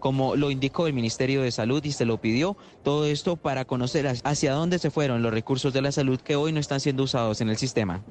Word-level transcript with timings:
como 0.00 0.34
lo 0.34 0.50
indicó 0.50 0.86
el 0.86 0.92
Ministerio 0.92 1.42
de 1.42 1.52
Salud 1.52 1.84
y 1.84 1.92
se 1.92 2.04
lo 2.04 2.20
pidió. 2.20 2.56
Todo 2.82 3.06
esto 3.06 3.36
para 3.36 3.64
conocer 3.64 4.12
hacia 4.24 4.52
dónde 4.52 4.78
se 4.78 4.90
fueron 4.90 5.22
los 5.22 5.32
recursos 5.32 5.72
de 5.72 5.82
la 5.82 5.92
salud 5.92 6.20
que 6.20 6.34
hoy 6.34 6.52
no 6.52 6.58
están 6.58 6.80
siendo 6.80 7.04
usados 7.04 7.40
en 7.40 7.50
el 7.50 7.56
sistema. 7.56 8.02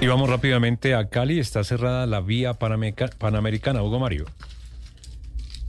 Y 0.00 0.06
vamos 0.06 0.28
rápidamente 0.28 0.94
a 0.94 1.08
Cali. 1.08 1.40
Está 1.40 1.64
cerrada 1.64 2.06
la 2.06 2.20
vía 2.20 2.54
panamericana. 2.54 3.82
Hugo 3.82 3.98
Mario. 3.98 4.26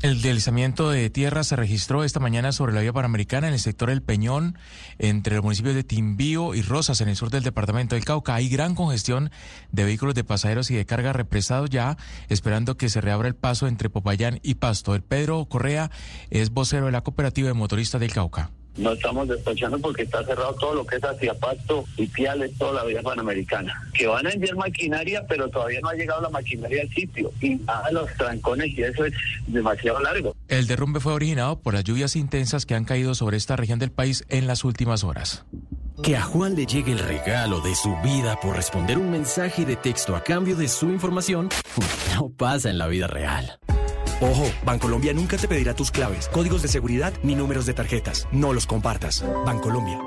El 0.02 0.22
deslizamiento 0.22 0.90
de 0.90 1.10
tierra 1.10 1.44
se 1.44 1.58
registró 1.58 2.06
esta 2.06 2.22
mañana 2.22 2.54
sobre 2.54 2.72
la 2.72 2.80
vía 2.80 2.94
panamericana 2.94 3.50
en 3.50 3.54
el 3.54 3.60
sector 3.60 3.90
El 3.90 4.02
Peñón, 4.02 4.58
entre 4.98 5.36
los 5.36 5.44
municipios 5.44 5.76
de 5.76 5.84
Timbío 5.84 6.56
y 6.56 6.62
Rosas, 6.62 7.02
en 7.02 7.10
el 7.10 7.18
sur 7.18 7.30
del 7.30 7.44
departamento 7.44 7.96
del 7.96 8.06
Cauca. 8.06 8.36
Hay 8.36 8.48
gran 8.48 8.76
congestión 8.76 9.30
de 9.74 9.84
vehículos 9.84 10.16
de 10.16 10.24
pasajeros 10.24 10.72
y 10.72 10.76
de 10.76 10.86
carga 10.86 11.12
represados 11.12 11.70
ya, 11.70 11.98
esperando 12.30 12.78
que 12.78 12.88
se 12.88 13.02
reabra 13.02 13.28
el 13.28 13.36
paso 13.36 13.68
entre 13.68 13.90
Popayán 13.90 14.40
y 14.42 14.56
Pasto. 14.56 14.96
El 14.96 15.02
Pedro 15.02 15.44
Correa 15.50 15.92
es 16.30 16.52
vocero 16.52 16.86
de 16.86 16.94
la 16.94 17.02
cooperativa 17.02 17.50
de 17.50 17.54
motoristas 17.54 18.00
del 18.00 18.14
Cauca 18.14 18.52
no 18.80 18.94
estamos 18.94 19.28
despachando 19.28 19.78
porque 19.80 20.04
está 20.04 20.24
cerrado 20.24 20.54
todo 20.56 20.74
lo 20.74 20.86
que 20.86 20.96
es 20.96 21.04
hacia 21.04 21.34
Pasto 21.34 21.86
y 21.98 22.08
Piales, 22.08 22.58
toda 22.58 22.74
la 22.74 22.84
vía 22.86 23.02
panamericana. 23.02 23.74
Que 23.94 24.08
van 24.08 24.26
a 24.26 24.32
enviar 24.32 24.56
maquinaria, 24.56 25.26
pero 25.28 25.50
todavía 25.50 25.80
no 25.82 25.90
ha 25.90 25.94
llegado 25.94 26.22
la 26.22 26.30
maquinaria 26.30 26.82
al 26.82 26.90
sitio. 26.90 27.32
Y 27.42 27.56
nada, 27.56 27.92
los 27.92 28.12
trancones 28.16 28.68
y 28.78 28.84
eso 28.84 29.06
es 29.06 29.14
demasiado 29.48 30.00
largo. 30.00 30.36
El 30.48 30.68
derrumbe 30.68 31.00
fue 31.00 31.14
originado 31.14 31.60
por 31.60 31.74
las 31.74 31.84
lluvias 31.84 32.16
intensas 32.16 32.66
que 32.66 32.76
han 32.76 32.86
caído 32.86 33.16
sobre 33.16 33.38
esta 33.38 33.56
región 33.56 33.80
del 33.80 33.92
país 33.92 34.26
en 34.30 34.48
las 34.48 34.64
últimas 34.64 35.04
horas. 35.04 35.46
Que 36.02 36.16
a 36.16 36.22
Juan 36.22 36.56
le 36.56 36.66
llegue 36.66 36.94
el 36.94 37.00
regalo 37.00 37.60
de 37.60 37.76
su 37.76 37.94
vida 38.02 38.40
por 38.40 38.56
responder 38.56 38.98
un 38.98 39.12
mensaje 39.12 39.66
de 39.66 39.76
texto 39.76 40.16
a 40.16 40.24
cambio 40.24 40.56
de 40.56 40.70
su 40.70 40.90
información 40.90 41.50
no 42.16 42.30
pasa 42.30 42.70
en 42.70 42.78
la 42.78 42.88
vida 42.88 43.08
real. 43.08 43.60
Ojo, 44.22 44.52
Bancolombia 44.66 45.14
nunca 45.14 45.38
te 45.38 45.48
pedirá 45.48 45.74
tus 45.74 45.92
claves, 45.92 46.28
códigos 46.28 46.62
de 46.62 46.68
seguridad 46.68 47.14
ni 47.24 47.36
números 47.36 47.66
de 47.66 47.74
tarjetas. 47.74 48.28
No 48.32 48.54
los 48.54 48.66
compartas. 48.66 49.24
Bancolombia. 49.46 50.00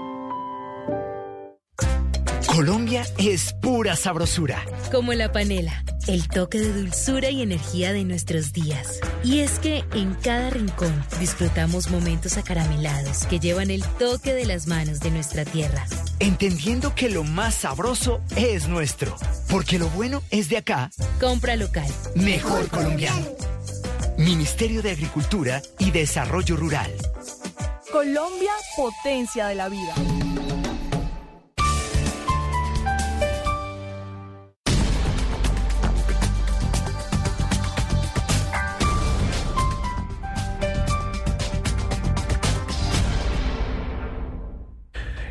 Colombia 2.47 3.07
es 3.17 3.55
pura 3.63 3.97
sabrosura. 3.97 4.63
Como 4.91 5.15
la 5.15 5.33
panela, 5.33 5.83
el 6.07 6.29
toque 6.29 6.59
de 6.61 6.71
dulzura 6.71 7.31
y 7.31 7.41
energía 7.41 7.95
de 7.95 8.05
nuestros 8.05 8.53
días. 8.53 9.01
Y 9.25 9.39
es 9.39 9.59
que 9.59 9.85
en 9.95 10.13
cada 10.13 10.51
rincón 10.51 10.93
disfrutamos 11.19 11.91
momentos 11.91 12.37
acaramelados 12.37 13.25
que 13.25 13.41
llevan 13.41 13.71
el 13.71 13.83
toque 13.83 14.35
de 14.35 14.45
las 14.45 14.67
manos 14.67 15.01
de 15.01 15.11
nuestra 15.11 15.47
tierra. 15.47 15.87
Entendiendo 16.19 16.95
que 16.95 17.09
lo 17.09 17.25
más 17.25 17.55
sabroso 17.55 18.21
es 18.37 18.69
nuestro, 18.69 19.17
porque 19.49 19.79
lo 19.79 19.89
bueno 19.89 20.23
es 20.31 20.51
de 20.51 20.59
acá. 20.59 20.91
Compra 21.19 21.57
local. 21.57 21.89
Mejor 22.15 22.69
colombiano. 22.69 23.25
Ministerio 24.19 24.83
de 24.83 24.91
Agricultura 24.91 25.63
y 25.79 25.91
Desarrollo 25.91 26.57
Rural. 26.57 26.93
Colombia, 27.91 28.53
potencia 28.77 29.47
de 29.47 29.55
la 29.55 29.69
vida. 29.69 29.95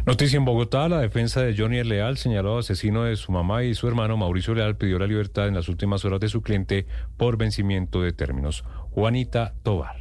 Noticia 0.03 0.37
en 0.37 0.45
Bogotá, 0.45 0.89
la 0.89 0.99
defensa 0.99 1.41
de 1.43 1.55
Johnny 1.55 1.83
Leal, 1.83 2.17
señaló 2.17 2.57
asesino 2.57 3.03
de 3.03 3.15
su 3.15 3.31
mamá 3.31 3.63
y 3.63 3.75
su 3.75 3.87
hermano 3.87 4.17
Mauricio 4.17 4.55
Leal, 4.55 4.75
pidió 4.75 4.97
la 4.97 5.05
libertad 5.05 5.47
en 5.47 5.53
las 5.53 5.69
últimas 5.69 6.03
horas 6.05 6.19
de 6.19 6.27
su 6.27 6.41
cliente 6.41 6.87
por 7.17 7.37
vencimiento 7.37 8.01
de 8.01 8.11
términos. 8.11 8.63
Juanita 8.89 9.53
Tobar. 9.61 10.00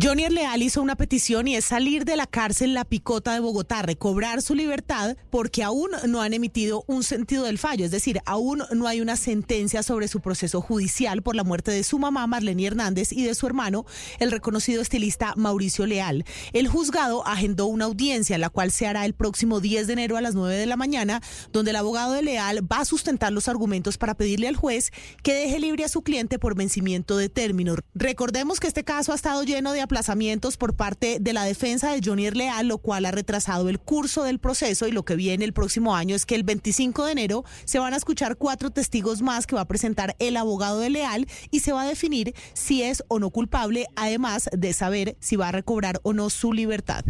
Johnny 0.00 0.26
Leal 0.30 0.62
hizo 0.62 0.80
una 0.80 0.96
petición 0.96 1.46
y 1.48 1.56
es 1.56 1.66
salir 1.66 2.06
de 2.06 2.16
la 2.16 2.26
cárcel 2.26 2.72
La 2.72 2.86
Picota 2.86 3.34
de 3.34 3.40
Bogotá, 3.40 3.82
recobrar 3.82 4.40
su 4.40 4.54
libertad, 4.54 5.18
porque 5.28 5.62
aún 5.62 5.90
no 6.08 6.22
han 6.22 6.32
emitido 6.32 6.82
un 6.86 7.02
sentido 7.02 7.44
del 7.44 7.58
fallo, 7.58 7.84
es 7.84 7.90
decir, 7.90 8.18
aún 8.24 8.62
no 8.72 8.86
hay 8.86 9.02
una 9.02 9.16
sentencia 9.16 9.82
sobre 9.82 10.08
su 10.08 10.20
proceso 10.20 10.62
judicial 10.62 11.20
por 11.20 11.36
la 11.36 11.44
muerte 11.44 11.72
de 11.72 11.84
su 11.84 11.98
mamá 11.98 12.26
Marlene 12.26 12.66
Hernández 12.66 13.12
y 13.12 13.24
de 13.24 13.34
su 13.34 13.46
hermano, 13.46 13.84
el 14.18 14.30
reconocido 14.30 14.80
estilista 14.80 15.34
Mauricio 15.36 15.84
Leal. 15.84 16.24
El 16.54 16.68
juzgado 16.68 17.26
agendó 17.26 17.66
una 17.66 17.84
audiencia, 17.84 18.38
la 18.38 18.48
cual 18.48 18.70
se 18.70 18.86
hará 18.86 19.04
el 19.04 19.12
próximo 19.12 19.60
10 19.60 19.88
de 19.88 19.92
enero 19.92 20.16
a 20.16 20.22
las 20.22 20.34
9 20.34 20.56
de 20.56 20.66
la 20.66 20.78
mañana, 20.78 21.20
donde 21.52 21.70
el 21.70 21.76
abogado 21.76 22.14
de 22.14 22.22
Leal 22.22 22.60
va 22.72 22.78
a 22.78 22.86
sustentar 22.86 23.30
los 23.30 23.46
argumentos 23.46 23.98
para 23.98 24.14
pedirle 24.14 24.48
al 24.48 24.56
juez 24.56 24.90
que 25.22 25.34
deje 25.34 25.58
libre 25.58 25.84
a 25.84 25.88
su 25.88 26.00
cliente 26.00 26.38
por 26.38 26.56
vencimiento 26.56 27.18
de 27.18 27.28
término. 27.28 27.74
Recordemos 27.94 28.58
que 28.58 28.68
este 28.68 28.84
caso 28.84 29.12
ha 29.12 29.16
estado 29.16 29.42
lleno 29.42 29.72
de 29.72 29.81
aplazamientos 29.82 30.56
por 30.56 30.74
parte 30.74 31.18
de 31.20 31.32
la 31.32 31.44
defensa 31.44 31.92
de 31.92 32.00
Johnny 32.02 32.30
Leal, 32.30 32.68
lo 32.68 32.78
cual 32.78 33.04
ha 33.04 33.10
retrasado 33.10 33.68
el 33.68 33.78
curso 33.78 34.24
del 34.24 34.38
proceso 34.38 34.86
y 34.86 34.92
lo 34.92 35.04
que 35.04 35.16
viene 35.16 35.44
el 35.44 35.52
próximo 35.52 35.94
año 35.94 36.14
es 36.14 36.26
que 36.26 36.34
el 36.34 36.44
25 36.44 37.04
de 37.04 37.12
enero 37.12 37.44
se 37.64 37.78
van 37.78 37.94
a 37.94 37.96
escuchar 37.96 38.36
cuatro 38.36 38.70
testigos 38.70 39.22
más 39.22 39.46
que 39.46 39.56
va 39.56 39.62
a 39.62 39.68
presentar 39.68 40.16
el 40.18 40.36
abogado 40.36 40.78
de 40.80 40.90
Leal 40.90 41.26
y 41.50 41.60
se 41.60 41.72
va 41.72 41.82
a 41.82 41.86
definir 41.86 42.34
si 42.54 42.82
es 42.82 43.04
o 43.08 43.18
no 43.18 43.30
culpable, 43.30 43.86
además 43.96 44.48
de 44.52 44.72
saber 44.72 45.16
si 45.20 45.36
va 45.36 45.48
a 45.48 45.52
recobrar 45.52 46.00
o 46.02 46.12
no 46.12 46.30
su 46.30 46.52
libertad. 46.52 47.04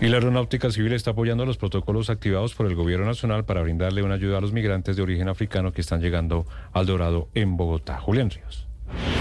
Y 0.00 0.08
la 0.08 0.16
Aeronáutica 0.16 0.70
Civil 0.70 0.92
está 0.92 1.12
apoyando 1.12 1.46
los 1.46 1.56
protocolos 1.56 2.10
activados 2.10 2.54
por 2.54 2.66
el 2.66 2.74
Gobierno 2.74 3.06
Nacional 3.06 3.46
para 3.46 3.62
brindarle 3.62 4.02
una 4.02 4.14
ayuda 4.14 4.38
a 4.38 4.40
los 4.42 4.52
migrantes 4.52 4.94
de 4.96 5.02
origen 5.02 5.28
africano 5.28 5.72
que 5.72 5.80
están 5.80 6.02
llegando 6.02 6.44
al 6.72 6.84
Dorado 6.84 7.30
en 7.32 7.56
Bogotá. 7.56 7.98
Julián 7.98 8.28
Ríos. 8.28 8.65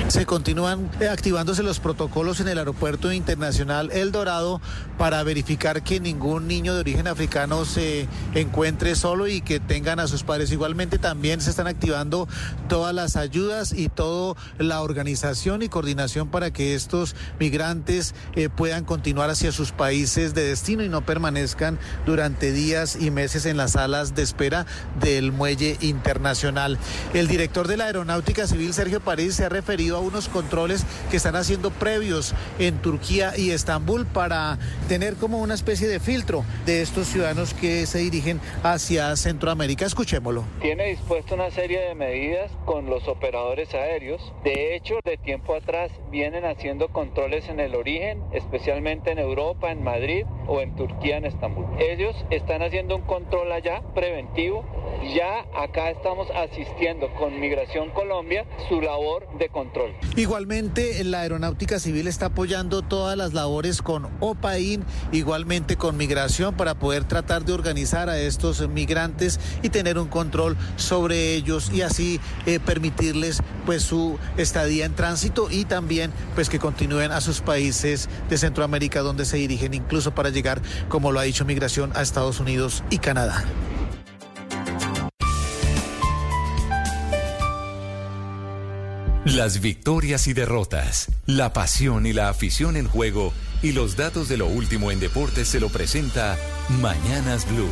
Se 0.07 0.25
continúan 0.27 0.91
eh, 0.99 1.09
activándose 1.09 1.63
los 1.63 1.79
protocolos 1.79 2.39
en 2.39 2.47
el 2.47 2.59
Aeropuerto 2.59 3.11
Internacional 3.11 3.89
El 3.91 4.11
Dorado 4.11 4.61
para 4.99 5.23
verificar 5.23 5.83
que 5.83 5.99
ningún 5.99 6.47
niño 6.47 6.75
de 6.75 6.81
origen 6.81 7.07
africano 7.07 7.65
se 7.65 8.07
encuentre 8.35 8.95
solo 8.95 9.27
y 9.27 9.41
que 9.41 9.59
tengan 9.59 9.99
a 9.99 10.07
sus 10.07 10.23
padres. 10.23 10.51
Igualmente 10.51 10.99
también 10.99 11.41
se 11.41 11.49
están 11.49 11.65
activando 11.65 12.27
todas 12.69 12.93
las 12.93 13.15
ayudas 13.15 13.73
y 13.73 13.89
toda 13.89 14.35
la 14.59 14.81
organización 14.83 15.63
y 15.63 15.69
coordinación 15.69 16.29
para 16.29 16.51
que 16.51 16.75
estos 16.75 17.15
migrantes 17.39 18.13
eh, 18.35 18.49
puedan 18.49 18.85
continuar 18.85 19.31
hacia 19.31 19.51
sus 19.51 19.71
países 19.71 20.35
de 20.35 20.43
destino 20.43 20.83
y 20.83 20.89
no 20.89 21.03
permanezcan 21.03 21.79
durante 22.05 22.51
días 22.51 22.95
y 22.99 23.09
meses 23.09 23.47
en 23.47 23.57
las 23.57 23.71
salas 23.71 24.13
de 24.13 24.21
espera 24.21 24.67
del 24.99 25.31
muelle 25.31 25.77
internacional. 25.81 26.77
El 27.13 27.27
director 27.27 27.67
de 27.67 27.77
la 27.77 27.85
Aeronáutica 27.85 28.45
Civil, 28.45 28.73
Sergio 28.73 29.01
París, 29.01 29.35
se 29.35 29.45
ha 29.45 29.49
referido 29.55 29.95
a 29.95 30.01
unos 30.01 30.27
controles 30.27 30.85
que 31.09 31.15
están 31.15 31.37
haciendo 31.37 31.71
previos 31.71 32.35
en 32.59 32.77
Turquía 32.81 33.31
y 33.37 33.51
Estambul 33.51 34.05
para 34.05 34.59
tener 34.89 35.15
como 35.15 35.39
una 35.39 35.53
especie 35.53 35.87
de 35.87 36.01
filtro 36.01 36.43
de 36.65 36.81
estos 36.81 37.07
ciudadanos 37.07 37.53
que 37.53 37.85
se 37.85 37.99
dirigen 37.99 38.41
hacia 38.63 39.15
Centroamérica. 39.15 39.85
Escuchémoslo. 39.85 40.43
Tiene 40.61 40.89
dispuesto 40.89 41.35
una 41.35 41.51
serie 41.51 41.79
de 41.79 41.95
medidas 41.95 42.51
con 42.65 42.89
los 42.89 43.07
operadores 43.07 43.73
aéreos. 43.73 44.21
De 44.43 44.75
hecho, 44.75 44.95
de 45.05 45.15
tiempo 45.15 45.55
atrás 45.55 45.89
vienen 46.11 46.43
haciendo 46.43 46.89
controles 46.89 47.47
en 47.47 47.61
el 47.61 47.75
origen, 47.75 48.21
especialmente 48.33 49.11
en 49.11 49.19
Europa, 49.19 49.71
en 49.71 49.83
Madrid 49.83 50.25
o 50.47 50.59
en 50.59 50.75
Turquía, 50.75 51.15
en 51.15 51.25
Estambul. 51.25 51.65
Ellos 51.79 52.13
están 52.29 52.61
haciendo 52.61 52.97
un 52.97 53.03
control 53.03 53.53
allá 53.53 53.81
preventivo. 53.93 54.65
Ya 55.15 55.45
acá 55.55 55.91
estamos 55.91 56.27
asistiendo 56.31 57.13
con 57.13 57.39
Migración 57.39 57.91
Colombia 57.91 58.45
su 58.67 58.81
labor 58.81 59.27
de 59.37 59.44
control. 59.49 59.91
Igualmente, 60.15 61.03
la 61.03 61.21
Aeronáutica 61.21 61.79
Civil 61.79 62.07
está 62.07 62.27
apoyando 62.27 62.81
todas 62.81 63.17
las 63.17 63.33
labores 63.33 63.81
con 63.81 64.07
OPAIN, 64.19 64.83
igualmente 65.11 65.77
con 65.77 65.97
Migración, 65.97 66.55
para 66.55 66.75
poder 66.75 67.03
tratar 67.03 67.45
de 67.45 67.53
organizar 67.53 68.09
a 68.09 68.19
estos 68.19 68.67
migrantes 68.69 69.39
y 69.61 69.69
tener 69.69 69.97
un 69.97 70.07
control 70.07 70.57
sobre 70.77 71.33
ellos 71.33 71.71
y 71.73 71.81
así 71.81 72.19
eh, 72.45 72.59
permitirles 72.59 73.41
pues 73.65 73.83
su 73.83 74.17
estadía 74.37 74.85
en 74.85 74.95
tránsito 74.95 75.49
y 75.49 75.65
también 75.65 76.11
pues 76.35 76.49
que 76.49 76.59
continúen 76.59 77.11
a 77.11 77.21
sus 77.21 77.41
países 77.41 78.09
de 78.29 78.37
Centroamérica 78.37 79.01
donde 79.01 79.25
se 79.25 79.37
dirigen 79.37 79.73
incluso 79.73 80.13
para 80.13 80.29
llegar, 80.29 80.61
como 80.89 81.11
lo 81.11 81.19
ha 81.19 81.23
dicho 81.23 81.45
Migración, 81.45 81.91
a 81.95 82.01
Estados 82.01 82.39
Unidos 82.39 82.83
y 82.89 82.99
Canadá. 82.99 83.45
Las 89.25 89.59
victorias 89.59 90.27
y 90.27 90.33
derrotas, 90.33 91.11
la 91.25 91.51
pasión 91.51 92.05
y 92.05 92.13
la 92.13 92.29
afición 92.29 92.77
en 92.77 92.87
juego 92.87 93.33
y 93.63 93.71
los 93.71 93.97
datos 93.97 94.29
de 94.29 94.37
lo 94.37 94.45
último 94.45 94.91
en 94.91 94.99
deportes 94.99 95.47
se 95.47 95.59
lo 95.59 95.69
presenta 95.69 96.37
Mañanas 96.79 97.51
Blue. 97.51 97.67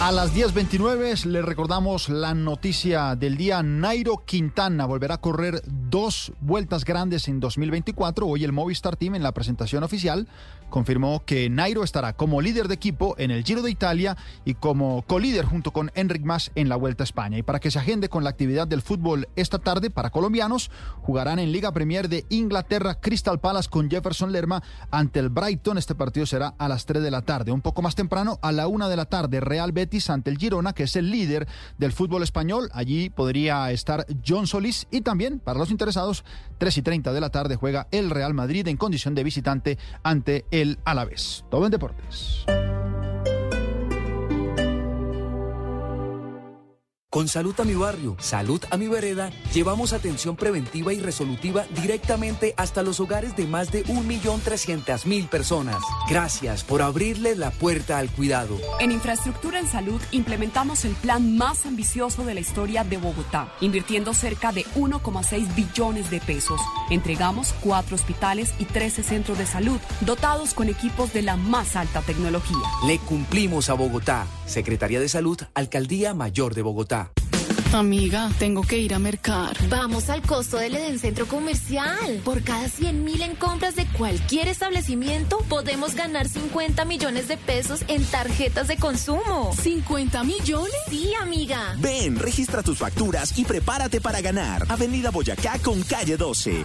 A 0.00 0.12
las 0.12 0.34
10.29 0.34 1.24
le 1.24 1.42
recordamos 1.42 2.08
la 2.08 2.32
noticia 2.32 3.16
del 3.16 3.36
día. 3.36 3.62
Nairo 3.62 4.22
Quintana 4.24 4.86
volverá 4.86 5.16
a 5.16 5.20
correr 5.20 5.60
dos 5.66 6.32
vueltas 6.40 6.84
grandes 6.84 7.26
en 7.26 7.40
2024. 7.40 8.26
Hoy 8.26 8.44
el 8.44 8.52
Movistar 8.52 8.96
Team 8.96 9.16
en 9.16 9.22
la 9.24 9.32
presentación 9.32 9.82
oficial 9.82 10.28
confirmó 10.70 11.24
que 11.24 11.50
Nairo 11.50 11.84
estará 11.84 12.14
como 12.14 12.40
líder 12.40 12.68
de 12.68 12.74
equipo 12.74 13.14
en 13.18 13.30
el 13.30 13.44
Giro 13.44 13.62
de 13.62 13.70
Italia 13.70 14.16
y 14.44 14.54
como 14.54 15.02
colíder 15.02 15.44
junto 15.44 15.72
con 15.72 15.90
Enric 15.94 16.24
Mas 16.24 16.50
en 16.54 16.68
la 16.68 16.76
Vuelta 16.76 17.02
a 17.02 17.04
España. 17.04 17.38
Y 17.38 17.42
para 17.42 17.60
que 17.60 17.70
se 17.70 17.78
agende 17.78 18.08
con 18.08 18.24
la 18.24 18.30
actividad 18.30 18.66
del 18.66 18.82
fútbol 18.82 19.28
esta 19.36 19.58
tarde 19.58 19.90
para 19.90 20.10
colombianos, 20.10 20.70
jugarán 21.02 21.38
en 21.38 21.52
Liga 21.52 21.72
Premier 21.72 22.08
de 22.08 22.24
Inglaterra 22.30 23.00
Crystal 23.00 23.40
Palace 23.40 23.68
con 23.68 23.90
Jefferson 23.90 24.32
Lerma 24.32 24.62
ante 24.90 25.20
el 25.20 25.28
Brighton. 25.28 25.78
Este 25.78 25.94
partido 25.94 26.26
será 26.26 26.54
a 26.58 26.68
las 26.68 26.86
3 26.86 27.02
de 27.02 27.10
la 27.10 27.22
tarde. 27.22 27.52
Un 27.52 27.62
poco 27.62 27.82
más 27.82 27.94
temprano, 27.94 28.38
a 28.42 28.52
la 28.52 28.68
1 28.68 28.88
de 28.88 28.96
la 28.96 29.06
tarde, 29.06 29.40
Real 29.40 29.72
Betis 29.72 30.10
ante 30.10 30.30
el 30.30 30.38
Girona, 30.38 30.72
que 30.72 30.84
es 30.84 30.96
el 30.96 31.10
líder 31.10 31.48
del 31.78 31.92
fútbol 31.92 32.22
español. 32.22 32.70
Allí 32.72 33.10
podría 33.10 33.70
estar 33.72 34.06
John 34.26 34.46
Solís 34.46 34.86
y 34.90 35.00
también, 35.00 35.40
para 35.40 35.58
los 35.58 35.70
interesados, 35.70 36.24
3 36.58 36.78
y 36.78 36.82
30 36.82 37.12
de 37.12 37.20
la 37.20 37.30
tarde 37.30 37.56
juega 37.56 37.88
el 37.90 38.10
Real 38.10 38.34
Madrid 38.34 38.68
en 38.68 38.76
condición 38.76 39.14
de 39.14 39.24
visitante 39.24 39.78
ante 40.02 40.44
el 40.50 40.59
Alavés. 40.84 41.44
Todo 41.50 41.66
en 41.66 41.70
deportes. 41.70 42.44
Con 47.12 47.26
Salud 47.26 47.58
a 47.58 47.64
mi 47.64 47.74
barrio, 47.74 48.16
Salud 48.20 48.62
a 48.70 48.76
mi 48.76 48.86
vereda, 48.86 49.32
llevamos 49.52 49.92
atención 49.92 50.36
preventiva 50.36 50.92
y 50.92 51.00
resolutiva 51.00 51.64
directamente 51.74 52.54
hasta 52.56 52.84
los 52.84 53.00
hogares 53.00 53.34
de 53.34 53.48
más 53.48 53.72
de 53.72 53.84
1.300.000 53.84 55.28
personas. 55.28 55.82
Gracias 56.08 56.62
por 56.62 56.82
abrirle 56.82 57.34
la 57.34 57.50
puerta 57.50 57.98
al 57.98 58.10
cuidado. 58.10 58.56
En 58.78 58.92
infraestructura 58.92 59.58
en 59.58 59.66
salud 59.66 60.00
implementamos 60.12 60.84
el 60.84 60.92
plan 60.92 61.36
más 61.36 61.66
ambicioso 61.66 62.24
de 62.24 62.34
la 62.34 62.40
historia 62.40 62.84
de 62.84 62.98
Bogotá, 62.98 63.52
invirtiendo 63.60 64.14
cerca 64.14 64.52
de 64.52 64.64
1,6 64.76 65.52
billones 65.56 66.10
de 66.10 66.20
pesos. 66.20 66.60
Entregamos 66.90 67.52
cuatro 67.60 67.96
hospitales 67.96 68.54
y 68.60 68.66
13 68.66 69.02
centros 69.02 69.36
de 69.36 69.46
salud, 69.46 69.80
dotados 70.02 70.54
con 70.54 70.68
equipos 70.68 71.12
de 71.12 71.22
la 71.22 71.36
más 71.36 71.74
alta 71.74 72.02
tecnología. 72.02 72.56
Le 72.86 73.00
cumplimos 73.00 73.68
a 73.68 73.74
Bogotá. 73.74 74.28
Secretaría 74.46 75.00
de 75.00 75.08
Salud, 75.08 75.40
Alcaldía 75.54 76.14
Mayor 76.14 76.54
de 76.54 76.62
Bogotá. 76.62 76.99
Amiga, 77.72 78.28
tengo 78.40 78.62
que 78.62 78.78
ir 78.78 78.92
a 78.94 78.98
mercar. 78.98 79.56
Vamos 79.68 80.10
al 80.10 80.22
costo 80.22 80.56
del 80.56 80.74
Eden 80.74 80.98
Centro 80.98 81.26
Comercial. 81.26 82.20
Por 82.24 82.42
cada 82.42 82.68
100 82.68 83.04
mil 83.04 83.22
en 83.22 83.36
compras 83.36 83.76
de 83.76 83.86
cualquier 83.86 84.48
establecimiento, 84.48 85.38
podemos 85.48 85.94
ganar 85.94 86.28
50 86.28 86.84
millones 86.84 87.28
de 87.28 87.36
pesos 87.36 87.82
en 87.86 88.04
tarjetas 88.04 88.66
de 88.66 88.76
consumo. 88.76 89.52
¿50 89.54 90.24
millones? 90.24 90.74
Sí, 90.88 91.12
amiga. 91.20 91.76
Ven, 91.78 92.16
registra 92.16 92.64
tus 92.64 92.76
facturas 92.76 93.38
y 93.38 93.44
prepárate 93.44 94.00
para 94.00 94.20
ganar. 94.20 94.66
Avenida 94.68 95.10
Boyacá 95.10 95.60
con 95.60 95.80
calle 95.82 96.16
12. 96.16 96.64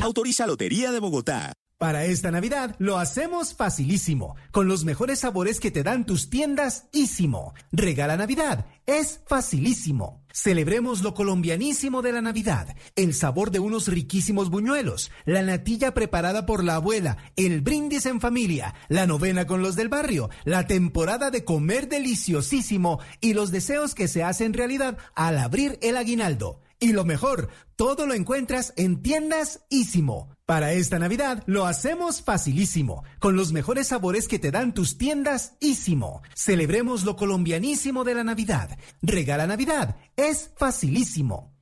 Autoriza 0.00 0.46
Lotería 0.46 0.92
de 0.92 1.00
Bogotá. 1.00 1.52
Para 1.78 2.06
esta 2.06 2.30
Navidad 2.30 2.74
lo 2.78 2.96
hacemos 2.98 3.52
facilísimo, 3.52 4.34
con 4.50 4.66
los 4.66 4.86
mejores 4.86 5.18
sabores 5.18 5.60
que 5.60 5.70
te 5.70 5.82
dan 5.82 6.06
tus 6.06 6.30
tiendas 6.30 6.88
Ísimo. 6.90 7.52
Regala 7.70 8.16
Navidad, 8.16 8.64
es 8.86 9.20
facilísimo. 9.26 10.24
Celebremos 10.32 11.02
lo 11.02 11.12
colombianísimo 11.12 12.00
de 12.00 12.12
la 12.12 12.22
Navidad, 12.22 12.74
el 12.94 13.12
sabor 13.12 13.50
de 13.50 13.58
unos 13.58 13.88
riquísimos 13.88 14.48
buñuelos, 14.48 15.10
la 15.26 15.42
natilla 15.42 15.92
preparada 15.92 16.46
por 16.46 16.64
la 16.64 16.76
abuela, 16.76 17.18
el 17.36 17.60
brindis 17.60 18.06
en 18.06 18.22
familia, 18.22 18.74
la 18.88 19.06
novena 19.06 19.46
con 19.46 19.60
los 19.60 19.76
del 19.76 19.90
barrio, 19.90 20.30
la 20.44 20.66
temporada 20.66 21.30
de 21.30 21.44
comer 21.44 21.90
deliciosísimo 21.90 23.00
y 23.20 23.34
los 23.34 23.50
deseos 23.50 23.94
que 23.94 24.08
se 24.08 24.22
hacen 24.22 24.54
realidad 24.54 24.96
al 25.14 25.36
abrir 25.36 25.78
el 25.82 25.98
aguinaldo. 25.98 26.62
Y 26.80 26.92
lo 26.92 27.04
mejor, 27.04 27.50
todo 27.76 28.06
lo 28.06 28.14
encuentras 28.14 28.72
en 28.76 29.02
tiendas 29.02 29.60
Ísimo. 29.68 30.35
Para 30.46 30.74
esta 30.74 31.00
Navidad 31.00 31.42
lo 31.46 31.66
hacemos 31.66 32.22
facilísimo, 32.22 33.02
con 33.18 33.34
los 33.34 33.50
mejores 33.50 33.88
sabores 33.88 34.28
que 34.28 34.38
te 34.38 34.52
dan 34.52 34.74
tus 34.74 34.96
tiendas 34.96 35.54
Ísimo. 35.58 36.22
Celebremos 36.36 37.02
lo 37.02 37.16
colombianísimo 37.16 38.04
de 38.04 38.14
la 38.14 38.22
Navidad. 38.22 38.78
Regala 39.02 39.48
Navidad, 39.48 39.96
es 40.14 40.52
facilísimo. 40.56 41.52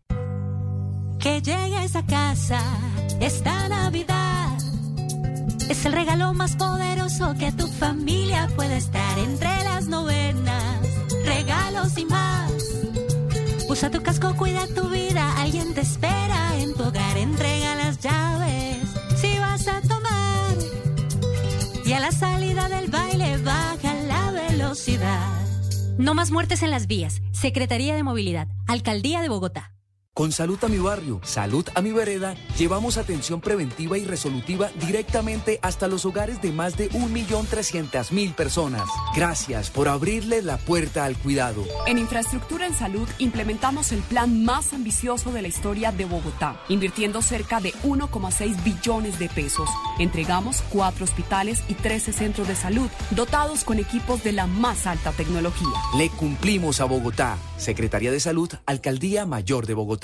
Que 1.18 1.40
llegues 1.40 1.96
a 1.96 2.04
casa 2.04 2.60
esta 3.20 3.70
Navidad. 3.70 4.58
Es 5.70 5.86
el 5.86 5.94
regalo 5.94 6.34
más 6.34 6.54
poderoso 6.56 7.34
que 7.38 7.52
tu 7.52 7.66
familia 7.66 8.50
puede 8.54 8.76
estar 8.76 9.18
entre 9.18 9.64
las 9.64 9.86
novenas. 9.86 10.86
Regalos 11.24 11.96
y 11.96 12.04
más. 12.04 12.52
Usa 13.66 13.90
tu 13.90 14.02
casco, 14.02 14.36
cuida 14.36 14.66
tu 14.66 14.90
vida. 14.90 15.40
Alguien 15.40 15.72
te 15.72 15.80
espera 15.80 16.58
en 16.58 16.74
tu 16.74 16.82
hogar. 16.82 17.16
Entrega 17.16 17.76
las 17.76 17.98
llaves 17.98 18.63
a 19.68 19.80
tomar. 19.82 20.56
Y 21.84 21.92
a 21.92 22.00
la 22.00 22.12
salida 22.12 22.68
del 22.68 22.90
baile 22.90 23.38
baja 23.38 23.94
la 24.06 24.30
velocidad. 24.30 25.44
No 25.98 26.14
más 26.14 26.30
muertes 26.30 26.62
en 26.62 26.70
las 26.70 26.86
vías. 26.86 27.22
Secretaría 27.32 27.94
de 27.94 28.02
Movilidad. 28.02 28.48
Alcaldía 28.66 29.22
de 29.22 29.28
Bogotá. 29.28 29.72
Con 30.14 30.30
Salud 30.30 30.62
a 30.62 30.68
mi 30.68 30.78
barrio, 30.78 31.20
Salud 31.24 31.66
a 31.74 31.82
mi 31.82 31.90
vereda, 31.90 32.36
llevamos 32.56 32.98
atención 32.98 33.40
preventiva 33.40 33.98
y 33.98 34.04
resolutiva 34.04 34.70
directamente 34.78 35.58
hasta 35.60 35.88
los 35.88 36.04
hogares 36.06 36.40
de 36.40 36.52
más 36.52 36.76
de 36.76 36.88
1.300.000 36.90 38.32
personas. 38.32 38.84
Gracias 39.16 39.70
por 39.70 39.88
abrirle 39.88 40.40
la 40.40 40.56
puerta 40.56 41.04
al 41.04 41.16
cuidado. 41.16 41.64
En 41.88 41.98
infraestructura 41.98 42.64
en 42.64 42.74
salud 42.74 43.08
implementamos 43.18 43.90
el 43.90 44.02
plan 44.02 44.44
más 44.44 44.72
ambicioso 44.72 45.32
de 45.32 45.42
la 45.42 45.48
historia 45.48 45.90
de 45.90 46.04
Bogotá, 46.04 46.60
invirtiendo 46.68 47.20
cerca 47.20 47.58
de 47.58 47.72
1,6 47.82 48.62
billones 48.62 49.18
de 49.18 49.28
pesos. 49.28 49.68
Entregamos 49.98 50.62
cuatro 50.70 51.06
hospitales 51.06 51.64
y 51.68 51.74
13 51.74 52.12
centros 52.12 52.46
de 52.46 52.54
salud, 52.54 52.88
dotados 53.10 53.64
con 53.64 53.80
equipos 53.80 54.22
de 54.22 54.30
la 54.30 54.46
más 54.46 54.86
alta 54.86 55.10
tecnología. 55.10 55.74
Le 55.98 56.08
cumplimos 56.10 56.80
a 56.80 56.84
Bogotá. 56.84 57.36
Secretaría 57.56 58.12
de 58.12 58.20
Salud, 58.20 58.50
Alcaldía 58.66 59.26
Mayor 59.26 59.66
de 59.66 59.74
Bogotá. 59.74 60.03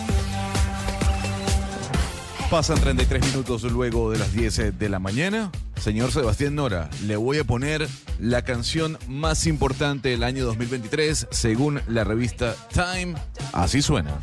Pasan 2.51 2.81
33 2.81 3.27
minutos 3.27 3.63
luego 3.63 4.11
de 4.11 4.19
las 4.19 4.33
10 4.33 4.77
de 4.77 4.89
la 4.89 4.99
mañana. 4.99 5.49
Señor 5.79 6.11
Sebastián 6.11 6.53
Nora, 6.55 6.89
le 7.05 7.15
voy 7.15 7.39
a 7.39 7.45
poner 7.45 7.87
la 8.19 8.41
canción 8.41 8.99
más 9.07 9.47
importante 9.47 10.09
del 10.09 10.21
año 10.21 10.43
2023 10.43 11.29
según 11.31 11.79
la 11.87 12.03
revista 12.03 12.53
Time. 12.73 13.15
Así 13.53 13.81
suena. 13.81 14.19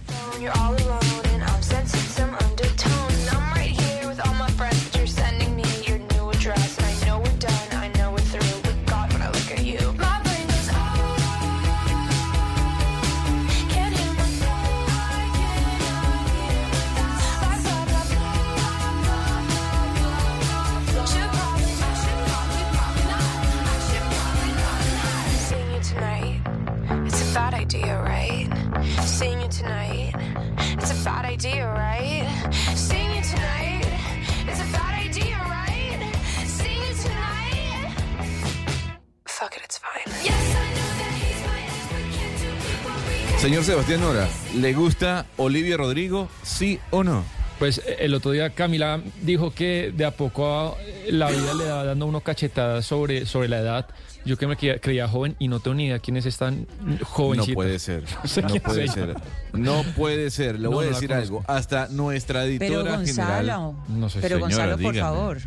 Señor 43.39 43.63
Sebastián 43.63 44.01
Nora, 44.01 44.29
¿le 44.57 44.73
gusta 44.73 45.27
Olivia 45.37 45.77
Rodrigo? 45.77 46.29
¿Sí 46.43 46.81
o 46.91 47.05
no? 47.05 47.38
Pues 47.59 47.79
eh, 47.79 47.97
el 48.01 48.15
otro 48.15 48.31
día 48.31 48.51
Camila 48.51 49.01
dijo 49.23 49.53
que 49.53 49.93
de 49.97 50.05
a 50.05 50.11
poco 50.13 50.77
eh, 50.81 51.09
la 51.11 51.31
vida 51.31 51.55
le 51.55 51.65
va 51.65 51.85
dando 51.85 52.07
uno 52.07 52.21
cachetadas 52.21 52.87
sobre, 52.87 53.27
sobre 53.27 53.49
la 53.49 53.59
edad. 53.59 53.87
Yo 54.25 54.37
que 54.37 54.47
me 54.47 54.57
creía, 54.57 54.79
creía 54.81 55.09
joven 55.09 55.37
y 55.39 55.49
no 55.49 55.61
tengo 55.61 55.75
ni 55.77 55.87
idea 55.87 55.99
quiénes 56.01 56.27
están 56.27 56.67
jovencitos. 57.03 57.49
No 57.49 57.55
puede 57.55 57.79
ser. 57.79 58.05
sé 58.25 58.43
No 58.43 58.49
quién 58.49 58.63
puede 58.63 58.85
sea. 58.89 58.93
ser. 59.07 59.15
No 59.53 59.83
puede 59.97 60.31
ser. 60.31 60.57
Le 60.57 60.65
No, 60.65 60.71
voy 60.73 60.87
a 60.87 60.89
decir 60.91 61.13
algo. 61.13 61.43
Hasta 61.47 61.89
nuestra 61.89 62.43
Pero 62.43 62.65
editora 62.65 62.97
Gonzalo, 62.97 63.37
general. 63.39 63.73
No 63.89 64.09
sé, 64.11 64.19
pero 64.21 64.35
señora, 64.37 64.41
Gonzalo, 64.41 64.73
por 64.73 64.93
dígame. 64.93 65.01
favor. 65.01 65.39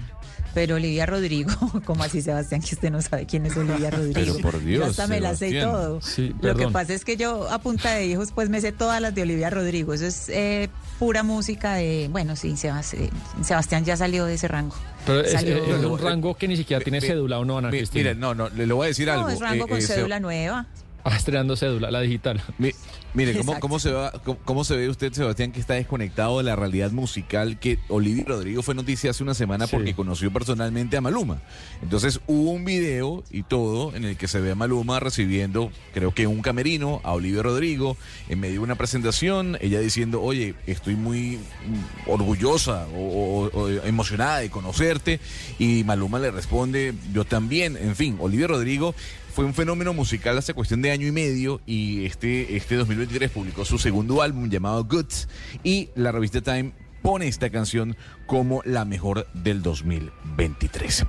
Pero 0.53 0.75
Olivia 0.75 1.05
Rodrigo, 1.05 1.51
como 1.85 2.03
así 2.03 2.21
Sebastián, 2.21 2.61
que 2.61 2.75
usted 2.75 2.91
no 2.91 3.01
sabe 3.01 3.25
quién 3.25 3.45
es 3.45 3.55
Olivia 3.55 3.89
Rodrigo. 3.89 4.13
Pero 4.13 4.37
por 4.39 4.59
Dios, 4.63 4.83
Yo 4.83 4.89
hasta 4.91 5.07
me 5.07 5.19
la 5.21 5.35
sé 5.35 5.49
y 5.49 5.59
todo. 5.61 6.01
Sí, 6.01 6.35
Lo 6.41 6.55
que 6.55 6.67
pasa 6.67 6.93
es 6.93 7.05
que 7.05 7.15
yo 7.17 7.49
a 7.49 7.59
punta 7.61 7.93
de 7.93 8.05
hijos 8.07 8.31
pues 8.33 8.49
me 8.49 8.59
sé 8.59 8.71
todas 8.71 9.01
las 9.01 9.15
de 9.15 9.21
Olivia 9.21 9.49
Rodrigo. 9.49 9.93
Eso 9.93 10.05
es 10.05 10.27
eh, 10.29 10.69
pura 10.99 11.23
música 11.23 11.75
de, 11.75 12.09
bueno, 12.11 12.35
sí, 12.35 12.53
eh, 12.63 13.09
Sebastián 13.43 13.85
ya 13.85 13.95
salió 13.97 14.25
de 14.25 14.33
ese 14.33 14.47
rango. 14.47 14.75
Pero 15.05 15.21
es, 15.21 15.31
Salió- 15.31 15.63
es 15.77 15.85
un 15.85 15.97
rango 15.99 16.35
que 16.35 16.47
ni 16.47 16.57
siquiera 16.57 16.83
tiene 16.83 17.01
cédula 17.01 17.39
o 17.39 17.45
no, 17.45 17.57
Ana 17.57 17.69
Cristina. 17.69 18.09
Mire, 18.09 18.15
no, 18.15 18.35
no, 18.35 18.49
le, 18.49 18.67
le 18.67 18.73
voy 18.73 18.85
a 18.85 18.87
decir 18.89 19.07
no, 19.07 19.13
algo. 19.13 19.29
es 19.29 19.39
rango 19.39 19.65
Eh, 19.65 19.69
con 19.69 19.77
eh, 19.77 19.81
se- 19.81 19.95
cédula 19.95 20.19
nueva. 20.19 20.67
Ah, 21.03 21.15
estrenando 21.15 21.55
cédula, 21.55 21.89
la 21.89 22.01
digital. 22.01 22.41
Mi- 22.59 22.73
mire, 23.13 23.37
¿cómo, 23.37 23.59
cómo 23.59 23.79
se 23.79 23.91
va, 23.91 24.11
cómo, 24.23 24.37
cómo 24.45 24.63
se 24.63 24.75
ve 24.75 24.89
usted, 24.89 25.11
Sebastián, 25.13 25.51
que 25.51 25.59
está 25.59 25.73
desconectado 25.75 26.37
de 26.37 26.43
la 26.43 26.55
realidad 26.55 26.91
musical? 26.91 27.59
Que 27.59 27.77
Olivia 27.89 28.23
Rodrigo 28.27 28.61
fue 28.63 28.75
noticia 28.75 29.11
hace 29.11 29.23
una 29.23 29.33
semana 29.33 29.67
Sí. 29.67 29.75
porque 29.75 29.93
conoció 29.93 30.31
personalmente 30.31 30.97
a 30.97 31.01
Maluma. 31.01 31.41
Entonces 31.81 32.19
hubo 32.27 32.51
un 32.51 32.65
video 32.65 33.23
y 33.31 33.43
todo 33.43 33.95
en 33.95 34.05
el 34.05 34.17
que 34.17 34.27
se 34.27 34.39
ve 34.39 34.51
a 34.51 34.55
Maluma 34.55 34.99
recibiendo, 34.99 35.71
creo 35.93 36.13
que 36.13 36.27
un 36.27 36.41
camerino, 36.41 37.01
a 37.03 37.13
Olivia 37.13 37.43
Rodrigo, 37.43 37.97
en 38.29 38.39
medio 38.39 38.53
de 38.55 38.59
una 38.59 38.75
presentación, 38.75 39.57
ella 39.61 39.79
diciendo, 39.79 40.21
oye, 40.21 40.55
estoy 40.67 40.95
muy 40.95 41.37
mm, 41.37 42.09
orgullosa 42.09 42.87
o, 42.95 43.49
o- 43.53 43.59
o 43.61 43.69
emocionada 43.69 44.39
de 44.39 44.49
conocerte. 44.49 45.19
Y 45.59 45.83
Maluma 45.83 46.19
le 46.19 46.31
responde, 46.31 46.93
yo 47.13 47.25
también. 47.25 47.77
En 47.77 47.95
fin, 47.95 48.17
Olivia 48.19 48.47
Rodrigo 48.47 48.95
fue 49.31 49.45
un 49.45 49.53
fenómeno 49.53 49.93
musical 49.93 50.37
hace 50.37 50.53
cuestión 50.53 50.81
de 50.81 50.91
año 50.91 51.07
y 51.07 51.11
medio 51.11 51.61
y 51.65 52.05
este, 52.05 52.55
este 52.57 52.75
2023 52.75 53.31
publicó 53.31 53.65
su 53.65 53.77
segundo 53.77 54.21
álbum 54.21 54.49
llamado 54.49 54.83
Goods 54.83 55.29
y 55.63 55.89
la 55.95 56.11
revista 56.11 56.41
Time 56.41 56.73
pone 57.01 57.27
esta 57.27 57.49
canción 57.49 57.95
como 58.25 58.61
la 58.65 58.85
mejor 58.85 59.27
del 59.33 59.61
2023. 59.61 61.05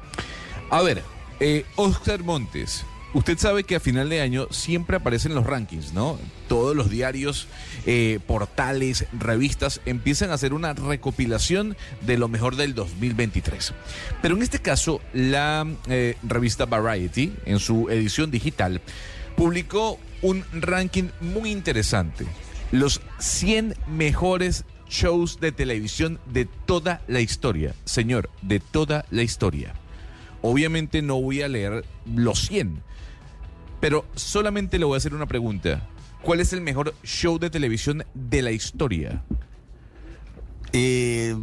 A 0.70 0.82
ver, 0.82 1.02
eh, 1.40 1.66
Oscar 1.76 2.22
Montes, 2.22 2.84
usted 3.14 3.38
sabe 3.38 3.64
que 3.64 3.76
a 3.76 3.80
final 3.80 4.08
de 4.08 4.20
año 4.20 4.46
siempre 4.50 4.96
aparecen 4.96 5.34
los 5.34 5.46
rankings, 5.46 5.92
¿no? 5.92 6.18
Todos 6.48 6.74
los 6.76 6.90
diarios, 6.90 7.46
eh, 7.86 8.20
portales, 8.26 9.06
revistas 9.12 9.80
empiezan 9.86 10.30
a 10.30 10.34
hacer 10.34 10.54
una 10.54 10.72
recopilación 10.72 11.76
de 12.02 12.18
lo 12.18 12.28
mejor 12.28 12.56
del 12.56 12.74
2023. 12.74 13.74
Pero 14.20 14.36
en 14.36 14.42
este 14.42 14.60
caso, 14.60 15.00
la 15.12 15.66
eh, 15.88 16.16
revista 16.22 16.66
Variety, 16.66 17.32
en 17.44 17.58
su 17.58 17.88
edición 17.88 18.30
digital, 18.30 18.80
publicó 19.36 19.98
un 20.22 20.44
ranking 20.52 21.08
muy 21.20 21.50
interesante. 21.50 22.26
Los 22.70 23.00
100 23.18 23.74
mejores 23.86 24.64
shows 24.88 25.40
de 25.40 25.52
televisión 25.52 26.20
de 26.26 26.46
toda 26.66 27.02
la 27.08 27.20
historia. 27.20 27.74
Señor, 27.84 28.30
de 28.42 28.60
toda 28.60 29.04
la 29.10 29.22
historia. 29.22 29.74
Obviamente 30.42 31.02
no 31.02 31.20
voy 31.20 31.42
a 31.42 31.48
leer 31.48 31.84
los 32.04 32.46
100, 32.46 32.82
pero 33.82 34.06
solamente 34.14 34.78
le 34.78 34.84
voy 34.84 34.94
a 34.94 34.98
hacer 34.98 35.12
una 35.12 35.26
pregunta. 35.26 35.88
¿Cuál 36.22 36.38
es 36.38 36.52
el 36.52 36.60
mejor 36.60 36.94
show 37.02 37.40
de 37.40 37.50
televisión 37.50 38.04
de 38.14 38.40
la 38.40 38.52
historia? 38.52 39.24
Eh, 40.72 41.34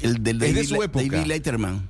el 0.00 0.24
del 0.24 0.42
Es 0.42 0.48
de 0.48 0.54
David, 0.54 0.68
su 0.68 0.82
época. 0.82 1.04
David 1.08 1.26
Letterman. 1.28 1.88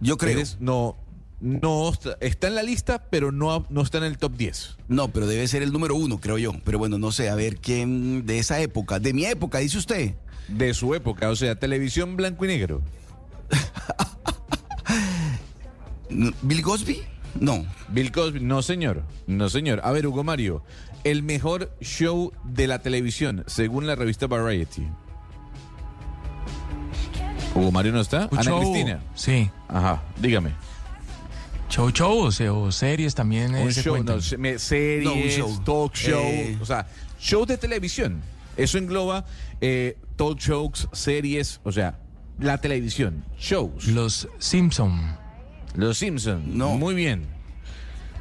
Yo 0.00 0.16
creo. 0.16 0.38
Eres- 0.38 0.56
no, 0.60 0.96
no 1.42 1.90
está, 1.90 2.16
está 2.22 2.48
en 2.48 2.54
la 2.54 2.62
lista, 2.62 3.04
pero 3.10 3.32
no, 3.32 3.66
no 3.68 3.82
está 3.82 3.98
en 3.98 4.04
el 4.04 4.16
top 4.16 4.32
10. 4.34 4.78
No, 4.88 5.08
pero 5.08 5.26
debe 5.26 5.46
ser 5.46 5.62
el 5.62 5.74
número 5.74 5.94
uno, 5.94 6.18
creo 6.18 6.38
yo. 6.38 6.52
Pero 6.64 6.78
bueno, 6.78 6.98
no 6.98 7.12
sé, 7.12 7.28
a 7.28 7.34
ver 7.34 7.58
quién 7.58 8.24
de 8.24 8.38
esa 8.38 8.62
época, 8.62 8.98
de 8.98 9.12
mi 9.12 9.26
época, 9.26 9.58
dice 9.58 9.76
usted. 9.76 10.14
De 10.48 10.72
su 10.72 10.94
época, 10.94 11.28
o 11.28 11.36
sea, 11.36 11.54
televisión 11.58 12.16
blanco 12.16 12.46
y 12.46 12.48
negro. 12.48 12.80
¿Bill 16.40 16.62
Cosby? 16.62 17.02
No. 17.40 17.64
Bill 17.88 18.10
Cosby, 18.12 18.40
no 18.40 18.62
señor, 18.62 19.02
no 19.26 19.48
señor. 19.48 19.80
A 19.84 19.92
ver, 19.92 20.06
Hugo 20.06 20.24
Mario, 20.24 20.62
el 21.04 21.22
mejor 21.22 21.72
show 21.80 22.32
de 22.44 22.66
la 22.66 22.80
televisión, 22.80 23.44
según 23.46 23.86
la 23.86 23.94
revista 23.94 24.26
Variety. 24.26 24.86
Hugo 27.54 27.72
Mario 27.72 27.92
no 27.92 28.00
está. 28.00 28.28
Ana 28.32 28.42
show, 28.42 28.60
Cristina. 28.60 29.00
Sí. 29.14 29.50
Ajá, 29.68 30.02
dígame. 30.20 30.50
Show, 31.68 31.90
show 31.90 32.18
o, 32.26 32.30
se- 32.30 32.48
o 32.48 32.70
series 32.70 33.14
también. 33.14 33.54
eh, 33.54 33.64
Un 33.64 33.72
se 33.72 33.82
show, 33.82 34.02
no, 34.02 34.20
series, 34.20 35.04
No, 35.04 35.14
un 35.14 35.28
show. 35.28 35.58
talk 35.64 35.94
show, 35.94 36.20
Eh. 36.22 36.58
o 36.60 36.64
sea, 36.66 36.86
shows 37.18 37.48
de 37.48 37.56
televisión. 37.58 38.20
Eso 38.56 38.78
engloba 38.78 39.24
eh, 39.60 39.96
talk 40.16 40.38
shows, 40.38 40.88
series, 40.92 41.60
o 41.64 41.72
sea, 41.72 41.98
la 42.38 42.58
televisión, 42.58 43.24
shows. 43.38 43.86
Los 43.88 44.28
Simpson. 44.38 45.15
Los 45.76 45.98
Simpson. 45.98 46.56
No. 46.56 46.70
Muy 46.70 46.94
bien. 46.94 47.36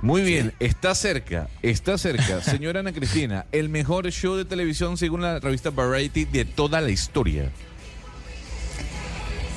Muy 0.01 0.21
bien, 0.21 0.53
está 0.59 0.93
cerca, 0.93 1.50
está 1.63 1.97
cerca. 1.97 2.41
Señora 2.43 2.81
Ana 2.81 2.93
Cristina, 2.93 3.45
el 3.51 3.69
mejor 3.69 4.07
show 4.12 4.35
de 4.35 4.45
televisión 4.45 4.97
según 4.97 5.21
la 5.21 5.39
revista 5.39 5.71
Variety 5.71 6.25
de 6.25 6.45
toda 6.45 6.79
la 6.81 6.89
historia. 6.89 7.50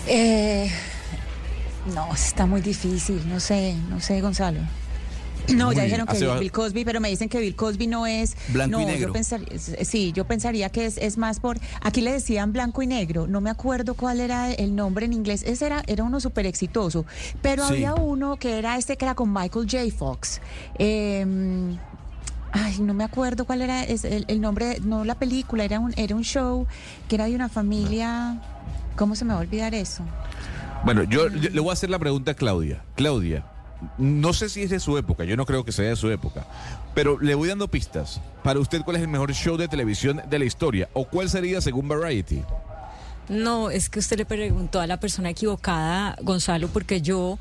Eh, 0.07 0.71
no, 1.95 2.15
está 2.15 2.47
muy 2.47 2.63
difícil. 2.63 3.29
No 3.29 3.41
sé, 3.41 3.75
no 3.91 4.01
sé, 4.01 4.21
Gonzalo. 4.23 4.61
No, 5.55 5.73
ya 5.73 5.83
dijeron 5.85 6.07
que 6.07 6.19
Bill 6.41 6.53
Cosby, 6.53 6.85
pero 6.85 7.01
me 7.01 7.09
dicen 7.09 7.29
que 7.29 7.41
Bill 7.41 7.57
Cosby 7.57 7.87
no 7.87 8.07
es. 8.07 8.37
Blanco 8.53 8.81
y 8.81 8.85
no, 8.85 8.89
negro. 8.91 9.09
Yo 9.09 9.13
pensaría, 9.13 9.47
sí, 9.59 10.13
yo 10.13 10.27
pensaría 10.27 10.69
que 10.71 10.87
es, 10.87 10.99
es 10.99 11.17
más 11.19 11.41
por. 11.41 11.59
Aquí 11.83 12.01
le 12.01 12.13
decían 12.13 12.53
blanco 12.53 12.83
y 12.83 12.87
negro. 12.87 13.27
No 13.27 13.41
me 13.41 13.51
acuerdo 13.51 13.95
cuál 13.95 14.21
era 14.21 14.53
el 14.53 14.75
nombre 14.77 15.07
en 15.07 15.13
inglés. 15.13 15.43
Ese 15.47 15.67
era, 15.67 15.83
era 15.87 16.05
uno 16.05 16.21
súper 16.21 16.47
exitoso. 16.47 17.05
Pero 17.43 17.67
Sí. 17.67 17.75
había 17.75 17.95
uno 17.95 18.37
que 18.37 18.59
era 18.59 18.77
este 18.77 18.97
que 18.97 19.05
era 19.05 19.15
con 19.15 19.33
Michael 19.33 19.67
J. 19.71 19.85
Fox. 19.97 20.41
Eh, 20.79 21.25
Ay, 22.51 22.79
no 22.81 22.95
me 22.95 23.05
acuerdo 23.05 23.45
cuál 23.45 23.61
era 23.61 23.85
es 23.85 24.05
el, 24.05 24.25
el 24.27 24.41
nombre, 24.41 24.79
no 24.83 25.05
la 25.05 25.15
película, 25.17 25.65
era 25.65 25.81
un, 25.81 25.93
era 25.99 26.17
un 26.17 26.25
show 26.25 26.67
que 27.07 27.17
era 27.17 27.27
de 27.27 27.35
una 27.35 27.51
familia. 27.51 28.41
¿Cómo 28.97 29.15
se 29.15 29.25
me 29.27 29.35
va 29.35 29.41
a 29.41 29.43
olvidar 29.43 29.75
eso? 29.75 30.03
Bueno, 30.85 31.03
yo, 31.03 31.29
yo 31.29 31.51
le 31.51 31.61
voy 31.61 31.71
a 31.71 31.73
hacer 31.75 31.91
la 31.91 31.99
pregunta 31.99 32.31
a 32.31 32.35
Claudia. 32.35 32.83
Claudia, 32.97 33.45
no 33.99 34.33
sé 34.33 34.49
si 34.49 34.63
es 34.63 34.71
de 34.71 34.81
su 34.81 34.99
época, 34.99 35.25
yo 35.25 35.37
no 35.37 35.47
creo 35.47 35.65
que 35.65 35.73
sea 35.73 35.89
de 35.89 35.97
su 35.97 36.11
época, 36.11 36.47
pero 36.95 37.19
le 37.21 37.35
voy 37.35 37.49
dando 37.49 37.69
pistas. 37.69 38.21
Para 38.43 38.59
usted, 38.61 38.83
¿cuál 38.83 38.97
es 38.97 39.03
el 39.03 39.09
mejor 39.09 39.33
show 39.33 39.57
de 39.57 39.69
televisión 39.69 40.21
de 40.29 40.39
la 40.39 40.45
historia? 40.45 40.89
¿O 40.95 41.05
cuál 41.07 41.29
sería 41.31 41.61
según 41.61 41.87
Variety? 41.89 42.43
No, 43.29 43.71
es 43.71 43.91
que 43.91 43.99
usted 43.99 44.17
le 44.19 44.25
preguntó 44.25 44.81
a 44.81 44.87
la 44.87 44.99
persona 45.01 45.31
equivocada, 45.31 46.17
Gonzalo, 46.23 46.69
porque 46.69 47.03
yo 47.03 47.39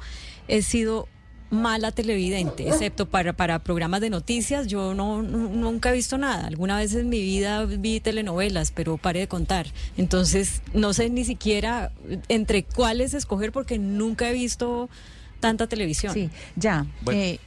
he 0.48 0.62
sido 0.62 1.08
mala 1.50 1.94
televidente, 1.94 2.68
excepto 2.68 3.06
para, 3.06 3.32
para 3.32 3.60
programas 3.60 4.02
de 4.02 4.10
noticias, 4.10 4.68
yo 4.68 4.94
no, 4.94 5.22
nu- 5.22 5.48
nunca 5.48 5.92
he 5.92 5.94
visto 5.94 6.18
nada. 6.18 6.46
Alguna 6.46 6.76
vez 6.78 6.94
en 6.94 7.08
mi 7.08 7.22
vida 7.22 7.64
vi 7.64 8.02
telenovelas, 8.02 8.72
pero 8.72 8.98
paré 8.98 9.22
de 9.22 9.28
contar. 9.30 9.68
Entonces, 9.96 10.62
no 10.74 10.92
sé 10.92 11.10
ni 11.10 11.24
siquiera 11.24 11.94
entre 12.28 12.64
cuáles 12.64 13.14
escoger 13.14 13.54
porque 13.54 13.80
nunca 13.80 14.30
he 14.30 14.34
visto 14.34 14.90
tanta 15.40 15.68
televisión. 15.68 16.14
Sí, 16.14 16.30
ya. 16.56 16.86
Bueno, 17.02 17.20
eh, 17.22 17.40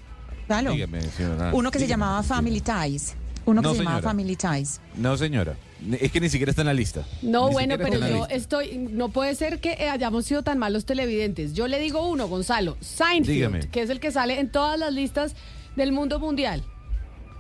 Palo. 0.47 0.73
Dígame, 0.73 1.03
señora. 1.03 1.51
Uno 1.55 1.71
que 1.71 1.79
se 1.79 1.85
Dígame. 1.87 2.03
llamaba 2.03 2.23
Family 2.23 2.61
Ties. 2.61 3.15
Uno 3.47 3.63
que 3.63 3.69
No, 3.69 3.73
se 3.73 3.79
llamaba 3.79 3.97
señora. 3.99 4.11
Family 4.11 4.37
Ties. 4.37 4.81
No, 4.97 5.17
señora. 5.17 5.57
Es 5.99 6.13
que 6.13 6.21
ni 6.21 6.29
siquiera 6.29 6.51
está 6.51 6.63
en 6.63 6.67
la 6.67 6.75
lista. 6.75 7.07
No, 7.23 7.47
Ni 7.49 7.53
bueno, 7.55 7.77
pero 7.79 7.99
yo 7.99 8.19
lista. 8.19 8.35
estoy, 8.35 8.77
no 8.77 9.09
puede 9.09 9.35
ser 9.35 9.61
que 9.61 9.73
eh, 9.73 9.89
hayamos 9.89 10.27
sido 10.27 10.43
tan 10.43 10.59
malos 10.59 10.85
televidentes. 10.85 11.55
Yo 11.55 11.69
le 11.69 11.79
digo 11.79 12.07
uno, 12.07 12.29
Gonzalo, 12.29 12.77
Seinfeld, 12.81 13.35
Dígame. 13.35 13.61
que 13.71 13.83
es 13.83 13.89
el 13.91 13.99
que 13.99 14.11
sale 14.13 14.39
en 14.41 14.51
todas 14.53 14.79
las 14.79 14.93
listas 14.93 15.35
del 15.77 15.93
mundo 15.93 16.19
mundial. 16.21 16.63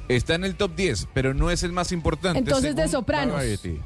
Está 0.08 0.34
en 0.36 0.44
el 0.44 0.56
top 0.56 0.74
10, 0.74 1.08
pero 1.12 1.34
no 1.34 1.50
es 1.50 1.62
el 1.64 1.72
más 1.72 1.92
importante. 1.92 2.38
Entonces, 2.38 2.74
de 2.74 2.88
Sopranos. 2.88 3.34
Variety. 3.36 3.78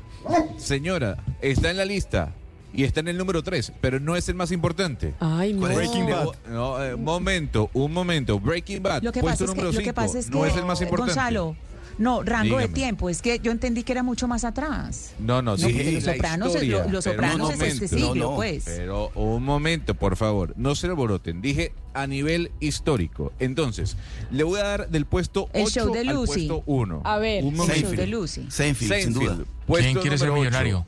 Señora, 0.56 1.16
está 1.42 1.70
en 1.70 1.76
la 1.76 1.84
lista 1.84 2.32
y 2.74 2.84
está 2.84 3.00
en 3.00 3.08
el 3.08 3.16
número 3.16 3.42
3, 3.42 3.72
pero 3.80 4.00
no 4.00 4.16
es 4.16 4.28
el 4.28 4.34
más 4.34 4.50
importante. 4.50 5.14
Ay, 5.20 5.52
no. 5.52 5.60
Breaking 5.60 6.06
No, 6.50 6.82
eh, 6.82 6.96
momento, 6.96 7.70
un 7.72 7.92
momento. 7.92 8.40
Breaking 8.40 8.82
Bad, 8.82 9.02
lo 9.02 9.12
que 9.12 9.20
puesto 9.20 9.44
pasa 9.44 9.54
número 9.54 9.72
5, 9.72 10.00
es 10.02 10.26
que, 10.26 10.30
no 10.30 10.46
es 10.46 10.56
el 10.56 10.64
más 10.64 10.80
eh, 10.80 10.84
importante. 10.84 11.14
Gonzalo, 11.14 11.56
no, 11.98 12.22
rango 12.22 12.58
de 12.58 12.68
tiempo. 12.68 13.08
Es 13.08 13.22
que 13.22 13.38
yo 13.38 13.52
entendí 13.52 13.82
que 13.82 13.92
era 13.92 14.02
mucho 14.02 14.26
más 14.26 14.44
atrás. 14.44 15.14
No, 15.18 15.42
no, 15.42 15.56
sí. 15.56 15.72
No, 15.72 15.90
los 15.92 16.04
sopranos, 16.04 16.54
es, 16.56 16.90
los 16.90 17.04
sopranos 17.04 17.50
es 17.52 17.60
este 17.60 17.88
siglo, 17.88 18.34
pues. 18.34 18.64
Pero 18.64 19.10
un 19.14 19.44
momento, 19.44 19.94
por 19.94 20.16
favor. 20.16 20.54
No 20.56 20.74
se 20.74 20.88
alboroten. 20.88 21.40
Dije 21.40 21.72
a 21.92 22.06
nivel 22.06 22.50
histórico. 22.60 23.32
Entonces, 23.38 23.96
le 24.30 24.42
voy 24.44 24.60
a 24.60 24.64
dar 24.64 24.88
del 24.88 25.06
puesto 25.06 25.48
el 25.52 25.66
show 25.66 25.92
de 25.92 26.04
Lucy. 26.04 26.12
al 26.12 26.48
puesto 26.48 26.62
1. 26.66 27.02
A 27.04 27.18
ver, 27.18 27.44
un 27.44 27.54
el 27.54 27.82
show 27.82 27.92
de 27.92 28.06
Lucy. 28.06 28.46
Seinfeld, 28.50 29.02
sin 29.02 29.12
duda. 29.12 29.38
¿Quién 29.66 29.98
quiere 29.98 30.18
ser 30.18 30.32
millonario? 30.32 30.86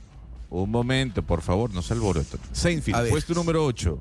Un 0.51 0.71
momento, 0.71 1.23
por 1.23 1.43
favor, 1.43 1.73
no 1.75 1.83
se 1.83 1.95
alboroten. 1.95 2.41
Seinfeld, 2.53 3.09
puesto 3.11 3.35
número 3.35 3.65
8. 3.65 3.99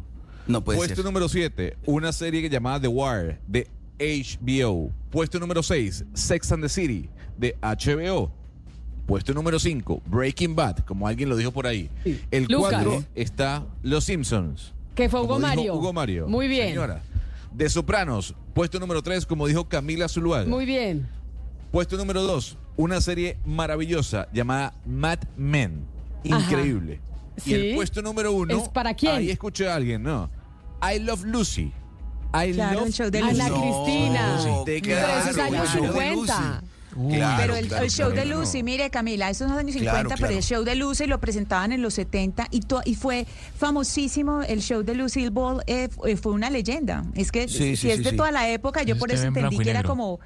No 0.48 0.64
puede 0.64 0.78
Puesto 0.78 0.98
ser. 0.98 1.06
número 1.06 1.28
7, 1.28 1.78
una 1.88 2.12
serie 2.12 2.48
llamada 2.50 2.82
The 2.82 2.88
Wire 2.88 3.40
de 3.48 3.68
HBO. 4.00 4.92
Puesto 5.10 5.40
número 5.40 5.64
6, 5.64 6.06
Sex 6.14 6.52
and 6.52 6.62
the 6.64 6.70
City 6.70 7.10
de 7.38 7.56
HBO. 7.62 8.32
Puesto 9.08 9.34
número 9.34 9.60
5, 9.60 10.04
Breaking 10.06 10.56
Bad, 10.56 10.80
como 10.80 11.08
alguien 11.08 11.30
lo 11.30 11.36
dijo 11.38 11.52
por 11.52 11.66
ahí. 11.68 11.90
El 12.32 12.44
Lucas. 12.46 12.84
4 12.84 13.04
está 13.16 13.66
Los 13.82 14.04
Simpsons. 14.04 14.74
Que 14.94 15.10
fue 15.10 15.22
Hugo 15.22 15.40
Mario. 15.40 15.76
Hugo 15.76 15.94
Mario. 15.94 16.28
Muy 16.28 16.48
bien. 16.48 16.70
Señora. 16.70 17.02
De 17.52 17.70
Sopranos, 17.70 18.36
puesto 18.54 18.80
número 18.80 19.02
3, 19.02 19.26
como 19.26 19.48
dijo 19.48 19.68
Camila 19.68 20.08
Zuluaga. 20.10 20.46
Muy 20.50 20.66
bien. 20.66 21.08
Puesto 21.72 21.98
número 21.98 22.22
2, 22.24 22.58
una 22.78 23.02
serie 23.02 23.38
maravillosa 23.46 24.28
llamada 24.34 24.74
Mad 24.86 25.20
Men. 25.38 25.86
Increíble. 26.28 27.02
Y 27.46 27.54
el 27.54 27.76
puesto 27.76 28.02
número 28.02 28.32
1. 28.32 28.58
¿Es 28.64 28.70
para 28.70 28.94
quién? 28.94 29.16
Ahí 29.16 29.30
escuché 29.30 29.68
a 29.70 29.76
alguien, 29.76 30.04
¿no? 30.04 30.30
I 30.82 31.00
Love 31.00 31.24
Lucy. 31.26 31.72
I 32.34 32.52
Claro, 32.54 32.80
love 32.80 32.88
el 32.88 32.94
show 32.94 33.10
de 33.10 33.20
Ana 33.20 33.50
Lucy. 33.50 33.62
Cristina. 33.62 34.38
Te 34.66 34.82
Pero 34.82 34.98
eso 35.08 35.30
es 35.30 35.36
claro, 35.36 35.56
años 35.56 35.70
claro. 35.72 35.94
50. 35.94 36.64
Claro, 37.10 37.38
pero 37.42 37.56
el, 37.58 37.68
claro, 37.68 37.84
el 37.84 37.92
show 37.92 38.10
claro. 38.12 38.30
de 38.30 38.36
Lucy, 38.36 38.64
mire 38.64 38.90
Camila, 38.90 39.30
eso 39.30 39.44
es 39.44 39.50
los 39.52 39.60
años 39.60 39.76
Claro, 39.76 39.98
50, 40.10 40.16
pero 40.16 40.38
el 40.38 40.42
show 40.44 40.64
de 40.64 40.76
Lucy 40.76 41.08
lo 41.08 41.20
presentaban 41.20 41.74
en 41.74 41.82
los 41.82 41.94
70 41.96 42.48
y, 42.52 42.62
to- 42.62 42.82
y 42.86 42.96
fue 42.96 43.28
famosísimo. 43.58 44.42
El 44.44 44.62
show 44.62 44.82
de 44.82 44.96
Lucille 44.96 45.30
Ball 45.30 45.62
eh, 45.68 45.90
fu- 45.90 46.04
fue 46.22 46.32
una 46.32 46.50
leyenda. 46.50 47.04
Es 47.16 47.34
que 47.34 47.50
Sí, 47.50 47.54
si 47.58 47.76
sí, 47.76 47.90
es 47.92 47.98
sí, 47.98 48.04
de 48.04 48.10
sí. 48.12 48.16
toda 48.16 48.32
la 48.32 48.50
época, 48.50 48.84
yo 48.84 48.98
por 48.98 49.12
eso 49.12 49.24
en 49.24 49.28
entendí 49.36 49.58
que 49.58 49.70
era 49.70 49.84
como... 49.84 50.20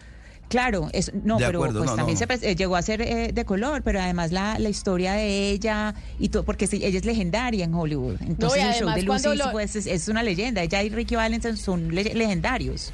Claro, 0.49 0.89
es, 0.93 1.11
no, 1.23 1.37
De 1.37 1.45
pero 1.45 1.59
acuerdo, 1.59 1.79
pues 1.79 1.91
no, 1.91 1.95
también 1.95 2.17
no. 2.19 2.35
se 2.37 2.51
eh, 2.51 2.55
llegó 2.55 2.75
a 2.75 2.81
ser 2.81 3.01
eh, 3.01 3.31
de 3.33 3.45
color, 3.45 3.81
pero 3.83 4.01
además 4.01 4.31
la, 4.31 4.57
la 4.59 4.69
historia 4.69 5.13
de 5.13 5.51
ella 5.51 5.93
y 6.19 6.29
todo, 6.29 6.43
porque 6.43 6.65
sí, 6.67 6.81
ella 6.83 6.97
es 6.97 7.05
legendaria 7.05 7.63
en 7.65 7.73
Hollywood. 7.73 8.15
Entonces 8.27 8.63
el 8.63 8.73
show 8.73 8.89
además 8.89 9.21
de 9.23 9.29
Lucy 9.29 9.37
lo- 9.37 9.51
pues, 9.51 9.75
es, 9.75 9.85
es 9.87 10.07
una 10.07 10.23
leyenda. 10.23 10.61
Ella 10.63 10.81
y 10.83 10.89
Ricky 10.89 11.15
Valens 11.15 11.59
son 11.61 11.93
le- 11.93 12.13
legendarios. 12.15 12.91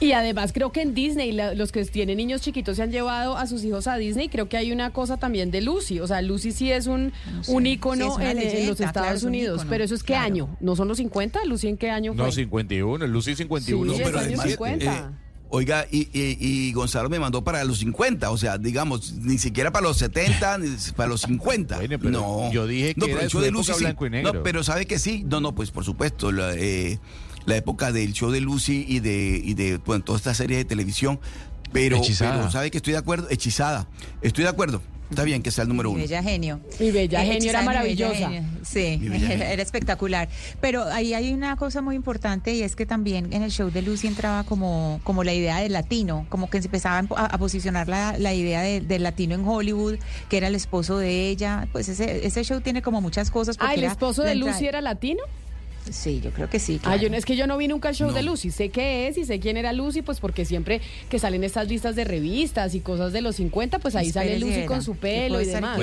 Y 0.00 0.10
además 0.12 0.52
creo 0.52 0.72
que 0.72 0.82
en 0.82 0.92
Disney, 0.92 1.30
la- 1.32 1.54
los 1.54 1.70
que 1.72 1.84
tienen 1.84 2.16
niños 2.16 2.40
chiquitos 2.40 2.76
se 2.76 2.82
han 2.82 2.90
llevado 2.90 3.36
a 3.36 3.46
sus 3.46 3.62
hijos 3.64 3.86
a 3.86 3.96
Disney. 3.96 4.28
Creo 4.28 4.48
que 4.48 4.56
hay 4.56 4.72
una 4.72 4.92
cosa 4.92 5.18
también 5.18 5.50
de 5.52 5.60
Lucy. 5.60 6.00
O 6.00 6.06
sea, 6.06 6.20
Lucy 6.20 6.50
sí 6.52 6.72
es 6.72 6.86
un, 6.88 7.12
un 7.48 7.62
Sí, 7.64 7.70
ícono 7.70 8.18
es 8.18 8.26
en, 8.26 8.66
los 8.66 8.76
claro, 8.76 8.88
Estados 8.90 9.14
es 9.18 9.22
un 9.22 9.28
Unidos. 9.28 9.64
Pero 9.68 9.84
eso 9.84 9.94
es 9.94 10.02
qué 10.02 10.14
claro. 10.14 10.24
año? 10.26 10.56
¿No 10.60 10.74
son 10.74 10.88
los 10.88 10.96
50? 10.98 11.44
¿Lucy 11.44 11.68
en 11.68 11.76
qué 11.76 11.90
año 11.90 12.12
fue? 12.14 12.24
No, 12.24 12.32
51. 12.32 13.04
El 13.04 13.10
Lucy 13.12 13.36
51. 13.36 13.92
Sí, 13.92 13.98
No, 13.98 14.04
es 14.04 14.10
pero 14.10 14.18
además, 14.18 14.46
50. 14.48 14.84
eh, 14.84 15.02
oiga, 15.50 15.86
y, 15.90 16.08
y- 16.12 16.36
y 16.40 16.72
Gonzalo 16.72 17.08
me 17.08 17.18
mandó 17.20 17.44
para 17.44 17.62
los 17.64 17.78
50, 17.78 18.30
o 18.30 18.36
sea, 18.36 18.58
digamos, 18.58 19.12
ni 19.14 19.38
siquiera 19.38 19.70
para 19.72 19.84
los 19.86 19.96
70, 19.98 20.58
ni 20.58 20.68
para 20.96 21.08
los 21.08 21.20
50. 21.22 21.76
Bueno, 21.76 21.98
pero 21.98 22.10
no. 22.10 22.52
yo 22.52 22.66
dije 22.66 22.94
que 22.94 23.00
no, 23.00 23.06
era 23.06 23.14
pero 23.16 23.18
de 23.20 23.24
el 23.26 23.30
show 23.30 23.40
de 23.42 23.50
Lucy 23.50 23.72
blanco 23.78 24.06
y 24.06 24.10
negro. 24.10 24.32
No, 24.34 24.42
pero 24.42 24.64
¿sabe 24.64 24.86
que 24.86 24.98
sí? 24.98 25.24
No, 25.28 25.40
no, 25.40 25.54
pues 25.54 25.70
por 25.70 25.84
supuesto, 25.84 26.32
la, 26.32 26.54
eh, 26.54 26.98
la 27.46 27.56
época 27.56 27.92
del 27.92 28.12
show 28.12 28.30
de 28.30 28.40
Lucy 28.40 28.84
y 28.88 29.00
de, 29.00 29.40
y 29.44 29.54
de 29.54 29.76
bueno, 29.78 30.02
toda 30.04 30.18
esta 30.18 30.34
serie 30.34 30.56
de 30.56 30.64
televisión, 30.64 31.20
pero, 31.72 32.00
pero 32.18 32.50
¿sabe 32.50 32.70
que 32.70 32.78
estoy 32.78 32.92
de 32.92 32.98
acuerdo? 33.00 33.28
Hechizada. 33.30 33.88
Estoy 34.22 34.44
de 34.44 34.50
acuerdo. 34.50 34.80
Está 35.10 35.22
bien 35.24 35.42
que 35.42 35.50
sea 35.50 35.62
el 35.62 35.68
número 35.68 35.90
Mi 35.90 35.96
uno. 35.96 36.02
Bella 36.04 36.22
Genio. 36.22 36.60
Mi 36.80 36.90
Bella 36.90 37.22
Eh, 37.22 37.26
Genio 37.34 37.50
era 37.50 37.60
Mi 37.60 37.66
maravillosa. 37.66 38.14
Genio. 38.30 38.42
Sí, 38.64 38.98
Mi 39.00 39.16
era 39.24 39.62
espectacular. 39.62 40.28
Pero 40.60 40.84
ahí 40.84 41.14
hay 41.14 41.32
una 41.32 41.56
cosa 41.56 41.82
muy 41.82 41.94
importante 41.94 42.52
y 42.54 42.62
es 42.62 42.74
que 42.74 42.86
también 42.86 43.32
en 43.32 43.42
el 43.42 43.50
show 43.50 43.70
de 43.70 43.82
Lucy 43.82 44.06
entraba 44.06 44.44
como, 44.44 45.00
como 45.04 45.22
la 45.22 45.32
idea 45.34 45.58
del 45.60 45.72
latino, 45.74 46.26
como 46.30 46.48
que 46.50 46.60
se 46.62 46.68
empezaba 46.68 47.06
a, 47.16 47.26
a 47.26 47.38
posicionar 47.38 47.86
la, 47.88 48.16
la 48.18 48.34
idea 48.34 48.62
de- 48.62 48.80
del 48.80 49.02
latino 49.02 49.34
en 49.34 49.46
Hollywood, 49.46 49.96
que 50.28 50.36
era 50.38 50.48
el 50.48 50.54
esposo 50.54 50.98
de 50.98 51.28
ella. 51.28 51.68
Pues 51.70 51.88
ese, 51.88 52.26
ese 52.26 52.42
show 52.42 52.60
tiene 52.60 52.80
como 52.82 53.00
muchas 53.00 53.30
cosas. 53.30 53.56
Ah, 53.60 53.74
¿el 53.74 53.84
esposo 53.84 54.22
de 54.22 54.34
Lucy 54.34 54.66
era 54.66 54.80
latino? 54.80 55.22
Sí, 55.90 56.20
yo 56.22 56.30
creo 56.30 56.48
que 56.48 56.58
sí. 56.58 56.80
Ah, 56.84 56.94
yo 56.96 57.00
claro. 57.00 57.10
no, 57.10 57.16
es 57.18 57.24
que 57.24 57.36
yo 57.36 57.46
no 57.46 57.56
vi 57.58 57.68
nunca 57.68 57.90
el 57.90 57.94
show 57.94 58.08
No. 58.08 58.14
de 58.14 58.22
Lucy. 58.22 58.50
Sé 58.50 58.70
qué 58.70 59.08
es 59.08 59.18
y 59.18 59.24
sé 59.24 59.38
quién 59.40 59.56
era 59.56 59.72
Lucy, 59.72 60.02
pues 60.02 60.18
porque 60.20 60.44
siempre 60.44 60.80
que 61.10 61.18
salen 61.18 61.44
estas 61.44 61.68
listas 61.68 61.94
de 61.96 62.04
revistas 62.04 62.74
y 62.74 62.80
cosas 62.80 63.12
de 63.12 63.20
los 63.20 63.36
50, 63.36 63.78
pues 63.80 63.94
ahí 63.96 64.10
sale 64.10 64.38
Lucy 64.38 64.54
era. 64.60 64.66
con 64.66 64.82
su 64.82 64.94
Yo 64.94 65.00
pelo 65.00 65.40
y 65.40 65.46
demás. 65.46 65.78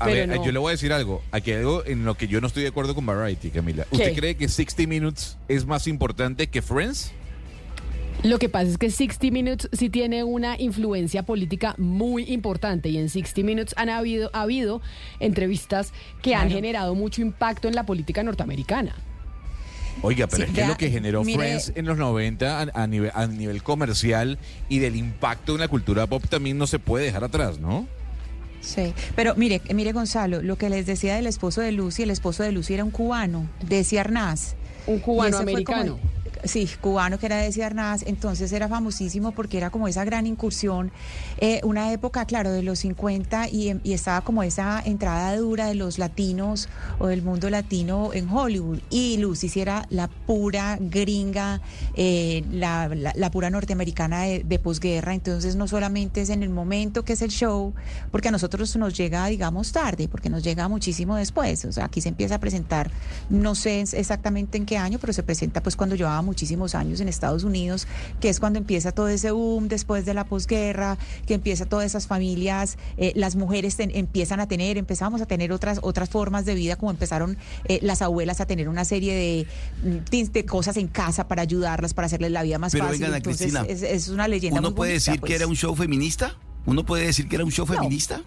A 0.00 0.06
Pero 0.06 0.16
ver, 0.16 0.28
no. 0.28 0.44
yo 0.44 0.50
le 0.50 0.58
voy 0.58 0.70
a 0.70 0.72
decir 0.72 0.92
algo. 0.92 1.22
Aquí 1.30 1.52
hay 1.52 1.58
algo 1.58 1.84
en 1.86 2.04
lo 2.04 2.16
que 2.16 2.26
yo 2.26 2.40
no 2.40 2.48
estoy 2.48 2.64
de 2.64 2.68
acuerdo 2.70 2.96
con 2.96 3.06
Variety, 3.06 3.50
Camila. 3.50 3.86
¿Usted 3.92 4.08
¿Qué? 4.12 4.14
cree 4.18 4.36
que 4.36 4.48
60 4.48 4.88
Minutes 4.88 5.36
es 5.46 5.64
más 5.66 5.86
importante 5.86 6.48
que 6.48 6.62
Friends? 6.62 7.12
Lo 8.22 8.38
que 8.38 8.48
pasa 8.48 8.68
es 8.70 8.78
que 8.78 8.90
60 8.90 9.30
Minutes 9.30 9.68
sí 9.72 9.90
tiene 9.90 10.24
una 10.24 10.58
influencia 10.58 11.24
política 11.24 11.74
muy 11.76 12.24
importante 12.32 12.88
y 12.88 12.96
en 12.96 13.10
60 13.10 13.42
Minutes 13.42 13.74
han 13.76 13.90
habido, 13.90 14.30
ha 14.32 14.42
habido 14.42 14.80
entrevistas 15.20 15.92
que 16.22 16.34
han 16.34 16.48
generado 16.50 16.94
mucho 16.94 17.20
impacto 17.20 17.68
en 17.68 17.74
la 17.74 17.84
política 17.84 18.22
norteamericana. 18.22 18.94
Oiga, 20.02 20.26
pero 20.26 20.44
Sí, 20.44 20.50
es 20.50 20.56
que 20.58 20.66
lo 20.66 20.76
que 20.76 20.90
generó 20.90 21.22
mire- 21.22 21.38
Friends 21.38 21.72
en 21.76 21.84
los 21.86 21.98
90 21.98 22.60
a, 22.62 22.66
a 22.82 22.86
nivel, 22.86 23.12
a 23.14 23.26
nivel 23.26 23.62
comercial 23.62 24.38
y 24.68 24.78
del 24.78 24.96
impacto 24.96 25.52
en 25.54 25.60
la 25.60 25.68
cultura 25.68 26.06
pop 26.06 26.24
también 26.28 26.56
no 26.58 26.66
se 26.66 26.78
puede 26.78 27.04
dejar 27.04 27.24
atrás, 27.24 27.58
¿no? 27.60 27.86
Sí, 28.60 28.94
pero 29.14 29.34
mire, 29.36 29.60
mire 29.74 29.92
Gonzalo, 29.92 30.40
lo 30.42 30.56
que 30.56 30.70
les 30.70 30.86
decía 30.86 31.14
del 31.16 31.26
esposo 31.26 31.60
de 31.60 31.72
Lucy, 31.72 32.04
el 32.04 32.10
esposo 32.10 32.42
de 32.42 32.52
Lucy 32.52 32.72
era 32.74 32.84
un 32.84 32.90
cubano, 32.90 33.46
Desi 33.68 33.98
Arnaz. 33.98 34.54
Un 34.86 34.98
cubano 35.00 35.36
ese 35.40 35.50
fue 35.52 35.62
como- 35.64 35.78
americano. 35.80 36.14
Sí, 36.44 36.68
cubano 36.80 37.18
que 37.18 37.26
era 37.26 37.36
Desi 37.38 37.62
Arnaz, 37.62 38.02
entonces 38.06 38.52
era 38.52 38.68
famosísimo 38.68 39.32
porque 39.32 39.56
era 39.56 39.70
como 39.70 39.88
esa 39.88 40.04
gran 40.04 40.26
incursión, 40.26 40.92
eh, 41.38 41.60
una 41.64 41.92
época, 41.92 42.24
claro, 42.24 42.52
de 42.52 42.62
los 42.62 42.80
50 42.80 43.48
y, 43.48 43.68
em- 43.68 43.80
y 43.82 43.92
estaba 43.92 44.20
como 44.22 44.42
esa 44.42 44.82
entrada 44.84 45.36
dura 45.36 45.66
de 45.66 45.74
los 45.74 45.98
latinos 45.98 46.68
o 46.98 47.06
del 47.08 47.22
mundo 47.22 47.50
latino 47.50 48.12
en 48.12 48.28
Hollywood. 48.28 48.80
Y 48.90 49.16
Lucy 49.18 49.50
era 49.60 49.86
la 49.90 50.08
pura 50.08 50.76
gringa, 50.80 51.60
eh, 51.94 52.44
la, 52.50 53.30
pura 53.30 53.50
norteamericana 53.50 54.22
de, 54.22 54.44
de 54.44 54.58
posguerra, 54.58 55.14
entonces 55.14 55.56
no 55.56 55.66
solamente 55.68 56.20
es 56.20 56.30
en 56.30 56.42
el 56.42 56.50
momento 56.50 57.04
que 57.04 57.14
es 57.14 57.22
el 57.22 57.30
show, 57.30 57.74
porque 58.10 58.28
a 58.28 58.30
nosotros 58.30 58.74
nos 58.76 58.96
llega, 58.96 59.26
digamos, 59.26 59.72
tarde, 59.72 60.08
porque 60.08 60.30
nos 60.30 60.42
llega 60.42 60.68
muchísimo 60.68 61.16
después. 61.16 61.64
O 61.64 61.72
sea, 61.72 61.86
aquí 61.86 62.00
se 62.00 62.08
empieza 62.08 62.36
a 62.36 62.40
presentar, 62.40 62.90
no 63.28 63.54
sé 63.54 63.80
exactamente 63.92 64.58
en 64.58 64.66
qué 64.66 64.76
año, 64.78 64.98
pero 64.98 65.12
se 65.12 65.22
presenta 65.22 65.62
pues 65.62 65.76
cuando 65.76 65.96
llevaba 65.96 66.22
muchísimos 66.38 66.74
años 66.74 67.00
en 67.00 67.08
Estados 67.08 67.44
Unidos, 67.44 67.86
que 68.20 68.28
es 68.28 68.40
cuando 68.40 68.58
empieza 68.58 68.90
todo 68.90 69.06
ese 69.06 69.30
boom 69.30 69.68
después 69.68 70.04
de 70.04 70.14
la 70.14 70.24
posguerra, 70.24 70.98
que 71.28 71.34
empieza 71.34 71.64
todas 71.64 71.86
esas 71.86 72.08
familias, 72.08 72.76
eh, 72.96 73.12
las 73.14 73.36
mujeres 73.36 73.76
ten- 73.76 73.92
empiezan 73.94 74.40
a 74.40 74.48
tener, 74.48 74.76
empezamos 74.76 75.20
a 75.22 75.26
tener 75.26 75.52
otras, 75.52 75.78
otras 75.82 76.10
formas 76.10 76.44
de 76.44 76.56
vida, 76.56 76.74
como 76.74 76.90
empezaron 76.90 77.36
eh, 77.68 77.78
las 77.82 78.02
abuelas 78.02 78.40
a 78.40 78.46
tener 78.46 78.68
una 78.68 78.84
serie 78.84 79.14
de, 79.14 79.46
mm, 80.24 80.32
de 80.32 80.44
cosas 80.44 80.76
en 80.76 80.88
casa 80.88 81.28
para 81.28 81.42
ayudarlas, 81.42 81.94
para 81.94 82.06
hacerles 82.06 82.32
la 82.32 82.42
vida 82.42 82.58
más 82.58 82.72
Pero 82.72 82.86
fácil. 82.86 83.02
vengan, 83.02 83.16
Entonces, 83.18 83.52
Cristina, 83.52 83.72
es, 83.72 83.82
es 83.82 84.08
una 84.08 84.26
leyenda 84.26 84.58
¿Uno 84.58 84.70
muy 84.70 84.76
puede 84.76 84.90
bonita, 84.94 85.10
decir 85.12 85.20
pues. 85.20 85.30
que 85.30 85.36
era 85.36 85.46
un 85.46 85.54
show 85.54 85.76
feminista? 85.76 86.34
¿Uno 86.66 86.84
puede 86.84 87.06
decir 87.06 87.28
que 87.28 87.36
era 87.36 87.44
un 87.44 87.52
show 87.52 87.64
No. 87.64 87.74
feminista? 87.74 88.22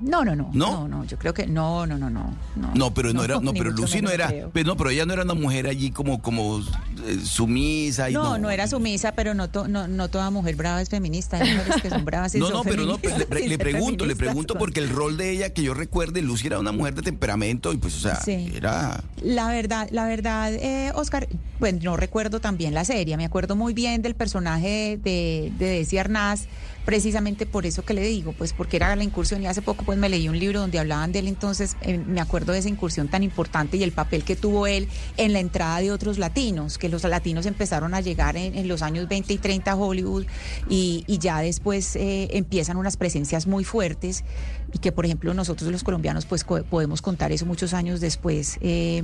No, 0.00 0.24
no, 0.24 0.36
no. 0.36 0.50
¿No? 0.52 0.72
No, 0.72 0.88
no, 0.88 1.04
yo 1.04 1.18
creo 1.18 1.34
que 1.34 1.46
no, 1.46 1.86
no, 1.86 1.98
no, 1.98 2.08
no. 2.10 2.34
No, 2.56 2.72
No, 2.74 2.94
pero 2.94 3.12
no, 3.12 3.24
era, 3.24 3.40
no, 3.40 3.52
pero 3.52 3.70
Lucy 3.70 4.00
no 4.00 4.10
era, 4.10 4.32
pero 4.52 4.66
no, 4.66 4.76
pero 4.76 4.90
ella 4.90 5.04
no 5.06 5.12
era 5.12 5.22
una 5.22 5.34
mujer 5.34 5.66
allí 5.66 5.90
como, 5.90 6.20
como 6.22 6.60
eh, 6.60 7.18
sumisa 7.24 8.10
y 8.10 8.12
No, 8.14 8.22
no. 8.22 8.38
no, 8.38 8.50
era 8.50 8.66
sumisa, 8.66 9.12
pero 9.12 9.34
no, 9.34 9.48
to- 9.48 9.68
no, 9.68 9.88
no 9.88 10.08
toda 10.08 10.30
mujer 10.30 10.56
brava 10.56 10.80
es 10.82 10.88
feminista. 10.88 11.38
Hay 11.38 11.54
mujeres 11.56 11.82
que 11.82 11.90
son 11.90 12.04
bravas 12.04 12.34
y 12.34 12.38
No, 12.38 12.46
son 12.46 12.56
no, 12.58 12.62
pero 12.64 12.84
no, 12.84 12.98
pues, 12.98 13.16
le, 13.18 13.26
pregunto, 13.58 14.06
le 14.06 14.16
pregunto 14.16 14.54
porque 14.56 14.80
el 14.80 14.88
rol 14.90 15.16
de 15.16 15.30
ella 15.30 15.50
que 15.52 15.62
yo 15.62 15.74
recuerde, 15.74 16.22
Lucy 16.22 16.46
era 16.46 16.58
una 16.58 16.72
mujer 16.72 16.94
de 16.94 17.02
temperamento 17.02 17.72
y 17.72 17.76
pues, 17.78 17.94
o 17.96 18.00
sea, 18.00 18.16
Sí. 18.20 18.52
era... 18.54 19.02
La 19.22 19.48
verdad, 19.48 19.88
la 19.90 20.06
verdad, 20.06 20.52
eh, 20.54 20.92
Oscar, 20.94 21.28
pues 21.58 21.82
no 21.82 21.96
recuerdo 21.96 22.40
también 22.40 22.74
la 22.74 22.84
serie, 22.84 23.16
me 23.16 23.24
acuerdo 23.24 23.56
muy 23.56 23.74
bien 23.74 24.02
del 24.02 24.14
personaje 24.14 24.98
de, 25.02 25.52
de 25.58 25.66
Desi 25.66 25.98
Arnaz, 25.98 26.46
precisamente 26.88 27.44
por 27.44 27.66
eso 27.66 27.84
que 27.84 27.92
le 27.92 28.00
digo, 28.00 28.32
pues 28.32 28.54
porque 28.54 28.78
era 28.78 28.96
la 28.96 29.04
incursión 29.04 29.42
y 29.42 29.46
hace 29.46 29.60
poco 29.60 29.84
pues 29.84 29.98
me 29.98 30.08
leí 30.08 30.26
un 30.26 30.38
libro 30.38 30.60
donde 30.60 30.78
hablaban 30.78 31.12
de 31.12 31.18
él, 31.18 31.28
entonces 31.28 31.76
eh, 31.82 31.98
me 31.98 32.18
acuerdo 32.18 32.54
de 32.54 32.60
esa 32.60 32.70
incursión 32.70 33.08
tan 33.08 33.22
importante 33.22 33.76
y 33.76 33.82
el 33.82 33.92
papel 33.92 34.24
que 34.24 34.36
tuvo 34.36 34.66
él 34.66 34.88
en 35.18 35.34
la 35.34 35.40
entrada 35.40 35.80
de 35.80 35.92
otros 35.92 36.16
latinos, 36.16 36.78
que 36.78 36.88
los 36.88 37.04
latinos 37.04 37.44
empezaron 37.44 37.92
a 37.92 38.00
llegar 38.00 38.38
en, 38.38 38.66
los 38.66 38.80
años 38.80 39.06
20 39.06 39.34
y 39.34 39.36
30 39.36 39.70
a 39.70 39.76
Hollywood 39.76 40.24
y, 40.70 41.04
ya 41.18 41.40
después 41.42 41.94
eh, 41.94 42.30
empiezan 42.32 42.78
unas 42.78 42.96
presencias 42.96 43.46
muy 43.46 43.64
fuertes 43.64 44.24
y 44.72 44.78
que 44.78 44.90
por 44.90 45.04
ejemplo 45.04 45.34
nosotros 45.34 45.70
los 45.70 45.84
colombianos 45.84 46.24
pues 46.24 46.42
podemos 46.42 47.02
contar 47.02 47.32
eso 47.32 47.44
muchos 47.44 47.74
años 47.74 48.00
después. 48.00 48.56
eh, 48.62 49.02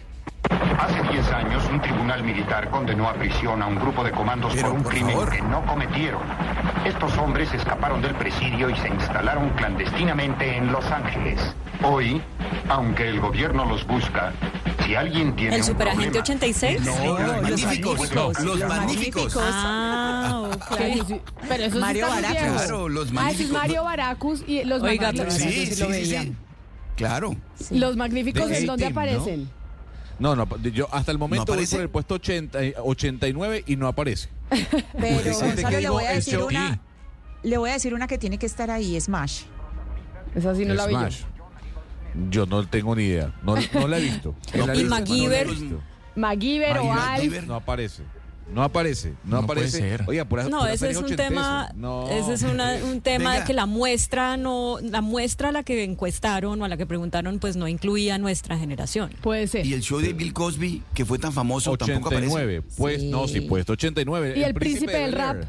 Hace 0.79 1.01
10 1.13 1.31
años, 1.31 1.63
un 1.71 1.81
tribunal 1.81 2.23
militar 2.23 2.69
condenó 2.69 3.07
a 3.07 3.13
prisión 3.13 3.61
a 3.61 3.67
un 3.67 3.75
grupo 3.75 4.03
de 4.03 4.11
comandos 4.11 4.53
por 4.55 4.71
un 4.71 4.83
crimen 4.83 5.17
que 5.31 5.41
no 5.41 5.65
cometieron. 5.65 6.21
Estos 6.85 7.17
hombres 7.17 7.53
escaparon 7.53 8.01
del 8.01 8.13
presidio 8.15 8.69
y 8.69 8.75
se 8.75 8.89
instalaron 8.89 9.49
clandestinamente 9.51 10.57
en 10.57 10.71
Los 10.71 10.85
Ángeles. 10.91 11.39
Hoy, 11.83 12.21
aunque 12.69 13.07
el 13.07 13.19
gobierno 13.21 13.65
los 13.65 13.85
busca, 13.87 14.33
si 14.85 14.95
alguien 14.95 15.35
tiene 15.35 15.55
¿El 15.55 15.61
un 15.61 15.67
Superagente 15.67 16.19
problema, 16.21 16.23
86? 16.23 16.81
No, 16.81 17.19
los 17.19 17.41
magníficos. 17.41 18.11
No, 18.13 18.31
Los 18.43 18.59
magníficos. 18.67 19.37
Ah, 19.39 20.41
ok. 20.53 20.77
Claro, 20.77 21.05
sí. 21.07 21.21
Pero 21.47 21.63
eso 21.63 21.75
sí 21.75 21.79
Mario 21.81 22.07
muy 22.07 22.15
Baracus. 22.21 22.61
Claro, 22.61 22.89
los 22.89 23.07
Ah, 23.07 23.07
ese 23.07 23.11
es 23.11 23.13
magníficos. 23.13 23.51
Mario 23.53 23.83
Baracus 23.83 24.43
y 24.47 24.63
los 24.65 24.81
Oiga, 24.83 25.07
magníficos. 25.07 25.33
Sí, 25.35 25.65
sí, 25.67 25.75
sí, 25.75 26.05
sí. 26.05 26.33
Claro. 26.97 27.35
Los 27.71 27.95
magníficos, 27.95 28.51
¿en 28.51 28.65
dónde 28.65 28.89
¿no? 28.89 29.62
No, 30.19 30.35
no, 30.35 30.47
yo 30.61 30.87
hasta 30.91 31.11
el 31.11 31.17
momento 31.17 31.45
voy 31.45 31.53
aparece? 31.53 31.75
por 31.75 31.81
el 31.83 31.89
puesto 31.89 32.15
80, 32.15 32.63
eh, 32.63 32.75
89 32.77 33.63
y 33.67 33.75
no 33.75 33.87
aparece. 33.87 34.29
Pero 34.49 35.33
Gonzalo, 35.33 35.79
le 35.79 35.89
voy 35.89 36.03
a 36.05 36.11
decir 36.11 36.39
una. 36.39 36.79
Le 37.41 37.57
voy 37.57 37.69
a 37.69 37.73
decir 37.73 37.93
una 37.93 38.07
que 38.07 38.17
tiene 38.17 38.37
que 38.37 38.45
estar 38.45 38.71
ahí, 38.71 38.99
Smash. 38.99 39.43
Esa 40.35 40.55
sí 40.55 40.65
no 40.65 40.73
la 40.73 40.87
vi 40.87 40.93
yo. 40.93 40.99
Smash. 40.99 41.23
Yo 42.29 42.45
no 42.45 42.65
tengo 42.67 42.95
ni 42.95 43.03
idea. 43.03 43.33
No, 43.43 43.55
no 43.73 43.87
la 43.87 43.97
he 43.97 44.01
visto. 44.01 44.35
¿Y 44.75 44.83
MacGyver? 44.83 45.47
no. 45.47 45.81
MacGyver 46.15 46.77
o. 46.77 46.83
MacGyver. 46.85 47.47
No 47.47 47.55
aparece. 47.55 48.03
No 48.51 48.63
aparece. 48.63 49.13
No, 49.23 49.41
No 49.41 49.47
puede 49.47 49.61
aparece. 49.61 49.77
ser. 49.79 50.03
Oiga, 50.07 50.25
pura, 50.25 50.47
No, 50.49 50.65
ese 50.67 50.89
es 50.91 50.97
un 50.97 51.15
tema, 51.15 51.71
No. 51.75 52.07
ese 52.09 52.33
es 52.33 52.43
una- 52.43 52.75
un 52.83 53.01
tema 53.01 53.31
Venga. 53.31 53.39
de 53.41 53.45
que 53.47 53.53
la 53.53 53.65
muestra 53.65 54.37
no, 54.37 54.77
la 54.81 55.01
muestra 55.01 55.49
a 55.49 55.51
la 55.51 55.63
que 55.63 55.83
encuestaron 55.83 56.61
o 56.61 56.65
a 56.65 56.67
la 56.67 56.77
que 56.77 56.85
preguntaron, 56.85 57.39
pues 57.39 57.55
no 57.55 57.67
incluía 57.67 58.17
nuestra 58.17 58.57
generación. 58.57 59.11
Puede 59.21 59.47
ser. 59.47 59.65
Y 59.65 59.73
el 59.73 59.81
show 59.81 59.99
de 59.99 60.13
Bill 60.13 60.33
Cosby, 60.33 60.83
que 60.93 61.05
fue 61.05 61.19
tan 61.19 61.33
famoso, 61.33 61.75
tampoco 61.77 62.09
89. 62.09 62.57
aparece. 62.57 62.75
Pues, 62.77 63.01
Sí. 63.01 63.09
no, 63.09 63.27
sí, 63.27 63.41
puesto 63.41 63.73
89. 63.73 64.33
¿Y 64.37 64.43
el 64.43 64.53
príncipe 64.53 64.91
del 64.97 65.13
rap? 65.13 65.43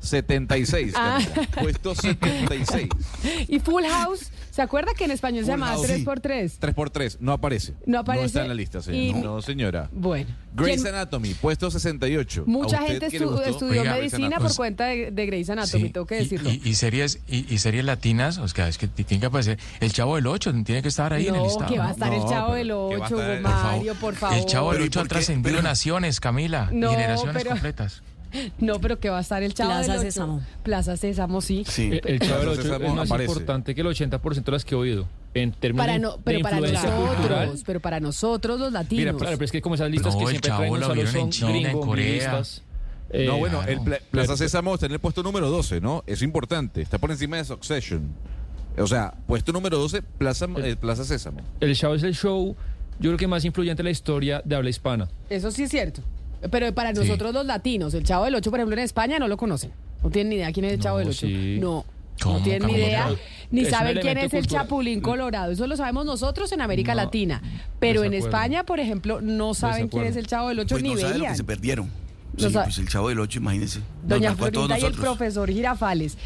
76. 0.00 0.92
Ah. 0.96 1.18
Puesto 1.60 1.94
76. 1.94 2.88
Y 3.48 3.60
Full 3.60 3.84
House, 3.84 4.30
¿se 4.50 4.62
acuerda 4.62 4.92
que 4.94 5.04
en 5.04 5.10
español 5.10 5.44
se 5.44 5.50
llamaba 5.52 5.72
House, 5.72 5.88
3x3? 5.88 6.52
3 6.58 6.74
por 6.74 6.90
3 6.90 7.18
no 7.20 7.32
aparece. 7.32 7.74
No 7.86 7.98
aparece. 8.00 8.26
está 8.26 8.42
en 8.42 8.48
la 8.48 8.54
lista, 8.54 8.80
señor. 8.82 9.00
Y- 9.18 9.22
No, 9.22 9.42
señora. 9.42 9.88
Bueno. 9.92 10.30
Grey's 10.52 10.82
¿quién- 10.82 10.94
Anatomy, 10.94 11.34
puesto 11.34 11.70
68. 11.70 12.44
Mucha 12.46 12.78
¿A 12.78 12.82
usted 12.82 13.00
gente 13.00 13.18
estu- 13.18 13.40
estudió 13.46 13.82
Oiga, 13.82 13.94
medicina 13.94 14.38
por 14.38 14.54
cuenta 14.56 14.86
de, 14.86 15.10
de 15.12 15.26
Grey's 15.26 15.48
Anatomy, 15.50 15.84
Sí, 15.84 15.90
tengo 15.90 16.06
que 16.06 16.16
y- 16.16 16.22
decirlo. 16.24 16.50
Y, 16.50 16.60
y 16.64 16.74
series 16.74 17.20
y, 17.28 17.52
y 17.52 17.58
series 17.58 17.84
latinas, 17.84 18.38
o 18.38 18.48
sea, 18.48 18.68
es 18.68 18.76
que 18.78 18.88
tiene 18.88 19.20
que 19.20 19.26
aparecer 19.26 19.58
El 19.80 19.92
Chavo 19.92 20.16
del 20.16 20.26
8, 20.26 20.52
tiene 20.64 20.82
que 20.82 20.88
estar 20.88 21.12
ahí 21.12 21.28
en 21.28 21.34
el 21.34 21.40
no, 21.40 21.46
listado. 21.46 21.72
que 21.72 21.78
va 21.78 21.88
a 21.88 21.92
estar 21.92 22.12
el 22.12 22.20
No, 22.20 22.28
Chavo 22.28 22.52
pero 22.54 22.56
del 22.56 22.68
que 22.90 22.96
va 22.98 23.04
a 23.04 23.08
8, 23.08 23.20
estar 23.20 23.30
el- 23.36 23.42
Mario, 23.42 23.94
por 23.94 24.14
favor. 24.16 24.36
El 24.38 24.46
Chavo 24.46 24.68
del 24.72 24.76
Pero, 24.78 24.84
¿y 24.84 24.88
8 24.88 25.00
ha 25.00 25.04
trascendido 25.04 25.62
naciones, 25.62 26.20
Camila, 26.20 26.68
No, 26.72 26.88
y 26.90 26.94
generaciones 26.96 27.36
pero- 27.36 27.50
completas. 27.50 28.02
No, 28.58 28.80
pero 28.80 28.98
que 29.00 29.10
va 29.10 29.18
a 29.18 29.20
estar 29.20 29.42
el 29.42 29.54
Chavo 29.54 29.70
Plaza 29.70 29.92
del 29.92 30.00
8. 30.00 30.02
Sésamo. 30.02 30.40
Plaza 30.62 30.96
Sésamo, 30.96 31.40
sí. 31.40 31.64
Sí. 31.66 31.90
El, 31.92 32.00
el 32.04 32.20
Chavo 32.20 32.40
del 32.40 32.44
Plaza 32.46 32.50
Ocho 32.50 32.62
Sésamo 32.62 32.84
es 32.86 32.94
más 32.94 33.10
aparece. 33.10 33.32
importante 33.32 33.74
que 33.74 33.80
el 33.80 33.86
80% 33.88 34.44
de 34.44 34.52
las 34.52 34.64
que 34.64 34.74
he 34.74 34.78
oído. 34.78 35.06
En 35.34 35.52
términos 35.52 35.82
Para 35.84 35.92
de- 35.94 35.98
no, 36.00 36.12
de 36.16 36.22
pero 36.24 36.40
para 36.40 36.56
influencia 36.58 36.90
nosotros, 36.90 37.16
cultural. 37.16 37.52
pero 37.66 37.80
para 37.80 38.00
nosotros 38.00 38.58
los 38.60 38.72
latinos. 38.72 38.98
Mira, 39.04 39.12
claro, 39.16 39.36
pero 39.36 39.44
es 39.44 39.52
que 39.52 39.62
como 39.62 39.74
esas 39.76 39.90
listas 39.90 40.14
No, 40.14 40.20
que 40.20 40.26
siempre 40.26 40.50
traen 40.50 40.74
lo 40.80 40.86
solo 40.86 41.06
son 41.06 41.30
China, 41.30 41.50
en 41.56 41.62
gringo, 41.62 41.80
Corea. 41.80 42.14
listas. 42.14 42.62
Eh, 43.12 43.26
No, 43.26 43.38
bueno, 43.38 43.58
claro. 43.58 43.72
el 43.72 43.80
Pla- 43.80 43.98
Plaza 44.10 44.26
Pero- 44.28 44.36
Sésamo 44.36 44.74
está 44.74 44.86
en 44.86 44.92
el 44.92 44.98
puesto 44.98 45.22
número 45.22 45.48
12, 45.50 45.80
¿no? 45.80 46.02
Es 46.06 46.22
importante. 46.22 46.80
Está 46.82 46.98
por 46.98 47.10
encima 47.10 47.36
de 47.36 47.44
Succession. 47.44 48.08
O 48.78 48.86
sea, 48.86 49.14
puesto 49.26 49.52
número 49.52 49.78
12, 49.78 50.02
Plaza, 50.02 50.46
eh, 50.58 50.76
Plaza 50.76 51.04
Sésamo. 51.04 51.40
El 51.60 51.74
Chavo 51.76 51.94
es 51.94 52.02
el 52.04 52.14
show, 52.14 52.56
yo 53.00 53.10
creo 53.10 53.16
que 53.16 53.26
más 53.26 53.44
influyente 53.44 53.82
en 53.82 53.86
la 53.86 53.90
historia 53.90 54.42
de 54.44 54.54
habla 54.56 54.70
hispana. 54.70 55.08
Eso 55.28 55.50
sí 55.50 55.64
es 55.64 55.70
cierto. 55.70 56.02
Pero 56.50 56.72
para 56.74 56.90
Sí. 56.94 57.00
nosotros 57.00 57.34
los 57.34 57.44
latinos, 57.46 57.92
el 57.94 58.04
Chavo 58.04 58.24
del 58.24 58.34
8, 58.34 58.50
por 58.50 58.60
ejemplo, 58.60 58.76
en 58.76 58.82
España 58.84 59.18
no 59.18 59.28
lo 59.28 59.36
conocen. 59.36 59.72
No 60.02 60.10
tienen 60.10 60.30
ni 60.30 60.36
idea 60.36 60.52
quién 60.52 60.64
es 60.66 60.72
el 60.72 60.78
No, 60.78 60.82
Chavo 60.82 60.98
del 60.98 61.08
8. 61.08 61.26
sí. 61.26 61.58
No. 61.60 61.84
¿Cómo, 62.22 62.36
no 62.38 62.44
tienen 62.44 62.66
ni 62.68 62.74
idea, 62.74 63.08
no? 63.08 63.16
ni 63.50 63.62
Es 63.62 63.70
saben 63.70 63.98
quién 63.98 64.18
es 64.18 64.34
el. 64.34 64.46
Chapulín 64.46 65.00
Colorado. 65.00 65.52
Eso 65.52 65.66
lo 65.66 65.74
sabemos 65.76 66.04
nosotros 66.04 66.52
en 66.52 66.60
América 66.60 66.92
No, 66.94 67.02
Latina. 67.02 67.40
Pero 67.78 68.04
en. 68.04 68.12
España, 68.12 68.64
por 68.64 68.78
ejemplo, 68.78 69.20
no 69.22 69.54
saben 69.54 69.88
quién 69.88 70.04
es 70.04 70.16
el 70.16 70.26
Chavo 70.26 70.48
del 70.50 70.58
8 70.60 70.74
Pues 70.74 70.82
ni 70.82 70.90
no 70.90 70.96
sabe 71.00 71.12
lo 71.14 71.18
veían. 71.20 71.32
que 71.32 71.36
se 71.38 71.44
perdieron. 71.44 71.86
No 72.38 72.48
Sí, 72.48 72.54
pues 72.54 72.78
el 72.78 72.88
chavo 72.88 73.08
del 73.08 73.18
8, 73.18 73.38
imagínense. 73.40 73.80
Doña 74.04 74.30
marcó 74.30 74.44
a 74.44 74.50
todos 74.52 74.66
Florinda 74.68 74.88
y 74.88 74.92
el 74.92 74.98
profesor 74.98 75.50
Girafales. 75.50 76.16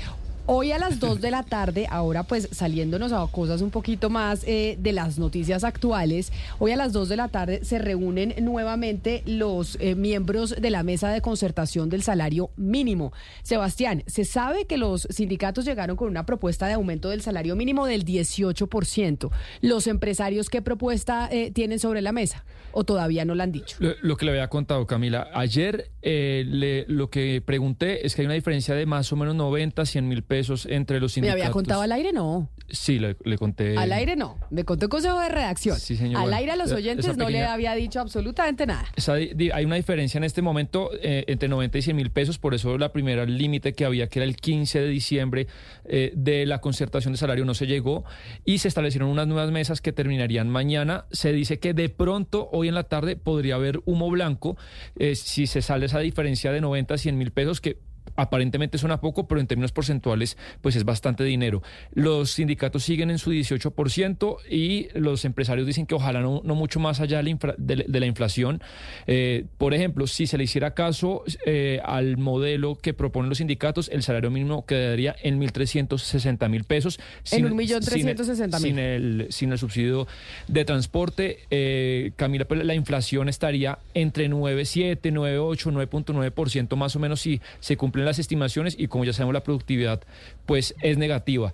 Hoy 0.46 0.72
a 0.72 0.78
las 0.78 1.00
2 1.00 1.22
de 1.22 1.30
la 1.30 1.42
tarde, 1.42 1.86
ahora 1.88 2.22
pues 2.22 2.50
saliéndonos 2.52 3.12
a 3.12 3.26
cosas 3.32 3.62
un 3.62 3.70
poquito 3.70 4.10
más 4.10 4.44
eh, 4.46 4.76
de 4.78 4.92
las 4.92 5.18
noticias 5.18 5.64
actuales, 5.64 6.32
hoy 6.58 6.72
a 6.72 6.76
las 6.76 6.92
2 6.92 7.08
de 7.08 7.16
la 7.16 7.28
tarde 7.28 7.64
se 7.64 7.78
reúnen 7.78 8.34
nuevamente 8.42 9.22
los 9.24 9.78
eh, 9.80 9.94
miembros 9.94 10.54
de 10.60 10.68
la 10.68 10.82
mesa 10.82 11.08
de 11.08 11.22
concertación 11.22 11.88
del 11.88 12.02
salario 12.02 12.50
mínimo. 12.56 13.14
Sebastián, 13.42 14.02
se 14.06 14.26
sabe 14.26 14.66
que 14.66 14.76
los 14.76 15.08
sindicatos 15.08 15.64
llegaron 15.64 15.96
con 15.96 16.08
una 16.08 16.26
propuesta 16.26 16.66
de 16.66 16.74
aumento 16.74 17.08
del 17.08 17.22
salario 17.22 17.56
mínimo 17.56 17.86
del 17.86 18.04
18%. 18.04 19.30
¿Los 19.62 19.86
empresarios 19.86 20.50
qué 20.50 20.60
propuesta 20.60 21.26
eh, 21.32 21.52
tienen 21.52 21.78
sobre 21.78 22.02
la 22.02 22.12
mesa? 22.12 22.44
¿O 22.72 22.84
todavía 22.84 23.24
no 23.24 23.34
la 23.34 23.44
han 23.44 23.52
dicho? 23.52 23.78
Lo, 23.80 23.94
lo 24.02 24.18
que 24.18 24.26
le 24.26 24.32
había 24.32 24.48
contado, 24.48 24.86
Camila, 24.86 25.30
ayer 25.32 25.90
eh, 26.04 26.44
le- 26.46 26.84
lo 26.86 27.08
que 27.10 27.42
pregunté 27.44 28.06
es 28.06 28.14
que 28.14 28.22
hay 28.22 28.26
una 28.26 28.34
diferencia 28.34 28.74
de 28.74 28.84
más 28.86 29.12
o 29.12 29.16
menos 29.16 29.34
90, 29.34 29.84
100 29.86 30.06
mil 30.06 30.22
pesos 30.22 30.66
entre 30.66 31.00
los 31.00 31.10
¿Me 31.10 31.14
sindicatos. 31.14 31.40
había 31.42 31.50
contado 31.52 31.80
al 31.82 31.92
aire? 31.92 32.12
No. 32.12 32.50
Sí, 32.68 32.98
le, 32.98 33.16
le 33.24 33.38
conté. 33.38 33.76
Al 33.76 33.92
aire 33.92 34.16
no, 34.16 34.38
me 34.50 34.64
contó 34.64 34.86
el 34.86 34.90
consejo 34.90 35.20
de 35.20 35.28
redacción. 35.28 35.78
Sí, 35.78 35.96
señor. 35.96 36.22
Al 36.22 36.32
aire 36.32 36.52
a 36.52 36.56
los 36.56 36.72
oyentes 36.72 37.16
no 37.16 37.28
le 37.28 37.44
había 37.44 37.74
dicho 37.74 38.00
absolutamente 38.00 38.66
nada. 38.66 38.86
Esa 38.96 39.14
hay 39.14 39.64
una 39.64 39.76
diferencia 39.76 40.18
en 40.18 40.24
este 40.24 40.42
momento 40.42 40.90
eh, 41.02 41.24
entre 41.26 41.48
90 41.48 41.78
y 41.78 41.82
100 41.82 41.96
mil 41.96 42.10
pesos, 42.10 42.38
por 42.38 42.54
eso 42.54 42.76
la 42.78 42.92
primera 42.92 43.24
límite 43.24 43.74
que 43.74 43.84
había, 43.84 44.08
que 44.08 44.20
era 44.20 44.26
el 44.26 44.36
15 44.36 44.80
de 44.80 44.88
diciembre 44.88 45.46
eh, 45.84 46.12
de 46.14 46.46
la 46.46 46.60
concertación 46.60 47.12
de 47.12 47.18
salario, 47.18 47.44
no 47.44 47.54
se 47.54 47.66
llegó 47.66 48.04
y 48.44 48.58
se 48.58 48.68
establecieron 48.68 49.08
unas 49.08 49.26
nuevas 49.26 49.50
mesas 49.50 49.80
que 49.80 49.92
terminarían 49.92 50.48
mañana. 50.48 51.06
Se 51.10 51.32
dice 51.32 51.58
que 51.58 51.74
de 51.74 51.88
pronto, 51.88 52.48
hoy 52.52 52.68
en 52.68 52.74
la 52.74 52.84
tarde, 52.84 53.16
podría 53.16 53.56
haber 53.56 53.80
humo 53.84 54.10
blanco 54.10 54.56
eh, 54.98 55.14
si 55.14 55.46
se 55.46 55.62
sale 55.62 55.86
esa 55.86 55.98
diferencia 55.98 56.52
de 56.52 56.60
90 56.60 56.94
a 56.94 56.98
100 56.98 57.18
mil 57.18 57.30
pesos, 57.30 57.60
que 57.60 57.78
aparentemente 58.16 58.78
suena 58.78 59.00
poco, 59.00 59.26
pero 59.26 59.40
en 59.40 59.46
términos 59.46 59.72
porcentuales, 59.72 60.36
pues 60.60 60.76
es 60.76 60.84
bastante 60.84 61.24
dinero. 61.24 61.62
Los 61.92 62.30
sindicatos 62.32 62.82
siguen 62.84 63.10
en 63.10 63.18
su 63.18 63.32
18% 63.32 64.36
y 64.50 64.88
los 64.98 65.24
empresarios 65.24 65.66
dicen 65.66 65.86
que 65.86 65.94
ojalá 65.94 66.20
no, 66.20 66.40
no 66.44 66.54
mucho 66.54 66.80
más 66.80 67.00
allá 67.00 67.18
de 67.18 67.22
la, 67.24 67.30
infra- 67.30 67.54
de 67.58 67.76
la- 67.76 67.84
de 67.86 68.00
la 68.00 68.06
inflación. 68.06 68.60
Eh, 69.06 69.46
por 69.58 69.74
ejemplo, 69.74 70.06
si 70.06 70.26
se 70.26 70.38
le 70.38 70.44
hiciera 70.44 70.74
caso 70.74 71.24
eh, 71.46 71.80
al 71.84 72.16
modelo 72.16 72.76
que 72.76 72.94
proponen 72.94 73.28
los 73.28 73.38
sindicatos, 73.38 73.88
el 73.92 74.02
salario 74.02 74.30
mínimo 74.30 74.64
quedaría 74.66 75.14
en 75.22 75.40
1.360 75.40 76.48
mil 76.48 76.64
pesos. 76.64 76.98
En 77.30 77.46
un 77.46 77.56
millón 77.56 77.82
sin- 77.82 77.90
trescientos 77.90 78.26
sesenta 78.26 78.58
mil. 78.58 78.68
sin 78.68 78.78
el, 78.78 79.26
sin 79.30 79.52
el 79.52 79.58
subsidio 79.58 80.06
de 80.48 80.64
transporte. 80.64 81.38
Eh, 81.50 82.12
Camila, 82.16 82.44
pues 82.46 82.64
la 82.64 82.74
inflación 82.74 83.28
estaría 83.28 83.78
entre 83.94 84.28
9,7, 84.30 85.00
9,8, 85.12 85.88
9,9% 85.88 86.76
más 86.76 86.96
o 86.96 86.98
menos 86.98 87.20
si 87.20 87.40
se 87.60 87.76
cumplen 87.76 88.03
las 88.04 88.18
estimaciones 88.18 88.76
y 88.78 88.86
como 88.88 89.04
ya 89.04 89.12
sabemos 89.12 89.34
la 89.34 89.42
productividad 89.42 90.00
pues 90.46 90.74
es 90.82 90.98
negativa. 90.98 91.52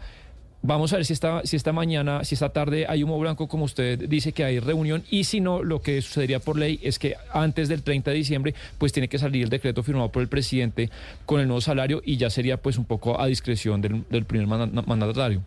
Vamos 0.62 0.92
a 0.92 0.96
ver 0.96 1.06
si 1.06 1.14
esta, 1.14 1.40
si 1.44 1.56
esta 1.56 1.72
mañana, 1.72 2.22
si 2.22 2.34
esta 2.34 2.50
tarde 2.50 2.84
hay 2.86 3.02
humo 3.02 3.18
blanco, 3.18 3.48
como 3.48 3.64
usted 3.64 3.98
dice 4.10 4.32
que 4.32 4.44
hay 4.44 4.58
reunión, 4.60 5.02
y 5.10 5.24
si 5.24 5.40
no, 5.40 5.62
lo 5.62 5.80
que 5.80 6.02
sucedería 6.02 6.38
por 6.38 6.58
ley 6.58 6.78
es 6.82 6.98
que 6.98 7.14
antes 7.32 7.70
del 7.70 7.82
30 7.82 8.10
de 8.10 8.16
diciembre, 8.18 8.54
pues 8.76 8.92
tiene 8.92 9.08
que 9.08 9.18
salir 9.18 9.44
el 9.44 9.48
decreto 9.48 9.82
firmado 9.82 10.12
por 10.12 10.20
el 10.20 10.28
presidente 10.28 10.90
con 11.24 11.40
el 11.40 11.46
nuevo 11.46 11.62
salario 11.62 12.02
y 12.04 12.18
ya 12.18 12.28
sería 12.28 12.58
pues 12.58 12.76
un 12.76 12.84
poco 12.84 13.18
a 13.18 13.26
discreción 13.26 13.80
del, 13.80 14.24
primer 14.26 14.46
manda- 14.46 14.82
mandatario. 14.86 15.42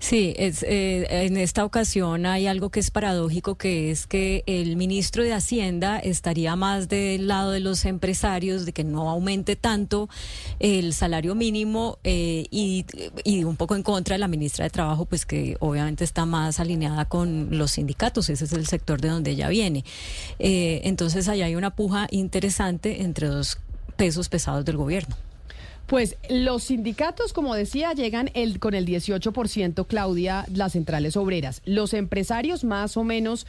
Sí, 0.00 0.34
es, 0.38 0.62
eh, 0.62 1.06
en 1.26 1.36
esta 1.36 1.62
ocasión 1.62 2.24
hay 2.24 2.46
algo 2.46 2.70
que 2.70 2.80
es 2.80 2.90
paradójico, 2.90 3.56
que 3.56 3.90
es 3.90 4.06
que 4.06 4.42
el 4.46 4.76
ministro 4.76 5.22
de 5.22 5.34
Hacienda 5.34 5.98
estaría 5.98 6.56
más 6.56 6.88
del 6.88 7.28
lado 7.28 7.50
de 7.50 7.60
los 7.60 7.84
empresarios, 7.84 8.64
de 8.64 8.72
que 8.72 8.82
no 8.82 9.10
aumente 9.10 9.56
tanto 9.56 10.08
el 10.58 10.94
salario 10.94 11.34
mínimo 11.34 11.98
eh, 12.02 12.46
y, 12.50 12.86
y 13.24 13.44
un 13.44 13.56
poco 13.56 13.76
en 13.76 13.82
contra 13.82 14.14
de 14.14 14.20
la 14.20 14.26
ministra 14.26 14.64
de 14.64 14.70
Trabajo, 14.70 15.04
pues 15.04 15.26
que 15.26 15.58
obviamente 15.60 16.02
está 16.02 16.24
más 16.24 16.60
alineada 16.60 17.04
con 17.04 17.58
los 17.58 17.72
sindicatos, 17.72 18.30
ese 18.30 18.46
es 18.46 18.54
el 18.54 18.66
sector 18.66 19.02
de 19.02 19.08
donde 19.08 19.32
ella 19.32 19.50
viene. 19.50 19.84
Eh, 20.38 20.80
entonces, 20.84 21.28
allá 21.28 21.44
hay 21.44 21.56
una 21.56 21.76
puja 21.76 22.08
interesante 22.10 23.02
entre 23.02 23.26
dos 23.26 23.58
pesos 23.96 24.30
pesados 24.30 24.64
del 24.64 24.78
gobierno. 24.78 25.14
Pues 25.90 26.18
los 26.28 26.62
sindicatos, 26.62 27.32
como 27.32 27.52
decía, 27.52 27.94
llegan 27.94 28.30
el, 28.34 28.60
con 28.60 28.74
el 28.74 28.86
18%, 28.86 29.88
Claudia, 29.88 30.46
las 30.54 30.74
centrales 30.74 31.16
obreras. 31.16 31.62
Los 31.64 31.94
empresarios 31.94 32.62
más 32.62 32.96
o 32.96 33.02
menos, 33.02 33.44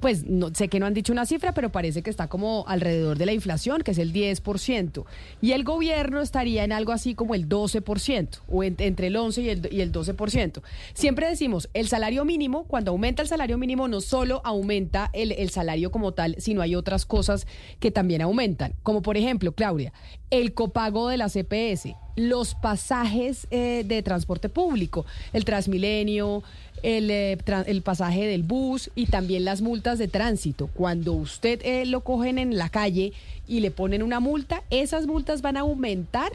pues 0.00 0.24
no, 0.24 0.54
sé 0.54 0.68
que 0.68 0.78
no 0.80 0.86
han 0.86 0.94
dicho 0.94 1.12
una 1.12 1.26
cifra, 1.26 1.52
pero 1.52 1.70
parece 1.72 2.02
que 2.02 2.10
está 2.10 2.28
como 2.28 2.64
alrededor 2.68 3.18
de 3.18 3.26
la 3.26 3.32
inflación, 3.32 3.82
que 3.82 3.90
es 3.90 3.98
el 3.98 4.12
10%. 4.12 5.04
Y 5.42 5.52
el 5.52 5.64
gobierno 5.64 6.20
estaría 6.20 6.64
en 6.64 6.72
algo 6.72 6.92
así 6.92 7.14
como 7.14 7.34
el 7.34 7.48
12%, 7.48 8.40
o 8.48 8.62
en- 8.62 8.76
entre 8.78 9.08
el 9.08 9.16
11 9.16 9.42
y 9.42 9.48
el, 9.50 9.68
y 9.72 9.80
el 9.80 9.92
12%. 9.92 10.62
Siempre 10.94 11.28
decimos, 11.28 11.68
el 11.74 11.88
salario 11.88 12.24
mínimo, 12.24 12.64
cuando 12.64 12.90
aumenta 12.92 13.22
el 13.22 13.28
salario 13.28 13.58
mínimo, 13.58 13.88
no 13.88 14.00
solo 14.00 14.40
aumenta 14.44 15.10
el, 15.12 15.32
el 15.32 15.50
salario 15.50 15.90
como 15.90 16.12
tal, 16.12 16.36
sino 16.38 16.62
hay 16.62 16.74
otras 16.74 17.04
cosas 17.06 17.46
que 17.80 17.90
también 17.90 18.22
aumentan. 18.22 18.74
Como 18.82 19.02
por 19.02 19.16
ejemplo, 19.16 19.52
Claudia, 19.52 19.92
el 20.30 20.54
copago 20.54 21.08
de 21.08 21.16
la 21.16 21.28
CPS, 21.28 21.94
los 22.16 22.54
pasajes 22.54 23.46
eh, 23.50 23.84
de 23.86 24.02
transporte 24.02 24.48
público, 24.48 25.04
el 25.34 25.44
Transmilenio, 25.44 26.42
el, 26.82 27.10
eh, 27.10 27.38
el 27.66 27.82
pasaje 27.82 28.26
del 28.26 28.42
bus 28.42 28.90
y 28.94 29.06
también 29.06 29.44
las 29.44 29.62
multas 29.62 29.98
de 29.98 30.08
tránsito. 30.08 30.68
Cuando 30.68 31.12
usted 31.12 31.60
eh, 31.64 31.86
lo 31.86 32.00
cogen 32.00 32.38
en 32.38 32.56
la 32.56 32.68
calle 32.68 33.12
y 33.46 33.60
le 33.60 33.70
ponen 33.70 34.02
una 34.02 34.20
multa, 34.20 34.62
esas 34.70 35.06
multas 35.06 35.42
van 35.42 35.56
a 35.56 35.60
aumentar 35.60 36.32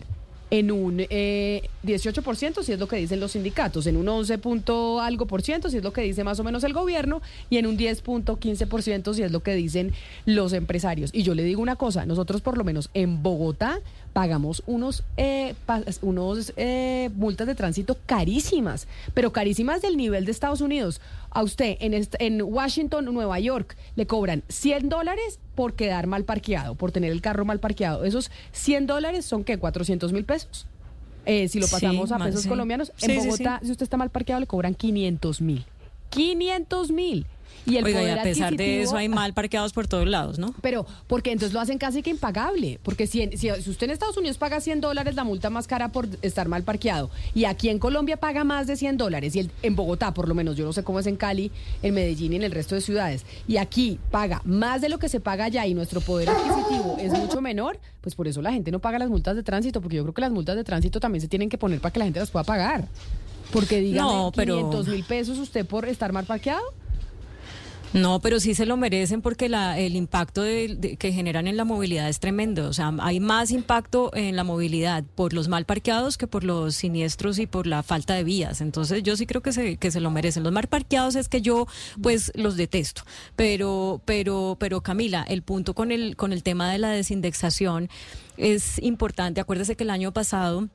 en 0.52 0.70
un 0.70 1.06
eh, 1.10 1.64
18%, 1.86 2.62
si 2.62 2.74
es 2.74 2.80
lo 2.80 2.88
que 2.88 2.98
dicen 2.98 3.22
los 3.22 3.32
sindicatos, 3.32 3.88
en 3.88 3.96
un 3.96 4.08
11 4.08 4.38
punto 4.38 5.00
algo 5.00 5.26
por 5.26 5.42
ciento, 5.42 5.70
si 5.70 5.78
es 5.78 5.84
lo 5.84 5.94
que 5.94 6.02
dice 6.02 6.26
más 6.26 6.40
o 6.42 6.44
menos 6.44 6.66
el 6.66 6.74
gobierno, 6.74 7.22
y 7.50 7.58
en 7.58 7.66
un 7.66 7.78
10.15%, 7.78 9.14
si 9.14 9.24
es 9.24 9.32
lo 9.32 9.40
que 9.40 9.56
dicen 9.56 9.94
los 10.26 10.52
empresarios. 10.52 11.10
Y 11.14 11.24
yo 11.24 11.36
le 11.36 11.44
digo 11.44 11.62
una 11.62 11.78
cosa, 11.78 12.06
nosotros 12.06 12.42
por 12.42 12.58
lo 12.58 12.66
menos 12.66 12.90
en 12.94 13.24
Bogotá 13.24 13.80
pagamos 14.14 14.62
unos, 14.66 15.04
eh, 15.18 15.56
pa- 15.66 15.84
unos 16.02 16.54
eh, 16.58 17.10
multas 17.16 17.48
de 17.48 17.56
tránsito 17.56 17.98
carísimas, 18.06 18.88
pero 19.14 19.32
carísimas 19.32 19.82
del 19.82 19.96
nivel 19.98 20.26
de 20.26 20.32
Estados 20.32 20.62
Unidos. 20.62 21.00
A 21.30 21.44
usted 21.44 21.78
en, 21.80 21.94
en 22.20 22.42
Washington, 22.42 23.06
Nueva 23.06 23.40
York, 23.40 23.78
le 23.96 24.06
cobran 24.06 24.44
100 24.50 24.90
dólares 24.90 25.40
por 25.56 25.74
quedar 25.74 26.08
mal 26.08 26.26
parqueado, 26.26 26.76
por 26.76 26.92
tener 26.92 27.12
el 27.12 27.22
carro 27.22 27.46
mal 27.46 27.60
parqueado. 27.60 28.04
Esos 28.04 28.32
100 28.52 28.88
dólares 28.88 29.26
son, 29.26 29.44
¿qué? 29.44 29.58
¿400 29.60 30.12
mil 30.12 30.26
pesos? 30.26 30.66
Eh, 31.26 31.48
si 31.48 31.60
lo 31.60 31.68
Sí, 31.68 31.74
pasamos 31.74 32.12
a 32.12 32.18
pesos 32.18 32.42
sí. 32.42 32.50
colombianos, 32.50 32.92
Sí, 32.98 33.12
en. 33.12 33.18
Bogotá, 33.26 33.60
si 33.64 33.72
usted 33.72 33.84
está 33.84 33.96
mal 33.96 34.10
parqueado, 34.10 34.40
le 34.42 34.48
cobran 34.48 34.74
500 34.74 35.40
mil. 35.42 35.66
500 36.10 36.92
mil. 36.92 37.26
Y 37.64 37.78
el 37.78 37.86
Oiga, 37.86 38.02
y 38.02 38.10
a 38.10 38.24
pesar 38.24 38.56
de 38.58 38.82
eso 38.82 38.96
hay 38.98 39.08
mal 39.08 39.34
parqueados 39.36 39.72
por 39.72 39.88
todos 39.88 40.08
lados, 40.08 40.40
¿no? 40.40 40.54
pero, 40.62 40.86
porque 41.06 41.32
entonces 41.32 41.54
lo 41.54 41.60
hacen 41.60 41.78
casi 41.78 42.02
que 42.02 42.10
impagable. 42.10 42.80
Porque 42.82 43.06
si, 43.06 43.22
en- 43.22 43.38
si, 43.38 43.50
si 43.62 43.70
usted 43.70 43.86
en 43.86 43.92
Estados 43.92 44.18
Unidos 44.18 44.38
paga 44.40 44.60
100 44.60 44.82
dólares, 44.82 45.14
la 45.16 45.24
multa 45.24 45.52
más 45.52 45.68
cara 45.68 45.92
por 45.92 46.08
estar 46.24 46.48
mal 46.48 46.64
parqueado, 46.64 47.12
y 47.36 47.46
aquí 47.46 47.70
en 47.70 47.78
Colombia 47.78 48.18
paga 48.18 48.44
más 48.44 48.66
de 48.66 48.76
100 48.78 48.98
dólares, 48.98 49.36
y 49.36 49.40
el- 49.42 49.52
en 49.62 49.76
Bogotá, 49.76 50.12
por 50.14 50.28
lo 50.28 50.34
menos, 50.34 50.58
yo 50.58 50.66
no 50.66 50.74
sé 50.74 50.84
cómo 50.84 51.00
es 51.00 51.06
en 51.06 51.18
Cali, 51.18 51.52
en 51.84 51.94
Medellín 51.94 52.34
y 52.34 52.38
en 52.38 52.44
el 52.44 52.52
resto 52.52 52.74
de 52.74 52.82
ciudades, 52.82 53.26
y 53.48 53.58
aquí 53.58 54.00
paga 54.10 54.42
más 54.44 54.82
de 54.82 54.90
lo 54.90 54.98
que 54.98 55.08
se 55.08 55.20
paga 55.20 55.46
allá 55.46 55.68
y 55.68 55.76
nuestro 55.76 56.02
poder 56.02 56.30
adquisitivo 56.32 56.98
es 57.00 57.12
mucho 57.14 57.42
menor, 57.42 57.80
pues 58.02 58.16
por 58.16 58.28
eso 58.28 58.42
la 58.42 58.52
gente 58.52 58.72
no 58.72 58.80
paga 58.80 58.98
las 58.98 59.10
multas 59.10 59.36
de 59.36 59.44
tránsito, 59.44 59.82
porque 59.82 59.98
yo 59.98 60.04
creo 60.04 60.14
que 60.16 60.22
las 60.22 60.32
multas 60.32 60.56
de 60.56 60.64
tránsito 60.64 61.00
también 61.00 61.22
se 61.22 61.28
tienen 61.28 61.48
que 61.50 61.60
poner 61.60 61.80
para 61.80 61.94
que 61.94 62.00
la 62.00 62.06
gente 62.06 62.20
las 62.20 62.32
pueda 62.32 62.44
pagar. 62.44 62.88
Porque 63.52 63.82
dígame, 63.82 64.10
No, 64.10 64.32
pero- 64.34 64.56
500 64.56 64.88
mil 64.88 65.04
pesos 65.04 65.38
usted 65.38 65.66
por 65.66 65.86
estar 65.86 66.12
mal 66.14 66.26
parqueado. 66.26 66.62
No, 67.94 68.22
pero 68.22 68.40
sí 68.40 68.56
se 68.56 68.66
lo 68.66 68.78
merecen 68.78 69.22
porque 69.22 69.50
la, 69.50 69.78
el 69.78 69.98
impacto 69.98 70.44
de- 70.44 70.96
que 70.98 71.12
generan 71.12 71.46
en 71.48 71.58
la 71.58 71.66
movilidad 71.66 72.08
es 72.08 72.22
tremendo. 72.22 72.70
O 72.70 72.74
sea, 72.74 72.94
hay 73.00 73.20
más 73.20 73.52
impacto 73.52 74.12
en 74.16 74.38
la 74.38 74.46
movilidad 74.46 75.04
por 75.16 75.34
los 75.34 75.50
mal 75.50 75.66
parqueados 75.66 76.18
que 76.18 76.26
por 76.26 76.46
los 76.46 76.74
siniestros 76.76 77.38
y 77.38 77.48
por 77.48 77.68
la 77.68 77.84
falta 77.84 78.14
de 78.14 78.24
vías. 78.24 78.62
Entonces, 78.62 79.04
yo 79.04 79.18
sí 79.18 79.26
creo 79.26 79.42
que 79.42 79.52
se, 79.52 79.76
que 79.76 79.92
se 79.92 80.00
lo 80.00 80.10
merecen. 80.10 80.44
Los 80.44 80.54
mal 80.54 80.68
parqueados 80.68 81.16
es 81.16 81.28
que 81.28 81.42
yo, 81.42 81.68
pues, 82.02 82.32
los 82.34 82.56
detesto. 82.56 83.02
Pero, 83.36 84.02
pero, 84.06 84.56
pero 84.58 84.80
Camila, 84.80 85.24
el 85.28 85.42
punto 85.42 85.74
con 85.74 85.92
el, 85.92 86.16
con 86.16 86.32
el 86.32 86.44
tema 86.44 86.72
de 86.72 86.78
la 86.78 86.92
desindexación 86.92 87.90
es 88.38 88.80
importante. 88.82 89.42
Acuérdese 89.42 89.76
que 89.76 89.84
el 89.84 89.90
año 89.90 90.14
pasado 90.14 90.70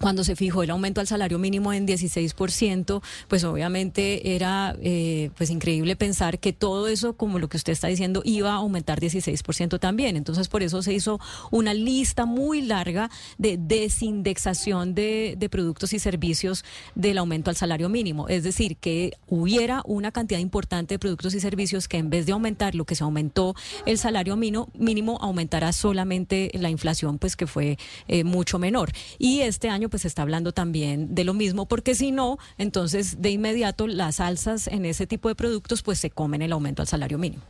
cuando 0.00 0.24
se 0.24 0.36
fijó 0.36 0.62
el 0.62 0.70
aumento 0.70 1.00
al 1.00 1.06
salario 1.06 1.38
mínimo 1.38 1.72
en 1.72 1.86
16%, 1.86 3.02
pues 3.28 3.44
obviamente 3.44 4.34
era 4.34 4.76
eh, 4.80 5.30
pues 5.36 5.50
increíble 5.50 5.96
pensar 5.96 6.38
que 6.38 6.52
todo 6.52 6.88
eso, 6.88 7.14
como 7.14 7.38
lo 7.38 7.48
que 7.48 7.56
usted 7.56 7.72
está 7.72 7.88
diciendo, 7.88 8.22
iba 8.24 8.50
a 8.50 8.56
aumentar 8.56 9.00
16% 9.00 9.78
también. 9.78 10.16
Entonces, 10.16 10.48
por 10.48 10.62
eso 10.62 10.82
se 10.82 10.92
hizo 10.92 11.20
una 11.50 11.74
lista 11.74 12.26
muy 12.26 12.62
larga 12.62 13.10
de 13.38 13.56
desindexación 13.58 14.94
de, 14.94 15.36
de 15.38 15.48
productos 15.48 15.92
y 15.92 15.98
servicios 15.98 16.64
del 16.94 17.18
aumento 17.18 17.50
al 17.50 17.56
salario 17.56 17.88
mínimo. 17.88 18.28
Es 18.28 18.42
decir, 18.42 18.76
que 18.76 19.12
hubiera 19.28 19.82
una 19.84 20.12
cantidad 20.12 20.40
importante 20.40 20.94
de 20.94 20.98
productos 20.98 21.34
y 21.34 21.40
servicios 21.40 21.88
que 21.88 21.98
en 21.98 22.10
vez 22.10 22.26
de 22.26 22.32
aumentar 22.32 22.74
lo 22.74 22.84
que 22.84 22.94
se 22.94 23.04
aumentó 23.04 23.54
el 23.84 23.98
salario 23.98 24.36
mínimo, 24.36 24.68
mínimo 24.74 25.18
aumentará 25.20 25.72
solamente 25.72 26.50
la 26.54 26.70
inflación, 26.70 27.18
pues 27.18 27.36
que 27.36 27.46
fue 27.46 27.78
eh, 28.08 28.24
mucho 28.24 28.58
menor. 28.58 28.92
Y 29.18 29.40
este 29.40 29.68
año 29.68 29.85
pues 29.88 30.02
se 30.02 30.08
está 30.08 30.22
hablando 30.22 30.52
también 30.52 31.14
de 31.14 31.24
lo 31.24 31.34
mismo, 31.34 31.66
porque 31.66 31.94
si 31.94 32.12
no, 32.12 32.38
entonces 32.58 33.20
de 33.22 33.30
inmediato 33.30 33.86
las 33.86 34.20
alzas 34.20 34.66
en 34.66 34.84
ese 34.86 35.06
tipo 35.06 35.28
de 35.28 35.34
productos 35.34 35.82
pues 35.82 35.98
se 35.98 36.10
comen 36.10 36.42
el 36.42 36.52
aumento 36.52 36.82
al 36.82 36.88
salario 36.88 37.18
mínimo. 37.18 37.42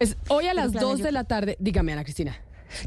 Es 0.00 0.16
hoy 0.28 0.46
a 0.46 0.54
las 0.54 0.72
Claudia, 0.72 0.80
2 0.88 0.98
yo- 0.98 1.04
de 1.04 1.12
la 1.12 1.24
tarde, 1.24 1.56
dígame 1.60 1.92
Ana 1.92 2.04
Cristina. 2.04 2.36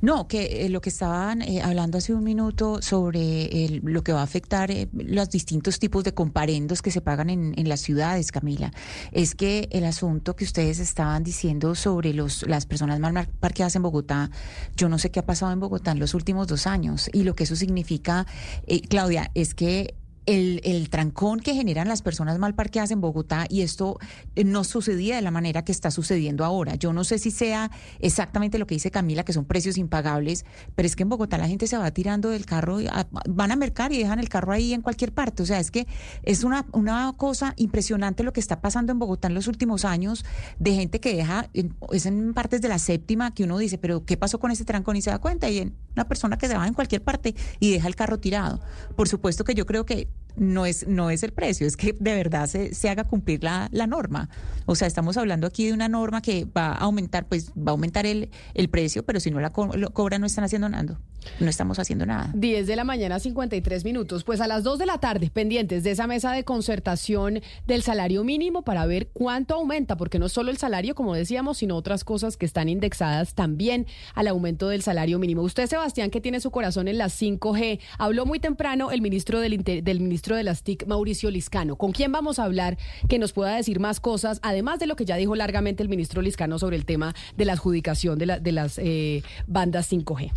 No, 0.02 0.28
que 0.28 0.66
eh, 0.66 0.70
lo 0.70 0.82
que 0.82 0.90
estaban 0.90 1.42
eh, 1.42 1.62
hablando 1.62 1.98
hace 1.98 2.14
un 2.14 2.24
minuto 2.24 2.82
sobre 2.82 3.66
el- 3.66 3.82
lo 3.84 4.04
que 4.04 4.14
va 4.14 4.22
a 4.22 4.24
afectar 4.24 4.72
eh, 4.72 4.88
los 4.94 5.30
distintos 5.30 5.80
tipos 5.80 6.04
de 6.04 6.14
comparendos 6.14 6.82
que 6.82 6.92
se 6.92 7.02
pagan 7.02 7.30
en, 7.30 7.54
en 7.58 7.70
las 7.70 7.82
ciudades, 7.82 8.32
Camila, 8.32 8.72
es 9.12 9.36
que 9.36 9.68
el 9.72 9.86
asunto 9.86 10.36
que 10.36 10.44
ustedes 10.44 10.80
estaban 10.80 11.24
diciendo 11.24 11.76
sobre 11.76 12.14
los, 12.14 12.48
las 12.48 12.66
personas 12.66 13.00
mal 13.00 13.28
parqueadas 13.40 13.76
en 13.76 13.84
Bogotá, 13.84 14.30
yo 14.76 14.90
no 14.90 15.00
sé 15.00 15.12
qué 15.12 15.20
ha 15.20 15.26
pasado 15.26 15.52
en 15.52 15.60
Bogotá 15.60 15.92
en 15.92 16.00
los 16.00 16.14
últimos 16.14 16.48
dos 16.48 16.68
años 16.68 17.10
y 17.14 17.24
lo 17.24 17.36
que 17.36 17.44
eso 17.46 17.56
significa, 17.56 18.26
eh, 18.68 18.82
Claudia, 18.82 19.32
es 19.34 19.54
que 19.54 19.96
el, 20.28 20.62
el 20.64 20.90
trancón 20.92 21.40
que 21.40 21.56
generan 21.56 21.88
las 21.88 22.04
personas 22.04 22.38
mal 22.38 22.54
parqueadas 22.54 22.92
en 22.92 23.02
Bogotá 23.02 23.48
y 23.50 23.62
esto 23.62 23.98
eh, 24.36 24.44
no 24.44 24.64
sucedía 24.64 25.16
de 25.16 25.24
la 25.24 25.32
manera 25.32 25.64
que 25.66 25.72
está 25.72 25.90
sucediendo 25.90 26.46
ahora. 26.46 26.76
Yo 26.76 26.94
no 26.94 27.04
sé 27.04 27.18
si 27.18 27.32
sea 27.32 27.72
exactamente 28.00 28.60
lo 28.60 28.68
que 28.68 28.76
dice 28.76 28.92
Camila, 28.92 29.24
que 29.26 29.34
son 29.34 29.46
precios 29.46 29.78
impagables, 29.78 30.46
pero 30.76 30.86
es 30.86 30.96
que 30.96 31.04
en 31.04 31.10
Bogotá 31.10 31.38
la 31.40 31.48
gente 31.48 31.66
se 31.66 31.78
va 31.78 31.90
tirando 31.92 32.30
del 32.30 32.46
carro, 32.46 32.80
y 32.82 32.88
a- 32.88 33.08
van 33.28 33.52
a 33.52 33.56
mercar 33.56 33.92
y 33.92 33.98
dejan 33.98 34.20
el 34.20 34.30
carro 34.30 34.52
ahí 34.52 34.74
en 34.74 34.82
cualquier 34.82 35.14
parte. 35.14 35.42
O 35.44 35.46
sea, 35.46 35.60
es 35.60 35.72
que 35.72 35.88
es 36.24 36.44
una, 36.44 36.66
una 36.74 37.14
cosa 37.18 37.54
impresionante 37.58 38.24
lo 38.24 38.34
que 38.34 38.40
está 38.40 38.62
pasando 38.62 38.92
en 38.92 39.00
Bogotá 39.00 39.30
en 39.30 39.34
los 39.34 39.48
últimos 39.48 39.86
años 39.86 40.26
de 40.60 40.74
gente 40.76 41.00
que 41.00 41.16
deja, 41.16 41.50
es 41.92 42.06
en 42.06 42.34
partes 42.34 42.62
de 42.62 42.68
la 42.68 42.80
séptima 42.80 43.34
que 43.34 43.46
uno 43.46 43.58
dice, 43.58 43.78
pero 43.78 44.06
¿qué 44.06 44.18
pasó 44.18 44.40
con 44.40 44.52
ese 44.52 44.66
trancón? 44.66 44.98
Y 44.98 45.02
se 45.02 45.10
da 45.10 45.20
cuenta 45.20 45.50
y 45.50 45.60
en 45.60 45.76
una 45.98 46.08
persona 46.08 46.38
que 46.38 46.48
se 46.48 46.56
va 46.56 46.68
en 46.68 46.74
cualquier 46.74 47.02
parte 47.04 47.36
y 47.60 47.72
deja 47.72 47.88
el 47.88 47.96
carro 47.96 48.20
tirado. 48.20 48.62
Por 48.96 49.08
supuesto 49.10 49.44
que 49.44 49.56
yo 49.56 49.66
creo 49.66 49.86
que 49.86 50.08
no 50.36 50.68
es, 50.68 50.88
no 50.88 51.10
es 51.10 51.24
el 51.24 51.32
precio, 51.34 51.66
es 51.66 51.76
que 51.76 51.94
de 52.00 52.14
verdad 52.16 52.46
se, 52.48 52.76
se 52.76 52.90
haga 52.90 53.04
cumplir 53.06 53.44
la, 53.44 53.68
la 53.72 53.88
norma. 53.88 54.30
O 54.68 54.76
sea, 54.76 54.88
estamos 54.88 55.18
hablando 55.18 55.48
aquí 55.48 55.66
de 55.66 55.74
una 55.74 55.88
norma 55.90 56.22
que 56.22 56.46
va 56.46 56.68
a 56.68 56.76
aumentar, 56.86 57.26
pues 57.26 57.50
va 57.52 57.70
a 57.70 57.72
aumentar 57.72 58.06
el, 58.06 58.30
el 58.54 58.70
precio, 58.70 59.04
pero 59.04 59.20
si 59.20 59.32
no 59.32 59.40
la 59.40 59.52
co- 59.52 59.76
lo 59.76 59.90
cobran 59.92 60.22
no 60.22 60.28
están 60.28 60.44
haciendo 60.44 60.70
nada. 60.70 61.00
No 61.40 61.50
estamos 61.50 61.78
haciendo 61.78 62.06
nada. 62.06 62.32
10 62.34 62.68
de 62.68 62.76
la 62.76 62.84
mañana, 62.84 63.20
53 63.20 63.84
minutos. 63.84 64.24
Pues 64.24 64.40
a 64.40 64.48
las 64.48 64.64
2 64.64 64.80
de 64.80 64.86
la 64.86 64.98
tarde, 65.00 65.30
pendientes 65.30 65.84
de 65.84 65.92
esa 65.92 66.08
mesa 66.08 66.32
de 66.32 66.44
concertación 66.46 67.42
del 67.66 67.82
salario 67.84 68.24
mínimo 68.24 68.62
para 68.64 68.86
ver 68.86 69.10
cuánto 69.14 69.56
aumenta, 69.56 69.98
porque 69.98 70.20
no 70.20 70.30
solo 70.30 70.52
el 70.52 70.58
salario, 70.58 70.96
como 70.96 71.14
decíamos, 71.16 71.58
sino 71.58 71.76
otras 71.76 72.04
cosas 72.04 72.38
que 72.38 72.46
están 72.46 72.70
indexadas 72.70 73.34
también 73.34 73.88
al 74.16 74.28
aumento 74.28 74.70
del 74.70 74.82
salario 74.84 75.20
mínimo. 75.20 75.42
Usted, 75.42 75.68
Sebastián, 75.68 76.10
que 76.12 76.22
tiene 76.22 76.40
su 76.40 76.50
corazón 76.52 76.88
en 76.88 76.98
las 76.98 77.22
5G, 77.22 77.80
habló 77.98 78.26
muy 78.26 78.40
temprano 78.40 78.92
el 78.92 79.02
ministro 79.02 79.40
del, 79.42 79.64
del 79.64 80.00
ministro 80.00 80.36
de 80.36 80.44
las 80.44 80.64
TIC, 80.64 80.88
Mauricio 80.88 81.30
Liscano. 81.30 81.76
¿Con 81.76 81.92
quién 81.92 82.12
vamos 82.12 82.40
a 82.40 82.46
hablar 82.46 82.78
que 83.10 83.20
nos 83.20 83.34
pueda 83.34 83.56
decir 83.56 83.80
más 83.80 84.00
cosas, 84.00 84.40
además 84.44 84.80
de 84.80 84.88
lo 84.88 84.96
que 84.96 85.06
ya 85.06 85.18
dijo 85.18 85.36
largamente 85.36 85.84
el 85.84 85.90
ministro 85.90 86.22
Liscano 86.22 86.58
sobre 86.58 86.78
el 86.78 86.86
tema 86.86 87.14
de 87.36 87.46
la 87.46 87.54
adjudicación 87.54 88.18
de, 88.18 88.26
la- 88.28 88.40
de 88.40 88.52
las 88.54 88.78
eh, 88.78 89.24
bandas 89.46 89.92
5G? 89.92 90.32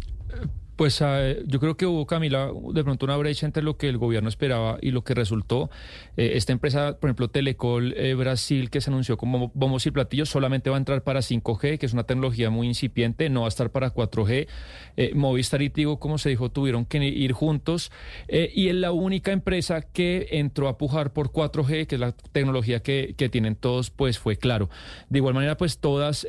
Pues 0.80 0.98
eh, 1.04 1.42
yo 1.46 1.60
creo 1.60 1.76
que 1.76 1.84
hubo, 1.84 2.06
Camila, 2.06 2.50
de 2.72 2.82
pronto 2.82 3.04
una 3.04 3.18
brecha 3.18 3.44
entre 3.44 3.62
lo 3.62 3.76
que 3.76 3.86
el 3.86 3.98
gobierno 3.98 4.30
esperaba 4.30 4.78
y 4.80 4.92
lo 4.92 5.04
que 5.04 5.12
resultó. 5.12 5.68
Eh, 6.16 6.30
esta 6.36 6.52
empresa, 6.52 6.96
por 6.98 7.10
ejemplo, 7.10 7.28
Telecol 7.28 7.92
eh, 7.98 8.14
Brasil, 8.14 8.70
que 8.70 8.80
se 8.80 8.88
anunció 8.88 9.18
como 9.18 9.52
bombos 9.52 9.84
y 9.84 9.90
platillos, 9.90 10.30
solamente 10.30 10.70
va 10.70 10.76
a 10.76 10.78
entrar 10.78 11.02
para 11.02 11.20
5G, 11.20 11.76
que 11.76 11.84
es 11.84 11.92
una 11.92 12.04
tecnología 12.04 12.48
muy 12.48 12.66
incipiente, 12.66 13.28
no 13.28 13.40
va 13.42 13.48
a 13.48 13.50
estar 13.50 13.68
para 13.68 13.92
4G. 13.92 14.48
Eh, 14.96 15.12
Movistar 15.14 15.60
y 15.60 15.68
Tigo, 15.68 16.00
como 16.00 16.16
se 16.16 16.30
dijo, 16.30 16.50
tuvieron 16.50 16.86
que 16.86 17.04
ir 17.04 17.32
juntos. 17.32 17.92
Y 18.30 18.68
es 18.68 18.74
la 18.74 18.92
única 18.92 19.32
empresa 19.32 19.82
que 19.82 20.28
entró 20.30 20.66
a 20.66 20.78
pujar 20.78 21.12
por 21.12 21.30
4G, 21.30 21.88
que 21.88 21.96
es 21.96 22.00
la 22.00 22.12
tecnología 22.12 22.80
que, 22.80 23.14
que 23.18 23.28
tienen 23.28 23.54
todos, 23.54 23.90
pues 23.90 24.18
fue 24.18 24.36
claro. 24.36 24.70
De 25.10 25.18
igual 25.18 25.34
manera, 25.34 25.58
pues 25.58 25.78
todas 25.78 26.26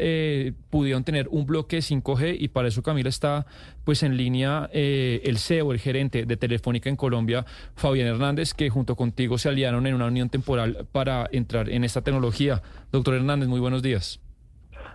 pudieron 0.69 1.05
tener 1.05 1.29
un 1.29 1.45
bloque 1.45 1.77
5G 1.77 2.35
y 2.37 2.49
para 2.49 2.67
eso 2.67 2.83
Camila 2.83 3.07
está 3.07 3.45
pues 3.83 4.03
en 4.03 4.17
línea 4.17 4.69
eh, 4.73 5.21
el 5.25 5.37
CEO, 5.37 5.71
el 5.71 5.79
gerente 5.79 6.25
de 6.25 6.37
Telefónica 6.37 6.89
en 6.89 6.95
Colombia, 6.95 7.45
Fabián 7.75 8.07
Hernández, 8.07 8.53
que 8.53 8.69
junto 8.69 8.95
contigo 8.95 9.37
se 9.37 9.49
aliaron 9.49 9.87
en 9.87 9.95
una 9.95 10.05
unión 10.07 10.29
temporal 10.29 10.87
para 10.91 11.27
entrar 11.31 11.69
en 11.69 11.83
esta 11.83 12.01
tecnología. 12.01 12.61
Doctor 12.91 13.15
Hernández, 13.15 13.47
muy 13.49 13.59
buenos 13.59 13.81
días. 13.81 14.19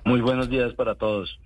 Muy 0.05 0.21
buenos 0.21 0.49
días 0.49 0.73
para 0.75 0.95
todos. 0.95 1.39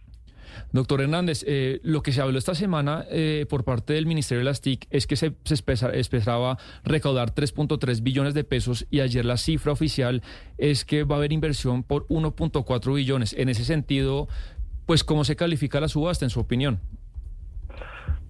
Doctor 0.72 1.00
Hernández, 1.00 1.44
eh, 1.46 1.80
lo 1.84 2.02
que 2.02 2.12
se 2.12 2.20
habló 2.20 2.36
esta 2.38 2.54
semana 2.54 3.04
eh, 3.10 3.46
por 3.48 3.64
parte 3.64 3.92
del 3.94 4.04
Ministerio 4.06 4.40
de 4.40 4.44
las 4.44 4.60
TIC 4.60 4.86
es 4.90 5.06
que 5.06 5.16
se, 5.16 5.32
se 5.44 5.54
espesa- 5.54 5.90
esperaba 5.94 6.58
recaudar 6.84 7.34
3.3 7.34 8.02
billones 8.02 8.34
de 8.34 8.44
pesos 8.44 8.86
y 8.90 9.00
ayer 9.00 9.24
la 9.24 9.36
cifra 9.36 9.72
oficial 9.72 10.22
es 10.58 10.84
que 10.84 11.04
va 11.04 11.14
a 11.16 11.18
haber 11.18 11.32
inversión 11.32 11.82
por 11.84 12.06
1.4 12.08 12.94
billones. 12.94 13.32
En 13.32 13.48
ese 13.48 13.64
sentido, 13.64 14.28
pues, 14.86 15.04
¿cómo 15.04 15.24
se 15.24 15.36
califica 15.36 15.80
la 15.80 15.88
subasta, 15.88 16.24
en 16.26 16.30
su 16.30 16.40
opinión? 16.40 16.80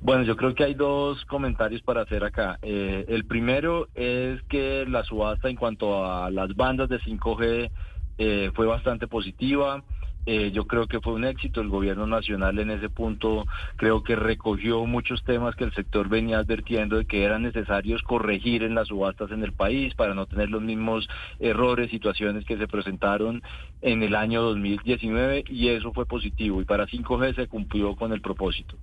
Bueno, 0.02 0.22
yo 0.22 0.34
creo 0.34 0.54
que 0.54 0.64
hay 0.64 0.72
dos 0.72 1.22
comentarios 1.26 1.82
para 1.82 2.00
hacer 2.00 2.24
acá. 2.24 2.58
Eh, 2.62 3.04
el 3.08 3.26
primero 3.26 3.88
es 3.94 4.40
que 4.44 4.86
la 4.88 5.04
subasta 5.04 5.50
en 5.50 5.56
cuanto 5.56 6.06
a 6.06 6.30
las 6.30 6.56
bandas 6.56 6.88
de 6.88 6.98
5G 7.00 7.70
eh, 8.16 8.50
fue 8.54 8.66
bastante 8.66 9.06
positiva. 9.08 9.84
Eh, 10.24 10.52
yo 10.52 10.66
creo 10.66 10.86
que 10.86 11.00
fue 11.00 11.12
un 11.12 11.26
éxito. 11.26 11.60
El 11.60 11.68
gobierno 11.68 12.06
nacional 12.06 12.58
en 12.58 12.70
ese 12.70 12.88
punto 12.88 13.46
creo 13.76 14.02
que 14.02 14.16
recogió 14.16 14.86
muchos 14.86 15.22
temas 15.22 15.54
que 15.54 15.64
el 15.64 15.74
sector 15.74 16.08
venía 16.08 16.38
advirtiendo 16.38 16.96
de 16.96 17.04
que 17.04 17.22
eran 17.22 17.42
necesarios 17.42 18.02
corregir 18.02 18.62
en 18.62 18.74
las 18.74 18.88
subastas 18.88 19.30
en 19.32 19.42
el 19.42 19.52
país 19.52 19.94
para 19.94 20.14
no 20.14 20.24
tener 20.24 20.48
los 20.48 20.62
mismos 20.62 21.08
errores, 21.38 21.90
situaciones 21.90 22.46
que 22.46 22.56
se 22.56 22.68
presentaron 22.68 23.42
en 23.82 24.02
el 24.02 24.14
año 24.14 24.40
2019 24.40 25.44
y 25.46 25.68
eso 25.68 25.92
fue 25.92 26.06
positivo. 26.06 26.62
Y 26.62 26.64
para 26.64 26.86
5G 26.86 27.34
se 27.34 27.48
cumplió 27.48 27.96
con 27.96 28.14
el 28.14 28.22
propósito. 28.22 28.78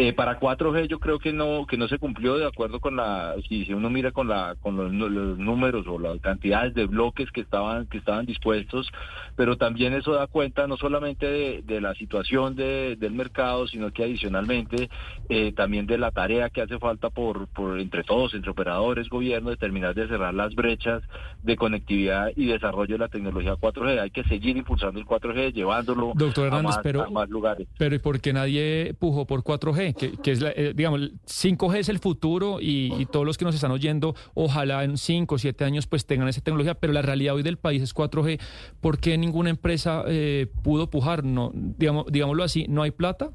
Eh, 0.00 0.12
para 0.12 0.38
4G 0.38 0.86
yo 0.86 1.00
creo 1.00 1.18
que 1.18 1.32
no 1.32 1.66
que 1.66 1.76
no 1.76 1.88
se 1.88 1.98
cumplió 1.98 2.36
de 2.36 2.46
acuerdo 2.46 2.78
con 2.78 2.94
la 2.94 3.34
si, 3.48 3.64
si 3.64 3.72
uno 3.74 3.90
mira 3.90 4.12
con 4.12 4.28
la 4.28 4.54
con 4.60 4.76
los, 4.76 4.92
números 4.92 5.86
o 5.88 5.98
las 5.98 6.20
cantidades 6.20 6.72
de 6.74 6.86
bloques 6.86 7.30
que 7.32 7.40
estaban 7.40 7.86
que 7.88 7.98
estaban 7.98 8.24
dispuestos, 8.24 8.88
pero 9.34 9.56
también 9.56 9.94
eso 9.94 10.12
da 10.12 10.28
cuenta 10.28 10.68
no 10.68 10.76
solamente 10.76 11.26
de, 11.26 11.62
de 11.64 11.80
la 11.80 11.94
situación 11.96 12.54
de- 12.54 12.94
del 12.96 13.12
mercado, 13.12 13.66
sino 13.66 13.90
que 13.90 14.04
adicionalmente 14.04 14.88
eh, 15.28 15.52
también 15.52 15.86
de 15.86 15.98
la 15.98 16.12
tarea 16.12 16.48
que 16.48 16.62
hace 16.62 16.78
falta 16.78 17.10
por 17.10 17.48
por 17.48 17.80
entre 17.80 18.04
todos, 18.04 18.34
entre 18.34 18.52
operadores, 18.52 19.08
gobierno, 19.08 19.50
de 19.50 19.56
terminar 19.56 19.96
de 19.96 20.06
cerrar 20.06 20.32
las 20.32 20.54
brechas 20.54 21.02
de 21.42 21.56
conectividad 21.56 22.30
y 22.36 22.46
desarrollo 22.46 22.94
de 22.94 22.98
la 22.98 23.08
tecnología 23.08 23.54
4G. 23.56 23.98
Hay 24.00 24.10
que 24.10 24.22
seguir 24.24 24.56
impulsando 24.56 25.00
el 25.00 25.06
4G, 25.06 25.52
llevándolo 25.52 26.12
Doctor 26.14 26.44
a, 26.44 26.46
Hernández, 26.46 26.64
más, 26.76 26.78
pero- 26.84 27.02
a 27.02 27.10
más 27.10 27.28
lugares. 27.28 27.66
Pero 27.78 27.94
¿y 27.96 27.98
por 27.98 28.20
qué 28.20 28.32
nadie 28.32 28.94
pujó 28.98 29.26
por 29.26 29.42
4G? 29.48 30.20
Que, 30.22 30.30
es, 30.30 30.42
la- 30.42 30.50
eh, 30.50 30.72
digamos, 30.74 31.00
el 31.00 31.12
5G 31.24 31.78
es 31.78 31.88
el 31.88 31.98
futuro 31.98 32.58
y, 32.60 33.06
todos 33.10 33.24
los 33.24 33.38
que 33.38 33.46
nos 33.46 33.54
están 33.54 33.70
oyendo, 33.70 34.14
ojalá 34.34 34.84
en 34.84 34.98
5 34.98 35.34
o 35.34 35.38
7 35.38 35.64
años 35.64 35.86
pues 35.86 36.04
tengan 36.04 36.28
esa 36.28 36.42
tecnología, 36.42 36.74
pero 36.74 36.92
la 36.92 37.00
realidad 37.00 37.34
hoy 37.34 37.42
del 37.42 37.56
país 37.56 37.82
es 37.82 37.94
4G. 37.94 38.38
¿Por 38.80 38.98
qué 38.98 39.16
ninguna 39.16 39.48
empresa 39.48 40.04
eh, 40.06 40.46
pudo 40.62 40.90
pujar? 40.90 41.24
No, 41.24 41.50
digamos, 41.54 42.06
digámoslo 42.10 42.44
así, 42.44 42.66
¿no 42.68 42.82
hay 42.82 42.90
plata? 42.90 43.30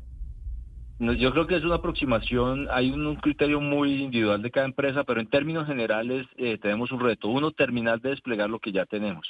No, 1.00 1.12
Yo 1.14 1.32
creo 1.32 1.48
que 1.48 1.56
es 1.56 1.64
una 1.64 1.76
aproximación, 1.76 2.68
hay 2.72 2.92
un, 2.92 3.06
un 3.08 3.16
criterio 3.16 3.60
muy 3.60 4.04
individual 4.04 4.42
de 4.42 4.52
cada 4.52 4.68
empresa, 4.68 5.04
pero 5.04 5.20
en 5.20 5.28
términos 5.28 5.66
generales 5.66 6.28
eh, 6.38 6.58
tenemos 6.60 6.92
un 6.92 7.00
reto. 7.00 7.28
Uno, 7.30 7.52
terminar 7.52 8.00
de 8.00 8.12
desplegar 8.12 8.50
lo 8.50 8.60
que 8.60 8.72
ya 8.72 8.86
tenemos. 8.86 9.30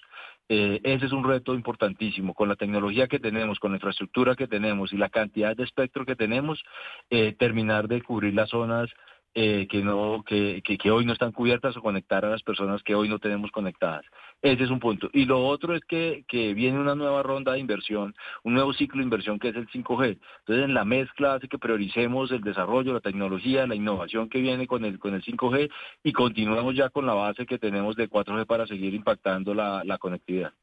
Eh, 0.49 0.81
ese 0.83 1.05
es 1.05 1.11
un 1.11 1.23
reto 1.23 1.53
importantísimo. 1.53 2.33
Con 2.33 2.49
la 2.49 2.55
tecnología 2.55 3.07
que 3.07 3.19
tenemos, 3.19 3.59
con 3.59 3.71
la 3.71 3.77
infraestructura 3.77 4.35
que 4.35 4.47
tenemos 4.47 4.93
y 4.93 4.97
la 4.97 5.09
cantidad 5.09 5.55
de 5.55 5.63
espectro 5.63 6.05
que 6.05 6.15
tenemos, 6.15 6.63
eh, 7.09 7.33
terminar 7.37 7.87
de 7.87 8.01
cubrir 8.01 8.33
las 8.33 8.49
zonas 8.49 8.89
eh, 9.35 9.67
que, 9.69 9.81
no, 9.81 10.23
que, 10.25 10.61
que, 10.63 10.77
que 10.77 10.91
hoy 10.91 11.05
no 11.05 11.13
están 11.13 11.31
cubiertas 11.31 11.75
o 11.75 11.81
conectar 11.81 12.23
a 12.25 12.29
las 12.29 12.43
personas 12.43 12.83
que 12.83 12.95
hoy 12.95 13.09
no 13.09 13.19
tenemos 13.19 13.51
conectadas. 13.51 14.05
Ese 14.41 14.65
es 14.65 14.69
un 14.69 14.79
punto. 14.79 15.09
Y 15.13 15.25
lo 15.25 15.45
otro 15.47 15.73
es 15.73 15.81
que, 15.85 16.23
que 16.27 16.53
viene 16.53 16.79
una 16.79 16.95
nueva 16.95 17.23
ronda 17.23 17.53
de 17.53 17.59
inversión, 17.59 18.13
un 18.43 18.53
nuevo 18.53 18.73
ciclo 18.73 18.99
de 18.99 19.05
inversión 19.05 19.39
que 19.39 19.49
es 19.49 19.55
el 19.55 19.67
5G. 19.69 20.19
Entonces, 20.39 20.65
en 20.65 20.73
la 20.73 20.85
mezcla 20.85 21.35
hace 21.35 21.47
que 21.47 21.57
prioricemos 21.57 22.31
el 22.31 22.41
desarrollo, 22.41 22.93
la 22.93 22.99
tecnología, 22.99 23.65
la 23.65 23.75
innovación 23.75 24.29
que 24.29 24.39
viene 24.39 24.67
con 24.67 24.85
el, 24.85 24.99
con 24.99 25.13
el 25.13 25.23
5G 25.23 25.69
y 26.03 26.11
continuemos 26.11 26.75
ya 26.75 26.89
con 26.89 27.05
la 27.05 27.13
base 27.13 27.45
que 27.45 27.57
tenemos 27.57 27.95
de 27.95 28.09
4G 28.09 28.45
para 28.45 28.67
seguir 28.67 28.93
impactando 28.93 29.53
la, 29.53 29.83
la 29.85 29.97
conectividad. 29.97 30.53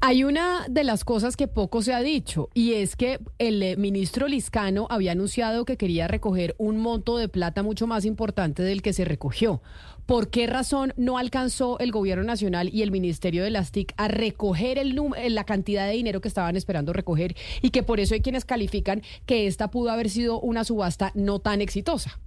Hay 0.00 0.24
una 0.24 0.66
de 0.68 0.84
las 0.84 1.04
cosas 1.04 1.36
que 1.36 1.48
poco 1.48 1.80
se 1.80 1.94
ha 1.94 2.02
dicho 2.02 2.50
y 2.52 2.74
es 2.74 2.96
que 2.96 3.18
el 3.38 3.62
eh, 3.62 3.76
ministro 3.76 4.28
Liscano 4.28 4.86
había 4.90 5.12
anunciado 5.12 5.64
que 5.64 5.78
quería 5.78 6.06
recoger 6.06 6.54
un 6.58 6.78
monto 6.78 7.16
de 7.16 7.28
plata 7.28 7.62
mucho 7.62 7.86
más 7.86 8.04
importante 8.04 8.62
del 8.62 8.82
que 8.82 8.92
se 8.92 9.06
recogió. 9.06 9.62
¿Por 10.04 10.28
qué 10.28 10.46
razón 10.46 10.92
no 10.96 11.16
alcanzó 11.16 11.78
el 11.78 11.92
gobierno 11.92 12.24
nacional 12.24 12.68
y 12.72 12.82
el 12.82 12.90
ministerio 12.90 13.42
de 13.42 13.50
las 13.50 13.72
TIC 13.72 13.94
a 13.96 14.06
recoger 14.08 14.78
el 14.78 14.96
eh, 15.16 15.30
la 15.30 15.44
cantidad 15.44 15.86
de 15.86 15.94
dinero 15.94 16.20
que 16.20 16.28
estaban 16.28 16.56
esperando 16.56 16.92
recoger 16.92 17.34
y 17.62 17.70
que 17.70 17.82
por 17.82 17.98
eso 17.98 18.14
hay 18.14 18.20
quienes 18.20 18.44
califican 18.44 19.02
que 19.24 19.46
esta 19.46 19.70
pudo 19.70 19.90
haber 19.90 20.10
sido 20.10 20.38
una 20.40 20.64
subasta 20.64 21.10
no 21.14 21.38
tan 21.40 21.62
exitosa? 21.62 22.20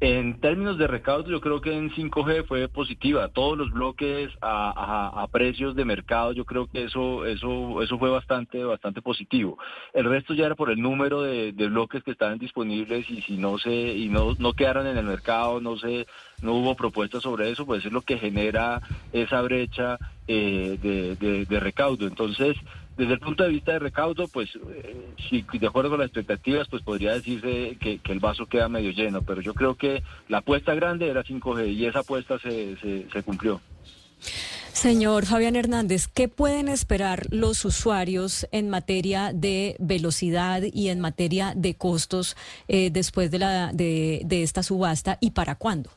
En 0.00 0.38
términos 0.40 0.78
de 0.78 0.86
recaudo, 0.86 1.28
yo 1.28 1.40
creo 1.40 1.60
que 1.60 1.76
en 1.76 1.90
5G 1.90 2.46
fue 2.46 2.68
positiva. 2.68 3.28
Todos 3.28 3.58
los 3.58 3.72
bloques 3.72 4.30
a, 4.40 5.26
precios 5.32 5.74
de 5.74 5.84
mercado, 5.84 6.32
yo 6.32 6.44
creo 6.44 6.68
que 6.68 6.84
eso, 6.84 7.26
eso, 7.26 7.82
eso 7.82 7.98
fue 7.98 8.08
bastante, 8.08 8.62
bastante 8.62 9.02
positivo. 9.02 9.58
El 9.92 10.04
resto 10.04 10.34
ya 10.34 10.46
era 10.46 10.54
por 10.54 10.70
el 10.70 10.80
número 10.80 11.22
de, 11.22 11.52
bloques 11.68 12.04
que 12.04 12.12
estaban 12.12 12.38
disponibles 12.38 13.10
y 13.10 13.22
si 13.22 13.36
no 13.36 13.58
se, 13.58 13.72
y 13.72 14.08
no, 14.08 14.36
no 14.38 14.52
quedaron 14.52 14.86
en 14.86 14.98
el 14.98 15.04
mercado, 15.04 15.60
no 15.60 15.76
se, 15.76 16.06
no 16.42 16.54
hubo 16.54 16.76
propuestas 16.76 17.24
sobre 17.24 17.50
eso, 17.50 17.66
pues 17.66 17.84
es 17.84 17.92
lo 17.92 18.02
que 18.02 18.18
genera 18.18 18.80
esa 19.12 19.42
brecha 19.42 19.98
eh, 20.28 20.78
de 21.48 21.60
recaudo. 21.60 22.06
Entonces, 22.06 22.56
desde 22.98 23.14
el 23.14 23.20
punto 23.20 23.44
de 23.44 23.50
vista 23.50 23.72
de 23.72 23.78
recaudo, 23.78 24.26
pues 24.26 24.50
eh, 24.56 25.14
si 25.30 25.42
de 25.42 25.66
acuerdo 25.68 25.90
con 25.90 26.00
las 26.00 26.08
expectativas, 26.08 26.66
pues 26.68 26.82
podría 26.82 27.12
decirse 27.12 27.76
que, 27.80 28.00
el 28.04 28.18
vaso 28.18 28.46
queda 28.46 28.68
medio 28.68 28.90
lleno, 28.90 29.22
pero 29.22 29.40
yo 29.40 29.54
creo 29.54 29.76
que 29.76 30.02
la 30.28 30.38
apuesta 30.38 30.74
grande 30.74 31.08
era 31.08 31.22
5G 31.22 31.72
y 31.72 31.86
esa 31.86 32.00
apuesta 32.00 32.40
se, 32.40 32.76
se, 32.76 33.22
cumplió. 33.22 33.60
Señor 34.72 35.26
Fabián 35.26 35.54
Hernández, 35.54 36.08
¿qué 36.08 36.28
pueden 36.28 36.68
esperar 36.68 37.26
los 37.30 37.64
usuarios 37.64 38.48
en 38.50 38.68
materia 38.68 39.30
de 39.32 39.76
velocidad 39.78 40.62
y 40.64 40.88
en 40.88 40.98
materia 40.98 41.52
de 41.54 41.74
costos 41.74 42.36
eh, 42.66 42.90
después 42.90 43.30
de, 43.30 43.38
la, 43.38 43.70
de 43.72 44.26
esta 44.30 44.64
subasta 44.64 45.18
y 45.20 45.30
para 45.30 45.54
cuándo? 45.54 45.90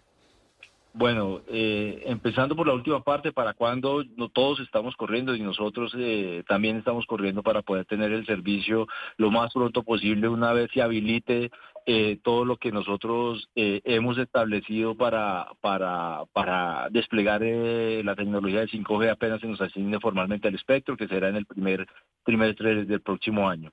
Bueno, 0.93 1.41
eh, 1.47 2.04
empezando 2.06 2.54
por 2.54 2.67
la 2.67 2.73
última 2.73 3.01
parte, 3.01 3.32
para 3.32 3.54
cuando 3.54 4.04
no 4.17 4.27
todos 4.27 4.60
estamos 4.60 4.95
corriendo 4.97 5.34
y 5.34 5.39
nosotros 5.39 5.93
eh, 5.97 6.43
también 6.47 6.77
estamos 6.77 7.06
corriendo 7.06 7.43
para 7.43 7.62
poder 7.62 7.86
tener 7.86 8.12
el 8.12 8.25
servicio 8.25 8.88
lo 9.15 9.32
más 9.32 9.54
pronto 9.54 9.84
posible 9.84 10.27
una 10.27 10.51
vez 10.51 10.69
se 10.73 10.82
habilite 10.82 11.49
eh, 11.88 12.19
todo 12.23 12.45
lo 12.45 12.58
que 12.58 12.71
nosotros 12.71 13.49
eh, 13.56 13.82
hemos 13.86 14.17
establecido 14.19 14.95
para, 14.95 15.47
para, 15.62 16.25
para 16.32 16.89
desplegar 16.91 17.41
eh, 17.43 18.04
la 18.04 18.15
tecnología 18.15 18.60
de 18.60 18.67
5G 18.67 19.10
apenas 19.10 19.41
se 19.41 19.47
nos 19.47 19.62
asigne 19.62 19.99
formalmente 19.99 20.47
al 20.47 20.56
espectro, 20.56 20.95
que 20.95 21.08
será 21.08 21.30
en 21.30 21.38
el 21.38 21.47
primer 21.47 21.88
trimestre 22.23 22.86
del 22.86 23.01
próximo 23.01 23.49
año. 23.49 23.71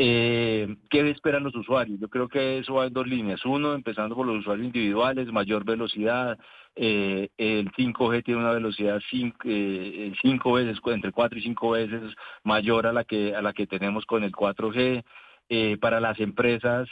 Eh, 0.00 0.76
¿Qué 0.88 1.10
esperan 1.10 1.42
los 1.42 1.56
usuarios? 1.56 1.98
Yo 1.98 2.08
creo 2.08 2.28
que 2.28 2.58
eso 2.58 2.74
va 2.74 2.86
en 2.86 2.92
dos 2.92 3.06
líneas. 3.06 3.44
Uno, 3.44 3.74
empezando 3.74 4.14
por 4.14 4.26
los 4.26 4.38
usuarios 4.38 4.66
individuales, 4.66 5.32
mayor 5.32 5.64
velocidad. 5.64 6.38
Eh, 6.76 7.30
el 7.36 7.72
5G 7.72 8.22
tiene 8.24 8.40
una 8.40 8.52
velocidad 8.52 9.00
cinco, 9.10 9.38
eh, 9.44 10.12
cinco 10.22 10.52
veces, 10.52 10.78
entre 10.86 11.10
cuatro 11.10 11.38
y 11.38 11.42
cinco 11.42 11.70
veces 11.70 12.14
mayor 12.44 12.86
a 12.86 12.92
la 12.92 13.02
que 13.02 13.34
a 13.34 13.42
la 13.42 13.52
que 13.52 13.66
tenemos 13.66 14.06
con 14.06 14.22
el 14.22 14.30
4G. 14.32 15.02
Eh, 15.50 15.78
para 15.80 15.98
las 15.98 16.20
empresas 16.20 16.88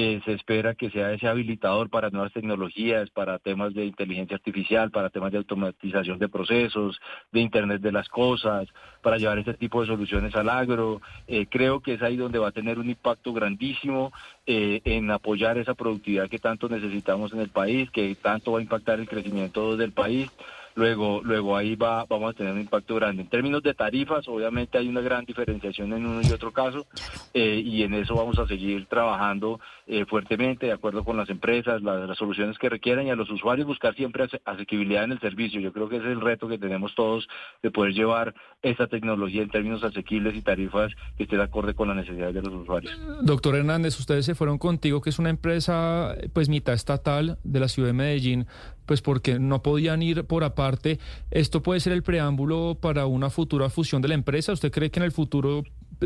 eh, 0.00 0.20
se 0.24 0.32
espera 0.32 0.76
que 0.76 0.90
sea 0.90 1.12
ese 1.12 1.26
habilitador 1.26 1.90
para 1.90 2.08
nuevas 2.10 2.32
tecnologías, 2.32 3.10
para 3.10 3.40
temas 3.40 3.74
de 3.74 3.84
inteligencia 3.84 4.36
artificial, 4.36 4.92
para 4.92 5.10
temas 5.10 5.32
de 5.32 5.38
automatización 5.38 6.20
de 6.20 6.28
procesos, 6.28 7.00
de 7.32 7.40
Internet 7.40 7.82
de 7.82 7.90
las 7.90 8.08
cosas, 8.08 8.68
para 9.02 9.16
llevar 9.16 9.40
este 9.40 9.54
tipo 9.54 9.80
de 9.80 9.88
soluciones 9.88 10.36
al 10.36 10.50
agro. 10.50 11.00
Eh, 11.26 11.46
creo 11.50 11.80
que 11.80 11.94
es 11.94 12.02
ahí 12.02 12.14
donde 12.14 12.38
va 12.38 12.50
a 12.50 12.52
tener 12.52 12.78
un 12.78 12.88
impacto 12.88 13.32
grandísimo 13.32 14.12
eh, 14.46 14.82
en 14.84 15.10
apoyar 15.10 15.58
esa 15.58 15.74
productividad 15.74 16.28
que 16.28 16.38
tanto 16.38 16.68
necesitamos 16.68 17.32
en 17.32 17.40
el 17.40 17.48
país, 17.48 17.90
que 17.90 18.14
tanto 18.14 18.52
va 18.52 18.60
a 18.60 18.62
impactar 18.62 19.00
el 19.00 19.08
crecimiento 19.08 19.76
del 19.76 19.90
país 19.90 20.30
luego 20.78 21.20
luego 21.24 21.56
ahí 21.56 21.74
va 21.74 22.04
vamos 22.08 22.30
a 22.30 22.36
tener 22.36 22.52
un 22.52 22.60
impacto 22.60 22.94
grande. 22.94 23.22
En 23.22 23.28
términos 23.28 23.62
de 23.62 23.74
tarifas, 23.74 24.26
obviamente 24.28 24.78
hay 24.78 24.88
una 24.88 25.00
gran 25.00 25.24
diferenciación 25.24 25.92
en 25.92 26.06
uno 26.06 26.20
y 26.22 26.32
otro 26.32 26.52
caso 26.52 26.86
eh, 27.34 27.60
y 27.64 27.82
en 27.82 27.94
eso 27.94 28.14
vamos 28.14 28.38
a 28.38 28.46
seguir 28.46 28.86
trabajando 28.86 29.60
eh, 29.86 30.04
fuertemente 30.06 30.66
de 30.66 30.72
acuerdo 30.72 31.04
con 31.04 31.16
las 31.16 31.28
empresas, 31.30 31.82
las, 31.82 32.08
las, 32.08 32.16
soluciones 32.16 32.58
que 32.58 32.68
requieran 32.68 33.06
y 33.06 33.10
a 33.10 33.16
los 33.16 33.30
usuarios 33.30 33.66
buscar 33.66 33.94
siempre 33.94 34.24
ase 34.24 34.40
asequibilidad 34.44 35.04
en 35.04 35.12
el 35.12 35.20
servicio. 35.20 35.60
Yo 35.60 35.72
creo 35.72 35.88
que 35.88 35.96
ese 35.96 36.06
es 36.06 36.12
el 36.12 36.20
reto 36.20 36.48
que 36.48 36.58
tenemos 36.58 36.94
todos 36.94 37.28
de 37.62 37.70
poder 37.70 37.92
llevar 37.92 38.34
esta 38.62 38.86
tecnología 38.86 39.42
en 39.42 39.50
términos 39.50 39.82
asequibles 39.82 40.36
y 40.36 40.42
tarifas 40.42 40.92
que 41.16 41.24
esté 41.24 41.36
de 41.36 41.42
acorde 41.42 41.74
con 41.74 41.88
las 41.88 41.96
necesidades 41.96 42.34
de 42.34 42.42
los 42.42 42.54
usuarios. 42.54 42.92
Doctor 43.22 43.56
Hernández, 43.56 43.98
ustedes 43.98 44.24
se 44.24 44.34
fueron 44.34 44.58
contigo, 44.58 45.00
que 45.00 45.10
es 45.10 45.18
una 45.18 45.30
empresa 45.30 46.14
pues 46.32 46.48
mitad 46.48 46.74
estatal 46.74 47.38
de 47.42 47.60
la 47.60 47.68
ciudad 47.68 47.88
de 47.88 47.94
Medellín, 47.94 48.46
pues 48.88 49.02
porque 49.02 49.38
no 49.38 49.62
podían 49.62 50.02
ir 50.02 50.24
por 50.24 50.42
aparte. 50.44 50.98
¿Esto 51.30 51.62
puede 51.62 51.78
ser 51.78 51.92
el 51.92 52.02
preámbulo 52.02 52.78
para 52.80 53.04
una 53.04 53.28
futura 53.28 53.68
fusión 53.68 54.00
de 54.00 54.08
la 54.08 54.14
empresa? 54.14 54.50
¿Usted 54.50 54.72
cree 54.72 54.90
que 54.90 54.98
en 54.98 55.04
el 55.04 55.12
futuro 55.12 55.62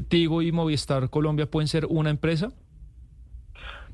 Tigo 0.08 0.42
y 0.42 0.50
Movistar 0.50 1.08
Colombia 1.08 1.48
pueden 1.48 1.68
ser 1.68 1.86
una 1.86 2.10
empresa? 2.10 2.52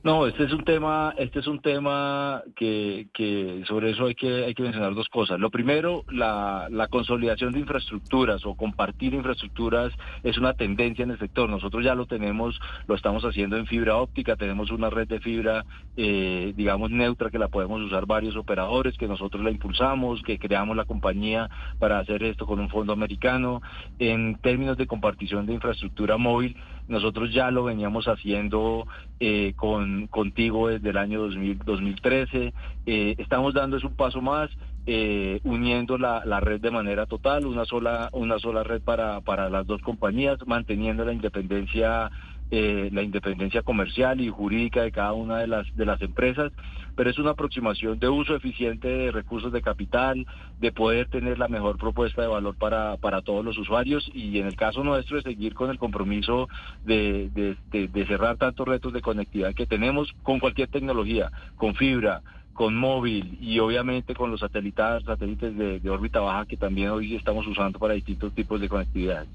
No, 0.08 0.26
este 0.26 0.44
es 0.44 0.54
un 0.54 0.64
tema, 0.64 1.12
este 1.18 1.40
es 1.40 1.46
un 1.46 1.60
tema 1.60 2.42
que, 2.56 3.08
que 3.12 3.62
sobre 3.68 3.90
eso 3.90 4.06
hay 4.06 4.14
que, 4.14 4.46
hay 4.46 4.54
que 4.54 4.62
mencionar 4.62 4.94
dos 4.94 5.06
cosas. 5.10 5.38
Lo 5.38 5.50
primero, 5.50 6.06
la, 6.10 6.66
la 6.70 6.88
consolidación 6.88 7.52
de 7.52 7.58
infraestructuras 7.58 8.46
o 8.46 8.54
compartir 8.54 9.12
infraestructuras 9.12 9.92
es 10.22 10.38
una 10.38 10.54
tendencia 10.54 11.02
en 11.02 11.10
el 11.10 11.18
sector. 11.18 11.50
Nosotros 11.50 11.84
ya 11.84 11.94
lo 11.94 12.06
tenemos, 12.06 12.58
lo 12.86 12.94
estamos 12.94 13.22
haciendo 13.26 13.58
en 13.58 13.66
fibra 13.66 13.98
óptica, 13.98 14.36
tenemos 14.36 14.70
una 14.70 14.88
red 14.88 15.08
de 15.08 15.20
fibra, 15.20 15.66
eh, 15.98 16.54
digamos, 16.56 16.90
neutra 16.90 17.28
que 17.28 17.38
la 17.38 17.48
podemos 17.48 17.82
usar 17.82 18.06
varios 18.06 18.34
operadores, 18.34 18.96
que 18.96 19.08
nosotros 19.08 19.44
la 19.44 19.50
impulsamos, 19.50 20.22
que 20.22 20.38
creamos 20.38 20.74
la 20.74 20.86
compañía 20.86 21.50
para 21.78 21.98
hacer 21.98 22.22
esto 22.22 22.46
con 22.46 22.60
un 22.60 22.70
fondo 22.70 22.94
americano. 22.94 23.60
En 23.98 24.36
términos 24.36 24.78
de 24.78 24.86
compartición 24.86 25.44
de 25.44 25.52
infraestructura 25.52 26.16
móvil, 26.16 26.56
nosotros 26.88 27.32
ya 27.32 27.50
lo 27.50 27.64
veníamos 27.64 28.08
haciendo 28.08 28.86
eh, 29.20 29.52
con, 29.56 29.97
contigo 30.06 30.68
desde 30.68 30.90
el 30.90 30.96
año 30.96 31.20
2000, 31.20 31.58
2013. 31.64 32.54
Eh, 32.86 33.14
estamos 33.18 33.54
dando 33.54 33.76
un 33.82 33.94
paso 33.96 34.20
más, 34.20 34.50
eh, 34.86 35.40
uniendo 35.44 35.98
la, 35.98 36.24
la, 36.24 36.40
red 36.40 36.60
de 36.60 36.70
manera 36.70 37.06
total, 37.06 37.44
una 37.44 37.64
sola, 37.64 38.08
una 38.12 38.38
sola 38.38 38.62
red 38.62 38.80
para, 38.80 39.20
para 39.20 39.50
las 39.50 39.66
dos 39.66 39.82
compañías, 39.82 40.38
manteniendo 40.46 41.04
la 41.04 41.12
independencia 41.12 42.10
eh, 42.50 42.88
la 42.92 43.02
independencia 43.02 43.62
comercial 43.62 44.20
y 44.20 44.30
jurídica 44.30 44.82
de 44.82 44.90
cada 44.90 45.12
una 45.12 45.38
de 45.38 45.46
las 45.46 45.66
de 45.76 45.84
las 45.84 46.00
empresas, 46.00 46.50
pero 46.96 47.10
es 47.10 47.18
una 47.18 47.30
aproximación 47.30 47.98
de 47.98 48.08
uso 48.08 48.34
eficiente 48.34 48.88
de 48.88 49.12
recursos 49.12 49.52
de 49.52 49.60
capital, 49.60 50.26
de 50.58 50.72
poder 50.72 51.08
tener 51.08 51.38
la 51.38 51.48
mejor 51.48 51.76
propuesta 51.76 52.22
de 52.22 52.28
valor 52.28 52.56
para, 52.56 52.96
para 52.96 53.22
todos 53.22 53.44
los 53.44 53.58
usuarios 53.58 54.10
y 54.14 54.38
en 54.38 54.46
el 54.46 54.56
caso 54.56 54.82
nuestro 54.82 55.18
de 55.18 55.22
seguir 55.22 55.54
con 55.54 55.70
el 55.70 55.78
compromiso 55.78 56.48
de, 56.84 57.28
de, 57.70 58.06
cerrar 58.06 58.36
tantos 58.38 58.66
retos 58.66 58.92
de 58.92 59.02
conectividad 59.02 59.54
que 59.54 59.66
tenemos 59.66 60.12
con 60.22 60.40
cualquier 60.40 60.68
tecnología, 60.68 61.30
con 61.56 61.74
fibra, 61.74 62.22
con 62.54 62.74
móvil 62.74 63.38
y 63.40 63.58
obviamente 63.58 64.14
con 64.14 64.30
los 64.30 64.40
satélites, 64.40 65.04
satélites 65.04 65.56
de, 65.56 65.80
de 65.80 65.90
órbita 65.90 66.20
baja 66.20 66.46
que 66.46 66.56
también 66.56 66.88
hoy 66.88 67.14
estamos 67.14 67.46
usando 67.46 67.78
para 67.78 67.94
distintos 67.94 68.32
tipos 68.32 68.60
de 68.60 68.68
conectividad. 68.68 69.26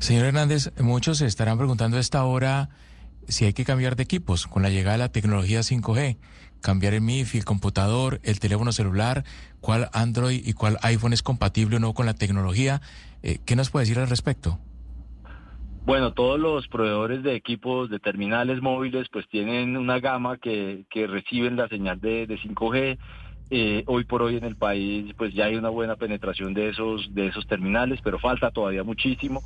Señor 0.00 0.24
Hernández, 0.24 0.72
muchos 0.80 1.18
se 1.18 1.26
estarán 1.26 1.58
preguntando 1.58 1.98
a 1.98 2.00
esta 2.00 2.24
hora 2.24 2.70
si 3.28 3.44
hay 3.44 3.52
que 3.52 3.66
cambiar 3.66 3.96
de 3.96 4.02
equipos 4.02 4.46
con 4.46 4.62
la 4.62 4.70
llegada 4.70 4.92
de 4.92 4.98
la 4.98 5.12
tecnología 5.12 5.60
5G, 5.60 6.16
cambiar 6.62 6.94
el 6.94 7.02
MIFI, 7.02 7.38
el 7.38 7.44
computador, 7.44 8.18
el 8.22 8.40
teléfono 8.40 8.72
celular, 8.72 9.24
cuál 9.60 9.90
Android 9.92 10.40
y 10.42 10.54
cuál 10.54 10.78
iPhone 10.80 11.12
es 11.12 11.22
compatible 11.22 11.76
o 11.76 11.80
no 11.80 11.92
con 11.92 12.06
la 12.06 12.14
tecnología. 12.14 12.80
Eh, 13.22 13.40
¿Qué 13.44 13.56
nos 13.56 13.68
puede 13.68 13.84
decir 13.84 13.98
al 13.98 14.08
respecto? 14.08 14.58
Bueno, 15.84 16.14
todos 16.14 16.40
los 16.40 16.66
proveedores 16.68 17.22
de 17.22 17.34
equipos 17.34 17.90
de 17.90 17.98
terminales 17.98 18.62
móviles 18.62 19.06
pues 19.12 19.28
tienen 19.28 19.76
una 19.76 20.00
gama 20.00 20.38
que, 20.38 20.86
que 20.90 21.06
reciben 21.06 21.56
la 21.56 21.68
señal 21.68 22.00
de, 22.00 22.26
de 22.26 22.38
5G. 22.38 22.98
Eh, 23.52 23.82
hoy 23.88 24.04
por 24.04 24.22
hoy 24.22 24.36
en 24.36 24.44
el 24.44 24.54
país 24.54 25.12
pues 25.18 25.34
ya 25.34 25.46
hay 25.46 25.56
una 25.56 25.70
buena 25.70 25.96
penetración 25.96 26.54
de 26.54 26.68
esos 26.68 27.12
de 27.12 27.26
esos 27.26 27.48
terminales 27.48 27.98
pero 28.00 28.20
falta 28.20 28.52
todavía 28.52 28.84
muchísimo 28.84 29.42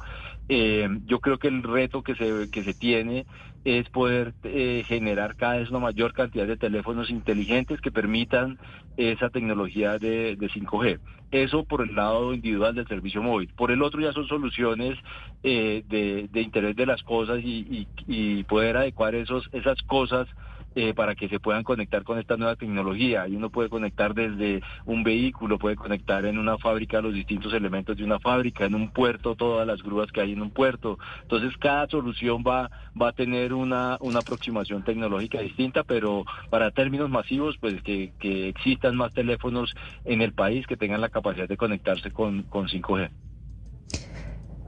eh, 0.49 0.89
yo 1.07 1.21
creo 1.21 1.39
que 1.39 1.49
el 1.49 1.63
reto 1.63 2.03
que 2.03 2.15
se 2.15 2.49
que 2.51 2.65
se 2.65 2.75
tiene 2.75 3.27
es 3.65 3.89
poder 3.91 4.35
eh, 4.43 4.85
generar 4.87 5.37
cada 5.37 5.57
vez 5.57 5.71
una 5.71 5.79
mayor 5.79 6.13
cantidad 6.13 6.47
de 6.47 6.57
teléfonos 6.57 7.11
inteligentes 7.11 7.81
que 7.81 7.91
permitan 7.91 8.59
esa 8.97 9.31
tecnología 9.31 9.99
de, 9.99 10.37
de 10.37 10.49
5G 10.49 11.01
eso 11.31 11.65
por 11.65 11.83
el 11.83 11.97
lado 11.97 12.33
individual 12.33 12.77
del 12.77 12.87
servicio 12.87 13.21
móvil. 13.21 13.53
Por 13.57 13.73
el 13.73 13.83
otro 13.83 14.01
ya 14.01 14.13
son 14.13 14.29
soluciones 14.29 14.97
de, 15.43 16.29
de 16.31 16.41
interés 16.41 16.77
de 16.77 16.87
las 16.87 17.03
cosas 17.03 17.41
y, 17.43 17.67
y, 17.69 17.89
y 18.07 18.45
poder 18.45 18.77
adecuar 18.77 19.17
esos 19.17 19.49
esas 19.53 19.83
cosas 19.83 20.29
eh, 20.75 20.95
para 20.95 21.15
que 21.15 21.29
se 21.29 21.41
puedan 21.41 21.63
conectar 21.63 22.03
con 22.05 22.19
esta 22.19 22.37
nueva 22.37 22.57
tecnología. 22.57 23.29
Y 23.29 23.37
uno 23.37 23.51
puede 23.51 23.69
conectar 23.69 24.15
desde 24.15 24.63
un 24.85 25.05
vehículo, 25.05 25.59
puede 25.59 25.77
conectar 25.77 26.25
en 26.27 26.39
una 26.39 26.59
fábrica 26.59 27.01
los 27.01 27.15
distintos 27.15 27.53
elementos 27.53 27.97
de 27.97 28.05
una 28.05 28.19
fábrica, 28.19 28.65
en 28.65 28.75
un 28.75 28.91
puerto 28.91 29.35
todas 29.35 29.67
las 29.67 29.83
grúas 29.83 30.11
que 30.13 30.21
hay 30.21 30.33
en 30.33 30.43
un 30.43 30.51
puerto. 30.51 30.99
Entonces 31.23 31.57
cada 31.59 31.89
solución 31.89 32.43
va, 32.47 32.71
va 33.01 33.09
a 33.09 33.13
tener 33.13 33.53
una, 33.55 33.99
una 34.01 34.21
aproximación 34.21 34.85
tecnológica 34.85 35.41
distinta, 35.41 35.85
pero 35.85 36.25
para 36.51 36.71
términos 36.71 37.11
masivos, 37.11 37.57
pues 37.61 37.83
que, 37.83 38.13
que 38.19 38.49
existan 38.49 38.97
más 38.97 39.13
teléfonos 39.13 39.75
en 40.05 40.23
el 40.23 40.33
país 40.33 40.67
que 40.67 40.77
tengan 40.77 41.01
la 41.01 41.09
capacidad 41.09 41.49
de 41.49 41.57
conectarse 41.57 42.11
con, 42.11 42.43
con 42.45 42.69
5G. 42.69 43.11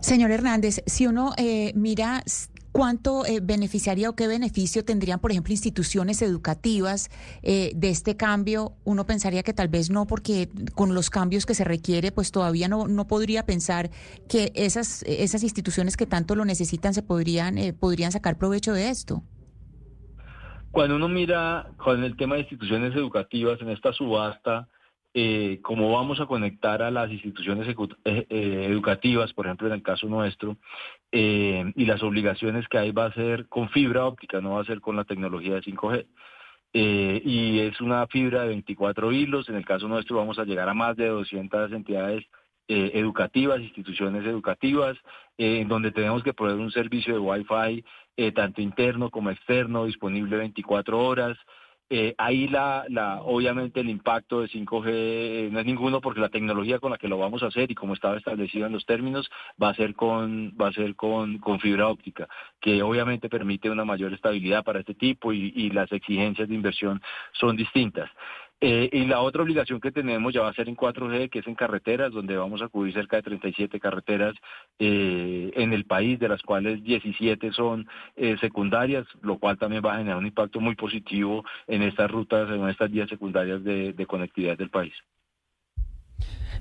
Señor 0.01 0.31
Hernández, 0.31 0.83
si 0.87 1.07
uno 1.09 1.33
eh, 1.37 1.73
mira 1.75 2.23
¿Cuánto 2.77 3.25
eh, 3.25 3.41
beneficiaría 3.43 4.11
o 4.11 4.15
qué 4.15 4.29
beneficio 4.29 4.85
tendrían, 4.85 5.19
por 5.19 5.31
ejemplo, 5.31 5.51
instituciones 5.51 6.21
educativas 6.21 7.09
eh, 7.43 7.73
de 7.75 7.89
este 7.89 8.19
cambio? 8.19 8.73
Uno 8.85 9.07
pensaría 9.07 9.43
que 9.43 9.55
tal 9.55 9.69
vez 9.69 9.89
no, 9.89 10.07
porque 10.07 10.51
con 10.75 10.95
los 10.95 11.09
cambios 11.09 11.47
que 11.47 11.55
se 11.55 11.65
requiere, 11.65 12.13
pues 12.13 12.33
todavía 12.33 12.69
no, 12.69 12.87
no 12.87 13.07
podría 13.07 13.47
pensar 13.47 13.89
que 14.29 14.53
esas, 14.55 15.03
esas 15.05 15.43
instituciones 15.43 15.97
que 15.97 16.05
tanto 16.05 16.35
lo 16.35 16.45
necesitan 16.45 16.93
se 16.93 17.03
podrían, 17.03 17.57
eh, 17.57 17.73
podrían 17.73 18.13
sacar 18.13 18.37
provecho 18.37 18.75
de 18.75 18.91
esto. 18.91 19.23
Cuando 20.71 20.97
uno 20.97 21.09
mira 21.09 21.71
con 21.79 22.05
el 22.05 22.15
tema 22.15 22.35
de 22.35 22.43
instituciones 22.43 22.95
educativas 22.95 23.59
en 23.63 23.71
esta 23.71 23.95
subasta, 23.95 24.69
eh, 25.15 25.61
cómo 25.63 25.93
vamos 25.93 26.21
a 26.21 26.27
conectar 26.27 26.83
a 26.83 26.91
las 26.91 27.11
instituciones 27.11 27.75
educativas, 28.05 29.33
por 29.33 29.47
ejemplo, 29.47 29.67
en 29.67 29.73
el 29.73 29.83
caso 29.83 30.07
nuestro, 30.09 30.59
eh, 31.13 31.73
y 31.75 31.85
las 31.87 32.03
obligaciones 32.03 32.69
que 32.69 32.79
hay 32.79 32.93
va 32.93 33.07
a 33.07 33.15
ser 33.15 33.49
con 33.49 33.69
fibra 33.71 34.07
óptica, 34.07 34.41
no 34.41 34.55
va 34.55 34.63
a 34.63 34.67
ser 34.67 34.81
con 34.81 34.97
la 34.97 35.05
tecnología 35.05 35.55
de 35.55 35.63
5G. 35.63 36.07
Eh, 36.73 37.23
y 37.25 37.61
es 37.61 37.81
una 37.81 38.07
fibra 38.07 38.43
de 38.43 38.49
24 38.49 39.13
hilos, 39.13 39.49
en 39.49 39.55
el 39.55 39.65
caso 39.65 39.89
nuestro 39.89 40.17
vamos 40.17 40.39
a 40.39 40.45
llegar 40.45 40.69
a 40.69 40.75
más 40.75 40.97
de 40.97 41.07
200 41.07 41.73
entidades 41.73 42.25
eh, 42.69 42.91
educativas, 42.95 43.61
instituciones 43.61 44.27
educativas, 44.27 44.97
eh, 45.39 45.61
en 45.61 45.69
donde 45.69 45.93
tenemos 45.93 46.25
que 46.25 46.35
proveer 46.35 46.59
un 46.59 46.73
servicio 46.73 47.15
de 47.15 47.21
Wi-Fi 47.21 47.85
eh, 48.17 48.33
tanto 48.33 48.61
interno 48.61 49.11
como 49.11 49.31
externo, 49.31 49.85
disponible 49.85 50.37
24 50.37 50.99
horas, 50.99 51.39
Eh, 51.89 52.17
ahí 52.19 52.49
la, 52.49 52.85
la, 52.89 53.23
obviamente 53.23 53.79
el 53.79 53.89
impacto 53.89 54.41
de 54.41 54.49
5G 54.49 54.85
eh, 54.89 55.49
no 55.53 55.61
es 55.61 55.67
ninguno 55.67 56.01
porque 56.01 56.19
la 56.19 56.31
tecnología 56.31 56.81
con 56.81 56.91
la 56.91 56.99
que 56.99 57.07
lo 57.07 57.17
vamos 57.17 57.45
a 57.45 57.47
hacer 57.47 57.71
y 57.71 57.77
como 57.77 57.95
estaba 57.95 58.17
establecido 58.17 58.67
en 58.67 58.73
los 58.73 58.85
términos 58.87 59.31
va 59.63 59.69
a 59.69 59.75
ser 59.75 59.95
con 59.95 60.53
va 60.61 60.67
a 60.69 60.73
ser 60.73 60.97
con, 60.97 61.39
con 61.39 61.61
fibra 61.61 61.87
óptica 61.87 62.29
que 62.61 62.83
obviamente 62.83 63.29
permite 63.29 63.71
una 63.71 63.85
mayor 63.85 64.13
estabilidad 64.13 64.65
para 64.65 64.81
este 64.81 64.95
tipo 64.95 65.33
y, 65.33 65.53
y 65.55 65.71
las 65.71 65.93
exigencias 65.93 66.49
de 66.49 66.57
inversión 66.57 67.01
son 67.33 67.55
distintas. 67.55 68.11
Eh, 68.61 68.89
y 68.91 69.05
la 69.05 69.21
otra 69.21 69.43
obligación 69.43 69.81
que 69.81 69.93
tenemos 69.93 70.33
ya 70.33 70.41
va 70.41 70.49
a 70.49 70.55
ser 70.55 70.69
en 70.69 70.77
4G, 70.77 71.29
que 71.29 71.41
es 71.41 71.47
en 71.47 71.55
carreteras, 71.55 72.11
donde 72.11 72.39
vamos 72.39 72.63
a 72.63 72.69
cubrir 72.69 72.95
cerca 72.95 73.17
de 73.17 73.23
37 73.23 73.79
carreteras 73.79 74.35
eh, 74.79 75.51
en 75.55 75.75
el 75.75 75.85
país, 75.85 76.19
de 76.19 76.29
las 76.29 76.43
cuales 76.43 76.83
17 76.83 77.53
son 77.53 77.87
eh, 78.17 78.37
secundarias, 78.41 79.07
lo 79.21 79.39
cual 79.39 79.59
también 79.59 79.83
va 79.85 79.95
a 79.95 79.99
generar 79.99 80.19
un 80.19 80.27
impacto 80.27 80.61
muy 80.61 80.75
positivo 80.75 81.45
en 81.67 81.83
estas 81.83 82.11
rutas, 82.11 82.51
en 82.51 82.67
estas 82.69 82.91
vías 82.91 83.11
secundarias 83.11 83.63
de, 83.63 83.93
de 83.93 84.07
conectividad 84.07 84.57
del 84.57 84.71
país. 84.71 84.95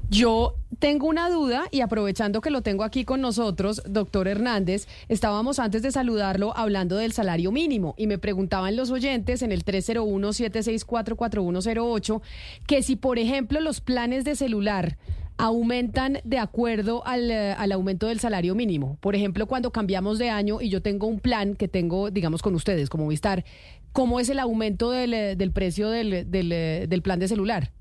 Yo 0.09 0.55
tengo 0.77 1.07
una 1.07 1.29
duda 1.29 1.67
y 1.71 1.79
aprovechando 1.81 2.41
que 2.41 2.51
lo 2.51 2.61
tengo 2.61 2.83
aquí 2.83 3.05
con 3.05 3.21
nosotros, 3.21 3.81
doctor 3.87 4.27
Hernández, 4.27 4.87
estábamos 5.07 5.57
antes 5.57 5.81
de 5.81 5.91
saludarlo 5.91 6.55
hablando 6.55 6.95
del 6.95 7.11
salario 7.11 7.51
mínimo 7.51 7.95
y 7.97 8.05
me 8.05 8.19
preguntaban 8.19 8.75
los 8.75 8.91
oyentes 8.91 9.41
en 9.41 9.51
el 9.51 9.65
301-764-4108 9.65 12.21
que 12.67 12.83
si, 12.83 12.95
por 12.95 13.17
ejemplo, 13.17 13.59
los 13.61 13.81
planes 13.81 14.25
de 14.25 14.35
celular 14.35 14.99
aumentan 15.37 16.19
de 16.23 16.37
acuerdo 16.37 17.05
al, 17.05 17.31
eh, 17.31 17.53
al, 17.53 17.71
aumento 17.71 18.07
del 18.07 18.19
salario 18.19 18.55
mínimo. 18.55 18.97
Por 19.01 19.15
ejemplo, 19.15 19.47
cuando 19.47 19.71
cambiamos 19.71 20.19
de 20.19 20.29
año 20.29 20.61
y 20.61 20.69
yo 20.69 20.81
tengo 20.81 21.07
un 21.07 21.19
plan 21.19 21.55
que 21.55 21.67
tengo, 21.67 22.11
digamos, 22.11 22.41
con 22.41 22.55
ustedes 22.55 22.89
como 22.89 23.07
Vistar, 23.07 23.43
¿cómo 23.91 24.19
es 24.19 24.29
el 24.29 24.39
aumento 24.39 24.91
del, 24.91 25.13
eh, 25.13 25.35
del 25.35 25.51
precio 25.51 25.89
del, 25.89 26.29
del, 26.29 26.51
eh, 26.51 26.85
del 26.87 27.01
plan 27.01 27.19
de 27.19 27.27
celular? 27.27 27.71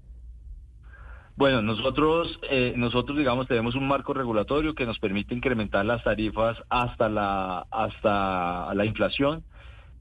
Bueno, 1.36 1.62
nosotros, 1.62 2.38
eh, 2.48 2.74
nosotros 2.76 3.18
digamos 3.18 3.48
tenemos 3.48 3.74
un 3.74 3.88
marco 3.88 4.14
regulatorio 4.14 4.74
que 4.74 4.86
nos 4.86 5.00
permite 5.00 5.34
incrementar 5.34 5.84
las 5.84 6.04
tarifas 6.04 6.56
hasta 6.68 7.08
la 7.08 7.66
hasta 7.72 8.72
la 8.72 8.84
inflación, 8.84 9.42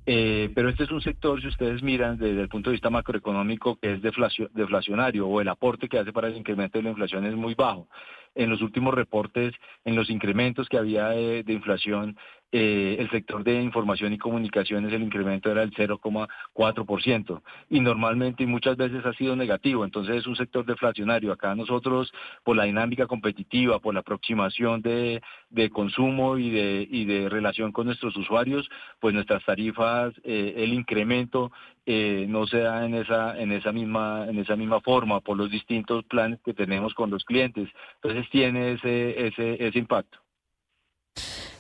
eh, 0.06 0.52
pero 0.54 0.70
este 0.70 0.84
es 0.84 0.92
un 0.92 1.02
sector, 1.02 1.42
si 1.42 1.48
ustedes 1.48 1.82
miran 1.82 2.18
desde 2.18 2.40
el 2.40 2.50
punto 2.50 2.70
de 2.70 2.76
vista 2.76 2.92
macroeconómico, 2.92 3.78
que 3.78 3.94
es 3.94 4.02
deflacionario 4.04 5.28
o 5.28 5.42
el 5.42 5.48
aporte 5.48 5.90
que 5.90 5.98
hace 5.98 6.14
para 6.14 6.28
el 6.28 6.38
incremento 6.38 6.78
de 6.78 6.84
la 6.84 6.92
inflación 6.92 7.26
es 7.26 7.36
muy 7.36 7.56
bajo. 7.56 7.88
En 8.36 8.52
los 8.52 8.62
últimos 8.62 8.94
reportes, 8.94 9.54
en 9.86 9.96
los 9.96 10.12
incrementos 10.12 10.70
que 10.70 10.78
había 10.78 11.10
de, 11.10 11.44
de 11.44 11.54
inflación, 11.54 12.16
eh, 12.56 12.98
el 13.00 13.10
sector 13.10 13.44
de 13.44 13.64
información 13.64 14.14
y 14.14 14.20
comunicaciones, 14.20 14.94
el 14.94 15.02
incremento 15.02 15.50
era 15.50 15.64
el 15.64 15.72
0,4%. 15.72 17.42
Y 17.72 17.80
normalmente 17.80 18.44
y 18.44 18.46
muchas 18.46 18.78
veces 18.78 19.04
ha 19.08 19.14
sido 19.14 19.36
negativo, 19.36 19.84
entonces 19.84 20.18
es 20.18 20.28
un 20.28 20.36
sector 20.36 20.64
deflacionario. 20.64 21.32
Acá 21.32 21.56
nosotros, 21.56 22.14
por 22.44 22.56
la 22.56 22.66
dinámica 22.66 23.08
competitiva, 23.08 23.80
por 23.80 23.96
la 23.96 24.02
aproximación 24.02 24.84
de, 24.84 25.24
de 25.50 25.72
consumo 25.72 26.38
y 26.38 26.52
de, 26.52 26.88
y 26.88 27.06
de 27.06 27.28
relación 27.28 27.72
con 27.72 27.88
nuestros 27.88 28.16
usuarios, 28.16 28.70
pues 29.00 29.16
nuestras 29.16 29.44
tarifas, 29.44 30.14
eh, 30.24 30.54
el 30.58 30.76
incremento 30.76 31.52
eh, 31.88 32.28
no 32.30 32.46
se 32.46 32.60
da 32.60 32.86
en 32.86 32.94
esa, 32.94 33.36
en 33.40 33.52
esa 33.52 33.72
misma, 33.72 34.28
en 34.30 34.38
esa 34.38 34.56
misma 34.56 34.80
forma 34.82 35.22
por 35.22 35.38
los 35.38 35.50
distintos 35.50 36.06
planes 36.06 36.40
que 36.46 36.54
tenemos 36.54 36.94
con 36.94 37.10
los 37.10 37.26
clientes. 37.26 37.68
Entonces 37.96 38.30
tiene 38.30 38.74
ese, 38.74 39.26
ese 39.26 39.80
impacto. 39.80 40.20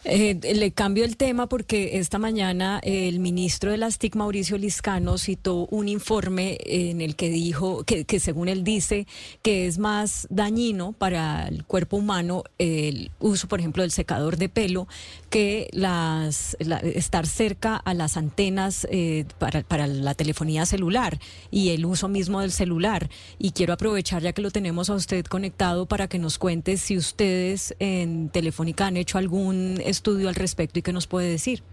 Eh, 0.06 0.38
le 0.56 0.72
cambio 0.72 1.06
el 1.06 1.16
tema 1.16 1.48
porque 1.48 1.98
esta 1.98 2.20
mañana 2.20 2.82
el 2.84 3.20
ministro 3.20 3.72
de 3.72 3.78
las 3.78 4.00
TIC, 4.00 4.16
Mauricio 4.16 4.58
Liscano, 4.58 5.18
citó 5.18 5.66
un 5.68 5.88
informe 5.88 6.58
en 6.66 7.00
el 7.00 7.16
que 7.16 7.30
dijo 7.30 7.86
que, 7.86 8.06
según 8.20 8.50
él 8.50 8.66
dice 8.66 9.08
que 9.42 9.66
es 9.66 9.78
más 9.78 10.28
dañino 10.30 10.92
para 10.92 11.48
el 11.48 11.64
cuerpo 11.64 11.98
humano 11.98 12.44
el 12.58 13.12
uso, 13.20 13.48
por 13.48 13.60
ejemplo, 13.62 13.82
del 13.84 13.92
secador 13.92 14.36
de 14.36 14.50
pelo 14.50 14.88
que 15.30 15.70
las, 15.72 16.58
la, 16.60 16.80
estar 16.80 17.26
cerca 17.26 17.78
a 17.78 17.94
las 17.94 18.18
antenas 18.18 18.86
eh, 18.92 19.26
para, 19.40 19.62
para 19.62 19.88
la 19.88 20.16
telefonía 20.16 20.66
celular 20.66 21.18
y 21.50 21.70
el 21.70 21.86
uso 21.86 22.10
mismo 22.10 22.42
del 22.42 22.52
celular. 22.52 23.10
Y 23.40 23.52
quiero 23.52 23.74
aprovechar 23.74 24.22
ya 24.22 24.34
que 24.34 24.42
lo 24.42 24.52
tenemos 24.52 24.90
a 24.90 24.96
usted 24.96 25.26
conectado 25.26 25.86
para 25.86 26.10
que 26.10 26.20
nos 26.20 26.38
cuente 26.38 26.76
si 26.76 26.98
ustedes 26.98 27.74
en 27.80 28.30
Telefónica 28.30 28.88
han 28.88 28.98
hecho 28.98 29.18
algún 29.18 29.80
estudio 29.94 30.28
al 30.28 30.36
respecto 30.36 30.80
y 30.80 30.82
qué 30.82 30.92
nos 30.92 31.08
puede 31.08 31.30
decir. 31.30 31.64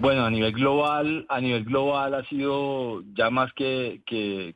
Bueno, 0.00 0.24
a 0.24 0.30
nivel 0.30 0.52
global, 0.52 1.26
a 1.28 1.40
nivel 1.40 1.64
global 1.64 2.14
ha 2.14 2.24
sido 2.26 3.02
ya 3.14 3.30
más 3.30 3.52
que, 3.52 4.00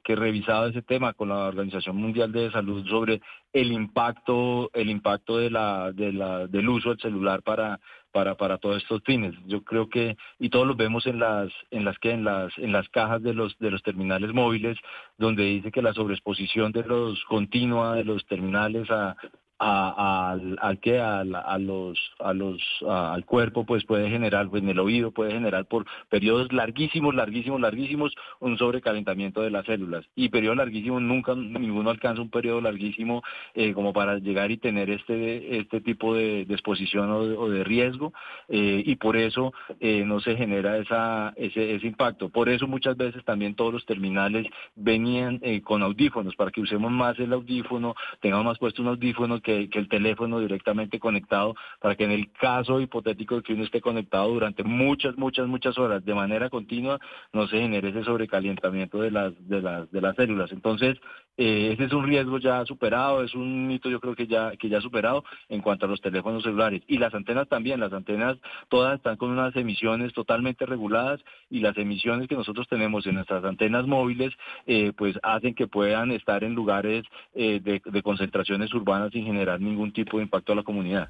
revisado 0.05 0.69
ese 0.69 0.83
tema 0.83 1.15
con 1.15 1.31
la 1.31 1.49
Organización 1.49 1.97
Mundial 1.97 2.31
de 2.31 2.53
Salud 2.53 2.87
sobre 2.87 3.21
el 3.53 3.73
impacto, 3.73 4.71
el 4.73 4.89
impacto 4.89 5.39
de 5.39 5.51
la, 5.51 5.91
de 5.91 6.13
la, 6.13 6.47
del 6.47 6.69
uso 6.69 6.91
del 6.91 7.01
celular 7.01 7.43
para, 7.43 7.81
para, 8.13 8.37
para 8.37 8.59
todos 8.59 8.77
estos 8.81 9.03
fines. 9.05 9.35
Yo 9.47 9.65
creo 9.65 9.89
que, 9.89 10.17
y 10.39 10.49
todos 10.49 10.65
lo 10.65 10.77
vemos 10.77 11.07
en 11.07 11.19
las, 11.19 11.51
en 11.73 11.85
las 11.85 11.99
que, 11.99 12.13
en 12.13 12.23
las, 12.23 12.57
en 12.59 12.71
las 12.71 12.89
cajas 12.91 13.21
de 13.21 13.35
los, 13.35 13.59
de 13.59 13.73
los 13.73 13.83
terminales 13.83 14.33
móviles, 14.33 14.79
donde 15.19 15.43
dice 15.43 15.73
que 15.73 15.83
la 15.83 15.93
sobreexposición 15.93 16.71
de 16.71 16.85
los 16.85 17.25
continua 17.25 17.97
de 17.97 18.05
los 18.05 18.25
terminales 18.27 18.89
a, 18.93 19.17
a, 19.63 20.33
al, 20.33 20.59
al 20.61 20.81
que 20.81 20.99
a, 20.99 21.21
a, 21.21 21.59
los 21.59 21.99
a 22.19 22.33
los 22.35 22.61
a, 22.89 23.15
al 23.15 23.25
cuerpo 23.25 23.65
pues 23.65 23.85
puede 23.85 24.11
generar 24.11 24.49
pues 24.49 24.63
en 24.63 24.71
el 24.71 24.79
oído 24.81 25.13
puede 25.13 25.33
generar 25.33 25.67
por 25.67 25.87
periodos 26.09 26.53
larguísimos 26.53 27.15
larguísimos 27.15 27.61
larguísimos 27.61 28.15
un 28.41 28.59
sobrecalentamiento 28.59 29.41
de 29.41 29.51
las 29.51 29.65
células. 29.67 30.05
Y 30.17 30.29
periodos 30.31 30.57
larguísimos 30.57 31.01
nunca 31.01 31.35
ninguno 31.35 31.91
alcanza 31.91 32.23
un 32.23 32.31
periodo 32.31 32.61
larguísimo 32.61 33.23
eh, 33.55 33.73
como 33.73 33.93
para 33.93 34.19
llegar 34.19 34.51
y 34.51 34.57
tener 34.57 34.91
este 34.91 35.59
este 35.59 35.81
tipo 35.81 36.15
de, 36.15 36.43
exposición 36.43 37.11
o 37.11 37.49
de, 37.49 37.63
riesgo 37.65 38.13
eh, 38.49 38.83
y 38.85 38.97
por 38.97 39.17
eso 39.17 39.53
eh, 39.81 40.05
no 40.05 40.21
se 40.21 40.37
genera 40.37 40.79
esa 40.79 41.33
ese, 41.37 41.77
ese 41.77 41.87
impacto. 41.87 42.31
Por 42.31 42.49
eso 42.49 42.67
muchas 42.67 42.97
veces 42.97 43.25
también 43.25 43.55
todos 43.55 43.73
los 43.73 43.87
terminales 43.87 44.47
venían 44.75 45.41
con 45.63 45.83
audífonos 45.83 46.35
para 46.35 46.51
que 46.51 46.61
usemos 46.61 46.91
más 46.91 47.19
el 47.19 47.33
audífono 47.33 47.95
tengamos 48.21 48.45
más 48.45 48.59
puesto 48.59 48.83
un 48.83 48.89
audífono 48.89 49.41
que 49.41 49.52
que, 49.69 49.79
el 49.79 49.89
teléfono 49.89 50.41
directamente 50.41 50.99
conectado 50.99 51.55
para 51.81 51.97
que 51.97 52.05
en 52.05 52.13
el 52.13 52.31
caso 52.33 52.81
hipotético 52.81 53.37
de 53.37 53.43
que 53.43 53.55
uno 53.55 53.65
esté 53.65 53.81
conectado 53.81 54.29
durante 54.29 54.63
muchas, 54.63 55.17
muchas, 55.17 55.47
muchas 55.47 55.79
horas 55.79 56.05
de 56.05 56.15
manera 56.15 56.51
continua 56.51 56.99
no 57.33 57.47
se 57.47 57.59
genere 57.59 57.91
ese 57.91 58.05
sobrecalentamiento 58.05 59.01
de 59.01 59.11
las, 59.11 59.49
de 59.49 59.63
las, 59.63 59.91
de 59.91 60.01
las 60.01 60.17
células. 60.17 60.53
Entonces, 60.53 60.99
eh, 61.37 61.71
ese 61.73 61.85
es 61.85 61.93
un 61.93 62.07
riesgo 62.07 62.39
ya 62.39 62.65
superado, 62.67 63.23
es 63.23 63.35
un 63.35 63.67
mito 63.67 63.89
yo 63.89 64.01
creo 64.01 64.15
que 64.15 64.27
ya, 64.27 64.53
que 64.57 64.69
ya 64.69 64.81
superado 64.81 65.25
en 65.49 65.61
cuanto 65.61 65.87
a 65.87 65.89
los 65.89 66.01
teléfonos 66.01 66.43
celulares. 66.43 66.83
Y 66.87 66.99
las 66.99 67.15
antenas 67.15 67.49
también, 67.49 67.81
las 67.81 67.93
antenas 67.93 68.37
todas 68.69 68.97
están 68.97 69.17
con 69.17 69.31
unas 69.31 69.55
emisiones 69.57 70.13
totalmente 70.13 70.67
reguladas 70.67 71.21
y 71.51 71.61
las 71.61 71.77
emisiones 71.79 72.29
que 72.29 72.37
nosotros 72.37 72.69
tenemos 72.69 73.07
en 73.07 73.15
nuestras 73.17 73.45
antenas 73.45 73.87
móviles 73.87 74.33
eh, 74.67 74.93
pues 74.97 75.19
hacen 75.23 75.55
que 75.55 75.67
puedan 75.67 76.11
estar 76.11 76.45
en 76.45 76.55
lugares 76.55 77.05
eh, 77.35 77.61
de, 77.61 78.03
concentraciones 78.03 78.73
urbanas 78.75 79.13
sin 79.13 79.25
generar 79.25 79.61
ningún 79.61 79.93
tipo 79.93 80.19
de 80.19 80.25
impacto 80.25 80.53
a 80.53 80.57
la 80.57 80.63
comunidad. 80.63 81.09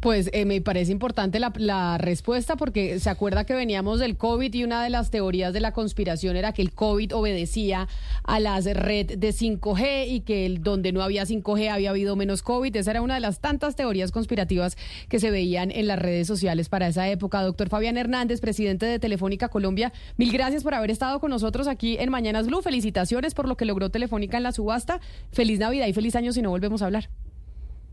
Pues 0.00 0.30
eh, 0.32 0.44
me 0.44 0.60
parece 0.60 0.92
importante 0.92 1.40
la, 1.40 1.98
respuesta 1.98 2.54
porque 2.56 3.00
se 3.00 3.10
acuerda 3.10 3.44
que 3.44 3.54
veníamos 3.54 3.98
del 3.98 4.16
COVID 4.16 4.54
y 4.54 4.62
una 4.62 4.84
de 4.84 4.90
las 4.90 5.10
teorías 5.10 5.52
de 5.52 5.58
la 5.58 5.72
conspiración 5.72 6.36
era 6.36 6.52
que 6.52 6.62
el 6.62 6.72
COVID 6.72 7.16
obedecía 7.16 7.88
a 8.22 8.38
las 8.38 8.64
red 8.66 9.18
de 9.18 9.30
5G 9.30 10.06
y 10.08 10.20
que 10.20 10.46
el, 10.46 10.62
donde 10.62 10.92
no 10.92 11.02
había 11.02 11.24
5G 11.24 11.70
había 11.70 11.90
habido 11.90 12.14
menos 12.14 12.42
COVID. 12.42 12.76
Esa 12.76 12.92
era 12.92 13.02
una 13.02 13.14
de 13.14 13.20
las 13.20 13.40
tantas 13.40 13.74
teorías 13.74 14.12
conspirativas 14.12 14.76
que 15.08 15.18
se 15.18 15.32
veían 15.32 15.72
en 15.72 15.88
las 15.88 15.98
redes 15.98 16.28
sociales 16.28 16.68
para 16.68 16.86
esa 16.86 17.08
época. 17.08 17.42
Doctor 17.42 17.68
Fabián 17.68 17.96
Hernández, 17.96 18.40
presidente 18.40 18.86
de 18.86 19.00
Telefónica 19.00 19.48
Colombia, 19.48 19.92
mil 20.16 20.30
gracias 20.30 20.62
por 20.62 20.74
haber 20.74 20.92
estado 20.92 21.18
con 21.18 21.30
nosotros 21.30 21.66
aquí 21.66 21.96
en 21.98 22.10
Mañanas 22.10 22.46
Blue. 22.46 22.62
Felicitaciones 22.62 23.34
por 23.34 23.48
lo 23.48 23.56
que 23.56 23.64
logró 23.64 23.90
Telefónica 23.90 24.36
en 24.36 24.44
la 24.44 24.52
subasta. 24.52 25.00
Feliz 25.32 25.58
Navidad 25.58 25.88
y 25.88 25.92
feliz 25.92 26.14
año 26.14 26.32
si 26.32 26.40
no 26.40 26.50
volvemos 26.50 26.82
a 26.82 26.86
hablar. 26.86 27.10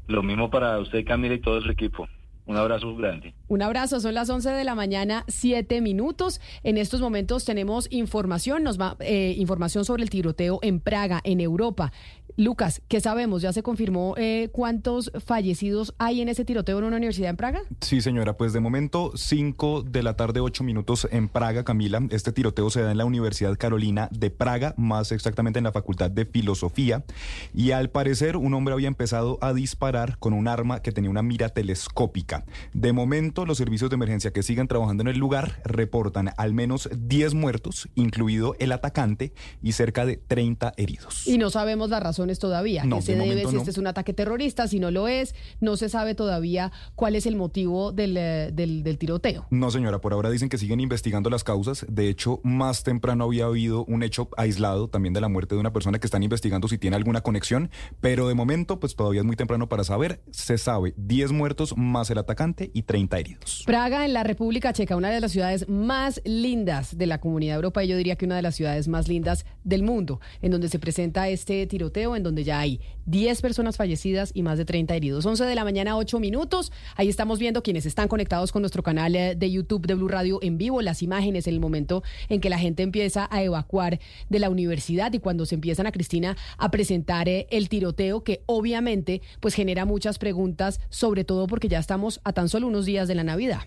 Lo 0.07 0.23
mismo 0.23 0.49
para 0.49 0.79
usted, 0.79 1.05
Camila, 1.05 1.35
y 1.35 1.41
todo 1.41 1.61
su 1.61 1.71
equipo. 1.71 2.07
Un 2.47 2.57
abrazo 2.57 2.95
grande. 2.95 3.33
Un 3.47 3.63
abrazo, 3.63 3.99
son 3.99 4.13
las 4.13 4.29
11 4.29 4.51
de 4.51 4.63
la 4.63 4.75
mañana, 4.75 5.23
7 5.27 5.81
minutos. 5.81 6.39
En 6.63 6.77
estos 6.77 7.01
momentos 7.01 7.43
tenemos 7.43 7.87
información, 7.89 8.63
nos 8.63 8.79
va 8.79 8.97
eh, 8.99 9.33
información 9.37 9.83
sobre 9.83 10.03
el 10.03 10.11
tiroteo 10.11 10.59
en 10.61 10.79
Praga, 10.79 11.21
en 11.23 11.41
Europa. 11.41 11.91
Lucas, 12.37 12.81
¿qué 12.89 12.99
sabemos? 12.99 13.41
¿Ya 13.41 13.53
se 13.53 13.63
confirmó 13.63 14.13
eh, 14.17 14.49
cuántos 14.51 15.09
fallecidos 15.25 15.95
hay 15.99 16.19
en 16.19 16.27
ese 16.27 16.43
tiroteo 16.43 16.79
en 16.79 16.83
una 16.83 16.97
universidad 16.97 17.29
en 17.29 17.37
Praga? 17.37 17.61
Sí, 17.79 18.01
señora, 18.01 18.35
pues 18.35 18.51
de 18.51 18.59
momento 18.59 19.13
5 19.15 19.83
de 19.83 20.03
la 20.03 20.17
tarde, 20.17 20.41
8 20.41 20.65
minutos 20.65 21.07
en 21.11 21.29
Praga, 21.29 21.63
Camila. 21.63 22.01
Este 22.09 22.33
tiroteo 22.33 22.69
se 22.69 22.81
da 22.81 22.91
en 22.91 22.97
la 22.97 23.05
Universidad 23.05 23.57
Carolina 23.57 24.09
de 24.11 24.31
Praga, 24.31 24.73
más 24.75 25.13
exactamente 25.13 25.59
en 25.59 25.63
la 25.63 25.71
Facultad 25.71 26.11
de 26.11 26.25
Filosofía. 26.25 27.05
Y 27.53 27.71
al 27.71 27.89
parecer 27.89 28.35
un 28.35 28.53
hombre 28.53 28.73
había 28.73 28.89
empezado 28.89 29.37
a 29.39 29.53
disparar 29.53 30.17
con 30.17 30.33
un 30.33 30.49
arma 30.49 30.81
que 30.81 30.91
tenía 30.91 31.09
una 31.09 31.23
mira 31.23 31.47
telescópica. 31.47 32.43
De 32.73 32.91
momento 32.91 33.45
los 33.45 33.57
servicios 33.57 33.89
de 33.89 33.95
emergencia 33.95 34.33
que 34.33 34.43
siguen 34.43 34.67
trabajando 34.67 35.03
en 35.03 35.07
el 35.07 35.17
lugar 35.17 35.61
reportan 35.63 36.31
al 36.35 36.53
menos 36.53 36.89
10 36.93 37.33
muertos, 37.33 37.87
incluido 37.95 38.57
el 38.59 38.73
atacante, 38.73 39.31
y 39.61 39.71
cerca 39.71 40.05
de 40.05 40.17
30 40.17 40.73
heridos. 40.75 41.25
Y 41.27 41.37
no 41.37 41.49
sabemos 41.49 41.89
las 41.89 42.01
razones 42.25 42.39
todavía. 42.39 42.83
No, 42.85 42.97
¿Qué 42.97 43.01
se 43.03 43.15
de 43.15 43.19
debe 43.19 43.45
si 43.45 43.53
no. 43.53 43.59
este 43.59 43.71
es 43.71 43.77
un 43.77 43.87
ataque 43.87 44.13
terrorista, 44.13 44.67
si 44.67 44.79
no 44.79 44.91
lo 44.91 45.07
es? 45.07 45.35
No 45.59 45.77
se 45.77 45.89
sabe 45.89 46.15
todavía 46.15 46.71
cuál 46.95 47.15
es 47.15 47.25
el 47.25 47.35
motivo 47.35 47.91
del, 47.91 48.17
eh, 48.17 48.51
del, 48.53 48.83
del 48.83 48.97
tiroteo. 48.97 49.45
No, 49.51 49.69
señora, 49.71 49.99
por 49.99 50.13
ahora 50.13 50.29
dicen 50.29 50.49
que 50.49 50.57
siguen 50.57 50.79
investigando 50.79 51.29
las 51.29 51.43
causas. 51.43 51.85
De 51.87 52.09
hecho, 52.09 52.39
más 52.43 52.83
temprano 52.83 53.25
había 53.25 53.45
habido 53.45 53.85
un 53.85 54.03
hecho 54.03 54.29
aislado 54.37 54.87
también 54.87 55.13
de 55.13 55.21
la 55.21 55.29
muerte 55.29 55.55
de 55.55 55.61
una 55.61 55.71
persona 55.71 55.99
que 55.99 56.07
están 56.07 56.23
investigando 56.23 56.67
si 56.67 56.77
tiene 56.77 56.95
alguna 56.95 57.21
conexión, 57.21 57.69
pero 58.01 58.27
de 58.27 58.33
momento, 58.33 58.79
pues 58.79 58.95
todavía 58.95 59.21
es 59.21 59.25
muy 59.25 59.35
temprano 59.35 59.69
para 59.69 59.83
saber. 59.83 60.21
Se 60.31 60.57
sabe 60.57 60.93
10 60.97 61.31
muertos 61.31 61.75
más 61.77 62.09
el 62.09 62.17
atacante 62.17 62.71
y 62.73 62.83
30 62.83 63.19
heridos. 63.19 63.63
Praga 63.65 64.05
en 64.05 64.13
la 64.13 64.23
República 64.23 64.73
Checa, 64.73 64.95
una 64.95 65.09
de 65.09 65.21
las 65.21 65.31
ciudades 65.31 65.69
más 65.69 66.21
lindas 66.25 66.97
de 66.97 67.05
la 67.05 67.19
comunidad 67.19 67.55
europea, 67.55 67.83
yo 67.83 67.97
diría 67.97 68.15
que 68.15 68.25
una 68.25 68.35
de 68.35 68.41
las 68.41 68.55
ciudades 68.55 68.87
más 68.87 69.07
lindas 69.07 69.45
del 69.63 69.83
mundo, 69.83 70.19
en 70.41 70.51
donde 70.51 70.69
se 70.69 70.79
presenta 70.79 71.27
este 71.29 71.65
tiroteo, 71.67 72.14
en 72.15 72.23
donde 72.23 72.43
ya 72.43 72.59
hay 72.59 72.79
10 73.05 73.41
personas 73.41 73.77
fallecidas 73.77 74.31
y 74.33 74.41
más 74.41 74.57
de 74.57 74.65
30 74.65 74.95
heridos. 74.95 75.25
11 75.25 75.45
de 75.45 75.55
la 75.55 75.63
mañana, 75.63 75.97
8 75.97 76.19
minutos. 76.19 76.71
Ahí 76.95 77.09
estamos 77.09 77.39
viendo 77.39 77.63
quienes 77.63 77.85
están 77.85 78.07
conectados 78.07 78.51
con 78.51 78.61
nuestro 78.61 78.83
canal 78.83 79.15
eh, 79.15 79.35
de 79.35 79.51
YouTube 79.51 79.85
de 79.85 79.95
Blue 79.95 80.07
Radio 80.07 80.39
en 80.41 80.57
vivo, 80.57 80.81
las 80.81 81.01
imágenes 81.01 81.47
en 81.47 81.53
el 81.53 81.59
momento 81.59 82.03
en 82.29 82.41
que 82.41 82.49
la 82.49 82.57
gente 82.57 82.83
empieza 82.83 83.27
a 83.31 83.43
evacuar 83.43 83.99
de 84.29 84.39
la 84.39 84.49
universidad 84.49 85.13
y 85.13 85.19
cuando 85.19 85.45
se 85.45 85.55
empiezan 85.55 85.87
a 85.87 85.91
Cristina 85.91 86.35
a 86.57 86.71
presentar 86.71 87.29
eh, 87.29 87.47
el 87.51 87.69
tiroteo 87.69 88.23
que 88.23 88.41
obviamente 88.45 89.21
pues 89.39 89.53
genera 89.53 89.85
muchas 89.85 90.17
preguntas, 90.17 90.79
sobre 90.89 91.23
todo 91.23 91.47
porque 91.47 91.67
ya 91.67 91.79
estamos 91.79 92.21
a 92.23 92.33
tan 92.33 92.49
solo 92.49 92.67
unos 92.67 92.85
días 92.85 93.07
de 93.07 93.15
la 93.15 93.23
Navidad. 93.23 93.61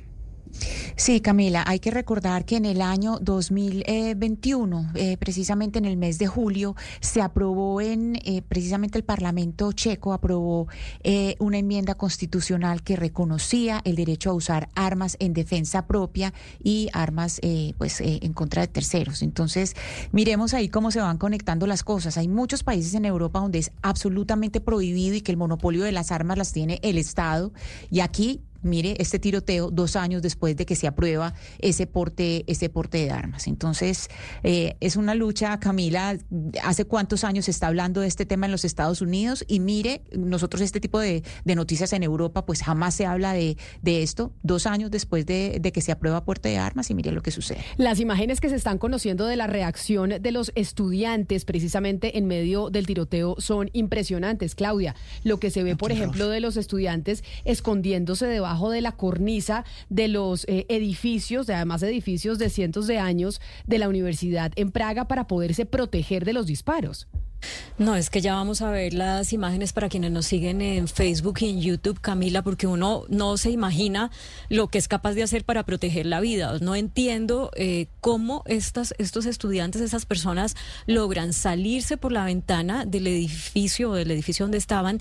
Sí, 0.96 1.20
Camila, 1.20 1.64
hay 1.66 1.78
que 1.80 1.90
recordar 1.90 2.44
que 2.44 2.56
en 2.56 2.64
el 2.64 2.82
año 2.82 3.18
2021, 3.20 4.92
eh, 4.94 5.16
precisamente 5.16 5.78
en 5.78 5.84
el 5.84 5.96
mes 5.96 6.18
de 6.18 6.26
julio, 6.26 6.74
se 7.00 7.22
aprobó 7.22 7.80
en 7.80 8.16
eh, 8.24 8.42
precisamente 8.46 8.98
el 8.98 9.04
Parlamento 9.04 9.72
checo 9.72 10.12
aprobó 10.12 10.68
eh, 11.02 11.36
una 11.38 11.58
enmienda 11.58 11.94
constitucional 11.94 12.82
que 12.82 12.96
reconocía 12.96 13.80
el 13.84 13.96
derecho 13.96 14.30
a 14.30 14.34
usar 14.34 14.68
armas 14.74 15.16
en 15.20 15.32
defensa 15.32 15.86
propia 15.86 16.32
y 16.62 16.88
armas 16.92 17.40
pues 17.78 18.00
en 18.00 18.32
contra 18.32 18.62
de 18.62 18.68
terceros. 18.68 19.22
Entonces, 19.22 19.74
miremos 20.12 20.54
ahí 20.54 20.68
cómo 20.68 20.90
se 20.90 21.00
van 21.00 21.18
conectando 21.18 21.66
las 21.66 21.84
cosas. 21.84 22.16
Hay 22.18 22.28
muchos 22.28 22.62
países 22.62 22.94
en 22.94 23.04
Europa 23.04 23.40
donde 23.40 23.58
es 23.58 23.70
absolutamente 23.82 24.60
prohibido 24.60 25.14
y 25.14 25.20
que 25.20 25.32
el 25.32 25.36
monopolio 25.38 25.84
de 25.84 25.92
las 25.92 26.10
armas 26.10 26.38
las 26.38 26.52
tiene 26.52 26.80
el 26.82 26.98
Estado 26.98 27.52
y 27.90 28.00
aquí 28.00 28.40
Mire, 28.62 28.96
este 28.98 29.18
tiroteo 29.20 29.70
dos 29.70 29.94
años 29.94 30.20
después 30.20 30.56
de 30.56 30.66
que 30.66 30.74
se 30.74 30.88
aprueba 30.88 31.34
ese 31.60 31.86
porte, 31.86 32.44
ese 32.48 32.68
porte 32.68 32.98
de 32.98 33.10
armas. 33.10 33.46
Entonces, 33.46 34.08
eh, 34.42 34.76
es 34.80 34.96
una 34.96 35.14
lucha, 35.14 35.60
Camila, 35.60 36.18
hace 36.64 36.84
cuántos 36.84 37.22
años 37.22 37.44
se 37.44 37.52
está 37.52 37.68
hablando 37.68 38.00
de 38.00 38.08
este 38.08 38.26
tema 38.26 38.46
en 38.46 38.52
los 38.52 38.64
Estados 38.64 39.00
Unidos 39.00 39.44
y 39.46 39.60
mire, 39.60 40.02
nosotros 40.12 40.60
este 40.60 40.80
tipo 40.80 40.98
de, 40.98 41.22
de 41.44 41.54
noticias 41.54 41.92
en 41.92 42.02
Europa, 42.02 42.44
pues 42.46 42.62
jamás 42.62 42.96
se 42.96 43.06
habla 43.06 43.32
de, 43.32 43.56
de 43.82 44.02
esto, 44.02 44.32
dos 44.42 44.66
años 44.66 44.90
después 44.90 45.24
de, 45.24 45.58
de 45.60 45.70
que 45.70 45.80
se 45.80 45.92
aprueba 45.92 46.24
porte 46.24 46.48
de 46.48 46.58
armas 46.58 46.90
y 46.90 46.94
mire 46.94 47.12
lo 47.12 47.22
que 47.22 47.30
sucede. 47.30 47.60
Las 47.76 48.00
imágenes 48.00 48.40
que 48.40 48.48
se 48.48 48.56
están 48.56 48.78
conociendo 48.78 49.26
de 49.26 49.36
la 49.36 49.46
reacción 49.46 50.14
de 50.20 50.32
los 50.32 50.50
estudiantes 50.56 51.44
precisamente 51.44 52.18
en 52.18 52.26
medio 52.26 52.70
del 52.70 52.86
tiroteo 52.86 53.36
son 53.38 53.70
impresionantes, 53.72 54.56
Claudia. 54.56 54.96
Lo 55.22 55.38
que 55.38 55.50
se 55.50 55.62
ve, 55.62 55.76
por 55.76 55.92
ejemplo, 55.92 56.28
de 56.28 56.40
los 56.40 56.56
estudiantes 56.56 57.22
escondiéndose 57.44 58.26
debajo 58.26 58.47
de 58.70 58.80
la 58.80 58.92
cornisa 58.92 59.64
de 59.88 60.08
los 60.08 60.44
eh, 60.48 60.66
edificios, 60.68 61.46
de 61.46 61.54
además 61.54 61.82
edificios 61.82 62.38
de 62.38 62.50
cientos 62.50 62.86
de 62.86 62.98
años 62.98 63.40
de 63.66 63.78
la 63.78 63.88
universidad 63.88 64.52
en 64.56 64.70
Praga 64.70 65.06
para 65.06 65.26
poderse 65.26 65.66
proteger 65.66 66.24
de 66.24 66.32
los 66.32 66.46
disparos. 66.46 67.08
No, 67.78 67.94
es 67.94 68.10
que 68.10 68.20
ya 68.20 68.34
vamos 68.34 68.60
a 68.60 68.70
ver 68.70 68.92
las 68.92 69.32
imágenes 69.32 69.72
para 69.72 69.88
quienes 69.88 70.10
nos 70.10 70.26
siguen 70.26 70.60
en 70.60 70.88
Facebook 70.88 71.38
y 71.40 71.50
en 71.50 71.60
YouTube, 71.60 72.00
Camila, 72.00 72.42
porque 72.42 72.66
uno 72.66 73.04
no 73.08 73.36
se 73.36 73.50
imagina 73.50 74.10
lo 74.48 74.68
que 74.68 74.78
es 74.78 74.88
capaz 74.88 75.14
de 75.14 75.22
hacer 75.22 75.44
para 75.44 75.64
proteger 75.64 76.06
la 76.06 76.20
vida. 76.20 76.58
No 76.60 76.74
entiendo 76.74 77.50
eh, 77.54 77.86
cómo 78.00 78.42
estas, 78.46 78.94
estos 78.98 79.26
estudiantes, 79.26 79.80
esas 79.80 80.06
personas, 80.06 80.56
logran 80.86 81.32
salirse 81.32 81.96
por 81.96 82.10
la 82.10 82.24
ventana 82.24 82.84
del 82.84 83.06
edificio 83.06 83.90
o 83.90 83.94
del 83.94 84.10
edificio 84.10 84.44
donde 84.44 84.58
estaban 84.58 85.00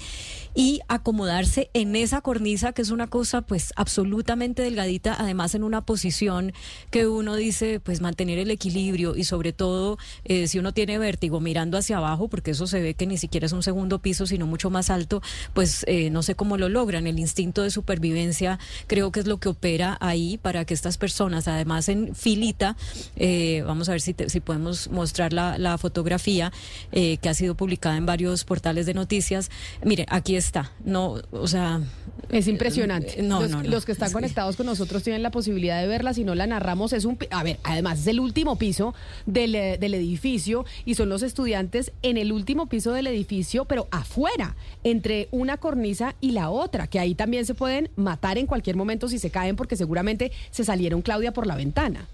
y 0.54 0.82
acomodarse 0.88 1.70
en 1.74 1.96
esa 1.96 2.22
cornisa, 2.22 2.74
que 2.74 2.82
es 2.82 2.92
una 2.92 3.08
cosa 3.08 3.42
pues 3.42 3.74
absolutamente 3.76 4.62
delgadita, 4.62 5.16
además 5.18 5.56
en 5.56 5.64
una 5.64 5.86
posición 5.86 6.54
que 6.92 7.08
uno 7.08 7.36
dice, 7.36 7.80
pues 7.80 8.02
mantener 8.02 8.40
el 8.40 8.52
equilibrio 8.52 9.16
y 9.16 9.24
sobre 9.24 9.54
todo 9.54 9.98
eh, 10.26 10.48
si 10.48 10.60
uno 10.60 10.74
tiene 10.74 10.98
vértigo 11.00 11.40
mirando 11.40 11.78
hacia 11.78 11.98
abajo, 11.98 12.27
porque 12.28 12.52
eso 12.52 12.68
se 12.68 12.82
ve 12.82 12.94
que 12.94 13.06
ni 13.08 13.18
siquiera 13.18 13.46
es 13.46 13.52
un 13.54 13.64
segundo 13.64 14.00
piso, 14.00 14.26
sino 14.26 14.46
mucho 14.48 14.70
más 14.70 14.90
alto, 14.90 15.22
pues 15.54 15.84
eh, 15.88 16.10
no 16.10 16.24
sé 16.24 16.36
cómo 16.36 16.58
lo 16.58 16.70
logran. 16.70 17.08
El 17.08 17.20
instinto 17.20 17.64
de 17.64 17.72
supervivencia 17.72 18.60
creo 18.88 19.12
que 19.12 19.20
es 19.20 19.28
lo 19.28 19.38
que 19.38 19.50
opera 19.50 19.98
ahí 20.02 20.38
para 20.38 20.66
que 20.66 20.74
estas 20.74 20.98
personas, 20.98 21.48
además 21.48 21.90
en 21.90 22.16
filita, 22.16 22.76
eh, 23.16 23.64
vamos 23.66 23.90
a 23.90 23.94
ver 23.94 24.02
si, 24.02 24.14
te- 24.14 24.30
si 24.30 24.40
podemos 24.40 24.90
mostrar 24.90 25.34
la, 25.34 25.58
la 25.58 25.78
fotografía 25.78 26.52
eh, 26.92 27.18
que 27.18 27.30
ha 27.30 27.34
sido 27.34 27.56
publicada 27.56 27.98
en 27.98 28.06
varios 28.06 28.44
portales 28.44 28.86
de 28.86 28.94
noticias. 28.94 29.50
Mire, 29.84 30.06
aquí 30.10 30.36
está. 30.36 30.72
No, 30.84 31.16
o 31.32 31.48
sea, 31.48 31.82
Es 32.30 32.48
impresionante. 32.48 33.22
No, 33.22 33.42
los, 33.42 33.50
no, 33.52 33.64
no. 33.64 33.70
los 33.70 33.86
que 33.86 33.92
están 33.92 34.08
Es 34.08 34.12
que- 34.12 34.16
conectados 34.16 34.56
con 34.56 34.66
nosotros 34.66 35.04
tienen 35.04 35.24
la 35.24 35.32
posibilidad 35.32 35.80
de 35.82 35.88
verla. 35.88 36.14
Si 36.14 36.24
no 36.24 36.36
la 36.36 36.48
narramos, 36.48 36.94
es 36.94 37.06
un. 37.06 37.18
A 37.32 37.44
ver, 37.44 37.60
además 37.64 38.00
es 38.00 38.08
el 38.08 38.20
último 38.20 38.58
piso 38.58 38.94
del, 39.26 39.52
del 39.54 39.94
edificio 39.94 40.66
y 40.86 40.96
son 40.96 41.10
los 41.10 41.24
estudiantes 41.24 41.92
en 42.02 42.17
el 42.18 42.32
último 42.32 42.68
piso 42.68 42.92
del 42.94 43.08
edificio, 43.08 43.66
pero 43.66 43.88
afuera, 43.92 44.56
entre 44.84 45.28
una 45.32 45.58
cornisa 45.58 46.16
y 46.22 46.32
la 46.32 46.50
otra, 46.50 46.88
que 46.88 47.00
ahí 47.00 47.16
también 47.16 47.46
se 47.46 47.54
pueden 47.54 47.90
matar 47.96 48.38
en 48.38 48.48
cualquier 48.48 48.76
momento 48.76 49.08
si 49.08 49.20
se 49.20 49.30
caen, 49.30 49.56
porque 49.56 49.76
seguramente 49.76 50.32
se 50.52 50.64
salieron, 50.64 51.02
Claudia, 51.02 51.34
por 51.34 51.48
la 51.48 51.56
ventana. 51.56 52.08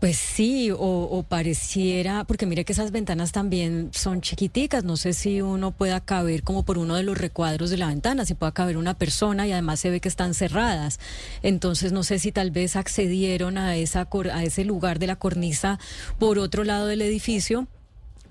Pues 0.00 0.16
sí, 0.16 0.70
o, 0.70 0.78
o 0.78 1.22
pareciera, 1.24 2.24
porque 2.24 2.46
mire 2.46 2.64
que 2.64 2.72
esas 2.72 2.90
ventanas 2.90 3.32
también 3.32 3.90
son 3.92 4.22
chiquiticas, 4.22 4.82
no 4.82 4.96
sé 4.96 5.12
si 5.12 5.42
uno 5.42 5.72
pueda 5.72 6.00
caber 6.00 6.42
como 6.42 6.62
por 6.62 6.78
uno 6.78 6.96
de 6.96 7.02
los 7.02 7.18
recuadros 7.18 7.68
de 7.68 7.76
la 7.76 7.88
ventana, 7.88 8.24
si 8.24 8.32
pueda 8.32 8.52
caber 8.52 8.78
una 8.78 8.94
persona 8.94 9.46
y 9.46 9.52
además 9.52 9.78
se 9.78 9.90
ve 9.90 10.00
que 10.00 10.08
están 10.08 10.32
cerradas. 10.32 11.00
Entonces 11.42 11.92
no 11.92 12.02
sé 12.02 12.18
si 12.18 12.32
tal 12.32 12.50
vez 12.50 12.76
accedieron 12.76 13.58
a, 13.58 13.76
esa, 13.76 14.08
a 14.32 14.42
ese 14.42 14.64
lugar 14.64 15.00
de 15.00 15.06
la 15.06 15.16
cornisa 15.16 15.78
por 16.18 16.38
otro 16.38 16.64
lado 16.64 16.86
del 16.86 17.02
edificio. 17.02 17.68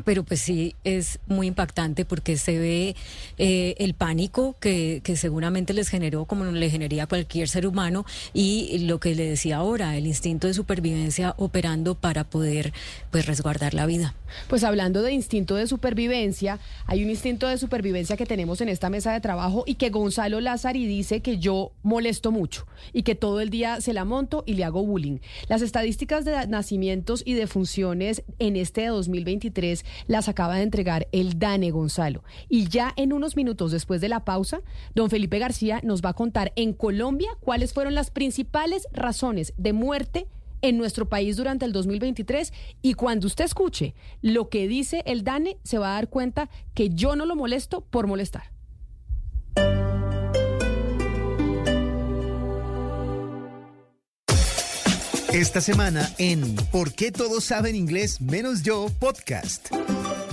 Pero 0.06 0.24
pues 0.24 0.40
sí, 0.40 0.76
es 0.84 1.20
muy 1.28 1.48
impactante 1.48 2.06
porque 2.06 2.38
se 2.38 2.58
ve 2.58 2.96
eh, 3.38 3.76
el 3.80 3.94
pánico 3.94 4.56
que, 4.60 5.02
seguramente 5.16 5.74
les 5.74 5.90
generó, 5.90 6.26
como 6.26 6.46
le 6.46 6.70
generaría 6.70 7.08
cualquier 7.08 7.50
ser 7.50 7.68
humano, 7.68 8.06
y 8.34 8.80
lo 8.80 9.00
que 9.00 9.14
le 9.16 9.30
decía 9.30 9.58
ahora, 9.58 9.98
el 9.98 10.08
instinto 10.08 10.48
de 10.48 10.54
supervivencia 10.54 11.36
operando 11.38 11.96
para 11.96 12.24
poder 12.24 12.74
pues 13.12 13.26
resguardar 13.26 13.74
la 13.74 13.86
vida. 13.86 14.16
Pues 14.48 14.64
hablando 14.64 15.02
de 15.02 15.12
instinto 15.12 15.56
de 15.56 15.68
supervivencia, 15.68 16.60
hay 16.86 17.04
un 17.04 17.10
instinto 17.10 17.48
de 17.48 17.58
supervivencia 17.58 18.16
que 18.16 18.26
tenemos 18.26 18.62
en 18.62 18.70
esta 18.70 18.90
mesa 18.90 19.12
de 19.12 19.22
trabajo 19.22 19.64
y 19.66 19.76
que 19.76 19.90
Gonzalo 19.90 20.40
Lázari 20.40 20.86
dice 20.86 21.22
que 21.22 21.40
yo 21.40 21.72
molesto 21.84 22.32
mucho 22.32 22.66
y 22.94 23.04
que 23.04 23.16
todo 23.16 23.42
el 23.42 23.50
día 23.50 23.82
se 23.82 23.94
la 23.94 24.06
monto 24.06 24.44
y 24.46 24.54
le 24.54 24.64
hago 24.64 24.84
bullying. 24.84 25.20
Las 25.48 25.62
estadísticas 25.62 26.26
de 26.26 26.48
nacimientos 26.48 27.24
y 27.26 27.34
defunciones 27.34 28.24
en 28.38 28.56
este 28.56 28.86
2023 28.88 29.84
las 30.08 30.30
acaba 30.30 30.56
de 30.56 30.64
entregar 30.64 31.08
el 31.12 31.40
DANE 31.40 31.72
Gonzalo. 31.72 32.24
Y 32.48 32.68
ya 32.68 32.94
en 32.96 33.14
unos 33.14 33.36
minutos 33.36 33.72
después 33.72 34.02
de 34.02 34.10
la 34.10 34.26
pausa, 34.26 34.62
don 34.96 35.10
Felipe 35.10 35.40
García 35.40 35.82
nos 35.84 36.02
va 36.02 36.10
a 36.10 36.14
contar 36.14 36.54
en 36.56 36.74
Colombia 36.74 37.30
cuáles 37.40 37.74
fueron 37.74 37.96
las 37.96 38.12
principales 38.12 38.88
razones 38.92 39.54
de 39.58 39.74
muerte 39.74 40.28
en 40.62 40.78
nuestro 40.78 41.08
país 41.08 41.38
durante 41.38 41.66
el 41.66 41.72
2023 41.72 42.54
y 42.82 42.94
cuando 42.94 43.28
usted 43.28 43.46
escuche 43.46 43.96
lo 44.22 44.50
que 44.50 44.68
dice 44.68 45.04
el 45.06 45.24
DANE 45.24 45.58
se 45.64 45.78
va 45.78 45.92
a 45.92 45.94
dar 45.94 46.10
cuenta 46.10 46.50
que 46.74 46.90
yo 46.90 47.16
no 47.16 47.26
lo 47.26 47.36
molesto 47.36 47.82
por 47.82 48.08
molestar. 48.08 48.59
Esta 55.34 55.62
semana 55.62 56.10
en 56.18 56.56
¿Por 56.72 56.92
qué 56.92 57.12
todos 57.12 57.44
saben 57.44 57.76
inglés 57.76 58.20
menos 58.20 58.64
yo? 58.64 58.88
Podcast. 59.00 59.70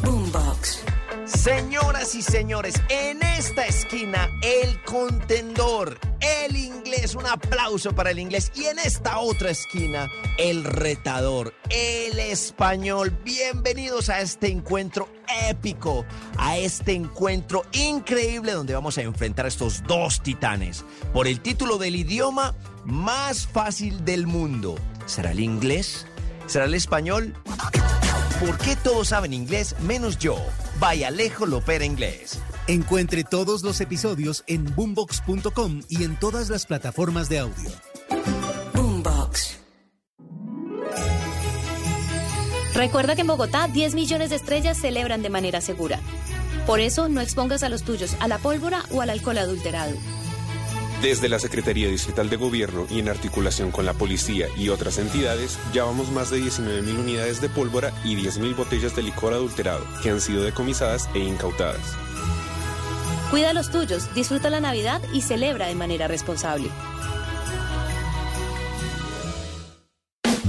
Boombox. 0.03 0.95
Señoras 1.27 2.14
y 2.14 2.22
señores, 2.22 2.81
en 2.89 3.20
esta 3.20 3.66
esquina 3.66 4.31
el 4.43 4.81
contendor, 4.85 5.99
el 6.20 6.55
inglés, 6.55 7.16
un 7.16 7.27
aplauso 7.27 7.93
para 7.97 8.12
el 8.12 8.20
inglés. 8.20 8.53
Y 8.55 8.66
en 8.66 8.79
esta 8.79 9.18
otra 9.18 9.51
esquina 9.51 10.09
el 10.39 10.62
retador, 10.62 11.53
el 11.68 12.20
español. 12.20 13.11
Bienvenidos 13.24 14.09
a 14.09 14.20
este 14.20 14.53
encuentro 14.53 15.09
épico, 15.49 16.05
a 16.39 16.59
este 16.59 16.93
encuentro 16.93 17.64
increíble 17.72 18.53
donde 18.53 18.74
vamos 18.74 18.97
a 18.97 19.03
enfrentar 19.03 19.47
a 19.47 19.49
estos 19.49 19.83
dos 19.83 20.22
titanes 20.22 20.85
por 21.12 21.27
el 21.27 21.41
título 21.41 21.77
del 21.77 21.97
idioma 21.97 22.55
más 22.85 23.49
fácil 23.49 24.05
del 24.05 24.29
mundo. 24.29 24.77
¿Será 25.07 25.33
el 25.33 25.41
inglés? 25.41 26.07
¿Será 26.47 26.66
el 26.66 26.74
español? 26.74 27.35
¿Por 28.41 28.59
qué 28.59 28.76
todos 28.76 29.09
saben 29.09 29.32
inglés 29.32 29.74
menos 29.80 30.18
yo? 30.18 30.37
Vaya 30.78 31.11
lejos 31.11 31.49
lo 31.49 31.59
opera 31.59 31.87
inglés. 31.87 32.39
Encuentre 32.66 33.24
todos 33.24 33.62
los 33.62 33.80
episodios 33.80 34.45
en 34.47 34.74
boombox.com 34.74 35.80
y 35.89 36.05
en 36.05 36.16
todas 36.16 36.51
las 36.51 36.66
plataformas 36.66 37.30
de 37.30 37.39
audio. 37.39 37.70
Boombox. 38.74 39.57
Recuerda 42.74 43.14
que 43.14 43.22
en 43.22 43.26
Bogotá 43.26 43.68
10 43.68 43.95
millones 43.95 44.28
de 44.28 44.37
estrellas 44.37 44.76
celebran 44.76 45.22
de 45.22 45.30
manera 45.30 45.62
segura. 45.62 45.99
Por 46.66 46.80
eso 46.80 47.09
no 47.09 47.22
expongas 47.22 47.62
a 47.62 47.70
los 47.70 47.84
tuyos 47.84 48.16
a 48.20 48.28
la 48.28 48.37
pólvora 48.37 48.82
o 48.91 49.01
al 49.01 49.09
alcohol 49.09 49.39
adulterado. 49.39 49.97
Desde 51.03 51.28
la 51.28 51.38
Secretaría 51.38 51.88
Distrital 51.88 52.30
de 52.30 52.36
Gobierno 52.36 52.86
y 52.90 53.01
en 53.01 53.09
articulación 53.09 53.70
con 53.70 53.84
la 53.84 53.92
policía 53.92 54.49
y 54.57 54.70
otras 54.70 54.99
entidades, 54.99 55.59
llevamos 55.72 56.11
más 56.11 56.30
de 56.30 56.38
19.000 56.38 56.99
unidades 56.99 57.40
de 57.40 57.51
pólvora 57.51 57.92
y 58.03 58.16
10.000 58.16 58.57
botellas 58.57 58.97
de 58.97 59.03
licor 59.03 59.34
adulterado 59.34 59.86
que 60.03 60.11
han 60.11 60.20
sido 60.20 60.42
decomisadas 60.42 61.09
e 61.14 61.18
incautadas. 61.18 61.97
Cuida 63.30 63.53
los 63.53 63.70
tuyos, 63.70 64.12
disfruta 64.14 64.49
la 64.49 64.61
Navidad 64.61 65.03
y 65.12 65.20
celebra 65.20 65.66
de 65.66 65.74
manera 65.74 66.09
responsable. 66.09 66.70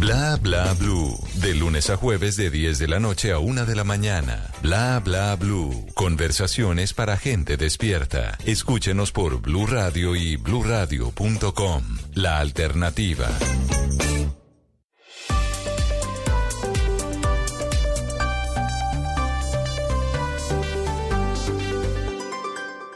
Bla 0.08 0.38
bla 0.38 0.74
blue. 0.74 1.20
De 1.42 1.54
lunes 1.54 1.90
a 1.90 1.98
jueves 1.98 2.38
de 2.38 2.50
10 2.50 2.80
de 2.80 2.88
la 2.88 2.98
noche 2.98 3.34
a 3.34 3.40
1 3.40 3.66
de 3.66 3.76
la 3.76 3.84
mañana. 3.84 4.52
Bla 4.62 5.02
bla 5.04 5.36
blue. 5.36 5.86
Conversaciones 5.96 6.94
para 6.94 7.18
gente 7.18 7.58
despierta. 7.58 8.38
Escúchenos 8.46 9.12
por 9.12 9.42
Blue 9.42 9.68
Radio 9.68 10.16
y 10.16 10.38
bluradio.com. 10.38 11.84
La 12.14 12.40
alternativa. 12.40 13.28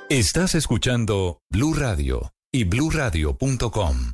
Estás 0.07 0.55
escuchando 0.55 1.41
Blue 1.49 1.73
Radio 1.73 2.31
y 2.53 2.63
bluradio.com. 2.63 4.13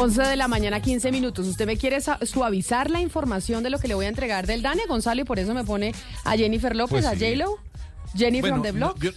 11 0.00 0.22
de 0.22 0.36
la 0.36 0.48
mañana, 0.48 0.80
15 0.80 1.12
minutos. 1.12 1.46
Usted 1.46 1.66
me 1.66 1.76
quiere 1.76 1.98
suavizar 2.22 2.90
la 2.90 3.00
información 3.00 3.62
de 3.62 3.70
lo 3.70 3.78
que 3.78 3.86
le 3.88 3.94
voy 3.94 4.06
a 4.06 4.08
entregar 4.08 4.46
del 4.46 4.62
Dani 4.62 4.80
Gonzalo 4.88 5.20
y 5.20 5.24
por 5.24 5.38
eso 5.38 5.52
me 5.54 5.64
pone 5.64 5.92
a 6.24 6.36
Jennifer 6.36 6.74
López, 6.74 7.04
Pues 7.04 7.06
a. 7.06 7.10
J-Lo, 7.14 7.58
Jenny 8.16 8.40
Bueno, 8.40 8.56
from 8.56 8.62
the 8.66 8.72
no, 8.72 8.94
Block. 8.94 9.02
yo, 9.02 9.10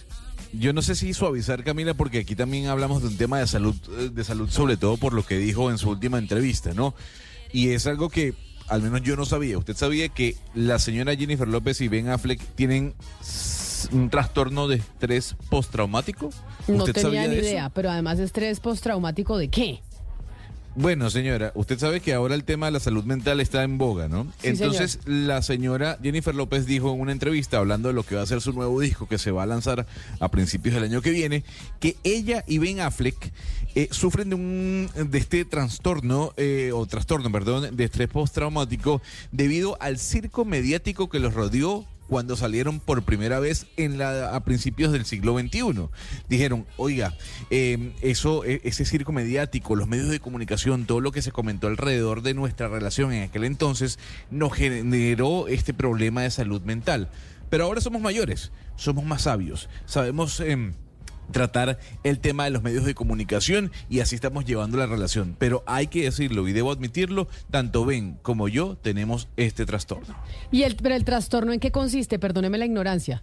yo 0.52 0.72
no 0.72 0.82
sé 0.82 0.94
si 0.94 1.14
suavizar, 1.14 1.64
Camila, 1.64 1.94
porque 1.94 2.18
aquí 2.18 2.36
también 2.36 2.66
hablamos 2.66 3.00
de 3.02 3.08
un 3.08 3.16
tema 3.16 3.38
de 3.38 3.46
salud, 3.46 3.74
eh, 3.98 4.10
de 4.12 4.24
salud 4.24 4.50
sobre 4.50 4.76
todo 4.76 4.96
por 4.98 5.14
lo 5.14 5.24
que 5.24 5.38
dijo 5.38 5.70
en 5.70 5.78
su 5.78 5.88
última 5.90 6.18
entrevista, 6.18 6.74
¿no? 6.74 6.94
Y 7.52 7.70
es 7.70 7.86
algo 7.86 8.10
que 8.10 8.34
al 8.68 8.82
menos 8.82 9.02
yo 9.02 9.16
no 9.16 9.24
sabía. 9.24 9.56
¿Usted 9.58 9.76
sabía 9.76 10.08
que 10.10 10.36
la 10.54 10.78
señora 10.78 11.16
Jennifer 11.16 11.48
López 11.48 11.80
y 11.80 11.88
Ben 11.88 12.08
Affleck 12.08 12.40
tienen 12.56 12.94
un 13.92 14.10
trastorno 14.10 14.68
de 14.68 14.76
estrés 14.76 15.34
postraumático? 15.48 16.30
No 16.68 16.84
¿Usted 16.84 16.92
tenía 16.92 17.26
ni 17.26 17.36
eso? 17.36 17.44
idea, 17.46 17.70
pero 17.70 17.90
además 17.90 18.18
estrés 18.18 18.60
postraumático 18.60 19.38
de 19.38 19.48
qué? 19.48 19.82
Bueno, 20.76 21.08
señora, 21.08 21.52
usted 21.54 21.78
sabe 21.78 22.00
que 22.00 22.12
ahora 22.14 22.34
el 22.34 22.42
tema 22.42 22.66
de 22.66 22.72
la 22.72 22.80
salud 22.80 23.04
mental 23.04 23.40
está 23.40 23.62
en 23.62 23.78
boga, 23.78 24.08
¿no? 24.08 24.24
Sí, 24.40 24.48
Entonces, 24.48 24.98
la 25.04 25.40
señora 25.40 25.98
Jennifer 26.02 26.34
López 26.34 26.66
dijo 26.66 26.92
en 26.92 27.00
una 27.00 27.12
entrevista, 27.12 27.58
hablando 27.58 27.88
de 27.88 27.94
lo 27.94 28.02
que 28.02 28.16
va 28.16 28.22
a 28.22 28.26
ser 28.26 28.40
su 28.40 28.52
nuevo 28.52 28.80
disco 28.80 29.06
que 29.06 29.18
se 29.18 29.30
va 29.30 29.44
a 29.44 29.46
lanzar 29.46 29.86
a 30.18 30.28
principios 30.30 30.74
del 30.74 30.84
año 30.84 31.00
que 31.00 31.10
viene, 31.10 31.44
que 31.78 31.96
ella 32.02 32.42
y 32.48 32.58
Ben 32.58 32.80
Affleck 32.80 33.32
eh, 33.76 33.88
sufren 33.92 34.30
de 34.30 34.34
un 34.34 34.90
de 34.94 35.18
este 35.18 35.44
trastorno, 35.44 36.32
eh, 36.36 36.72
o 36.74 36.86
trastorno, 36.86 37.30
perdón, 37.30 37.76
de 37.76 37.84
estrés 37.84 38.08
postraumático 38.08 39.00
debido 39.30 39.76
al 39.80 39.98
circo 39.98 40.44
mediático 40.44 41.08
que 41.08 41.20
los 41.20 41.34
rodeó 41.34 41.84
cuando 42.08 42.36
salieron 42.36 42.80
por 42.80 43.02
primera 43.02 43.40
vez 43.40 43.66
en 43.76 43.98
la, 43.98 44.34
a 44.34 44.44
principios 44.44 44.92
del 44.92 45.04
siglo 45.04 45.38
XXI. 45.38 45.88
Dijeron, 46.28 46.66
oiga, 46.76 47.16
eh, 47.50 47.92
eso, 48.02 48.44
eh, 48.44 48.60
ese 48.64 48.84
circo 48.84 49.12
mediático, 49.12 49.76
los 49.76 49.88
medios 49.88 50.08
de 50.08 50.20
comunicación, 50.20 50.86
todo 50.86 51.00
lo 51.00 51.12
que 51.12 51.22
se 51.22 51.32
comentó 51.32 51.66
alrededor 51.66 52.22
de 52.22 52.34
nuestra 52.34 52.68
relación 52.68 53.12
en 53.12 53.24
aquel 53.24 53.44
entonces, 53.44 53.98
nos 54.30 54.52
generó 54.52 55.48
este 55.48 55.74
problema 55.74 56.22
de 56.22 56.30
salud 56.30 56.62
mental. 56.62 57.10
Pero 57.50 57.64
ahora 57.64 57.80
somos 57.80 58.02
mayores, 58.02 58.52
somos 58.76 59.04
más 59.04 59.22
sabios, 59.22 59.68
sabemos... 59.86 60.40
em, 60.40 60.74
tratar 61.30 61.78
el 62.02 62.18
tema 62.20 62.44
de 62.44 62.50
los 62.50 62.62
medios 62.62 62.84
de 62.84 62.94
comunicación 62.94 63.72
y 63.88 64.00
así 64.00 64.14
estamos 64.14 64.44
llevando 64.44 64.78
la 64.78 64.86
relación. 64.86 65.36
Pero 65.38 65.62
hay 65.66 65.86
que 65.86 66.04
decirlo 66.04 66.46
y 66.48 66.52
debo 66.52 66.72
admitirlo, 66.72 67.28
tanto 67.50 67.84
Ben 67.84 68.18
como 68.22 68.48
yo 68.48 68.76
tenemos 68.76 69.28
este 69.36 69.66
trastorno. 69.66 70.16
¿Y 70.50 70.62
el, 70.62 70.76
trastorno 71.04 71.52
en 71.52 71.60
qué 71.60 71.70
consiste? 71.70 72.18
Perdóneme 72.18 72.58
la 72.58 72.66
ignorancia. 72.66 73.22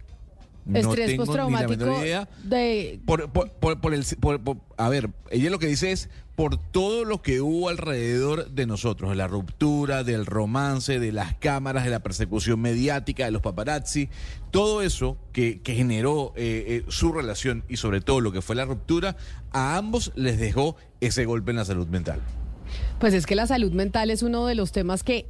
No 0.64 0.78
Estrés 0.78 1.06
tengo 1.16 1.24
ni 1.48 1.52
la 1.54 1.66
menor 1.68 2.02
idea. 2.04 2.28
de... 2.44 3.00
Por, 3.04 3.30
por, 3.32 3.50
por- 3.52 3.80
por 3.80 3.94
el, 3.94 4.04
por- 4.20 4.40
por- 4.42 4.58
a 4.76 4.88
ver, 4.88 5.10
ella 5.30 5.50
lo 5.50 5.58
que 5.58 5.66
dice 5.66 5.90
es 5.92 6.08
por 6.36 6.56
todo 6.56 7.04
lo 7.04 7.20
que 7.20 7.40
hubo 7.40 7.68
alrededor 7.68 8.50
de 8.50 8.66
nosotros, 8.66 9.10
de 9.10 9.16
la 9.16 9.26
ruptura, 9.28 10.02
del 10.04 10.24
romance, 10.24 10.98
de 10.98 11.12
las 11.12 11.34
cámaras, 11.34 11.84
de 11.84 11.90
la 11.90 12.00
persecución 12.00 12.60
mediática, 12.60 13.24
de 13.24 13.32
los 13.32 13.42
paparazzi, 13.42 14.08
todo 14.50 14.82
eso 14.82 15.18
que, 15.32 15.60
que 15.60 15.74
generó 15.74 16.32
eh, 16.36 16.64
eh, 16.68 16.84
su 16.88 17.12
relación 17.12 17.64
y 17.68 17.76
sobre 17.76 18.00
todo 18.00 18.20
lo 18.20 18.32
que 18.32 18.40
fue 18.40 18.56
la 18.56 18.64
ruptura, 18.64 19.16
a 19.50 19.76
ambos 19.76 20.12
les 20.14 20.38
dejó 20.38 20.76
ese 21.00 21.24
golpe 21.26 21.50
en 21.50 21.56
la 21.58 21.64
salud 21.64 21.88
mental. 21.88 22.20
Pues 22.98 23.12
es 23.14 23.26
que 23.26 23.34
la 23.34 23.46
salud 23.46 23.72
mental 23.72 24.10
es 24.10 24.22
uno 24.22 24.46
de 24.46 24.54
los 24.54 24.72
temas 24.72 25.02
que 25.02 25.26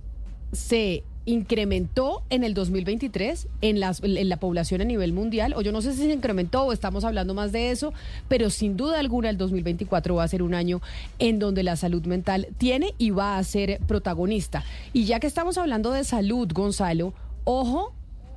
se 0.53 1.03
incrementó 1.25 2.23
en 2.31 2.45
el 2.45 2.55
2023 2.55 3.49
en, 3.61 3.81
las, 3.81 4.03
en 4.03 4.29
la 4.29 4.37
población 4.39 4.81
a 4.81 4.85
nivel 4.85 5.13
mundial, 5.13 5.55
o 5.55 5.63
yo 5.63 5.73
no 5.73 5.83
sé 5.83 5.93
si 5.93 5.99
se 5.99 6.13
incrementó 6.13 6.65
o 6.65 6.73
estamos 6.73 7.05
hablando 7.05 7.35
más 7.35 7.53
de 7.53 7.71
eso, 7.71 7.93
pero 8.29 8.51
sin 8.51 8.77
duda 8.77 8.99
alguna 8.99 9.31
el 9.31 9.37
2024 9.37 10.15
va 10.15 10.25
a 10.25 10.29
ser 10.29 10.43
un 10.43 10.55
año 10.55 10.81
en 11.19 11.39
donde 11.39 11.63
la 11.63 11.77
salud 11.77 12.05
mental 12.07 12.49
tiene 12.59 12.95
y 12.99 13.11
va 13.11 13.39
a 13.39 13.45
ser 13.45 13.79
protagonista. 13.87 14.65
Y 14.93 15.05
ya 15.05 15.21
que 15.21 15.27
estamos 15.27 15.59
hablando 15.59 15.91
de 15.93 16.05
salud, 16.05 16.49
Gonzalo, 16.53 17.15
ojo 17.45 17.93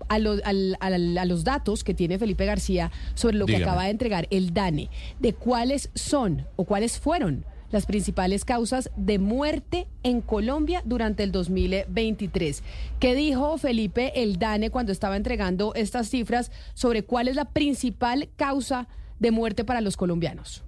a, 0.08 0.20
los- 0.20 0.42
a 0.44 0.90
datos 1.44 1.84
que 1.84 1.94
tiene 1.96 2.20
Felipe 2.20 2.46
García 2.46 2.92
sobre 3.16 3.38
lo 3.38 3.46
que 3.48 3.54
acaba 3.64 3.86
de 3.86 3.90
entregar 3.90 4.28
el 4.30 4.54
DANE, 4.54 4.90
de 5.20 5.34
cuáles 5.34 5.90
son 5.96 6.46
o 6.56 6.66
cuáles 6.66 7.00
fueron 7.00 7.44
las 7.72 7.86
principales 7.86 8.46
causas 8.46 8.90
de 8.98 9.20
muerte 9.20 9.88
en 10.04 10.22
Colombia 10.22 10.82
durante 10.86 11.24
el 11.24 11.32
2023. 11.32 12.64
¿Qué 13.00 13.16
dijo 13.16 13.58
Felipe 13.58 14.22
el 14.22 14.38
DANE 14.38 14.70
cuando 14.70 14.92
estaba 14.92 15.16
entregando 15.16 15.74
estas 15.76 16.10
cifras 16.10 16.52
sobre 16.74 17.04
cuál 17.04 17.28
es 17.28 17.36
la 17.36 17.46
principal 17.46 18.30
causa 18.36 18.88
de 19.20 19.32
muerte 19.32 19.64
para 19.64 19.82
los 19.82 19.96
colombianos? 19.96 20.65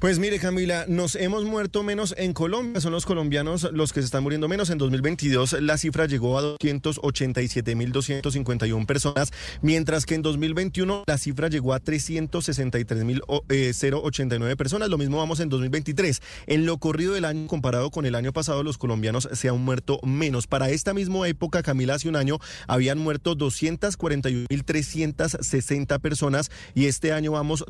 Pues 0.00 0.18
mire, 0.18 0.38
Camila, 0.38 0.86
nos 0.88 1.14
hemos 1.14 1.44
muerto 1.44 1.82
menos 1.82 2.14
en 2.16 2.32
Colombia. 2.32 2.80
Son 2.80 2.90
los 2.90 3.04
colombianos 3.04 3.68
los 3.70 3.92
que 3.92 4.00
se 4.00 4.06
están 4.06 4.22
muriendo 4.22 4.48
menos. 4.48 4.70
En 4.70 4.78
2022 4.78 5.60
la 5.60 5.76
cifra 5.76 6.06
llegó 6.06 6.38
a 6.38 6.56
287.251 6.56 8.86
personas, 8.86 9.30
mientras 9.60 10.06
que 10.06 10.14
en 10.14 10.22
2021 10.22 11.04
la 11.06 11.18
cifra 11.18 11.48
llegó 11.48 11.74
a 11.74 11.82
363.089 11.82 14.56
personas. 14.56 14.88
Lo 14.88 14.96
mismo 14.96 15.18
vamos 15.18 15.38
en 15.40 15.50
2023. 15.50 16.22
En 16.46 16.64
lo 16.64 16.78
corrido 16.78 17.12
del 17.12 17.26
año, 17.26 17.46
comparado 17.46 17.90
con 17.90 18.06
el 18.06 18.14
año 18.14 18.32
pasado, 18.32 18.62
los 18.62 18.78
colombianos 18.78 19.28
se 19.34 19.50
han 19.50 19.62
muerto 19.62 20.00
menos. 20.02 20.46
Para 20.46 20.70
esta 20.70 20.94
misma 20.94 21.28
época, 21.28 21.62
Camila, 21.62 21.96
hace 21.96 22.08
un 22.08 22.16
año 22.16 22.38
habían 22.66 22.96
muerto 22.96 23.36
241.360 23.36 26.00
personas 26.00 26.50
y 26.74 26.86
este 26.86 27.12
año 27.12 27.32
vamos 27.32 27.66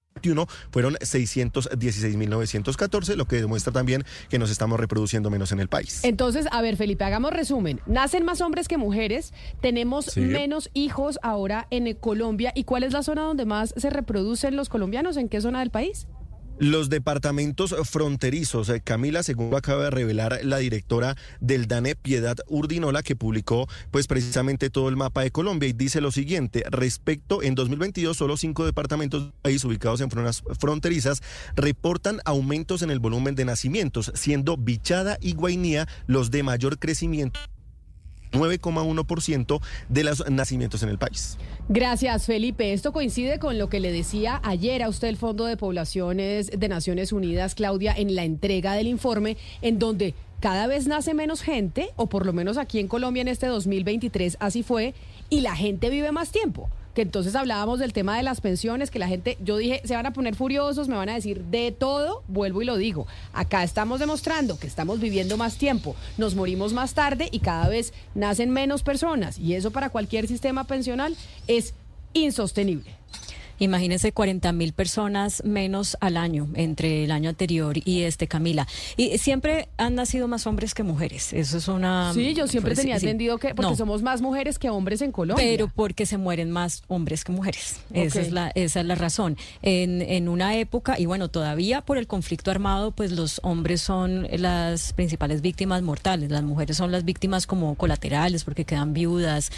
fueron 0.72 0.94
616.914, 0.94 3.14
lo 3.14 3.26
que 3.26 3.36
demuestra 3.36 3.72
también 3.72 4.02
que 4.28 4.40
nos 4.40 4.50
estamos 4.50 4.80
reproduciendo 4.80 5.30
menos 5.30 5.52
en 5.52 5.60
el 5.60 5.68
país. 5.68 6.00
Entonces, 6.02 6.46
a 6.50 6.60
ver, 6.60 6.76
Felipe, 6.76 7.04
hagamos 7.04 7.32
resumen. 7.32 7.80
Nacen 7.86 8.24
más 8.24 8.40
hombres 8.40 8.66
que 8.66 8.78
mujeres, 8.78 9.32
tenemos 9.60 10.06
Sí. 10.06 10.18
menos 10.20 10.70
hijos 10.74 11.20
ahora 11.22 11.68
en 11.70 11.94
Colombia. 11.94 12.50
¿Y 12.56 12.64
cuál 12.64 12.82
es 12.82 12.92
la 12.92 13.04
zona 13.04 13.22
donde 13.22 13.44
más 13.44 13.72
se 13.76 13.90
reproducen 13.90 14.56
los 14.56 14.68
colombianos? 14.68 15.16
¿En 15.16 15.28
qué 15.28 15.40
zona 15.40 15.60
del 15.60 15.70
país? 15.70 16.08
Los 16.61 16.90
departamentos 16.90 17.72
fronterizos, 17.84 18.68
eh, 18.68 18.80
Camila, 18.82 19.22
según 19.22 19.50
lo 19.50 19.56
acaba 19.56 19.84
de 19.84 19.90
revelar 19.90 20.40
la 20.42 20.59
directora 20.59 21.16
del 21.40 21.68
DANE, 21.68 21.94
Piedad 21.94 22.36
Urdinola, 22.48 23.04
que 23.04 23.14
publicó 23.14 23.68
pues 23.92 24.09
precisamente 24.09 24.68
todo 24.68 24.88
el 24.88 24.96
mapa 24.96 25.22
de 25.22 25.30
Colombia 25.30 25.68
y 25.68 25.72
dice 25.72 26.00
lo 26.00 26.11
siguiente, 26.11 26.64
respecto 26.68 27.44
en 27.44 27.54
2022 27.54 28.16
solo 28.16 28.36
cinco 28.36 28.66
departamentos 28.66 29.22
del 29.22 29.32
país 29.40 29.64
ubicados 29.64 30.00
en 30.00 30.11
zonas 30.11 30.42
fronterizas 30.59 31.22
reportan 31.54 32.20
aumentos 32.24 32.82
en 32.82 32.90
el 32.90 32.98
volumen 32.98 33.36
de 33.36 33.44
nacimientos, 33.44 34.11
siendo 34.16 34.56
Bichada 34.56 35.16
y 35.20 35.34
Guainía 35.34 35.86
los 36.09 36.32
de 36.32 36.42
mayor 36.42 36.80
crecimiento. 36.80 37.38
9,1% 38.32 39.60
de 39.88 40.04
los 40.04 40.28
nacimientos 40.30 40.82
en 40.82 40.88
el 40.88 40.98
país. 40.98 41.38
Gracias, 41.68 42.26
Felipe. 42.26 42.72
Esto 42.72 42.92
coincide 42.92 43.38
con 43.38 43.58
lo 43.58 43.68
que 43.68 43.80
le 43.80 43.92
decía 43.92 44.40
ayer 44.42 44.82
a 44.82 44.88
usted 44.88 45.08
el 45.08 45.16
Fondo 45.16 45.44
de 45.44 45.56
Poblaciones 45.56 46.50
de 46.50 46.68
Naciones 46.68 47.12
Unidas, 47.12 47.54
Claudia, 47.54 47.94
en 47.96 48.14
la 48.14 48.24
entrega 48.24 48.72
del 48.72 48.86
informe, 48.86 49.36
en 49.60 49.78
donde 49.78 50.14
cada 50.40 50.66
vez 50.66 50.86
nace 50.86 51.14
menos 51.14 51.42
gente, 51.42 51.90
o 51.96 52.08
por 52.08 52.24
lo 52.24 52.32
menos 52.32 52.58
aquí 52.58 52.78
en 52.78 52.88
Colombia 52.88 53.20
en 53.22 53.28
este 53.28 53.46
2023 53.46 54.36
así 54.40 54.62
fue, 54.62 54.94
y 55.30 55.40
la 55.40 55.56
gente 55.56 55.90
vive 55.90 56.12
más 56.12 56.30
tiempo. 56.30 56.70
Que 56.99 57.03
entonces 57.03 57.36
hablábamos 57.36 57.78
del 57.78 57.92
tema 57.92 58.16
de 58.16 58.24
las 58.24 58.40
pensiones, 58.40 58.90
que 58.90 58.99
la 58.99 59.07
gente, 59.07 59.38
yo 59.40 59.57
dije, 59.57 59.80
se 59.84 59.94
van 59.94 60.07
a 60.07 60.12
poner 60.12 60.34
furiosos, 60.34 60.88
me 60.88 60.96
van 60.96 61.09
a 61.09 61.14
decir 61.14 61.44
de 61.44 61.70
todo, 61.70 62.24
vuelvo 62.26 62.61
y 62.61 62.64
lo 62.64 62.76
digo. 62.76 63.07
Acá 63.32 63.62
estamos 63.62 64.01
demostrando 64.01 64.59
que 64.59 64.66
estamos 64.66 64.99
viviendo 64.99 65.36
más 65.36 65.59
tiempo, 65.59 65.94
nos 66.16 66.34
morimos 66.34 66.72
más 66.72 66.94
tarde 66.94 67.28
y 67.30 67.38
cada 67.38 67.68
vez 67.68 67.92
nacen 68.16 68.51
menos 68.51 68.82
personas. 68.82 69.38
Y 69.38 69.55
eso 69.55 69.70
para 69.70 69.90
cualquier 69.90 70.26
sistema 70.26 70.64
pensional 70.64 71.16
es 71.46 71.72
insostenible. 72.14 72.97
Imagínense 73.59 74.12
40 74.12 74.52
mil 74.52 74.72
personas 74.72 75.42
menos 75.44 75.96
al 76.00 76.16
año 76.16 76.48
entre 76.54 77.04
el 77.04 77.11
año 77.11 77.28
anterior 77.30 77.76
y 77.84 78.02
este, 78.02 78.28
Camila. 78.28 78.66
Y 78.96 79.18
siempre 79.18 79.68
han 79.76 79.94
nacido 79.94 80.28
más 80.28 80.46
hombres 80.46 80.74
que 80.74 80.82
mujeres. 80.82 81.32
Eso 81.32 81.59
es 81.59 81.68
una. 81.68 82.12
Sí, 82.14 82.34
yo 82.34 82.46
siempre 82.46 82.72
pues, 82.74 82.80
tenía 82.80 82.98
sí. 82.98 83.06
entendido 83.06 83.38
que 83.38 83.54
porque 83.54 83.70
No. 83.70 83.76
somos 83.76 84.02
más 84.02 84.20
mujeres 84.20 84.59
que 84.59 84.70
hombres 84.70 85.02
en 85.02 85.12
Colombia. 85.12 85.44
Pero 85.44 85.68
porque 85.74 86.06
se 86.06 86.18
mueren 86.18 86.50
más 86.50 86.82
hombres 86.88 87.24
que 87.24 87.32
mujeres. 87.32 87.76
Esa, 87.92 88.20
es 88.20 88.32
la, 88.32 88.50
esa 88.54 88.80
es 88.80 88.86
la 88.86 88.94
razón. 88.94 89.36
En, 89.62 90.02
en 90.02 90.28
una 90.28 90.56
época, 90.56 90.98
y 90.98 91.06
bueno, 91.06 91.28
todavía 91.28 91.82
por 91.82 91.98
el 91.98 92.06
conflicto 92.06 92.50
armado, 92.50 92.92
pues 92.92 93.12
los 93.12 93.40
hombres 93.42 93.80
son 93.80 94.26
las 94.32 94.92
principales 94.92 95.40
víctimas 95.40 95.82
mortales. 95.82 96.30
Las 96.30 96.42
mujeres 96.42 96.76
son 96.76 96.92
las 96.92 97.04
víctimas 97.04 97.46
como 97.46 97.74
colaterales 97.74 98.44
porque 98.44 98.64
quedan 98.64 98.92
viudas 98.94 99.50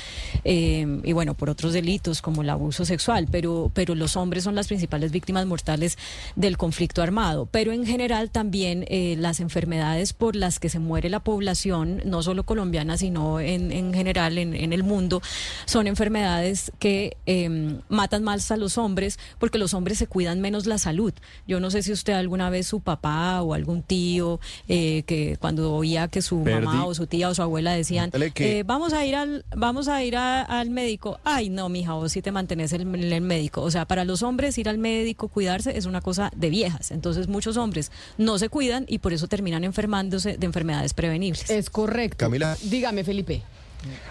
eh, 0.45 1.01
y 1.05 1.13
bueno, 1.13 1.35
por 1.35 1.51
otros 1.51 1.73
delitos 1.73 2.23
como 2.23 2.43
el 2.43 2.51
abuso 2.51 2.85
sexual. 2.85 3.29
Pero, 3.31 3.71
pero 3.75 3.90
los 3.95 4.17
hombres 4.17 4.45
son 4.45 4.55
las 4.55 4.67
principales 4.69 5.11
víctimas 5.13 5.47
mortales 5.47 5.99
del 6.37 6.57
conflicto 6.57 7.03
armado. 7.03 7.47
Pero 7.51 7.73
en 7.73 7.87
general 7.87 8.31
también 8.31 8.85
eh, 8.89 9.17
las 9.19 9.41
enfermedades 9.41 10.13
por 10.13 10.37
las 10.37 10.59
que 10.59 10.69
se 10.69 10.79
muere 10.79 11.09
la 11.11 11.21
población, 11.21 12.03
no 12.05 12.23
solo 12.23 12.45
colombiana, 12.45 12.97
sino 12.97 13.41
en, 13.41 13.73
en 13.73 13.93
general 13.95 14.39
en, 14.39 14.55
en 14.55 14.73
el 14.73 14.83
mundo, 14.83 15.23
son 15.67 15.87
enfermedades 15.87 16.73
que 16.79 17.17
eh, 17.27 17.79
matan 17.89 18.23
más 18.25 18.51
a 18.51 18.57
los 18.57 18.79
hombres 18.79 19.19
porque 19.39 19.59
los 19.59 19.75
hombres 19.75 19.99
se 19.99 20.07
cuidan 20.07 20.41
menos 20.41 20.67
la 20.67 20.79
salud. 20.79 21.13
Yo 21.47 21.61
no 21.61 21.71
sé 21.71 21.83
si 21.83 21.93
usted 21.93 22.15
alguna 22.15 22.51
vez 22.51 22.67
su 22.67 22.81
papá 22.81 23.43
o 23.43 23.55
algún 23.55 23.83
tío 23.83 24.41
eh, 24.69 25.03
que 25.07 25.37
cuando 25.41 25.73
oía 25.75 26.09
que 26.09 26.23
su 26.23 26.37
mamá 26.67 26.85
o 26.87 26.95
su 26.95 27.07
tía 27.07 27.29
o 27.29 27.35
su 27.35 27.43
abuela 27.43 27.73
decían 27.73 28.11
que- 28.33 28.59
eh, 28.61 28.63
vamos 28.65 28.93
a 28.93 29.05
ir 29.05 29.15
al 29.15 29.45
vamos 29.55 29.89
a 29.89 30.03
ir 30.03 30.17
a- 30.17 30.43
al 30.43 30.71
médico 30.71 31.19
ay 31.25 31.49
no 31.51 31.69
mija 31.69 31.93
vos 31.95 32.13
sí 32.13 32.23
te 32.23 32.33
mantenés 32.33 32.73
en 32.73 32.95
el, 32.95 33.13
el 33.13 33.21
médico 33.21 33.63
o 33.63 33.71
sea 33.71 33.80
para 33.87 34.05
los 34.05 34.23
hombres 34.23 34.57
ir 34.59 34.69
al 34.69 34.79
médico 34.79 35.29
cuidarse 35.29 35.77
es 35.77 35.87
una 35.87 36.01
cosa 36.01 36.31
de 36.37 36.51
viejas 36.51 36.91
entonces 36.91 37.29
muchos 37.29 37.57
hombres 37.57 37.91
no 38.19 38.39
se 38.39 38.49
cuidan 38.49 38.85
y 38.89 38.99
por 38.99 39.13
eso 39.13 39.29
terminan 39.29 39.65
enfermándose 39.65 40.37
de 40.37 40.47
enfermedades 40.47 40.95
prevenibles 40.95 41.49
es 41.51 41.71
correcto 41.71 42.17
Camila. 42.19 42.57
Dígame, 42.63 43.05
Felipe. 43.05 43.43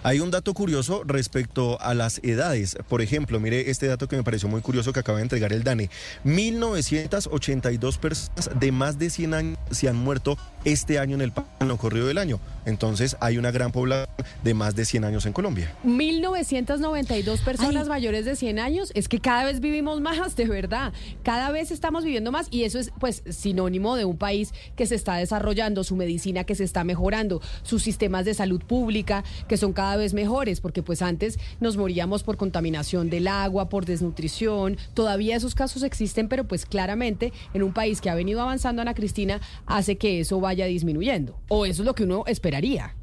Hay 0.03 0.19
un 0.19 0.31
dato 0.31 0.53
curioso 0.53 1.03
respecto 1.05 1.79
a 1.81 1.93
las 1.93 2.19
edades. 2.23 2.77
Por 2.87 3.01
ejemplo, 3.01 3.39
mire 3.39 3.69
este 3.69 3.87
dato 3.87 4.07
que 4.07 4.15
me 4.15 4.23
pareció 4.23 4.49
muy 4.49 4.61
curioso 4.61 4.93
que 4.93 4.99
acaba 4.99 5.17
de 5.17 5.23
entregar 5.23 5.53
el 5.53 5.63
DANE. 5.63 5.89
1982 6.23 7.97
personas 7.97 8.49
de 8.59 8.71
más 8.71 8.99
de 8.99 9.09
100 9.09 9.33
años 9.33 9.59
se 9.71 9.87
han 9.87 9.95
muerto 9.95 10.37
este 10.65 10.99
año 10.99 11.15
en 11.15 11.21
el 11.21 11.31
país, 11.31 11.47
en 11.59 11.67
lo 11.67 11.77
corrido 11.77 12.07
del 12.07 12.17
año. 12.17 12.39
Entonces 12.65 13.17
hay 13.19 13.37
una 13.37 13.51
gran 13.51 13.71
población 13.71 14.09
de 14.43 14.53
más 14.53 14.75
de 14.75 14.85
100 14.85 15.05
años 15.05 15.25
en 15.25 15.33
Colombia. 15.33 15.73
1992 15.83 17.41
personas 17.41 17.87
mayores 17.87 18.25
de 18.25 18.35
100 18.35 18.59
años, 18.59 18.91
es 18.95 19.07
que 19.07 19.19
cada 19.19 19.45
vez 19.45 19.59
vivimos 19.59 20.01
más, 20.01 20.35
de 20.35 20.45
verdad. 20.45 20.93
Cada 21.23 21.51
vez 21.51 21.71
estamos 21.71 22.03
viviendo 22.03 22.31
más 22.31 22.47
y 22.51 22.63
eso 22.63 22.79
es 22.79 22.91
pues 22.99 23.23
sinónimo 23.29 23.95
de 23.95 24.05
un 24.05 24.17
país 24.17 24.53
que 24.75 24.85
se 24.85 24.95
está 24.95 25.15
desarrollando, 25.15 25.83
su 25.83 25.95
medicina 25.95 26.43
que 26.43 26.55
se 26.55 26.63
está 26.63 26.83
mejorando, 26.83 27.41
sus 27.63 27.83
sistemas 27.83 28.25
de 28.25 28.33
salud 28.33 28.61
pública 28.63 29.23
que 29.47 29.57
son 29.59 29.73
cada 29.73 29.95
vez 29.97 30.13
mejores, 30.13 30.61
porque 30.61 30.83
pues 30.83 31.01
antes 31.01 31.39
nos 31.59 31.77
moríamos 31.77 32.23
por 32.23 32.37
contaminación 32.37 33.09
del 33.09 33.27
agua, 33.27 33.69
por 33.69 33.85
desnutrición, 33.85 34.77
todavía 34.93 35.35
esos 35.35 35.55
casos 35.55 35.83
existen, 35.83 36.27
pero 36.27 36.45
pues 36.45 36.65
claramente 36.65 37.33
en 37.53 37.63
un 37.63 37.73
país 37.73 38.01
que 38.01 38.09
ha 38.09 38.15
venido 38.15 38.41
avanzando 38.41 38.81
Ana 38.81 38.93
Cristina 38.93 39.41
hace 39.65 39.97
que 39.97 40.19
eso 40.19 40.39
vaya 40.39 40.65
disminuyendo, 40.65 41.39
o 41.49 41.65
eso 41.65 41.81
es 41.81 41.85
lo 41.85 41.95
que 41.95 42.03
uno 42.03 42.23
esperaría. 42.27 42.95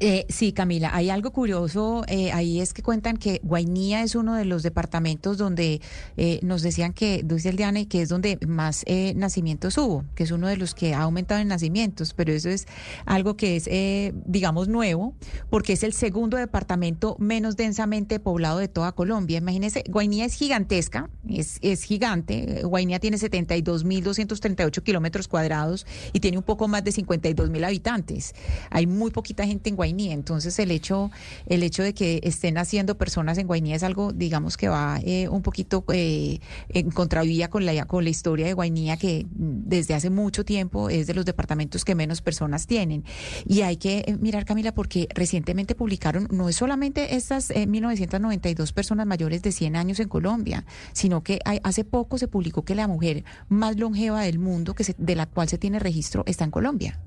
Eh, 0.00 0.26
sí, 0.28 0.52
Camila, 0.52 0.90
hay 0.92 1.10
algo 1.10 1.30
curioso 1.32 2.04
eh, 2.08 2.32
ahí 2.32 2.60
es 2.60 2.72
que 2.74 2.82
cuentan 2.82 3.16
que 3.16 3.40
Guainía 3.42 4.02
es 4.02 4.14
uno 4.14 4.34
de 4.34 4.44
los 4.44 4.62
departamentos 4.62 5.38
donde 5.38 5.80
eh, 6.16 6.40
nos 6.42 6.62
decían 6.62 6.92
que, 6.92 7.22
dice 7.24 7.48
el 7.48 7.56
Diane, 7.56 7.86
que 7.86 8.02
es 8.02 8.08
donde 8.08 8.38
más 8.46 8.82
eh, 8.86 9.14
nacimientos 9.16 9.78
hubo, 9.78 10.04
que 10.14 10.24
es 10.24 10.30
uno 10.30 10.48
de 10.48 10.56
los 10.56 10.74
que 10.74 10.94
ha 10.94 11.02
aumentado 11.02 11.40
en 11.40 11.48
nacimientos, 11.48 12.14
pero 12.14 12.32
eso 12.32 12.48
es 12.48 12.66
algo 13.06 13.36
que 13.36 13.56
es, 13.56 13.66
eh, 13.68 14.12
digamos, 14.26 14.68
nuevo, 14.68 15.14
porque 15.50 15.74
es 15.74 15.82
el 15.82 15.92
segundo 15.92 16.36
departamento 16.36 17.16
menos 17.18 17.56
densamente 17.56 18.20
poblado 18.20 18.58
de 18.58 18.68
toda 18.68 18.92
Colombia. 18.92 19.38
Imagínense, 19.38 19.84
Guainía 19.88 20.24
es 20.24 20.34
gigantesca, 20.34 21.10
es, 21.28 21.58
es 21.62 21.82
gigante, 21.82 22.62
Guainía 22.64 22.98
tiene 22.98 23.16
72.238 23.16 24.82
kilómetros 24.82 25.28
cuadrados 25.28 25.86
y 26.12 26.20
tiene 26.20 26.38
un 26.38 26.44
poco 26.44 26.68
más 26.68 26.84
de 26.84 26.92
52.000 26.92 27.64
habitantes. 27.64 28.34
Hay 28.70 28.86
muy 28.86 29.10
poquita 29.10 29.46
gente 29.46 29.70
en 29.70 29.76
Guainía, 29.76 29.83
entonces 29.88 30.58
el 30.58 30.70
hecho, 30.70 31.10
el 31.46 31.62
hecho 31.62 31.82
de 31.82 31.92
que 31.94 32.20
estén 32.24 32.54
naciendo 32.54 32.96
personas 32.96 33.38
en 33.38 33.46
Guainía 33.46 33.76
es 33.76 33.82
algo, 33.82 34.12
digamos, 34.12 34.56
que 34.56 34.68
va 34.68 34.98
eh, 35.04 35.28
un 35.28 35.42
poquito 35.42 35.84
eh, 35.92 36.40
en 36.70 36.90
contravía 36.90 37.48
con 37.50 37.64
la, 37.66 37.84
con 37.84 38.04
la 38.04 38.10
historia 38.10 38.46
de 38.46 38.52
Guainía, 38.54 38.96
que 38.96 39.26
desde 39.30 39.94
hace 39.94 40.10
mucho 40.10 40.44
tiempo 40.44 40.88
es 40.90 41.06
de 41.06 41.14
los 41.14 41.24
departamentos 41.24 41.84
que 41.84 41.94
menos 41.94 42.22
personas 42.22 42.66
tienen. 42.66 43.04
Y 43.46 43.62
hay 43.62 43.76
que 43.76 44.04
eh, 44.06 44.16
mirar, 44.20 44.44
Camila, 44.44 44.72
porque 44.74 45.08
recientemente 45.14 45.74
publicaron, 45.74 46.28
no 46.30 46.48
es 46.48 46.56
solamente 46.56 47.14
estas 47.16 47.50
eh, 47.50 47.66
1992 47.66 48.72
personas 48.72 49.06
mayores 49.06 49.42
de 49.42 49.52
100 49.52 49.76
años 49.76 50.00
en 50.00 50.08
Colombia, 50.08 50.64
sino 50.92 51.22
que 51.22 51.40
hay- 51.44 51.60
hace 51.62 51.84
poco 51.84 52.18
se 52.18 52.28
publicó 52.28 52.64
que 52.64 52.74
la 52.74 52.88
mujer 52.88 53.24
más 53.48 53.76
longeva 53.76 54.22
del 54.22 54.38
mundo, 54.38 54.74
que 54.74 54.84
se- 54.84 54.94
de 54.98 55.14
la 55.16 55.26
cual 55.26 55.48
se 55.48 55.58
tiene 55.58 55.78
registro, 55.78 56.22
está 56.26 56.44
en 56.44 56.50
Colombia. 56.50 56.98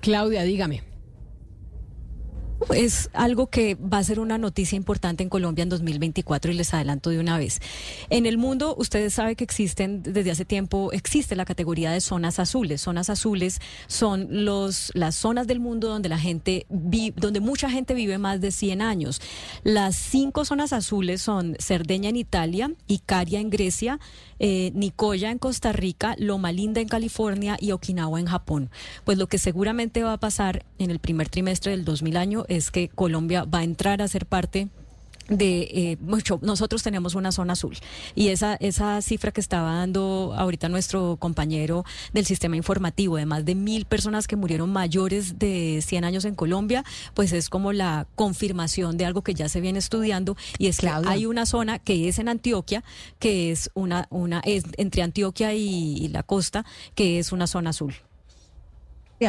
Claudia, 0.00 0.42
dígame. 0.44 0.82
Es 2.74 3.08
algo 3.14 3.48
que 3.48 3.74
va 3.74 3.98
a 3.98 4.04
ser 4.04 4.20
una 4.20 4.36
noticia 4.38 4.76
importante 4.76 5.22
en 5.22 5.28
Colombia 5.28 5.62
en 5.62 5.70
2024 5.70 6.52
y 6.52 6.54
les 6.54 6.72
adelanto 6.74 7.10
de 7.10 7.18
una 7.18 7.38
vez. 7.38 7.60
En 8.10 8.26
el 8.26 8.36
mundo, 8.38 8.74
ustedes 8.78 9.14
saben 9.14 9.34
que 9.34 9.44
existen, 9.44 10.02
desde 10.02 10.30
hace 10.30 10.44
tiempo, 10.44 10.92
existe 10.92 11.34
la 11.36 11.44
categoría 11.46 11.90
de 11.90 12.00
zonas 12.00 12.38
azules. 12.38 12.82
Zonas 12.82 13.08
azules 13.10 13.60
son 13.86 14.28
los, 14.30 14.90
las 14.94 15.16
zonas 15.16 15.46
del 15.46 15.58
mundo 15.58 15.88
donde 15.88 16.08
la 16.08 16.18
gente 16.18 16.66
vi- 16.68 17.12
donde 17.16 17.40
mucha 17.40 17.70
gente 17.70 17.94
vive 17.94 18.18
más 18.18 18.40
de 18.40 18.50
100 18.52 18.82
años. 18.82 19.20
Las 19.64 19.96
cinco 19.96 20.44
zonas 20.44 20.72
azules 20.72 21.22
son 21.22 21.56
Cerdeña 21.58 22.10
en 22.10 22.16
Italia, 22.16 22.70
Icaria 22.86 23.40
en 23.40 23.50
Grecia, 23.50 23.98
eh, 24.40 24.72
Nicoya 24.74 25.30
en 25.30 25.38
Costa 25.38 25.72
Rica, 25.72 26.16
Loma 26.18 26.50
Linda 26.50 26.80
en 26.80 26.88
California 26.88 27.56
y 27.60 27.70
Okinawa 27.70 28.18
en 28.18 28.26
Japón. 28.26 28.70
Pues 29.04 29.18
lo 29.18 29.28
que 29.28 29.38
seguramente 29.38 30.02
va 30.02 30.14
a 30.14 30.20
pasar 30.20 30.64
en 30.78 30.90
el 30.90 30.98
primer 30.98 31.28
trimestre 31.28 31.70
del 31.70 31.84
2000 31.84 32.16
año 32.16 32.44
es 32.48 32.72
que 32.72 32.88
Colombia 32.88 33.44
va 33.44 33.60
a 33.60 33.64
entrar 33.64 34.02
a 34.02 34.08
ser 34.08 34.26
parte 34.26 34.68
de 35.30 35.60
eh, 35.72 35.96
mucho 36.00 36.38
nosotros 36.42 36.82
tenemos 36.82 37.14
una 37.14 37.32
zona 37.32 37.54
azul. 37.54 37.76
Y 38.14 38.28
esa 38.28 38.56
esa 38.56 39.00
cifra 39.00 39.32
que 39.32 39.40
estaba 39.40 39.76
dando 39.76 40.34
ahorita 40.36 40.68
nuestro 40.68 41.16
compañero 41.18 41.84
del 42.12 42.26
sistema 42.26 42.56
informativo 42.56 43.16
de 43.16 43.26
más 43.26 43.44
de 43.44 43.54
mil 43.54 43.86
personas 43.86 44.26
que 44.26 44.36
murieron 44.36 44.70
mayores 44.70 45.38
de 45.38 45.80
100 45.82 46.04
años 46.04 46.24
en 46.24 46.34
Colombia 46.34 46.84
pues 47.14 47.32
es 47.32 47.48
como 47.48 47.72
la 47.72 48.06
confirmación 48.16 48.96
de 48.96 49.06
algo 49.06 49.22
que 49.22 49.34
ya 49.34 49.48
se 49.48 49.60
viene 49.60 49.78
estudiando. 49.78 50.36
Y 50.58 50.66
es 50.66 50.78
que 50.78 50.88
hay 50.88 51.26
una 51.26 51.46
zona 51.46 51.78
que 51.78 52.08
es 52.08 52.18
en 52.18 52.28
Antioquia 52.28 52.84
que 53.18 53.52
es 53.52 53.70
una 53.74 54.08
una 54.10 54.40
es 54.44 54.64
entre 54.76 55.02
Antioquia 55.02 55.54
y, 55.54 55.96
y 55.96 56.08
la 56.08 56.22
costa 56.22 56.64
que 56.94 57.18
es 57.18 57.32
una 57.32 57.46
zona 57.46 57.70
azul 57.70 57.94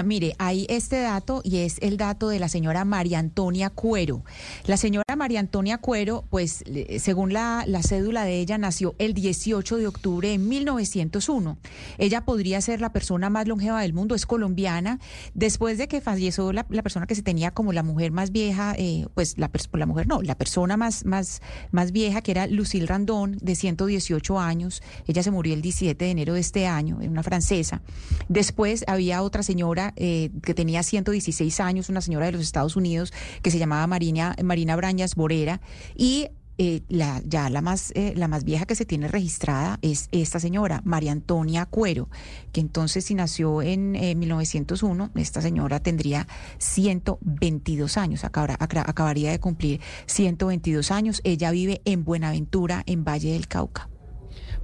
mire, 0.03 0.35
hay 0.39 0.65
este 0.69 1.01
dato 1.01 1.41
y 1.43 1.57
es 1.57 1.77
el 1.81 1.97
dato 1.97 2.29
de 2.29 2.39
la 2.39 2.47
señora 2.47 2.85
María 2.85 3.19
Antonia 3.19 3.69
Cuero. 3.69 4.23
La 4.65 4.77
señora 4.77 5.17
María 5.17 5.41
Antonia 5.41 5.79
Cuero, 5.79 6.23
pues 6.29 6.63
según 6.99 7.33
la, 7.33 7.65
la 7.67 7.83
cédula 7.83 8.23
de 8.23 8.39
ella, 8.39 8.57
nació 8.57 8.95
el 8.99 9.13
18 9.13 9.75
de 9.75 9.87
octubre 9.87 10.29
de 10.29 10.37
1901. 10.37 11.57
Ella 11.97 12.23
podría 12.23 12.61
ser 12.61 12.79
la 12.79 12.93
persona 12.93 13.29
más 13.29 13.49
longeva 13.49 13.81
del 13.81 13.91
mundo, 13.91 14.15
es 14.15 14.25
colombiana. 14.25 14.99
Después 15.33 15.77
de 15.77 15.89
que 15.89 15.99
falleció 15.99 16.53
la, 16.53 16.65
la 16.69 16.83
persona 16.83 17.05
que 17.05 17.15
se 17.15 17.21
tenía 17.21 17.51
como 17.51 17.73
la 17.73 17.83
mujer 17.83 18.13
más 18.13 18.31
vieja, 18.31 18.73
eh, 18.77 19.07
pues 19.13 19.35
la 19.37 19.85
mujer 19.85 20.07
no, 20.07 20.21
la 20.21 20.35
persona 20.37 20.77
más, 20.77 21.03
más, 21.03 21.41
más 21.71 21.91
vieja, 21.91 22.21
que 22.21 22.31
era 22.31 22.47
Lucille 22.47 22.85
Randón, 22.85 23.37
de 23.41 23.55
118 23.55 24.39
años. 24.39 24.81
Ella 25.05 25.21
se 25.21 25.31
murió 25.31 25.53
el 25.53 25.61
17 25.61 26.05
de 26.05 26.11
enero 26.11 26.35
de 26.35 26.39
este 26.39 26.65
año, 26.65 27.01
era 27.01 27.11
una 27.11 27.23
francesa. 27.23 27.81
Después 28.29 28.85
había 28.87 29.21
otra 29.21 29.43
señora 29.43 29.80
eh, 29.95 30.29
que 30.43 30.53
tenía 30.53 30.83
116 30.83 31.59
años, 31.59 31.89
una 31.89 32.01
señora 32.01 32.27
de 32.27 32.33
los 32.33 32.41
Estados 32.41 32.75
Unidos, 32.75 33.13
que 33.41 33.51
se 33.51 33.59
llamaba 33.59 33.85
Marina, 33.87 34.35
Marina 34.43 34.75
Brañas 34.75 35.15
Borera, 35.15 35.61
y 35.95 36.29
eh, 36.63 36.83
la, 36.89 37.23
ya 37.25 37.49
la 37.49 37.61
más, 37.61 37.91
eh, 37.95 38.13
la 38.15 38.27
más 38.27 38.43
vieja 38.43 38.67
que 38.67 38.75
se 38.75 38.85
tiene 38.85 39.07
registrada 39.07 39.79
es 39.81 40.09
esta 40.11 40.39
señora, 40.39 40.83
María 40.85 41.11
Antonia 41.11 41.65
Cuero, 41.65 42.07
que 42.51 42.61
entonces 42.61 43.05
si 43.05 43.15
nació 43.15 43.63
en 43.63 43.95
eh, 43.95 44.13
1901, 44.13 45.09
esta 45.15 45.41
señora 45.41 45.79
tendría 45.79 46.27
122 46.59 47.97
años, 47.97 48.23
acabaría 48.25 49.31
de 49.31 49.39
cumplir 49.39 49.81
122 50.05 50.91
años. 50.91 51.21
Ella 51.23 51.49
vive 51.49 51.81
en 51.85 52.03
Buenaventura, 52.03 52.83
en 52.85 53.03
Valle 53.05 53.33
del 53.33 53.47
Cauca. 53.47 53.89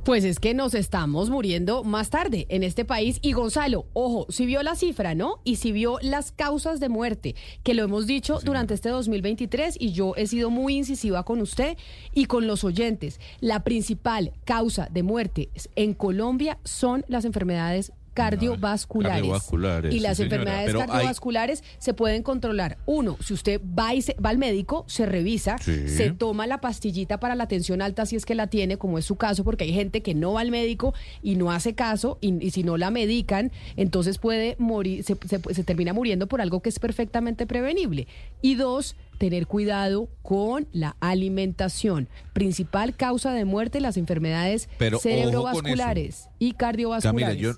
Pues 0.08 0.24
es 0.24 0.40
que 0.40 0.54
nos 0.54 0.74
estamos 0.74 1.30
muriendo 1.30 1.84
más 1.84 2.10
tarde 2.10 2.46
en 2.48 2.64
este 2.64 2.86
país. 2.86 3.20
Y 3.22 3.34
Gonzalo, 3.34 3.88
ojo, 3.92 4.26
si 4.30 4.46
vio 4.46 4.64
la 4.64 4.76
cifra, 4.76 5.16
¿no? 5.16 5.42
Y 5.44 5.58
si 5.58 5.74
vio 5.74 6.00
las 6.02 6.32
causas 6.32 6.80
de 6.80 6.88
muerte, 6.88 7.36
que 7.62 7.74
lo 7.74 7.84
hemos 7.84 8.08
dicho 8.08 8.40
durante 8.42 8.74
este 8.74 8.88
2023 8.88 9.76
y 9.78 9.92
yo 9.92 10.14
he 10.16 10.26
sido 10.28 10.50
muy 10.50 10.78
incisiva 10.78 11.24
con 11.24 11.42
usted 11.42 11.78
y 12.14 12.24
con 12.24 12.48
los 12.48 12.64
oyentes. 12.64 13.20
La 13.42 13.66
principal 13.66 14.32
causa 14.46 14.88
de 14.90 15.04
muerte 15.04 15.50
en 15.76 15.94
Colombia 15.94 16.58
son 16.64 17.04
las 17.10 17.26
enfermedades 17.26 17.92
cardiovasculares. 18.18 19.16
cardiovasculares, 19.18 19.94
y 19.96 20.00
las 20.00 20.20
enfermedades 20.20 20.74
hay- 20.74 20.80
cardiovasculares 20.88 21.64
se 21.78 21.94
pueden 21.94 22.24
controlar. 22.24 22.78
Uno, 22.86 23.18
si 23.24 23.34
usted 23.34 23.62
va, 23.78 23.94
y 23.94 24.02
se- 24.02 24.16
va 24.16 24.30
al 24.32 24.38
médico, 24.38 24.84
se 24.88 25.06
revisa, 25.06 25.58
Sí. 25.60 25.88
se 25.88 26.12
toma 26.12 26.48
la 26.48 26.60
pastillita 26.62 27.20
para 27.20 27.36
la 27.36 27.48
tensión 27.48 27.82
alta 27.82 28.06
si 28.06 28.16
es 28.16 28.26
que 28.26 28.36
la 28.36 28.48
tiene, 28.48 28.78
como 28.78 28.98
es 28.98 29.06
su 29.06 29.16
caso, 29.16 29.44
porque 29.44 29.64
hay 29.66 29.74
gente 29.74 30.02
que 30.02 30.14
no 30.16 30.34
va 30.34 30.42
al 30.42 30.52
médico 30.52 30.94
y 31.22 31.36
no 31.36 31.52
hace 31.52 31.74
caso, 31.76 32.18
y, 32.22 32.46
y 32.46 32.52
si 32.52 32.64
no 32.64 32.78
la 32.78 32.92
medican, 32.92 33.52
entonces 33.76 34.18
puede 34.18 34.56
morir, 34.60 35.04
se, 35.04 35.16
se- 35.28 35.54
se 35.54 35.64
termina 35.64 35.94
muriendo 35.94 36.28
por 36.28 36.42
algo 36.42 36.62
que 36.62 36.70
es 36.70 36.80
perfectamente 36.80 37.46
prevenible. 37.46 38.08
Y 38.42 38.56
dos, 38.56 38.96
tener 39.18 39.48
cuidado 39.48 40.10
con 40.22 40.68
la 40.74 40.96
alimentación. 41.00 42.08
Principal 42.34 42.96
causa 42.96 43.34
de 43.34 43.46
muerte, 43.46 43.82
las 43.82 43.98
enfermedades 43.98 44.70
Pero 44.78 45.00
cerebrovasculares 45.00 46.30
y 46.40 46.52
Camila, 46.52 46.58
cardiovasculares. 46.58 47.38
yo, 47.42 47.52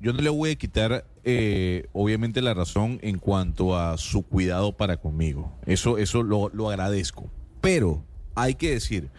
yo 0.00 0.12
no 0.12 0.22
le 0.22 0.30
voy 0.30 0.50
a 0.50 0.54
quitar, 0.56 1.04
eh, 1.24 1.86
obviamente, 1.92 2.42
la 2.42 2.54
razón 2.54 2.98
en 3.02 3.18
cuanto 3.18 3.76
a 3.76 3.98
su 3.98 4.22
cuidado 4.22 4.76
para 4.76 4.96
conmigo. 4.96 5.52
Eso, 5.66 5.98
eso 5.98 6.22
lo, 6.22 6.48
lo 6.50 6.70
agradezco. 6.70 7.30
Pero 7.60 8.02
hay 8.34 8.54
que 8.54 8.70
decir 8.70 9.10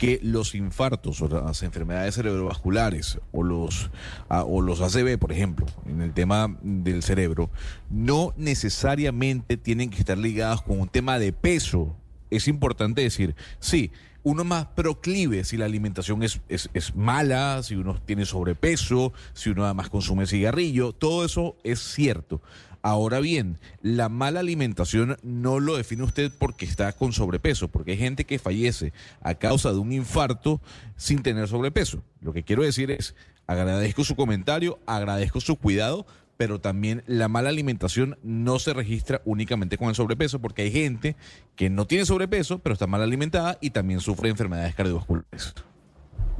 que 0.00 0.18
los 0.22 0.54
infartos 0.54 1.20
o 1.20 1.28
las 1.28 1.62
enfermedades 1.62 2.14
cerebrovasculares 2.14 3.18
o 3.32 3.42
los, 3.42 3.90
o 4.28 4.62
los 4.62 4.80
ACV, 4.80 5.18
por 5.18 5.30
ejemplo, 5.30 5.66
en 5.84 6.00
el 6.00 6.14
tema 6.14 6.56
del 6.62 7.02
cerebro, 7.02 7.50
no 7.90 8.32
necesariamente 8.38 9.58
tienen 9.58 9.90
que 9.90 9.98
estar 9.98 10.16
ligados 10.16 10.62
con 10.62 10.80
un 10.80 10.88
tema 10.88 11.18
de 11.18 11.34
peso. 11.34 11.94
Es 12.30 12.48
importante 12.48 13.02
decir, 13.02 13.34
sí, 13.58 13.92
uno 14.22 14.44
más 14.44 14.66
proclive 14.66 15.44
si 15.44 15.56
la 15.56 15.64
alimentación 15.64 16.22
es, 16.22 16.40
es, 16.48 16.70
es 16.74 16.94
mala, 16.94 17.62
si 17.62 17.74
uno 17.74 18.00
tiene 18.04 18.26
sobrepeso, 18.26 19.12
si 19.32 19.50
uno 19.50 19.64
además 19.64 19.88
consume 19.88 20.26
cigarrillo, 20.26 20.92
todo 20.92 21.24
eso 21.24 21.56
es 21.64 21.80
cierto. 21.80 22.40
Ahora 22.82 23.20
bien, 23.20 23.58
la 23.82 24.08
mala 24.08 24.40
alimentación 24.40 25.18
no 25.22 25.60
lo 25.60 25.76
define 25.76 26.02
usted 26.02 26.32
porque 26.38 26.64
está 26.64 26.92
con 26.92 27.12
sobrepeso, 27.12 27.68
porque 27.68 27.92
hay 27.92 27.98
gente 27.98 28.24
que 28.24 28.38
fallece 28.38 28.94
a 29.20 29.34
causa 29.34 29.72
de 29.72 29.78
un 29.78 29.92
infarto 29.92 30.62
sin 30.96 31.22
tener 31.22 31.46
sobrepeso. 31.46 32.02
Lo 32.22 32.32
que 32.32 32.42
quiero 32.42 32.62
decir 32.62 32.90
es, 32.90 33.14
agradezco 33.46 34.02
su 34.02 34.16
comentario, 34.16 34.78
agradezco 34.86 35.40
su 35.40 35.56
cuidado, 35.56 36.06
pero 36.40 36.58
también 36.58 37.02
la 37.06 37.28
mala 37.28 37.50
alimentación 37.50 38.16
no 38.22 38.58
se 38.58 38.72
registra 38.72 39.20
únicamente 39.26 39.76
con 39.76 39.90
el 39.90 39.94
sobrepeso, 39.94 40.40
porque 40.40 40.62
hay 40.62 40.72
gente 40.72 41.14
que 41.54 41.68
no 41.68 41.86
tiene 41.86 42.06
sobrepeso, 42.06 42.60
pero 42.60 42.72
está 42.72 42.86
mal 42.86 43.02
alimentada 43.02 43.58
y 43.60 43.72
también 43.72 44.00
sufre 44.00 44.28
de 44.28 44.30
enfermedades 44.30 44.74
cardiovasculares. 44.74 45.52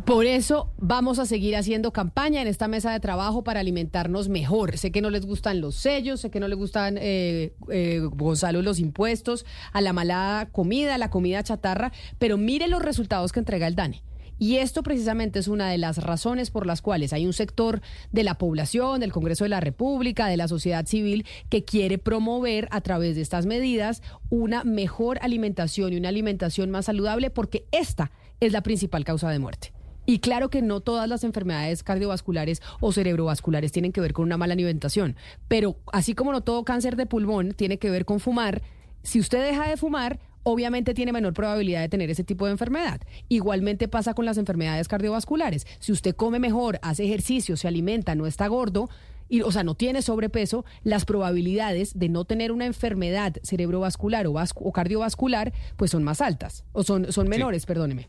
Por 0.07 0.25
eso 0.25 0.73
vamos 0.79 1.19
a 1.19 1.27
seguir 1.27 1.55
haciendo 1.55 1.93
campaña 1.93 2.41
en 2.41 2.49
esta 2.49 2.67
mesa 2.67 2.93
de 2.93 3.01
trabajo 3.01 3.45
para 3.45 3.61
alimentarnos 3.61 4.31
mejor. 4.31 4.79
Sé 4.79 4.91
que 4.91 5.03
no 5.03 5.11
les 5.11 5.27
gustan 5.27 5.61
los 5.61 5.75
sellos, 5.75 6.21
sé 6.21 6.31
que 6.31 6.41
no 6.41 6.49
les 6.49 6.57
gustan, 6.57 6.97
eh, 6.99 7.53
eh, 7.69 8.01
Gonzalo, 8.01 8.63
los 8.63 8.79
impuestos, 8.79 9.45
a 9.75 9.83
la 9.83 9.93
mala 9.93 10.49
comida, 10.51 10.95
a 10.95 10.99
la 10.99 11.11
comida 11.11 11.43
chatarra, 11.43 11.93
pero 12.19 12.39
mire 12.39 12.69
los 12.69 12.81
resultados 12.81 13.33
que 13.33 13.41
entrega 13.41 13.67
el 13.67 13.75
DANE. 13.75 14.03
Y 14.41 14.57
esto 14.57 14.83
precisamente 14.83 15.39
es 15.39 15.49
una 15.49 15.69
de 15.71 15.77
las 15.77 15.99
razones 15.99 16.51
por 16.51 16.65
las 16.65 16.81
cuales 16.81 17.13
hay 17.13 17.27
un 17.27 17.35
sector 17.35 17.83
de 18.11 18.25
la 18.25 18.39
población, 18.39 19.01
del 19.01 19.13
Congreso 19.13 19.45
de 19.45 19.51
la 19.51 19.61
República, 19.61 20.29
de 20.29 20.39
la 20.39 20.49
sociedad 20.49 20.87
civil, 20.87 21.27
que 21.51 21.63
quiere 21.63 21.99
promover 21.99 22.67
a 22.71 22.81
través 22.81 23.17
de 23.17 23.21
estas 23.21 23.45
medidas 23.45 24.01
una 24.31 24.65
mejor 24.65 25.19
alimentación 25.21 25.93
y 25.93 25.99
una 25.99 26.09
alimentación 26.09 26.71
más 26.71 26.87
saludable, 26.87 27.29
porque 27.29 27.67
esta 27.71 28.13
es 28.41 28.53
la 28.53 28.63
principal 28.63 29.05
causa 29.05 29.29
de 29.29 29.39
muerte. 29.39 29.75
Y 30.07 30.21
claro 30.21 30.49
que 30.49 30.63
no 30.63 30.81
todas 30.81 31.07
las 31.07 31.23
enfermedades 31.23 31.83
cardiovasculares 31.83 32.63
o 32.81 32.93
cerebrovasculares 32.93 33.73
tienen 33.73 33.93
que 33.93 34.01
ver 34.01 34.15
con 34.15 34.25
una 34.25 34.39
mala 34.39 34.55
alimentación, 34.55 35.17
pero 35.49 35.77
así 35.93 36.15
como 36.15 36.33
no 36.33 36.41
todo 36.41 36.65
cáncer 36.65 36.97
de 36.97 37.05
pulmón 37.05 37.53
tiene 37.53 37.79
que 37.79 37.91
ver 37.91 38.07
con 38.07 38.21
fumar, 38.21 38.63
si 39.03 39.21
usted 39.21 39.43
deja 39.43 39.69
de 39.69 39.77
fumar, 39.77 40.19
obviamente 40.43 40.95
tiene 40.95 41.13
menor 41.13 41.35
probabilidad 41.35 41.81
de 41.81 41.89
tener 41.89 42.11
ese 42.11 42.25
tipo 42.25 42.47
de 42.47 42.53
enfermedad. 42.53 43.01
Igualmente 43.29 43.89
pasa 43.89 44.15
con 44.15 44.25
las 44.25 44.39
enfermedades 44.39 44.89
cardiovasculares. 44.89 45.67
Si 45.79 45.93
usted 45.93 46.15
come 46.15 46.39
mejor, 46.39 46.79
hace 46.83 47.05
ejercicio, 47.05 47.57
se 47.57 47.69
alimenta, 47.69 48.15
no 48.15 48.27
está 48.27 48.47
gordo, 48.49 48.89
y, 49.29 49.43
o 49.43 49.53
sea, 49.53 49.63
no 49.63 49.77
tiene 49.77 50.03
sobrepeso, 50.03 50.65
las 50.83 51.05
probabilidades 51.05 51.97
de 51.97 52.09
no 52.09 52.25
tener 52.25 52.51
una 52.51 52.67
enfermedad 52.67 53.37
cerebrovascular 53.45 54.27
o, 54.27 54.33
vascu- 54.33 54.63
o 54.63 54.73
cardiovascular, 54.73 55.53
pues 55.77 55.93
son 55.93 56.03
más 56.03 56.21
altas, 56.21 56.65
o 56.73 56.83
son, 56.83 57.13
son 57.13 57.29
menores, 57.29 57.65
perdóneme. 57.65 58.09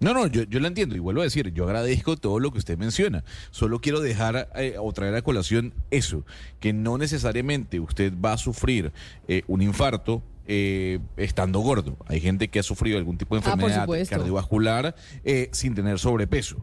No, 0.00 0.12
no, 0.12 0.26
yo, 0.26 0.42
yo 0.42 0.58
la 0.58 0.66
entiendo 0.66 0.96
y 0.96 0.98
vuelvo 0.98 1.20
a 1.20 1.24
decir, 1.24 1.52
yo 1.54 1.64
agradezco 1.64 2.16
todo 2.16 2.40
lo 2.40 2.50
que 2.50 2.58
usted 2.58 2.76
menciona. 2.76 3.24
Solo 3.52 3.80
quiero 3.80 4.00
dejar 4.00 4.50
eh, 4.56 4.74
o 4.78 4.92
traer 4.92 5.14
a 5.14 5.22
colación 5.22 5.72
eso, 5.92 6.26
que 6.58 6.72
no 6.72 6.98
necesariamente 6.98 7.78
usted 7.78 8.12
va 8.22 8.32
a 8.32 8.36
sufrir 8.36 8.92
eh, 9.28 9.44
un 9.46 9.62
infarto 9.62 10.22
eh, 10.46 10.98
estando 11.16 11.60
gordo. 11.60 11.96
Hay 12.06 12.20
gente 12.20 12.48
que 12.48 12.58
ha 12.58 12.62
sufrido 12.62 12.98
algún 12.98 13.16
tipo 13.18 13.34
de 13.34 13.42
Ah, 13.44 13.52
enfermedad 13.54 13.88
cardiovascular 14.08 14.94
eh, 15.24 15.48
sin 15.52 15.74
tener 15.74 15.98
sobrepeso. 15.98 16.56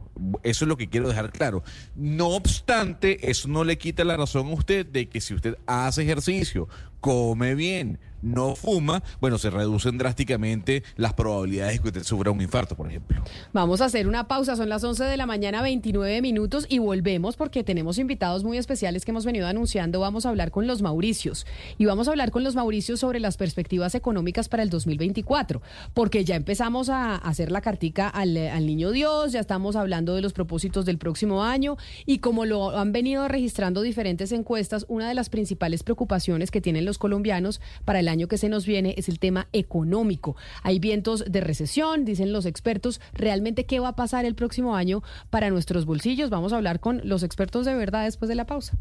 Eso 0.43 0.65
es 0.65 0.69
lo 0.69 0.77
que 0.77 0.89
quiero 0.89 1.07
dejar 1.09 1.32
claro. 1.32 1.63
No 1.95 2.29
obstante, 2.29 3.29
eso 3.29 3.47
no 3.47 3.63
le 3.63 3.77
quita 3.77 4.03
la 4.03 4.17
razón 4.17 4.47
a 4.47 4.53
usted 4.53 4.86
de 4.86 5.09
que 5.09 5.21
si 5.21 5.34
usted 5.34 5.57
hace 5.65 6.03
ejercicio, 6.03 6.67
come 7.02 7.56
bien, 7.56 7.99
no 8.22 8.56
fuma, 8.56 9.04
bueno, 9.20 9.38
se 9.38 9.49
reducen 9.49 9.97
drásticamente 9.97 10.84
las 10.95 11.14
probabilidades 11.14 11.74
de 11.74 11.80
que 11.80 11.88
usted 11.88 12.04
sufra 12.04 12.32
un 12.32 12.41
infarto, 12.41 12.76
por 12.76 12.88
ejemplo. 12.88 13.24
Vamos 13.54 13.82
a 13.82 13.86
hacer 13.86 14.08
una 14.08 14.28
pausa, 14.28 14.56
son 14.56 14.70
las 14.70 14.84
11 14.84 15.04
de 15.06 15.18
la 15.18 15.26
mañana, 15.26 15.62
29 15.62 16.22
minutos 16.22 16.66
y 16.70 16.80
volvemos 16.80 17.36
porque 17.36 17.64
tenemos 17.64 17.97
invitados 17.97 18.43
muy 18.43 18.58
especiales 18.58 19.06
que 19.06 19.12
hemos 19.12 19.26
venido 19.26 19.47
anunciando. 19.47 19.99
Vamos 19.99 20.26
a 20.26 20.30
hablar 20.30 20.52
con 20.52 20.68
los 20.68 20.82
Mauricios 20.82 21.45
y 21.78 21.86
vamos 21.86 22.08
a 22.08 22.12
hablar 22.12 22.32
con 22.32 22.43
los 22.43 22.56
Mauricios 22.56 22.99
sobre 22.99 23.20
las 23.20 23.38
perspectivas 23.38 23.95
económicas 23.95 24.49
para 24.49 24.64
el 24.64 24.70
2024, 24.70 25.62
porque 25.93 26.24
ya 26.24 26.36
empezamos 26.36 26.89
a 26.89 27.16
hacer 27.16 27.52
la 27.52 27.62
cartica 27.62 28.08
al, 28.08 28.38
al 28.38 28.66
Niño 28.66 28.91
Dios, 28.91 29.32
ya 29.32 29.39
estamos 29.39 29.76
hablando 29.76 30.16
de 30.16 30.22
los 30.22 30.34
propósitos 30.34 30.86
del 30.86 30.97
próximo 30.97 31.43
año 31.43 31.78
y 32.06 32.20
como 32.20 32.45
lo 32.45 32.78
han 32.78 32.91
venido 32.91 33.28
registrando 33.28 33.82
diferentes 33.82 34.32
encuestas, 34.32 34.86
una 34.88 35.08
de 35.08 35.16
las 35.16 35.30
principales 35.30 35.84
preocupaciones 35.84 36.52
que 36.52 36.62
tienen 36.62 36.86
los 36.86 36.90
colombianos 36.97 37.61
para 37.85 37.99
el 37.99 38.07
año 38.07 38.27
que 38.27 38.37
se 38.37 38.49
nos 38.49 38.65
viene 38.65 38.95
es 38.97 39.09
el 39.09 39.19
tema 39.19 39.47
económico. 39.53 40.35
Hay 40.63 40.79
vientos 40.79 41.23
de 41.27 41.41
recesión, 41.41 42.05
dicen 42.05 42.33
los 42.33 42.45
expertos. 42.45 43.01
¿Realmente 43.13 43.65
qué 43.65 43.79
va 43.79 43.89
a 43.89 43.95
pasar 43.95 44.25
el 44.25 44.35
próximo 44.35 44.75
año 44.75 45.03
para 45.29 45.49
nuestros 45.49 45.85
bolsillos? 45.85 46.29
Vamos 46.29 46.53
a 46.53 46.57
hablar 46.57 46.79
con 46.79 47.01
los 47.03 47.23
expertos 47.23 47.65
de 47.65 47.75
verdad 47.75 48.05
después 48.05 48.29
de 48.29 48.35
la 48.35 48.45
pausa. 48.45 48.77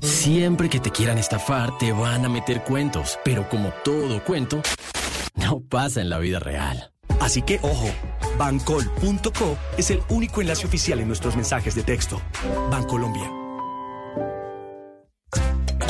Siempre 0.00 0.68
que 0.68 0.80
te 0.80 0.90
quieran 0.90 1.18
estafar, 1.18 1.78
te 1.78 1.92
van 1.92 2.24
a 2.24 2.28
meter 2.28 2.62
cuentos, 2.62 3.18
pero 3.24 3.48
como 3.48 3.72
todo 3.84 4.22
cuento, 4.22 4.60
no 5.36 5.60
pasa 5.60 6.00
en 6.02 6.10
la 6.10 6.18
vida 6.18 6.40
real. 6.40 6.90
Así 7.20 7.42
que 7.42 7.58
ojo, 7.62 7.88
bancol.co 8.38 9.56
es 9.78 9.90
el 9.90 10.00
único 10.10 10.40
enlace 10.40 10.66
oficial 10.66 11.00
en 11.00 11.08
nuestros 11.08 11.36
mensajes 11.36 11.74
de 11.74 11.82
texto. 11.82 12.20
Bancolombia. 12.70 13.43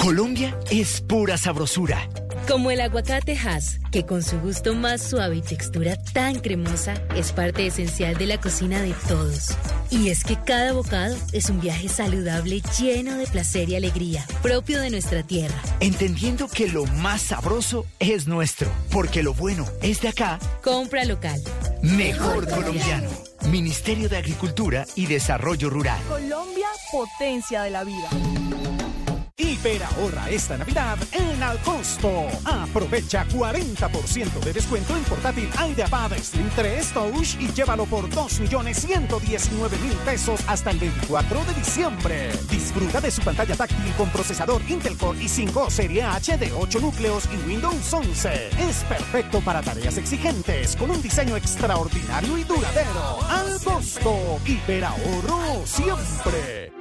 Colombia 0.05 0.55
es 0.71 1.01
pura 1.01 1.39
sabrosura. 1.39 2.11
Como 2.47 2.71
el 2.71 2.83
aguacate 2.83 3.39
Hass, 3.39 3.81
que 3.91 4.05
con 4.05 4.23
su 4.23 4.39
gusto 4.39 4.75
más 4.75 5.01
suave 5.01 5.37
y 5.37 5.41
textura 5.41 5.97
tan 5.97 6.41
cremosa 6.41 6.93
es 7.17 7.33
parte 7.33 7.67
esencial 7.67 8.15
de 8.19 8.27
la 8.27 8.39
cocina 8.39 8.83
de 8.83 8.93
todos. 9.09 9.57
Y 9.89 10.11
es 10.11 10.23
que 10.23 10.37
cada 10.37 10.75
bocado 10.75 11.17
es 11.33 11.49
un 11.49 11.59
viaje 11.59 11.89
saludable 11.89 12.61
lleno 12.79 13.17
de 13.17 13.27
placer 13.27 13.71
y 13.71 13.77
alegría, 13.77 14.27
propio 14.43 14.79
de 14.79 14.91
nuestra 14.91 15.23
tierra. 15.23 15.57
Entendiendo 15.81 16.49
que 16.49 16.69
lo 16.69 16.85
más 16.85 17.23
sabroso 17.23 17.87
es 17.99 18.27
nuestro, 18.27 18.71
porque 18.91 19.23
lo 19.23 19.33
bueno 19.33 19.65
es 19.81 20.03
de 20.03 20.09
acá. 20.09 20.39
Compra 20.63 21.07
local. 21.07 21.43
Mejor 21.81 22.47
colombiano. 22.47 23.09
Ministerio 23.51 24.11
de 24.11 24.19
Agricultura 24.19 24.85
y 24.97 25.07
Desarrollo 25.07 25.71
Rural. 25.71 25.99
Colombia, 26.11 26.69
potencia 26.93 27.63
de 27.63 27.71
la 27.71 27.85
vida. 27.85 28.11
Hiper 29.37 29.83
ahorra 29.83 30.31
esta 30.31 30.57
Navidad 30.57 30.97
en 31.11 31.43
Alcosto. 31.43 32.29
Aprovecha 32.45 33.27
40% 33.27 34.39
de 34.45 34.53
descuento 34.53 34.97
en 34.97 35.03
portátil 35.03 35.51
IdeaPad 35.71 36.13
Slim 36.19 36.49
3 36.55 36.93
Touch 36.93 37.35
y 37.41 37.53
llévalo 37.53 37.85
por 37.87 38.09
2.119.000 38.11 39.93
pesos 40.05 40.41
hasta 40.47 40.71
el 40.71 40.79
24 40.79 41.45
de 41.47 41.55
diciembre. 41.55 42.31
Disfruta 42.49 43.01
de 43.01 43.11
su 43.11 43.23
pantalla 43.23 43.57
táctil 43.57 43.93
con 43.97 44.09
procesador 44.11 44.63
Intel 44.69 44.97
Core 44.97 45.19
i5 45.19 45.69
Serie 45.69 46.05
H 46.05 46.39
de 46.39 46.53
8 46.53 46.79
núcleos 46.79 47.29
y 47.33 47.49
Windows 47.49 47.93
11. 47.93 48.51
Es 48.69 48.85
perfecto 48.85 49.41
para 49.41 49.63
tareas 49.63 49.99
exigentes 49.99 50.77
con 50.77 50.93
un 50.93 51.03
diseño 51.03 51.37
extraordinario 51.37 52.39
y 52.39 52.45
duradero. 52.45 53.21
Alcosto. 53.29 54.39
Hiper 54.47 54.85
ahorro 54.85 55.67
siempre. 55.67 56.73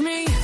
me. 0.00 0.37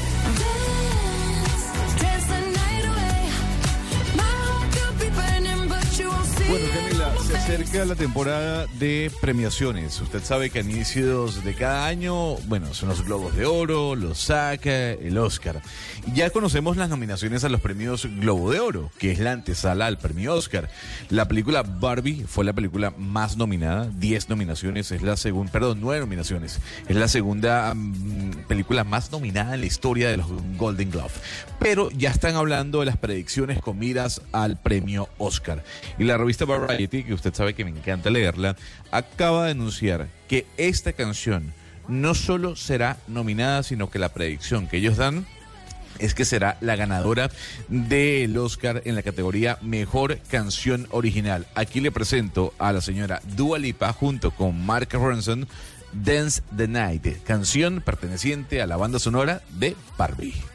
Acerca 7.54 7.84
la 7.84 7.94
temporada 7.94 8.66
de 8.80 9.12
premiaciones. 9.20 10.00
Usted 10.00 10.24
sabe 10.24 10.50
que 10.50 10.58
a 10.58 10.62
inicios 10.62 11.44
de 11.44 11.54
cada 11.54 11.86
año, 11.86 12.34
bueno, 12.48 12.74
son 12.74 12.88
los 12.88 13.04
Globos 13.04 13.36
de 13.36 13.46
Oro, 13.46 13.94
los 13.94 14.18
SAC, 14.18 14.66
el 14.66 15.16
Oscar. 15.18 15.62
Ya 16.14 16.30
conocemos 16.30 16.76
las 16.76 16.88
nominaciones 16.88 17.44
a 17.44 17.48
los 17.48 17.60
premios 17.60 18.08
Globo 18.18 18.50
de 18.50 18.58
Oro, 18.58 18.90
que 18.98 19.12
es 19.12 19.20
la 19.20 19.30
antesala 19.30 19.86
al 19.86 19.98
premio 19.98 20.34
Oscar. 20.34 20.68
La 21.10 21.28
película 21.28 21.62
Barbie 21.62 22.24
fue 22.26 22.44
la 22.44 22.54
película 22.54 22.92
más 22.98 23.36
nominada, 23.36 23.88
10 23.98 24.30
nominaciones, 24.30 24.90
es 24.90 25.02
la 25.02 25.16
segunda, 25.16 25.52
perdón, 25.52 25.78
9 25.80 26.00
nominaciones. 26.00 26.58
Es 26.88 26.96
la 26.96 27.06
segunda 27.06 27.72
película 28.48 28.82
más 28.82 29.12
nominada 29.12 29.54
en 29.54 29.60
la 29.60 29.66
historia 29.66 30.10
de 30.10 30.16
los 30.16 30.26
Golden 30.56 30.90
Globe. 30.90 31.12
Pero 31.60 31.88
ya 31.92 32.10
están 32.10 32.34
hablando 32.34 32.80
de 32.80 32.86
las 32.86 32.96
predicciones 32.96 33.60
con 33.60 33.78
miras 33.78 34.22
al 34.32 34.60
premio 34.60 35.08
Oscar. 35.18 35.62
Y 35.98 36.04
la 36.04 36.18
revista 36.18 36.44
Variety, 36.44 37.04
que 37.04 37.14
usted 37.14 37.32
sabe 37.32 37.43
que 37.52 37.66
me 37.66 37.70
encanta 37.70 38.08
leerla, 38.08 38.56
acaba 38.90 39.44
de 39.44 39.50
anunciar 39.50 40.08
que 40.28 40.46
esta 40.56 40.94
canción 40.94 41.52
no 41.86 42.14
solo 42.14 42.56
será 42.56 42.96
nominada, 43.08 43.62
sino 43.62 43.90
que 43.90 43.98
la 43.98 44.14
predicción 44.14 44.66
que 44.66 44.78
ellos 44.78 44.96
dan 44.96 45.26
es 45.98 46.14
que 46.14 46.24
será 46.24 46.56
la 46.60 46.76
ganadora 46.76 47.30
del 47.68 48.36
Oscar 48.38 48.82
en 48.84 48.94
la 48.94 49.02
categoría 49.02 49.58
Mejor 49.62 50.18
Canción 50.30 50.88
Original. 50.90 51.46
Aquí 51.54 51.80
le 51.80 51.92
presento 51.92 52.52
a 52.58 52.72
la 52.72 52.80
señora 52.80 53.20
Dua 53.36 53.58
Lipa 53.58 53.92
junto 53.92 54.30
con 54.30 54.64
Mark 54.64 54.88
Ronson, 54.92 55.46
Dance 55.92 56.42
the 56.56 56.66
Night, 56.66 57.22
canción 57.24 57.80
perteneciente 57.80 58.60
a 58.60 58.66
la 58.66 58.76
banda 58.76 58.98
sonora 58.98 59.42
de 59.50 59.76
Barbie. 59.96 60.53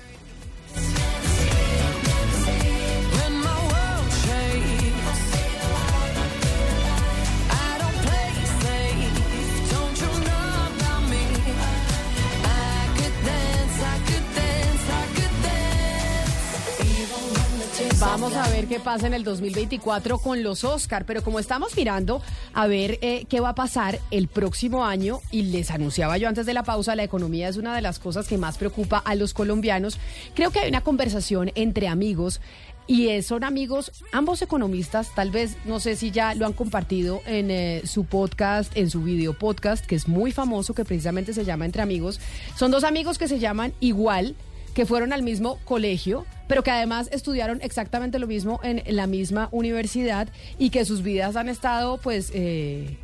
Qué 18.70 18.80
pasa 18.80 19.08
en 19.08 19.16
el 19.16 19.24
2024 19.24 20.20
con 20.20 20.44
los 20.44 20.64
Oscar, 20.64 21.04
pero 21.04 21.24
como 21.24 21.40
estamos 21.40 21.76
mirando 21.76 22.22
a 22.54 22.68
ver 22.68 23.00
eh, 23.02 23.26
qué 23.28 23.40
va 23.40 23.50
a 23.50 23.56
pasar 23.56 24.00
el 24.12 24.28
próximo 24.28 24.86
año, 24.86 25.22
y 25.32 25.42
les 25.42 25.72
anunciaba 25.72 26.20
yo 26.20 26.28
antes 26.30 26.46
de 26.46 26.54
la 26.54 26.62
pausa, 26.62 26.96
la 26.96 27.04
economía 27.04 27.48
es 27.48 27.58
una 27.58 27.76
de 27.76 27.82
las 27.82 27.98
cosas 27.98 28.28
que 28.28 28.38
más 28.38 28.60
preocupa 28.60 29.00
a 29.00 29.16
los 29.16 29.34
colombianos, 29.34 29.98
creo 30.36 30.52
que 30.52 30.60
hay 30.60 30.70
una 30.70 30.82
conversación 30.82 31.52
entre 31.56 31.88
amigos. 31.88 32.42
Y 32.86 33.08
eh, 33.08 33.24
son 33.24 33.44
amigos, 33.44 33.92
ambos 34.12 34.42
economistas, 34.44 35.14
tal 35.16 35.32
vez, 35.32 35.58
no 35.66 35.80
sé 35.80 35.96
si 35.96 36.12
ya 36.12 36.36
lo 36.36 36.46
han 36.46 36.54
compartido 36.54 37.22
en 37.26 37.50
eh, 37.50 37.82
su 37.86 38.06
podcast, 38.06 38.76
en 38.76 38.92
su 38.92 39.02
video 39.02 39.34
podcast, 39.34 39.86
que 39.86 39.96
es 39.96 40.08
muy 40.08 40.32
famoso, 40.32 40.76
que 40.76 40.86
precisamente 40.86 41.34
se 41.34 41.46
llama 41.46 41.66
Entre 41.66 41.82
Amigos. 41.82 42.20
Son 42.56 42.70
dos 42.70 42.84
amigos 42.84 43.18
que 43.18 43.28
se 43.28 43.40
llaman 43.40 43.74
igual, 43.80 44.36
que 44.74 44.86
fueron 44.86 45.14
al 45.14 45.24
mismo 45.24 45.60
colegio, 45.66 46.26
pero 46.50 46.64
que 46.64 46.72
además 46.72 47.10
estudiaron 47.14 47.60
exactamente 47.62 48.18
lo 48.18 48.26
mismo 48.26 48.60
en 48.64 48.82
la 48.88 49.06
misma 49.06 49.50
universidad 49.52 50.28
y 50.58 50.72
que 50.72 50.84
sus 50.84 51.04
vidas 51.04 51.36
han 51.36 51.48
estado, 51.48 51.98
pues, 51.98 52.32
eh, 52.34 52.98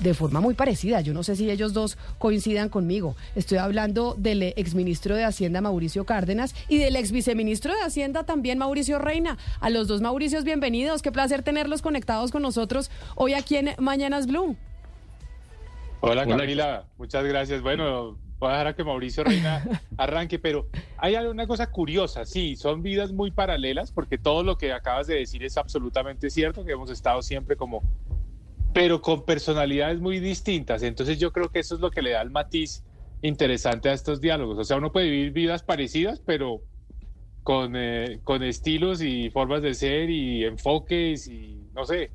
de 0.00 0.14
forma 0.14 0.40
muy 0.40 0.54
parecida. 0.54 1.00
Yo 1.00 1.14
no 1.14 1.22
sé 1.22 1.36
si 1.36 1.48
ellos 1.48 1.72
dos 1.72 1.96
coincidan 2.18 2.68
conmigo. 2.68 3.14
Estoy 3.36 3.58
hablando 3.58 4.16
del 4.18 4.42
exministro 4.42 5.14
de 5.14 5.24
Hacienda, 5.24 5.60
Mauricio 5.60 6.04
Cárdenas, 6.04 6.56
y 6.68 6.78
del 6.78 6.96
ex 6.96 7.12
viceministro 7.12 7.72
de 7.72 7.82
Hacienda 7.82 8.24
también, 8.24 8.58
Mauricio 8.58 8.98
Reina. 8.98 9.38
A 9.60 9.70
los 9.70 9.86
dos 9.86 10.00
Mauricios, 10.00 10.42
bienvenidos. 10.42 11.00
Qué 11.00 11.12
placer 11.12 11.44
tenerlos 11.44 11.82
conectados 11.82 12.32
con 12.32 12.42
nosotros 12.42 12.90
hoy 13.14 13.34
aquí 13.34 13.56
en 13.56 13.74
Mañanas 13.78 14.26
Blue. 14.26 14.56
Hola 16.00 16.26
Camila, 16.26 16.84
muchas 16.96 17.24
gracias. 17.24 17.62
Bueno, 17.62 18.18
voy 18.38 18.48
a 18.48 18.52
dejar 18.52 18.66
a 18.68 18.76
que 18.76 18.84
Mauricio 18.84 19.24
Reina 19.24 19.64
arranque, 19.96 20.38
pero 20.38 20.68
hay 20.96 21.16
una 21.16 21.46
cosa 21.46 21.70
curiosa, 21.70 22.24
sí, 22.24 22.56
son 22.56 22.82
vidas 22.82 23.12
muy 23.12 23.30
paralelas, 23.30 23.90
porque 23.92 24.18
todo 24.18 24.42
lo 24.42 24.56
que 24.56 24.72
acabas 24.72 25.06
de 25.06 25.16
decir 25.16 25.44
es 25.44 25.56
absolutamente 25.56 26.30
cierto, 26.30 26.64
que 26.64 26.72
hemos 26.72 26.90
estado 26.90 27.22
siempre 27.22 27.56
como, 27.56 27.82
pero 28.72 29.00
con 29.00 29.24
personalidades 29.24 30.00
muy 30.00 30.20
distintas. 30.20 30.82
Entonces 30.82 31.18
yo 31.18 31.32
creo 31.32 31.50
que 31.50 31.60
eso 31.60 31.74
es 31.74 31.80
lo 31.80 31.90
que 31.90 32.02
le 32.02 32.10
da 32.10 32.22
el 32.22 32.30
matiz 32.30 32.84
interesante 33.22 33.88
a 33.88 33.92
estos 33.92 34.20
diálogos. 34.20 34.58
O 34.58 34.64
sea, 34.64 34.76
uno 34.76 34.92
puede 34.92 35.10
vivir 35.10 35.32
vidas 35.32 35.62
parecidas, 35.62 36.20
pero 36.24 36.62
con, 37.42 37.72
eh, 37.74 38.20
con 38.24 38.42
estilos 38.42 39.02
y 39.02 39.30
formas 39.30 39.62
de 39.62 39.74
ser 39.74 40.10
y 40.10 40.44
enfoques 40.44 41.26
y, 41.28 41.68
no 41.74 41.84
sé, 41.84 42.10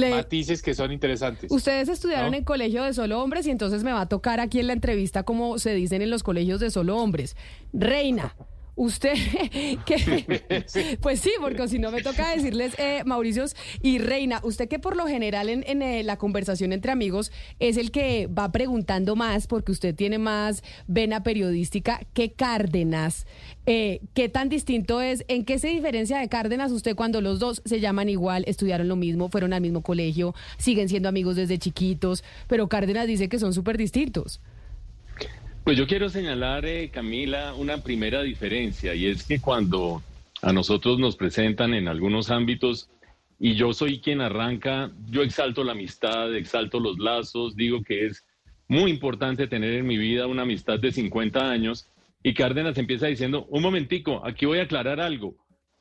Le- 0.00 0.10
matices 0.10 0.62
que 0.62 0.74
son 0.74 0.92
interesantes. 0.92 1.50
Ustedes 1.50 1.88
estudiaron 1.88 2.30
¿No? 2.32 2.36
en 2.36 2.44
colegio 2.44 2.82
de 2.84 2.92
solo 2.94 3.22
hombres 3.22 3.46
y 3.46 3.50
entonces 3.50 3.82
me 3.84 3.92
va 3.92 4.02
a 4.02 4.08
tocar 4.08 4.40
aquí 4.40 4.60
en 4.60 4.66
la 4.68 4.72
entrevista 4.72 5.22
como 5.22 5.58
se 5.58 5.74
dicen 5.74 6.02
en 6.02 6.10
los 6.10 6.22
colegios 6.22 6.60
de 6.60 6.70
solo 6.70 6.96
hombres. 6.96 7.36
Reina, 7.72 8.34
usted, 8.76 9.14
que, 9.86 10.96
pues 11.00 11.20
sí, 11.20 11.32
porque 11.40 11.66
si 11.66 11.78
no 11.78 11.90
me 11.90 12.02
toca 12.02 12.30
decirles, 12.30 12.74
eh, 12.78 13.02
Mauricios 13.04 13.56
y 13.82 13.98
Reina, 13.98 14.40
usted 14.42 14.68
que 14.68 14.78
por 14.78 14.96
lo 14.96 15.06
general 15.06 15.48
en, 15.48 15.64
en, 15.66 15.82
eh, 15.82 16.02
la 16.04 16.18
conversación 16.18 16.72
entre 16.72 16.92
amigos 16.92 17.32
es 17.58 17.76
el 17.78 17.90
que 17.90 18.26
va 18.28 18.52
preguntando 18.52 19.16
más 19.16 19.46
porque 19.46 19.72
usted 19.72 19.94
tiene 19.94 20.18
más 20.18 20.62
vena 20.86 21.22
periodística 21.22 22.00
que 22.12 22.32
Cárdenas. 22.32 23.26
Eh, 23.64 24.00
¿Qué 24.14 24.28
tan 24.28 24.48
distinto 24.48 25.00
es? 25.00 25.24
¿En 25.26 25.44
qué 25.44 25.58
se 25.58 25.68
diferencia 25.68 26.18
de 26.18 26.28
Cárdenas 26.28 26.70
usted 26.70 26.94
cuando 26.94 27.20
los 27.20 27.40
dos 27.40 27.62
se 27.64 27.80
llaman 27.80 28.08
igual, 28.08 28.44
estudiaron 28.46 28.88
lo 28.88 28.96
mismo, 28.96 29.28
fueron 29.28 29.52
al 29.52 29.60
mismo 29.60 29.82
colegio, 29.82 30.34
siguen 30.58 30.88
siendo 30.88 31.08
amigos 31.08 31.36
desde 31.36 31.58
chiquitos, 31.58 32.22
pero 32.46 32.68
Cárdenas 32.68 33.06
dice 33.06 33.28
que 33.28 33.38
son 33.38 33.54
súper 33.54 33.78
distintos? 33.78 34.40
Pues 35.66 35.76
yo 35.76 35.88
quiero 35.88 36.08
señalar, 36.08 36.64
eh, 36.64 36.90
Camila, 36.92 37.52
una 37.54 37.78
primera 37.78 38.22
diferencia 38.22 38.94
y 38.94 39.06
es 39.06 39.24
que 39.26 39.40
cuando 39.40 40.00
a 40.40 40.52
nosotros 40.52 41.00
nos 41.00 41.16
presentan 41.16 41.74
en 41.74 41.88
algunos 41.88 42.30
ámbitos 42.30 42.88
y 43.40 43.56
yo 43.56 43.72
soy 43.72 43.98
quien 43.98 44.20
arranca, 44.20 44.92
yo 45.10 45.22
exalto 45.22 45.64
la 45.64 45.72
amistad, 45.72 46.32
exalto 46.36 46.78
los 46.78 47.00
lazos, 47.00 47.56
digo 47.56 47.82
que 47.82 48.06
es 48.06 48.24
muy 48.68 48.92
importante 48.92 49.48
tener 49.48 49.72
en 49.72 49.88
mi 49.88 49.96
vida 49.96 50.28
una 50.28 50.42
amistad 50.42 50.78
de 50.78 50.92
50 50.92 51.50
años 51.50 51.90
y 52.22 52.32
Cárdenas 52.32 52.78
empieza 52.78 53.08
diciendo, 53.08 53.46
un 53.50 53.60
momentico, 53.60 54.24
aquí 54.24 54.46
voy 54.46 54.60
a 54.60 54.62
aclarar 54.62 55.00
algo. 55.00 55.34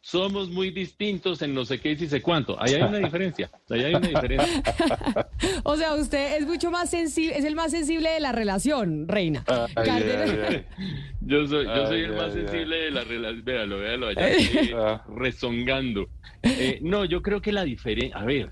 Somos 0.06 0.52
muy 0.52 0.70
distintos 0.70 1.42
en 1.42 1.56
no 1.56 1.66
sé 1.66 1.80
qué 1.80 1.94
y 1.94 1.98
si 1.98 2.08
sé 2.08 2.22
cuánto. 2.22 2.62
Ahí 2.62 2.76
hay 2.76 2.84
una 2.84 3.00
diferencia. 3.00 3.50
Ahí 3.72 3.86
hay 3.86 3.96
una 3.96 4.08
diferencia. 4.08 4.62
O 5.64 5.76
sea, 5.78 5.96
usted 5.96 6.38
es 6.38 6.46
mucho 6.46 6.70
más 6.70 6.92
sensible, 6.92 7.36
es 7.36 7.44
el 7.44 7.56
más 7.56 7.72
sensible 7.72 8.12
de 8.12 8.20
la 8.20 8.32
relación, 8.32 9.08
Reina. 9.08 9.44
Cárdenas- 9.74 10.64
Yo 11.22 11.48
soy, 11.48 11.66
yo 11.66 11.88
soy 11.88 12.02
el 12.02 12.14
más 12.14 12.34
sensible 12.34 12.76
de 12.76 12.92
la 12.92 13.04
relación. 13.04 13.44
Véalo, 13.46 13.80
véalo 13.80 14.08
allá, 14.10 14.30
eh, 14.32 15.00
rezongando. 15.16 16.08
Eh, 16.44 16.78
no, 16.84 17.06
yo 17.06 17.24
creo 17.24 17.42
que 17.42 17.52
la 17.52 17.64
diferencia. 17.64 18.16
A 18.16 18.26
ver, 18.26 18.52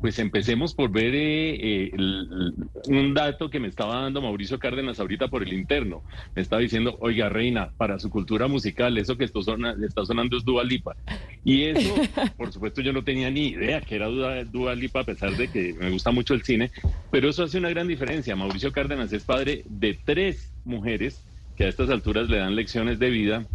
pues 0.00 0.18
empecemos 0.18 0.74
por 0.74 0.90
ver 0.92 1.14
eh, 1.14 1.54
eh, 1.54 1.90
el- 1.92 2.54
un 2.86 3.14
dato 3.14 3.50
que 3.50 3.58
me 3.60 3.68
estaba 3.68 4.00
dando 4.02 4.22
Mauricio 4.22 4.58
Cárdenas 4.58 5.00
ahorita 5.00 5.28
por 5.28 5.42
el 5.42 5.52
interno. 5.52 6.04
Me 6.34 6.42
estaba 6.42 6.62
diciendo, 6.62 6.96
oiga, 7.00 7.28
Reina, 7.28 7.72
para 7.76 7.98
su 7.98 8.08
cultura 8.08 8.46
musical, 8.48 8.96
eso 8.98 9.16
que 9.16 9.24
esto 9.24 9.42
sona- 9.42 9.74
está 9.84 10.04
sonando 10.04 10.36
es 10.36 10.44
Dua 10.44 10.62
Lipa. 10.64 10.96
Y 11.44 11.64
eso, 11.64 11.94
por 12.36 12.52
supuesto, 12.52 12.80
yo 12.80 12.92
no 12.92 13.02
tenía 13.04 13.30
ni 13.30 13.48
idea 13.48 13.80
que 13.80 13.96
era 13.96 14.06
Dua, 14.06 14.44
Dua 14.44 14.74
Lipa, 14.74 15.00
a 15.00 15.04
pesar 15.04 15.32
de 15.36 15.48
que 15.48 15.74
me 15.78 15.90
gusta 15.90 16.10
mucho 16.12 16.34
el 16.34 16.42
cine. 16.42 16.70
Pero 17.10 17.28
eso 17.30 17.42
hace 17.42 17.58
una 17.58 17.70
gran 17.70 17.88
diferencia. 17.88 18.36
Mauricio 18.36 18.70
Cárdenas 18.72 19.12
es 19.12 19.24
padre 19.24 19.62
de 19.66 19.98
tres 20.04 20.54
mujeres 20.64 21.24
que 21.56 21.64
a 21.64 21.68
estas 21.68 21.90
alturas 21.90 22.28
le 22.28 22.38
dan 22.38 22.54
lecciones 22.54 22.98
de 22.98 23.10
vida. 23.10 23.46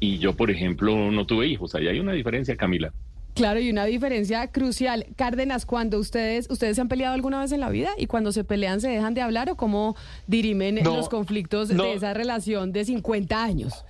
Y 0.00 0.18
yo, 0.18 0.34
por 0.36 0.50
ejemplo, 0.50 1.10
no 1.10 1.26
tuve 1.26 1.46
hijos. 1.46 1.74
Ahí 1.74 1.88
hay 1.88 1.98
una 2.00 2.12
diferencia, 2.12 2.56
Camila. 2.56 2.92
Claro, 3.36 3.60
y 3.60 3.68
una 3.68 3.84
diferencia 3.84 4.50
crucial. 4.50 5.06
Cárdenas, 5.14 5.66
cuando 5.66 5.98
ustedes, 5.98 6.48
ustedes 6.50 6.76
se 6.76 6.80
han 6.80 6.88
peleado 6.88 7.14
alguna 7.14 7.38
vez 7.38 7.52
en 7.52 7.60
la 7.60 7.68
vida 7.68 7.90
y 7.98 8.06
cuando 8.06 8.32
se 8.32 8.44
pelean 8.44 8.80
se 8.80 8.88
dejan 8.88 9.12
de 9.12 9.20
hablar 9.20 9.50
o 9.50 9.56
cómo 9.56 9.94
dirimen 10.26 10.76
No, 10.76 10.96
los 10.96 11.10
conflictos 11.10 11.68
no. 11.70 11.84
de 11.84 11.92
esa 11.92 12.14
relación 12.14 12.72
de 12.72 12.86
50 12.86 13.44
años. 13.44 13.84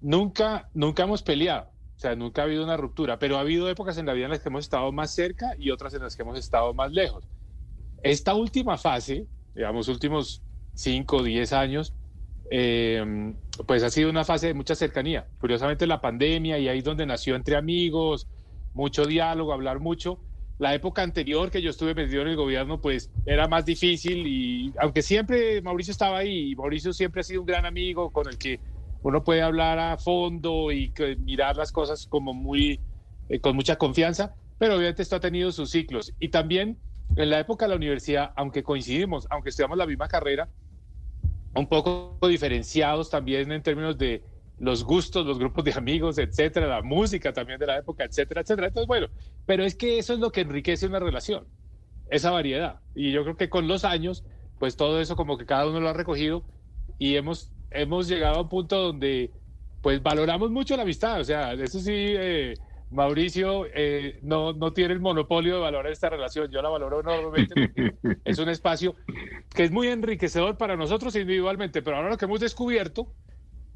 Nunca, 0.00 0.68
nunca 0.74 1.04
hemos 1.04 1.22
peleado. 1.22 1.68
O 1.96 1.98
sea, 2.00 2.16
nunca 2.16 2.42
ha 2.42 2.44
habido 2.44 2.64
una 2.64 2.76
ruptura, 2.76 3.20
pero 3.20 3.36
ha 3.36 3.40
habido 3.40 3.70
épocas 3.70 3.98
en 3.98 4.06
la 4.06 4.12
vida 4.14 4.24
en 4.24 4.32
las 4.32 4.40
que 4.40 4.48
hemos 4.48 4.64
estado 4.64 4.90
más 4.90 5.14
cerca 5.14 5.54
y 5.58 5.70
otras 5.70 5.94
en 5.94 6.02
las 6.02 6.16
que 6.16 6.22
hemos 6.22 6.36
estado 6.36 6.74
más 6.74 6.90
lejos. 6.90 7.24
Esta 8.02 8.34
última 8.34 8.76
fase, 8.76 9.26
digamos, 9.54 9.86
últimos 9.86 10.42
5 10.74 11.16
o 11.16 11.22
10 11.22 11.52
años, 11.52 11.94
eh, 12.50 13.32
pues 13.66 13.82
ha 13.82 13.90
sido 13.90 14.10
una 14.10 14.24
fase 14.24 14.48
de 14.48 14.54
mucha 14.54 14.74
cercanía. 14.74 15.26
Curiosamente 15.40 15.86
la 15.86 16.00
pandemia 16.00 16.58
y 16.58 16.68
ahí 16.68 16.78
es 16.78 16.84
donde 16.84 17.06
nació 17.06 17.36
entre 17.36 17.56
amigos, 17.56 18.26
mucho 18.76 19.06
diálogo, 19.06 19.52
hablar 19.54 19.80
mucho. 19.80 20.20
La 20.58 20.74
época 20.74 21.02
anterior 21.02 21.50
que 21.50 21.60
yo 21.62 21.70
estuve 21.70 21.94
metido 21.94 22.22
en 22.22 22.28
el 22.28 22.36
gobierno, 22.36 22.80
pues 22.80 23.10
era 23.24 23.48
más 23.48 23.64
difícil 23.64 24.26
y 24.26 24.72
aunque 24.78 25.02
siempre 25.02 25.60
Mauricio 25.62 25.92
estaba 25.92 26.18
ahí, 26.18 26.54
Mauricio 26.54 26.92
siempre 26.92 27.20
ha 27.20 27.24
sido 27.24 27.40
un 27.40 27.46
gran 27.46 27.64
amigo 27.66 28.10
con 28.10 28.28
el 28.28 28.38
que 28.38 28.60
uno 29.02 29.24
puede 29.24 29.42
hablar 29.42 29.78
a 29.78 29.96
fondo 29.96 30.70
y 30.72 30.90
que- 30.92 31.16
mirar 31.16 31.56
las 31.56 31.72
cosas 31.72 32.06
como 32.06 32.34
muy, 32.34 32.80
eh, 33.28 33.40
con 33.40 33.56
mucha 33.56 33.76
confianza, 33.76 34.34
pero 34.58 34.74
obviamente 34.76 35.02
esto 35.02 35.16
ha 35.16 35.20
tenido 35.20 35.52
sus 35.52 35.70
ciclos. 35.70 36.12
Y 36.18 36.28
también 36.28 36.78
en 37.16 37.30
la 37.30 37.40
época 37.40 37.64
de 37.64 37.70
la 37.70 37.76
universidad, 37.76 38.32
aunque 38.36 38.62
coincidimos, 38.62 39.26
aunque 39.30 39.50
estudiamos 39.50 39.78
la 39.78 39.86
misma 39.86 40.08
carrera, 40.08 40.50
un 41.54 41.66
poco 41.66 42.18
diferenciados 42.28 43.08
también 43.08 43.50
en 43.52 43.62
términos 43.62 43.96
de 43.96 44.22
los 44.58 44.84
gustos, 44.84 45.26
los 45.26 45.38
grupos 45.38 45.64
de 45.64 45.72
amigos, 45.72 46.18
etcétera, 46.18 46.66
la 46.66 46.82
música 46.82 47.32
también 47.32 47.58
de 47.58 47.66
la 47.66 47.78
época, 47.78 48.04
etcétera, 48.04 48.40
etcétera. 48.40 48.68
Entonces, 48.68 48.88
bueno, 48.88 49.08
pero 49.44 49.64
es 49.64 49.74
que 49.74 49.98
eso 49.98 50.14
es 50.14 50.18
lo 50.18 50.30
que 50.30 50.40
enriquece 50.40 50.86
una 50.86 50.98
relación, 50.98 51.46
esa 52.10 52.30
variedad. 52.30 52.80
Y 52.94 53.12
yo 53.12 53.22
creo 53.22 53.36
que 53.36 53.50
con 53.50 53.68
los 53.68 53.84
años, 53.84 54.24
pues 54.58 54.76
todo 54.76 55.00
eso 55.00 55.16
como 55.16 55.36
que 55.36 55.46
cada 55.46 55.68
uno 55.68 55.80
lo 55.80 55.88
ha 55.88 55.92
recogido 55.92 56.42
y 56.98 57.16
hemos, 57.16 57.52
hemos 57.70 58.08
llegado 58.08 58.36
a 58.36 58.42
un 58.42 58.48
punto 58.48 58.80
donde 58.80 59.30
pues 59.82 60.02
valoramos 60.02 60.50
mucho 60.50 60.76
la 60.76 60.82
amistad. 60.82 61.20
O 61.20 61.24
sea, 61.24 61.52
eso 61.52 61.78
sí, 61.78 61.92
eh, 61.94 62.54
Mauricio 62.90 63.66
eh, 63.74 64.18
no, 64.22 64.54
no 64.54 64.72
tiene 64.72 64.94
el 64.94 65.00
monopolio 65.00 65.56
de 65.56 65.60
valorar 65.60 65.92
esta 65.92 66.08
relación. 66.08 66.50
Yo 66.50 66.62
la 66.62 66.70
valoro 66.70 67.00
enormemente 67.00 67.54
porque 67.54 68.18
es 68.24 68.38
un 68.38 68.48
espacio 68.48 68.94
que 69.54 69.64
es 69.64 69.70
muy 69.70 69.88
enriquecedor 69.88 70.56
para 70.56 70.76
nosotros 70.76 71.14
individualmente, 71.14 71.82
pero 71.82 71.98
ahora 71.98 72.10
lo 72.10 72.16
que 72.16 72.24
hemos 72.24 72.40
descubierto 72.40 73.12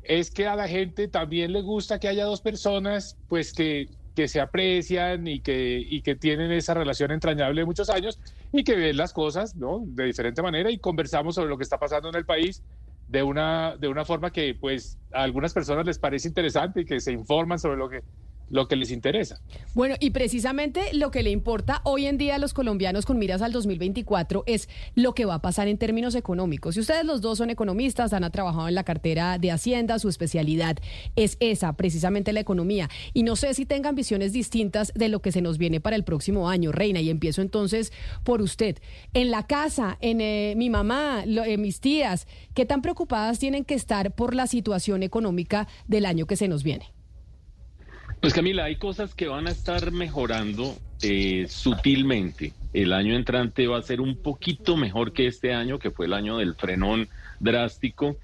es 0.02 0.30
que 0.30 0.46
a 0.46 0.56
la 0.56 0.68
gente 0.68 1.08
también 1.08 1.52
le 1.52 1.62
gusta 1.62 1.98
que 1.98 2.08
haya 2.08 2.24
dos 2.24 2.40
personas 2.40 3.18
pues 3.28 3.52
que, 3.52 3.88
que 4.14 4.28
se 4.28 4.40
aprecian 4.40 5.26
y 5.26 5.40
que, 5.40 5.82
y 5.84 6.02
que 6.02 6.16
tienen 6.16 6.50
esa 6.52 6.74
relación 6.74 7.10
entrañable 7.10 7.60
de 7.60 7.66
muchos 7.66 7.90
años 7.90 8.20
y 8.52 8.64
que 8.64 8.76
ven 8.76 8.96
las 8.96 9.12
cosas 9.12 9.54
¿no? 9.56 9.82
de 9.84 10.04
diferente 10.04 10.42
manera 10.42 10.70
y 10.70 10.78
conversamos 10.78 11.34
sobre 11.34 11.48
lo 11.48 11.56
que 11.56 11.64
está 11.64 11.78
pasando 11.78 12.08
en 12.08 12.16
el 12.16 12.24
país 12.24 12.62
de 13.06 13.22
una, 13.22 13.76
de 13.76 13.88
una 13.88 14.04
forma 14.04 14.30
que 14.30 14.54
pues 14.54 14.98
a 15.12 15.22
algunas 15.22 15.52
personas 15.52 15.84
les 15.84 15.98
parece 15.98 16.28
interesante 16.28 16.82
y 16.82 16.84
que 16.84 17.00
se 17.00 17.12
informan 17.12 17.58
sobre 17.58 17.76
lo 17.76 17.88
que, 17.88 18.04
lo 18.50 18.68
que 18.68 18.76
les 18.76 18.90
interesa. 18.90 19.40
Bueno, 19.74 19.94
y 20.00 20.10
precisamente 20.10 20.82
lo 20.92 21.10
que 21.10 21.22
le 21.22 21.30
importa 21.30 21.80
hoy 21.84 22.06
en 22.06 22.18
día 22.18 22.34
a 22.34 22.38
los 22.38 22.52
colombianos 22.52 23.06
con 23.06 23.18
miras 23.18 23.42
al 23.42 23.52
2024 23.52 24.42
es 24.46 24.68
lo 24.94 25.14
que 25.14 25.24
va 25.24 25.34
a 25.36 25.42
pasar 25.42 25.68
en 25.68 25.78
términos 25.78 26.14
económicos. 26.14 26.74
Si 26.74 26.80
ustedes 26.80 27.04
los 27.04 27.20
dos 27.20 27.38
son 27.38 27.50
economistas, 27.50 28.12
han 28.12 28.30
trabajado 28.30 28.68
en 28.68 28.74
la 28.74 28.84
cartera 28.84 29.38
de 29.38 29.50
Hacienda, 29.50 29.98
su 29.98 30.08
especialidad 30.08 30.76
es 31.16 31.36
esa, 31.40 31.72
precisamente 31.74 32.32
la 32.32 32.40
economía. 32.40 32.90
Y 33.14 33.22
no 33.22 33.36
sé 33.36 33.54
si 33.54 33.64
tengan 33.66 33.94
visiones 33.94 34.32
distintas 34.32 34.92
de 34.94 35.08
lo 35.08 35.20
que 35.22 35.32
se 35.32 35.40
nos 35.42 35.56
viene 35.56 35.80
para 35.80 35.96
el 35.96 36.04
próximo 36.04 36.48
año, 36.50 36.72
Reina. 36.72 37.00
Y 37.00 37.08
empiezo 37.10 37.42
entonces 37.42 37.92
por 38.24 38.42
usted. 38.42 38.78
En 39.14 39.30
la 39.30 39.46
casa, 39.46 39.96
en 40.00 40.20
eh, 40.20 40.54
mi 40.56 40.70
mamá, 40.70 41.22
lo- 41.26 41.44
eh, 41.44 41.56
mis 41.56 41.80
tías, 41.80 42.26
¿qué 42.54 42.66
tan 42.66 42.82
preocupadas 42.82 43.38
tienen 43.38 43.64
que 43.64 43.74
estar 43.74 44.14
por 44.14 44.34
la 44.34 44.46
situación 44.46 45.02
económica 45.02 45.68
del 45.86 46.04
año 46.04 46.26
que 46.26 46.36
se 46.36 46.48
nos 46.48 46.62
viene? 46.64 46.92
Pues 48.20 48.34
Camila, 48.34 48.64
hay 48.64 48.76
cosas 48.76 49.14
que 49.14 49.28
van 49.28 49.46
a 49.46 49.50
estar 49.50 49.92
mejorando 49.92 50.76
eh, 51.00 51.46
sutilmente. 51.48 52.52
El 52.74 52.92
año 52.92 53.16
entrante 53.16 53.66
va 53.66 53.78
a 53.78 53.82
ser 53.82 54.02
un 54.02 54.14
poquito 54.16 54.76
mejor 54.76 55.14
que 55.14 55.26
este 55.26 55.54
año, 55.54 55.78
que 55.78 55.90
fue 55.90 56.04
el 56.04 56.12
año 56.12 56.36
del 56.36 56.54
frenón 56.54 57.08
drástico, 57.38 58.18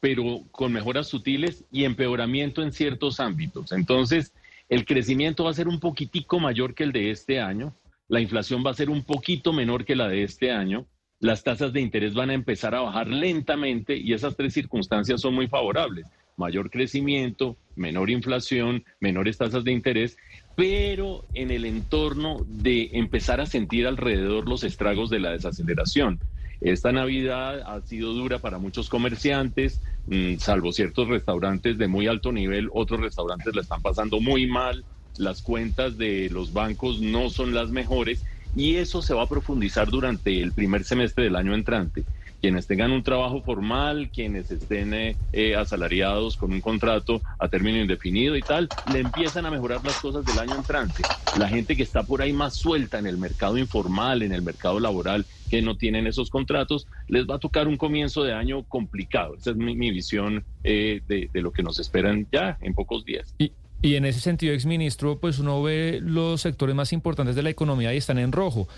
pero 0.00 0.40
con 0.50 0.72
mejoras 0.72 1.08
sutiles 1.08 1.66
y 1.70 1.84
empeoramiento 1.84 2.62
en 2.62 2.72
ciertos 2.72 3.20
ámbitos. 3.20 3.72
Entonces, 3.72 4.32
el 4.70 4.86
crecimiento 4.86 5.44
va 5.44 5.50
a 5.50 5.54
ser 5.54 5.68
un 5.68 5.80
poquitico 5.80 6.40
mayor 6.40 6.74
que 6.74 6.84
el 6.84 6.92
de 6.92 7.10
este 7.10 7.38
año, 7.38 7.74
la 8.08 8.22
inflación 8.22 8.64
va 8.64 8.70
a 8.70 8.74
ser 8.74 8.88
un 8.88 9.04
poquito 9.04 9.52
menor 9.52 9.84
que 9.84 9.96
la 9.96 10.08
de 10.08 10.22
este 10.22 10.50
año, 10.50 10.86
las 11.20 11.44
tasas 11.44 11.74
de 11.74 11.82
interés 11.82 12.14
van 12.14 12.30
a 12.30 12.34
empezar 12.34 12.74
a 12.74 12.80
bajar 12.80 13.06
lentamente 13.08 13.96
y 13.98 14.14
esas 14.14 14.34
tres 14.34 14.54
circunstancias 14.54 15.20
son 15.20 15.34
muy 15.34 15.46
favorables. 15.46 16.06
Mayor 16.36 16.70
crecimiento, 16.70 17.56
menor 17.76 18.10
inflación, 18.10 18.84
menores 19.00 19.38
tasas 19.38 19.64
de 19.64 19.72
interés, 19.72 20.16
pero 20.54 21.24
en 21.34 21.50
el 21.50 21.64
entorno 21.64 22.44
de 22.46 22.90
empezar 22.92 23.40
a 23.40 23.46
sentir 23.46 23.86
alrededor 23.86 24.48
los 24.48 24.64
estragos 24.64 25.10
de 25.10 25.20
la 25.20 25.32
desaceleración. 25.32 26.20
Esta 26.60 26.92
Navidad 26.92 27.62
ha 27.66 27.80
sido 27.82 28.12
dura 28.12 28.38
para 28.38 28.58
muchos 28.58 28.88
comerciantes, 28.88 29.82
mm, 30.06 30.36
salvo 30.36 30.72
ciertos 30.72 31.08
restaurantes 31.08 31.76
de 31.76 31.88
muy 31.88 32.06
alto 32.06 32.30
nivel, 32.30 32.68
otros 32.72 33.00
restaurantes 33.00 33.54
la 33.54 33.62
están 33.62 33.82
pasando 33.82 34.20
muy 34.20 34.46
mal, 34.46 34.84
las 35.18 35.42
cuentas 35.42 35.98
de 35.98 36.30
los 36.30 36.52
bancos 36.52 37.00
no 37.00 37.30
son 37.30 37.52
las 37.52 37.70
mejores 37.70 38.24
y 38.54 38.76
eso 38.76 39.02
se 39.02 39.14
va 39.14 39.22
a 39.24 39.28
profundizar 39.28 39.90
durante 39.90 40.40
el 40.40 40.52
primer 40.52 40.84
semestre 40.84 41.24
del 41.24 41.36
año 41.36 41.54
entrante. 41.54 42.04
Quienes 42.42 42.66
tengan 42.66 42.90
un 42.90 43.04
trabajo 43.04 43.40
formal, 43.40 44.10
quienes 44.12 44.50
estén 44.50 44.92
eh, 44.94 45.16
eh, 45.32 45.54
asalariados 45.54 46.36
con 46.36 46.52
un 46.52 46.60
contrato 46.60 47.22
a 47.38 47.46
término 47.46 47.78
indefinido 47.78 48.36
y 48.36 48.42
tal, 48.42 48.68
le 48.92 48.98
empiezan 48.98 49.46
a 49.46 49.50
mejorar 49.52 49.82
las 49.84 49.96
cosas 50.00 50.24
del 50.24 50.36
año 50.40 50.56
entrante. 50.56 51.04
La 51.38 51.48
gente 51.48 51.76
que 51.76 51.84
está 51.84 52.02
por 52.02 52.20
ahí 52.20 52.32
más 52.32 52.56
suelta 52.56 52.98
en 52.98 53.06
el 53.06 53.16
mercado 53.16 53.58
informal, 53.58 54.22
en 54.22 54.32
el 54.32 54.42
mercado 54.42 54.80
laboral, 54.80 55.24
que 55.50 55.62
no 55.62 55.76
tienen 55.76 56.08
esos 56.08 56.30
contratos, 56.30 56.88
les 57.06 57.28
va 57.28 57.36
a 57.36 57.38
tocar 57.38 57.68
un 57.68 57.76
comienzo 57.76 58.24
de 58.24 58.32
año 58.32 58.64
complicado. 58.64 59.36
Esa 59.36 59.50
es 59.50 59.56
mi, 59.56 59.76
mi 59.76 59.92
visión 59.92 60.44
eh, 60.64 61.00
de, 61.06 61.30
de 61.32 61.42
lo 61.42 61.52
que 61.52 61.62
nos 61.62 61.78
esperan 61.78 62.26
ya 62.32 62.58
en 62.60 62.74
pocos 62.74 63.04
días. 63.04 63.36
Y, 63.38 63.52
y 63.82 63.96
en 63.96 64.04
ese 64.04 64.20
sentido, 64.20 64.54
exministro, 64.54 65.18
pues 65.18 65.40
uno 65.40 65.60
ve 65.60 66.00
los 66.00 66.40
sectores 66.40 66.74
más 66.76 66.92
importantes 66.92 67.34
de 67.34 67.42
la 67.42 67.50
economía 67.50 67.92
y 67.92 67.96
están 67.96 68.18
en 68.18 68.30
rojo. 68.30 68.68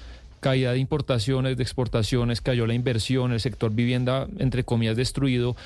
Caída 0.45 0.73
de 0.73 0.79
importaciones, 0.79 1.57
de 1.57 1.63
exportaciones, 1.63 2.43
cayó 2.43 2.67
la 2.67 2.75
inversión, 2.75 3.33
el 3.33 3.41
sector 3.41 3.73
vivienda, 3.73 4.29
entre 4.39 4.63
comillas, 4.63 4.95
destruido. 4.95 5.57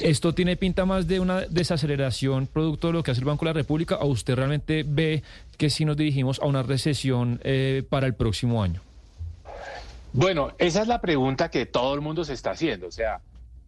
¿Esto 0.00 0.34
tiene 0.34 0.54
pinta 0.54 0.84
más 0.84 1.08
de 1.08 1.18
una 1.18 1.46
desaceleración 1.46 2.46
producto 2.46 2.88
de 2.88 2.92
lo 2.92 3.02
que 3.02 3.12
hace 3.12 3.22
el 3.22 3.24
Banco 3.24 3.46
de 3.46 3.52
la 3.52 3.54
República 3.54 3.96
o 3.96 4.08
usted 4.08 4.34
realmente 4.34 4.84
ve 4.86 5.22
que 5.56 5.70
si 5.70 5.86
nos 5.86 5.96
dirigimos 5.96 6.40
a 6.40 6.44
una 6.44 6.62
recesión 6.62 7.40
eh, 7.42 7.82
para 7.88 8.06
el 8.06 8.12
próximo 8.12 8.62
año? 8.62 8.82
Bueno, 10.12 10.52
esa 10.58 10.82
es 10.82 10.88
la 10.88 11.00
pregunta 11.00 11.50
que 11.50 11.64
todo 11.64 11.94
el 11.94 12.02
mundo 12.02 12.22
se 12.22 12.34
está 12.34 12.50
haciendo. 12.50 12.86
O 12.86 12.92
sea, 12.92 13.22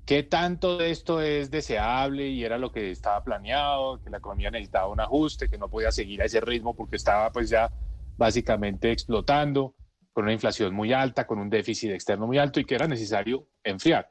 ¿qué 0.04 0.24
tanto 0.24 0.76
de 0.76 0.90
esto 0.90 1.22
es 1.22 1.50
deseable 1.50 2.28
y 2.28 2.44
era 2.44 2.58
lo 2.58 2.70
que 2.70 2.90
estaba 2.90 3.24
planeado? 3.24 3.98
Que 4.04 4.10
la 4.10 4.18
economía 4.18 4.50
necesitaba 4.50 4.88
un 4.88 5.00
ajuste, 5.00 5.48
que 5.48 5.56
no 5.56 5.68
podía 5.70 5.90
seguir 5.90 6.20
a 6.20 6.26
ese 6.26 6.42
ritmo 6.42 6.74
porque 6.74 6.96
estaba 6.96 7.32
pues 7.32 7.48
ya 7.48 7.70
básicamente 8.18 8.92
explotando, 8.92 9.72
con 10.12 10.24
una 10.24 10.32
inflación 10.32 10.74
muy 10.74 10.92
alta, 10.92 11.26
con 11.26 11.38
un 11.38 11.50
déficit 11.50 11.90
externo 11.90 12.26
muy 12.26 12.38
alto 12.38 12.60
y 12.60 12.64
que 12.64 12.74
era 12.74 12.86
necesario 12.86 13.46
enfriar. 13.62 14.10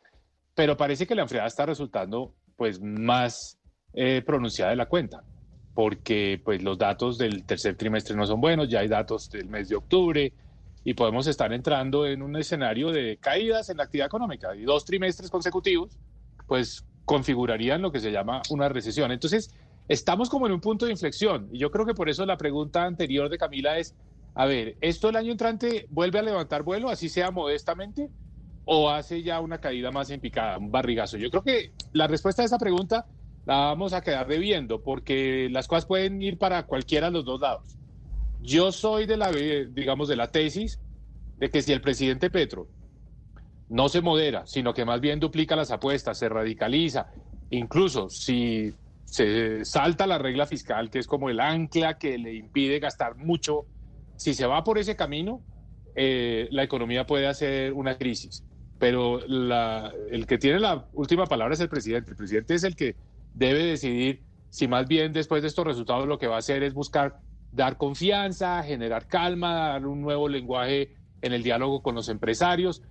Pero 0.56 0.78
parece 0.78 1.06
que 1.06 1.16
la 1.16 1.24
enfriada 1.24 1.48
está 1.48 1.66
resultando 1.66 2.34
pues 2.56 2.82
más 2.82 3.58
eh, 3.94 4.22
pronunciada 4.26 4.72
de 4.72 4.78
la 4.78 4.88
cuenta, 4.88 5.24
porque 5.74 6.42
pues 6.44 6.62
los 6.62 6.78
datos 6.78 7.18
del 7.18 7.46
tercer 7.46 7.76
trimestre 7.76 8.16
no 8.16 8.26
son 8.26 8.42
buenos, 8.42 8.70
ya 8.70 8.80
hay 8.80 8.88
datos 8.88 9.30
del 9.30 9.48
mes 9.48 9.70
de 9.70 9.76
octubre, 9.76 10.34
y 10.84 10.94
podemos 10.94 11.28
estar 11.28 11.52
entrando 11.54 12.06
en 12.06 12.22
un 12.22 12.36
escenario 12.36 12.92
de 12.92 13.18
caídas 13.18 13.70
en 13.70 13.78
la 13.78 13.84
actividad 13.84 14.08
económica 14.08 14.56
y 14.56 14.64
dos 14.64 14.86
trimestres 14.86 15.30
consecutivos, 15.30 15.98
pues 16.48 16.86
configurarían 17.06 17.82
lo 17.82 17.92
que 17.92 18.00
se 18.00 18.12
llama 18.12 18.42
una 18.50 18.70
recesión. 18.70 19.12
Entonces, 19.12 19.54
estamos 19.88 20.30
como 20.30 20.48
en 20.48 20.54
un 20.54 20.62
punto 20.62 20.86
de 20.86 20.92
inflexión 20.92 21.50
y 21.52 21.60
yo 21.60 21.72
creo 21.72 21.86
que 21.86 21.94
por 21.94 22.10
eso 22.10 22.26
la 22.26 22.38
pregunta 22.38 22.86
anterior 22.86 23.30
de 23.30 23.38
Camila 23.38 23.78
es, 23.78 23.96
a 24.40 24.46
ver, 24.46 24.78
¿esto 24.80 25.10
el 25.10 25.18
año 25.18 25.34
entrante 25.34 25.86
vuelve 25.90 26.18
a 26.18 26.22
levantar 26.22 26.64
vuelo, 26.64 26.90
así 26.90 27.10
sea 27.10 27.30
modestamente, 27.30 28.10
o 28.64 28.90
hace 28.90 29.22
ya 29.22 29.42
una 29.42 29.58
caída 29.58 29.92
más 29.92 30.10
en 30.12 30.22
picada, 30.22 30.58
un 30.58 30.72
barrigazo? 30.72 31.18
Yo 31.18 31.30
creo 31.30 31.44
que 31.44 31.74
la 31.92 32.08
respuesta 32.08 32.42
a 32.42 32.46
esa 32.46 32.58
pregunta 32.58 33.06
la 33.46 33.56
vamos 33.56 33.92
a 33.92 34.00
quedar 34.00 34.30
debiendo 34.30 34.82
porque 34.82 35.50
las 35.52 35.68
cosas 35.68 35.86
pueden 35.86 36.22
ir 36.22 36.38
para 36.38 36.66
cualquiera 36.68 37.08
de 37.08 37.12
los 37.12 37.26
dos 37.26 37.42
lados. 37.42 37.78
Yo 38.40 38.72
soy 38.72 39.08
de 39.08 39.18
la, 39.18 39.30
digamos, 39.30 40.08
de 40.08 40.16
la 40.16 40.32
tesis 40.32 40.80
de 41.38 41.50
que 41.50 41.62
si 41.62 41.74
el 41.74 41.82
presidente 41.82 42.30
Petro 42.30 42.70
no 43.68 43.90
se 43.90 44.00
modera, 44.00 44.48
sino 44.48 44.74
que 44.74 44.86
más 44.86 45.02
bien 45.02 45.20
duplica 45.20 45.58
las 45.58 45.70
apuestas, 45.70 46.18
se 46.18 46.30
radicaliza, 46.30 47.12
incluso 47.50 48.10
si 48.10 48.74
se 49.04 49.66
salta 49.66 50.08
la 50.08 50.18
regla 50.18 50.46
fiscal, 50.46 50.90
que 50.90 51.00
es 51.00 51.08
como 51.08 51.30
el 51.30 51.42
ancla 51.42 51.98
que 51.98 52.18
le 52.18 52.36
impide 52.36 52.80
gastar 52.80 53.18
mucho, 53.18 53.66
si 54.20 54.34
se 54.34 54.46
va 54.46 54.66
por 54.66 54.78
ese 54.78 54.98
camino, 54.98 55.42
eh, 55.96 56.50
la 56.52 56.64
economía 56.64 57.08
puede 57.08 57.26
hacer 57.26 57.72
una 57.72 57.98
crisis. 57.98 58.44
Pero 58.78 59.22
el 59.22 60.26
que 60.28 60.38
tiene 60.38 60.60
la 60.60 60.88
última 60.94 61.26
palabra 61.26 61.54
es 61.54 61.62
el 61.62 61.70
presidente. 61.70 62.12
El 62.12 62.18
presidente 62.18 62.54
es 62.54 62.66
el 62.66 62.76
que 62.76 62.98
debe 63.34 63.64
decidir 63.64 64.22
si 64.50 64.68
más 64.68 64.90
bien 64.90 65.14
después 65.14 65.42
de 65.42 65.48
estos 65.48 65.66
resultados 65.66 66.06
lo 66.06 66.20
que 66.20 66.28
va 66.28 66.36
a 66.36 66.40
hacer 66.40 66.64
es 66.64 66.74
buscar 66.74 67.22
dar 67.54 67.78
confianza, 67.78 68.62
generar 68.62 69.08
calma, 69.08 69.70
dar 69.70 69.86
un 69.86 70.02
nuevo 70.02 70.28
lenguaje 70.28 70.96
en 71.22 71.32
el 71.32 71.42
diálogo 71.42 71.82
con 71.82 71.96
los 71.96 72.10
empresarios. 72.10 72.82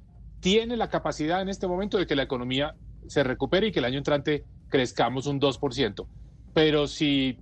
Tiene 0.40 0.78
la 0.78 0.88
capacidad 0.88 1.42
en 1.42 1.50
este 1.50 1.66
momento 1.66 1.98
de 1.98 2.06
que 2.06 2.16
la 2.16 2.22
economía 2.22 2.74
se 3.06 3.22
recupere 3.22 3.66
y 3.66 3.72
que 3.72 3.80
el 3.80 3.84
año 3.84 3.98
entrante 3.98 4.46
crezcamos 4.70 5.26
un 5.26 5.40
2%. 5.40 6.06
Pero 6.54 6.86
si, 6.86 7.38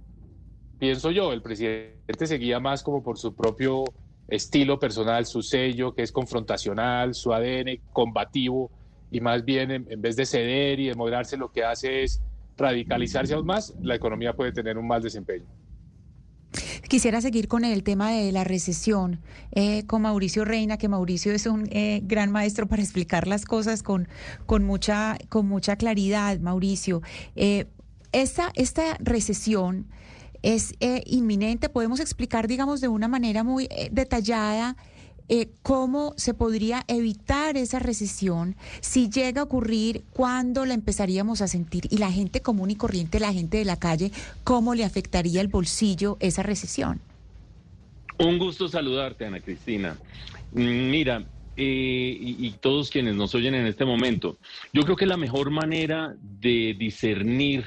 pienso 0.79 1.11
yo, 1.11 1.33
el 1.33 1.43
presidente 1.43 2.27
seguía 2.27 2.61
más 2.61 2.83
como 2.83 3.03
por 3.03 3.19
su 3.19 3.35
propio 3.35 3.85
estilo 4.29 4.79
personal, 4.79 5.27
su 5.27 5.43
sello, 5.43 5.95
que 5.95 6.03
es 6.03 6.13
confrontacional, 6.13 7.15
su 7.15 7.33
ADN 7.33 7.81
combativo, 7.93 8.71
y 9.11 9.21
más 9.21 9.45
bien 9.45 9.71
en, 9.71 10.03
vez 10.03 10.17
de 10.17 10.27
ceder 10.27 10.81
y 10.81 10.89
de 10.89 10.95
moderarse, 10.95 11.37
lo 11.37 11.53
que 11.53 11.65
hace 11.65 12.03
es 12.03 12.21
radicalizarse 12.57 13.35
aún 13.35 13.47
más, 13.47 13.75
la 13.81 13.95
economía 13.95 14.35
puede 14.35 14.53
tener 14.53 14.79
un 14.79 14.87
mal 14.87 15.03
desempeño. 15.03 15.47
Quisiera 16.89 17.21
seguir 17.21 17.49
con 17.49 17.65
el 17.65 17.83
tema 17.83 18.13
de 18.13 18.31
la 18.31 18.45
recesión 18.45 19.21
eh, 19.53 19.85
con 19.87 20.03
Mauricio 20.03 20.45
Reina, 20.45 20.79
que 20.79 20.89
Mauricio 20.89 21.33
es 21.33 21.47
un 21.47 21.69
eh, 21.71 22.01
gran 22.05 22.31
maestro 22.31 22.67
para 22.67 22.83
explicar 22.83 23.27
las 23.27 23.45
cosas 23.45 23.83
con, 23.83 24.09
con, 24.47 24.65
mucha, 24.65 25.19
con 25.29 25.47
mucha 25.47 25.77
claridad, 25.77 26.39
Mauricio. 26.39 27.03
Eh, 27.35 27.67
esta, 28.13 28.51
esta 28.55 28.97
recesión 29.01 29.89
es 30.55 30.75
eh, 30.81 31.03
inminente, 31.07 31.69
podemos 31.69 31.99
explicar, 31.99 32.47
digamos, 32.47 32.81
de 32.81 32.87
una 32.89 33.09
manera 33.09 33.43
muy 33.43 33.65
eh, 33.65 33.89
detallada. 33.91 34.77
eh, 35.29 35.49
cómo 35.63 36.15
se 36.17 36.35
podría 36.35 36.85
evitar 36.87 37.57
esa 37.57 37.81
recesión 37.81 38.55
si 38.81 39.09
llega 39.11 39.41
a 39.41 39.45
ocurrir, 39.45 40.05
cuándo 40.13 40.65
la 40.65 40.75
empezaríamos 40.75 41.41
a 41.43 41.49
sentir 41.49 41.89
y 41.91 41.99
la 41.99 42.13
gente 42.13 42.41
común 42.43 42.71
y 42.71 42.77
corriente, 42.77 43.19
la 43.19 43.33
gente 43.33 43.59
de 43.59 43.65
la 43.65 43.77
calle, 43.77 44.13
cómo 44.45 44.75
le 44.77 44.85
afectaría 44.85 45.41
el 45.41 45.49
bolsillo 45.49 46.17
esa 46.21 46.43
recesión. 46.45 47.01
Un 48.19 48.39
gusto 48.39 48.69
saludarte, 48.69 49.27
Ana 49.27 49.41
Cristina. 49.41 49.99
Mm, 50.53 50.91
Mira, 50.91 51.25
eh, 51.57 52.17
y, 52.21 52.47
y 52.47 52.51
todos 52.61 52.91
quienes 52.91 53.17
nos 53.17 53.35
oyen 53.35 53.55
en 53.55 53.67
este 53.67 53.85
momento, 53.85 54.39
yo 54.73 54.83
creo 54.85 54.97
que 54.97 55.07
la 55.07 55.17
mejor 55.17 55.51
manera 55.51 56.15
de 56.21 56.77
discernir 56.79 57.65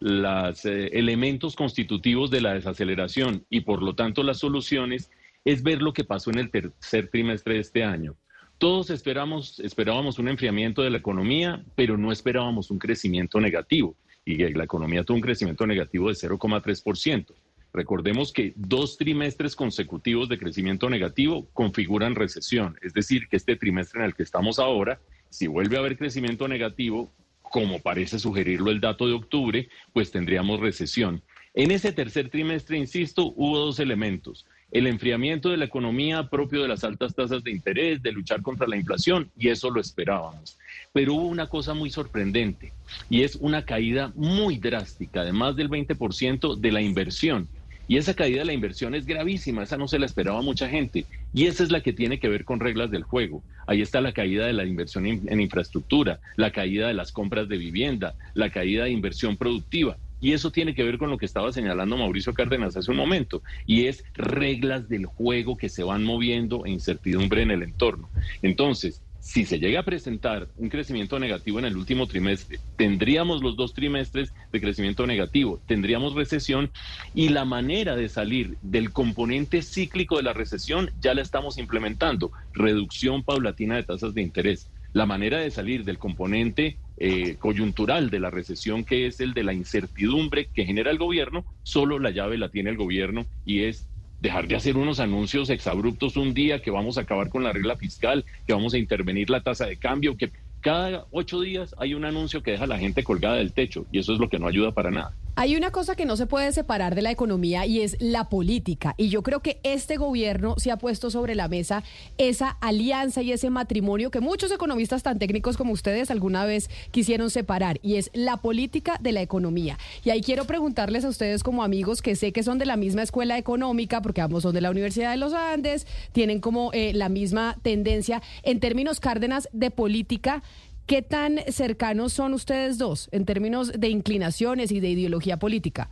los 0.00 0.64
elementos 0.64 1.54
constitutivos 1.54 2.30
de 2.30 2.40
la 2.40 2.54
desaceleración 2.54 3.44
y 3.50 3.60
por 3.60 3.82
lo 3.82 3.94
tanto 3.94 4.22
las 4.22 4.38
soluciones 4.38 5.10
es 5.44 5.62
ver 5.62 5.82
lo 5.82 5.92
que 5.92 6.04
pasó 6.04 6.30
en 6.30 6.38
el 6.38 6.50
tercer 6.50 7.08
trimestre 7.08 7.54
de 7.54 7.60
este 7.60 7.84
año. 7.84 8.16
Todos 8.58 8.90
esperamos, 8.90 9.60
esperábamos 9.60 10.18
un 10.18 10.28
enfriamiento 10.28 10.82
de 10.82 10.90
la 10.90 10.98
economía, 10.98 11.64
pero 11.76 11.96
no 11.96 12.12
esperábamos 12.12 12.70
un 12.70 12.78
crecimiento 12.78 13.40
negativo. 13.40 13.96
Y 14.24 14.36
la 14.36 14.64
economía 14.64 15.02
tuvo 15.02 15.16
un 15.16 15.22
crecimiento 15.22 15.66
negativo 15.66 16.08
de 16.08 16.14
0,3%. 16.14 17.26
Recordemos 17.72 18.32
que 18.32 18.52
dos 18.56 18.98
trimestres 18.98 19.54
consecutivos 19.54 20.28
de 20.28 20.38
crecimiento 20.38 20.90
negativo 20.90 21.48
configuran 21.52 22.14
recesión. 22.14 22.76
Es 22.82 22.92
decir, 22.92 23.28
que 23.28 23.36
este 23.36 23.56
trimestre 23.56 24.00
en 24.00 24.06
el 24.06 24.14
que 24.14 24.24
estamos 24.24 24.58
ahora, 24.58 25.00
si 25.30 25.46
vuelve 25.46 25.76
a 25.76 25.80
haber 25.80 25.96
crecimiento 25.96 26.48
negativo, 26.48 27.12
como 27.50 27.80
parece 27.80 28.18
sugerirlo 28.18 28.70
el 28.70 28.80
dato 28.80 29.06
de 29.06 29.12
octubre, 29.12 29.68
pues 29.92 30.10
tendríamos 30.10 30.60
recesión. 30.60 31.20
En 31.52 31.72
ese 31.72 31.92
tercer 31.92 32.30
trimestre, 32.30 32.78
insisto, 32.78 33.32
hubo 33.36 33.58
dos 33.58 33.80
elementos. 33.80 34.46
El 34.70 34.86
enfriamiento 34.86 35.48
de 35.48 35.56
la 35.56 35.64
economía 35.64 36.30
propio 36.30 36.62
de 36.62 36.68
las 36.68 36.84
altas 36.84 37.12
tasas 37.12 37.42
de 37.42 37.50
interés, 37.50 38.00
de 38.02 38.12
luchar 38.12 38.40
contra 38.40 38.68
la 38.68 38.76
inflación, 38.76 39.28
y 39.36 39.48
eso 39.48 39.68
lo 39.68 39.80
esperábamos. 39.80 40.56
Pero 40.92 41.14
hubo 41.14 41.26
una 41.26 41.48
cosa 41.48 41.74
muy 41.74 41.90
sorprendente, 41.90 42.72
y 43.10 43.22
es 43.22 43.34
una 43.34 43.64
caída 43.64 44.12
muy 44.14 44.58
drástica, 44.58 45.24
de 45.24 45.32
más 45.32 45.56
del 45.56 45.68
20% 45.68 46.54
de 46.54 46.72
la 46.72 46.82
inversión. 46.82 47.48
Y 47.88 47.96
esa 47.96 48.14
caída 48.14 48.38
de 48.38 48.44
la 48.44 48.52
inversión 48.52 48.94
es 48.94 49.04
gravísima, 49.04 49.64
esa 49.64 49.76
no 49.76 49.88
se 49.88 49.98
la 49.98 50.06
esperaba 50.06 50.40
mucha 50.42 50.68
gente. 50.68 51.04
Y 51.32 51.46
esa 51.46 51.62
es 51.62 51.70
la 51.70 51.80
que 51.80 51.92
tiene 51.92 52.18
que 52.18 52.28
ver 52.28 52.44
con 52.44 52.60
reglas 52.60 52.90
del 52.90 53.04
juego. 53.04 53.42
Ahí 53.66 53.82
está 53.82 54.00
la 54.00 54.12
caída 54.12 54.46
de 54.46 54.52
la 54.52 54.64
inversión 54.64 55.06
en, 55.06 55.40
infraestructura, 55.40 56.20
la 56.36 56.50
caída 56.50 56.88
de 56.88 56.94
las 56.94 57.12
compras 57.12 57.48
de 57.48 57.56
vivienda, 57.56 58.14
la 58.34 58.50
caída 58.50 58.84
de 58.84 58.90
inversión 58.90 59.36
productiva. 59.36 59.96
Y 60.20 60.32
eso 60.32 60.50
tiene 60.50 60.74
que 60.74 60.82
ver 60.82 60.98
con 60.98 61.08
lo 61.08 61.16
que 61.16 61.26
estaba 61.26 61.52
señalando 61.52 61.96
Mauricio 61.96 62.34
Cárdenas 62.34 62.76
hace 62.76 62.90
un 62.90 62.96
momento, 62.96 63.42
y 63.64 63.86
es 63.86 64.04
reglas 64.14 64.88
del 64.88 65.06
juego 65.06 65.56
que 65.56 65.68
se 65.68 65.82
van 65.82 66.04
moviendo 66.04 66.66
e 66.66 66.70
incertidumbre 66.70 67.42
en 67.42 67.52
el 67.52 67.62
entorno. 67.62 68.10
Entonces, 68.42 69.00
si 69.20 69.44
se 69.44 69.58
llega 69.58 69.80
a 69.80 69.84
presentar 69.84 70.48
un 70.56 70.68
crecimiento 70.70 71.18
negativo 71.18 71.58
en 71.58 71.66
el 71.66 71.76
último 71.76 72.06
trimestre, 72.06 72.58
tendríamos 72.76 73.42
los 73.42 73.56
dos 73.56 73.74
trimestres 73.74 74.32
de 74.50 74.60
crecimiento 74.60 75.06
negativo, 75.06 75.60
tendríamos 75.66 76.14
recesión 76.14 76.70
y 77.14 77.28
la 77.28 77.44
manera 77.44 77.96
de 77.96 78.08
salir 78.08 78.56
del 78.62 78.92
componente 78.92 79.62
cíclico 79.62 80.16
de 80.16 80.22
la 80.22 80.32
recesión 80.32 80.90
ya 81.00 81.14
la 81.14 81.22
estamos 81.22 81.58
implementando, 81.58 82.32
reducción 82.54 83.22
paulatina 83.22 83.76
de 83.76 83.84
tasas 83.84 84.14
de 84.14 84.22
interés. 84.22 84.70
La 84.92 85.06
manera 85.06 85.38
de 85.38 85.52
salir 85.52 85.84
del 85.84 85.98
componente 85.98 86.78
eh, 86.96 87.36
coyuntural 87.38 88.10
de 88.10 88.20
la 88.20 88.30
recesión, 88.30 88.84
que 88.84 89.06
es 89.06 89.20
el 89.20 89.34
de 89.34 89.44
la 89.44 89.52
incertidumbre 89.52 90.48
que 90.52 90.64
genera 90.64 90.90
el 90.90 90.98
gobierno, 90.98 91.44
solo 91.62 91.98
la 91.98 92.10
llave 92.10 92.38
la 92.38 92.48
tiene 92.48 92.70
el 92.70 92.76
gobierno 92.76 93.26
y 93.44 93.64
es 93.64 93.89
dejar 94.20 94.46
de 94.46 94.56
hacer 94.56 94.76
unos 94.76 95.00
anuncios 95.00 95.50
exabruptos 95.50 96.16
un 96.16 96.34
día 96.34 96.60
que 96.62 96.70
vamos 96.70 96.98
a 96.98 97.02
acabar 97.02 97.30
con 97.30 97.42
la 97.42 97.52
regla 97.52 97.76
fiscal, 97.76 98.24
que 98.46 98.52
vamos 98.52 98.74
a 98.74 98.78
intervenir 98.78 99.30
la 99.30 99.40
tasa 99.40 99.66
de 99.66 99.78
cambio, 99.78 100.16
que 100.16 100.30
cada 100.60 101.06
ocho 101.10 101.40
días 101.40 101.74
hay 101.78 101.94
un 101.94 102.04
anuncio 102.04 102.42
que 102.42 102.52
deja 102.52 102.64
a 102.64 102.68
la 102.68 102.78
gente 102.78 103.02
colgada 103.02 103.36
del 103.36 103.52
techo 103.52 103.86
y 103.90 103.98
eso 103.98 104.12
es 104.12 104.18
lo 104.18 104.28
que 104.28 104.38
no 104.38 104.46
ayuda 104.46 104.72
para 104.72 104.90
nada. 104.90 105.19
Hay 105.36 105.56
una 105.56 105.70
cosa 105.70 105.94
que 105.94 106.04
no 106.04 106.16
se 106.16 106.26
puede 106.26 106.52
separar 106.52 106.94
de 106.94 107.02
la 107.02 107.10
economía 107.10 107.64
y 107.64 107.80
es 107.80 107.96
la 108.00 108.28
política. 108.28 108.94
Y 108.98 109.08
yo 109.08 109.22
creo 109.22 109.40
que 109.40 109.60
este 109.62 109.96
gobierno 109.96 110.54
se 110.58 110.70
ha 110.70 110.76
puesto 110.76 111.10
sobre 111.10 111.34
la 111.34 111.48
mesa 111.48 111.82
esa 112.18 112.50
alianza 112.60 113.22
y 113.22 113.32
ese 113.32 113.48
matrimonio 113.48 114.10
que 114.10 114.20
muchos 114.20 114.52
economistas 114.52 115.02
tan 115.02 115.18
técnicos 115.18 115.56
como 115.56 115.72
ustedes 115.72 116.10
alguna 116.10 116.44
vez 116.44 116.68
quisieron 116.90 117.30
separar. 117.30 117.78
Y 117.82 117.96
es 117.96 118.10
la 118.12 118.38
política 118.38 118.98
de 119.00 119.12
la 119.12 119.22
economía. 119.22 119.78
Y 120.04 120.10
ahí 120.10 120.20
quiero 120.20 120.44
preguntarles 120.44 121.04
a 121.04 121.08
ustedes 121.08 121.42
como 121.42 121.62
amigos 121.62 122.02
que 122.02 122.16
sé 122.16 122.32
que 122.32 122.42
son 122.42 122.58
de 122.58 122.66
la 122.66 122.76
misma 122.76 123.02
escuela 123.02 123.38
económica, 123.38 124.02
porque 124.02 124.20
ambos 124.20 124.42
son 124.42 124.54
de 124.54 124.60
la 124.60 124.70
Universidad 124.70 125.12
de 125.12 125.16
los 125.16 125.32
Andes, 125.32 125.86
tienen 126.12 126.40
como 126.40 126.70
eh, 126.72 126.92
la 126.92 127.08
misma 127.08 127.56
tendencia 127.62 128.20
en 128.42 128.60
términos 128.60 129.00
Cárdenas 129.00 129.48
de 129.52 129.70
política. 129.70 130.42
¿Qué 130.86 131.02
tan 131.02 131.38
cercanos 131.48 132.12
son 132.12 132.34
ustedes 132.34 132.78
dos 132.78 133.08
en 133.12 133.24
términos 133.24 133.72
de 133.72 133.88
inclinaciones 133.88 134.72
y 134.72 134.80
de 134.80 134.88
ideología 134.88 135.38
política? 135.38 135.90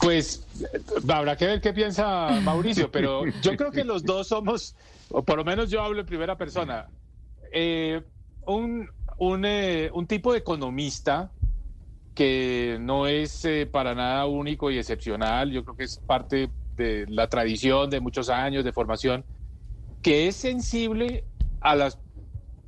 Pues 0.00 0.46
habrá 1.08 1.36
que 1.36 1.46
ver 1.46 1.60
qué 1.60 1.72
piensa 1.72 2.40
Mauricio, 2.42 2.90
pero 2.90 3.24
yo 3.42 3.56
creo 3.56 3.70
que 3.70 3.84
los 3.84 4.04
dos 4.04 4.28
somos, 4.28 4.76
o 5.10 5.22
por 5.22 5.38
lo 5.38 5.44
menos 5.44 5.70
yo 5.70 5.82
hablo 5.82 6.00
en 6.00 6.06
primera 6.06 6.36
persona, 6.36 6.88
eh, 7.52 8.02
un, 8.46 8.88
un, 9.18 9.44
eh, 9.44 9.90
un 9.92 10.06
tipo 10.06 10.32
de 10.32 10.38
economista 10.38 11.30
que 12.14 12.78
no 12.80 13.06
es 13.06 13.44
eh, 13.44 13.66
para 13.70 13.94
nada 13.94 14.26
único 14.26 14.70
y 14.70 14.78
excepcional, 14.78 15.50
yo 15.50 15.64
creo 15.64 15.76
que 15.76 15.84
es 15.84 15.98
parte 15.98 16.48
de 16.76 17.06
la 17.08 17.28
tradición 17.28 17.90
de 17.90 18.00
muchos 18.00 18.28
años 18.28 18.64
de 18.64 18.72
formación, 18.72 19.24
que 20.02 20.28
es 20.28 20.36
sensible 20.36 21.24
a 21.60 21.74
las 21.74 21.98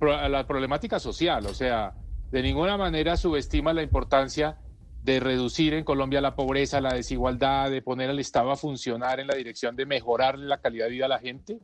la 0.00 0.46
problemática 0.46 0.98
social, 0.98 1.46
o 1.46 1.54
sea, 1.54 1.94
de 2.30 2.42
ninguna 2.42 2.76
manera 2.76 3.16
subestima 3.16 3.72
la 3.72 3.82
importancia 3.82 4.58
de 5.02 5.20
reducir 5.20 5.72
en 5.74 5.84
Colombia 5.84 6.20
la 6.20 6.34
pobreza, 6.34 6.80
la 6.80 6.92
desigualdad, 6.92 7.70
de 7.70 7.80
poner 7.80 8.10
al 8.10 8.18
Estado 8.18 8.50
a 8.50 8.56
funcionar 8.56 9.20
en 9.20 9.28
la 9.28 9.36
dirección 9.36 9.76
de 9.76 9.86
mejorar 9.86 10.38
la 10.38 10.60
calidad 10.60 10.86
de 10.86 10.90
vida 10.90 11.06
a 11.06 11.08
la 11.08 11.20
gente, 11.20 11.60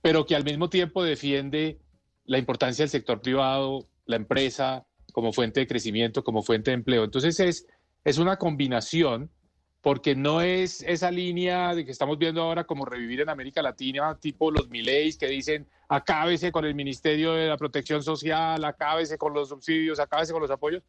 pero 0.00 0.24
que 0.26 0.36
al 0.36 0.44
mismo 0.44 0.70
tiempo 0.70 1.02
defiende 1.02 1.80
la 2.24 2.38
importancia 2.38 2.84
del 2.84 2.90
sector 2.90 3.20
privado, 3.20 3.88
la 4.06 4.16
empresa 4.16 4.86
como 5.12 5.32
fuente 5.32 5.60
de 5.60 5.66
crecimiento, 5.66 6.22
como 6.22 6.42
fuente 6.42 6.70
de 6.70 6.76
empleo. 6.76 7.02
Entonces 7.02 7.40
es, 7.40 7.66
es 8.04 8.18
una 8.18 8.36
combinación 8.36 9.30
porque 9.80 10.14
no 10.14 10.40
es 10.40 10.82
esa 10.82 11.10
línea 11.10 11.74
de 11.74 11.84
que 11.84 11.90
estamos 11.90 12.18
viendo 12.18 12.42
ahora 12.42 12.64
como 12.64 12.84
revivir 12.84 13.22
en 13.22 13.28
América 13.28 13.60
Latina, 13.60 14.16
tipo 14.20 14.50
los 14.50 14.68
Mileis 14.68 15.18
que 15.18 15.26
dicen 15.26 15.66
acábese 15.88 16.52
con 16.52 16.64
el 16.64 16.74
Ministerio 16.74 17.32
de 17.32 17.48
la 17.48 17.56
Protección 17.56 18.02
Social, 18.02 18.62
acábese 18.64 19.16
con 19.16 19.32
los 19.32 19.48
subsidios, 19.48 19.98
acábese 19.98 20.32
con 20.32 20.42
los 20.42 20.50
apoyos 20.50 20.82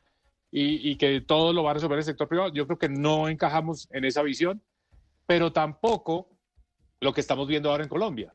y, 0.52 0.96
que 0.98 1.22
todo 1.22 1.54
lo 1.54 1.64
va 1.64 1.72
a 1.72 1.74
resolver 1.76 2.00
el 2.00 2.04
sector 2.04 2.28
privado. 2.28 2.52
Yo 2.52 2.66
creo 2.66 2.78
que 2.78 2.90
no 2.90 3.30
encajamos 3.30 3.88
en 3.92 4.04
esa 4.04 4.24
visión, 4.24 4.62
pero 5.26 5.54
tampoco 5.54 6.30
lo 7.00 7.14
que 7.14 7.22
estamos 7.22 7.48
viendo 7.48 7.70
ahora 7.70 7.84
en 7.84 7.90
Colombia, 7.90 8.34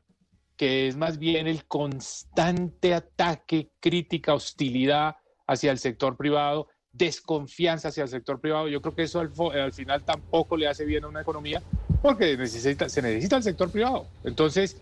que 0.55 0.87
es 0.87 0.95
más 0.95 1.19
bien 1.19 1.47
el 1.47 1.65
constante 1.65 2.93
ataque, 2.93 3.71
crítica, 3.79 4.33
hostilidad 4.33 5.17
hacia 5.45 5.71
el 5.71 5.77
sector 5.77 6.17
privado, 6.17 6.67
desconfianza 6.91 7.89
hacia 7.89 8.03
el 8.03 8.09
sector 8.09 8.39
privado. 8.39 8.69
Yo 8.69 8.81
creo 8.81 8.95
que 8.95 9.03
eso 9.03 9.19
al, 9.19 9.73
final 9.73 10.03
tampoco 10.03 10.57
le 10.57 10.67
hace 10.67 10.85
bien 10.85 11.03
a 11.03 11.09
una 11.09 11.21
economía 11.21 11.61
porque 12.01 12.35
se 12.47 13.01
necesita 13.01 13.35
el 13.35 13.43
sector 13.43 13.69
privado. 13.69 14.07
Entonces, 14.23 14.81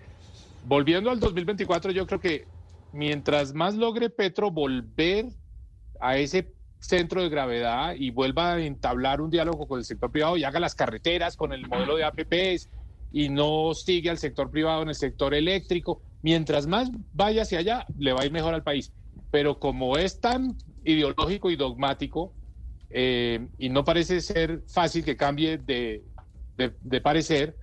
volviendo 0.64 1.10
al 1.12 1.20
2024, 1.20 1.92
yo 1.92 2.08
creo 2.08 2.20
que 2.20 2.48
mientras 2.92 3.54
más 3.54 3.76
logre 3.76 4.10
Petro 4.10 4.52
volver 4.52 5.26
a 6.00 6.18
ese 6.18 6.54
centro 6.80 7.22
de 7.22 7.30
gravedad 7.30 7.96
y 7.98 8.10
vuelva 8.10 8.54
a 8.54 8.62
entablar 8.62 9.22
un 9.22 9.30
diálogo 9.30 9.68
con 9.68 9.80
el 9.80 9.86
sector 9.86 10.12
privado 10.12 10.38
y 10.38 10.44
haga 10.44 10.60
las 10.60 10.76
carreteras 10.76 11.36
con 11.38 11.54
el 11.54 11.68
modelo 11.68 11.96
de 11.96 12.04
APPs 12.04 12.70
y 13.12 13.30
no 13.30 13.66
hostigue 13.66 14.10
al 14.10 14.18
sector 14.18 14.50
privado 14.50 14.82
en 14.82 14.90
el 14.90 14.96
sector 14.96 15.34
eléctrico, 15.34 16.02
mientras 16.22 16.66
más 16.68 16.90
vaya 17.12 17.44
hacia 17.44 17.60
allá, 17.60 17.86
le 17.98 18.12
va 18.12 18.22
a 18.22 18.26
ir 18.26 18.32
mejor 18.32 18.54
al 18.54 18.64
país. 18.64 18.92
Pero 19.32 19.60
como 19.60 19.98
es 19.98 20.20
tan 20.20 20.58
ideológico 20.84 21.50
y 21.52 21.56
dogmático, 21.56 22.36
eh, 22.90 23.48
y 23.58 23.70
no 23.70 23.84
parece 23.84 24.20
ser 24.22 24.64
fácil 24.68 25.04
que 25.06 25.16
cambie 25.16 25.58
de, 25.58 26.04
de- 26.58 26.76
de 26.82 27.02
parecer, 27.02 27.58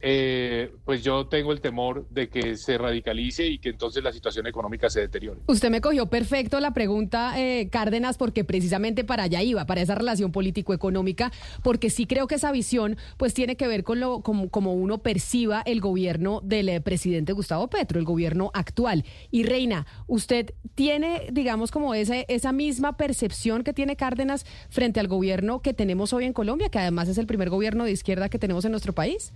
eh, 0.00 0.72
pues 0.84 1.02
yo 1.02 1.26
tengo 1.26 1.52
el 1.52 1.60
temor 1.60 2.06
de 2.10 2.28
que 2.28 2.56
se 2.56 2.78
radicalice 2.78 3.46
y 3.46 3.58
que 3.58 3.70
entonces 3.70 4.02
la 4.02 4.12
situación 4.12 4.46
económica 4.46 4.90
se 4.90 5.00
deteriore. 5.00 5.40
Usted 5.46 5.70
me 5.70 5.80
cogió 5.80 6.06
perfecto 6.06 6.60
la 6.60 6.72
pregunta, 6.72 7.34
eh, 7.40 7.68
Cárdenas, 7.70 8.18
porque 8.18 8.44
precisamente 8.44 9.04
para 9.04 9.24
allá 9.24 9.42
iba, 9.42 9.66
para 9.66 9.80
esa 9.80 9.94
relación 9.94 10.32
político-económica, 10.32 11.32
porque 11.62 11.90
sí 11.90 12.06
creo 12.06 12.26
que 12.26 12.36
esa 12.36 12.52
visión 12.52 12.96
pues 13.16 13.34
tiene 13.34 13.56
que 13.56 13.66
ver 13.66 13.84
con 13.84 14.00
lo 14.00 14.20
como, 14.20 14.48
como 14.48 14.74
uno 14.74 14.98
perciba 14.98 15.62
el 15.66 15.80
gobierno 15.80 16.40
del 16.42 16.68
eh, 16.68 16.80
presidente 16.80 17.32
Gustavo 17.32 17.68
Petro, 17.68 17.98
el 17.98 18.04
gobierno 18.04 18.50
actual. 18.54 19.04
Y 19.30 19.44
Reina, 19.44 19.86
¿usted 20.06 20.54
tiene, 20.74 21.28
digamos, 21.32 21.70
como 21.70 21.94
ese, 21.94 22.26
esa 22.28 22.52
misma 22.52 22.96
percepción 22.96 23.64
que 23.64 23.72
tiene 23.72 23.96
Cárdenas 23.96 24.46
frente 24.68 25.00
al 25.00 25.08
gobierno 25.08 25.62
que 25.62 25.74
tenemos 25.74 26.12
hoy 26.12 26.24
en 26.24 26.32
Colombia, 26.32 26.68
que 26.68 26.78
además 26.78 27.08
es 27.08 27.18
el 27.18 27.26
primer 27.26 27.50
gobierno 27.50 27.84
de 27.84 27.92
izquierda 27.92 28.28
que 28.28 28.38
tenemos 28.38 28.64
en 28.64 28.72
nuestro 28.72 28.92
país? 28.92 29.32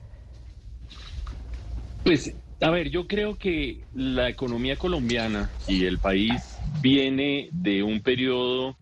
Pues, 2.02 2.39
a 2.60 2.70
ver, 2.70 2.90
yo 2.90 3.06
creo 3.06 3.36
que 3.36 3.86
la 3.93 4.28
economía 4.28 4.77
colombiana 4.77 5.55
y 5.66 5.85
el 5.85 6.01
país 6.01 6.62
viene 6.62 7.48
de 7.52 7.82
un 7.82 8.02
periodo 8.02 8.78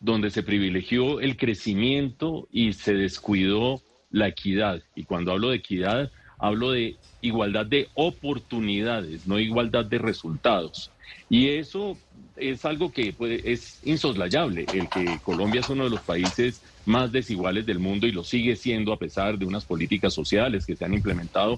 donde 0.00 0.30
se 0.30 0.42
privilegió 0.42 1.20
el 1.20 1.36
crecimiento 1.36 2.46
y 2.50 2.72
se 2.72 2.94
descuidó 2.94 3.82
la 4.10 4.28
equidad. 4.28 4.82
Y 4.94 5.04
cuando 5.04 5.32
hablo 5.32 5.50
de 5.50 5.56
equidad, 5.56 6.12
hablo 6.38 6.70
de 6.72 7.00
igualdad 7.20 7.66
de 7.66 7.90
oportunidades, 7.94 9.26
no 9.26 9.38
igualdad 9.40 9.84
de 9.86 9.98
resultados. 9.98 10.94
Y 11.28 11.48
eso 11.48 12.00
es 12.36 12.64
algo 12.64 12.92
que 12.92 13.12
puede- 13.12 13.50
es 13.50 13.80
insoslayable, 13.82 14.68
el 14.70 14.88
que 14.88 15.20
Colombia 15.20 15.60
es 15.60 15.68
uno 15.68 15.84
de 15.84 15.90
los 15.90 16.04
países 16.04 16.62
más 16.88 17.12
desiguales 17.12 17.66
del 17.66 17.78
mundo 17.78 18.06
y 18.06 18.12
lo 18.12 18.24
sigue 18.24 18.56
siendo 18.56 18.92
a 18.94 18.98
pesar 18.98 19.38
de 19.38 19.44
unas 19.44 19.64
políticas 19.66 20.14
sociales 20.14 20.64
que 20.64 20.74
se 20.74 20.84
han 20.86 20.94
implementado. 20.94 21.56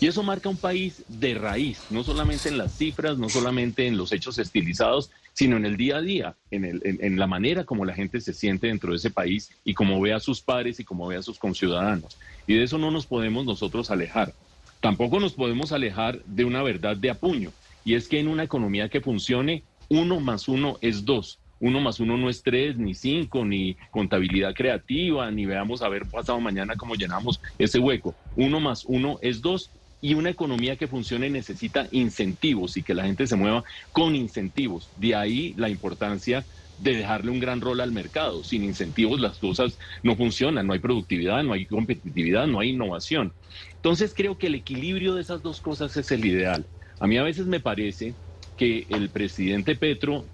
Y 0.00 0.06
eso 0.06 0.22
marca 0.22 0.48
un 0.48 0.56
país 0.56 1.04
de 1.06 1.34
raíz, 1.34 1.78
no 1.90 2.02
solamente 2.02 2.48
en 2.48 2.56
las 2.56 2.72
cifras, 2.78 3.18
no 3.18 3.28
solamente 3.28 3.86
en 3.86 3.98
los 3.98 4.10
hechos 4.12 4.38
estilizados, 4.38 5.10
sino 5.34 5.58
en 5.58 5.66
el 5.66 5.76
día 5.76 5.98
a 5.98 6.00
día, 6.00 6.36
en, 6.50 6.64
el- 6.64 6.80
en- 6.84 6.98
en 7.02 7.18
la 7.18 7.26
manera 7.26 7.64
como 7.64 7.84
la 7.84 7.92
gente 7.94 8.22
se 8.22 8.32
siente 8.32 8.68
dentro 8.68 8.92
de 8.92 8.96
ese 8.96 9.10
país 9.10 9.50
y 9.64 9.74
como 9.74 10.00
ve 10.00 10.14
a 10.14 10.20
sus 10.20 10.40
pares 10.40 10.80
y 10.80 10.84
como 10.84 11.06
ve 11.06 11.16
a 11.16 11.22
sus 11.22 11.38
conciudadanos. 11.38 12.16
Y 12.46 12.54
de 12.54 12.62
eso 12.62 12.78
no 12.78 12.90
nos 12.90 13.04
podemos 13.06 13.44
nosotros 13.44 13.90
alejar. 13.90 14.32
Tampoco 14.80 15.20
nos 15.20 15.34
podemos 15.34 15.72
alejar 15.72 16.24
de 16.24 16.46
una 16.46 16.62
verdad 16.62 16.96
de 16.96 17.10
apuño, 17.10 17.52
y 17.84 17.94
es 17.96 18.08
que 18.08 18.18
en 18.18 18.28
una 18.28 18.44
economía 18.44 18.88
que 18.88 19.02
funcione, 19.02 19.62
uno 19.90 20.20
más 20.20 20.48
uno 20.48 20.78
es 20.80 21.04
dos. 21.04 21.38
Uno 21.60 21.80
más 21.80 22.00
uno 22.00 22.16
no 22.16 22.28
es 22.30 22.42
tres, 22.42 22.76
ni 22.78 22.94
cinco, 22.94 23.44
ni 23.44 23.76
contabilidad 23.90 24.54
creativa, 24.54 25.30
ni 25.30 25.46
veamos 25.46 25.82
a 25.82 25.88
ver 25.88 26.08
pasado 26.10 26.40
mañana 26.40 26.76
cómo 26.76 26.94
llenamos 26.94 27.40
ese 27.58 27.78
hueco. 27.78 28.16
Uno 28.34 28.60
más 28.60 28.84
uno 28.86 29.18
es 29.22 29.40
dos. 29.40 29.72
Y 30.02 30.14
una 30.14 30.30
economía 30.30 30.76
que 30.76 30.88
funcione 30.88 31.28
necesita 31.28 31.86
incentivos 31.90 32.78
y 32.78 32.82
que 32.82 32.94
la 32.94 33.04
gente 33.04 33.26
se 33.26 33.36
mueva 33.36 33.62
con 33.92 34.16
incentivos. 34.16 34.90
De 34.96 35.14
ahí 35.14 35.54
la 35.58 35.68
importancia 35.68 36.46
de 36.78 36.94
dejarle 36.96 37.30
un 37.30 37.38
gran 37.40 37.60
rol 37.60 37.80
al 37.80 37.92
mercado. 37.92 38.42
Sin 38.42 38.64
incentivos 38.64 39.20
las 39.20 39.38
cosas 39.38 39.78
no 40.02 40.16
funcionan, 40.16 40.66
no 40.66 40.72
hay 40.72 40.78
productividad, 40.78 41.42
no 41.42 41.52
hay 41.52 41.66
competitividad, 41.66 42.46
no 42.46 42.60
hay 42.60 42.70
innovación. 42.70 43.34
Entonces 43.74 44.14
creo 44.14 44.38
que 44.38 44.46
el 44.46 44.54
equilibrio 44.54 45.14
de 45.14 45.20
esas 45.22 45.42
dos 45.42 45.60
cosas 45.60 45.94
es 45.98 46.10
el 46.10 46.24
ideal. 46.24 46.66
A 46.98 47.06
mí 47.06 47.18
a 47.18 47.22
veces 47.22 47.46
me 47.46 47.60
parece 47.60 48.16
que 48.56 48.86
el 48.88 49.10
presidente 49.12 49.76
Petro 49.76 50.30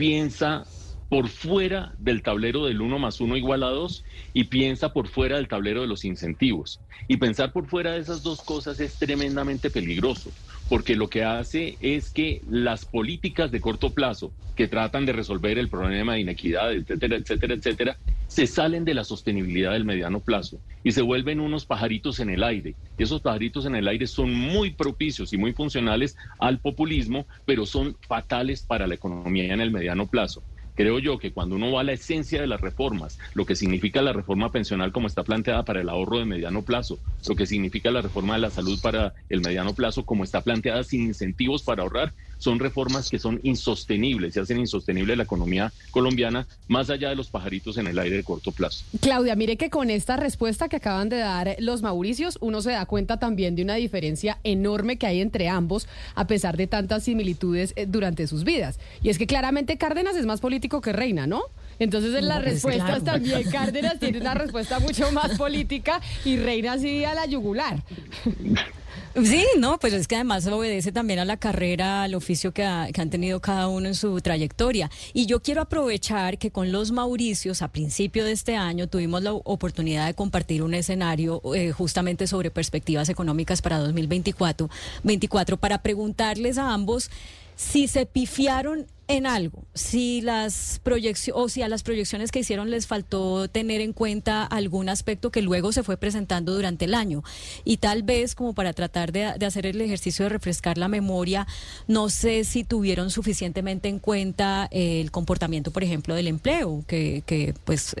piensa 0.00 0.66
por 1.10 1.28
fuera 1.28 1.92
del 1.98 2.22
tablero 2.22 2.64
del 2.64 2.80
1 2.80 2.98
más 2.98 3.20
1 3.20 3.36
igual 3.36 3.62
a 3.62 3.68
2 3.68 4.02
y 4.32 4.44
piensa 4.44 4.94
por 4.94 5.08
fuera 5.08 5.36
del 5.36 5.46
tablero 5.46 5.82
de 5.82 5.88
los 5.88 6.06
incentivos. 6.06 6.80
Y 7.06 7.18
pensar 7.18 7.52
por 7.52 7.68
fuera 7.68 7.92
de 7.92 8.00
esas 8.00 8.22
dos 8.22 8.40
cosas 8.40 8.80
es 8.80 8.96
tremendamente 8.96 9.70
peligroso, 9.70 10.32
porque 10.70 10.94
lo 10.94 11.10
que 11.10 11.24
hace 11.24 11.76
es 11.80 12.10
que 12.10 12.42
las 12.48 12.84
políticas 12.84 13.50
de 13.50 13.60
corto 13.60 13.90
plazo 13.90 14.32
que 14.54 14.68
tratan 14.68 15.04
de 15.04 15.12
resolver 15.12 15.58
el 15.58 15.68
problema 15.68 16.14
de 16.14 16.20
inequidad, 16.20 16.72
etcétera, 16.72 17.16
etcétera, 17.16 17.54
etcétera, 17.54 17.98
se 18.28 18.46
salen 18.46 18.84
de 18.84 18.94
la 18.94 19.02
sostenibilidad 19.02 19.72
del 19.72 19.84
mediano 19.84 20.20
plazo 20.20 20.60
y 20.84 20.92
se 20.92 21.02
vuelven 21.02 21.40
unos 21.40 21.66
pajaritos 21.66 22.20
en 22.20 22.30
el 22.30 22.44
aire. 22.44 22.76
Y 22.96 23.02
esos 23.02 23.20
pajaritos 23.20 23.66
en 23.66 23.74
el 23.74 23.88
aire 23.88 24.06
son 24.06 24.32
muy 24.32 24.70
propicios 24.70 25.32
y 25.32 25.38
muy 25.38 25.52
funcionales 25.54 26.16
al 26.38 26.60
populismo, 26.60 27.26
pero 27.44 27.66
son 27.66 27.96
fatales 28.06 28.62
para 28.62 28.86
la 28.86 28.94
economía 28.94 29.52
en 29.52 29.60
el 29.60 29.72
mediano 29.72 30.06
plazo. 30.06 30.44
Creo 30.74 30.98
yo 30.98 31.18
que 31.18 31.32
cuando 31.32 31.56
uno 31.56 31.72
va 31.72 31.80
a 31.80 31.84
la 31.84 31.92
esencia 31.92 32.40
de 32.40 32.46
las 32.46 32.60
reformas, 32.60 33.18
lo 33.34 33.44
que 33.44 33.56
significa 33.56 34.02
la 34.02 34.12
reforma 34.12 34.50
pensional 34.50 34.92
como 34.92 35.06
está 35.06 35.24
planteada 35.24 35.64
para 35.64 35.80
el 35.80 35.88
ahorro 35.88 36.18
de 36.18 36.24
mediano 36.24 36.64
plazo, 36.64 37.00
lo 37.26 37.36
que 37.36 37.46
significa 37.46 37.90
la 37.90 38.02
reforma 38.02 38.34
de 38.34 38.40
la 38.40 38.50
salud 38.50 38.80
para 38.80 39.14
el 39.28 39.40
mediano 39.40 39.74
plazo 39.74 40.04
como 40.04 40.24
está 40.24 40.42
planteada 40.42 40.82
sin 40.84 41.02
incentivos 41.02 41.62
para 41.62 41.82
ahorrar, 41.82 42.14
son 42.40 42.58
reformas 42.58 43.08
que 43.10 43.18
son 43.18 43.38
insostenibles 43.44 44.34
y 44.34 44.40
hacen 44.40 44.58
insostenible 44.58 45.14
la 45.14 45.22
economía 45.24 45.72
colombiana 45.92 46.46
más 46.68 46.90
allá 46.90 47.10
de 47.10 47.16
los 47.16 47.28
pajaritos 47.28 47.76
en 47.76 47.86
el 47.86 47.98
aire 47.98 48.16
de 48.16 48.24
corto 48.24 48.50
plazo. 48.50 48.84
Claudia, 49.00 49.36
mire 49.36 49.56
que 49.56 49.70
con 49.70 49.90
esta 49.90 50.16
respuesta 50.16 50.68
que 50.68 50.76
acaban 50.76 51.08
de 51.10 51.18
dar 51.18 51.54
los 51.58 51.82
Mauricios, 51.82 52.38
uno 52.40 52.62
se 52.62 52.72
da 52.72 52.86
cuenta 52.86 53.18
también 53.18 53.54
de 53.56 53.62
una 53.62 53.74
diferencia 53.74 54.38
enorme 54.42 54.96
que 54.96 55.06
hay 55.06 55.20
entre 55.20 55.48
ambos, 55.48 55.86
a 56.14 56.26
pesar 56.26 56.56
de 56.56 56.66
tantas 56.66 57.04
similitudes 57.04 57.74
eh, 57.76 57.84
durante 57.86 58.26
sus 58.26 58.42
vidas. 58.44 58.80
Y 59.02 59.10
es 59.10 59.18
que 59.18 59.26
claramente 59.26 59.76
Cárdenas 59.76 60.16
es 60.16 60.24
más 60.26 60.40
político 60.40 60.80
que 60.80 60.92
Reina, 60.92 61.26
¿no? 61.26 61.42
Entonces 61.78 62.14
en 62.14 62.26
las 62.28 62.38
No, 62.38 62.42
pues, 62.44 62.54
respuestas 62.54 62.86
claro. 62.86 63.04
también 63.04 63.50
Cárdenas 63.50 63.98
tiene 64.00 64.18
una 64.18 64.34
respuesta 64.34 64.80
mucho 64.80 65.12
más 65.12 65.36
política 65.38 66.00
y 66.24 66.36
Reina 66.36 66.78
sí 66.78 67.04
a 67.04 67.14
la 67.14 67.26
yugular. 67.26 67.82
Sí, 69.14 69.44
no, 69.58 69.78
pues 69.80 69.92
es 69.92 70.06
que 70.06 70.14
además 70.14 70.46
obedece 70.46 70.92
también 70.92 71.18
a 71.18 71.24
la 71.24 71.36
carrera, 71.36 72.04
al 72.04 72.14
oficio 72.14 72.52
que, 72.52 72.64
ha- 72.64 72.88
que 72.92 73.00
han 73.00 73.10
tenido 73.10 73.40
cada 73.40 73.66
uno 73.66 73.88
en 73.88 73.94
su 73.96 74.20
trayectoria. 74.20 74.88
Y 75.12 75.26
yo 75.26 75.40
quiero 75.42 75.62
aprovechar 75.62 76.38
que 76.38 76.50
con 76.52 76.70
los 76.70 76.92
Mauricios, 76.92 77.60
a 77.62 77.68
principio 77.68 78.24
de 78.24 78.32
este 78.32 78.54
año, 78.56 78.86
tuvimos 78.86 79.22
la 79.22 79.32
oportunidad 79.32 80.06
de 80.06 80.14
compartir 80.14 80.62
un 80.62 80.74
escenario 80.74 81.42
eh, 81.54 81.72
justamente 81.72 82.26
sobre 82.28 82.52
perspectivas 82.52 83.08
económicas 83.08 83.62
para 83.62 83.78
2024, 83.78 84.70
24, 85.02 85.56
para 85.56 85.82
preguntarles 85.82 86.56
a 86.56 86.72
ambos 86.72 87.10
si 87.56 87.88
se 87.88 88.06
pifiaron 88.06 88.86
en 89.16 89.26
algo, 89.26 89.64
si 89.74 90.20
las 90.20 90.80
proyecciones 90.82 91.42
o 91.42 91.48
si 91.48 91.62
a 91.62 91.68
las 91.68 91.82
proyecciones 91.82 92.30
que 92.32 92.40
hicieron 92.40 92.70
les 92.70 92.86
faltó 92.86 93.48
tener 93.48 93.80
en 93.80 93.92
cuenta 93.92 94.44
algún 94.44 94.88
aspecto 94.88 95.30
que 95.30 95.42
luego 95.42 95.72
se 95.72 95.82
fue 95.82 95.96
presentando 95.96 96.54
durante 96.54 96.84
el 96.84 96.94
año 96.94 97.22
y 97.64 97.78
tal 97.78 98.02
vez 98.02 98.34
como 98.34 98.54
para 98.54 98.72
tratar 98.72 99.12
de, 99.12 99.24
hacer 99.24 99.66
el 99.66 99.80
ejercicio 99.80 100.24
de 100.24 100.28
refrescar 100.28 100.78
la 100.78 100.88
memoria, 100.88 101.46
no 101.88 102.08
sé 102.08 102.44
si 102.44 102.64
tuvieron 102.64 103.10
suficientemente 103.10 103.88
en 103.88 103.98
cuenta 103.98 104.68
el 104.70 105.10
comportamiento, 105.10 105.70
por 105.70 105.82
ejemplo, 105.84 106.14
del 106.14 106.26
empleo, 106.28 106.84
que, 106.86 107.22
que 107.26 107.54
pues 107.64 107.94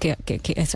que, 0.00 0.16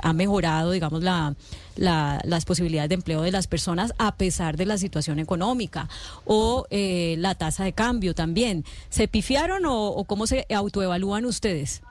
ha 0.03 0.13
mejorado, 0.13 0.71
digamos, 0.71 1.03
la, 1.03 1.35
la- 1.77 2.21
las 2.25 2.45
posibilidades 2.45 2.89
de 2.91 2.95
empleo 2.97 3.23
de 3.23 3.33
las 3.33 3.47
personas 3.47 3.93
a 3.99 4.15
pesar 4.17 4.57
de 4.57 4.67
la 4.67 4.79
situación 4.79 5.19
económica 5.19 5.89
o 6.25 6.67
eh, 6.71 7.17
la 7.19 7.35
tasa 7.35 7.65
de 7.65 7.73
cambio 7.73 8.15
también. 8.15 8.65
¿Se 8.89 9.09
pifiaron 9.09 9.65
o, 9.67 9.80
o 9.89 10.05
cómo 10.05 10.27
se 10.27 10.47
autoevalúan 10.55 11.25
ustedes? 11.25 11.83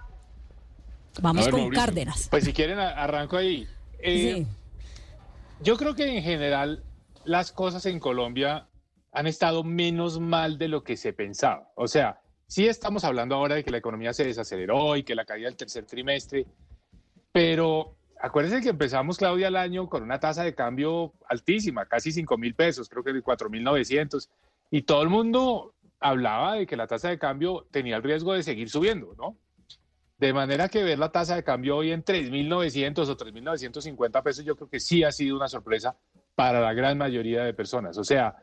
Vamos 1.22 1.45
ver, 1.45 1.52
con 1.52 1.61
Mauricio. 1.61 1.86
Cárdenas. 1.86 2.28
Pues 2.30 2.44
si 2.45 2.53
quieren, 2.53 2.80
arranco 2.80 3.38
ahí. 3.38 3.68
Eh, 3.99 4.45
Yo 5.61 5.78
creo 5.78 5.95
que 5.95 6.18
en 6.18 6.24
general 6.24 6.84
las 7.26 7.52
cosas 7.52 7.86
en 7.86 7.99
Colombia 7.99 8.68
han 9.11 9.28
estado 9.28 9.64
menos 9.64 10.20
mal 10.20 10.57
de 10.57 10.68
lo 10.68 10.84
que 10.84 10.95
se 10.95 11.14
pensaba. 11.14 11.72
O 11.76 11.88
sea, 11.88 12.22
sí 12.48 12.68
estamos 12.68 13.03
hablando 13.03 13.36
ahora 13.36 13.56
de 13.56 13.64
que 13.64 13.72
la 13.72 13.78
economía 13.78 14.14
se 14.14 14.26
desaceleró 14.26 14.95
y 14.95 15.03
que 15.03 15.16
la 15.16 15.26
caída 15.26 15.48
del 15.48 15.57
tercer 15.57 15.86
trimestre, 15.86 16.45
pero 17.32 17.95
acuérdense 18.22 18.61
que 18.61 18.70
empezamos, 18.70 19.18
Claudia, 19.18 19.48
el 19.48 19.56
año 19.56 19.90
con 19.90 20.03
una 20.03 20.20
tasa 20.20 20.44
de 20.44 20.56
cambio 20.56 21.14
altísima, 21.28 21.86
casi 21.86 22.11
5 22.11 22.38
mil 22.38 22.56
pesos, 22.56 22.88
creo 22.88 23.03
que 23.03 23.14
de 23.14 23.22
4 23.22 23.49
mil 23.49 23.64
900, 23.64 24.30
y 24.72 24.84
todo 24.84 25.02
el 25.02 25.10
mundo 25.10 25.74
hablaba 26.00 26.56
de 26.56 26.66
que 26.68 26.76
la 26.78 26.88
tasa 26.88 27.10
de 27.10 27.20
cambio 27.20 27.68
tenía 27.72 27.98
el 27.98 28.04
riesgo 28.04 28.34
de 28.34 28.44
seguir 28.44 28.70
subiendo, 28.70 29.14
¿no? 29.18 29.38
De 30.18 30.34
manera 30.34 30.68
que 30.68 30.84
ver 30.84 31.00
la 31.00 31.12
tasa 31.12 31.36
de 31.36 31.44
cambio 31.44 31.78
hoy 31.78 31.92
en 31.92 32.04
3.900 32.04 33.08
o 33.08 33.16
3.950 33.18 34.22
pesos, 34.24 34.44
yo 34.46 34.56
creo 34.56 34.70
que 34.70 34.80
sí 34.80 35.04
ha 35.04 35.12
sido 35.12 35.36
una 35.38 35.48
sorpresa 35.48 35.96
para 36.36 36.60
la 36.60 36.74
gran 36.74 36.98
mayoría 36.98 37.44
de 37.44 37.54
personas. 37.54 37.98
O 37.98 38.04
sea, 38.04 38.36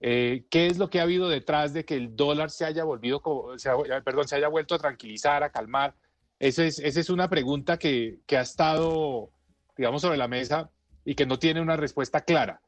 eh, 0.00 0.44
¿qué 0.50 0.66
es 0.68 0.78
lo 0.78 0.90
que 0.90 1.00
ha 1.00 1.02
habido 1.04 1.28
detrás 1.28 1.72
de 1.72 1.84
que 1.84 1.96
el 1.96 2.14
dólar 2.14 2.50
se 2.50 2.64
haya 2.64 2.84
volvido, 2.84 3.20
ha- 3.24 4.00
perdón, 4.02 4.28
se 4.28 4.36
haya 4.36 4.48
vuelto 4.48 4.74
a 4.74 4.78
tranquilizar, 4.78 5.42
a 5.42 5.50
calmar? 5.50 5.94
Esa 6.38 6.64
es, 6.64 6.78
esa 6.78 7.00
es 7.00 7.10
una 7.10 7.28
pregunta 7.28 7.78
que, 7.78 8.18
que 8.26 8.36
ha 8.36 8.42
estado, 8.42 9.30
digamos, 9.76 10.02
sobre 10.02 10.18
la 10.18 10.28
mesa 10.28 10.70
y 11.04 11.14
que 11.14 11.26
no 11.26 11.38
tiene 11.38 11.60
una 11.60 11.76
respuesta 11.76 12.20
clara. 12.20 12.60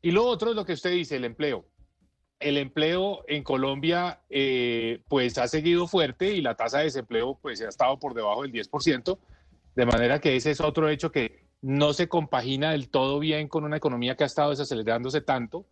Y 0.00 0.10
lo 0.12 0.24
otro 0.24 0.50
es 0.50 0.56
lo 0.56 0.64
que 0.64 0.74
usted 0.74 0.90
dice, 0.92 1.16
el 1.16 1.24
empleo 1.24 1.66
el 2.44 2.58
empleo 2.58 3.24
en 3.26 3.42
Colombia 3.42 4.20
eh, 4.28 5.00
pues 5.08 5.38
ha 5.38 5.48
seguido 5.48 5.86
fuerte 5.86 6.32
y 6.32 6.42
la 6.42 6.56
tasa 6.56 6.78
de 6.78 6.84
desempleo 6.84 7.38
pues 7.40 7.62
ha 7.62 7.68
estado 7.68 7.98
por 7.98 8.12
debajo 8.12 8.42
del 8.42 8.52
10%, 8.52 9.18
de 9.74 9.86
manera 9.86 10.20
que 10.20 10.36
ese 10.36 10.50
es 10.50 10.60
otro 10.60 10.90
hecho 10.90 11.10
que 11.10 11.46
no 11.62 11.94
se 11.94 12.06
compagina 12.06 12.72
del 12.72 12.90
todo 12.90 13.18
bien 13.18 13.48
con 13.48 13.64
una 13.64 13.78
economía 13.78 14.14
que 14.14 14.24
ha 14.24 14.26
estado 14.26 14.50
desacelerándose 14.50 15.22
tanto. 15.22 15.66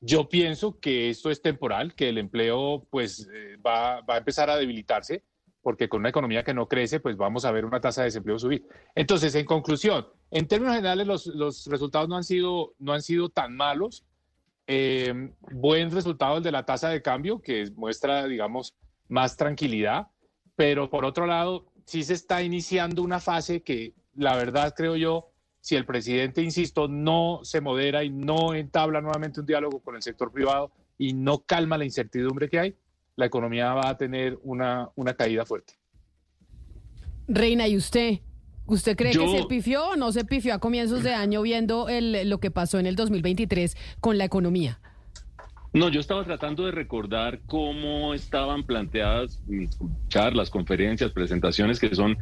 Yo 0.00 0.28
pienso 0.28 0.80
que 0.80 1.08
esto 1.08 1.30
es 1.30 1.40
temporal, 1.40 1.94
que 1.94 2.08
el 2.08 2.18
empleo 2.18 2.84
pues 2.90 3.28
eh, 3.32 3.56
va, 3.64 4.00
va 4.00 4.14
a 4.14 4.18
empezar 4.18 4.50
a 4.50 4.56
debilitarse, 4.56 5.22
porque 5.62 5.88
con 5.88 6.00
una 6.00 6.08
economía 6.08 6.42
que 6.42 6.54
no 6.54 6.66
crece, 6.66 6.98
pues 6.98 7.16
vamos 7.16 7.44
a 7.44 7.52
ver 7.52 7.64
una 7.64 7.80
tasa 7.80 8.00
de 8.00 8.06
desempleo 8.06 8.40
subir. 8.40 8.66
Entonces, 8.96 9.34
en 9.36 9.46
conclusión, 9.46 10.08
en 10.32 10.48
términos 10.48 10.74
generales 10.74 11.06
los, 11.06 11.26
los 11.26 11.66
resultados 11.66 12.08
no 12.08 12.16
han 12.16 12.24
sido, 12.24 12.74
no 12.78 12.92
han 12.92 13.02
sido 13.02 13.28
tan 13.28 13.54
malos. 13.54 14.04
Eh, 14.70 15.32
buen 15.50 15.90
resultado 15.90 16.36
el 16.36 16.42
de 16.42 16.52
la 16.52 16.66
tasa 16.66 16.90
de 16.90 17.00
cambio, 17.00 17.40
que 17.40 17.70
muestra, 17.74 18.26
digamos, 18.26 18.76
más 19.08 19.34
tranquilidad, 19.34 20.08
pero 20.56 20.90
por 20.90 21.06
otro 21.06 21.26
lado, 21.26 21.72
sí 21.86 22.02
se 22.04 22.12
está 22.12 22.42
iniciando 22.42 23.02
una 23.02 23.18
fase 23.18 23.62
que, 23.62 23.94
la 24.14 24.36
verdad, 24.36 24.74
creo 24.76 24.94
yo, 24.94 25.30
si 25.60 25.74
el 25.74 25.86
presidente, 25.86 26.42
insisto, 26.42 26.86
no 26.86 27.40
se 27.44 27.62
modera 27.62 28.04
y 28.04 28.10
no 28.10 28.52
entabla 28.52 29.00
nuevamente 29.00 29.40
un 29.40 29.46
diálogo 29.46 29.80
con 29.80 29.96
el 29.96 30.02
sector 30.02 30.30
privado 30.30 30.70
y 30.98 31.14
no 31.14 31.38
calma 31.38 31.78
la 31.78 31.86
incertidumbre 31.86 32.50
que 32.50 32.58
hay, 32.58 32.76
la 33.16 33.24
economía 33.24 33.72
va 33.72 33.88
a 33.88 33.96
tener 33.96 34.38
una, 34.42 34.90
una 34.96 35.14
caída 35.14 35.46
fuerte. 35.46 35.74
Reina, 37.26 37.66
¿y 37.66 37.76
usted? 37.76 38.20
¿Usted 38.68 38.96
cree 38.96 39.12
Yo- 39.12 39.22
que 39.24 39.38
se 39.38 39.44
pifió 39.46 39.88
o 39.88 39.96
no 39.96 40.12
se 40.12 40.24
pifió 40.24 40.54
a 40.54 40.58
comienzos 40.58 41.02
de 41.02 41.14
año 41.14 41.42
viendo 41.42 41.88
el, 41.88 42.28
lo 42.28 42.38
que 42.38 42.50
pasó 42.50 42.78
en 42.78 42.86
el 42.86 42.96
2023 42.96 43.76
con 44.00 44.18
la 44.18 44.24
economía? 44.24 44.78
No, 45.72 45.88
yo 45.90 46.00
estaba 46.00 46.24
tratando 46.24 46.64
de 46.66 46.72
recordar 46.72 47.40
cómo 47.46 48.14
estaban 48.14 48.64
planteadas 48.64 49.40
mis 49.46 49.78
charlas, 50.08 50.50
conferencias, 50.50 51.12
presentaciones, 51.12 51.78
que 51.78 51.94
son 51.94 52.16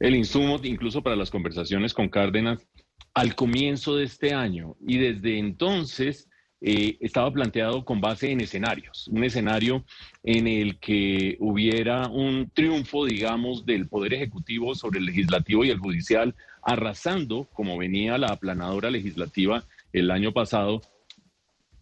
el 0.00 0.16
insumo 0.16 0.58
incluso 0.62 1.02
para 1.02 1.16
las 1.16 1.30
conversaciones 1.30 1.94
con 1.94 2.08
Cárdenas 2.08 2.66
al 3.14 3.34
comienzo 3.34 3.96
de 3.96 4.04
este 4.04 4.34
año. 4.34 4.76
Y 4.86 4.98
desde 4.98 5.38
entonces 5.38 6.27
eh, 6.60 6.96
estaba 7.00 7.32
planteado 7.32 7.84
con 7.84 8.00
base 8.00 8.32
en 8.32 8.40
escenarios, 8.40 9.08
un 9.08 9.22
escenario 9.22 9.84
en 10.24 10.48
el 10.48 10.78
que 10.78 11.36
hubiera 11.38 12.08
un 12.08 12.50
triunfo, 12.52 13.04
digamos, 13.04 13.64
del 13.64 13.88
Poder 13.88 14.14
Ejecutivo 14.14 14.74
sobre 14.74 14.98
el 14.98 15.06
Legislativo 15.06 15.64
y 15.64 15.70
el 15.70 15.78
Judicial, 15.78 16.34
arrasando, 16.62 17.48
como 17.52 17.78
venía 17.78 18.18
la 18.18 18.28
aplanadora 18.28 18.90
legislativa 18.90 19.64
el 19.92 20.10
año 20.10 20.32
pasado, 20.32 20.82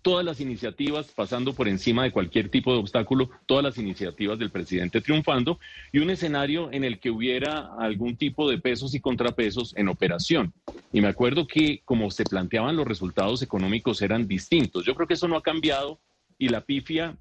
todas 0.07 0.25
las 0.25 0.41
iniciativas 0.41 1.11
pasando 1.17 1.53
por 1.53 1.67
encima 1.67 2.05
de 2.05 2.13
cualquier 2.13 2.49
tipo 2.49 2.73
de 2.73 2.79
obstáculo, 2.79 3.29
todas 3.45 3.65
las 3.65 3.77
iniciativas 3.77 4.39
del 4.39 4.53
presidente 4.53 5.01
triunfando 5.01 5.59
y 5.91 5.99
un 5.99 6.11
escenario 6.11 6.71
en 6.71 6.85
el 6.85 7.01
que 7.01 7.11
hubiera 7.11 7.75
algún 7.77 8.17
tipo 8.17 8.49
de 8.49 8.59
pesos 8.59 8.95
y 8.95 9.01
contrapesos 9.01 9.77
en 9.77 9.89
operación. 9.89 10.53
Y 10.93 11.01
me 11.01 11.09
acuerdo 11.09 11.49
que 11.49 11.83
como 11.85 12.13
se 12.13 12.23
planteaban 12.23 12.77
los 12.77 12.87
resultados 12.87 13.43
económicos 13.43 14.01
eran 14.01 14.29
distintos. 14.29 14.85
Yo 14.85 14.95
creo 14.95 15.09
que 15.09 15.15
eso 15.15 15.27
no 15.27 15.35
ha 15.35 15.43
cambiado 15.43 15.99
y 16.39 16.51
la 16.51 16.61
pifia 16.61 17.19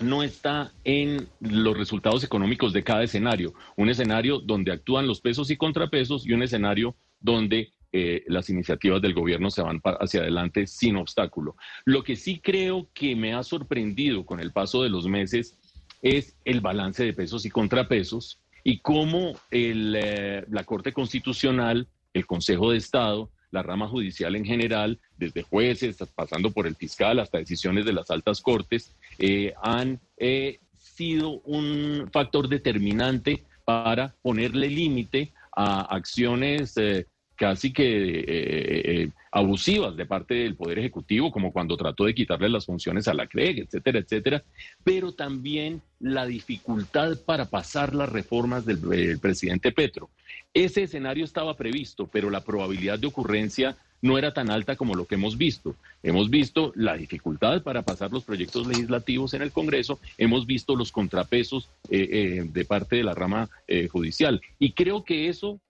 no 0.00 0.22
está 0.22 0.72
en 0.84 1.28
los 1.40 1.76
resultados 1.76 2.24
económicos 2.24 2.72
de 2.72 2.82
cada 2.82 3.02
escenario. 3.02 3.52
Un 3.76 3.90
escenario 3.90 4.38
donde 4.38 4.72
actúan 4.72 5.06
los 5.06 5.20
pesos 5.20 5.50
y 5.50 5.58
contrapesos 5.58 6.26
y 6.26 6.32
un 6.32 6.42
escenario 6.42 6.96
donde 7.20 7.74
eh, 7.98 8.24
las 8.26 8.50
iniciativas 8.50 9.00
del 9.00 9.14
gobierno 9.14 9.50
se 9.50 9.62
van 9.62 9.80
hacia 10.00 10.20
adelante 10.20 10.66
sin 10.66 10.96
obstáculo. 10.96 11.56
Lo 11.84 12.02
que 12.04 12.16
sí 12.16 12.40
creo 12.40 12.88
que 12.92 13.16
me 13.16 13.32
ha 13.32 13.42
sorprendido 13.42 14.26
con 14.26 14.38
el 14.38 14.52
paso 14.52 14.82
de 14.82 14.90
los 14.90 15.06
meses 15.06 15.56
es 16.02 16.36
el 16.44 16.60
balance 16.60 17.04
de 17.04 17.14
pesos 17.14 17.46
y 17.46 17.50
contrapesos 17.50 18.38
y 18.64 18.80
cómo 18.80 19.32
el, 19.50 19.96
eh, 19.96 20.44
la 20.50 20.64
Corte 20.64 20.92
Constitucional, 20.92 21.88
el 22.12 22.26
Consejo 22.26 22.70
de 22.70 22.78
Estado, 22.78 23.30
la 23.50 23.62
rama 23.62 23.88
judicial 23.88 24.36
en 24.36 24.44
general, 24.44 24.98
desde 25.16 25.42
jueces, 25.42 25.96
pasando 26.14 26.50
por 26.50 26.66
el 26.66 26.76
fiscal 26.76 27.18
hasta 27.18 27.38
decisiones 27.38 27.86
de 27.86 27.94
las 27.94 28.10
altas 28.10 28.42
cortes, 28.42 28.92
eh, 29.18 29.54
han 29.62 30.00
eh, 30.18 30.58
sido 30.78 31.40
un 31.44 32.10
factor 32.12 32.48
determinante 32.48 33.42
para 33.64 34.14
ponerle 34.22 34.68
límite 34.68 35.32
a 35.56 35.80
acciones 35.94 36.76
eh, 36.76 37.06
casi 37.36 37.72
que 37.72 38.20
eh, 38.20 38.24
eh, 38.26 39.10
abusivas 39.30 39.96
de 39.96 40.06
parte 40.06 40.34
del 40.34 40.56
Poder 40.56 40.78
Ejecutivo, 40.78 41.30
como 41.30 41.52
cuando 41.52 41.76
trató 41.76 42.04
de 42.04 42.14
quitarle 42.14 42.48
las 42.48 42.66
funciones 42.66 43.06
a 43.06 43.14
la 43.14 43.26
CREG, 43.26 43.60
etcétera, 43.60 43.98
etcétera, 43.98 44.42
pero 44.82 45.12
también 45.12 45.82
la 46.00 46.26
dificultad 46.26 47.18
para 47.24 47.44
pasar 47.46 47.94
las 47.94 48.08
reformas 48.08 48.64
del, 48.64 49.18
presidente 49.20 49.72
Petro. 49.72 50.10
Ese 50.54 50.84
escenario 50.84 51.24
estaba 51.24 51.56
previsto, 51.56 52.08
pero 52.10 52.30
la 52.30 52.40
probabilidad 52.40 52.98
de 52.98 53.06
ocurrencia 53.06 53.76
no 54.02 54.18
era 54.18 54.32
tan 54.32 54.50
alta 54.50 54.76
como 54.76 54.94
lo 54.94 55.06
que 55.06 55.14
hemos 55.16 55.36
visto. 55.36 55.74
Hemos 56.02 56.30
visto 56.30 56.72
la 56.74 56.96
dificultad 56.96 57.62
para 57.62 57.82
pasar 57.82 58.12
los 58.12 58.24
proyectos 58.24 58.66
legislativos 58.66 59.34
en 59.34 59.42
el 59.42 59.52
Congreso, 59.52 59.98
hemos 60.18 60.46
visto 60.46 60.76
los 60.76 60.92
contrapesos 60.92 61.68
eh, 61.90 62.44
de 62.46 62.64
parte 62.64 62.96
de 62.96 63.04
la 63.04 63.14
rama 63.14 63.48
judicial. 63.90 64.40
Y 64.58 64.72
creo 64.72 65.04
que 65.04 65.28
eso, 65.28 65.60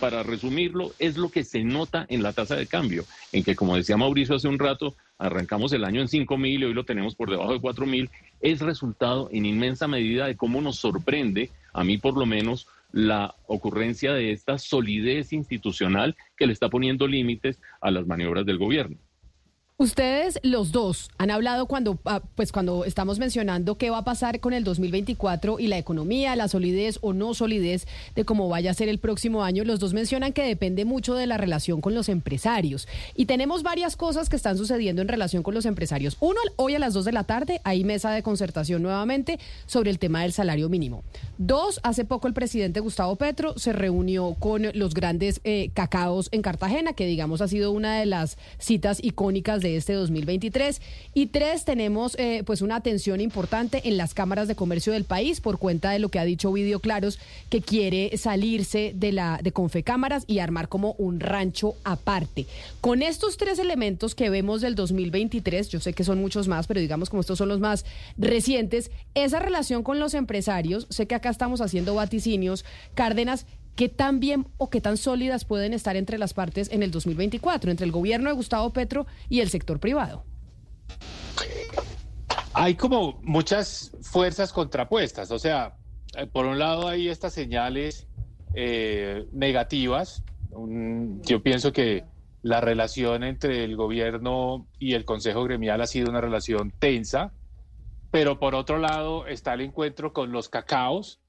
para 0.00 0.22
resumirlo, 0.22 0.92
es 0.98 1.16
lo 1.16 1.30
que 1.30 1.44
se 1.44 1.64
nota 1.64 2.06
en 2.08 2.22
la 2.22 2.32
tasa 2.32 2.56
de 2.56 2.66
cambio, 2.66 3.04
en 3.32 3.42
que, 3.42 3.56
como 3.56 3.76
decía 3.76 3.96
Mauricio 3.96 4.36
hace 4.36 4.48
un 4.48 4.58
rato, 4.58 4.94
arrancamos 5.18 5.72
el 5.72 5.84
año 5.84 6.00
en 6.00 6.08
5 6.08 6.36
mil 6.36 6.62
y 6.62 6.64
hoy 6.66 6.74
lo 6.74 6.84
tenemos 6.84 7.14
por 7.14 7.30
debajo 7.30 7.52
de 7.52 7.60
4 7.60 7.86
mil, 7.86 8.10
es 8.40 8.60
resultado 8.60 9.28
en 9.32 9.46
inmensa 9.46 9.88
medida 9.88 10.26
de 10.26 10.36
cómo 10.36 10.60
nos 10.60 10.76
sorprende, 10.76 11.50
a 11.72 11.84
mí 11.84 11.98
por 11.98 12.16
lo 12.16 12.26
menos, 12.26 12.66
la 12.92 13.34
ocurrencia 13.46 14.12
de 14.12 14.30
esta 14.30 14.56
solidez 14.56 15.32
institucional 15.32 16.16
que 16.36 16.46
le 16.46 16.52
está 16.52 16.68
poniendo 16.68 17.08
límites 17.08 17.58
a 17.80 17.90
las 17.90 18.06
maniobras 18.06 18.46
del 18.46 18.58
gobierno. 18.58 18.98
Ustedes 19.76 20.38
los 20.44 20.70
dos 20.70 21.10
han 21.18 21.32
hablado 21.32 21.66
cuando 21.66 21.98
ah, 22.04 22.22
pues 22.36 22.52
cuando 22.52 22.84
estamos 22.84 23.18
mencionando 23.18 23.74
qué 23.74 23.90
va 23.90 23.98
a 23.98 24.04
pasar 24.04 24.38
con 24.38 24.52
el 24.52 24.62
2024 24.62 25.58
y 25.58 25.66
la 25.66 25.78
economía, 25.78 26.36
la 26.36 26.46
solidez 26.46 27.00
o 27.02 27.12
no 27.12 27.34
solidez 27.34 27.88
de 28.14 28.24
cómo 28.24 28.48
vaya 28.48 28.70
a 28.70 28.74
ser 28.74 28.88
el 28.88 29.00
próximo 29.00 29.42
año. 29.42 29.64
Los 29.64 29.80
dos 29.80 29.92
mencionan 29.92 30.32
que 30.32 30.44
depende 30.44 30.84
mucho 30.84 31.16
de 31.16 31.26
la 31.26 31.38
relación 31.38 31.80
con 31.80 31.92
los 31.92 32.08
empresarios 32.08 32.86
y 33.16 33.26
tenemos 33.26 33.64
varias 33.64 33.96
cosas 33.96 34.28
que 34.28 34.36
están 34.36 34.56
sucediendo 34.56 35.02
en 35.02 35.08
relación 35.08 35.42
con 35.42 35.54
los 35.54 35.66
empresarios. 35.66 36.18
Uno, 36.20 36.38
hoy 36.54 36.76
a 36.76 36.78
las 36.78 36.94
2 36.94 37.06
de 37.06 37.12
la 37.12 37.24
tarde 37.24 37.60
hay 37.64 37.82
mesa 37.82 38.12
de 38.12 38.22
concertación 38.22 38.80
nuevamente 38.80 39.40
sobre 39.66 39.90
el 39.90 39.98
tema 39.98 40.22
del 40.22 40.32
salario 40.32 40.68
mínimo. 40.68 41.02
Dos, 41.36 41.80
hace 41.82 42.04
poco 42.04 42.28
el 42.28 42.34
presidente 42.34 42.78
Gustavo 42.78 43.16
Petro 43.16 43.58
se 43.58 43.72
reunió 43.72 44.36
con 44.38 44.68
los 44.74 44.94
grandes 44.94 45.40
eh, 45.42 45.70
cacaos 45.74 46.28
en 46.30 46.42
Cartagena, 46.42 46.92
que 46.92 47.06
digamos 47.06 47.40
ha 47.40 47.48
sido 47.48 47.72
una 47.72 47.98
de 47.98 48.06
las 48.06 48.38
citas 48.58 49.02
icónicas 49.02 49.63
de 49.64 49.76
este 49.76 49.94
2023. 49.94 50.80
Y 51.14 51.26
tres, 51.26 51.64
tenemos 51.64 52.16
eh, 52.18 52.42
pues 52.46 52.62
una 52.62 52.76
atención 52.76 53.20
importante 53.20 53.88
en 53.88 53.96
las 53.96 54.14
cámaras 54.14 54.46
de 54.46 54.54
comercio 54.54 54.92
del 54.92 55.04
país 55.04 55.40
por 55.40 55.58
cuenta 55.58 55.90
de 55.90 55.98
lo 55.98 56.10
que 56.10 56.18
ha 56.18 56.24
dicho 56.24 56.50
Ovidio 56.50 56.80
Claros, 56.80 57.18
que 57.48 57.60
quiere 57.60 58.16
salirse 58.16 58.92
de 58.94 59.12
la 59.12 59.40
de 59.42 59.52
Confecámaras 59.52 60.24
y 60.26 60.38
armar 60.38 60.68
como 60.68 60.92
un 60.98 61.18
rancho 61.18 61.74
aparte. 61.82 62.46
Con 62.80 63.02
estos 63.02 63.36
tres 63.36 63.58
elementos 63.58 64.14
que 64.14 64.30
vemos 64.30 64.60
del 64.60 64.74
2023, 64.74 65.68
yo 65.68 65.80
sé 65.80 65.92
que 65.94 66.04
son 66.04 66.20
muchos 66.20 66.46
más, 66.46 66.66
pero 66.66 66.80
digamos 66.80 67.10
como 67.10 67.22
estos 67.22 67.38
son 67.38 67.48
los 67.48 67.60
más 67.60 67.84
recientes, 68.18 68.90
esa 69.14 69.38
relación 69.38 69.82
con 69.82 69.98
los 69.98 70.14
empresarios, 70.14 70.86
sé 70.90 71.06
que 71.06 71.14
acá 71.14 71.30
estamos 71.30 71.60
haciendo 71.60 71.94
vaticinios, 71.94 72.64
Cárdenas, 72.94 73.46
¿qué 73.76 73.88
tan 73.88 74.20
bien 74.20 74.46
o 74.56 74.70
qué 74.70 74.80
tan 74.80 74.96
sólidas 74.96 75.44
pueden 75.44 75.72
estar 75.72 75.96
entre 75.96 76.18
las 76.18 76.34
partes 76.34 76.70
en 76.70 76.82
el 76.82 76.90
2024, 76.90 77.70
entre 77.70 77.86
el 77.86 77.92
gobierno 77.92 78.28
de 78.28 78.36
Gustavo 78.36 78.72
Petro 78.72 79.06
y 79.28 79.40
el 79.40 79.50
sector 79.50 79.80
privado? 79.80 80.24
Hay 82.52 82.76
como 82.76 83.18
muchas 83.22 83.92
fuerzas 84.02 84.52
contrapuestas, 84.52 85.30
o 85.30 85.38
sea, 85.38 85.76
eh, 86.16 86.26
por 86.26 86.46
un 86.46 86.58
lado 86.58 86.88
hay 86.88 87.08
estas 87.08 87.32
señales 87.32 88.06
eh, 88.54 89.26
negativas. 89.32 90.22
Yo 91.22 91.42
pienso 91.42 91.72
que 91.72 92.04
la 92.42 92.60
relación 92.60 93.24
entre 93.24 93.64
el 93.64 93.74
gobierno 93.74 94.68
y 94.78 94.94
el 94.94 95.04
Consejo 95.04 95.42
Gremial 95.42 95.80
ha 95.80 95.86
sido 95.86 96.10
una 96.10 96.20
relación 96.20 96.72
tensa, 96.78 97.32
pero 98.12 98.38
por 98.38 98.54
otro 98.54 98.78
lado 98.78 99.26
está 99.26 99.54
el 99.54 99.62
encuentro 99.62 100.12
con 100.12 100.30
los 100.30 100.48
cacaos, 100.48 101.20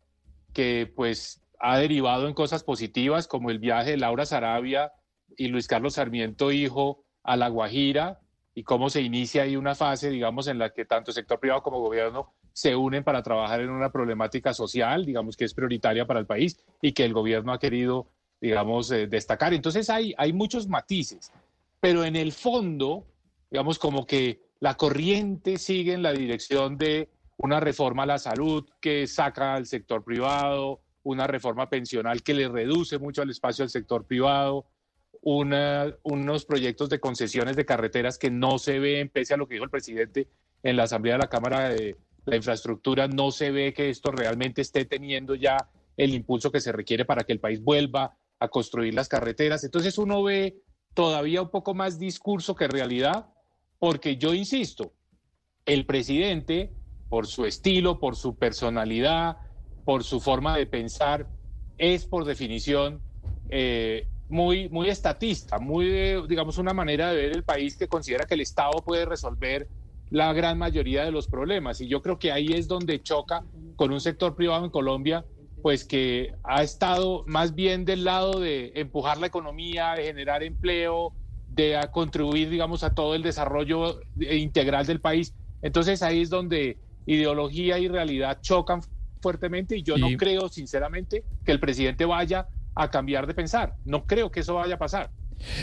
que 0.54 0.92
pues 0.96 1.42
ha 1.60 1.77
derivado 1.77 2.27
en 2.27 2.34
cosas 2.34 2.64
positivas 2.64 3.27
como 3.27 3.49
el 3.49 3.60
viaje 3.60 3.91
de 3.91 3.98
Laura 3.98 4.26
Sarabia 4.26 4.91
y 5.38 5.48
Luis 5.48 5.68
Carlos 5.68 5.95
Sarmiento, 5.95 6.52
hijo, 6.52 7.03
a 7.23 7.36
La 7.36 7.49
Guajira, 7.49 8.19
y 8.53 8.64
cómo 8.64 8.90
se 8.90 9.02
inicia 9.02 9.44
ahí 9.44 9.57
una 9.57 9.76
fase, 9.76 10.10
digamos, 10.10 10.48
en 10.48 10.60
la 10.60 10.72
que 10.72 10.86
tanto 10.86 11.11
sector 11.11 11.40
privado 11.40 11.61
como 11.61 11.82
gobierno 11.82 12.34
se 12.53 12.73
unen 12.73 13.03
para 13.03 13.22
trabajar 13.22 13.60
en 13.60 13.69
una 13.69 13.91
problemática 13.91 14.53
social, 14.53 15.06
digamos, 15.06 15.36
que 15.36 15.44
es 15.44 15.53
prioritaria 15.53 16.07
para 16.07 16.22
el 16.22 16.26
país 16.26 16.64
y 16.82 16.94
que 16.94 17.03
el 17.03 17.11
gobierno 17.11 17.52
ha 17.52 17.60
querido, 17.60 18.07
digamos, 18.40 18.90
eh, 18.91 19.07
destacar. 19.07 19.53
Entonces 19.53 19.90
hay, 19.90 20.14
hay 20.18 20.32
muchos 20.32 20.69
matices, 20.69 21.34
pero 21.82 22.06
en 22.06 22.15
el 22.15 22.32
fondo, 22.32 23.06
digamos, 23.52 23.77
como 23.77 24.06
que 24.07 24.40
la 24.61 24.77
corriente 24.77 25.57
sigue 25.57 25.91
en 25.94 26.02
la 26.02 26.14
dirección 26.14 26.77
de 26.77 27.10
una 27.38 27.60
reforma 27.60 28.03
a 28.03 28.06
la 28.06 28.19
salud 28.19 28.65
que 28.80 29.06
saca 29.06 29.56
al 29.56 29.65
sector 29.65 30.02
privado, 30.02 30.80
una 31.06 31.27
reforma 31.27 31.69
pensional 31.69 32.23
que 32.23 32.34
le 32.34 32.49
reduce 32.49 32.98
mucho 32.98 33.22
al 33.22 33.30
espacio 33.30 33.64
al 33.64 33.69
sector 33.69 34.06
privado, 34.06 34.65
unos 35.22 36.45
proyectos 36.45 36.90
de 36.90 36.99
concesiones 36.99 37.56
de 37.56 37.65
carreteras 37.65 38.18
que 38.18 38.32
no 38.32 38.57
se 38.57 38.80
ven, 38.80 39.10
pese 39.10 39.34
a 39.34 39.38
lo 39.38 39.48
que 39.48 39.56
dijo 39.56 39.65
el 39.65 39.72
presidente 39.72 40.27
en 40.64 40.76
la 40.76 40.84
Asamblea 40.84 41.14
de 41.15 41.19
la 41.19 41.30
Cámara 41.30 41.69
de 41.69 41.95
la 42.26 42.36
Infraestructura, 42.36 43.07
no 43.07 43.32
se 43.32 43.52
ve 43.52 43.73
que 43.73 43.90
esto 43.90 44.11
realmente 44.11 44.61
esté 44.61 44.86
teniendo 44.86 45.36
ya 45.36 45.69
el 45.95 46.14
impulso 46.14 46.52
que 46.52 46.60
se 46.60 46.72
requiere 46.72 47.06
para 47.06 47.23
que 47.23 47.34
el 47.34 47.40
país 47.40 47.64
vuelva 47.64 48.18
a 48.40 48.48
construir 48.48 48.95
las 48.95 49.07
carreteras. 49.07 49.64
Entonces 49.64 49.98
uno 49.99 50.23
ve 50.23 50.57
todavía 50.95 51.41
un 51.44 51.49
poco 51.49 51.76
más 51.76 51.99
discurso 51.99 52.56
que 52.56 52.68
realidad, 52.68 53.27
porque 53.77 54.18
yo 54.18 54.34
insisto, 54.34 54.94
el 55.65 55.86
presidente, 55.86 56.72
por 57.10 57.27
su 57.27 57.45
estilo, 57.45 57.99
por 57.99 58.15
su 58.15 58.38
personalidad, 58.38 59.38
por 59.86 60.03
su 60.03 60.20
forma 60.20 60.57
de 60.57 60.66
pensar, 60.66 61.28
es 61.78 62.06
por 62.06 62.26
definición 62.26 62.99
eh, 63.49 64.07
muy, 64.28 64.68
muy 64.70 64.90
estatista, 64.90 65.60
muy, 65.60 65.88
eh, 65.90 66.22
digamos, 66.28 66.57
una 66.57 66.74
manera 66.74 67.12
de 67.12 67.18
ver 67.18 67.32
el 67.32 67.44
país 67.44 67.78
que 67.78 67.88
considera 67.88 68.26
que 68.26 68.34
el 68.34 68.41
Estado 68.41 68.84
puede 68.84 69.06
resolver 69.06 69.68
la 70.10 70.34
gran 70.34 70.57
mayoría 70.57 71.06
de 71.06 71.12
los 71.12 71.28
problemas. 71.28 71.80
Y 71.82 71.88
yo 71.88 72.02
creo 72.02 72.18
que 72.18 72.32
ahí 72.32 72.48
es 72.53 72.68
donde 72.68 73.02
choca 73.02 73.44
con 73.76 73.91
un 73.91 74.02
sector 74.02 74.36
privado 74.36 74.66
en 74.66 74.72
Colombia, 74.72 75.24
pues 75.62 75.84
que 75.86 76.34
ha 76.44 76.64
estado 76.64 77.24
más 77.28 77.56
bien 77.56 77.86
del 77.86 78.03
lado 78.03 78.40
de 78.40 78.72
empujar 78.76 79.18
la 79.18 79.28
economía, 79.28 79.94
de 79.95 80.06
generar 80.06 80.44
empleo, 80.44 81.14
de 81.48 81.80
contribuir, 81.91 82.49
digamos, 82.49 82.84
a 82.84 82.94
todo 82.94 83.16
el 83.16 83.24
desarrollo 83.24 83.99
integral 84.16 84.86
del 84.86 85.02
país. 85.02 85.34
Entonces 85.62 86.03
ahí 86.03 86.22
es 86.22 86.30
donde 86.30 86.78
ideología 87.07 87.80
y 87.80 87.88
realidad 87.88 88.40
chocan 88.41 88.82
fuertemente 89.26 89.76
y 89.76 89.82
yo 89.82 89.98
no 89.98 90.10
creo, 90.20 90.48
sinceramente, 90.50 91.26
que 91.44 91.52
el 91.52 91.60
presidente 91.60 92.06
vaya 92.06 92.48
a 92.76 92.92
cambiar 92.92 93.26
de 93.26 93.34
pensar. 93.34 93.76
No 93.84 94.06
creo 94.06 94.30
que 94.30 94.42
eso 94.42 94.54
vaya 94.54 94.76
a 94.76 94.78
pasar. 94.78 95.12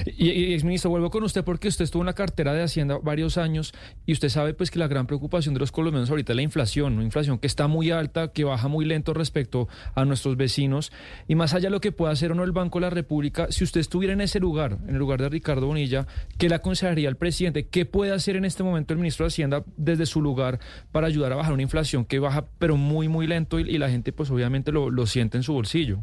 Y, 0.06 0.30
y 0.30 0.54
exministro, 0.54 0.90
vuelvo 0.90 1.10
con 1.10 1.22
usted 1.24 1.44
porque 1.44 1.68
usted 1.68 1.84
estuvo 1.84 2.02
en 2.02 2.06
la 2.06 2.12
cartera 2.12 2.52
de 2.52 2.62
Hacienda 2.62 2.98
varios 3.02 3.38
años 3.38 3.72
y 4.06 4.12
usted 4.12 4.28
sabe 4.28 4.54
pues 4.54 4.70
que 4.70 4.78
la 4.78 4.88
gran 4.88 5.06
preocupación 5.06 5.54
de 5.54 5.60
los 5.60 5.72
colombianos 5.72 6.10
ahorita 6.10 6.32
es 6.32 6.36
la 6.36 6.42
inflación, 6.42 6.94
una 6.94 7.04
inflación 7.04 7.38
que 7.38 7.46
está 7.46 7.66
muy 7.68 7.90
alta, 7.90 8.32
que 8.32 8.44
baja 8.44 8.68
muy 8.68 8.84
lento 8.84 9.14
respecto 9.14 9.68
a 9.94 10.04
nuestros 10.04 10.36
vecinos 10.36 10.92
y 11.28 11.34
más 11.34 11.54
allá 11.54 11.68
de 11.68 11.70
lo 11.70 11.80
que 11.80 11.92
pueda 11.92 12.12
hacer 12.12 12.32
o 12.32 12.34
no 12.34 12.44
el 12.44 12.52
Banco 12.52 12.78
de 12.78 12.82
la 12.82 12.90
República, 12.90 13.48
si 13.50 13.64
usted 13.64 13.80
estuviera 13.80 14.12
en 14.12 14.20
ese 14.20 14.40
lugar, 14.40 14.78
en 14.86 14.90
el 14.90 14.98
lugar 14.98 15.20
de 15.20 15.28
Ricardo 15.28 15.66
Bonilla, 15.66 16.06
¿qué 16.38 16.48
le 16.48 16.54
aconsejaría 16.54 17.08
al 17.08 17.16
presidente? 17.16 17.66
¿Qué 17.68 17.84
puede 17.84 18.12
hacer 18.12 18.36
en 18.36 18.44
este 18.44 18.62
momento 18.62 18.92
el 18.92 18.98
ministro 18.98 19.24
de 19.24 19.28
Hacienda 19.28 19.64
desde 19.76 20.06
su 20.06 20.20
lugar 20.22 20.60
para 20.92 21.06
ayudar 21.06 21.32
a 21.32 21.36
bajar 21.36 21.52
una 21.52 21.62
inflación 21.62 22.04
que 22.04 22.18
baja 22.18 22.46
pero 22.58 22.76
muy 22.76 23.08
muy 23.08 23.26
lento 23.26 23.58
y, 23.58 23.62
y 23.68 23.78
la 23.78 23.90
gente 23.90 24.12
pues 24.12 24.30
obviamente 24.30 24.72
lo, 24.72 24.90
lo 24.90 25.06
siente 25.06 25.36
en 25.36 25.42
su 25.42 25.52
bolsillo? 25.52 26.00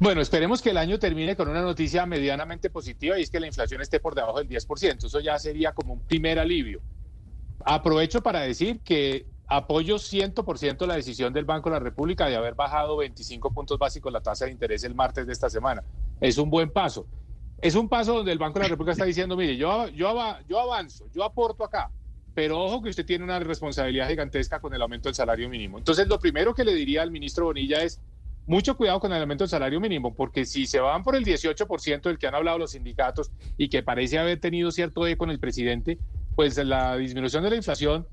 Bueno, 0.00 0.20
esperemos 0.20 0.62
que 0.62 0.70
el 0.70 0.76
año 0.76 0.98
termine 1.00 1.34
con 1.34 1.48
una 1.48 1.60
noticia 1.60 2.06
medianamente 2.06 2.70
positiva 2.70 3.18
y 3.18 3.22
es 3.22 3.30
que 3.30 3.40
la 3.40 3.48
inflación 3.48 3.80
esté 3.80 3.98
por 3.98 4.14
debajo 4.14 4.38
del 4.38 4.48
10%. 4.48 5.06
Eso 5.06 5.18
ya 5.18 5.36
sería 5.40 5.72
como 5.72 5.94
un 5.94 6.00
primer 6.00 6.38
alivio. 6.38 6.80
Aprovecho 7.64 8.22
para 8.22 8.40
decir 8.40 8.80
que 8.80 9.26
apoyo 9.48 9.96
100% 9.96 10.86
la 10.86 10.94
decisión 10.94 11.32
del 11.32 11.44
Banco 11.44 11.68
de 11.68 11.74
la 11.74 11.80
República 11.80 12.26
de 12.26 12.36
haber 12.36 12.54
bajado 12.54 12.96
25 12.98 13.52
puntos 13.52 13.76
básicos 13.76 14.12
la 14.12 14.20
tasa 14.20 14.44
de 14.44 14.52
interés 14.52 14.84
el 14.84 14.94
martes 14.94 15.26
de 15.26 15.32
esta 15.32 15.50
semana. 15.50 15.82
Es 16.20 16.38
un 16.38 16.48
buen 16.48 16.70
paso. 16.70 17.06
Es 17.60 17.74
un 17.74 17.88
paso 17.88 18.14
donde 18.14 18.30
el 18.30 18.38
Banco 18.38 18.60
de 18.60 18.66
la 18.66 18.68
República 18.68 18.92
está 18.92 19.04
diciendo, 19.04 19.36
mire, 19.36 19.56
yo, 19.56 19.88
yo, 19.88 20.14
yo 20.46 20.60
avanzo, 20.60 21.06
yo 21.12 21.24
aporto 21.24 21.64
acá, 21.64 21.90
pero 22.34 22.60
ojo 22.60 22.80
que 22.80 22.90
usted 22.90 23.04
tiene 23.04 23.24
una 23.24 23.40
responsabilidad 23.40 24.08
gigantesca 24.08 24.60
con 24.60 24.72
el 24.74 24.80
aumento 24.80 25.08
del 25.08 25.16
salario 25.16 25.48
mínimo. 25.48 25.76
Entonces, 25.76 26.06
lo 26.06 26.20
primero 26.20 26.54
que 26.54 26.62
le 26.62 26.72
diría 26.72 27.02
al 27.02 27.10
ministro 27.10 27.46
Bonilla 27.46 27.82
es, 27.82 28.00
mucho 28.48 28.76
cuidado 28.76 28.98
con 28.98 29.12
el 29.12 29.20
aumento 29.20 29.44
del 29.44 29.50
salario 29.50 29.78
mínimo, 29.78 30.14
porque 30.14 30.46
si 30.46 30.66
se 30.66 30.80
van 30.80 31.04
por 31.04 31.14
el 31.14 31.24
18% 31.24 32.02
del 32.02 32.18
que 32.18 32.26
han 32.26 32.34
hablado 32.34 32.58
los 32.58 32.72
sindicatos 32.72 33.30
y 33.58 33.68
que 33.68 33.82
parece 33.82 34.18
haber 34.18 34.40
tenido 34.40 34.70
cierto 34.70 35.06
eco 35.06 35.18
con 35.18 35.30
el 35.30 35.38
presidente, 35.38 35.98
pues 36.34 36.56
la 36.56 36.96
disminución 36.96 37.44
de 37.44 37.50
la 37.50 37.56
inflación 37.56 38.08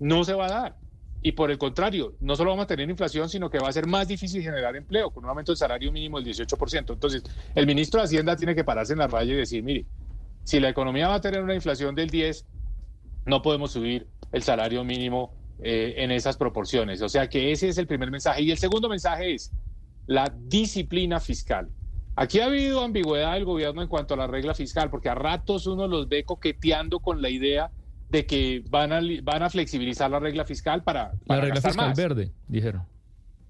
no 0.00 0.24
se 0.24 0.34
va 0.34 0.46
a 0.46 0.50
dar. 0.50 0.76
Y 1.22 1.32
por 1.32 1.52
el 1.52 1.58
contrario, 1.58 2.14
no 2.20 2.34
solo 2.34 2.50
vamos 2.50 2.64
a 2.64 2.66
tener 2.66 2.90
inflación, 2.90 3.28
sino 3.28 3.48
que 3.48 3.58
va 3.58 3.68
a 3.68 3.72
ser 3.72 3.86
más 3.86 4.08
difícil 4.08 4.42
generar 4.42 4.74
empleo 4.74 5.10
con 5.10 5.24
un 5.24 5.30
aumento 5.30 5.52
del 5.52 5.56
salario 5.56 5.92
mínimo 5.92 6.20
del 6.20 6.34
18%. 6.34 6.92
Entonces, 6.92 7.22
el 7.54 7.66
ministro 7.66 8.00
de 8.00 8.06
Hacienda 8.06 8.36
tiene 8.36 8.54
que 8.56 8.64
pararse 8.64 8.92
en 8.92 8.98
la 8.98 9.06
raya 9.06 9.34
y 9.34 9.36
decir, 9.36 9.62
mire, 9.62 9.86
si 10.42 10.58
la 10.58 10.68
economía 10.68 11.08
va 11.08 11.14
a 11.14 11.20
tener 11.20 11.42
una 11.42 11.54
inflación 11.54 11.94
del 11.94 12.10
10, 12.10 12.44
no 13.26 13.40
podemos 13.40 13.70
subir 13.70 14.08
el 14.32 14.42
salario 14.42 14.82
mínimo 14.82 15.32
eh, 15.62 15.94
en 15.98 16.10
esas 16.10 16.36
proporciones. 16.36 17.02
O 17.02 17.08
sea 17.08 17.28
que 17.28 17.52
ese 17.52 17.68
es 17.68 17.78
el 17.78 17.86
primer 17.86 18.10
mensaje. 18.10 18.42
Y 18.42 18.50
el 18.50 18.58
segundo 18.58 18.88
mensaje 18.88 19.34
es 19.34 19.52
la 20.06 20.32
disciplina 20.46 21.20
fiscal. 21.20 21.68
Aquí 22.14 22.40
ha 22.40 22.46
habido 22.46 22.82
ambigüedad 22.82 23.34
del 23.34 23.44
gobierno 23.44 23.82
en 23.82 23.88
cuanto 23.88 24.14
a 24.14 24.16
la 24.16 24.26
regla 24.26 24.54
fiscal, 24.54 24.88
porque 24.88 25.08
a 25.08 25.14
ratos 25.14 25.66
uno 25.66 25.86
los 25.86 26.08
ve 26.08 26.24
coqueteando 26.24 27.00
con 27.00 27.20
la 27.20 27.28
idea 27.28 27.70
de 28.08 28.24
que 28.24 28.64
van 28.70 28.92
a, 28.92 29.00
van 29.22 29.42
a 29.42 29.50
flexibilizar 29.50 30.10
la 30.10 30.18
regla 30.18 30.44
fiscal 30.44 30.82
para, 30.82 31.12
La 31.26 31.40
regla 31.40 31.60
fiscal 31.60 31.88
más. 31.88 31.96
verde, 31.96 32.32
dijeron. 32.48 32.86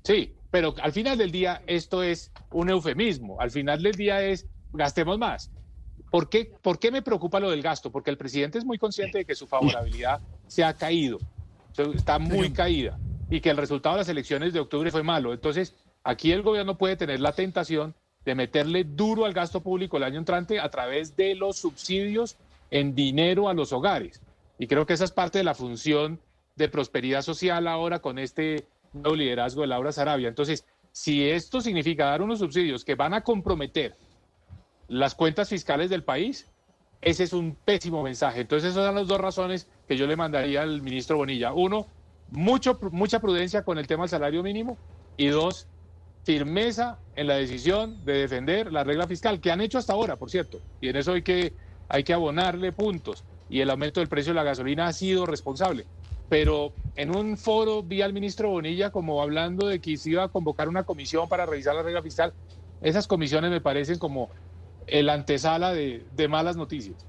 Sí, 0.03 0.35
pero 0.51 0.75
al 0.83 0.93
final 0.93 1.19
del 1.19 1.31
día 1.31 1.63
esto 1.67 2.03
es 2.03 2.33
un 2.51 2.71
eufemismo. 2.71 3.41
Al 3.41 3.51
final 3.51 3.83
del 3.83 3.93
día 3.93 4.23
es 4.23 4.47
gastemos 4.73 5.19
más. 5.19 5.51
¿Por 6.11 6.29
qué, 6.29 6.53
¿Por 6.63 6.79
qué 6.79 6.91
me 6.91 7.03
preocupa 7.03 7.41
lo 7.41 7.51
del 7.51 7.63
gasto? 7.63 7.91
Porque 7.91 8.11
el 8.11 8.17
presidente 8.17 8.59
es 8.59 8.65
muy 8.65 8.79
consciente 8.79 9.19
de 9.19 9.25
que 9.25 9.35
su 9.35 9.47
favorabilidad 9.47 10.21
se 10.47 10.65
ha 10.65 10.73
caído, 10.73 11.19
está 11.95 12.19
muy 12.19 12.51
caída 12.53 12.99
y 13.29 13.41
que 13.41 13.51
el 13.51 13.57
resultado 13.57 13.97
de 13.97 14.01
las 14.03 14.09
elecciones 14.09 14.53
de 14.53 14.61
octubre 14.61 14.91
fue 14.91 15.03
malo. 15.03 15.33
Entonces, 15.33 15.75
aquí 16.07 16.33
el 16.33 16.43
gobierno 16.43 16.79
puede 16.79 16.97
tener 16.97 17.21
la 17.21 17.33
tentación 17.33 17.95
de 18.25 18.35
meterle 18.35 18.85
duro 18.85 19.25
al 19.25 19.33
gasto 19.33 19.61
público 19.61 19.97
el 19.97 20.05
año 20.05 20.19
entrante 20.19 20.61
a 20.61 20.69
través 20.71 21.17
de 21.17 21.35
los 21.35 21.59
subsidios 21.59 22.37
en 22.71 22.95
dinero 22.95 23.49
a 23.49 23.55
los 23.55 23.73
hogares. 23.73 24.21
Y 24.59 24.67
creo 24.67 24.87
que 24.87 24.95
esa 24.95 25.05
es 25.05 25.13
parte 25.13 25.39
de 25.39 25.45
la 25.45 25.55
función 25.55 26.21
de 26.55 26.69
prosperidad 26.69 27.23
social 27.23 27.67
ahora 27.67 27.99
con 27.99 28.19
este 28.19 28.67
nuevo 28.93 29.17
liderazgo 29.17 29.61
de 29.61 29.67
Laura 29.67 29.93
Sarabia. 29.93 30.29
Entonces, 30.29 30.65
si 30.93 31.29
esto 31.29 31.61
significa 31.61 32.07
dar 32.07 32.23
unos 32.23 32.39
subsidios 32.39 32.85
que 32.85 32.95
van 32.95 33.13
a 33.13 33.23
comprometer 33.23 33.95
las 34.89 35.15
cuentas 35.15 35.49
fiscales 35.49 35.91
del 35.91 36.05
país, 36.05 36.47
ese 37.03 37.25
es 37.25 37.33
un 37.33 37.57
pésimo 37.65 38.03
mensaje. 38.03 38.41
Entonces, 38.41 38.71
esas 38.71 38.87
son 38.87 38.95
las 38.95 39.09
dos 39.09 39.21
razones 39.21 39.69
que 39.87 39.97
yo 39.97 40.07
le 40.07 40.17
mandaría 40.17 40.63
al 40.63 40.83
ministro 40.83 41.19
Bonilla. 41.19 41.53
Uno, 41.53 41.87
mucho, 42.31 42.79
mucha 42.93 43.21
prudencia 43.21 43.63
con 43.63 43.79
el 43.79 43.87
tema 43.87 44.05
del 44.05 44.11
salario 44.11 44.43
mínimo. 44.43 44.79
Y 45.17 45.29
dos, 45.29 45.69
firmeza 46.27 46.99
en 47.15 47.29
la 47.29 47.37
decisión 47.37 48.05
de 48.05 48.15
defender 48.15 48.73
la 48.73 48.83
regla 48.83 49.07
fiscal, 49.07 49.41
que 49.41 49.53
han 49.53 49.61
hecho 49.61 49.79
hasta 49.79 49.93
ahora, 49.93 50.17
por 50.17 50.29
cierto. 50.29 50.59
Y 50.81 50.89
en 50.89 50.97
eso 50.97 51.13
hay 51.13 51.23
que, 51.23 51.55
hay 51.89 52.03
que 52.03 52.13
abonarle 52.13 52.73
puntos. 52.73 53.23
Y 53.49 53.61
el 53.61 53.71
aumento 53.71 54.01
del 54.01 54.09
precio 54.09 54.33
de 54.33 54.35
la 54.35 54.43
gasolina 54.43 54.89
ha 54.89 54.93
sido 54.93 55.25
responsable. 55.25 55.87
Pero 56.29 56.75
en 56.97 57.15
un 57.15 57.39
foro 57.39 57.85
vi 57.85 58.03
al 58.03 58.13
ministro 58.13 58.49
Bonilla 58.49 58.91
como 58.91 59.23
hablando 59.23 59.69
de 59.69 59.81
que 59.81 59.97
se 59.97 60.11
iba 60.11 60.25
a 60.25 60.29
convocar 60.29 60.69
una 60.69 60.83
comisión 60.83 61.29
para 61.29 61.47
revisar 61.47 61.77
la 61.77 61.85
regla 61.85 62.03
fiscal. 62.03 62.35
Esas 62.81 63.07
comisiones 63.07 63.53
me 63.53 63.61
parecen 63.61 64.01
como 64.01 64.29
el 64.89 65.09
antesala 65.09 65.73
de, 65.73 66.09
de 66.11 66.27
malas 66.27 66.57
noticias. 66.57 67.07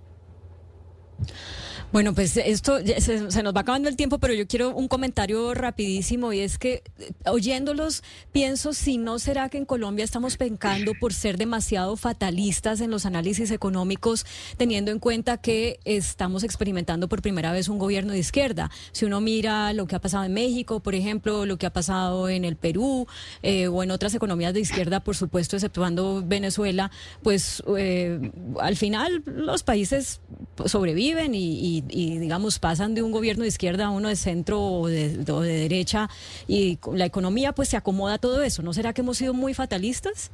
Bueno, 1.93 2.13
pues 2.13 2.35
esto 2.35 2.79
se 2.99 3.43
nos 3.43 3.55
va 3.55 3.61
acabando 3.61 3.87
el 3.87 3.95
tiempo, 3.95 4.19
pero 4.19 4.33
yo 4.33 4.45
quiero 4.45 4.75
un 4.75 4.89
comentario 4.89 5.53
rapidísimo 5.53 6.33
y 6.33 6.41
es 6.41 6.57
que 6.57 6.83
eh, 6.99 7.11
oyéndolos 7.25 8.03
pienso 8.33 8.73
si 8.73 8.97
no 8.97 9.19
será 9.19 9.47
que 9.47 9.57
en 9.57 9.63
Colombia 9.65 10.03
estamos 10.03 10.35
pencando 10.35 10.91
por 10.99 11.13
ser 11.13 11.37
demasiado 11.37 11.95
fatalistas 11.95 12.81
en 12.81 12.91
los 12.91 13.05
análisis 13.05 13.51
económicos, 13.51 14.25
teniendo 14.57 14.91
en 14.91 14.99
cuenta 14.99 15.37
que 15.37 15.79
estamos 15.85 16.43
experimentando 16.43 17.07
por 17.07 17.21
primera 17.21 17.53
vez 17.53 17.69
un 17.69 17.79
gobierno 17.79 18.11
de 18.11 18.19
izquierda. 18.19 18.69
Si 18.91 19.05
uno 19.05 19.21
mira 19.21 19.71
lo 19.71 19.87
que 19.87 19.95
ha 19.95 20.01
pasado 20.01 20.25
en 20.25 20.33
México, 20.33 20.81
por 20.81 20.93
ejemplo, 20.93 21.45
lo 21.45 21.57
que 21.57 21.67
ha 21.67 21.73
pasado 21.73 22.27
en 22.27 22.43
el 22.43 22.57
Perú 22.57 23.07
eh, 23.43 23.69
o 23.69 23.81
en 23.81 23.91
otras 23.91 24.13
economías 24.13 24.53
de 24.53 24.59
izquierda, 24.59 24.99
por 24.99 25.15
supuesto, 25.15 25.55
exceptuando 25.55 26.21
Venezuela, 26.25 26.91
pues 27.23 27.63
eh, 27.77 28.29
al 28.59 28.75
final 28.75 29.23
los 29.25 29.63
países 29.63 30.19
sobreviven 30.65 31.33
y, 31.33 31.76
y- 31.76 31.76
y, 31.89 32.17
digamos 32.19 32.59
pasan 32.59 32.93
de 32.95 33.01
un 33.01 33.11
gobierno 33.11 33.43
de 33.43 33.49
izquierda 33.49 33.85
a 33.87 33.89
uno 33.89 34.07
de 34.09 34.15
centro 34.15 34.61
o 34.61 34.87
de, 34.87 35.23
o 35.31 35.41
de 35.41 35.53
derecha 35.53 36.09
y 36.47 36.79
la 36.93 37.05
economía 37.05 37.53
pues 37.53 37.69
se 37.69 37.77
acomoda 37.77 38.15
a 38.15 38.17
todo 38.17 38.41
eso. 38.43 38.61
¿No 38.63 38.73
será 38.73 38.93
que 38.93 39.01
hemos 39.01 39.17
sido 39.17 39.33
muy 39.33 39.53
fatalistas? 39.53 40.31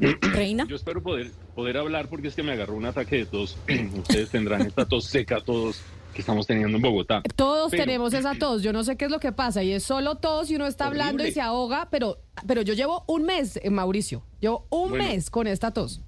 Reina. 0.20 0.66
Yo 0.68 0.76
espero 0.76 1.02
poder, 1.02 1.30
poder 1.54 1.76
hablar 1.76 2.08
porque 2.08 2.28
es 2.28 2.34
que 2.34 2.42
me 2.42 2.52
agarró 2.52 2.74
un 2.74 2.86
ataque 2.86 3.16
de 3.16 3.26
tos. 3.26 3.56
Ustedes 3.98 4.30
tendrán 4.30 4.62
esta 4.62 4.86
tos 4.86 5.04
seca 5.04 5.40
todos 5.40 5.80
que 6.14 6.22
estamos 6.22 6.46
teniendo 6.46 6.76
en 6.76 6.82
Bogotá. 6.82 7.22
Todos 7.36 7.70
Pero- 7.70 7.84
tenemos 7.84 8.14
esa 8.14 8.34
tos, 8.38 8.62
yo 8.62 8.72
no 8.72 8.82
sé 8.82 8.96
qué 8.96 9.04
es 9.04 9.10
lo 9.10 9.20
que 9.20 9.32
pasa 9.32 9.62
y 9.62 9.72
es 9.72 9.82
solo 9.84 10.16
tos 10.16 10.50
y 10.50 10.56
uno 10.56 10.66
está 10.66 10.86
hablando 10.86 11.22
y 11.22 11.26
Horrible. 11.26 11.32
se 11.34 11.40
ahoga, 11.40 11.88
pero, 11.90 12.18
pero 12.46 12.62
yo 12.62 12.74
llevo 12.74 13.04
un 13.06 13.24
mes, 13.24 13.60
eh, 13.62 13.70
Mauricio, 13.70 14.22
llevo 14.40 14.66
un 14.70 14.90
Bueno. 14.90 15.04
mes 15.04 15.30
con 15.30 15.46
esta 15.46 15.70
tos. 15.72 16.00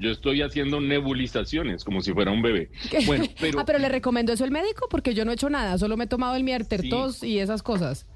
Yo 0.00 0.10
estoy 0.10 0.40
haciendo 0.40 0.80
nebulizaciones 0.80 1.84
como 1.84 2.00
si 2.00 2.12
fuera 2.14 2.32
un 2.32 2.40
bebé. 2.42 2.70
Bueno, 3.06 3.24
pero 3.38 3.60
ah, 3.60 3.64
pero 3.64 3.78
le 3.78 3.88
recomendó 3.88 4.32
eso 4.32 4.44
el 4.44 4.50
médico 4.50 4.88
porque 4.90 5.14
yo 5.14 5.24
no 5.24 5.30
he 5.30 5.34
hecho 5.34 5.50
nada, 5.50 5.76
solo 5.78 5.96
me 5.96 6.04
he 6.04 6.06
tomado 6.06 6.36
el 6.36 6.44
mierter, 6.44 6.88
tos 6.88 7.22
y 7.22 7.38
esas 7.38 7.62
cosas. 7.62 8.06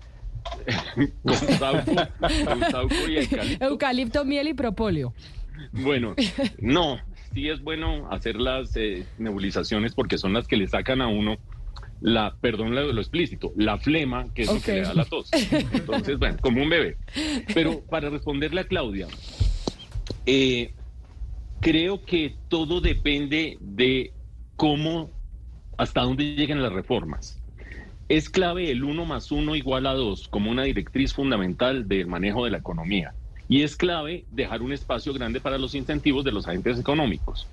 con 1.23 1.35
sauco, 1.35 1.95
con 2.45 2.61
sauco 2.71 2.95
y 3.09 3.19
eucalipto. 3.19 3.65
Eucalipto, 3.65 4.25
miel 4.25 4.49
y 4.49 4.55
propóleo. 4.55 5.15
Bueno, 5.73 6.15
no, 6.59 6.99
sí 7.33 7.49
es 7.49 7.61
bueno 7.63 8.11
hacer 8.11 8.37
las 8.37 8.75
eh, 8.77 9.07
nebulizaciones 9.19 9.95
porque 9.95 10.19
son 10.19 10.33
las 10.33 10.47
que 10.47 10.57
le 10.57 10.69
sacan 10.69 11.01
a 11.01 11.09
uno 11.09 11.37
la, 12.01 12.37
perdón 12.41 12.75
lo, 12.75 12.93
lo 12.93 13.01
explícito, 13.01 13.53
la 13.57 13.79
flema, 13.79 14.27
que 14.35 14.43
es 14.43 14.53
lo 14.53 14.61
que 14.61 14.73
le 14.73 14.81
da 14.83 14.95
la 14.95 15.05
tos. 15.05 15.31
Entonces, 15.33 16.19
bueno, 16.19 16.37
como 16.41 16.63
un 16.63 16.69
bebé. 16.69 16.99
Pero 17.55 17.81
para 17.81 18.11
responderle 18.11 18.61
a 18.61 18.65
Claudia, 18.65 19.07
eh, 20.27 20.75
creo 21.61 22.05
que 22.05 22.37
todo 22.49 22.81
depende 22.81 23.59
de 23.61 24.13
cómo, 24.57 25.11
hasta 25.79 26.03
dónde 26.03 26.35
lleguen 26.35 26.63
las 26.63 26.73
reformas. 26.73 27.41
Es 28.09 28.29
clave 28.29 28.71
el 28.71 28.85
1 28.85 29.05
más 29.07 29.33
1 29.33 29.57
igual 29.57 29.87
a 29.87 29.95
2 29.95 30.29
como 30.29 30.51
una 30.51 30.65
directriz 30.65 31.15
fundamental 31.15 31.89
del 31.89 32.07
manejo 32.07 32.45
de 32.45 32.51
la 32.51 32.59
economía. 32.59 33.15
Y 33.49 33.63
es 33.63 33.77
clave 33.77 34.25
dejar 34.31 34.63
un 34.63 34.73
espacio 34.73 35.13
grande 35.13 35.41
para 35.41 35.59
los 35.59 35.75
incentivos 35.75 36.25
de 36.25 36.33
los 36.33 36.47
agentes 36.47 36.79
económicos. 36.79 37.49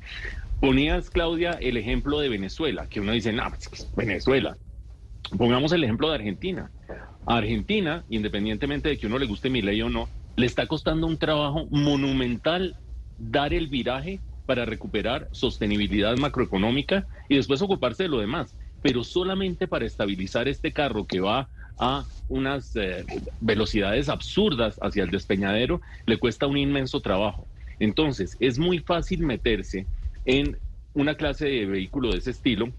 Ponías, 0.59 1.09
Claudia, 1.09 1.51
el 1.53 1.77
ejemplo 1.77 2.19
de 2.19 2.29
Venezuela, 2.29 2.87
que 2.87 3.01
uno 3.01 3.13
dice, 3.13 3.33
no, 3.33 3.49
pues, 3.49 3.67
que 3.67 3.75
es 3.75 3.95
Venezuela. 3.95 4.57
Pongamos 5.37 5.71
el 5.71 5.83
ejemplo 5.83 6.09
de 6.09 6.15
Argentina. 6.15 6.69
A 7.25 7.37
Argentina, 7.37 8.03
independientemente 8.09 8.89
de 8.89 8.97
que 8.97 9.07
uno 9.07 9.19
le 9.19 9.25
guste 9.25 9.49
mi 9.49 9.61
ley 9.61 9.81
o 9.81 9.89
no, 9.89 10.07
le 10.35 10.45
está 10.45 10.67
costando 10.67 11.07
un 11.07 11.17
trabajo 11.17 11.65
monumental 11.71 12.77
dar 13.29 13.53
el 13.53 13.67
viraje 13.67 14.19
para 14.45 14.65
recuperar 14.65 15.29
sostenibilidad 15.31 16.17
macroeconómica 16.17 17.07
y 17.29 17.35
después 17.35 17.61
ocuparse 17.61 18.03
de 18.03 18.09
lo 18.09 18.19
demás, 18.19 18.55
pero 18.81 19.03
solamente 19.03 19.67
para 19.67 19.85
estabilizar 19.85 20.47
este 20.47 20.71
carro 20.71 21.05
que 21.05 21.19
va 21.19 21.49
a 21.77 22.05
unas 22.27 22.75
eh, 22.75 23.05
velocidades 23.39 24.09
absurdas 24.09 24.77
hacia 24.81 25.03
el 25.03 25.11
despeñadero, 25.11 25.81
le 26.05 26.17
cuesta 26.17 26.47
un 26.47 26.57
inmenso 26.57 27.01
trabajo. 27.01 27.47
Entonces, 27.79 28.37
es 28.39 28.59
muy 28.59 28.79
fácil 28.79 29.23
meterse 29.23 29.87
en 30.25 30.57
una 30.93 31.15
clase 31.15 31.45
de 31.45 31.65
vehículo 31.65 32.11
de 32.11 32.19
ese 32.19 32.31
estilo 32.31 32.71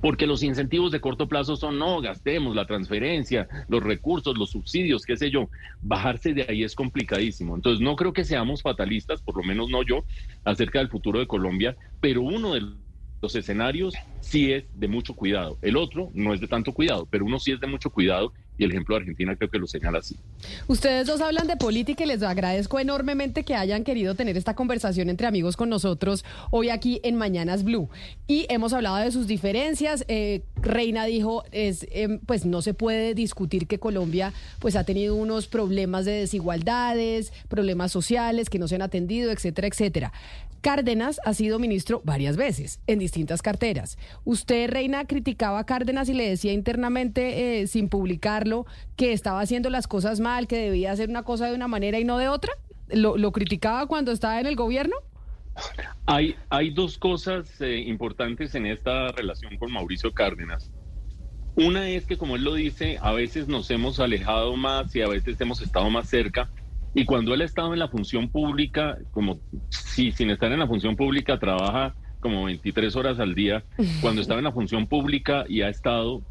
porque 0.00 0.26
los 0.26 0.42
incentivos 0.42 0.92
de 0.92 1.00
corto 1.00 1.28
plazo 1.28 1.56
son 1.56 1.78
no, 1.78 2.00
gastemos 2.00 2.54
la 2.54 2.66
transferencia, 2.66 3.48
los 3.68 3.82
recursos, 3.82 4.36
los 4.38 4.50
subsidios, 4.50 5.04
qué 5.04 5.16
sé 5.16 5.30
yo. 5.30 5.48
Bajarse 5.82 6.32
de 6.32 6.46
ahí 6.48 6.62
es 6.62 6.74
complicadísimo. 6.74 7.54
Entonces 7.54 7.80
no 7.80 7.96
creo 7.96 8.12
que 8.12 8.24
seamos 8.24 8.62
fatalistas, 8.62 9.20
por 9.22 9.36
lo 9.36 9.42
menos 9.42 9.68
no 9.68 9.82
yo, 9.82 10.04
acerca 10.44 10.78
del 10.78 10.88
futuro 10.88 11.18
de 11.18 11.26
Colombia, 11.26 11.76
pero 12.00 12.22
uno 12.22 12.54
de 12.54 12.62
los 13.22 13.34
escenarios 13.34 13.94
sí 14.20 14.52
es 14.52 14.64
de 14.74 14.88
mucho 14.88 15.14
cuidado. 15.14 15.58
El 15.60 15.76
otro 15.76 16.10
no 16.14 16.32
es 16.32 16.40
de 16.40 16.48
tanto 16.48 16.72
cuidado, 16.72 17.06
pero 17.10 17.24
uno 17.24 17.38
sí 17.38 17.52
es 17.52 17.60
de 17.60 17.66
mucho 17.66 17.90
cuidado 17.90 18.32
y 18.60 18.64
el 18.64 18.72
ejemplo 18.72 19.00
de 19.00 19.14
creo 19.14 19.50
que 19.50 19.58
lo 19.58 19.66
señala 19.66 20.00
así. 20.00 20.16
Ustedes 20.68 21.06
dos 21.06 21.22
hablan 21.22 21.46
de 21.46 21.56
política 21.56 22.04
y 22.04 22.06
les 22.06 22.22
agradezco 22.22 22.78
enormemente 22.78 23.42
que 23.42 23.54
hayan 23.54 23.84
querido 23.84 24.14
tener 24.14 24.36
esta 24.36 24.54
conversación 24.54 25.08
entre 25.08 25.26
amigos 25.26 25.56
con 25.56 25.70
nosotros 25.70 26.26
hoy 26.50 26.68
aquí 26.68 27.00
en 27.02 27.16
Mañanas 27.16 27.64
Blue. 27.64 27.88
Y 28.26 28.44
hemos 28.50 28.74
hablado 28.74 28.98
de 28.98 29.12
sus 29.12 29.26
diferencias. 29.26 30.04
Eh, 30.08 30.42
Reina 30.56 31.06
dijo, 31.06 31.42
es, 31.52 31.86
em, 31.90 32.18
pues 32.18 32.44
no 32.44 32.60
se 32.60 32.74
puede 32.74 33.14
discutir 33.14 33.66
que 33.66 33.78
Colombia 33.78 34.34
pues 34.58 34.76
ha 34.76 34.84
tenido 34.84 35.14
unos 35.14 35.46
problemas 35.46 36.04
de 36.04 36.12
desigualdades, 36.12 37.32
problemas 37.48 37.92
sociales 37.92 38.50
que 38.50 38.58
no 38.58 38.68
se 38.68 38.74
han 38.74 38.82
atendido, 38.82 39.30
etcétera, 39.30 39.68
etcétera. 39.68 40.12
Cárdenas 40.60 41.20
ha 41.24 41.34
sido 41.34 41.58
ministro 41.58 42.02
varias 42.04 42.36
veces 42.36 42.80
en 42.86 42.98
distintas 42.98 43.42
carteras. 43.42 43.98
Usted, 44.24 44.70
Reina, 44.70 45.06
criticaba 45.06 45.60
a 45.60 45.66
Cárdenas 45.66 46.08
y 46.08 46.14
le 46.14 46.28
decía 46.28 46.52
internamente, 46.52 47.60
eh, 47.60 47.66
sin 47.66 47.88
publicarlo, 47.88 48.66
que 48.96 49.12
estaba 49.12 49.40
haciendo 49.40 49.70
las 49.70 49.86
cosas 49.86 50.20
mal, 50.20 50.46
que 50.46 50.56
debía 50.56 50.92
hacer 50.92 51.08
una 51.08 51.22
cosa 51.22 51.46
de 51.46 51.54
una 51.54 51.68
manera 51.68 51.98
y 51.98 52.04
no 52.04 52.18
de 52.18 52.28
otra. 52.28 52.52
¿Lo, 52.88 53.32
criticaba 53.32 53.86
cuando 53.86 54.12
estaba 54.12 54.40
en 54.40 54.46
el 54.46 54.56
gobierno? 54.56 54.96
Hay, 56.06 56.34
hay 56.48 56.70
dos 56.70 56.98
cosas 56.98 57.60
eh, 57.60 57.78
importantes 57.78 58.54
en 58.54 58.66
esta 58.66 59.08
relación 59.12 59.56
con 59.58 59.72
Mauricio 59.72 60.12
Cárdenas. 60.12 60.70
Una 61.56 61.88
es 61.88 62.06
que, 62.06 62.16
como 62.16 62.36
él 62.36 62.44
lo 62.44 62.54
dice, 62.54 62.98
a 63.00 63.12
veces 63.12 63.48
nos 63.48 63.70
hemos 63.70 64.00
alejado 64.00 64.56
más 64.56 64.94
y 64.94 65.02
a 65.02 65.08
veces 65.08 65.40
hemos 65.40 65.60
estado 65.60 65.90
más 65.90 66.08
cerca. 66.08 66.48
Y 66.94 67.04
cuando 67.04 67.34
él 67.34 67.40
ha 67.42 67.44
estado 67.44 67.72
en 67.72 67.78
la 67.78 67.88
función 67.88 68.28
pública, 68.28 68.98
como 69.10 69.40
si 69.68 70.12
sin 70.12 70.30
estar 70.30 70.50
en 70.52 70.58
la 70.58 70.66
función 70.66 70.96
pública 70.96 71.38
trabaja 71.38 71.94
como 72.18 72.44
23 72.44 72.94
horas 72.96 73.18
al 73.20 73.34
día, 73.34 73.64
cuando 74.02 74.20
estaba 74.22 74.40
en 74.40 74.44
la 74.44 74.52
función 74.52 74.86
pública 74.86 75.44
y 75.48 75.62
ha 75.62 75.68
estado 75.68 76.22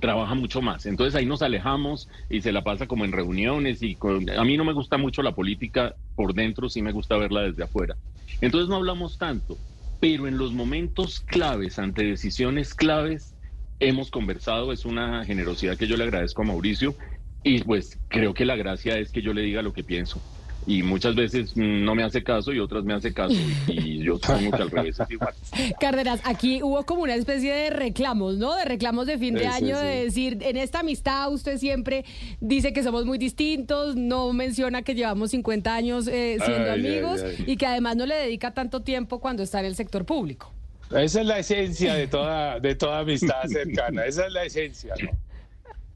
trabaja 0.00 0.34
mucho 0.34 0.60
más. 0.60 0.86
Entonces 0.86 1.14
ahí 1.14 1.24
nos 1.24 1.40
alejamos 1.42 2.08
y 2.28 2.40
se 2.40 2.50
la 2.50 2.64
pasa 2.64 2.88
como 2.88 3.04
en 3.04 3.12
reuniones 3.12 3.80
y 3.82 3.94
con- 3.94 4.28
a 4.28 4.42
mí 4.44 4.56
no 4.56 4.64
me 4.64 4.72
gusta 4.72 4.96
mucho 4.98 5.22
la 5.22 5.34
política 5.36 5.94
por 6.16 6.34
dentro, 6.34 6.68
sí 6.68 6.82
me 6.82 6.90
gusta 6.92 7.16
verla 7.16 7.42
desde 7.42 7.62
afuera. 7.62 7.96
Entonces 8.40 8.68
no 8.68 8.74
hablamos 8.76 9.18
tanto, 9.18 9.56
pero 10.00 10.26
en 10.26 10.36
los 10.36 10.52
momentos 10.52 11.20
claves, 11.20 11.78
ante 11.78 12.04
decisiones 12.04 12.74
claves, 12.74 13.36
hemos 13.78 14.10
conversado, 14.10 14.72
es 14.72 14.84
una 14.84 15.24
generosidad 15.24 15.76
que 15.76 15.86
yo 15.86 15.96
le 15.96 16.04
agradezco 16.04 16.42
a 16.42 16.46
Mauricio 16.46 16.96
y 17.44 17.62
pues 17.62 17.98
creo 18.08 18.34
que 18.34 18.44
la 18.44 18.56
gracia 18.56 18.98
es 18.98 19.12
que 19.12 19.22
yo 19.22 19.32
le 19.32 19.42
diga 19.42 19.62
lo 19.62 19.72
que 19.72 19.84
pienso. 19.84 20.20
Y 20.66 20.82
muchas 20.82 21.14
veces 21.14 21.54
mm, 21.54 21.84
no 21.84 21.94
me 21.94 22.02
hace 22.04 22.22
caso 22.24 22.50
y 22.50 22.58
otras 22.58 22.84
me 22.84 22.94
hace 22.94 23.12
caso 23.12 23.34
y 23.66 24.02
yo 24.02 24.16
supongo 24.22 24.50
que 24.56 24.62
al 24.62 24.70
revés 24.70 24.98
es 24.98 25.10
igual. 25.10 25.34
Cárdenas, 25.78 26.20
aquí 26.24 26.62
hubo 26.62 26.82
como 26.86 27.02
una 27.02 27.14
especie 27.16 27.52
de 27.52 27.68
reclamos, 27.68 28.38
¿no? 28.38 28.54
De 28.56 28.64
reclamos 28.64 29.06
de 29.06 29.18
fin 29.18 29.34
de 29.34 29.40
Sí, 29.40 29.46
año, 29.46 29.78
sí. 29.78 29.84
de 29.84 30.04
decir, 30.04 30.38
en 30.40 30.56
esta 30.56 30.80
amistad 30.80 31.30
usted 31.30 31.58
siempre 31.58 32.06
dice 32.40 32.72
que 32.72 32.82
somos 32.82 33.04
muy 33.04 33.18
distintos, 33.18 33.94
no 33.96 34.32
menciona 34.32 34.80
que 34.80 34.94
llevamos 34.94 35.32
50 35.32 35.74
años 35.74 36.08
eh, 36.08 36.38
siendo 36.42 36.70
Ay, 36.72 36.80
ay, 36.82 36.86
amigos 36.96 37.22
ay. 37.22 37.44
y 37.46 37.56
que 37.58 37.66
además 37.66 37.96
no 37.96 38.06
le 38.06 38.14
dedica 38.14 38.54
tanto 38.54 38.80
tiempo 38.80 39.20
cuando 39.20 39.42
está 39.42 39.60
en 39.60 39.66
el 39.66 39.74
sector 39.76 40.06
público. 40.06 40.50
Esa 40.96 41.20
es 41.20 41.26
la 41.26 41.38
esencia 41.40 41.92
de 41.92 42.06
toda, 42.06 42.58
de 42.58 42.74
toda 42.74 43.00
amistad 43.00 43.42
cercana. 43.48 44.06
Esa 44.06 44.28
es 44.28 44.32
la 44.32 44.44
esencia, 44.44 44.94
¿no? 45.02 45.10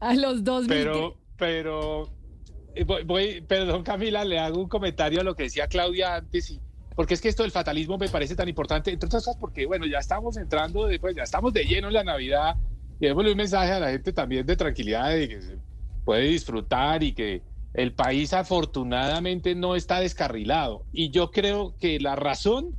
A 0.00 0.14
los 0.14 0.44
dos 0.44 0.62
mil 0.68 0.76
Pero, 0.76 1.16
pero, 1.38 2.12
eh, 2.74 2.84
voy, 2.84 3.04
voy- 3.04 3.40
perdón 3.42 3.82
Camila, 3.82 4.24
le 4.24 4.38
hago 4.38 4.60
un 4.60 4.68
comentario 4.68 5.20
a 5.20 5.24
lo 5.24 5.34
que 5.34 5.44
decía 5.44 5.68
Claudia 5.68 6.16
antes, 6.16 6.50
y, 6.50 6.60
porque 6.94 7.14
es 7.14 7.20
que 7.20 7.28
esto 7.28 7.44
del 7.44 7.52
fatalismo 7.52 7.96
me 7.96 8.08
parece 8.08 8.34
tan 8.36 8.48
importante, 8.48 8.90
entre 8.90 9.06
otras 9.06 9.24
cosas 9.24 9.38
porque, 9.40 9.64
bueno, 9.66 9.86
ya 9.86 9.98
estamos 9.98 10.36
entrando, 10.36 10.86
de- 10.86 10.98
pues, 10.98 11.14
ya 11.16 11.22
estamos 11.22 11.52
de 11.52 11.64
lleno 11.64 11.88
en 11.88 11.94
la 11.94 12.04
Navidad, 12.04 12.56
y 13.00 13.06
démosle 13.06 13.30
un 13.30 13.36
mensaje 13.38 13.72
a 13.72 13.80
la 13.80 13.90
gente 13.90 14.12
también 14.12 14.44
de 14.44 14.56
tranquilidad, 14.56 15.10
de 15.10 15.28
que 15.28 15.40
se 15.40 15.58
puede 16.04 16.24
disfrutar 16.24 17.02
y 17.04 17.12
que 17.14 17.42
el 17.74 17.94
país 17.94 18.32
afortunadamente 18.32 19.54
no 19.54 19.76
está 19.76 20.00
descarrilado. 20.00 20.84
Y 20.90 21.10
yo 21.10 21.30
creo 21.30 21.76
que 21.78 22.00
la 22.00 22.16
razón 22.16 22.74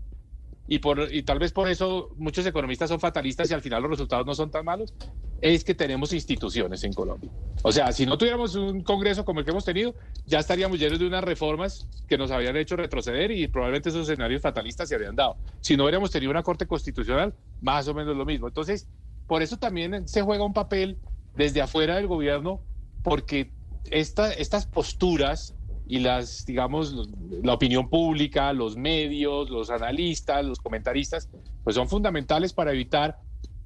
y, 0.71 0.79
por, 0.79 1.11
y 1.11 1.23
tal 1.23 1.39
vez 1.39 1.51
por 1.51 1.67
eso 1.67 2.11
muchos 2.15 2.45
economistas 2.45 2.89
son 2.89 2.99
fatalistas 2.99 3.49
y 3.49 3.55
al 3.55 3.61
final 3.61 3.81
los 3.81 3.89
resultados 3.89 4.23
no 4.27 4.35
son 4.35 4.51
tan 4.51 4.63
malos, 4.63 4.93
es 5.41 5.63
que 5.63 5.73
tenemos 5.73 6.13
instituciones 6.13 6.83
en 6.83 6.93
Colombia. 6.93 7.31
O 7.63 7.71
sea, 7.71 7.91
si 7.91 8.05
no 8.05 8.19
tuviéramos 8.19 8.53
un 8.53 8.83
Congreso 8.83 9.25
como 9.25 9.39
el 9.39 9.45
que 9.45 9.51
hemos 9.51 9.65
tenido, 9.65 9.95
ya 10.27 10.37
estaríamos 10.37 10.79
llenos 10.79 10.99
de 10.99 11.07
unas 11.07 11.23
reformas 11.23 11.87
que 12.07 12.19
nos 12.19 12.29
habían 12.29 12.55
hecho 12.55 12.75
retroceder 12.75 13.31
y 13.31 13.47
probablemente 13.47 13.89
esos 13.89 14.07
escenarios 14.07 14.43
fatalistas 14.43 14.87
se 14.87 14.93
habrían 14.93 15.15
dado. 15.15 15.37
Si 15.59 15.75
no 15.75 15.85
hubiéramos 15.85 16.11
tenido 16.11 16.29
una 16.29 16.43
Corte 16.43 16.67
Constitucional, 16.67 17.33
más 17.61 17.87
o 17.87 17.95
menos 17.95 18.15
lo 18.15 18.25
mismo. 18.25 18.47
Entonces, 18.47 18.87
por 19.25 19.41
eso 19.41 19.57
también 19.57 20.07
se 20.07 20.21
juega 20.21 20.45
un 20.45 20.53
papel 20.53 20.99
desde 21.35 21.63
afuera 21.63 21.95
del 21.95 22.05
gobierno, 22.05 22.61
porque 23.01 23.51
esta, 23.89 24.31
estas 24.33 24.67
posturas 24.67 25.55
y 25.89 25.99
las, 25.99 26.45
digamos, 26.45 26.95
la 27.43 27.53
opinión 27.53 27.89
pública, 27.89 28.53
los 28.53 28.77
medios, 28.77 29.49
los 29.49 29.71
analistas, 29.71 30.45
los 30.45 30.59
comentaristas, 30.59 31.27
pues 31.63 31.75
son 31.75 31.89
fundamentales 31.89 32.53
para 32.53 32.71
evitar 32.71 33.17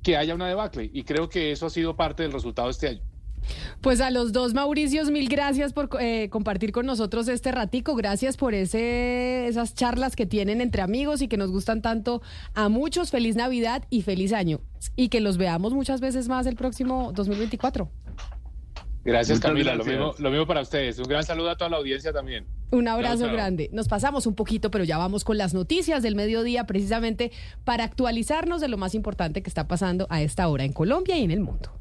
que 0.02 0.16
haya 0.16 0.34
una 0.34 0.48
debacle. 0.48 0.90
Y 0.94 1.04
creo 1.04 1.28
que 1.28 1.52
eso 1.52 1.66
ha 1.66 1.70
sido 1.70 1.98
parte 1.98 2.24
del 2.24 2.32
resultado 2.32 2.70
este 2.70 2.88
año. 2.88 3.02
Pues 3.82 4.00
a 4.00 4.10
los 4.10 4.32
dos 4.32 4.54
Mauricios, 4.54 5.12
mil 5.12 5.28
gracias 5.28 5.74
por 5.74 5.90
eh, 6.00 6.30
compartir 6.30 6.72
con 6.72 6.86
nosotros 6.86 7.28
este 7.28 7.52
ratico. 7.52 7.94
Gracias 7.94 8.38
por 8.38 8.54
ese, 8.54 9.46
esas 9.48 9.76
charlas 9.76 10.16
que 10.16 10.26
tienen 10.26 10.62
entre 10.62 10.82
amigos 10.82 11.22
y 11.22 11.28
que 11.28 11.36
nos 11.36 11.52
gustan 11.52 11.82
tanto 11.82 12.22
a 12.54 12.70
muchos. 12.70 13.12
Feliz 13.12 13.36
Navidad 13.36 13.84
y 13.90 14.02
feliz 14.04 14.32
año. 14.32 14.62
Y 14.96 15.10
que 15.10 15.20
los 15.20 15.36
veamos 15.36 15.74
muchas 15.74 16.00
veces 16.00 16.30
más 16.30 16.46
el 16.46 16.56
próximo 16.56 17.12
2024. 17.14 17.90
Gracias, 19.04 19.38
Muchas 19.38 19.52
Camila. 19.52 19.76
Lo 19.76 19.84
mismo, 19.84 20.16
lo 20.18 20.30
mismo 20.30 20.48
para 20.48 20.62
ustedes. 20.62 20.98
Un 20.98 21.06
gran 21.06 21.24
saludo 21.24 21.50
a 21.50 21.58
toda 21.58 21.70
la 21.70 21.78
audiencia 21.78 22.14
también. 22.14 22.46
Un 22.72 22.88
abrazo 22.88 23.20
Chao, 23.20 23.28
chao. 23.28 23.36
grande. 23.36 23.70
Nos 23.74 23.88
pasamos 23.88 24.26
un 24.26 24.36
poquito, 24.36 24.72
pero 24.72 24.84
ya 24.84 24.98
vamos 24.98 25.24
con 25.24 25.38
las 25.38 25.54
noticias 25.54 26.02
del 26.02 26.16
mediodía 26.16 26.66
precisamente 26.66 27.32
para 27.66 27.84
actualizarnos 27.84 28.62
de 28.62 28.70
lo 28.70 28.78
más 28.78 28.96
importante 28.96 29.44
que 29.44 29.50
está 29.50 29.68
pasando 29.68 30.08
a 30.10 30.22
esta 30.22 30.48
hora 30.48 30.64
en 30.64 30.74
Colombia 30.74 31.18
y 31.18 31.24
en 31.24 31.32
el 31.32 31.42
mundo. 31.42 31.72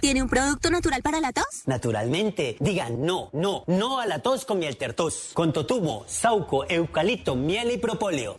¿Tiene 0.00 0.20
un 0.20 0.28
producto 0.28 0.68
natural 0.68 1.00
para 1.00 1.20
la 1.20 1.32
tos? 1.32 1.62
Naturalmente, 1.66 2.56
digan 2.58 3.06
no, 3.06 3.30
no, 3.32 3.62
no 3.68 4.00
a 4.00 4.06
la 4.06 4.18
tos 4.18 4.44
con 4.44 4.58
miel 4.58 4.76
tertos, 4.76 5.30
con 5.32 5.52
totumo, 5.52 6.04
sauco, 6.08 6.64
eucalipto, 6.68 7.36
miel 7.36 7.70
y 7.70 7.78
propóleo. 7.78 8.34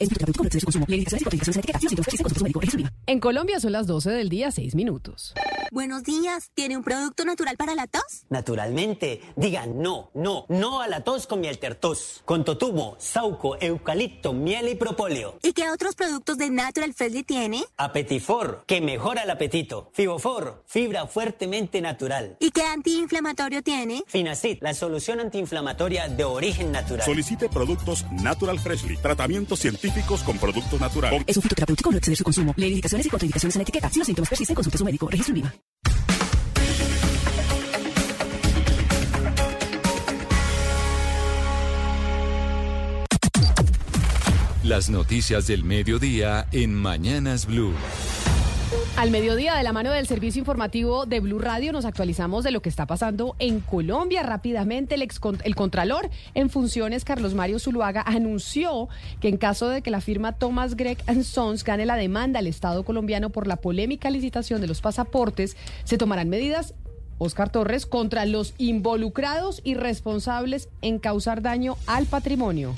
En 3.08 3.20
Colombia 3.22 3.60
son 3.62 3.72
las 3.72 3.88
12 3.88 4.12
del 4.12 4.28
día, 4.28 4.52
6 4.52 4.76
minutos. 4.76 5.34
Buenos 5.72 6.04
días. 6.04 6.52
¿Tiene 6.54 6.76
un 6.76 6.84
producto 6.84 7.24
natural 7.24 7.56
para 7.56 7.76
la 7.76 7.88
tos? 7.88 8.26
Naturalmente, 8.30 9.22
digan 9.38 9.82
no, 9.82 10.12
no, 10.14 10.46
no 10.50 10.82
a 10.82 10.88
la 10.90 11.04
tos 11.04 11.28
con 11.28 11.40
miel 11.40 11.60
tertos, 11.60 12.22
con 12.26 12.44
totumo, 12.44 12.96
sauco, 13.00 13.58
eucalipto, 13.60 14.34
miel 14.34 14.68
y 14.68 14.76
propóleo. 14.76 15.40
¿Y 15.42 15.54
qué 15.54 15.70
otros 15.70 15.96
productos 15.96 16.38
de 16.38 16.50
Natural 16.50 16.94
Freshly 16.94 17.24
tiene? 17.24 17.64
Apetifor, 17.78 18.66
que 18.68 18.82
mejora 18.82 19.24
el 19.24 19.30
apetito. 19.30 19.90
Fibofor, 19.94 20.62
fibra 20.68 21.08
fuertemente 21.24 21.80
natural. 21.80 22.36
¿Y 22.40 22.52
qué 22.52 22.64
antiinflamatorio 22.64 23.62
tiene? 23.62 24.04
Finacid, 24.08 24.58
la 24.60 24.74
solución 24.74 25.22
antiinflamatoria 25.22 26.10
de 26.10 26.26
origen 26.26 26.70
natural. 26.70 27.06
Solicite 27.06 27.48
productos 27.48 28.06
Natural 28.12 28.60
Freshly. 28.60 28.98
Tratamientos 28.98 29.60
científicos 29.60 30.22
con 30.22 30.38
productos 30.38 30.82
naturales. 30.82 31.24
Es 31.26 31.38
un 31.38 31.44
fitoterapéutico, 31.44 31.92
no 31.92 31.98
exceder 31.98 32.18
su 32.18 32.26
consumo. 32.26 32.54
Lee 32.58 32.68
indicaciones 32.68 33.06
y 33.06 33.10
contraindicaciones 33.10 33.56
en 33.56 33.60
la 33.60 33.64
etiqueta. 33.64 33.90
Si 33.90 34.00
los 34.00 34.06
síntomas 34.06 34.30
persisten, 34.30 34.54
consulte 34.54 34.76
a 34.76 34.80
su 34.80 34.86
médico. 34.86 35.08
Registro 35.10 35.38
IVA. 35.38 35.54
Las 44.64 44.90
noticias 44.90 45.48
del 45.48 45.64
mediodía 45.64 46.48
en 46.52 46.74
Mañanas 46.74 47.46
Blue. 47.46 47.74
Al 48.96 49.10
mediodía, 49.10 49.56
de 49.56 49.64
la 49.64 49.74
mano 49.74 49.92
del 49.92 50.06
servicio 50.06 50.40
informativo 50.40 51.08
de 51.08 51.20
Blue 51.20 51.40
Radio, 51.40 51.74
nos 51.74 51.84
actualizamos 51.84 52.44
de 52.44 52.52
lo 52.52 52.62
que 52.62 52.70
está 52.70 52.86
pasando 52.86 53.36
en 53.40 53.60
Colombia. 53.60 54.22
Rápidamente, 54.22 54.94
el, 54.94 55.02
ex, 55.02 55.20
el 55.44 55.56
Contralor 55.56 56.12
en 56.36 56.52
funciones, 56.52 57.04
Carlos 57.04 57.34
Mario 57.34 57.58
Zuluaga, 57.58 58.04
anunció 58.06 58.90
que 59.20 59.30
en 59.30 59.38
caso 59.38 59.68
de 59.68 59.82
que 59.82 59.90
la 59.90 60.00
firma 60.00 60.34
Thomas 60.34 60.76
Gregg 60.78 61.04
Sons 61.24 61.64
gane 61.64 61.88
la 61.88 61.96
demanda 61.96 62.38
al 62.38 62.46
Estado 62.46 62.86
colombiano 62.86 63.32
por 63.32 63.48
la 63.48 63.56
polémica 63.56 64.12
licitación 64.12 64.62
de 64.62 64.68
los 64.68 64.80
pasaportes, 64.80 65.58
se 65.86 65.98
tomarán 65.98 66.30
medidas 66.30 66.76
Oscar 67.18 67.50
Torres 67.50 67.88
contra 67.88 68.26
los 68.26 68.54
involucrados 68.60 69.62
y 69.64 69.74
responsables 69.74 70.70
en 70.84 71.00
causar 71.00 71.42
daño 71.42 71.78
al 71.88 72.06
patrimonio. 72.06 72.76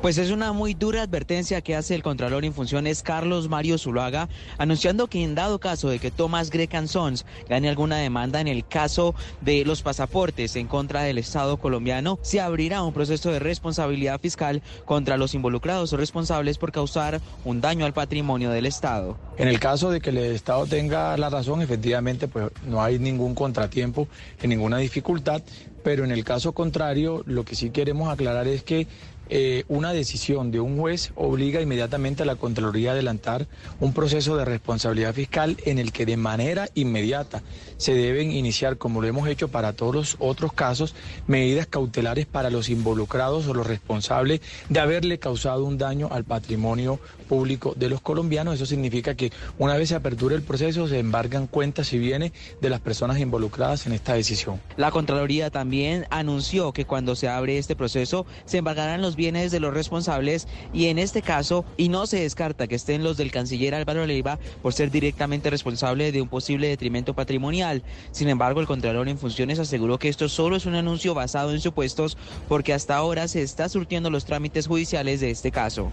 Pues 0.00 0.16
es 0.16 0.30
una 0.30 0.52
muy 0.52 0.74
dura 0.74 1.02
advertencia 1.02 1.60
que 1.60 1.74
hace 1.74 1.92
el 1.96 2.04
Contralor 2.04 2.44
en 2.44 2.54
funciones 2.54 3.02
Carlos 3.02 3.48
Mario 3.48 3.78
Zuluaga, 3.78 4.28
anunciando 4.56 5.08
que 5.08 5.24
en 5.24 5.34
dado 5.34 5.58
caso 5.58 5.88
de 5.88 5.98
que 5.98 6.12
Thomas 6.12 6.50
Grecan 6.50 6.86
Sons 6.86 7.26
gane 7.48 7.68
alguna 7.68 7.96
demanda 7.96 8.40
en 8.40 8.46
el 8.46 8.64
caso 8.64 9.16
de 9.40 9.64
los 9.64 9.82
pasaportes 9.82 10.54
en 10.54 10.68
contra 10.68 11.02
del 11.02 11.18
Estado 11.18 11.56
colombiano, 11.56 12.20
se 12.22 12.40
abrirá 12.40 12.84
un 12.84 12.94
proceso 12.94 13.32
de 13.32 13.40
responsabilidad 13.40 14.20
fiscal 14.20 14.62
contra 14.84 15.16
los 15.16 15.34
involucrados 15.34 15.92
o 15.92 15.96
responsables 15.96 16.58
por 16.58 16.70
causar 16.70 17.20
un 17.44 17.60
daño 17.60 17.84
al 17.84 17.92
patrimonio 17.92 18.50
del 18.50 18.66
Estado. 18.66 19.18
En 19.36 19.48
el 19.48 19.58
caso 19.58 19.90
de 19.90 20.00
que 20.00 20.10
el 20.10 20.18
Estado 20.18 20.64
tenga 20.66 21.16
la 21.16 21.28
razón, 21.28 21.60
efectivamente, 21.60 22.28
pues 22.28 22.52
no 22.64 22.80
hay 22.80 23.00
ningún 23.00 23.34
contratiempo, 23.34 24.06
ninguna 24.44 24.78
dificultad, 24.78 25.42
pero 25.82 26.04
en 26.04 26.12
el 26.12 26.24
caso 26.24 26.52
contrario, 26.52 27.24
lo 27.26 27.44
que 27.44 27.56
sí 27.56 27.70
queremos 27.70 28.08
aclarar 28.12 28.46
es 28.46 28.62
que 28.62 28.86
eh, 29.30 29.64
una 29.68 29.92
decisión 29.92 30.50
de 30.50 30.60
un 30.60 30.78
juez 30.78 31.12
obliga 31.14 31.60
inmediatamente 31.60 32.22
a 32.22 32.26
la 32.26 32.36
Contraloría 32.36 32.90
a 32.90 32.92
adelantar 32.94 33.46
un 33.80 33.92
proceso 33.92 34.36
de 34.36 34.44
responsabilidad 34.44 35.14
fiscal 35.14 35.56
en 35.64 35.78
el 35.78 35.92
que 35.92 36.06
de 36.06 36.16
manera 36.16 36.68
inmediata 36.74 37.42
se 37.76 37.94
deben 37.94 38.32
iniciar, 38.32 38.78
como 38.78 39.00
lo 39.00 39.06
hemos 39.06 39.28
hecho 39.28 39.48
para 39.48 39.72
todos 39.72 39.94
los 39.94 40.16
otros 40.18 40.52
casos, 40.52 40.94
medidas 41.26 41.66
cautelares 41.66 42.26
para 42.26 42.50
los 42.50 42.68
involucrados 42.70 43.46
o 43.46 43.54
los 43.54 43.66
responsables 43.66 44.40
de 44.68 44.80
haberle 44.80 45.18
causado 45.18 45.64
un 45.64 45.78
daño 45.78 46.08
al 46.10 46.24
patrimonio 46.24 46.98
público 47.28 47.74
de 47.76 47.88
los 47.88 48.00
colombianos. 48.00 48.56
Eso 48.56 48.66
significa 48.66 49.14
que 49.14 49.30
una 49.58 49.76
vez 49.76 49.90
se 49.90 49.94
aperture 49.94 50.34
el 50.34 50.42
proceso 50.42 50.88
se 50.88 50.98
embargan 50.98 51.46
cuentas 51.46 51.92
y 51.92 51.98
bienes 51.98 52.32
de 52.60 52.70
las 52.70 52.80
personas 52.80 53.18
involucradas 53.20 53.86
en 53.86 53.92
esta 53.92 54.14
decisión. 54.14 54.60
La 54.76 54.90
Contraloría 54.90 55.50
también 55.50 56.06
anunció 56.10 56.72
que 56.72 56.84
cuando 56.84 57.14
se 57.14 57.28
abre 57.28 57.58
este 57.58 57.76
proceso 57.76 58.26
se 58.44 58.58
embargarán 58.58 59.02
los 59.02 59.14
bienes 59.14 59.52
de 59.52 59.60
los 59.60 59.72
responsables 59.72 60.48
y 60.72 60.86
en 60.86 60.98
este 60.98 61.22
caso, 61.22 61.64
y 61.76 61.88
no 61.88 62.06
se 62.06 62.20
descarta 62.20 62.66
que 62.66 62.74
estén 62.74 63.04
los 63.04 63.16
del 63.16 63.30
canciller 63.30 63.74
Álvaro 63.74 64.06
Leiva 64.06 64.38
por 64.62 64.72
ser 64.72 64.90
directamente 64.90 65.50
responsable 65.50 66.10
de 66.12 66.22
un 66.22 66.28
posible 66.28 66.68
detrimento 66.68 67.14
patrimonial. 67.14 67.82
Sin 68.10 68.28
embargo, 68.28 68.60
el 68.60 68.66
Contralor 68.66 69.08
en 69.08 69.18
funciones 69.18 69.58
aseguró 69.58 69.98
que 69.98 70.08
esto 70.08 70.28
solo 70.28 70.56
es 70.56 70.66
un 70.66 70.74
anuncio 70.74 71.14
basado 71.14 71.52
en 71.52 71.60
supuestos 71.60 72.16
porque 72.48 72.72
hasta 72.72 72.96
ahora 72.96 73.28
se 73.28 73.42
está 73.42 73.68
surtiendo 73.68 74.10
los 74.10 74.24
trámites 74.24 74.66
judiciales 74.66 75.20
de 75.20 75.30
este 75.30 75.50
caso. 75.50 75.92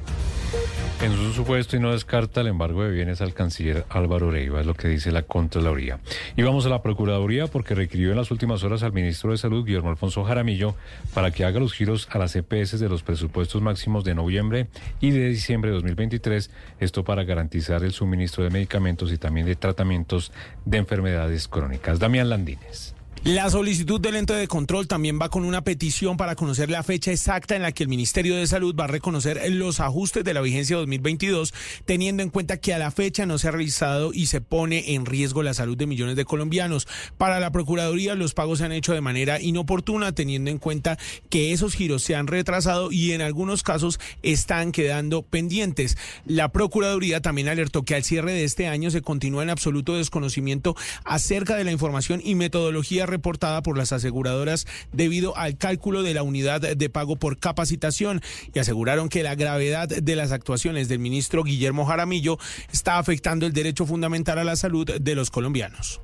En 1.01 1.11
su 1.11 1.33
supuesto 1.33 1.75
y 1.75 1.79
no 1.79 1.91
descarta 1.91 2.41
el 2.41 2.47
embargo 2.47 2.83
de 2.83 2.89
bienes 2.89 3.19
al 3.21 3.33
canciller 3.33 3.85
Álvaro 3.89 4.31
Leiva, 4.31 4.61
es 4.61 4.65
lo 4.65 4.73
que 4.73 4.87
dice 4.87 5.11
la 5.11 5.23
Contraloría. 5.23 5.99
Y 6.37 6.41
vamos 6.41 6.65
a 6.65 6.69
la 6.69 6.81
Procuraduría 6.81 7.47
porque 7.47 7.75
requirió 7.75 8.11
en 8.11 8.17
las 8.17 8.31
últimas 8.31 8.63
horas 8.63 8.81
al 8.81 8.93
ministro 8.93 9.31
de 9.31 9.37
Salud, 9.37 9.65
Guillermo 9.65 9.89
Alfonso 9.89 10.23
Jaramillo, 10.23 10.73
para 11.13 11.31
que 11.31 11.43
haga 11.43 11.59
los 11.59 11.73
giros 11.73 12.07
a 12.11 12.17
las 12.17 12.35
EPS 12.35 12.79
de 12.79 12.89
los 12.89 13.03
presupuestos 13.03 13.61
máximos 13.61 14.03
de 14.03 14.15
noviembre 14.15 14.67
y 15.01 15.11
de 15.11 15.27
diciembre 15.27 15.69
de 15.69 15.75
2023, 15.75 16.49
esto 16.79 17.03
para 17.03 17.23
garantizar 17.23 17.83
el 17.83 17.91
suministro 17.91 18.43
de 18.43 18.49
medicamentos 18.49 19.11
y 19.11 19.17
también 19.17 19.45
de 19.45 19.55
tratamientos 19.55 20.31
de 20.63 20.77
enfermedades 20.77 21.47
crónicas. 21.47 21.99
Damián 21.99 22.29
Landines. 22.29 22.94
La 23.25 23.49
solicitud 23.49 23.99
del 23.99 24.17
ente 24.17 24.35
de 24.35 24.47
control 24.47 24.87
también 24.87 25.19
va 25.19 25.29
con 25.29 25.45
una 25.45 25.63
petición 25.63 26.15
para 26.15 26.35
conocer 26.35 26.69
la 26.69 26.83
fecha 26.83 27.11
exacta 27.11 27.55
en 27.55 27.63
la 27.63 27.71
que 27.71 27.81
el 27.81 27.89
Ministerio 27.89 28.35
de 28.35 28.45
Salud 28.45 28.75
va 28.79 28.83
a 28.83 28.87
reconocer 28.87 29.41
los 29.51 29.79
ajustes 29.79 30.23
de 30.23 30.35
la 30.35 30.41
vigencia 30.41 30.75
2022, 30.75 31.51
teniendo 31.85 32.21
en 32.21 32.29
cuenta 32.29 32.57
que 32.57 32.75
a 32.75 32.77
la 32.77 32.91
fecha 32.91 33.25
no 33.25 33.39
se 33.39 33.47
ha 33.47 33.51
realizado 33.51 34.13
y 34.13 34.27
se 34.27 34.41
pone 34.41 34.93
en 34.93 35.07
riesgo 35.07 35.41
la 35.41 35.55
salud 35.55 35.75
de 35.75 35.87
millones 35.87 36.17
de 36.17 36.23
colombianos. 36.23 36.87
Para 37.17 37.39
la 37.39 37.51
Procuraduría, 37.51 38.13
los 38.13 38.35
pagos 38.35 38.59
se 38.59 38.65
han 38.65 38.71
hecho 38.71 38.93
de 38.93 39.01
manera 39.01 39.41
inoportuna, 39.41 40.11
teniendo 40.11 40.51
en 40.51 40.59
cuenta 40.59 40.99
que 41.31 41.51
esos 41.51 41.73
giros 41.73 42.03
se 42.03 42.15
han 42.15 42.27
retrasado 42.27 42.91
y 42.91 43.13
en 43.13 43.21
algunos 43.21 43.63
casos 43.63 43.99
están 44.21 44.71
quedando 44.71 45.23
pendientes. 45.23 45.97
La 46.27 46.49
Procuraduría 46.49 47.21
también 47.23 47.47
alertó 47.47 47.81
que 47.85 47.95
al 47.95 48.03
cierre 48.03 48.33
de 48.33 48.43
este 48.43 48.67
año 48.67 48.91
se 48.91 49.01
continúa 49.01 49.41
en 49.41 49.49
absoluto 49.49 49.97
desconocimiento 49.97 50.75
acerca 51.05 51.55
de 51.55 51.63
la 51.63 51.71
información 51.71 52.21
y 52.23 52.35
metodología 52.35 53.07
reportada 53.15 53.61
por 53.61 53.77
las 53.77 53.91
aseguradoras 53.91 54.67
debido 54.91 55.37
al 55.37 55.57
cálculo 55.57 56.03
de 56.03 56.13
la 56.13 56.23
unidad 56.23 56.61
de 56.61 56.89
pago 56.89 57.15
por 57.15 57.39
capacitación 57.39 58.21
y 58.53 58.59
aseguraron 58.59 59.09
que 59.09 59.23
la 59.23 59.35
gravedad 59.35 59.87
de 59.87 60.15
las 60.15 60.31
actuaciones 60.31 60.87
del 60.87 60.99
ministro 60.99 61.43
Guillermo 61.43 61.85
Jaramillo 61.85 62.37
está 62.71 62.97
afectando 62.97 63.45
el 63.45 63.53
derecho 63.53 63.85
fundamental 63.85 64.39
a 64.39 64.43
la 64.43 64.55
salud 64.55 64.89
de 64.99 65.15
los 65.15 65.31
colombianos. 65.31 66.01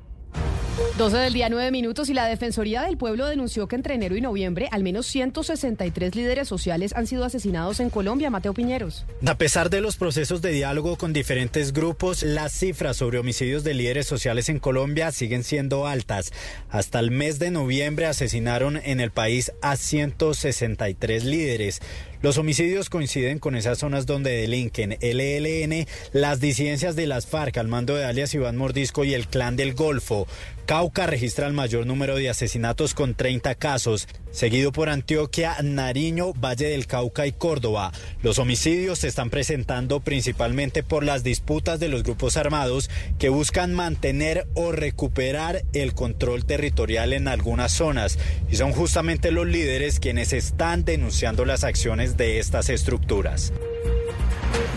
12 0.98 1.16
del 1.16 1.32
día, 1.32 1.48
9 1.48 1.70
minutos 1.70 2.10
y 2.10 2.14
la 2.14 2.26
Defensoría 2.26 2.82
del 2.82 2.96
Pueblo 2.96 3.26
denunció 3.26 3.66
que 3.66 3.76
entre 3.76 3.94
enero 3.94 4.16
y 4.16 4.20
noviembre 4.20 4.68
al 4.70 4.82
menos 4.82 5.06
163 5.06 6.14
líderes 6.14 6.48
sociales 6.48 6.92
han 6.94 7.06
sido 7.06 7.24
asesinados 7.24 7.80
en 7.80 7.90
Colombia. 7.90 8.30
Mateo 8.30 8.52
Piñeros. 8.52 9.04
A 9.26 9.38
pesar 9.38 9.70
de 9.70 9.80
los 9.80 9.96
procesos 9.96 10.42
de 10.42 10.50
diálogo 10.50 10.96
con 10.96 11.12
diferentes 11.12 11.72
grupos, 11.72 12.22
las 12.22 12.52
cifras 12.52 12.98
sobre 12.98 13.18
homicidios 13.18 13.64
de 13.64 13.74
líderes 13.74 14.06
sociales 14.06 14.48
en 14.48 14.58
Colombia 14.58 15.12
siguen 15.12 15.44
siendo 15.44 15.86
altas. 15.86 16.32
Hasta 16.70 17.00
el 17.00 17.10
mes 17.10 17.38
de 17.38 17.50
noviembre 17.50 18.06
asesinaron 18.06 18.76
en 18.76 19.00
el 19.00 19.10
país 19.10 19.52
a 19.62 19.76
163 19.76 21.24
líderes. 21.24 21.80
Los 22.22 22.38
homicidios 22.38 22.88
coinciden 22.88 23.40
con 23.40 23.56
esas 23.56 23.78
zonas 23.78 24.06
donde 24.06 24.30
delinquen 24.30 24.96
el 25.00 25.18
ELN, 25.18 25.88
las 26.12 26.38
disidencias 26.38 26.94
de 26.94 27.08
las 27.08 27.26
FARC 27.26 27.58
al 27.58 27.66
mando 27.66 27.96
de 27.96 28.04
alias 28.04 28.32
Iván 28.32 28.56
Mordisco 28.56 29.04
y 29.04 29.12
el 29.14 29.26
Clan 29.26 29.56
del 29.56 29.74
Golfo. 29.74 30.28
Cauca 30.72 31.06
registra 31.06 31.46
el 31.46 31.52
mayor 31.52 31.84
número 31.84 32.16
de 32.16 32.30
asesinatos 32.30 32.94
con 32.94 33.14
30 33.14 33.56
casos, 33.56 34.08
seguido 34.30 34.72
por 34.72 34.88
Antioquia, 34.88 35.54
Nariño, 35.62 36.32
Valle 36.32 36.70
del 36.70 36.86
Cauca 36.86 37.26
y 37.26 37.32
Córdoba. 37.32 37.92
Los 38.22 38.38
homicidios 38.38 39.00
se 39.00 39.08
están 39.08 39.28
presentando 39.28 40.00
principalmente 40.00 40.82
por 40.82 41.04
las 41.04 41.24
disputas 41.24 41.78
de 41.78 41.88
los 41.88 42.04
grupos 42.04 42.38
armados 42.38 42.88
que 43.18 43.28
buscan 43.28 43.74
mantener 43.74 44.46
o 44.54 44.72
recuperar 44.72 45.62
el 45.74 45.92
control 45.92 46.46
territorial 46.46 47.12
en 47.12 47.28
algunas 47.28 47.72
zonas 47.72 48.18
y 48.50 48.56
son 48.56 48.72
justamente 48.72 49.30
los 49.30 49.46
líderes 49.46 50.00
quienes 50.00 50.32
están 50.32 50.86
denunciando 50.86 51.44
las 51.44 51.64
acciones 51.64 52.16
de 52.16 52.38
estas 52.38 52.70
estructuras. 52.70 53.52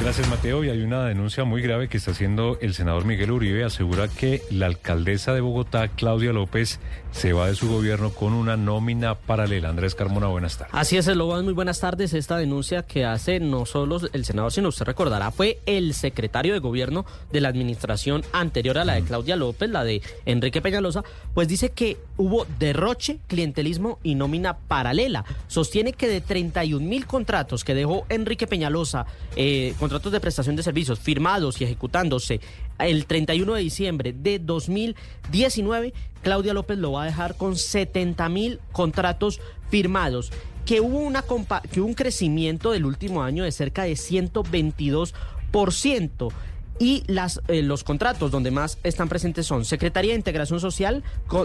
Gracias, 0.02 0.30
Mateo. 0.30 0.64
Y 0.64 0.70
hay 0.70 0.82
una 0.82 1.06
denuncia 1.06 1.46
muy 1.46 1.62
grave 1.62 1.88
que 1.88 1.98
está 1.98 2.12
haciendo 2.12 2.58
el 2.62 2.74
senador 2.74 3.06
Miguel 3.06 3.32
Uribe. 3.32 3.64
Asegura 3.64 4.08
que 4.08 4.42
la 4.52 4.66
alcaldesa 4.68 5.34
de 5.34 5.42
Bogotá, 5.42 5.88
Claudia 5.88 6.34
López, 6.34 6.80
se 7.16 7.32
va 7.32 7.48
de 7.48 7.56
su 7.56 7.70
gobierno 7.70 8.12
con 8.12 8.34
una 8.34 8.58
nómina 8.58 9.16
paralela. 9.16 9.70
Andrés 9.70 9.96
Carmona, 9.96 10.28
buenas 10.28 10.58
tardes. 10.58 10.76
Así 10.76 10.98
es, 10.98 11.08
Esloban, 11.08 11.46
muy 11.46 11.54
buenas 11.54 11.80
tardes. 11.80 12.14
Esta 12.14 12.38
denuncia 12.38 12.84
que 12.84 13.06
hace 13.06 13.40
no 13.40 13.66
solo 13.66 14.02
el 14.12 14.26
senador, 14.26 14.52
sino 14.52 14.68
usted 14.68 14.86
recordará, 14.86 15.32
fue 15.32 15.60
el 15.66 15.94
secretario 15.94 16.54
de 16.54 16.60
gobierno 16.60 17.06
de 17.32 17.40
la 17.40 17.48
administración 17.48 18.24
anterior 18.34 18.78
a 18.78 18.84
la 18.84 18.96
de 18.96 19.04
Claudia 19.04 19.38
López, 19.38 19.70
la 19.70 19.86
de 19.86 20.02
Enrique 20.26 20.62
Peñalosa, 20.62 21.04
pues 21.34 21.48
dice 21.48 21.70
que 21.70 21.98
hubo 22.18 22.46
derroche, 22.60 23.20
clientelismo 23.28 23.98
y 24.04 24.16
nómina 24.16 24.58
paralela. 24.58 25.24
Sostiene 25.48 25.94
que 25.94 26.10
de 26.10 26.20
31 26.20 26.86
mil 26.86 27.08
contratos 27.08 27.64
que 27.64 27.74
dejó 27.74 28.06
Enrique 28.10 28.46
Peñalosa, 28.46 29.06
eh, 29.38 29.74
contratos 29.80 30.12
de 30.12 30.20
prestación 30.20 30.58
de 30.58 30.64
servicios 30.64 31.00
firmados 31.00 31.62
y 31.62 31.64
ejecutándose 31.64 32.42
el 32.80 33.06
31 33.06 33.54
de 33.54 33.62
diciembre 33.62 34.14
de 34.14 34.40
2019, 34.40 35.94
Claudia 36.22 36.54
López 36.54 36.78
lo 36.78 36.94
va 36.94 37.04
a 37.04 37.06
dejar 37.06 37.38
con 37.38 37.56
70 37.56 38.28
mil 38.30 38.60
contratos 38.72 39.40
firmados 39.70 40.32
que 40.66 40.82
hubo, 40.82 41.00
una 41.00 41.24
que 41.72 41.80
hubo 41.80 41.88
un 41.88 41.94
crecimiento 41.94 42.72
del 42.72 42.86
último 42.86 43.24
año 43.24 43.44
de 43.44 43.52
cerca 43.52 43.84
de 43.84 43.94
122%. 43.94 46.32
Y 46.78 47.04
las, 47.08 47.42
eh, 47.48 47.62
los 47.62 47.86
contratos 47.86 48.32
donde 48.32 48.52
más 48.52 48.80
están 48.84 49.08
presentes 49.08 49.46
son 49.46 49.64
Secretaría 49.64 50.12
de 50.12 50.18
Integración 50.18 50.60
Social 50.60 51.04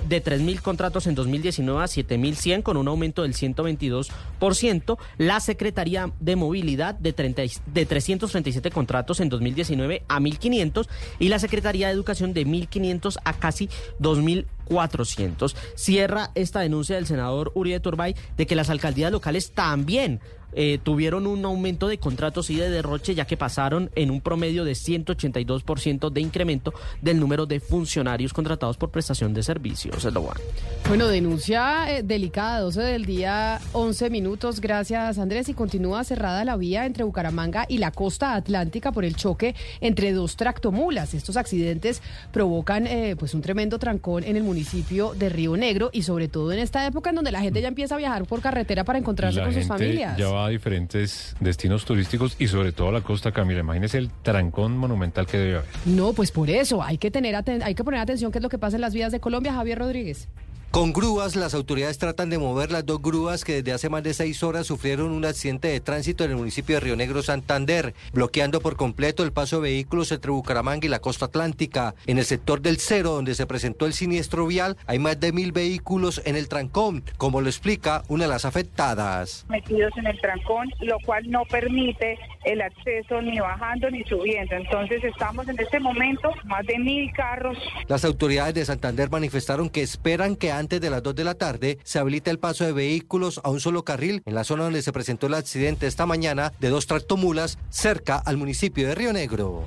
de 0.09 0.24
3.000 0.24 0.61
contratos 0.61 1.07
en 1.07 1.15
2019 1.15 1.81
a 1.81 1.86
7.100 1.86 2.62
con 2.62 2.77
un 2.77 2.89
aumento 2.89 3.23
del 3.23 3.35
122%, 3.35 4.98
la 5.19 5.39
Secretaría 5.39 6.11
de 6.19 6.35
Movilidad 6.36 6.94
de, 6.97 7.12
30 7.12 7.44
y- 7.44 7.52
de 7.66 7.86
337 7.86 8.70
contratos 8.73 9.20
en 9.20 9.28
2019 9.28 10.02
a 10.09 10.19
1.500 10.19 10.89
y 11.20 11.28
la 11.28 11.39
Secretaría 11.39 11.86
de 11.86 11.93
Educación 11.94 12.32
de 12.32 12.44
1.500 12.44 13.19
a 13.24 13.32
casi 13.35 13.69
2.400. 14.01 15.55
Cierra 15.77 16.31
esta 16.35 16.61
denuncia 16.61 16.97
del 16.97 17.07
senador 17.07 17.52
Uribe 17.55 17.81
Turbay 17.81 18.15
de 18.36 18.47
que 18.47 18.57
las 18.57 18.70
alcaldías 18.70 19.12
locales 19.12 19.52
también 19.52 20.20
eh, 20.52 20.78
tuvieron 20.82 21.27
un 21.27 21.44
aumento 21.44 21.89
de 21.89 21.98
contratos 21.98 22.51
y 22.51 22.56
de 22.56 22.70
derroche, 22.70 23.14
ya 23.14 23.27
que 23.27 23.36
pasaron 23.36 23.90
en 23.94 24.10
un 24.10 24.20
promedio 24.20 24.64
de 24.64 24.72
182% 24.72 26.10
de 26.10 26.20
incremento 26.20 26.72
del 27.02 27.18
número 27.20 27.47
de 27.47 27.60
funcionarios 27.60 28.32
contratados 28.32 28.77
por 28.77 28.90
prestación 28.90 29.35
de 29.35 29.43
servicios. 29.43 30.05
Es 30.05 30.12
lo 30.12 30.22
bueno. 30.22 30.40
Bueno, 30.89 31.09
denuncia 31.09 31.97
eh, 31.97 32.02
delicada, 32.02 32.60
12 32.60 32.81
del 32.82 33.05
día, 33.05 33.60
11 33.72 34.10
minutos. 34.10 34.60
Gracias, 34.60 35.18
Andrés. 35.18 35.48
Y 35.48 35.55
continúa 35.55 36.05
cerrada 36.05 36.44
la 36.44 36.56
vía 36.56 36.86
entre 36.86 37.05
Bucaramanga 37.05 37.66
y 37.68 37.78
la 37.78 37.90
costa 37.93 38.35
atlántica 38.35 38.93
por 38.93 39.05
el 39.05 39.16
choque 39.16 39.55
entre 39.81 40.12
dos 40.12 40.36
tractomulas. 40.36 41.14
Estos 41.14 41.36
accidentes 41.36 42.02
provocan 42.32 42.86
eh, 42.86 43.16
pues 43.18 43.35
un 43.35 43.40
tremendo 43.43 43.78
trancón 43.78 44.24
en 44.24 44.36
el 44.36 44.43
municipio 44.43 45.14
de 45.14 45.28
Río 45.28 45.56
Negro 45.56 45.90
y 45.93 46.02
sobre 46.02 46.28
todo 46.28 46.52
en 46.52 46.59
esta 46.59 46.86
época 46.86 47.10
en 47.10 47.16
donde 47.16 47.31
la 47.32 47.40
gente 47.40 47.60
ya 47.60 47.68
empieza 47.68 47.94
a 47.94 47.98
viajar 47.98 48.24
por 48.24 48.40
carretera 48.40 48.85
para 48.85 48.98
encontrarse 48.98 49.39
La 49.39 49.44
con 49.44 49.55
sus 49.55 49.66
familias. 49.66 50.16
ya 50.16 50.28
va 50.28 50.39
a 50.46 50.48
diferentes 50.48 51.34
destinos 51.40 51.84
turísticos 51.84 52.36
y 52.38 52.48
sobre 52.48 52.72
todo 52.72 52.88
a 52.88 52.92
la 52.92 53.00
costa, 53.00 53.32
Camila. 53.32 53.60
Imagínese 53.60 53.98
el 53.98 54.10
trancón 54.22 54.76
monumental 54.76 55.26
que 55.26 55.38
debe 55.38 55.56
haber. 55.58 55.68
No, 55.86 56.12
pues 56.12 56.30
por 56.30 56.50
eso 56.50 56.82
hay 56.82 56.98
que 56.98 57.10
tener 57.10 57.34
hay 57.34 57.74
que 57.74 57.84
poner 57.84 58.00
atención 58.00 58.32
qué 58.32 58.38
es 58.38 58.42
lo 58.42 58.48
que 58.48 58.58
pasa 58.58 58.76
en 58.76 58.82
las 58.82 58.94
vías 58.94 59.12
de 59.12 59.20
Colombia, 59.20 59.52
Javier 59.52 59.78
Rodríguez. 59.78 60.28
Con 60.70 60.92
grúas, 60.92 61.34
las 61.34 61.55
autoridades 61.55 61.98
tratan 61.98 62.30
de 62.30 62.38
mover 62.38 62.70
las 62.70 62.86
dos 62.86 63.02
grúas 63.02 63.44
que 63.44 63.55
desde 63.55 63.72
hace 63.72 63.88
más 63.88 64.05
de 64.05 64.14
seis 64.14 64.44
horas 64.44 64.68
sufrieron 64.68 65.10
un 65.10 65.24
accidente 65.24 65.66
de 65.66 65.80
tránsito 65.80 66.22
en 66.22 66.30
el 66.30 66.36
municipio 66.36 66.76
de 66.76 66.80
Río 66.80 66.94
Negro, 66.94 67.24
Santander, 67.24 67.92
bloqueando 68.12 68.60
por 68.60 68.76
completo 68.76 69.24
el 69.24 69.32
paso 69.32 69.56
de 69.56 69.62
vehículos 69.62 70.12
entre 70.12 70.30
Bucaramanga 70.30 70.86
y 70.86 70.88
la 70.88 71.01
costa 71.01 71.24
atlántica. 71.24 71.97
En 72.06 72.18
el 72.18 72.24
sector 72.24 72.60
del 72.60 72.78
Cero, 72.78 73.10
donde 73.10 73.34
se 73.34 73.47
presentó 73.47 73.84
el 73.84 73.94
siniestro 73.94 74.47
vial, 74.47 74.76
hay 74.86 75.01
más 75.01 75.18
de 75.18 75.32
mil 75.32 75.51
vehículos 75.51 76.22
en 76.24 76.36
el 76.36 76.48
trancón, 76.48 77.02
como 77.16 77.40
lo 77.40 77.48
explica 77.48 78.05
una 78.06 78.24
de 78.24 78.30
las 78.30 78.44
afectadas. 78.44 79.47
metidos 79.48 79.92
en 79.97 80.06
el 80.06 80.20
trancón, 80.20 80.68
lo 80.82 80.98
cual 81.05 81.28
no 81.28 81.42
permite 81.47 82.16
el 82.44 82.62
acceso 82.62 83.20
ni 83.20 83.40
bajando 83.40 83.90
ni 83.90 84.05
subiendo. 84.05 84.55
Entonces 84.55 85.02
estamos 85.02 85.48
en 85.48 85.59
este 85.59 85.80
momento 85.80 86.30
más 86.44 86.64
de 86.64 86.78
mil 86.78 87.12
carros. 87.12 87.59
Las 87.88 88.05
autoridades 88.05 88.55
de 88.55 88.64
Santander 88.64 89.10
manifestaron 89.10 89.68
que 89.68 89.82
esperan 89.82 90.36
que 90.36 90.60
antes 90.61 90.81
de 90.81 90.91
las 90.91 91.03
2 91.03 91.15
de 91.16 91.24
la 91.24 91.35
tarde 91.35 91.78
se 91.82 91.99
habilite 91.99 92.31
el 92.31 92.39
paso 92.39 92.65
de 92.65 92.73
vehículos 92.73 93.41
a 93.43 93.51
un 93.51 93.61
solo 93.61 93.85
carril 93.85 94.23
en 94.27 94.35
la 94.35 94.45
zona 94.45 94.65
donde 94.65 94.82
se 94.82 94.93
presentó 94.93 95.27
el 95.27 95.35
accidente 95.35 95.87
esta 95.87 96.07
mañana 96.07 96.53
de 96.61 96.69
dos 96.69 96.87
tractomulas 96.87 97.59
cerca 97.70 98.16
al 98.16 98.37
municipio 98.37 98.87
de 98.87 98.95
Río 98.95 99.12
Negro. 99.12 99.65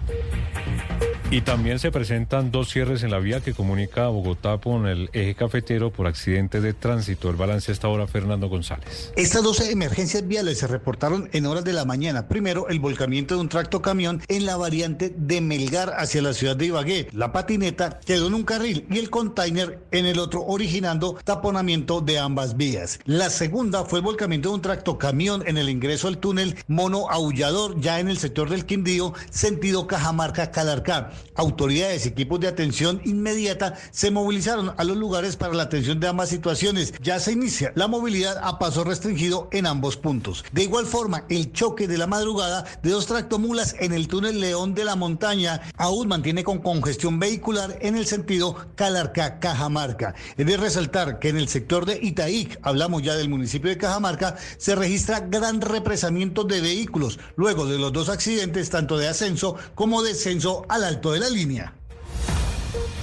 Y 1.32 1.42
también 1.42 1.80
se 1.80 1.92
presentan 1.92 2.52
dos 2.52 2.70
cierres 2.70 3.02
en 3.02 3.10
la 3.10 3.18
vía 3.18 3.42
que 3.42 3.54
comunica 3.54 4.06
a 4.06 4.10
Bogotá 4.10 4.60
con 4.60 4.88
el 4.88 5.10
eje 5.14 5.34
cafetero 5.34 5.92
por 5.92 6.06
accidentes 6.06 6.62
de 6.62 6.74
tránsito. 6.74 7.30
El 7.30 7.36
balance 7.36 7.72
hasta 7.72 7.88
ahora, 7.88 8.06
Fernando 8.06 8.50
González. 8.50 9.12
Estas 9.16 9.42
12 9.42 9.72
emergencias 9.72 10.28
viales 10.28 10.60
se 10.60 10.68
reportaron 10.68 11.30
en 11.34 11.48
horas 11.48 11.64
de 11.64 11.74
la 11.74 11.86
mañana. 11.86 12.28
Primero, 12.28 12.70
el 12.70 12.80
volcamiento 12.80 13.36
de 13.36 13.42
un 13.42 13.50
tracto 13.50 13.82
camión 13.82 14.22
en 14.28 14.46
la 14.46 14.58
variante 14.58 15.14
de 15.16 15.42
Melgar 15.42 15.94
hacia 15.98 16.22
la 16.22 16.34
ciudad 16.34 16.56
de 16.56 16.68
Ibagué. 16.68 17.08
La 17.14 17.32
patineta 17.32 18.00
quedó 18.06 18.28
en 18.28 18.36
un 18.36 18.44
carril 18.44 18.86
y 18.92 19.00
el 19.00 19.10
container 19.10 19.80
en 19.92 20.06
el 20.06 20.20
otro, 20.20 20.44
originando 20.44 21.18
taponamiento 21.24 22.02
de 22.02 22.20
ambas 22.20 22.58
vías. 22.58 23.00
La 23.06 23.30
segunda 23.32 23.86
fue 23.86 24.00
el 24.00 24.06
volcamiento 24.06 24.50
de 24.50 24.56
un 24.56 24.62
tracto 24.62 24.98
camión 25.00 25.44
en 25.48 25.58
el 25.58 25.70
ingreso 25.70 26.08
al 26.08 26.20
túnel 26.20 26.56
Mono 26.68 27.10
Aullador, 27.10 27.80
ya 27.80 28.00
en 28.00 28.10
el 28.10 28.20
sector 28.20 28.50
del 28.50 28.66
Quindío, 28.66 29.14
sentido 29.32 29.88
Cajamarca-Calarcá. 29.88 31.12
Autoridades 31.36 32.06
y 32.06 32.10
equipos 32.10 32.40
de 32.40 32.48
atención 32.48 33.02
inmediata 33.06 33.76
se 33.92 34.12
movilizaron 34.12 34.74
a 34.78 34.84
los 34.84 34.98
lugares 34.98 35.36
para 35.36 35.54
la 35.54 35.64
atención 35.64 36.00
de 36.00 36.08
ambas 36.08 36.30
situaciones. 36.30 36.94
Ya 37.02 37.20
se 37.20 37.32
inicia 37.32 37.72
la 37.76 37.88
movilidad 37.88 38.38
a 38.44 38.60
paso 38.60 38.84
restringido 38.84 39.48
en 39.52 39.66
ambos 39.66 39.98
puntos. 39.98 40.46
De 40.52 40.64
igual 40.64 40.86
forma, 40.86 41.26
el 41.30 41.52
choque 41.52 41.88
de 41.88 41.98
la 41.98 42.08
madrugada 42.08 42.66
de 42.82 42.92
dos 42.92 43.08
tractomulas 43.08 43.76
en 43.80 43.94
el 43.94 44.08
túnel 44.08 44.40
León 44.40 44.74
de 44.76 44.86
la 44.86 44.96
Montaña 44.96 45.62
aún 45.78 46.08
mantiene 46.08 46.44
con 46.44 46.60
congestión 46.60 47.20
vehicular 47.20 47.78
en 47.82 47.96
el 47.96 48.06
sentido 48.06 48.56
Calarcá-Cajamarca. 48.76 50.14
Es 50.38 50.46
de 50.46 50.58
resaltar 50.58 51.20
que 51.20 51.30
en 51.30 51.38
el 51.38 51.50
sector 51.50 51.86
de 51.86 52.00
Itaic, 52.02 52.60
hablamos 52.62 53.02
ya 53.04 53.16
del 53.16 53.30
municipio 53.30 53.70
de 53.70 53.78
Cajamarca, 53.78 54.36
se 54.58 54.76
registra 54.76 55.22
gran 55.22 55.62
represamiento 55.62 56.44
de 56.44 56.62
vehículos 56.62 57.20
luego 57.36 57.66
de 57.66 57.78
los 57.78 57.94
dos 57.94 58.10
accidentes, 58.10 58.70
tanto 58.70 58.98
de 58.98 59.08
ascenso 59.08 59.56
como 59.76 60.04
descenso 60.04 60.66
al 60.70 60.84
alto 60.84 61.03
de 61.12 61.20
la 61.20 61.30
línea. 61.30 61.74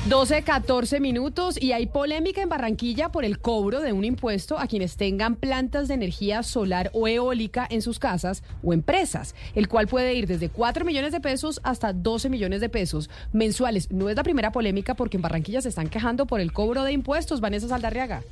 12, 0.09 0.43
14 0.43 0.98
minutos 0.98 1.60
y 1.60 1.72
hay 1.72 1.86
polémica 1.86 2.40
en 2.40 2.48
Barranquilla 2.48 3.10
por 3.10 3.27
el 3.27 3.39
cobro 3.39 3.81
de 3.81 3.93
un 3.93 4.06
impuesto 4.06 4.59
a 4.59 4.66
quienes 4.66 4.97
tengan 4.97 5.36
plantas 5.36 5.89
de 5.89 5.94
energía 5.94 6.43
solar 6.43 6.90
o 6.94 7.06
eólica 7.06 7.66
en 7.68 7.82
sus 7.82 7.98
casas 7.98 8.43
o 8.62 8.72
empresas, 8.72 9.35
el 9.55 9.68
cual 9.68 9.89
puede 9.89 10.14
ir 10.14 10.27
desde 10.27 10.48
4 10.48 10.86
millones 10.86 11.12
de 11.12 11.20
pesos 11.20 11.60
hasta 11.64 11.93
12 11.93 12.31
millones 12.31 12.62
de 12.62 12.70
pesos 12.70 13.10
mensuales. 13.35 13.90
No 13.90 14.09
es 14.09 14.16
la 14.16 14.22
primera 14.22 14.52
polémica 14.52 14.94
porque 14.94 15.18
en 15.18 15.22
Barranquilla 15.22 15.60
se 15.60 15.68
están 15.68 15.90
quejando 15.90 16.27
por 16.27 16.40
el 16.40 16.52
cobro 16.55 16.82
de 16.82 16.93
impuestos. 16.93 17.43
Vanessa 17.43 17.68
Saldarriaga. 17.68 18.22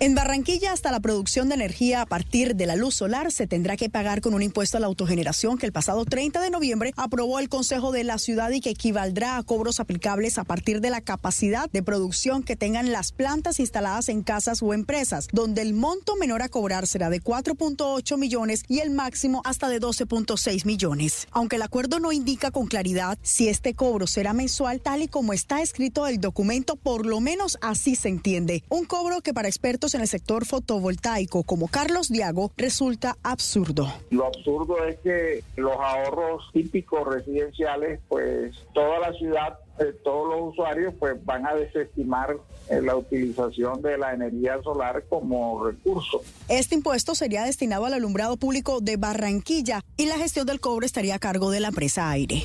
En 0.00 0.14
Barranquilla, 0.14 0.72
hasta 0.72 0.90
la 0.90 0.98
producción 0.98 1.48
de 1.48 1.54
energía 1.54 2.02
a 2.02 2.06
partir 2.06 2.56
de 2.56 2.66
la 2.66 2.74
luz 2.74 2.96
solar 2.96 3.30
se 3.30 3.46
tendrá 3.46 3.76
que 3.76 3.88
pagar 3.88 4.20
con 4.20 4.34
un 4.34 4.42
impuesto 4.42 4.76
a 4.76 4.80
la 4.80 4.86
autogeneración 4.86 5.56
que 5.56 5.66
el 5.66 5.72
pasado 5.72 6.04
30 6.04 6.40
de 6.40 6.50
noviembre 6.50 6.92
aprobó 6.96 7.38
el 7.38 7.48
Consejo 7.48 7.92
de 7.92 8.02
la 8.02 8.18
Ciudad 8.18 8.50
y 8.50 8.60
que 8.60 8.70
equivaldrá 8.70 9.36
a 9.36 9.42
cobros 9.44 9.78
aplicables 9.78 10.36
a 10.38 10.44
partir 10.44 10.80
de 10.80 10.90
la 10.90 11.00
capacidad 11.00 11.70
de 11.70 11.82
producción 11.82 12.42
que 12.42 12.56
tengan 12.56 12.90
las 12.90 13.12
plantas 13.12 13.60
instaladas 13.60 14.08
en 14.08 14.22
casas 14.22 14.62
o 14.62 14.74
empresas, 14.74 15.28
donde 15.32 15.62
el 15.62 15.74
monto 15.74 16.16
menor 16.16 16.42
a 16.42 16.48
cobrar 16.48 16.86
será 16.86 17.08
de 17.08 17.22
4.8 17.22 18.18
millones 18.18 18.64
y 18.68 18.80
el 18.80 18.90
máximo 18.90 19.42
hasta 19.44 19.68
de 19.68 19.80
12.6 19.80 20.64
millones. 20.66 21.28
Aunque 21.30 21.56
el 21.56 21.62
acuerdo 21.62 22.00
no 22.00 22.10
indica 22.10 22.50
con 22.50 22.66
claridad 22.66 23.16
si 23.22 23.48
este 23.48 23.74
cobro 23.74 24.06
será 24.06 24.32
mensual, 24.32 24.80
tal 24.80 25.02
y 25.02 25.08
como 25.08 25.32
está 25.32 25.62
escrito 25.62 26.06
el 26.06 26.20
documento, 26.20 26.74
por 26.76 27.06
lo 27.06 27.20
menos 27.20 27.58
así 27.60 27.94
se 27.94 28.08
entiende. 28.08 28.64
Un 28.68 28.86
cobro 28.86 29.20
que 29.20 29.32
para 29.32 29.48
expertos 29.48 29.73
en 29.74 30.00
el 30.00 30.08
sector 30.08 30.46
fotovoltaico 30.46 31.42
como 31.42 31.68
Carlos 31.68 32.08
Diago 32.08 32.52
resulta 32.56 33.16
absurdo. 33.22 33.92
Lo 34.10 34.26
absurdo 34.26 34.84
es 34.84 34.98
que 35.00 35.42
los 35.56 35.76
ahorros 35.76 36.44
típicos 36.52 37.06
residenciales, 37.06 38.00
pues 38.08 38.54
toda 38.72 39.00
la 39.00 39.12
ciudad, 39.14 39.58
eh, 39.80 39.92
todos 40.04 40.28
los 40.28 40.52
usuarios, 40.52 40.94
pues 40.98 41.22
van 41.24 41.44
a 41.44 41.54
desestimar 41.54 42.36
eh, 42.70 42.80
la 42.80 42.96
utilización 42.96 43.82
de 43.82 43.98
la 43.98 44.14
energía 44.14 44.62
solar 44.62 45.04
como 45.08 45.66
recurso. 45.66 46.22
Este 46.48 46.76
impuesto 46.76 47.14
sería 47.14 47.44
destinado 47.44 47.84
al 47.84 47.94
alumbrado 47.94 48.36
público 48.36 48.80
de 48.80 48.96
Barranquilla 48.96 49.82
y 49.96 50.06
la 50.06 50.16
gestión 50.16 50.46
del 50.46 50.60
cobro 50.60 50.86
estaría 50.86 51.16
a 51.16 51.18
cargo 51.18 51.50
de 51.50 51.60
la 51.60 51.68
empresa 51.68 52.10
Aire. 52.10 52.44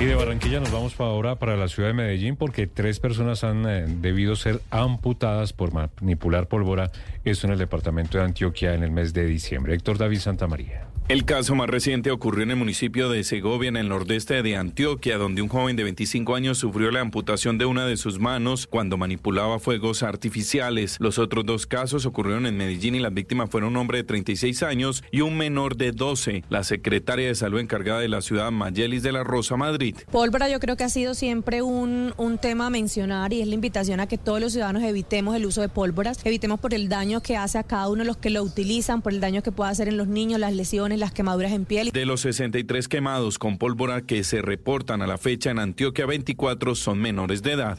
Y 0.00 0.06
de 0.06 0.14
Barranquilla 0.14 0.60
nos 0.60 0.72
vamos 0.72 0.94
para 0.94 1.10
ahora 1.10 1.34
para 1.34 1.58
la 1.58 1.68
ciudad 1.68 1.90
de 1.90 1.92
Medellín 1.92 2.34
porque 2.34 2.66
tres 2.66 2.98
personas 2.98 3.44
han 3.44 3.68
eh, 3.68 3.84
debido 3.86 4.34
ser 4.34 4.62
amputadas 4.70 5.52
por 5.52 5.74
manipular 5.74 6.46
pólvora, 6.46 6.90
esto 7.22 7.46
en 7.46 7.52
el 7.52 7.58
departamento 7.58 8.16
de 8.16 8.24
Antioquia 8.24 8.72
en 8.72 8.82
el 8.82 8.92
mes 8.92 9.12
de 9.12 9.26
diciembre. 9.26 9.74
Héctor 9.74 9.98
David 9.98 10.20
Santamaría. 10.20 10.89
El 11.10 11.24
caso 11.24 11.56
más 11.56 11.68
reciente 11.68 12.12
ocurrió 12.12 12.44
en 12.44 12.52
el 12.52 12.56
municipio 12.56 13.08
de 13.10 13.24
Segovia, 13.24 13.68
en 13.68 13.76
el 13.76 13.88
nordeste 13.88 14.44
de 14.44 14.54
Antioquia, 14.54 15.18
donde 15.18 15.42
un 15.42 15.48
joven 15.48 15.74
de 15.74 15.82
25 15.82 16.36
años 16.36 16.58
sufrió 16.58 16.92
la 16.92 17.00
amputación 17.00 17.58
de 17.58 17.64
una 17.64 17.84
de 17.84 17.96
sus 17.96 18.20
manos 18.20 18.68
cuando 18.68 18.96
manipulaba 18.96 19.58
fuegos 19.58 20.04
artificiales. 20.04 20.98
Los 21.00 21.18
otros 21.18 21.44
dos 21.44 21.66
casos 21.66 22.06
ocurrieron 22.06 22.46
en 22.46 22.56
Medellín 22.56 22.94
y 22.94 23.00
las 23.00 23.12
víctimas 23.12 23.50
fueron 23.50 23.70
un 23.70 23.78
hombre 23.78 23.98
de 23.98 24.04
36 24.04 24.62
años 24.62 25.02
y 25.10 25.22
un 25.22 25.36
menor 25.36 25.74
de 25.74 25.90
12. 25.90 26.44
La 26.48 26.62
secretaria 26.62 27.26
de 27.26 27.34
salud 27.34 27.58
encargada 27.58 27.98
de 27.98 28.08
la 28.08 28.22
ciudad, 28.22 28.52
Mayelis 28.52 29.02
de 29.02 29.10
la 29.10 29.24
Rosa, 29.24 29.56
Madrid. 29.56 29.96
Pólvora 30.12 30.48
yo 30.48 30.60
creo 30.60 30.76
que 30.76 30.84
ha 30.84 30.88
sido 30.90 31.14
siempre 31.14 31.60
un, 31.60 32.14
un 32.18 32.38
tema 32.38 32.68
a 32.68 32.70
mencionar 32.70 33.32
y 33.32 33.40
es 33.40 33.48
la 33.48 33.56
invitación 33.56 33.98
a 33.98 34.06
que 34.06 34.16
todos 34.16 34.40
los 34.40 34.52
ciudadanos 34.52 34.84
evitemos 34.84 35.34
el 35.34 35.44
uso 35.44 35.60
de 35.60 35.68
pólvoras, 35.68 36.20
evitemos 36.22 36.60
por 36.60 36.72
el 36.72 36.88
daño 36.88 37.20
que 37.20 37.36
hace 37.36 37.58
a 37.58 37.64
cada 37.64 37.88
uno 37.88 38.04
los 38.04 38.16
que 38.16 38.30
lo 38.30 38.44
utilizan, 38.44 39.02
por 39.02 39.12
el 39.12 39.18
daño 39.18 39.42
que 39.42 39.50
puede 39.50 39.72
hacer 39.72 39.88
en 39.88 39.96
los 39.96 40.06
niños, 40.06 40.38
las 40.38 40.54
lesiones, 40.54 40.99
las 41.00 41.12
quemaduras 41.12 41.52
en 41.52 41.64
piel. 41.64 41.90
De 41.90 42.06
los 42.06 42.20
63 42.20 42.86
quemados 42.86 43.38
con 43.38 43.58
pólvora 43.58 44.02
que 44.02 44.22
se 44.22 44.42
reportan 44.42 45.02
a 45.02 45.06
la 45.06 45.18
fecha 45.18 45.50
en 45.50 45.58
Antioquia, 45.58 46.06
24 46.06 46.74
son 46.74 46.98
menores 46.98 47.42
de 47.42 47.52
edad. 47.52 47.78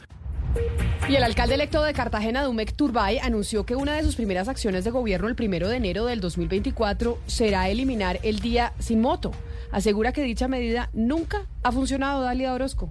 Y 1.08 1.16
el 1.16 1.24
alcalde 1.24 1.54
electo 1.54 1.82
de 1.82 1.92
Cartagena, 1.94 2.44
Dumec 2.44 2.74
Turbay, 2.74 3.18
anunció 3.18 3.66
que 3.66 3.74
una 3.74 3.94
de 3.94 4.02
sus 4.02 4.14
primeras 4.16 4.48
acciones 4.48 4.84
de 4.84 4.90
gobierno 4.90 5.28
el 5.28 5.34
primero 5.34 5.68
de 5.68 5.76
enero 5.76 6.04
del 6.06 6.20
2024 6.20 7.18
será 7.26 7.68
eliminar 7.68 8.20
el 8.22 8.38
día 8.38 8.72
sin 8.78 9.00
moto. 9.00 9.32
Asegura 9.72 10.12
que 10.12 10.22
dicha 10.22 10.48
medida 10.48 10.90
nunca 10.92 11.46
ha 11.62 11.72
funcionado, 11.72 12.22
Dalia 12.22 12.52
Orozco. 12.52 12.90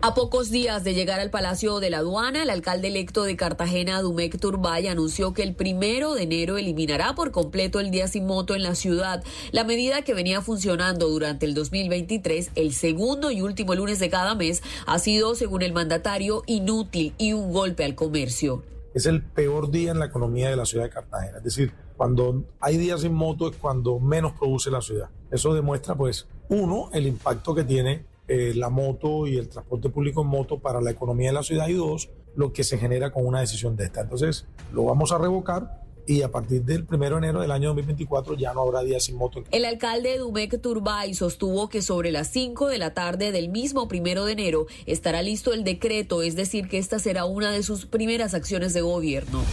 A 0.00 0.14
pocos 0.14 0.50
días 0.50 0.84
de 0.84 0.94
llegar 0.94 1.18
al 1.18 1.30
Palacio 1.30 1.80
de 1.80 1.90
la 1.90 1.98
Aduana, 1.98 2.44
el 2.44 2.50
alcalde 2.50 2.86
electo 2.86 3.24
de 3.24 3.34
Cartagena, 3.34 4.00
Dumec 4.00 4.38
Turbay, 4.38 4.86
anunció 4.86 5.32
que 5.32 5.42
el 5.42 5.56
primero 5.56 6.14
de 6.14 6.22
enero 6.22 6.56
eliminará 6.56 7.16
por 7.16 7.32
completo 7.32 7.80
el 7.80 7.90
día 7.90 8.06
sin 8.06 8.24
moto 8.24 8.54
en 8.54 8.62
la 8.62 8.76
ciudad, 8.76 9.24
la 9.50 9.64
medida 9.64 10.02
que 10.02 10.14
venía 10.14 10.40
funcionando 10.40 11.08
durante 11.08 11.46
el 11.46 11.54
2023, 11.54 12.52
el 12.54 12.74
segundo 12.74 13.32
y 13.32 13.42
último 13.42 13.74
lunes 13.74 13.98
de 13.98 14.08
cada 14.08 14.36
mes, 14.36 14.62
ha 14.86 15.00
sido, 15.00 15.34
según 15.34 15.62
el 15.62 15.72
mandatario, 15.72 16.44
inútil 16.46 17.12
y 17.18 17.32
un 17.32 17.52
golpe 17.52 17.84
al 17.84 17.96
comercio. 17.96 18.62
Es 18.94 19.06
el 19.06 19.24
peor 19.24 19.68
día 19.72 19.90
en 19.90 19.98
la 19.98 20.06
economía 20.06 20.48
de 20.48 20.56
la 20.56 20.64
ciudad 20.64 20.84
de 20.84 20.90
Cartagena, 20.90 21.38
es 21.38 21.44
decir, 21.44 21.72
cuando 21.96 22.44
hay 22.60 22.76
días 22.76 23.00
sin 23.00 23.14
moto 23.14 23.50
es 23.50 23.56
cuando 23.56 23.98
menos 23.98 24.32
produce 24.38 24.70
la 24.70 24.80
ciudad. 24.80 25.10
Eso 25.32 25.54
demuestra, 25.54 25.96
pues, 25.96 26.28
uno, 26.48 26.88
el 26.92 27.08
impacto 27.08 27.52
que 27.52 27.64
tiene 27.64 28.06
eh, 28.28 28.52
la 28.54 28.68
moto 28.68 29.26
y 29.26 29.36
el 29.38 29.48
transporte 29.48 29.88
público 29.88 30.22
en 30.22 30.28
moto 30.28 30.60
para 30.60 30.80
la 30.80 30.90
economía 30.90 31.30
de 31.30 31.34
la 31.34 31.42
ciudad 31.42 31.68
y 31.68 31.74
dos, 31.74 32.10
lo 32.36 32.52
que 32.52 32.62
se 32.62 32.78
genera 32.78 33.10
con 33.10 33.26
una 33.26 33.40
decisión 33.40 33.74
de 33.74 33.84
esta. 33.84 34.02
Entonces, 34.02 34.46
lo 34.72 34.84
vamos 34.84 35.12
a 35.12 35.18
revocar 35.18 35.87
y 36.08 36.22
a 36.22 36.30
partir 36.30 36.64
del 36.64 36.86
1 36.90 36.98
de 36.98 37.16
enero 37.18 37.40
del 37.42 37.50
año 37.50 37.68
2024 37.68 38.34
ya 38.34 38.54
no 38.54 38.62
habrá 38.62 38.82
días 38.82 39.04
sin 39.04 39.16
moto. 39.16 39.44
El 39.50 39.66
alcalde 39.66 40.12
de 40.12 40.18
Dumec 40.18 40.60
Turbay 40.60 41.12
sostuvo 41.12 41.68
que 41.68 41.82
sobre 41.82 42.10
las 42.10 42.28
5 42.28 42.68
de 42.68 42.78
la 42.78 42.94
tarde 42.94 43.30
del 43.30 43.50
mismo 43.50 43.88
primero 43.88 44.24
de 44.24 44.32
enero 44.32 44.66
estará 44.86 45.20
listo 45.20 45.52
el 45.52 45.64
decreto, 45.64 46.22
es 46.22 46.34
decir, 46.34 46.68
que 46.68 46.78
esta 46.78 46.98
será 46.98 47.26
una 47.26 47.52
de 47.52 47.62
sus 47.62 47.84
primeras 47.84 48.32
acciones 48.32 48.72
de 48.72 48.80
gobierno. 48.80 49.44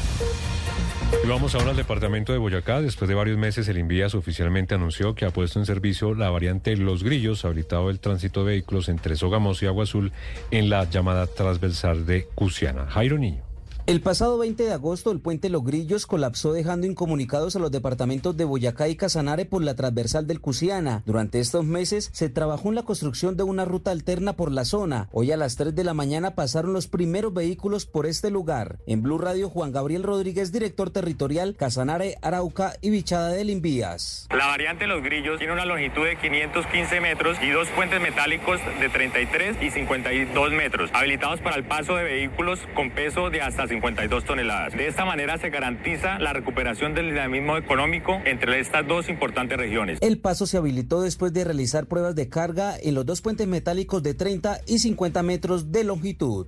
Y 1.24 1.28
vamos 1.28 1.56
ahora 1.56 1.72
al 1.72 1.78
departamento 1.78 2.32
de 2.32 2.40
Boyacá. 2.40 2.82
Después 2.82 3.10
de 3.10 3.16
varios 3.16 3.38
meses, 3.38 3.68
el 3.68 3.78
Invías 3.78 4.16
oficialmente 4.16 4.76
anunció 4.76 5.14
que 5.14 5.26
ha 5.26 5.32
puesto 5.32 5.60
en 5.60 5.66
servicio 5.66 6.14
la 6.14 6.30
variante 6.30 6.76
Los 6.78 7.04
Grillos, 7.04 7.44
habilitado 7.46 7.90
el 7.90 8.00
tránsito 8.00 8.42
de 8.42 8.54
vehículos 8.54 8.90
entre 8.90 9.16
Sogamos 9.16 9.62
y 9.62 9.66
Agua 9.66 9.84
Azul 9.84 10.14
en 10.52 10.70
la 10.70 10.90
llamada 10.90 11.28
transversal 11.28 12.06
de 12.06 12.28
Cusiana. 12.36 12.86
Jairo 12.88 13.18
Niño. 13.18 13.45
El 13.88 14.02
pasado 14.02 14.40
20 14.40 14.64
de 14.64 14.74
agosto, 14.74 15.12
el 15.12 15.20
puente 15.20 15.48
Los 15.48 15.64
Grillos 15.64 16.08
colapsó 16.08 16.54
dejando 16.54 16.88
incomunicados 16.88 17.56
a 17.56 17.60
los 17.60 17.70
departamentos 17.70 18.36
de 18.36 18.44
Boyacá 18.44 18.88
y 18.88 18.96
Casanare 18.96 19.46
por 19.46 19.64
la 19.64 19.76
transversal 19.76 20.26
del 20.26 20.42
Cusiana. 20.42 21.04
Durante 21.06 21.40
estos 21.40 21.66
meses 21.66 22.10
se 22.12 22.30
trabajó 22.30 22.70
en 22.70 22.76
la 22.76 22.82
construcción 22.82 23.38
de 23.38 23.44
una 23.44 23.64
ruta 23.64 23.92
alterna 23.92 24.34
por 24.34 24.52
la 24.52 24.66
zona. 24.66 25.08
Hoy 25.12 25.32
a 25.32 25.38
las 25.38 25.56
3 25.56 25.76
de 25.76 25.84
la 25.84 25.94
mañana 25.94 26.34
pasaron 26.34 26.74
los 26.74 26.88
primeros 26.88 27.32
vehículos 27.32 27.86
por 27.86 28.08
este 28.08 28.32
lugar. 28.32 28.80
En 28.88 29.04
Blue 29.04 29.20
Radio, 29.20 29.50
Juan 29.50 29.72
Gabriel 29.72 30.02
Rodríguez, 30.02 30.52
director 30.52 30.90
territorial 30.90 31.56
Casanare, 31.56 32.18
Arauca 32.24 32.74
y 32.82 32.90
Bichada 32.90 33.30
del 33.30 33.52
Invías. 33.52 34.28
La 34.36 34.48
variante 34.48 34.88
Los 34.88 35.04
Grillos 35.04 35.38
tiene 35.38 35.54
una 35.54 35.66
longitud 35.66 36.06
de 36.06 36.16
515 36.16 37.02
metros 37.02 37.38
y 37.40 37.52
dos 37.52 37.68
puentes 37.76 38.02
metálicos 38.02 38.60
de 38.80 38.90
33 38.90 39.58
y 39.62 39.70
52 39.70 40.52
metros, 40.54 40.90
habilitados 40.92 41.40
para 41.42 41.58
el 41.58 41.66
paso 41.66 41.96
de 41.98 42.04
vehículos 42.04 42.60
con 42.74 42.90
peso 42.90 43.30
de 43.30 43.44
hasta 43.44 43.75
52 43.76 44.24
toneladas. 44.24 44.74
De 44.74 44.88
esta 44.88 45.06
manera 45.06 45.38
se 45.38 45.50
garantiza 45.50 46.18
la 46.20 46.34
recuperación 46.34 46.94
del 46.94 47.10
dinamismo 47.10 47.58
económico 47.58 48.22
entre 48.26 48.60
estas 48.60 48.88
dos 48.88 49.10
importantes 49.10 49.58
regiones. 49.58 50.00
El 50.02 50.20
paso 50.20 50.48
se 50.48 50.58
habilitó 50.58 51.02
después 51.02 51.34
de 51.34 51.44
realizar 51.44 51.88
pruebas 51.88 52.16
de 52.16 52.30
carga 52.30 52.76
en 52.82 52.96
los 52.96 53.06
dos 53.06 53.22
puentes 53.22 53.48
metálicos 53.48 54.02
de 54.02 54.14
30 54.14 54.62
y 54.66 54.80
50 54.80 55.24
metros 55.24 55.72
de 55.72 55.84
longitud. 55.84 56.48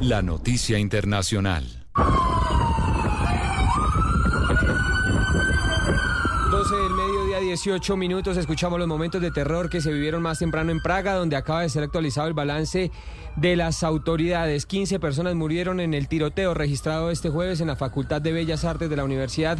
La 0.00 0.22
noticia 0.22 0.78
internacional. 0.78 1.86
12 6.50 6.76
del 6.76 6.94
mediodía, 6.94 7.37
18 7.48 7.96
minutos. 7.96 8.36
Escuchamos 8.36 8.78
los 8.78 8.86
momentos 8.86 9.22
de 9.22 9.30
terror 9.30 9.70
que 9.70 9.80
se 9.80 9.90
vivieron 9.90 10.20
más 10.20 10.38
temprano 10.38 10.70
en 10.70 10.82
Praga, 10.82 11.14
donde 11.14 11.34
acaba 11.34 11.62
de 11.62 11.70
ser 11.70 11.82
actualizado 11.82 12.28
el 12.28 12.34
balance 12.34 12.90
de 13.36 13.56
las 13.56 13.82
autoridades. 13.82 14.66
15 14.66 15.00
personas 15.00 15.34
murieron 15.34 15.80
en 15.80 15.94
el 15.94 16.08
tiroteo 16.08 16.52
registrado 16.52 17.10
este 17.10 17.30
jueves 17.30 17.62
en 17.62 17.68
la 17.68 17.76
Facultad 17.76 18.20
de 18.20 18.32
Bellas 18.32 18.66
Artes 18.66 18.90
de 18.90 18.96
la 18.96 19.04
Universidad 19.04 19.58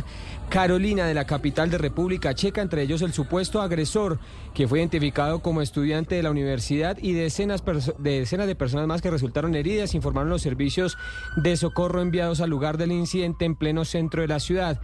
Carolina 0.50 1.06
de 1.06 1.14
la 1.14 1.24
capital 1.24 1.70
de 1.70 1.78
República 1.78 2.34
Checa, 2.34 2.60
entre 2.60 2.82
ellos 2.82 3.00
el 3.00 3.14
supuesto 3.14 3.62
agresor 3.62 4.18
que 4.52 4.68
fue 4.68 4.80
identificado 4.80 5.40
como 5.40 5.62
estudiante 5.62 6.14
de 6.14 6.22
la 6.22 6.30
universidad 6.30 6.98
y 7.00 7.14
decenas, 7.14 7.64
de 7.64 8.18
decenas 8.20 8.48
de 8.48 8.54
personas 8.54 8.86
más 8.86 9.00
que 9.00 9.10
resultaron 9.10 9.54
heridas, 9.54 9.94
informaron 9.94 10.28
los 10.28 10.42
servicios 10.42 10.98
de 11.36 11.56
socorro 11.56 12.02
enviados 12.02 12.42
al 12.42 12.50
lugar 12.50 12.76
del 12.76 12.92
incidente 12.92 13.46
en 13.46 13.56
pleno 13.56 13.86
centro 13.86 14.20
de 14.20 14.28
la 14.28 14.40
ciudad. 14.40 14.78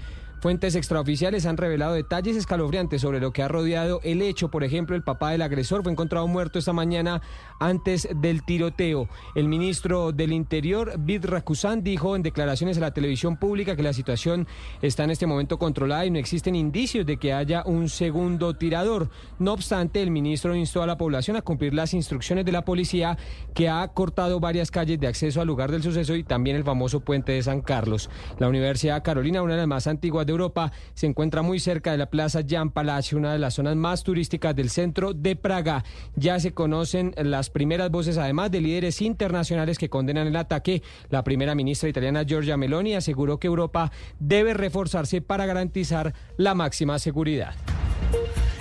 Fuentes 0.44 0.74
extraoficiales 0.74 1.46
han 1.46 1.56
revelado 1.56 1.94
detalles 1.94 2.36
escalofriantes 2.36 3.00
sobre 3.00 3.18
lo 3.18 3.32
que 3.32 3.42
ha 3.42 3.48
rodeado 3.48 4.02
el 4.04 4.20
hecho. 4.20 4.50
Por 4.50 4.62
ejemplo, 4.62 4.94
el 4.94 5.02
papá 5.02 5.30
del 5.30 5.40
agresor 5.40 5.82
fue 5.82 5.90
encontrado 5.90 6.28
muerto 6.28 6.58
esta 6.58 6.74
mañana 6.74 7.22
antes 7.60 8.06
del 8.14 8.44
tiroteo. 8.44 9.08
El 9.34 9.48
ministro 9.48 10.12
del 10.12 10.34
Interior, 10.34 10.96
Vid 10.98 11.24
Rakusan, 11.24 11.82
dijo 11.82 12.14
en 12.14 12.22
declaraciones 12.22 12.76
a 12.76 12.82
la 12.82 12.92
televisión 12.92 13.38
pública 13.38 13.74
que 13.74 13.82
la 13.82 13.94
situación 13.94 14.46
está 14.82 15.04
en 15.04 15.12
este 15.12 15.26
momento 15.26 15.58
controlada 15.58 16.04
y 16.04 16.10
no 16.10 16.18
existen 16.18 16.54
indicios 16.54 17.06
de 17.06 17.16
que 17.16 17.32
haya 17.32 17.62
un 17.64 17.88
segundo 17.88 18.52
tirador. 18.52 19.08
No 19.38 19.54
obstante, 19.54 20.02
el 20.02 20.10
ministro 20.10 20.54
instó 20.54 20.82
a 20.82 20.86
la 20.86 20.98
población 20.98 21.38
a 21.38 21.40
cumplir 21.40 21.72
las 21.72 21.94
instrucciones 21.94 22.44
de 22.44 22.52
la 22.52 22.66
policía 22.66 23.16
que 23.54 23.70
ha 23.70 23.88
cortado 23.88 24.40
varias 24.40 24.70
calles 24.70 25.00
de 25.00 25.06
acceso 25.06 25.40
al 25.40 25.46
lugar 25.46 25.70
del 25.70 25.82
suceso 25.82 26.14
y 26.14 26.22
también 26.22 26.56
el 26.56 26.64
famoso 26.64 27.00
puente 27.00 27.32
de 27.32 27.42
San 27.42 27.62
Carlos. 27.62 28.10
La 28.38 28.48
Universidad 28.48 29.02
Carolina, 29.02 29.40
una 29.40 29.54
de 29.54 29.60
las 29.60 29.68
más 29.68 29.86
antiguas 29.86 30.26
de 30.26 30.33
Europa, 30.34 30.72
se 30.94 31.06
encuentra 31.06 31.42
muy 31.42 31.60
cerca 31.60 31.92
de 31.92 31.98
la 31.98 32.10
Plaza 32.10 32.40
Jan 32.46 32.70
Palacio, 32.70 33.18
una 33.18 33.32
de 33.32 33.38
las 33.38 33.54
zonas 33.54 33.76
más 33.76 34.02
turísticas 34.02 34.54
del 34.54 34.70
centro 34.70 35.14
de 35.14 35.36
Praga. 35.36 35.84
Ya 36.16 36.38
se 36.40 36.52
conocen 36.52 37.14
las 37.16 37.50
primeras 37.50 37.90
voces, 37.90 38.18
además 38.18 38.50
de 38.50 38.60
líderes 38.60 39.00
internacionales 39.00 39.78
que 39.78 39.88
condenan 39.88 40.26
el 40.26 40.36
ataque. 40.36 40.82
La 41.10 41.24
primera 41.24 41.54
ministra 41.54 41.88
italiana 41.88 42.24
Giorgia 42.24 42.56
Meloni 42.56 42.94
aseguró 42.94 43.38
que 43.38 43.46
Europa 43.46 43.90
debe 44.18 44.54
reforzarse 44.54 45.20
para 45.20 45.46
garantizar 45.46 46.14
la 46.36 46.54
máxima 46.54 46.98
seguridad. 46.98 47.54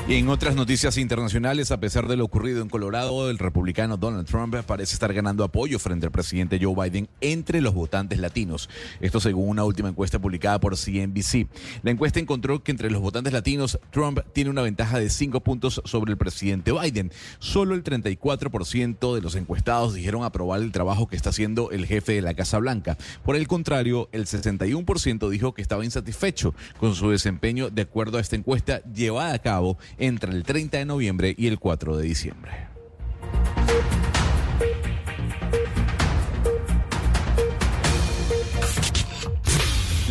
Y 0.05 0.15
en 0.15 0.27
otras 0.27 0.57
noticias 0.57 0.97
internacionales, 0.97 1.71
a 1.71 1.80
pesar 1.80 2.09
de 2.09 2.17
lo 2.17 2.25
ocurrido 2.25 2.61
en 2.61 2.67
Colorado, 2.67 3.30
el 3.30 3.38
republicano 3.38 3.95
Donald 3.95 4.27
Trump 4.27 4.53
parece 4.65 4.95
estar 4.95 5.13
ganando 5.13 5.45
apoyo 5.45 5.80
frente 5.80 6.05
al 6.05 6.11
presidente 6.11 6.59
Joe 6.61 6.75
Biden 6.75 7.07
entre 7.21 7.61
los 7.61 7.73
votantes 7.73 8.19
latinos. 8.19 8.69
Esto 8.99 9.21
según 9.21 9.47
una 9.47 9.63
última 9.63 9.88
encuesta 9.88 10.19
publicada 10.19 10.59
por 10.59 10.75
CNBC. 10.75 11.47
La 11.84 11.91
encuesta 11.91 12.19
encontró 12.19 12.61
que 12.61 12.71
entre 12.71 12.91
los 12.91 13.01
votantes 13.01 13.31
latinos, 13.31 13.80
Trump 13.91 14.19
tiene 14.34 14.49
una 14.49 14.61
ventaja 14.61 14.99
de 14.99 15.09
5 15.09 15.39
puntos 15.39 15.81
sobre 15.85 16.11
el 16.11 16.17
presidente 16.17 16.73
Biden. 16.73 17.09
Solo 17.39 17.73
el 17.73 17.85
34% 17.85 19.15
de 19.15 19.21
los 19.21 19.35
encuestados 19.35 19.93
dijeron 19.93 20.25
aprobar 20.25 20.61
el 20.61 20.73
trabajo 20.73 21.07
que 21.07 21.15
está 21.15 21.30
haciendo 21.30 21.71
el 21.71 21.85
jefe 21.85 22.11
de 22.11 22.21
la 22.21 22.34
Casa 22.34 22.59
Blanca. 22.59 22.97
Por 23.23 23.38
el 23.38 23.47
contrario, 23.47 24.09
el 24.11 24.25
61% 24.25 25.30
dijo 25.30 25.53
que 25.53 25.61
estaba 25.61 25.85
insatisfecho 25.85 26.53
con 26.77 26.93
su 26.93 27.09
desempeño 27.09 27.69
de 27.69 27.84
acuerdo 27.84 28.17
a 28.17 28.21
esta 28.21 28.35
encuesta 28.35 28.84
llevada 28.93 29.34
a 29.34 29.39
cabo 29.39 29.77
entre 29.98 30.32
el 30.32 30.44
30 30.44 30.78
de 30.78 30.86
noviembre 30.86 31.34
y 31.38 31.48
el 31.48 31.60
4 31.60 31.98
de 31.98 32.03
diciembre. 32.03 32.52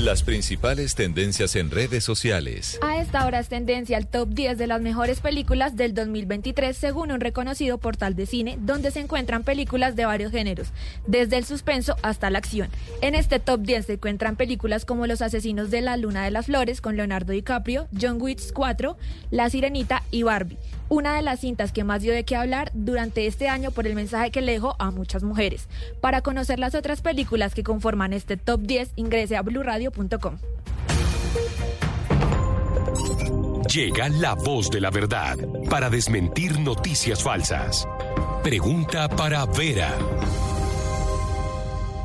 Las 0.02 0.24
principales 0.24 0.96
tendencias 0.96 1.54
en 1.54 1.70
redes 1.70 2.02
sociales. 2.02 2.76
A 2.82 3.00
esta 3.00 3.24
hora 3.24 3.38
es 3.38 3.48
tendencia 3.48 3.96
al 3.96 4.08
top 4.08 4.30
10 4.30 4.58
de 4.58 4.66
las 4.66 4.80
mejores 4.80 5.20
películas 5.20 5.76
del 5.76 5.94
2023 5.94 6.76
según 6.76 7.12
un 7.12 7.20
reconocido 7.20 7.78
portal 7.78 8.16
de 8.16 8.26
cine 8.26 8.58
donde 8.60 8.90
se 8.90 8.98
encuentran 8.98 9.44
películas 9.44 9.94
de 9.94 10.04
varios 10.04 10.32
géneros, 10.32 10.72
desde 11.06 11.36
el 11.36 11.44
suspenso 11.44 11.94
hasta 12.02 12.30
la 12.30 12.38
acción. 12.38 12.68
En 13.00 13.14
este 13.14 13.38
top 13.38 13.60
10 13.60 13.86
se 13.86 13.92
encuentran 13.92 14.34
películas 14.34 14.84
como 14.84 15.06
Los 15.06 15.22
asesinos 15.22 15.70
de 15.70 15.82
la 15.82 15.96
luna 15.96 16.24
de 16.24 16.32
las 16.32 16.46
flores 16.46 16.80
con 16.80 16.96
Leonardo 16.96 17.32
DiCaprio, 17.32 17.86
John 17.96 18.20
Wick 18.20 18.40
4, 18.52 18.96
La 19.30 19.50
sirenita 19.50 20.02
y 20.10 20.24
Barbie. 20.24 20.58
Una 20.92 21.16
de 21.16 21.22
las 21.22 21.40
cintas 21.40 21.72
que 21.72 21.84
más 21.84 22.02
dio 22.02 22.12
de 22.12 22.24
qué 22.24 22.36
hablar 22.36 22.70
durante 22.74 23.26
este 23.26 23.48
año 23.48 23.70
por 23.70 23.86
el 23.86 23.94
mensaje 23.94 24.30
que 24.30 24.42
le 24.42 24.52
dejó 24.52 24.76
a 24.78 24.90
muchas 24.90 25.22
mujeres. 25.22 25.66
Para 26.02 26.20
conocer 26.20 26.58
las 26.58 26.74
otras 26.74 27.00
películas 27.00 27.54
que 27.54 27.62
conforman 27.62 28.12
este 28.12 28.36
top 28.36 28.60
10, 28.60 28.90
ingrese 28.96 29.38
a 29.38 29.40
bluradio.com. 29.40 30.36
Llega 33.72 34.10
la 34.10 34.34
voz 34.34 34.70
de 34.70 34.82
la 34.82 34.90
verdad 34.90 35.38
para 35.70 35.88
desmentir 35.88 36.60
noticias 36.60 37.22
falsas. 37.22 37.88
Pregunta 38.42 39.08
para 39.08 39.46
Vera. 39.46 39.96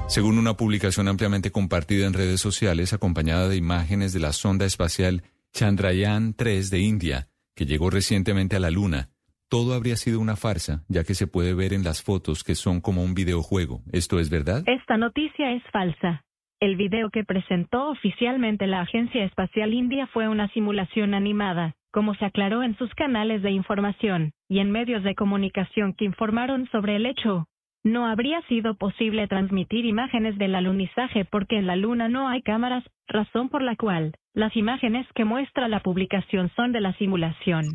Según 0.08 0.38
una 0.38 0.56
publicación 0.56 1.10
ampliamente 1.10 1.52
compartida 1.52 2.08
en 2.08 2.14
redes 2.14 2.40
sociales 2.40 2.94
acompañada 2.94 3.50
de 3.50 3.58
imágenes 3.58 4.14
de 4.14 4.22
la 4.22 4.32
sonda 4.32 4.66
espacial 4.66 5.24
Chandrayaan 5.52 6.36
3 6.36 6.70
de 6.70 6.80
India, 6.80 7.28
que 7.58 7.66
llegó 7.66 7.90
recientemente 7.90 8.56
a 8.56 8.60
la 8.60 8.70
Luna, 8.70 9.10
todo 9.50 9.74
habría 9.74 9.96
sido 9.96 10.20
una 10.20 10.36
farsa, 10.36 10.84
ya 10.88 11.04
que 11.04 11.16
se 11.16 11.26
puede 11.26 11.56
ver 11.56 11.74
en 11.74 11.84
las 11.84 12.04
fotos 12.04 12.44
que 12.44 12.54
son 12.54 12.82
como 12.82 13.04
un 13.04 13.16
videojuego. 13.16 13.82
¿Esto 13.92 14.20
es 14.20 14.30
verdad? 14.30 14.64
Esta 14.68 14.98
noticia 14.98 15.52
es 15.54 15.64
falsa. 15.72 16.24
El 16.60 16.76
video 16.76 17.10
que 17.10 17.24
presentó 17.24 17.90
oficialmente 17.90 18.68
la 18.68 18.82
Agencia 18.82 19.24
Espacial 19.24 19.74
India 19.74 20.08
fue 20.14 20.28
una 20.28 20.50
simulación 20.50 21.16
animada, 21.16 21.76
como 21.92 22.14
se 22.16 22.26
aclaró 22.26 22.62
en 22.62 22.78
sus 22.78 22.94
canales 22.94 23.42
de 23.42 23.52
información 23.52 24.34
y 24.48 24.60
en 24.60 24.70
medios 24.70 25.04
de 25.04 25.16
comunicación 25.16 25.94
que 25.94 26.06
informaron 26.06 26.70
sobre 26.72 26.96
el 26.96 27.08
hecho. 27.08 27.48
No 27.84 28.06
habría 28.06 28.42
sido 28.44 28.76
posible 28.76 29.28
transmitir 29.28 29.86
imágenes 29.86 30.38
del 30.38 30.54
alunizaje 30.54 31.26
porque 31.26 31.58
en 31.58 31.66
la 31.66 31.76
Luna 31.76 32.08
no 32.08 32.28
hay 32.28 32.44
cámaras, 32.44 32.84
razón 33.08 33.50
por 33.50 33.64
la 33.64 33.76
cual 33.76 34.14
las 34.38 34.56
imágenes 34.56 35.08
que 35.16 35.26
muestra 35.26 35.68
la 35.68 35.82
publicación 35.82 36.52
son 36.56 36.72
de 36.72 36.80
la 36.80 36.94
simulación. 36.98 37.74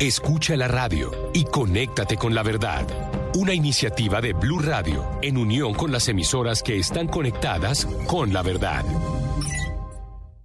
Escucha 0.00 0.56
la 0.56 0.68
radio 0.68 1.10
y 1.34 1.44
conéctate 1.44 2.16
con 2.16 2.34
la 2.34 2.42
verdad. 2.42 2.86
Una 3.34 3.52
iniciativa 3.52 4.22
de 4.22 4.32
Blue 4.32 4.60
Radio 4.60 5.04
en 5.20 5.36
unión 5.36 5.74
con 5.74 5.92
las 5.92 6.08
emisoras 6.08 6.62
que 6.62 6.78
están 6.78 7.08
conectadas 7.08 7.84
con 8.08 8.32
la 8.32 8.42
verdad. 8.42 8.84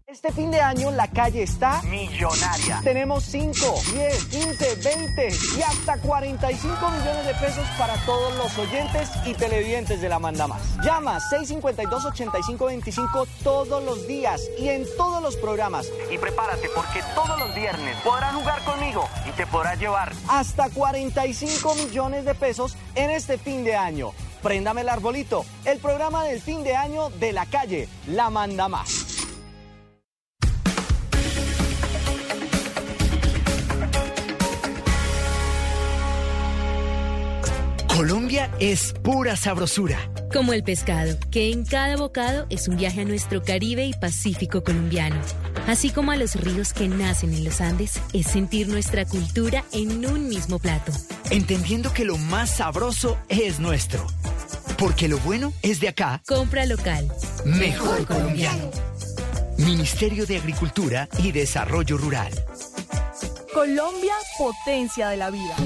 Este 0.09 0.31
fin 0.31 0.49
de 0.49 0.59
año 0.59 0.89
la 0.89 1.07
calle 1.07 1.43
está 1.43 1.83
millonaria. 1.83 2.81
Tenemos 2.83 3.23
5, 3.25 3.53
10, 3.93 4.25
15, 4.25 4.75
20 4.83 5.29
y 5.55 5.61
hasta 5.61 5.99
45 5.99 6.89
millones 6.89 7.27
de 7.27 7.35
pesos 7.35 7.67
para 7.77 7.93
todos 8.07 8.35
los 8.35 8.57
oyentes 8.57 9.07
y 9.27 9.35
televidentes 9.35 10.01
de 10.01 10.09
la 10.09 10.17
Manda 10.17 10.47
Más. 10.47 10.63
Llama 10.83 11.19
652-8525 11.19 13.27
todos 13.43 13.83
los 13.83 14.07
días 14.07 14.41
y 14.57 14.69
en 14.69 14.87
todos 14.97 15.21
los 15.21 15.35
programas. 15.35 15.87
Y 16.11 16.17
prepárate 16.17 16.69
porque 16.73 17.03
todos 17.13 17.37
los 17.37 17.53
viernes 17.53 17.95
podrás 17.97 18.33
jugar 18.33 18.63
conmigo 18.63 19.07
y 19.27 19.31
te 19.33 19.45
podrás 19.45 19.79
llevar 19.79 20.11
hasta 20.27 20.71
45 20.71 21.75
millones 21.75 22.25
de 22.25 22.33
pesos 22.33 22.75
en 22.95 23.11
este 23.11 23.37
fin 23.37 23.63
de 23.63 23.75
año. 23.75 24.13
Préndame 24.41 24.81
el 24.81 24.89
arbolito, 24.89 25.45
el 25.65 25.77
programa 25.77 26.23
del 26.23 26.41
fin 26.41 26.63
de 26.63 26.75
año 26.75 27.11
de 27.11 27.31
la 27.31 27.45
calle, 27.45 27.87
La 28.07 28.31
Manda 28.31 28.67
Más. 28.67 29.19
Colombia 37.99 38.49
es 38.61 38.93
pura 39.03 39.35
sabrosura. 39.35 39.99
Como 40.31 40.53
el 40.53 40.63
pescado, 40.63 41.17
que 41.31 41.51
en 41.51 41.65
cada 41.65 41.97
bocado 41.97 42.45
es 42.49 42.69
un 42.69 42.77
viaje 42.77 43.01
a 43.01 43.03
nuestro 43.03 43.43
Caribe 43.43 43.83
y 43.83 43.91
Pacífico 43.91 44.63
colombiano. 44.63 45.17
Así 45.67 45.89
como 45.89 46.13
a 46.13 46.15
los 46.15 46.35
ríos 46.35 46.71
que 46.71 46.87
nacen 46.87 47.33
en 47.33 47.43
los 47.43 47.59
Andes, 47.59 47.99
es 48.13 48.27
sentir 48.27 48.69
nuestra 48.69 49.03
cultura 49.03 49.65
en 49.73 50.05
un 50.05 50.29
mismo 50.29 50.59
plato. 50.59 50.93
Entendiendo 51.29 51.91
que 51.91 52.05
lo 52.05 52.15
más 52.15 52.51
sabroso 52.51 53.17
es 53.27 53.59
nuestro. 53.59 54.07
Porque 54.77 55.09
lo 55.09 55.17
bueno 55.17 55.51
es 55.61 55.81
de 55.81 55.89
acá. 55.89 56.21
Compra 56.25 56.65
local. 56.65 57.05
Mejor 57.43 58.05
colombiano. 58.05 58.71
Ministerio 59.57 60.25
de 60.25 60.37
Agricultura 60.37 61.09
y 61.21 61.33
Desarrollo 61.33 61.97
Rural. 61.97 62.31
Colombia, 63.53 64.13
potencia 64.37 65.09
de 65.09 65.17
la 65.17 65.31
vida. 65.31 65.57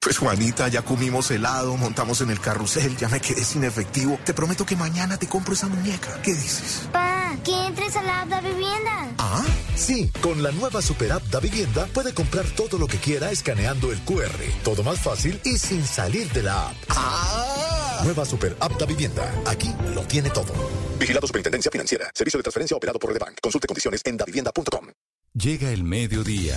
Pues 0.00 0.16
Juanita, 0.18 0.68
ya 0.68 0.82
comimos 0.82 1.28
helado, 1.32 1.76
montamos 1.76 2.20
en 2.20 2.30
el 2.30 2.40
carrusel, 2.40 2.96
ya 2.96 3.08
me 3.08 3.20
quedé 3.20 3.42
sin 3.44 3.64
efectivo. 3.64 4.18
Te 4.24 4.32
prometo 4.32 4.64
que 4.64 4.76
mañana 4.76 5.18
te 5.18 5.26
compro 5.26 5.54
esa 5.54 5.66
muñeca. 5.66 6.22
¿Qué 6.22 6.32
dices? 6.34 6.88
Pa, 6.92 7.36
que 7.44 7.66
entres 7.66 7.96
a 7.96 8.02
la 8.02 8.22
app 8.22 8.28
da 8.28 8.40
vivienda. 8.40 9.12
¿Ah? 9.18 9.44
Sí, 9.74 10.10
con 10.20 10.40
la 10.42 10.52
nueva 10.52 10.82
super 10.82 11.10
app 11.10 11.24
da 11.24 11.40
vivienda 11.40 11.86
puede 11.92 12.14
comprar 12.14 12.46
todo 12.50 12.78
lo 12.78 12.86
que 12.86 12.98
quiera 12.98 13.32
escaneando 13.32 13.90
el 13.90 13.98
QR. 14.02 14.38
Todo 14.62 14.84
más 14.84 15.00
fácil 15.00 15.40
y 15.44 15.58
sin 15.58 15.84
salir 15.84 16.30
de 16.32 16.44
la 16.44 16.68
app. 16.68 16.76
¡Ah! 16.90 18.00
Nueva 18.04 18.24
super 18.24 18.56
app 18.60 18.78
da 18.78 18.86
vivienda. 18.86 19.34
Aquí 19.46 19.74
lo 19.92 20.02
tiene 20.02 20.30
todo. 20.30 20.54
Vigilado 21.00 21.26
Superintendencia 21.26 21.72
Financiera. 21.72 22.08
Servicio 22.14 22.38
de 22.38 22.44
transferencia 22.44 22.76
operado 22.76 23.00
por 23.00 23.10
Redebank. 23.10 23.40
Consulte 23.42 23.66
condiciones 23.66 24.00
en 24.04 24.16
davivienda.com. 24.16 24.86
Llega 25.34 25.70
el 25.70 25.82
mediodía. 25.82 26.56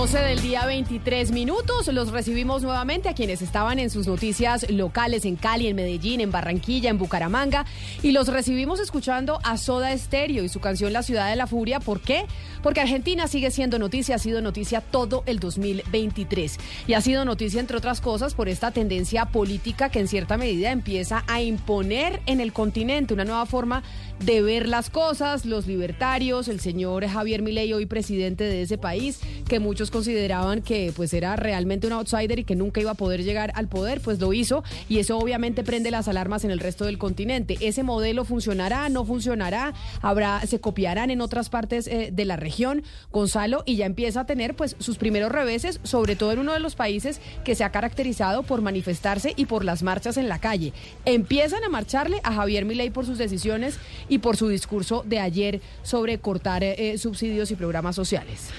Del 0.00 0.40
día 0.40 0.64
23 0.64 1.30
minutos. 1.30 1.86
Los 1.88 2.10
recibimos 2.10 2.62
nuevamente 2.62 3.10
a 3.10 3.14
quienes 3.14 3.42
estaban 3.42 3.78
en 3.78 3.90
sus 3.90 4.06
noticias 4.06 4.68
locales 4.70 5.26
en 5.26 5.36
Cali, 5.36 5.66
en 5.66 5.76
Medellín, 5.76 6.22
en 6.22 6.32
Barranquilla, 6.32 6.88
en 6.88 6.96
Bucaramanga. 6.96 7.66
Y 8.02 8.12
los 8.12 8.28
recibimos 8.28 8.80
escuchando 8.80 9.40
a 9.44 9.58
Soda 9.58 9.96
Stereo 9.96 10.42
y 10.42 10.48
su 10.48 10.58
canción 10.58 10.94
La 10.94 11.02
Ciudad 11.02 11.28
de 11.28 11.36
la 11.36 11.46
Furia. 11.46 11.80
¿Por 11.80 12.00
qué? 12.00 12.24
Porque 12.62 12.80
Argentina 12.80 13.28
sigue 13.28 13.50
siendo 13.50 13.78
noticia, 13.78 14.16
ha 14.16 14.18
sido 14.18 14.40
noticia 14.40 14.80
todo 14.80 15.22
el 15.26 15.38
2023. 15.38 16.58
Y 16.86 16.94
ha 16.94 17.02
sido 17.02 17.26
noticia, 17.26 17.60
entre 17.60 17.76
otras 17.76 18.00
cosas, 18.00 18.32
por 18.32 18.48
esta 18.48 18.70
tendencia 18.70 19.26
política 19.26 19.90
que 19.90 20.00
en 20.00 20.08
cierta 20.08 20.38
medida 20.38 20.70
empieza 20.70 21.24
a 21.28 21.42
imponer 21.42 22.22
en 22.24 22.40
el 22.40 22.54
continente 22.54 23.12
una 23.12 23.26
nueva 23.26 23.44
forma 23.44 23.82
de 24.24 24.40
ver 24.40 24.66
las 24.66 24.88
cosas. 24.88 25.44
Los 25.44 25.66
libertarios, 25.66 26.48
el 26.48 26.60
señor 26.60 27.06
Javier 27.06 27.42
Milei, 27.42 27.74
hoy 27.74 27.84
presidente 27.84 28.44
de 28.44 28.62
ese 28.62 28.78
país, 28.78 29.20
que 29.46 29.60
muchos 29.60 29.89
consideraban 29.90 30.62
que 30.62 30.92
pues 30.94 31.12
era 31.12 31.36
realmente 31.36 31.86
un 31.86 31.92
outsider 31.92 32.38
y 32.38 32.44
que 32.44 32.56
nunca 32.56 32.80
iba 32.80 32.92
a 32.92 32.94
poder 32.94 33.22
llegar 33.22 33.52
al 33.54 33.68
poder, 33.68 34.00
pues 34.00 34.18
lo 34.20 34.32
hizo 34.32 34.64
y 34.88 34.98
eso 34.98 35.18
obviamente 35.18 35.62
prende 35.62 35.90
las 35.90 36.08
alarmas 36.08 36.44
en 36.44 36.50
el 36.50 36.60
resto 36.60 36.84
del 36.84 36.98
continente. 36.98 37.56
Ese 37.60 37.82
modelo 37.82 38.24
funcionará, 38.24 38.88
no 38.88 39.04
funcionará, 39.04 39.74
habrá 40.02 40.40
se 40.46 40.60
copiarán 40.60 41.10
en 41.10 41.20
otras 41.20 41.48
partes 41.48 41.86
eh, 41.86 42.10
de 42.12 42.24
la 42.24 42.36
región, 42.36 42.82
Gonzalo, 43.12 43.62
y 43.66 43.76
ya 43.76 43.86
empieza 43.86 44.20
a 44.20 44.26
tener 44.26 44.54
pues 44.54 44.76
sus 44.78 44.98
primeros 44.98 45.32
reveses, 45.32 45.80
sobre 45.82 46.16
todo 46.16 46.32
en 46.32 46.38
uno 46.38 46.52
de 46.52 46.60
los 46.60 46.76
países 46.76 47.20
que 47.44 47.54
se 47.54 47.64
ha 47.64 47.70
caracterizado 47.70 48.42
por 48.42 48.62
manifestarse 48.62 49.34
y 49.36 49.46
por 49.46 49.64
las 49.64 49.82
marchas 49.82 50.16
en 50.16 50.28
la 50.28 50.38
calle. 50.38 50.72
Empiezan 51.04 51.64
a 51.64 51.68
marcharle 51.68 52.20
a 52.22 52.32
Javier 52.32 52.64
Milei 52.64 52.90
por 52.90 53.06
sus 53.06 53.18
decisiones 53.18 53.78
y 54.08 54.18
por 54.18 54.36
su 54.36 54.48
discurso 54.48 55.04
de 55.06 55.18
ayer 55.18 55.60
sobre 55.82 56.18
cortar 56.18 56.62
eh, 56.62 56.98
subsidios 56.98 57.50
y 57.50 57.56
programas 57.56 57.96
sociales. 57.96 58.50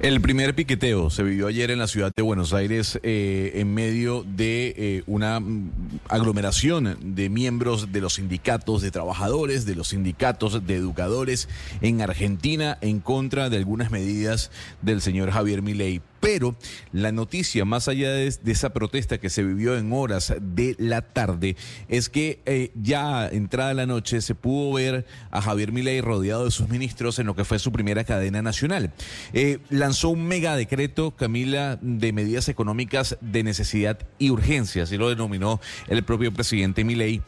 El 0.00 0.20
primer 0.20 0.54
piqueteo 0.54 1.10
se 1.10 1.24
vivió 1.24 1.48
ayer 1.48 1.72
en 1.72 1.80
la 1.80 1.88
ciudad 1.88 2.12
de 2.14 2.22
Buenos 2.22 2.52
Aires 2.52 3.00
eh, 3.02 3.50
en 3.56 3.74
medio 3.74 4.22
de 4.22 4.72
eh, 4.76 5.02
una 5.08 5.40
mm, 5.40 5.72
aglomeración 6.08 6.96
de 7.02 7.28
miembros 7.28 7.90
de 7.90 8.00
los 8.00 8.14
sindicatos 8.14 8.80
de 8.80 8.92
trabajadores, 8.92 9.66
de 9.66 9.74
los 9.74 9.88
sindicatos 9.88 10.64
de 10.64 10.76
educadores 10.76 11.48
en 11.80 12.00
Argentina 12.00 12.78
en 12.80 13.00
contra 13.00 13.50
de 13.50 13.56
algunas 13.56 13.90
medidas 13.90 14.52
del 14.82 15.00
señor 15.00 15.32
Javier 15.32 15.62
Milei. 15.62 16.00
Pero 16.20 16.56
la 16.92 17.12
noticia, 17.12 17.64
más 17.64 17.88
allá 17.88 18.12
de, 18.12 18.26
esa 18.46 18.70
protesta 18.70 19.18
que 19.18 19.30
se 19.30 19.42
vivió 19.42 19.76
en 19.76 19.92
horas 19.92 20.34
de 20.40 20.74
la 20.78 21.02
tarde, 21.02 21.56
es 21.88 22.08
que 22.08 22.40
eh, 22.46 22.72
ya 22.74 23.28
entrada 23.28 23.74
la 23.74 23.86
noche 23.86 24.20
se 24.20 24.34
pudo 24.34 24.74
ver 24.74 25.06
a 25.30 25.40
Javier 25.40 25.72
Milei 25.72 26.00
rodeado 26.00 26.44
de 26.44 26.50
sus 26.50 26.68
ministros 26.68 27.18
en 27.18 27.26
lo 27.26 27.36
que 27.36 27.44
fue 27.44 27.58
su 27.58 27.72
primera 27.72 28.04
cadena 28.04 28.42
nacional. 28.42 28.92
Eh, 29.32 29.58
lanzó 29.70 30.10
un 30.10 30.26
mega 30.26 30.56
decreto, 30.56 31.12
Camila, 31.12 31.78
de 31.80 32.12
medidas 32.12 32.48
económicas 32.48 33.16
de 33.20 33.42
necesidad 33.42 33.98
y 34.18 34.30
urgencia, 34.30 34.82
así 34.84 34.96
lo 34.96 35.08
denominó 35.08 35.60
el 35.88 36.02
propio 36.02 36.32
presidente 36.32 36.84
Milei. 36.84 37.22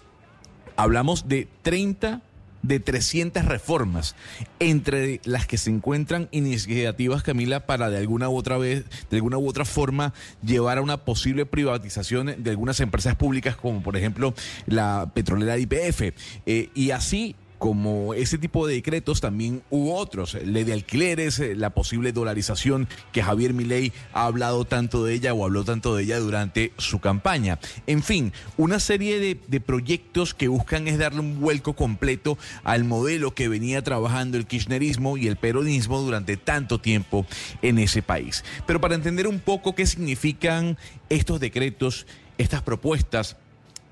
Hablamos 0.76 1.28
de 1.28 1.46
30 1.62 2.22
de 2.62 2.80
300 2.80 3.44
reformas, 3.44 4.14
entre 4.58 5.20
las 5.24 5.46
que 5.46 5.58
se 5.58 5.70
encuentran 5.70 6.28
iniciativas, 6.30 7.22
Camila, 7.22 7.66
para 7.66 7.90
de 7.90 7.98
alguna 7.98 8.28
u 8.28 8.36
otra 8.36 8.58
vez, 8.58 8.84
de 9.10 9.16
alguna 9.16 9.38
u 9.38 9.48
otra 9.48 9.64
forma, 9.64 10.12
llevar 10.44 10.78
a 10.78 10.82
una 10.82 11.04
posible 11.04 11.46
privatización 11.46 12.34
de 12.38 12.50
algunas 12.50 12.80
empresas 12.80 13.16
públicas, 13.16 13.56
como 13.56 13.82
por 13.82 13.96
ejemplo 13.96 14.34
la 14.66 15.10
petrolera 15.14 15.58
IPF. 15.58 16.12
Eh, 16.46 16.70
y 16.74 16.90
así 16.90 17.34
como 17.60 18.14
ese 18.14 18.38
tipo 18.38 18.66
de 18.66 18.76
decretos, 18.76 19.20
también 19.20 19.62
hubo 19.68 19.94
otros, 19.96 20.32
ley 20.32 20.64
de 20.64 20.72
alquileres, 20.72 21.38
eh, 21.40 21.54
la 21.54 21.70
posible 21.70 22.10
dolarización 22.10 22.88
que 23.12 23.22
Javier 23.22 23.52
Milei 23.52 23.92
ha 24.14 24.24
hablado 24.24 24.64
tanto 24.64 25.04
de 25.04 25.12
ella 25.12 25.34
o 25.34 25.44
habló 25.44 25.62
tanto 25.62 25.94
de 25.94 26.04
ella 26.04 26.18
durante 26.20 26.72
su 26.78 27.00
campaña. 27.00 27.58
En 27.86 28.02
fin, 28.02 28.32
una 28.56 28.80
serie 28.80 29.20
de, 29.20 29.38
de 29.46 29.60
proyectos 29.60 30.32
que 30.32 30.48
buscan 30.48 30.88
es 30.88 30.96
darle 30.96 31.20
un 31.20 31.38
vuelco 31.38 31.74
completo 31.74 32.38
al 32.64 32.84
modelo 32.84 33.34
que 33.34 33.48
venía 33.48 33.82
trabajando 33.82 34.38
el 34.38 34.46
kirchnerismo 34.46 35.18
y 35.18 35.26
el 35.26 35.36
peronismo 35.36 36.00
durante 36.00 36.38
tanto 36.38 36.80
tiempo 36.80 37.26
en 37.60 37.78
ese 37.78 38.00
país. 38.00 38.42
Pero 38.66 38.80
para 38.80 38.94
entender 38.94 39.26
un 39.26 39.38
poco 39.38 39.74
qué 39.74 39.84
significan 39.84 40.78
estos 41.10 41.38
decretos, 41.40 42.06
estas 42.38 42.62
propuestas, 42.62 43.36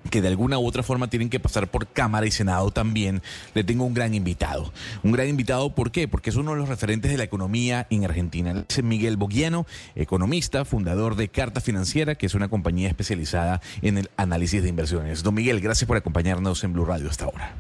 que 0.09 0.21
de 0.21 0.29
alguna 0.29 0.59
u 0.59 0.67
otra 0.67 0.83
forma 0.83 1.09
tienen 1.09 1.31
que 1.31 1.41
pasar 1.41 1.69
por 1.69 1.87
Cámara 1.87 2.27
y 2.27 2.31
Senado 2.31 2.71
también, 2.71 3.23
le 3.55 3.65
tengo 3.65 3.85
un 3.85 3.95
gran 3.95 4.15
invitado. 4.15 4.73
Un 5.03 5.13
gran 5.13 5.29
invitado, 5.29 5.75
¿por 5.75 5.91
qué? 5.91 6.09
Porque 6.09 6.31
es 6.31 6.37
uno 6.37 6.53
de 6.53 6.59
los 6.59 6.69
referentes 6.69 7.11
de 7.11 7.19
la 7.19 7.25
economía 7.25 7.87
en 7.91 8.05
Argentina. 8.05 8.65
Es 8.69 8.83
Miguel 8.83 9.17
Boguiano, 9.17 9.67
economista, 9.95 10.65
fundador 10.65 11.17
de 11.17 11.29
Carta 11.29 11.61
Financiera, 11.61 12.15
que 12.15 12.27
es 12.27 12.35
una 12.35 12.49
compañía 12.49 12.89
especializada 12.89 13.61
en 13.83 13.99
el 13.99 14.11
análisis 14.17 14.63
de 14.63 14.69
inversiones. 14.69 15.23
Don 15.23 15.35
Miguel, 15.35 15.61
gracias 15.61 15.87
por 15.87 15.97
acompañarnos 15.97 16.63
en 16.65 16.73
Blue 16.73 16.85
Radio 16.85 17.09
hasta 17.09 17.27
ahora. 17.27 17.55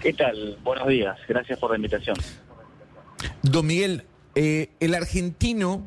¿Qué 0.00 0.12
tal? 0.12 0.58
Buenos 0.62 0.88
días. 0.88 1.16
Gracias 1.28 1.58
por 1.58 1.70
la 1.70 1.76
invitación. 1.76 2.16
Don 3.42 3.66
Miguel, 3.66 4.04
eh, 4.34 4.70
el 4.80 4.94
argentino 4.94 5.86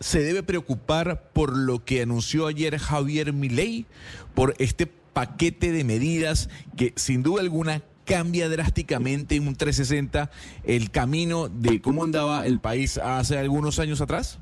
se 0.00 0.22
debe 0.22 0.42
preocupar 0.42 1.30
por 1.32 1.56
lo 1.56 1.84
que 1.84 2.02
anunció 2.02 2.46
ayer 2.46 2.78
Javier 2.78 3.32
Milei, 3.32 3.86
por 4.34 4.54
este 4.58 4.86
paquete 4.86 5.72
de 5.72 5.84
medidas 5.84 6.50
que 6.76 6.92
sin 6.96 7.22
duda 7.22 7.40
alguna 7.40 7.82
cambia 8.04 8.48
drásticamente 8.48 9.36
en 9.36 9.48
un 9.48 9.54
360 9.54 10.30
el 10.64 10.90
camino 10.90 11.48
de 11.48 11.80
cómo 11.80 12.04
andaba 12.04 12.46
el 12.46 12.60
país 12.60 12.98
hace 12.98 13.38
algunos 13.38 13.78
años 13.78 14.00
atrás? 14.00 14.38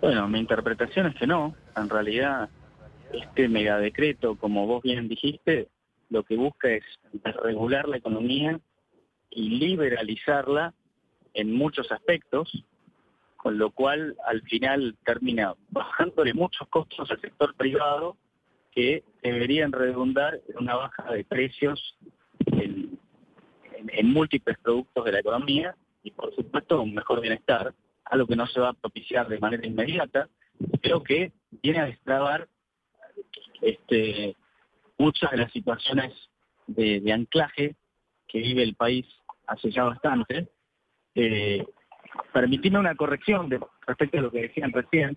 Bueno, 0.00 0.28
mi 0.28 0.38
interpretación 0.38 1.06
es 1.06 1.16
que 1.16 1.26
no. 1.26 1.54
En 1.76 1.88
realidad, 1.88 2.48
este 3.12 3.48
megadecreto, 3.48 4.36
como 4.36 4.66
vos 4.66 4.82
bien 4.82 5.08
dijiste, 5.08 5.68
lo 6.10 6.22
que 6.22 6.36
busca 6.36 6.68
es 6.70 6.84
regular 7.42 7.88
la 7.88 7.96
economía 7.96 8.60
y 9.30 9.58
liberalizarla 9.58 10.74
en 11.34 11.52
muchos 11.52 11.90
aspectos, 11.92 12.64
con 13.46 13.58
lo 13.58 13.70
cual 13.70 14.16
al 14.26 14.42
final 14.42 14.96
termina 15.04 15.54
bajándole 15.70 16.34
muchos 16.34 16.66
costos 16.66 17.08
al 17.08 17.20
sector 17.20 17.54
privado 17.54 18.16
que 18.72 19.04
deberían 19.22 19.70
redundar 19.70 20.40
en 20.48 20.58
una 20.58 20.74
baja 20.74 21.12
de 21.12 21.22
precios 21.22 21.96
en, 22.46 22.98
múltiples 24.02 24.58
productos 24.58 25.04
de 25.04 25.12
la 25.12 25.20
economía 25.20 25.76
y 26.02 26.10
por 26.10 26.34
supuesto 26.34 26.82
un 26.82 26.92
mejor 26.92 27.20
bienestar, 27.20 27.72
algo 28.06 28.26
que 28.26 28.34
no 28.34 28.48
se 28.48 28.58
va 28.58 28.70
a 28.70 28.72
propiciar 28.72 29.28
de 29.28 29.38
manera 29.38 29.64
inmediata, 29.64 30.28
pero 30.82 31.04
que 31.04 31.30
viene 31.62 31.78
a 31.78 31.86
destrabar 31.86 32.48
este, 33.62 34.34
muchas 34.98 35.30
de 35.30 35.36
las 35.36 35.52
situaciones 35.52 36.12
de, 36.66 37.12
anclaje 37.12 37.76
que 38.26 38.38
vive 38.40 38.64
el 38.64 38.74
país 38.74 39.06
hace 39.46 39.70
ya 39.70 39.84
bastante. 39.84 40.48
Eh, 41.14 41.64
permitirme 42.32 42.78
una 42.78 42.94
corrección 42.94 43.48
respecto 43.86 44.18
a 44.18 44.22
lo 44.22 44.30
que 44.30 44.42
decían 44.42 44.72
recién. 44.72 45.16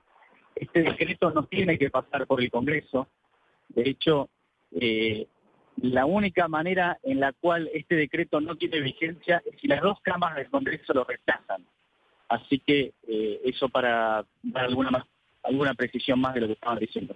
Este 0.55 0.83
decreto 0.83 1.31
no 1.31 1.45
tiene 1.45 1.77
que 1.77 1.89
pasar 1.89 2.27
por 2.27 2.41
el 2.41 2.51
Congreso. 2.51 3.07
De 3.69 3.89
hecho, 3.89 4.29
eh, 4.79 5.27
la 5.77 6.05
única 6.05 6.47
manera 6.47 6.97
en 7.03 7.19
la 7.19 7.33
cual 7.33 7.69
este 7.73 7.95
decreto 7.95 8.41
no 8.41 8.55
tiene 8.55 8.81
vigencia 8.81 9.41
es 9.45 9.59
si 9.61 9.67
las 9.67 9.81
dos 9.81 9.99
cámaras 10.01 10.37
del 10.37 10.49
Congreso 10.49 10.93
lo 10.93 11.03
rechazan. 11.03 11.65
Así 12.27 12.59
que 12.59 12.93
eh, 13.07 13.41
eso 13.45 13.69
para 13.69 14.25
dar 14.43 14.65
alguna, 14.65 15.05
alguna 15.43 15.73
precisión 15.73 16.19
más 16.19 16.33
de 16.33 16.41
lo 16.41 16.47
que 16.47 16.53
estaban 16.53 16.79
diciendo. 16.79 17.15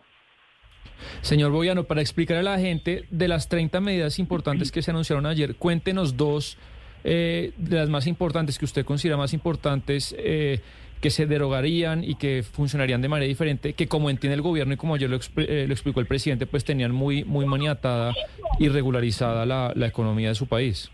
Señor 1.21 1.51
Boyano, 1.51 1.85
para 1.85 2.01
explicar 2.01 2.37
a 2.37 2.43
la 2.43 2.59
gente 2.59 3.05
de 3.09 3.27
las 3.27 3.49
30 3.49 3.79
medidas 3.81 4.19
importantes 4.19 4.71
que 4.71 4.81
se 4.81 4.91
anunciaron 4.91 5.25
ayer, 5.25 5.55
cuéntenos 5.55 6.17
dos 6.17 6.57
eh, 7.03 7.51
de 7.57 7.77
las 7.77 7.89
más 7.89 8.07
importantes 8.07 8.57
que 8.57 8.65
usted 8.65 8.85
considera 8.85 9.17
más 9.17 9.33
importantes 9.33 10.15
eh, 10.17 10.59
que 11.01 11.09
se 11.09 11.25
derogarían 11.25 12.03
y 12.03 12.15
que 12.15 12.43
funcionarían 12.43 13.01
de 13.01 13.09
manera 13.09 13.27
diferente, 13.27 13.73
que 13.73 13.87
como 13.87 14.09
entiende 14.09 14.35
el 14.35 14.41
gobierno 14.41 14.73
y 14.73 14.77
como 14.77 14.95
ayer 14.95 15.09
lo, 15.09 15.19
eh, 15.37 15.65
lo 15.67 15.73
explicó 15.73 15.99
el 15.99 16.05
presidente, 16.05 16.45
pues 16.45 16.63
tenían 16.63 16.91
muy, 16.91 17.25
muy 17.25 17.45
maniatada 17.45 18.13
y 18.57 18.69
regularizada 18.69 19.45
la, 19.45 19.73
la 19.75 19.87
economía 19.87 20.29
de 20.29 20.35
su 20.35 20.47
país? 20.47 20.89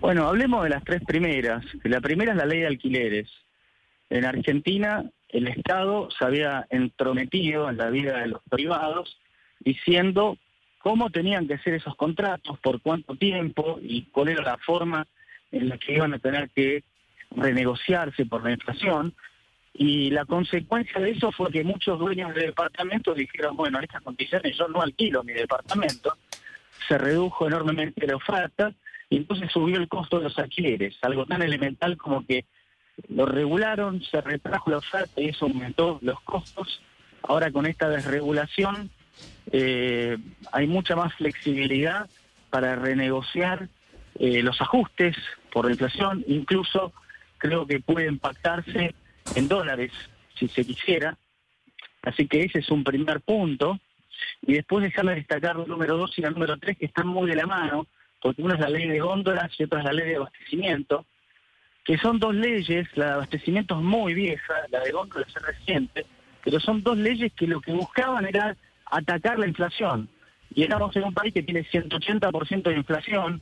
Bueno, 0.00 0.26
hablemos 0.26 0.64
de 0.64 0.70
las 0.70 0.82
tres 0.82 1.02
primeras. 1.06 1.64
La 1.84 2.00
primera 2.00 2.32
es 2.32 2.38
la 2.38 2.46
ley 2.46 2.60
de 2.60 2.66
alquileres. 2.66 3.28
En 4.10 4.24
Argentina 4.24 5.04
el 5.28 5.48
Estado 5.48 6.08
se 6.10 6.24
había 6.24 6.66
entrometido 6.70 7.70
en 7.70 7.76
la 7.76 7.90
vida 7.90 8.18
de 8.18 8.26
los 8.26 8.42
privados 8.50 9.16
diciendo 9.60 10.36
cómo 10.82 11.10
tenían 11.10 11.46
que 11.46 11.58
ser 11.58 11.74
esos 11.74 11.94
contratos, 11.96 12.58
por 12.58 12.80
cuánto 12.80 13.14
tiempo 13.14 13.78
y 13.80 14.02
cuál 14.06 14.28
era 14.28 14.42
la 14.42 14.58
forma 14.58 15.06
en 15.52 15.68
la 15.68 15.78
que 15.78 15.94
iban 15.94 16.12
a 16.12 16.18
tener 16.18 16.50
que 16.50 16.82
renegociarse 17.30 18.26
por 18.26 18.42
la 18.42 18.52
inflación. 18.52 19.14
Y 19.72 20.10
la 20.10 20.24
consecuencia 20.24 21.00
de 21.00 21.12
eso 21.12 21.30
fue 21.32 21.50
que 21.50 21.64
muchos 21.64 21.98
dueños 21.98 22.34
de 22.34 22.46
departamentos 22.46 23.16
dijeron, 23.16 23.56
bueno, 23.56 23.78
en 23.78 23.84
estas 23.84 24.02
condiciones 24.02 24.56
yo 24.58 24.68
no 24.68 24.82
alquilo 24.82 25.22
mi 25.22 25.32
departamento, 25.32 26.18
se 26.88 26.98
redujo 26.98 27.46
enormemente 27.46 28.06
la 28.06 28.16
oferta 28.16 28.74
y 29.08 29.18
entonces 29.18 29.50
subió 29.52 29.78
el 29.78 29.88
costo 29.88 30.18
de 30.18 30.24
los 30.24 30.38
alquileres, 30.38 30.98
algo 31.02 31.24
tan 31.26 31.42
elemental 31.42 31.96
como 31.96 32.26
que 32.26 32.44
lo 33.08 33.24
regularon, 33.24 34.02
se 34.02 34.20
retrajo 34.20 34.70
la 34.70 34.78
oferta 34.78 35.20
y 35.20 35.28
eso 35.28 35.46
aumentó 35.46 35.98
los 36.02 36.20
costos. 36.22 36.82
Ahora 37.22 37.52
con 37.52 37.66
esta 37.66 37.88
desregulación 37.88 38.90
eh, 39.50 40.16
hay 40.52 40.66
mucha 40.66 40.96
más 40.96 41.14
flexibilidad 41.14 42.08
para 42.50 42.76
renegociar 42.76 43.68
eh, 44.18 44.42
los 44.42 44.60
ajustes 44.60 45.16
por 45.50 45.66
la 45.66 45.72
inflación, 45.72 46.24
incluso 46.26 46.92
creo 47.38 47.66
que 47.66 47.80
puede 47.80 48.06
impactarse 48.06 48.94
en 49.34 49.48
dólares 49.48 49.90
si 50.38 50.48
se 50.48 50.64
quisiera. 50.64 51.16
Así 52.02 52.26
que 52.26 52.42
ese 52.44 52.60
es 52.60 52.70
un 52.70 52.84
primer 52.84 53.20
punto. 53.20 53.78
Y 54.42 54.54
después 54.54 54.82
dejarme 54.82 55.14
destacar 55.14 55.56
el 55.56 55.66
número 55.66 55.96
dos 55.96 56.16
y 56.18 56.22
la 56.22 56.30
número 56.30 56.56
tres 56.58 56.76
que 56.78 56.86
están 56.86 57.08
muy 57.08 57.28
de 57.28 57.36
la 57.36 57.46
mano, 57.46 57.86
porque 58.20 58.42
una 58.42 58.54
es 58.54 58.60
la 58.60 58.68
ley 58.68 58.86
de 58.86 59.00
góndolas 59.00 59.50
y 59.58 59.64
otra 59.64 59.80
es 59.80 59.84
la 59.84 59.92
ley 59.92 60.08
de 60.10 60.16
abastecimiento, 60.16 61.06
que 61.84 61.98
son 61.98 62.18
dos 62.18 62.34
leyes, 62.34 62.86
la 62.94 63.06
de 63.06 63.12
abastecimiento 63.12 63.74
es 63.76 63.82
muy 63.82 64.14
vieja, 64.14 64.54
la 64.70 64.80
de 64.80 64.92
góndolas 64.92 65.28
es 65.34 65.42
reciente, 65.42 66.06
pero 66.44 66.60
son 66.60 66.82
dos 66.82 66.96
leyes 66.96 67.32
que 67.32 67.46
lo 67.46 67.60
que 67.60 67.72
buscaban 67.72 68.26
era 68.26 68.56
atacar 68.92 69.38
la 69.38 69.48
inflación. 69.48 70.08
Y 70.54 70.62
estamos 70.62 70.94
en 70.96 71.04
un 71.04 71.14
país 71.14 71.32
que 71.32 71.42
tiene 71.42 71.64
180% 71.64 72.62
de 72.62 72.76
inflación 72.76 73.40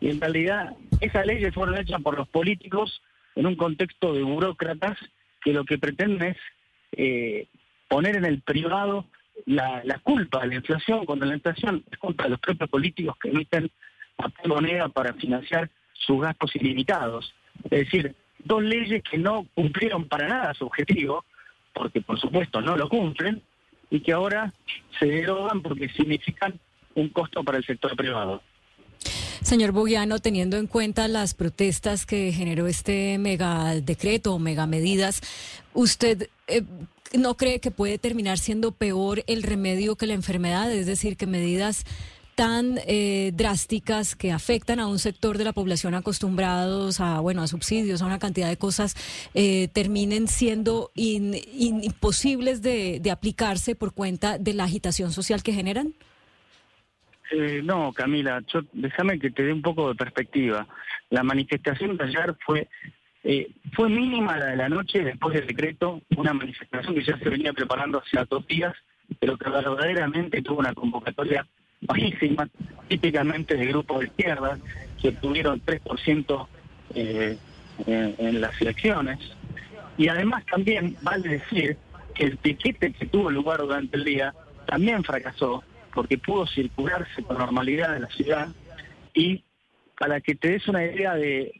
y 0.00 0.10
en 0.10 0.20
realidad 0.20 0.74
esas 1.00 1.24
leyes 1.24 1.54
fueron 1.54 1.78
hechas 1.78 2.02
por 2.02 2.18
los 2.18 2.28
políticos 2.28 3.00
en 3.36 3.46
un 3.46 3.54
contexto 3.54 4.12
de 4.12 4.22
burócratas 4.22 4.98
que 5.40 5.52
lo 5.52 5.64
que 5.64 5.78
pretenden 5.78 6.30
es 6.30 6.36
eh, 6.92 7.46
poner 7.88 8.16
en 8.16 8.24
el 8.24 8.42
privado 8.42 9.06
la, 9.46 9.82
culpa 10.02 10.40
de 10.40 10.48
la 10.48 10.54
inflación, 10.56 11.06
cuando 11.06 11.26
la 11.26 11.34
inflación 11.34 11.84
es 11.90 11.98
culpa 11.98 12.26
los 12.28 12.40
propios 12.40 12.68
políticos 12.68 13.16
que 13.20 13.28
emiten 13.30 13.70
papel 14.16 14.48
moneda 14.48 14.88
para 14.88 15.12
financiar 15.14 15.70
sus 15.92 16.20
gastos 16.20 16.54
ilimitados. 16.56 17.32
Es 17.64 17.84
decir, 17.84 18.16
dos 18.40 18.62
leyes 18.62 19.02
que 19.04 19.16
no 19.16 19.46
cumplieron 19.54 20.08
para 20.08 20.26
nada 20.26 20.54
su 20.54 20.66
objetivo, 20.66 21.24
porque 21.72 22.00
por 22.00 22.18
supuesto 22.18 22.60
no 22.60 22.76
lo 22.76 22.88
cumplen, 22.88 23.42
y 23.90 24.00
que 24.00 24.12
ahora 24.12 24.52
se 24.98 25.06
derogan 25.06 25.62
porque 25.62 25.88
significan 25.88 26.58
un 26.94 27.08
costo 27.10 27.42
para 27.44 27.58
el 27.58 27.64
sector 27.64 27.96
privado. 27.96 28.42
Señor 29.42 29.72
Bogiano, 29.72 30.18
teniendo 30.18 30.56
en 30.56 30.66
cuenta 30.66 31.08
las 31.08 31.34
protestas 31.34 32.04
que 32.04 32.32
generó 32.32 32.66
este 32.66 33.18
mega 33.18 33.74
decreto 33.76 34.34
o 34.34 34.38
mega 34.38 34.66
medidas, 34.66 35.22
¿usted 35.72 36.28
eh, 36.48 36.64
no 37.14 37.36
cree 37.36 37.60
que 37.60 37.70
puede 37.70 37.98
terminar 37.98 38.38
siendo 38.38 38.72
peor 38.72 39.22
el 39.26 39.42
remedio 39.42 39.96
que 39.96 40.06
la 40.06 40.14
enfermedad? 40.14 40.70
Es 40.72 40.86
decir, 40.86 41.16
que 41.16 41.26
medidas 41.26 41.86
tan 42.38 42.78
eh, 42.86 43.32
drásticas 43.34 44.14
que 44.14 44.30
afectan 44.30 44.78
a 44.78 44.86
un 44.86 45.00
sector 45.00 45.38
de 45.38 45.44
la 45.44 45.52
población 45.52 45.96
acostumbrados 45.96 47.00
a 47.00 47.18
bueno 47.18 47.42
a 47.42 47.48
subsidios 47.48 48.00
a 48.00 48.06
una 48.06 48.20
cantidad 48.20 48.48
de 48.48 48.56
cosas 48.56 48.94
eh, 49.34 49.66
terminen 49.66 50.28
siendo 50.28 50.92
imposibles 50.94 52.62
de, 52.62 53.02
aplicarse 53.10 53.74
por 53.74 53.92
cuenta 53.92 54.38
de 54.38 54.54
la 54.54 54.64
agitación 54.64 55.10
social 55.10 55.42
que 55.42 55.52
generan 55.52 55.94
eh, 57.32 57.60
no 57.64 57.92
Camila 57.92 58.40
yo, 58.46 58.60
déjame 58.72 59.18
que 59.18 59.32
te 59.32 59.42
dé 59.42 59.52
un 59.52 59.60
poco 59.60 59.88
de 59.88 59.96
perspectiva. 59.96 60.68
La 61.10 61.24
manifestación 61.24 61.96
de 61.96 62.04
ayer 62.04 62.36
fue 62.46 62.68
fue 63.74 63.88
mínima 63.88 64.38
la 64.38 64.46
de 64.46 64.56
la 64.56 64.68
noche 64.68 65.02
después 65.02 65.34
del 65.34 65.48
decreto 65.48 66.00
una 66.16 66.32
manifestación 66.32 66.94
que 66.94 67.02
ya 67.02 67.18
se 67.18 67.28
venía 67.28 67.52
preparando 67.52 67.98
hace 67.98 68.24
dos 68.30 68.46
días 68.46 68.74
pero 69.18 69.36
que 69.36 69.50
verdaderamente 69.50 70.40
tuvo 70.40 70.60
una 70.60 70.72
convocatoria 70.72 71.44
bajísima, 71.80 72.48
típicamente 72.88 73.56
de 73.56 73.66
grupos 73.66 74.00
de 74.00 74.06
izquierda, 74.06 74.58
que 75.00 75.08
obtuvieron 75.08 75.60
3% 75.64 76.46
eh, 76.94 77.38
en, 77.86 78.40
las 78.40 78.60
elecciones. 78.60 79.18
Y 79.96 80.08
además 80.08 80.44
también 80.46 80.96
vale 81.02 81.28
decir 81.28 81.76
que 82.14 82.24
el 82.24 82.36
piquete 82.36 82.92
que 82.92 83.06
tuvo 83.06 83.30
lugar 83.30 83.60
durante 83.60 83.96
el 83.96 84.04
día 84.04 84.34
también 84.66 85.04
fracasó, 85.04 85.62
porque 85.94 86.18
pudo 86.18 86.46
circularse 86.46 87.22
con 87.22 87.38
normalidad 87.38 87.96
en 87.96 88.02
la 88.02 88.08
ciudad 88.08 88.48
y 89.14 89.42
para 89.98 90.20
que 90.20 90.34
te 90.34 90.52
des 90.52 90.68
una 90.68 90.84
idea 90.84 91.14
de 91.14 91.52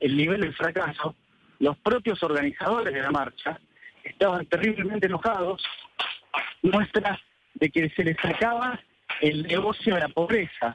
el, 0.00 0.16
nivel 0.16 0.42
del 0.42 0.54
fracaso, 0.54 1.14
los 1.58 1.76
propios 1.78 2.22
organizadores 2.22 2.92
de 2.92 3.00
la 3.00 3.10
marcha 3.10 3.58
estaban 4.04 4.44
terriblemente 4.46 5.06
enojados, 5.06 5.62
muestra 6.62 7.18
de 7.54 7.70
que 7.70 7.88
se 7.90 8.04
les 8.04 8.16
sacaba 8.20 8.78
el 9.20 9.42
negocio 9.44 9.94
de 9.94 10.00
la 10.00 10.08
pobreza, 10.08 10.74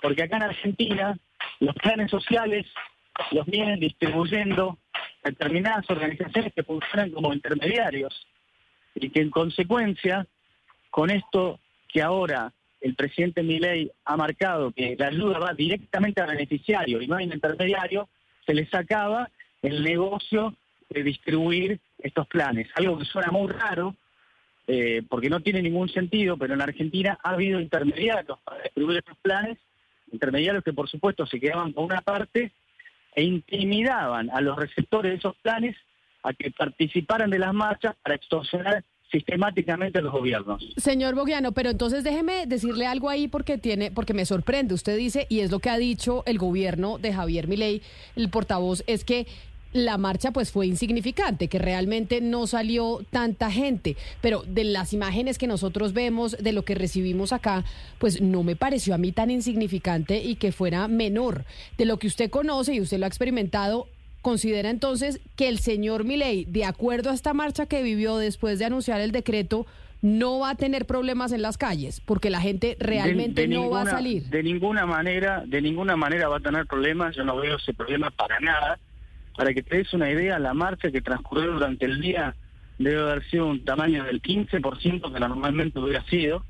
porque 0.00 0.22
acá 0.22 0.36
en 0.36 0.42
Argentina 0.44 1.18
los 1.60 1.74
planes 1.76 2.10
sociales 2.10 2.66
los 3.30 3.46
vienen 3.46 3.78
distribuyendo 3.80 4.78
determinadas 5.22 5.88
organizaciones 5.90 6.52
que 6.54 6.62
funcionan 6.62 7.10
como 7.10 7.32
intermediarios 7.32 8.26
y 8.94 9.10
que 9.10 9.20
en 9.20 9.30
consecuencia, 9.30 10.26
con 10.90 11.10
esto 11.10 11.60
que 11.88 12.02
ahora 12.02 12.52
el 12.80 12.94
presidente 12.94 13.42
Milei 13.42 13.90
ha 14.04 14.16
marcado 14.16 14.72
que 14.72 14.96
la 14.98 15.08
ayuda 15.08 15.38
va 15.38 15.54
directamente 15.54 16.20
al 16.20 16.30
beneficiario 16.30 17.00
y 17.00 17.06
no 17.06 17.16
un 17.16 17.22
intermediario, 17.22 18.08
se 18.44 18.54
les 18.54 18.72
acaba 18.74 19.30
el 19.62 19.84
negocio 19.84 20.54
de 20.90 21.02
distribuir 21.04 21.80
estos 21.98 22.26
planes, 22.26 22.68
algo 22.74 22.98
que 22.98 23.04
suena 23.04 23.30
muy 23.30 23.50
raro, 23.50 23.94
eh, 24.66 25.02
porque 25.08 25.28
no 25.28 25.40
tiene 25.40 25.62
ningún 25.62 25.88
sentido, 25.88 26.36
pero 26.36 26.54
en 26.54 26.62
Argentina 26.62 27.18
ha 27.22 27.30
habido 27.30 27.60
intermediarios 27.60 28.38
para 28.44 28.62
distribuir 28.62 28.98
estos 28.98 29.18
planes, 29.18 29.58
intermediarios 30.12 30.62
que 30.62 30.72
por 30.72 30.88
supuesto 30.88 31.26
se 31.26 31.40
quedaban 31.40 31.72
con 31.72 31.84
una 31.84 32.00
parte 32.00 32.52
e 33.14 33.22
intimidaban 33.22 34.30
a 34.30 34.40
los 34.40 34.56
receptores 34.56 35.12
de 35.12 35.18
esos 35.18 35.36
planes 35.36 35.76
a 36.22 36.32
que 36.32 36.50
participaran 36.50 37.30
de 37.30 37.38
las 37.38 37.52
marchas 37.52 37.96
para 38.02 38.14
extorsionar 38.14 38.84
sistemáticamente 39.10 40.00
los 40.00 40.10
gobiernos. 40.10 40.66
Señor 40.78 41.14
Bogiano, 41.14 41.52
pero 41.52 41.70
entonces 41.70 42.02
déjeme 42.02 42.46
decirle 42.46 42.86
algo 42.86 43.10
ahí 43.10 43.28
porque 43.28 43.58
tiene, 43.58 43.90
porque 43.90 44.14
me 44.14 44.24
sorprende. 44.24 44.72
Usted 44.72 44.96
dice, 44.96 45.26
y 45.28 45.40
es 45.40 45.50
lo 45.50 45.58
que 45.58 45.68
ha 45.68 45.76
dicho 45.76 46.22
el 46.24 46.38
gobierno 46.38 46.98
de 46.98 47.12
Javier 47.12 47.46
Milei, 47.46 47.82
el 48.16 48.30
portavoz, 48.30 48.82
es 48.86 49.04
que 49.04 49.26
la 49.72 49.98
marcha 49.98 50.30
pues 50.30 50.50
fue 50.50 50.66
insignificante, 50.66 51.48
que 51.48 51.58
realmente 51.58 52.20
no 52.20 52.46
salió 52.46 53.00
tanta 53.10 53.50
gente, 53.50 53.96
pero 54.20 54.42
de 54.46 54.64
las 54.64 54.92
imágenes 54.92 55.38
que 55.38 55.46
nosotros 55.46 55.92
vemos, 55.92 56.36
de 56.38 56.52
lo 56.52 56.64
que 56.64 56.74
recibimos 56.74 57.32
acá, 57.32 57.64
pues 57.98 58.20
no 58.20 58.42
me 58.42 58.56
pareció 58.56 58.94
a 58.94 58.98
mí 58.98 59.12
tan 59.12 59.30
insignificante 59.30 60.22
y 60.22 60.36
que 60.36 60.52
fuera 60.52 60.88
menor. 60.88 61.44
De 61.78 61.84
lo 61.84 61.98
que 61.98 62.06
usted 62.06 62.30
conoce 62.30 62.74
y 62.74 62.80
usted 62.80 62.98
lo 62.98 63.06
ha 63.06 63.08
experimentado, 63.08 63.88
¿considera 64.20 64.70
entonces 64.70 65.20
que 65.36 65.48
el 65.48 65.58
señor 65.58 66.04
Milei, 66.04 66.44
de 66.44 66.64
acuerdo 66.64 67.10
a 67.10 67.14
esta 67.14 67.34
marcha 67.34 67.66
que 67.66 67.82
vivió 67.82 68.18
después 68.18 68.58
de 68.58 68.66
anunciar 68.66 69.00
el 69.00 69.12
decreto, 69.12 69.66
no 70.02 70.40
va 70.40 70.50
a 70.50 70.54
tener 70.56 70.84
problemas 70.84 71.30
en 71.30 71.42
las 71.42 71.56
calles, 71.56 72.00
porque 72.00 72.28
la 72.28 72.40
gente 72.40 72.76
realmente 72.80 73.46
no 73.46 73.70
va 73.70 73.82
a 73.82 73.86
salir. 73.86 74.24
De 74.24 74.42
ninguna 74.42 74.84
manera, 74.84 75.44
de 75.46 75.62
ninguna 75.62 75.96
manera 75.96 76.28
va 76.28 76.38
a 76.38 76.40
tener 76.40 76.66
problemas, 76.66 77.14
yo 77.14 77.24
no 77.24 77.36
veo 77.36 77.56
ese 77.56 77.72
problema 77.72 78.10
para 78.10 78.40
nada 78.40 78.80
para 79.36 79.54
que 79.54 79.62
te 79.62 79.76
des 79.76 79.92
una 79.94 80.10
idea, 80.10 80.38
la 80.38 80.54
marcha 80.54 80.90
que 80.90 81.00
transcurrió 81.00 81.52
durante 81.52 81.86
el 81.86 82.00
día 82.00 82.34
debe 82.78 83.00
haber 83.00 83.24
sido 83.28 83.46
un 83.46 83.64
tamaño 83.64 84.04
del 84.04 84.20
15% 84.20 85.12
que 85.12 85.20
normalmente 85.20 85.78
hubiera 85.78 86.04
sido, 86.04 86.44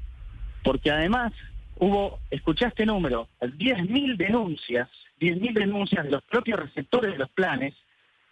porque 0.65 0.91
además 0.91 1.33
hubo, 1.77 2.19
escuchaste 2.31 2.87
número, 2.87 3.29
10.000 3.41 4.17
denuncias, 4.17 4.89
10.000 5.21 5.53
denuncias 5.53 6.05
de 6.05 6.11
los 6.11 6.23
propios 6.25 6.61
receptores 6.61 7.13
de 7.13 7.19
los 7.19 7.31
planes, 7.31 7.75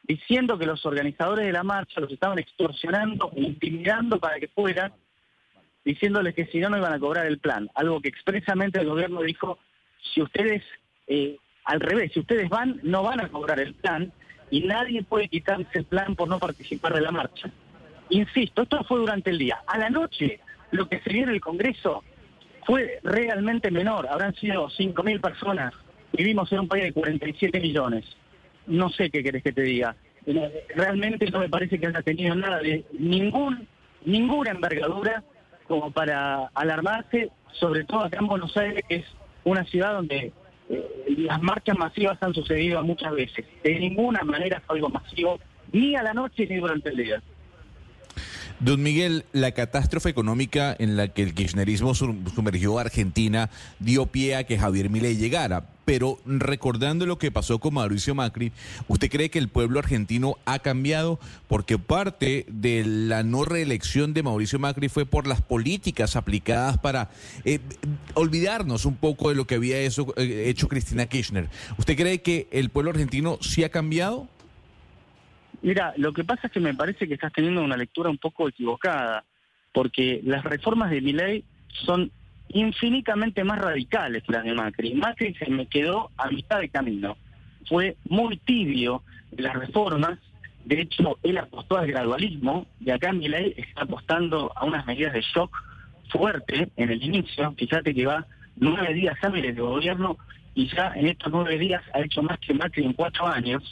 diciendo 0.04 0.58
que 0.58 0.66
los 0.66 0.84
organizadores 0.86 1.46
de 1.46 1.52
la 1.52 1.62
marcha 1.62 2.00
los 2.00 2.10
estaban 2.10 2.38
extorsionando, 2.38 3.30
intimidando 3.36 4.18
para 4.18 4.40
que 4.40 4.48
fueran, 4.48 4.92
diciéndoles 5.84 6.34
que 6.34 6.46
si 6.46 6.58
no, 6.58 6.68
no 6.68 6.78
iban 6.78 6.92
a 6.92 6.98
cobrar 6.98 7.26
el 7.26 7.38
plan. 7.38 7.70
Algo 7.74 8.00
que 8.00 8.08
expresamente 8.08 8.80
el 8.80 8.88
gobierno 8.88 9.22
dijo, 9.22 9.58
si 10.14 10.22
ustedes, 10.22 10.62
eh, 11.06 11.36
al 11.64 11.80
revés, 11.80 12.12
si 12.12 12.20
ustedes 12.20 12.48
van, 12.48 12.80
no 12.82 13.02
van 13.02 13.20
a 13.20 13.28
cobrar 13.28 13.60
el 13.60 13.74
plan, 13.74 14.12
y 14.50 14.62
nadie 14.62 15.02
puede 15.02 15.28
quitarse 15.28 15.78
el 15.78 15.84
plan 15.84 16.16
por 16.16 16.28
no 16.28 16.38
participar 16.38 16.94
de 16.94 17.00
la 17.00 17.12
marcha. 17.12 17.50
Insisto, 18.10 18.62
esto 18.62 18.84
fue 18.84 18.98
durante 18.98 19.30
el 19.30 19.38
día. 19.38 19.62
A 19.66 19.78
la 19.78 19.88
noche, 19.88 20.40
lo 20.72 20.88
que 20.88 21.00
se 21.00 21.10
vio 21.10 21.22
en 21.22 21.30
el 21.30 21.40
Congreso 21.40 22.02
fue 22.66 22.98
realmente 23.02 23.70
menor. 23.70 24.08
Habrán 24.08 24.34
sido 24.34 24.68
5.000 24.68 25.20
personas. 25.20 25.72
Vivimos 26.12 26.50
en 26.52 26.60
un 26.60 26.68
país 26.68 26.84
de 26.84 26.92
47 26.92 27.60
millones. 27.60 28.04
No 28.66 28.90
sé 28.90 29.10
qué 29.10 29.22
querés 29.22 29.42
que 29.42 29.52
te 29.52 29.62
diga. 29.62 29.94
Realmente 30.74 31.30
no 31.30 31.38
me 31.38 31.48
parece 31.48 31.78
que 31.78 31.86
haya 31.86 32.02
tenido 32.02 32.34
nada 32.34 32.58
de 32.58 32.84
ningún, 32.98 33.66
ninguna 34.04 34.50
envergadura 34.50 35.22
como 35.66 35.92
para 35.92 36.50
alarmarse, 36.54 37.30
sobre 37.52 37.84
todo 37.84 38.00
acá 38.00 38.18
en 38.18 38.26
Buenos 38.26 38.56
Aires, 38.56 38.84
que 38.88 38.96
es 38.96 39.06
una 39.44 39.64
ciudad 39.64 39.94
donde 39.94 40.32
las 41.06 41.42
marchas 41.42 41.76
masivas 41.76 42.18
han 42.22 42.34
sucedido 42.34 42.82
muchas 42.82 43.12
veces. 43.12 43.44
De 43.62 43.78
ninguna 43.78 44.22
manera 44.22 44.62
fue 44.66 44.76
algo 44.76 44.88
masivo, 44.88 45.38
ni 45.72 45.96
a 45.96 46.02
la 46.02 46.14
noche 46.14 46.46
ni 46.48 46.56
durante 46.56 46.90
el 46.90 46.96
día. 46.96 47.22
Don 48.60 48.82
Miguel, 48.82 49.24
la 49.32 49.52
catástrofe 49.52 50.10
económica 50.10 50.76
en 50.78 50.94
la 50.94 51.08
que 51.08 51.22
el 51.22 51.32
kirchnerismo 51.32 51.94
sumergió 51.94 52.76
a 52.76 52.82
Argentina 52.82 53.48
dio 53.78 54.04
pie 54.04 54.36
a 54.36 54.44
que 54.44 54.58
Javier 54.58 54.90
Milei 54.90 55.16
llegara. 55.16 55.64
Pero 55.86 56.18
recordando 56.26 57.06
lo 57.06 57.18
que 57.18 57.32
pasó 57.32 57.58
con 57.58 57.72
Mauricio 57.72 58.14
Macri, 58.14 58.52
¿usted 58.86 59.10
cree 59.10 59.30
que 59.30 59.38
el 59.38 59.48
pueblo 59.48 59.78
argentino 59.78 60.36
ha 60.44 60.58
cambiado? 60.58 61.18
Porque 61.48 61.78
parte 61.78 62.44
de 62.50 62.84
la 62.84 63.22
no 63.22 63.46
reelección 63.46 64.12
de 64.12 64.22
Mauricio 64.22 64.58
Macri 64.58 64.90
fue 64.90 65.06
por 65.06 65.26
las 65.26 65.40
políticas 65.40 66.14
aplicadas 66.14 66.76
para 66.76 67.08
eh, 67.46 67.60
olvidarnos 68.12 68.84
un 68.84 68.96
poco 68.96 69.30
de 69.30 69.36
lo 69.36 69.46
que 69.46 69.54
había 69.54 69.80
eh, 69.80 69.90
hecho 70.18 70.68
Cristina 70.68 71.06
Kirchner. 71.06 71.48
¿Usted 71.78 71.96
cree 71.96 72.20
que 72.20 72.46
el 72.52 72.68
pueblo 72.68 72.90
argentino 72.90 73.38
sí 73.40 73.64
ha 73.64 73.70
cambiado? 73.70 74.28
Mira, 75.62 75.92
lo 75.96 76.12
que 76.12 76.24
pasa 76.24 76.46
es 76.46 76.52
que 76.52 76.60
me 76.60 76.74
parece 76.74 77.06
que 77.06 77.14
estás 77.14 77.32
teniendo 77.32 77.62
una 77.62 77.76
lectura 77.76 78.08
un 78.08 78.18
poco 78.18 78.48
equivocada, 78.48 79.24
porque 79.72 80.20
las 80.24 80.42
reformas 80.44 80.90
de 80.90 81.00
mi 81.00 81.12
ley 81.12 81.44
son 81.84 82.10
infinitamente 82.48 83.44
más 83.44 83.58
radicales 83.58 84.22
que 84.24 84.32
las 84.32 84.44
de 84.44 84.54
Macri. 84.54 84.94
Macri 84.94 85.34
se 85.34 85.50
me 85.50 85.66
quedó 85.66 86.10
a 86.16 86.28
mitad 86.28 86.60
de 86.60 86.68
camino. 86.68 87.16
Fue 87.68 87.96
muy 88.08 88.38
tibio 88.38 89.02
las 89.36 89.54
reformas. 89.54 90.18
De 90.64 90.80
hecho, 90.80 91.18
él 91.22 91.38
apostó 91.38 91.78
al 91.78 91.86
gradualismo 91.86 92.66
y 92.80 92.90
acá 92.90 93.12
mi 93.12 93.28
ley 93.28 93.54
está 93.56 93.82
apostando 93.82 94.52
a 94.56 94.64
unas 94.64 94.86
medidas 94.86 95.12
de 95.12 95.22
shock 95.22 95.54
fuerte 96.08 96.68
en 96.76 96.90
el 96.90 97.02
inicio. 97.02 97.52
Fíjate 97.56 97.94
que 97.94 98.06
va 98.06 98.26
nueve 98.56 98.92
días 98.94 99.16
hábiles 99.22 99.54
de 99.54 99.62
gobierno 99.62 100.16
y 100.54 100.66
ya 100.68 100.92
en 100.96 101.06
estos 101.06 101.30
nueve 101.32 101.58
días 101.58 101.82
ha 101.94 102.00
hecho 102.00 102.22
más 102.22 102.38
que 102.40 102.54
Macri 102.54 102.84
en 102.84 102.94
cuatro 102.94 103.26
años. 103.26 103.62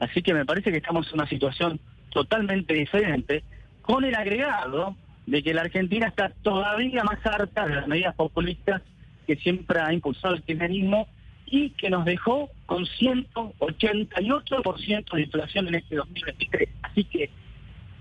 Así 0.00 0.22
que 0.22 0.34
me 0.34 0.44
parece 0.44 0.70
que 0.70 0.78
estamos 0.78 1.08
en 1.08 1.14
una 1.14 1.28
situación 1.28 1.80
totalmente 2.10 2.74
diferente, 2.74 3.42
con 3.82 4.04
el 4.04 4.14
agregado 4.14 4.94
de 5.26 5.42
que 5.42 5.54
la 5.54 5.62
Argentina 5.62 6.06
está 6.08 6.30
todavía 6.42 7.02
más 7.04 7.24
harta 7.26 7.66
de 7.66 7.74
las 7.74 7.86
medidas 7.86 8.14
populistas 8.14 8.82
que 9.26 9.36
siempre 9.36 9.80
ha 9.80 9.92
impulsado 9.92 10.34
el 10.34 10.42
kirchnerismo 10.42 11.08
y 11.46 11.70
que 11.70 11.90
nos 11.90 12.04
dejó 12.04 12.50
con 12.66 12.84
188% 12.84 15.14
de 15.14 15.22
inflación 15.22 15.68
en 15.68 15.76
este 15.76 15.96
2023. 15.96 16.68
Así 16.82 17.04
que 17.04 17.30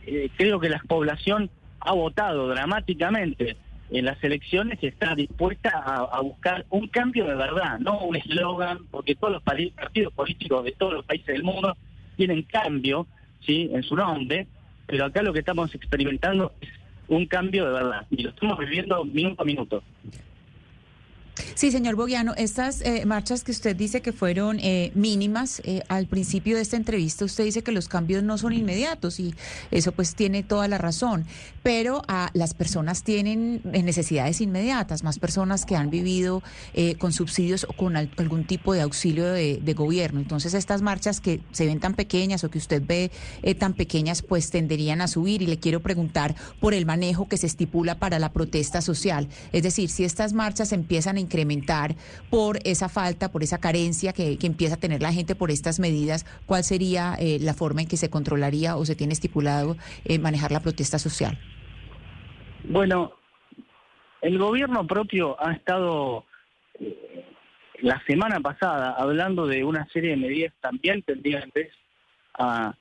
eh, 0.05 0.29
creo 0.37 0.59
que 0.59 0.69
la 0.69 0.81
población 0.87 1.49
ha 1.79 1.93
votado 1.93 2.47
dramáticamente 2.47 3.57
en 3.89 4.05
las 4.05 4.21
elecciones 4.23 4.79
está 4.81 5.15
dispuesta 5.15 5.69
a, 5.69 6.21
buscar 6.21 6.65
un 6.69 6.87
cambio 6.87 7.25
de 7.25 7.35
verdad, 7.35 7.79
no 7.79 7.99
un 7.99 8.15
eslogan, 8.15 8.79
porque 8.91 9.15
todos 9.15 9.33
los 9.33 9.43
partidos 9.43 10.13
políticos 10.13 10.65
de 10.65 10.71
todos 10.73 10.93
los 10.93 11.05
países 11.05 11.27
del 11.27 11.43
mundo 11.43 11.75
tienen 12.15 12.43
cambio 12.43 13.07
sí 13.45 13.69
en 13.73 13.83
su 13.83 13.95
nombre, 13.95 14.47
pero 14.85 15.05
acá 15.05 15.21
lo 15.21 15.31
que 15.31 15.39
estamos 15.39 15.73
experimentando 15.73 16.53
es 16.59 16.69
un 17.07 17.25
cambio 17.25 17.65
de 17.65 17.73
verdad 17.73 18.05
y 18.09 18.23
lo 18.23 18.29
estamos 18.29 18.57
viviendo 18.59 19.05
minuto 19.05 19.41
a 19.41 19.45
minuto. 19.45 19.83
Sí, 21.57 21.71
señor 21.71 21.95
Bogiano, 21.95 22.35
estas 22.37 22.81
eh, 22.81 23.03
marchas 23.07 23.43
que 23.43 23.49
usted 23.49 23.75
dice 23.75 24.03
que 24.03 24.13
fueron 24.13 24.59
eh, 24.59 24.91
mínimas, 24.93 25.59
eh, 25.65 25.81
al 25.87 26.05
principio 26.05 26.55
de 26.55 26.61
esta 26.61 26.77
entrevista 26.77 27.25
usted 27.25 27.45
dice 27.45 27.63
que 27.63 27.71
los 27.71 27.87
cambios 27.87 28.21
no 28.21 28.37
son 28.37 28.53
inmediatos 28.53 29.19
y 29.19 29.33
eso 29.71 29.91
pues 29.91 30.13
tiene 30.13 30.43
toda 30.43 30.67
la 30.67 30.77
razón, 30.77 31.25
pero 31.63 32.03
a, 32.07 32.29
las 32.35 32.53
personas 32.53 33.01
tienen 33.01 33.61
necesidades 33.63 34.39
inmediatas, 34.39 35.03
más 35.03 35.17
personas 35.17 35.65
que 35.65 35.75
han 35.75 35.89
vivido 35.89 36.43
con 36.99 37.11
subsidios 37.11 37.65
o 37.67 37.73
con 37.73 37.97
algún 37.97 38.45
tipo 38.45 38.73
de 38.73 38.81
auxilio 38.81 39.25
de, 39.25 39.73
gobierno. 39.75 40.19
Entonces 40.19 40.53
estas 40.53 40.83
marchas 40.83 41.19
que 41.19 41.41
se 41.51 41.65
ven 41.65 41.79
tan 41.79 41.95
pequeñas 41.95 42.43
o 42.43 42.51
que 42.51 42.59
usted 42.59 42.83
ve 42.85 43.11
tan 43.57 43.73
pequeñas 43.73 44.21
pues 44.21 44.51
tenderían 44.51 45.01
a 45.01 45.07
subir 45.07 45.41
y 45.41 45.47
le 45.47 45.57
quiero 45.57 45.81
preguntar 45.81 46.35
por 46.59 46.75
el 46.75 46.85
manejo 46.85 47.27
que 47.27 47.37
se 47.37 47.47
estipula 47.47 47.97
para 47.97 48.19
la 48.19 48.31
protesta 48.31 48.81
social. 48.81 49.27
Es 49.51 49.63
decir, 49.63 49.89
si 49.89 50.03
estas 50.03 50.33
marchas 50.33 50.71
empiezan 50.71 51.17
a 51.17 51.19
incrementar 51.19 51.46
por 52.29 52.59
esa 52.63 52.89
falta, 52.89 53.31
por 53.31 53.43
esa 53.43 53.59
carencia 53.59 54.13
que, 54.13 54.37
empieza 54.41 54.75
a 54.75 54.79
tener 54.79 55.01
la 55.01 55.11
gente 55.11 55.35
por 55.35 55.51
estas 55.51 55.79
medidas, 55.79 56.25
¿cuál 56.45 56.63
sería 56.63 57.15
eh, 57.19 57.37
la 57.41 57.53
forma 57.53 57.81
en 57.81 57.87
que 57.87 57.97
se 57.97 58.09
controlaría 58.09 58.77
o 58.77 58.85
se 58.85 58.95
tiene 58.95 59.13
estipulado 59.13 59.75
eh, 60.05 60.19
manejar 60.19 60.51
la 60.51 60.61
protesta 60.61 60.99
social? 60.99 61.37
Bueno, 62.63 63.13
el 64.21 64.37
gobierno 64.37 64.87
propio 64.87 65.35
ha 65.39 65.53
estado 65.53 66.25
eh, 66.79 67.25
la 67.81 68.01
semana 68.07 68.39
pasada 68.39 68.95
hablando 68.97 69.47
de 69.47 69.63
una 69.63 69.87
serie 69.89 70.11
de 70.11 70.17
medidas 70.17 70.53
también 70.61 71.03
tendientes 71.03 71.71
a 72.37 72.75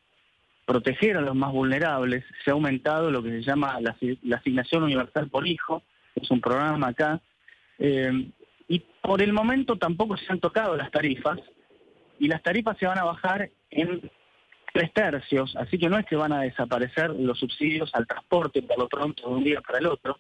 proteger 0.64 1.16
a 1.16 1.20
los 1.20 1.34
más 1.34 1.52
vulnerables. 1.52 2.24
Se 2.44 2.51
ha 2.51 2.55
aumentado 2.55 3.10
lo 3.10 3.22
que 3.22 3.30
se 3.30 3.43
llama 3.43 3.78
la, 3.80 3.97
asignación 4.36 4.82
universal 4.84 5.28
por 5.28 5.47
hijo, 5.47 5.82
es 6.14 6.30
un 6.30 6.40
programa 6.40 6.88
acá 6.88 7.20
por 9.07 9.23
el 9.23 9.33
momento 9.33 9.77
tampoco 9.77 10.16
se 10.16 10.27
han 10.33 10.41
tocado 10.41 10.77
las 10.77 10.91
tarifas 10.91 11.39
y 12.19 12.27
las 12.27 12.43
tarifas 12.43 12.77
se 12.77 12.87
van 12.87 12.99
a 12.99 13.05
bajar 13.05 13.51
en 13.70 14.11
tres 14.73 14.93
tercios, 14.93 15.55
así 15.57 15.78
que 15.78 15.89
no 15.89 15.97
es 15.97 16.05
que 16.07 16.16
van 16.16 16.33
a 16.33 16.41
desaparecer 16.41 17.11
los 17.11 17.39
subsidios 17.39 17.89
al 17.95 18.07
transporte 18.07 18.62
por 18.62 18.78
lo 18.78 18.89
pronto 18.89 19.28
de 19.28 19.35
un 19.35 19.45
día 19.45 19.61
para 19.61 19.78
el 19.78 19.87
otro. 19.87 20.19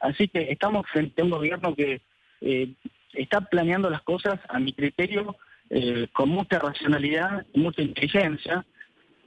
Así 0.00 0.28
que 0.28 0.50
estamos 0.50 0.86
frente 0.90 1.20
a 1.20 1.24
un 1.26 1.30
gobierno 1.30 1.74
que 1.74 2.00
eh, 2.40 2.72
está 3.12 3.42
planeando 3.42 3.90
las 3.90 4.02
cosas, 4.02 4.40
a 4.48 4.58
mi 4.58 4.72
criterio, 4.72 5.36
eh, 5.68 6.08
con 6.12 6.30
mucha 6.30 6.58
racionalidad 6.58 7.46
mucha 7.54 7.82
inteligencia. 7.82 8.64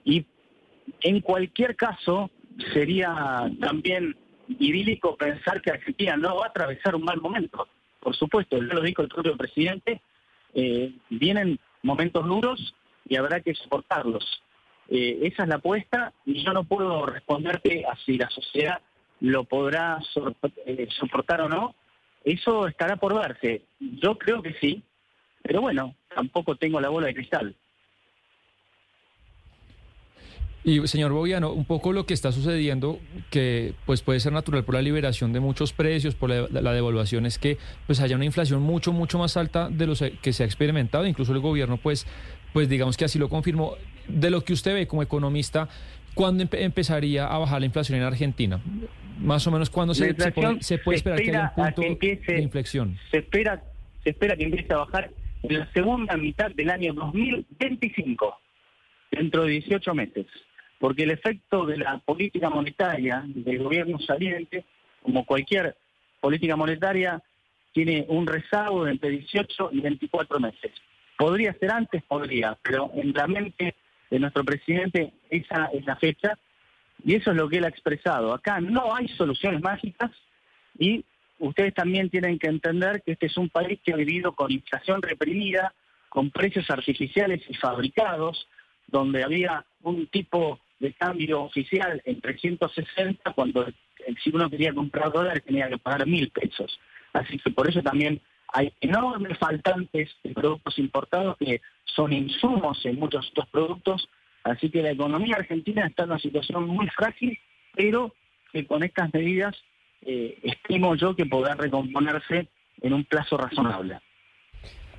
Y 0.03 0.26
en 1.02 1.22
cualquier 1.22 1.76
caso, 1.76 2.32
sería 2.73 3.49
también 3.61 4.18
idílico 4.48 5.15
pensar 5.15 5.61
que 5.61 5.72
Argentina 5.72 6.18
no 6.18 6.38
va 6.38 6.45
a 6.48 6.49
atravesar 6.49 6.95
un 6.95 7.03
mal 7.03 7.22
momento. 7.22 7.68
Por 8.06 8.15
supuesto, 8.15 8.57
ya 8.57 8.76
lo 8.76 8.82
dijo 8.82 9.02
el 9.02 9.07
propio 9.07 9.36
presidente, 9.36 9.99
eh, 10.53 10.94
vienen 11.10 11.57
momentos 11.82 12.23
duros 12.23 12.76
y 13.10 13.15
habrá 13.15 13.41
que 13.41 13.56
soportarlos. 13.56 14.23
Eh, 14.90 15.22
esa 15.23 15.41
es 15.41 15.49
la 15.49 15.56
apuesta 15.56 16.14
y 16.23 16.44
yo 16.44 16.53
no 16.53 16.65
puedo 16.65 17.07
responderte 17.07 17.84
a 17.84 17.95
si 18.06 18.19
la 18.19 18.30
sociedad 18.30 18.80
lo 19.22 19.45
podrá 19.45 19.98
eh, 20.68 20.88
soportar 20.99 21.41
o 21.41 21.49
no. 21.49 21.73
Eso 22.23 22.68
estará 22.68 22.95
por 22.98 23.15
verse. 23.15 23.64
Yo 23.80 24.19
creo 24.19 24.44
que 24.44 24.53
sí, 24.61 24.84
pero 25.41 25.61
bueno, 25.61 25.95
tampoco 26.14 26.57
tengo 26.57 26.80
la 26.80 26.90
bola 26.90 27.07
de 27.07 27.15
cristal. 27.15 27.56
Y 30.67 30.87
señor 30.87 31.11
Boviano, 31.11 31.51
un 31.53 31.63
poco 31.65 31.93
lo 31.93 32.07
que 32.07 32.15
está 32.15 32.31
sucediendo, 32.31 32.99
que 33.29 33.75
pues 33.85 34.01
puede 34.01 34.19
ser 34.19 34.33
natural 34.33 34.63
por 34.63 34.73
la 34.73 34.81
liberación 34.81 35.31
de 35.31 35.39
muchos 35.39 35.73
precios, 35.73 36.15
por 36.15 36.31
la, 36.31 36.73
devaluación, 36.73 37.27
es 37.27 37.37
que 37.37 37.59
pues 37.85 37.99
haya 38.01 38.15
una 38.15 38.25
inflación 38.25 38.63
mucho, 38.63 38.91
mucho 38.91 39.19
más 39.19 39.37
alta 39.37 39.69
de 39.69 39.85
lo 39.85 39.93
que 40.23 40.33
se 40.33 40.41
ha 40.41 40.45
experimentado. 40.47 41.05
Incluso 41.05 41.33
el 41.33 41.39
gobierno, 41.39 41.77
pues, 41.77 42.07
pues 42.51 42.67
digamos 42.67 42.97
que 42.97 43.05
así 43.05 43.19
lo 43.19 43.29
confirmó. 43.29 43.75
De 44.07 44.31
lo 44.31 44.41
que 44.41 44.53
usted 44.53 44.73
ve 44.73 44.87
como 44.87 45.03
economista, 45.03 45.69
¿cuándo 46.15 46.43
empezaría 46.51 47.27
a 47.27 47.37
bajar 47.37 47.59
la 47.59 47.67
inflación 47.67 47.99
en 47.99 48.05
Argentina? 48.05 48.59
Más 49.19 49.45
o 49.45 49.51
menos, 49.51 49.69
¿cuándo 49.69 49.93
se, 49.93 50.15
puede, 50.15 50.57
esperar 50.95 51.21
que 51.21 51.29
haya 51.29 51.53
un 51.55 51.73
punto 51.73 51.81
de 51.83 52.41
inflexión? 52.41 52.97
Se 53.11 53.19
espera, 53.19 53.63
se 54.03 54.09
espera 54.09 54.35
que 54.35 54.45
empiece 54.45 54.73
a 54.73 54.77
bajar 54.77 55.11
en 55.43 55.59
la 55.59 55.71
segunda 55.73 56.17
mitad 56.17 56.49
del 56.55 56.71
año 56.71 56.91
2025, 56.95 58.39
dentro 59.11 59.43
de 59.43 59.51
18 59.51 59.93
meses 59.93 60.25
porque 60.80 61.03
el 61.03 61.11
efecto 61.11 61.65
de 61.65 61.77
la 61.77 61.97
política 61.99 62.49
monetaria 62.49 63.23
del 63.26 63.64
gobierno 63.64 63.99
saliente, 63.99 64.65
como 65.02 65.26
cualquier 65.26 65.76
política 66.19 66.56
monetaria, 66.56 67.22
tiene 67.72 68.06
un 68.07 68.26
rezago 68.26 68.85
de 68.85 68.91
entre 68.91 69.10
18 69.10 69.69
y 69.72 69.81
24 69.81 70.39
meses. 70.39 70.72
Podría 71.18 71.53
ser 71.53 71.72
antes, 71.72 72.03
podría, 72.03 72.57
pero 72.61 72.91
en 72.95 73.14
la 73.14 73.27
mente 73.27 73.76
de 74.10 74.19
nuestro 74.19 74.43
presidente 74.43 75.14
esa 75.30 75.69
es 75.73 75.85
la 75.85 75.95
fecha 75.95 76.38
y 77.03 77.15
eso 77.15 77.31
es 77.31 77.38
lo 77.38 77.49
que 77.49 77.57
él 77.57 77.65
ha 77.65 77.69
expresado. 77.69 78.34
Acá 78.34 78.60
no 78.61 78.93
hay 78.93 79.07
soluciones 79.10 79.61
mágicas 79.61 80.11
y 80.77 81.03
ustedes 81.39 81.73
también 81.73 82.10
tienen 82.10 82.39
que 82.39 82.47
entender 82.47 83.02
que 83.03 83.14
este 83.14 83.27
es 83.27 83.38
un 83.38 83.49
país 83.49 83.80
que 83.84 83.93
ha 83.93 83.97
vivido 83.97 84.34
con 84.34 84.52
inflación 84.52 85.02
reprimida, 85.02 85.73
con 86.10 86.31
precios 86.31 86.69
artificiales 86.69 87.41
y 87.49 87.56
fabricados, 87.56 88.47
donde 88.88 89.23
había 89.23 89.65
un 89.84 90.07
tipo 90.07 90.60
de 90.80 90.93
cambio 90.93 91.43
oficial 91.43 92.02
en 92.06 92.22
360 92.22 93.31
cuando 93.34 93.65
si 94.23 94.30
uno 94.31 94.49
quería 94.49 94.73
comprar 94.73 95.11
dólares 95.11 95.43
tenía 95.45 95.69
que 95.69 95.77
pagar 95.77 96.06
mil 96.06 96.30
pesos. 96.30 96.80
Así 97.14 97.38
que 97.39 97.52
por 97.52 97.69
eso 97.69 97.81
también 97.81 98.22
hay 98.49 98.72
enormes 98.81 99.38
faltantes 99.38 100.10
de 100.23 100.34
productos 100.34 100.77
importados 100.80 101.38
que 101.38 101.61
son 101.84 102.14
insumos 102.14 102.85
en 102.85 102.99
muchos 102.99 103.30
otros 103.31 103.47
productos. 103.49 104.10
Así 104.43 104.69
que 104.69 104.81
la 104.81 104.91
economía 104.91 105.38
argentina 105.38 105.85
está 105.88 106.03
en 106.03 106.11
una 106.11 106.19
situación 106.19 106.68
muy 106.68 106.88
frágil, 106.89 107.39
pero 107.73 108.14
que 108.52 108.65
con 108.65 108.84
estas 108.84 109.14
medidas 109.14 109.56
eh, 110.02 110.38
estimo 110.43 110.95
yo 110.95 111.15
que 111.15 111.26
podrá 111.26 111.56
recomponerse 111.56 112.47
en 112.81 112.93
un 112.93 113.06
plazo 113.06 113.38
razonable. 113.38 113.99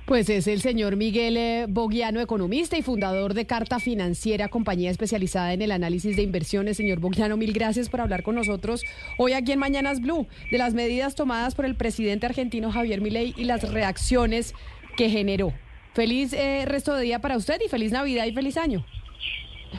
Pues 0.07 0.29
es 0.29 0.47
el 0.47 0.61
señor 0.61 0.95
Miguel 0.95 1.35
eh, 1.35 1.65
Bogiano, 1.67 2.21
economista 2.21 2.77
y 2.77 2.81
fundador 2.81 3.33
de 3.33 3.45
Carta 3.45 3.77
Financiera, 3.77 4.47
compañía 4.47 4.89
especializada 4.89 5.51
en 5.51 5.61
el 5.61 5.69
análisis 5.69 6.15
de 6.15 6.21
inversiones. 6.21 6.77
Señor 6.77 7.01
Bogiano, 7.01 7.35
mil 7.35 7.51
gracias 7.51 7.89
por 7.89 7.99
hablar 7.99 8.23
con 8.23 8.35
nosotros 8.35 8.85
hoy 9.17 9.33
aquí 9.33 9.51
en 9.51 9.59
Mañanas 9.59 9.99
Blue 9.99 10.25
de 10.49 10.57
las 10.59 10.73
medidas 10.73 11.13
tomadas 11.13 11.55
por 11.55 11.65
el 11.65 11.75
presidente 11.75 12.25
argentino 12.25 12.71
Javier 12.71 13.01
Milei 13.01 13.33
y 13.35 13.43
las 13.43 13.69
reacciones 13.69 14.55
que 14.95 15.09
generó. 15.09 15.51
Feliz 15.93 16.31
eh, 16.31 16.63
resto 16.65 16.95
de 16.95 17.03
día 17.03 17.19
para 17.19 17.35
usted 17.35 17.59
y 17.65 17.67
feliz 17.67 17.91
Navidad 17.91 18.27
y 18.27 18.31
feliz 18.31 18.55
año. 18.55 18.85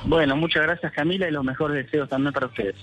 Bueno, 0.04 0.36
muchas 0.36 0.62
gracias 0.62 0.92
Camila 0.92 1.26
y 1.26 1.30
los 1.30 1.42
mejores 1.42 1.86
deseos 1.86 2.06
también 2.06 2.34
para 2.34 2.48
ustedes. 2.48 2.76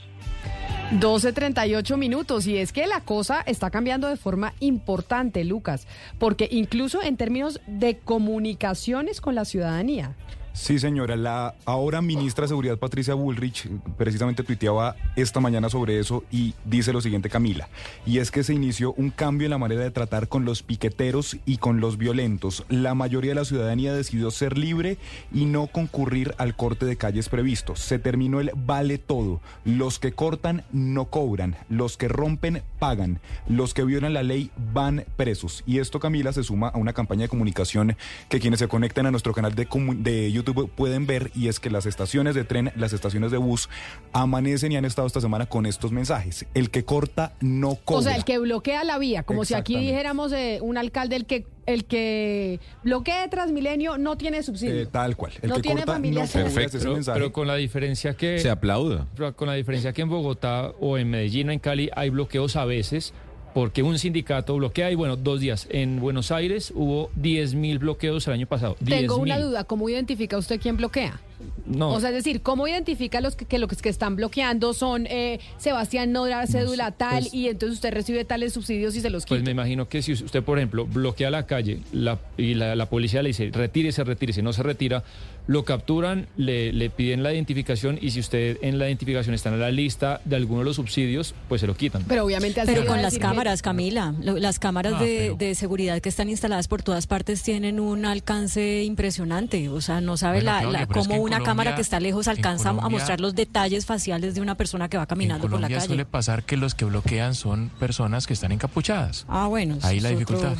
12.38 0.91 1.97
minutos 1.97 2.45
y 2.45 2.57
es 2.57 2.71
que 2.71 2.85
la 2.85 3.01
cosa 3.01 3.41
está 3.41 3.71
cambiando 3.71 4.07
de 4.07 4.17
forma 4.17 4.53
importante, 4.59 5.43
Lucas, 5.43 5.87
porque 6.19 6.47
incluso 6.51 7.01
en 7.01 7.17
términos 7.17 7.59
de 7.65 7.97
comunicaciones 7.97 9.19
con 9.19 9.33
la 9.33 9.45
ciudadanía. 9.45 10.15
Sí, 10.55 10.79
señora. 10.79 11.17
La 11.17 11.53
ahora 11.65 12.01
ministra 12.01 12.43
de 12.43 12.47
Seguridad, 12.47 12.77
Patricia 12.77 13.13
Bullrich, 13.13 13.67
precisamente 13.97 14.41
tuiteaba 14.41 14.95
esta 15.17 15.41
mañana 15.41 15.69
sobre 15.69 15.99
eso 15.99 16.23
y 16.31 16.53
dice 16.63 16.93
lo 16.93 17.01
siguiente, 17.01 17.29
Camila. 17.29 17.67
Y 18.05 18.19
es 18.19 18.31
que 18.31 18.41
se 18.41 18.53
inició 18.53 18.93
un 18.93 19.09
cambio 19.09 19.47
en 19.47 19.51
la 19.51 19.57
manera 19.57 19.81
de 19.81 19.91
tratar 19.91 20.29
con 20.29 20.45
los 20.45 20.63
piqueteros 20.63 21.35
y 21.45 21.57
con 21.57 21.81
los 21.81 21.97
violentos. 21.97 22.63
La 22.69 22.95
mayoría 22.95 23.31
de 23.31 23.35
la 23.35 23.43
ciudadanía 23.43 23.93
decidió 23.93 24.31
ser 24.31 24.57
libre 24.57 24.97
y 25.33 25.43
no 25.43 25.67
concurrir 25.67 26.33
al 26.37 26.55
corte 26.55 26.85
de 26.85 26.95
calles 26.95 27.27
previsto. 27.27 27.75
Se 27.75 27.99
terminó 27.99 28.39
el 28.39 28.51
vale 28.55 28.97
todo. 28.97 29.41
Los 29.65 29.99
que 29.99 30.13
cortan 30.13 30.63
no 30.71 31.05
cobran. 31.05 31.57
Los 31.67 31.97
que 31.97 32.07
rompen 32.07 32.63
pagan. 32.79 33.19
Los 33.49 33.73
que 33.73 33.83
violan 33.83 34.13
la 34.13 34.23
ley 34.23 34.51
van 34.73 35.03
presos. 35.17 35.63
Y 35.67 35.79
esto, 35.79 35.99
Camila, 35.99 36.31
se 36.31 36.43
suma 36.43 36.69
a 36.69 36.77
una 36.77 36.93
campaña 36.93 37.23
de 37.23 37.29
comunicación 37.29 37.97
que 38.29 38.39
quienes 38.39 38.59
se 38.59 38.69
conectan 38.69 39.05
a 39.05 39.11
nuestro 39.11 39.33
canal 39.33 39.53
de, 39.53 39.67
de 39.97 40.31
YouTube 40.31 40.44
pueden 40.53 41.07
ver 41.07 41.31
y 41.35 41.47
es 41.47 41.59
que 41.59 41.69
las 41.69 41.85
estaciones 41.85 42.35
de 42.35 42.43
tren, 42.43 42.71
las 42.75 42.93
estaciones 42.93 43.31
de 43.31 43.37
bus 43.37 43.69
amanecen 44.13 44.71
y 44.71 44.77
han 44.77 44.85
estado 44.85 45.07
esta 45.07 45.21
semana 45.21 45.45
con 45.47 45.65
estos 45.65 45.91
mensajes. 45.91 46.45
El 46.53 46.69
que 46.69 46.85
corta 46.85 47.33
no 47.41 47.75
cobra. 47.75 47.99
O 47.99 48.03
sea, 48.03 48.15
el 48.15 48.25
que 48.25 48.37
bloquea 48.37 48.83
la 48.83 48.97
vía, 48.97 49.23
como 49.23 49.45
si 49.45 49.53
aquí 49.53 49.77
dijéramos 49.77 50.31
eh, 50.31 50.59
un 50.61 50.77
alcalde 50.77 51.15
el 51.15 51.25
que 51.25 51.45
el 51.65 51.85
que 51.85 52.59
bloquee 52.83 53.27
Transmilenio 53.29 53.97
no 53.97 54.17
tiene 54.17 54.43
subsidio. 54.43 54.81
Eh, 54.81 54.85
tal 54.85 55.15
cual. 55.15 55.33
El 55.41 55.49
no 55.49 55.55
que 55.55 55.61
tiene 55.61 55.81
corta, 55.81 55.93
familia. 55.93 56.23
No 56.23 56.29
Perfecto. 56.29 56.77
Pero, 56.79 56.99
pero, 57.13 57.33
con 57.33 57.47
la 57.47 57.55
diferencia 57.55 58.13
que 58.15 58.39
se 58.39 58.49
aplauda. 58.49 59.07
Con 59.35 59.47
la 59.47 59.55
diferencia 59.55 59.91
que 59.93 60.03
en 60.03 60.09
Bogotá 60.09 60.71
o 60.79 60.97
en 60.97 61.09
Medellín 61.09 61.49
o 61.49 61.51
en 61.51 61.59
Cali 61.59 61.89
hay 61.95 62.09
bloqueos 62.11 62.55
a 62.55 62.65
veces 62.65 63.13
porque 63.55 63.83
un 63.83 63.97
sindicato 63.97 64.53
bloquea 64.57 64.91
y 64.91 64.95
bueno, 64.95 65.15
dos 65.15 65.39
días. 65.39 65.65
En 65.69 66.01
Buenos 66.01 66.29
Aires 66.29 66.73
hubo 66.75 67.09
10.000 67.11 67.79
bloqueos 67.79 68.27
el 68.27 68.33
año 68.33 68.47
pasado. 68.47 68.75
Tengo 68.83 69.15
una 69.15 69.37
10.000. 69.37 69.43
duda, 69.43 69.63
¿cómo 69.63 69.87
identifica 69.87 70.37
usted 70.37 70.59
quién 70.59 70.75
bloquea? 70.75 71.21
No. 71.65 71.89
O 71.91 71.99
sea, 71.99 72.09
es 72.09 72.15
decir, 72.15 72.41
¿cómo 72.41 72.67
identifica 72.67 73.21
los 73.21 73.35
que, 73.35 73.45
que 73.45 73.57
los 73.57 73.69
que 73.81 73.89
están 73.89 74.15
bloqueando 74.15 74.73
son 74.73 75.07
eh, 75.07 75.39
Sebastián 75.57 76.11
Nodra, 76.11 76.45
cédula 76.47 76.91
tal, 76.91 77.23
pues- 77.23 77.33
y 77.33 77.47
entonces 77.47 77.75
usted 77.77 77.93
recibe 77.93 78.23
tales 78.25 78.53
subsidios 78.53 78.95
y 78.95 79.01
se 79.01 79.09
los 79.09 79.25
Pues 79.25 79.39
quita? 79.39 79.45
me 79.45 79.51
imagino 79.51 79.87
que 79.87 80.01
si 80.01 80.13
usted, 80.13 80.43
por 80.43 80.57
ejemplo, 80.59 80.85
bloquea 80.85 81.29
la 81.31 81.45
calle 81.45 81.79
la- 81.91 82.19
y 82.37 82.53
la, 82.53 82.75
la 82.75 82.85
policía 82.87 83.21
le 83.23 83.29
dice 83.29 83.49
retírese, 83.51 84.03
retírese, 84.03 84.41
no 84.41 84.53
se 84.53 84.61
retira, 84.63 85.03
lo 85.47 85.63
capturan, 85.63 86.27
le, 86.37 86.73
le 86.73 86.89
piden 86.89 87.21
la 87.21 87.31
identificación 87.33 87.99
y 88.01 88.11
si 88.11 88.19
usted 88.19 88.57
en 88.61 88.79
la 88.79 88.87
identificación 88.87 89.35
está 89.35 89.49
en 89.49 89.59
la 89.59 89.69
lista 89.69 90.19
de 90.25 90.35
alguno 90.37 90.59
de 90.59 90.65
los 90.65 90.75
subsidios, 90.77 91.35
pues 91.47 91.61
se 91.61 91.67
lo 91.67 91.75
quitan. 91.75 92.03
Pero 92.07 92.25
obviamente 92.25 92.61
Pero 92.65 92.85
con 92.85 93.01
las 93.01 93.13
que- 93.13 93.19
cámaras, 93.19 93.61
Camila, 93.61 94.13
lo- 94.21 94.37
las 94.37 94.57
cámaras 94.59 94.93
Ah, 94.97 95.03
de, 95.03 95.17
pero- 95.17 95.35
de 95.35 95.55
seguridad 95.55 96.01
que 96.01 96.09
están 96.09 96.29
instaladas 96.29 96.67
por 96.67 96.81
todas 96.81 97.05
partes 97.05 97.43
tienen 97.43 97.79
un 97.79 98.05
alcance 98.05 98.83
impresionante. 98.83 99.69
O 99.69 99.81
sea, 99.81 100.01
no 100.01 100.17
sabe 100.17 100.37
Bueno, 100.41 100.51
la, 100.51 100.71
la- 100.71 100.87
pero 100.87 101.01
es 101.01 101.07
que 101.07 101.13
cómo 101.13 101.23
una 101.25 101.37
Colombia- 101.39 101.45
cámara 101.51 101.75
que 101.75 101.81
está 101.81 101.99
lejos 101.99 102.27
alcanza 102.27 102.69
a 102.69 102.73
Colombia- 102.73 102.97
mostrar 102.99 103.19
los 103.19 103.35
detalles 103.35 103.85
faciales 103.85 104.35
de 104.35 104.41
una 104.41 104.55
persona 104.55 104.87
que 104.89 104.97
va 104.97 105.05
caminando 105.05 105.45
en 105.45 105.51
por 105.51 105.59
la 105.59 105.67
calle. 105.67 105.87
suele 105.87 106.05
pasar 106.05 106.43
que 106.43 106.57
los 106.57 106.73
que 106.75 106.85
bloquean 106.85 107.35
son 107.35 107.69
personas 107.79 108.25
que 108.27 108.33
están 108.33 108.51
encapuchadas. 108.51 109.25
Ah, 109.27 109.47
bueno. 109.47 109.77
Ahí 109.83 109.99
la 109.99 110.09
otro- 110.09 110.19
dificultad. 110.19 110.53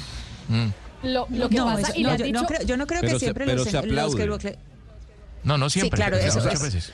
Mm. 0.49 0.67
Lo, 1.03 1.27
lo 1.29 1.49
que 1.49 1.55
No, 1.57 1.65
pasa, 1.65 1.81
eso- 1.89 1.93
y 1.99 2.03
no, 2.03 2.09
yo, 2.15 2.17
no 2.17 2.25
dicho- 2.25 2.45
creo, 2.47 2.61
yo 2.63 2.77
no 2.77 2.87
creo 2.87 3.01
Pero 3.01 3.13
que 3.13 3.19
se- 3.19 3.25
siempre 3.25 3.45
pero 3.45 3.57
los, 3.57 3.67
se 3.67 3.71
los 3.73 3.81
que 3.83 3.89
aplaude. 3.89 4.25
bloque- 4.25 4.57
No, 5.43 5.57
no 5.57 5.69
siempre. 5.69 5.97
Sí, 5.97 6.01
claro, 6.01 6.17
pero 6.19 6.27
eso 6.29 6.63
veces. 6.63 6.91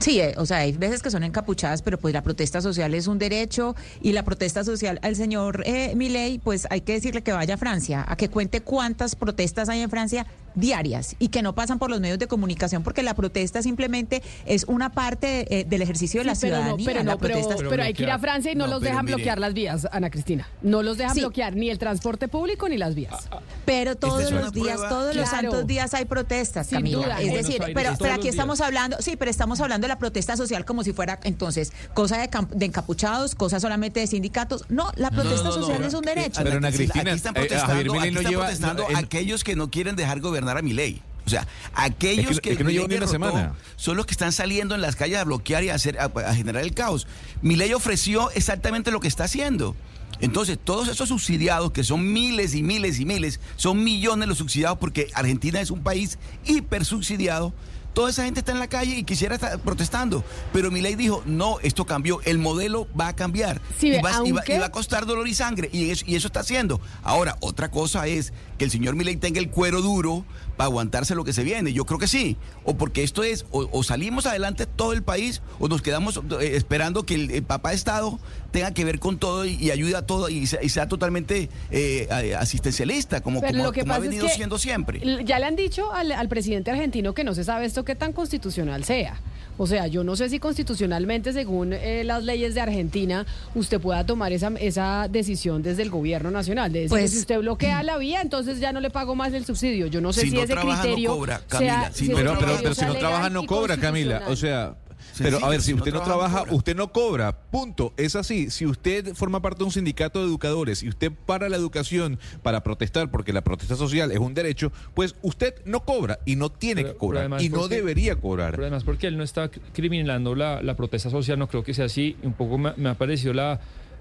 Sí, 0.00 0.20
eh, 0.20 0.34
o 0.36 0.46
sea, 0.46 0.58
hay 0.58 0.72
veces 0.72 1.02
que 1.02 1.10
son 1.10 1.22
encapuchadas, 1.24 1.82
pero 1.82 1.98
pues 1.98 2.12
la 2.14 2.22
protesta 2.22 2.60
social 2.60 2.94
es 2.94 3.06
un 3.06 3.18
derecho 3.18 3.74
y 4.02 4.12
la 4.12 4.22
protesta 4.24 4.64
social 4.64 4.98
al 5.02 5.16
señor 5.16 5.62
eh, 5.66 5.94
Milei, 5.96 6.38
pues 6.38 6.66
hay 6.70 6.80
que 6.80 6.92
decirle 6.92 7.22
que 7.22 7.32
vaya 7.32 7.54
a 7.54 7.56
Francia, 7.58 8.04
a 8.06 8.16
que 8.16 8.28
cuente 8.28 8.60
cuántas 8.62 9.14
protestas 9.16 9.68
hay 9.68 9.80
en 9.80 9.90
Francia 9.90 10.26
diarias 10.56 11.16
y 11.18 11.28
que 11.28 11.42
no 11.42 11.54
pasan 11.56 11.80
por 11.80 11.90
los 11.90 12.00
medios 12.00 12.18
de 12.20 12.28
comunicación 12.28 12.84
porque 12.84 13.02
la 13.02 13.14
protesta 13.14 13.60
simplemente 13.60 14.22
es 14.46 14.62
una 14.64 14.92
parte 14.92 15.46
eh, 15.52 15.64
del 15.64 15.82
ejercicio 15.82 16.20
de 16.20 16.26
la 16.26 16.36
Sí, 16.36 16.42
pero 16.42 16.56
no, 16.58 16.62
ciudadanía. 16.62 16.86
pero, 16.86 16.98
la 16.98 17.04
no, 17.12 17.18
pero, 17.18 17.34
protesta 17.34 17.54
es- 17.64 17.68
pero 17.68 17.82
hay 17.82 17.92
que 17.92 18.02
ir 18.04 18.10
a 18.10 18.18
Francia 18.20 18.52
y 18.52 18.54
no, 18.54 18.66
No, 18.66 18.72
los 18.74 18.80
pero 18.80 18.90
dejan 18.92 19.04
mire. 19.04 19.16
bloquear 19.16 19.38
las 19.40 19.52
vías, 19.52 19.88
Ana 19.90 20.10
Cristina. 20.10 20.48
No 20.62 20.82
los 20.84 20.96
dejan 20.96 21.14
Sí. 21.14 21.20
bloquear 21.20 21.56
ni 21.56 21.70
el 21.70 21.78
transporte 21.78 22.28
público 22.28 22.68
ni 22.68 22.78
las 22.78 22.94
vías. 22.94 23.28
Pero 23.64 23.96
todos 23.96 24.22
es 24.22 24.30
una 24.30 24.42
los 24.42 24.52
días, 24.52 24.76
prueba. 24.76 24.88
todos 24.88 25.16
los 25.16 25.28
santos 25.28 25.66
días 25.66 25.92
hay 25.94 26.04
protestas, 26.04 26.68
Sin 26.68 26.78
Camila. 26.78 26.98
duda. 26.98 27.20
Es 27.20 27.32
decir, 27.34 27.60
pero, 27.74 27.90
todos 27.90 27.98
pero 27.98 28.14
aquí 28.14 28.28
estamos 28.28 28.60
hablando, 28.60 28.96
sí, 29.00 29.16
pero 29.16 29.30
estamos 29.32 29.43
hablando 29.60 29.84
de 29.84 29.88
la 29.88 29.98
protesta 29.98 30.36
social 30.36 30.64
como 30.64 30.82
si 30.84 30.92
fuera 30.92 31.20
entonces 31.24 31.72
cosa 31.94 32.18
de, 32.18 32.28
de 32.54 32.66
encapuchados, 32.66 33.34
cosa 33.34 33.60
solamente 33.60 34.00
de 34.00 34.06
sindicatos. 34.06 34.64
No, 34.68 34.90
la 34.96 35.10
no, 35.10 35.22
protesta 35.22 35.48
no, 35.48 35.56
no, 35.56 35.60
social 35.62 35.80
no. 35.80 35.86
es 35.86 35.94
un 35.94 36.02
derecho. 36.02 36.40
Pero 36.42 36.56
Ana 36.58 36.72
Cristina, 36.72 37.02
aquí 37.10 37.16
están 37.16 37.36
eh, 37.36 37.40
protestando, 37.40 37.94
aquí 38.00 38.08
están 38.08 38.24
lleva- 38.24 38.42
protestando 38.44 38.86
en- 38.90 38.96
aquellos 38.96 39.44
que 39.44 39.56
no 39.56 39.70
quieren 39.70 39.96
dejar 39.96 40.20
gobernar 40.20 40.56
a 40.58 40.62
mi 40.62 40.72
ley. 40.72 41.02
O 41.26 41.30
sea, 41.30 41.46
aquellos 41.74 42.32
Es 42.32 42.36
que- 42.40 42.42
que, 42.42 42.50
es 42.52 42.58
que 42.58 42.64
no 42.64 42.68
Milei 42.68 42.82
lleva 42.82 42.88
ni 42.92 42.96
una 42.98 43.06
semana. 43.06 43.54
son 43.76 43.96
los 43.96 44.04
que 44.04 44.12
están 44.12 44.30
saliendo 44.32 44.74
en 44.74 44.82
las 44.82 44.94
calles 44.94 45.18
a 45.18 45.24
bloquear 45.24 45.64
y 45.64 45.70
a, 45.70 45.74
hacer, 45.74 45.98
a, 45.98 46.04
a 46.04 46.34
generar 46.34 46.62
el 46.62 46.74
caos. 46.74 47.06
Mi 47.40 47.56
ley 47.56 47.72
ofreció 47.72 48.30
exactamente 48.32 48.90
lo 48.90 49.00
que 49.00 49.08
está 49.08 49.24
haciendo. 49.24 49.74
Entonces, 50.20 50.58
todos 50.62 50.86
esos 50.88 51.08
subsidiados, 51.08 51.72
que 51.72 51.82
son 51.82 52.12
miles 52.12 52.54
y 52.54 52.62
miles 52.62 53.00
y 53.00 53.04
miles, 53.04 53.40
son 53.56 53.82
millones 53.82 54.28
los 54.28 54.38
subsidiados 54.38 54.78
porque 54.78 55.08
Argentina 55.14 55.60
es 55.60 55.70
un 55.70 55.82
país 55.82 56.18
hiper 56.44 56.84
subsidiado. 56.84 57.52
Toda 57.94 58.10
esa 58.10 58.24
gente 58.24 58.40
está 58.40 58.52
en 58.52 58.58
la 58.58 58.66
calle 58.68 58.96
y 58.96 59.04
quisiera 59.04 59.36
estar 59.36 59.58
protestando. 59.60 60.24
Pero 60.52 60.70
mi 60.70 60.80
ley 60.80 60.94
dijo, 60.96 61.22
no, 61.26 61.58
esto 61.60 61.86
cambió, 61.86 62.20
el 62.24 62.38
modelo 62.38 62.86
va 62.98 63.08
a 63.08 63.16
cambiar. 63.16 63.60
Sí, 63.78 63.88
y, 63.88 64.00
va, 64.02 64.10
y 64.26 64.32
va- 64.32 64.42
y 64.46 64.58
va 64.58 64.66
a 64.66 64.70
costar 64.72 65.06
dolor 65.06 65.26
y 65.28 65.34
sangre. 65.34 65.70
Y 65.72 65.90
eso, 65.90 66.04
y 66.06 66.16
eso 66.16 66.26
está 66.26 66.40
haciendo. 66.40 66.80
Ahora, 67.02 67.36
otra 67.40 67.70
cosa 67.70 68.06
es 68.06 68.32
que 68.58 68.64
el 68.64 68.70
señor 68.70 68.94
Milei 68.96 69.16
tenga 69.16 69.40
el 69.40 69.50
cuero 69.50 69.82
duro 69.82 70.24
para 70.56 70.66
aguantarse 70.66 71.14
lo 71.14 71.24
que 71.24 71.32
se 71.32 71.42
viene. 71.42 71.72
Yo 71.72 71.84
creo 71.84 71.98
que 71.98 72.06
sí. 72.06 72.36
O 72.64 72.76
porque 72.76 73.02
esto 73.02 73.22
es, 73.24 73.44
o, 73.50 73.68
o 73.72 73.82
salimos 73.82 74.26
adelante 74.26 74.66
todo 74.66 74.92
el 74.92 75.02
país, 75.02 75.42
o 75.58 75.68
nos 75.68 75.82
quedamos 75.82 76.20
eh, 76.40 76.52
esperando 76.54 77.04
que 77.04 77.14
el, 77.16 77.30
el 77.30 77.42
papá 77.42 77.72
Estado 77.72 78.18
tenga 78.52 78.72
que 78.72 78.84
ver 78.84 79.00
con 79.00 79.18
todo 79.18 79.44
y, 79.44 79.54
y 79.54 79.70
ayude 79.72 79.96
a 79.96 80.02
todo 80.06 80.28
y 80.28 80.46
sea, 80.46 80.62
y 80.62 80.68
sea 80.68 80.86
totalmente 80.86 81.48
eh, 81.72 82.06
asistencialista, 82.38 83.20
como, 83.20 83.40
como- 83.40 83.64
ha 83.94 83.96
es 83.96 84.02
venido 84.02 84.26
que 84.28 84.32
siendo 84.34 84.58
siempre. 84.58 85.00
Ya 85.24 85.38
le 85.40 85.46
han 85.46 85.56
dicho 85.56 85.92
al, 85.92 86.12
al 86.12 86.28
presidente 86.28 86.70
argentino 86.70 87.14
que 87.14 87.24
no 87.24 87.34
se 87.34 87.42
sabe 87.44 87.66
esto 87.66 87.84
qué 87.84 87.96
tan 87.96 88.12
constitucional 88.12 88.84
sea. 88.84 89.20
O 89.56 89.66
sea, 89.66 89.86
yo 89.86 90.02
no 90.04 90.16
sé 90.16 90.28
si 90.28 90.38
constitucionalmente, 90.38 91.32
según 91.32 91.72
eh, 91.72 92.02
las 92.04 92.24
leyes 92.24 92.54
de 92.54 92.60
Argentina, 92.60 93.24
usted 93.54 93.80
pueda 93.80 94.04
tomar 94.04 94.32
esa, 94.32 94.48
esa 94.58 95.06
decisión 95.10 95.62
desde 95.62 95.82
el 95.82 95.90
gobierno 95.90 96.30
nacional. 96.30 96.72
De 96.72 96.80
decir, 96.80 96.90
Pues- 96.90 97.12
si 97.12 97.18
usted 97.18 97.38
bloquea 97.38 97.82
la 97.82 97.96
vía, 97.98 98.20
entonces 98.20 98.58
ya 98.60 98.72
no 98.72 98.80
le 98.80 98.90
pago 98.90 99.14
más 99.14 99.32
el 99.32 99.44
subsidio. 99.44 99.86
Yo 99.86 100.00
no 100.00 100.12
sé 100.12 100.22
Si 100.22 100.30
si, 100.30 100.34
no 100.36 100.42
ese 100.42 100.52
trabaja, 100.54 100.76
no 100.76 100.82
criterio 100.82 101.10
cobra, 101.14 101.38
sea- 101.38 101.46
Camila. 101.48 101.90
Si 101.92 102.08
no 102.08 102.16
Pero, 102.16 102.36
pero, 102.38 102.52
pero 102.62 102.74
si 102.74 102.84
no 102.84 102.94
trabaja, 102.94 103.30
no 103.30 103.46
cobra, 103.46 103.76
Camila. 103.76 104.22
O 104.28 104.36
sea, 104.36 104.74
pero 105.18 105.44
a 105.44 105.48
ver, 105.48 105.62
si 105.62 105.74
usted 105.74 105.92
no 105.92 106.02
trabaja, 106.02 106.04
no 106.04 106.28
trabaja, 106.28 106.38
cobra. 106.44 106.54
usted 106.56 106.76
no 106.76 106.92
cobra. 106.92 107.36
Punto. 107.50 107.92
Es 107.96 108.16
así. 108.16 108.50
Si 108.50 108.66
usted 108.66 109.14
forma 109.14 109.40
parte 109.42 109.58
de 109.58 109.64
un 109.64 109.70
sindicato 109.72 110.20
de 110.20 110.26
educadores 110.26 110.82
y 110.82 110.88
usted 110.88 111.12
para 111.26 111.48
la 111.48 111.56
educación 111.56 112.18
para 112.42 112.62
protestar, 112.62 113.10
porque 113.10 113.32
la 113.32 113.42
protesta 113.42 113.76
social 113.76 114.10
es 114.12 114.18
un 114.18 114.34
derecho, 114.34 114.72
pues 114.94 115.14
usted 115.22 115.54
no 115.64 115.80
cobra 115.84 116.18
y 116.24 116.36
no 116.36 116.50
tiene 116.50 116.82
Pero- 116.82 116.92
que 116.94 116.98
cobrar. 116.98 117.42
Y 117.42 117.48
no 117.48 117.60
porque- 117.60 117.76
debería 117.76 118.16
cobrar. 118.16 118.50
Pero 118.52 118.64
además 118.64 118.84
porque 118.84 119.06
él 119.06 119.16
no 119.16 119.22
está 119.24 119.50
criminalizando 119.72 120.34
la, 120.34 120.62
la 120.62 120.76
protesta 120.76 121.10
social, 121.10 121.38
no 121.38 121.48
creo 121.48 121.62
que 121.62 121.74
sea 121.74 121.86
así. 121.86 122.16
Un 122.22 122.32
poco 122.34 122.58
me, 122.58 122.72
me 122.76 122.88
ha 122.88 122.94
parecido 122.94 123.32
la, 123.34 123.60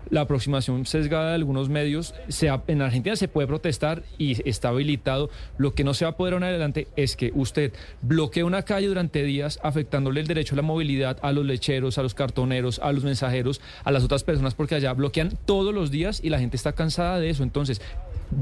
la 0.09 0.21
aproximación 0.21 0.85
sesgada 0.85 1.29
de 1.29 1.35
algunos 1.35 1.69
medios. 1.69 2.13
Se 2.27 2.51
en 2.67 2.81
Argentina 2.81 3.15
se 3.15 3.27
puede 3.27 3.47
protestar 3.47 4.03
y 4.17 4.47
está 4.49 4.69
habilitado. 4.69 5.29
Lo 5.57 5.73
que 5.73 5.83
no 5.83 5.93
se 5.93 6.05
va 6.05 6.11
a 6.11 6.17
poder 6.17 6.35
en 6.35 6.43
adelante 6.43 6.87
es 6.95 7.15
que 7.15 7.31
usted 7.35 7.73
bloquee 8.01 8.43
una 8.43 8.63
calle 8.63 8.87
durante 8.87 9.23
días 9.23 9.59
afectándole 9.63 10.21
el 10.21 10.27
derecho 10.27 10.55
a 10.55 10.57
la 10.57 10.61
movilidad 10.61 11.17
a 11.21 11.31
los 11.31 11.45
lecheros, 11.45 11.97
a 11.97 12.03
los 12.03 12.13
cartoneros, 12.13 12.79
a 12.79 12.91
los 12.91 13.03
mensajeros, 13.03 13.61
a 13.83 13.91
las 13.91 14.03
otras 14.03 14.23
personas, 14.23 14.55
porque 14.55 14.75
allá 14.75 14.93
bloquean 14.93 15.37
todos 15.45 15.73
los 15.73 15.91
días 15.91 16.21
y 16.23 16.29
la 16.29 16.39
gente 16.39 16.57
está 16.57 16.73
cansada 16.73 17.19
de 17.19 17.29
eso. 17.29 17.43
Entonces, 17.43 17.81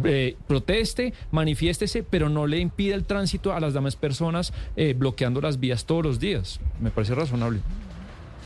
eh, 0.03 0.35
proteste, 0.48 1.14
manifiéstese, 1.31 2.03
pero 2.03 2.30
no 2.30 2.48
le 2.48 2.59
impida 2.59 2.95
el 2.95 3.06
tránsito 3.06 3.53
a 3.53 3.59
las 3.59 3.73
demás 3.73 3.95
personas 3.95 4.53
eh, 4.75 4.95
bloqueando 4.98 5.41
las 5.41 5.59
vías 5.59 5.85
todos 5.85 6.03
los 6.03 6.19
días. 6.19 6.59
Me 6.80 6.91
parece 6.91 7.15
razonable. 7.15 7.59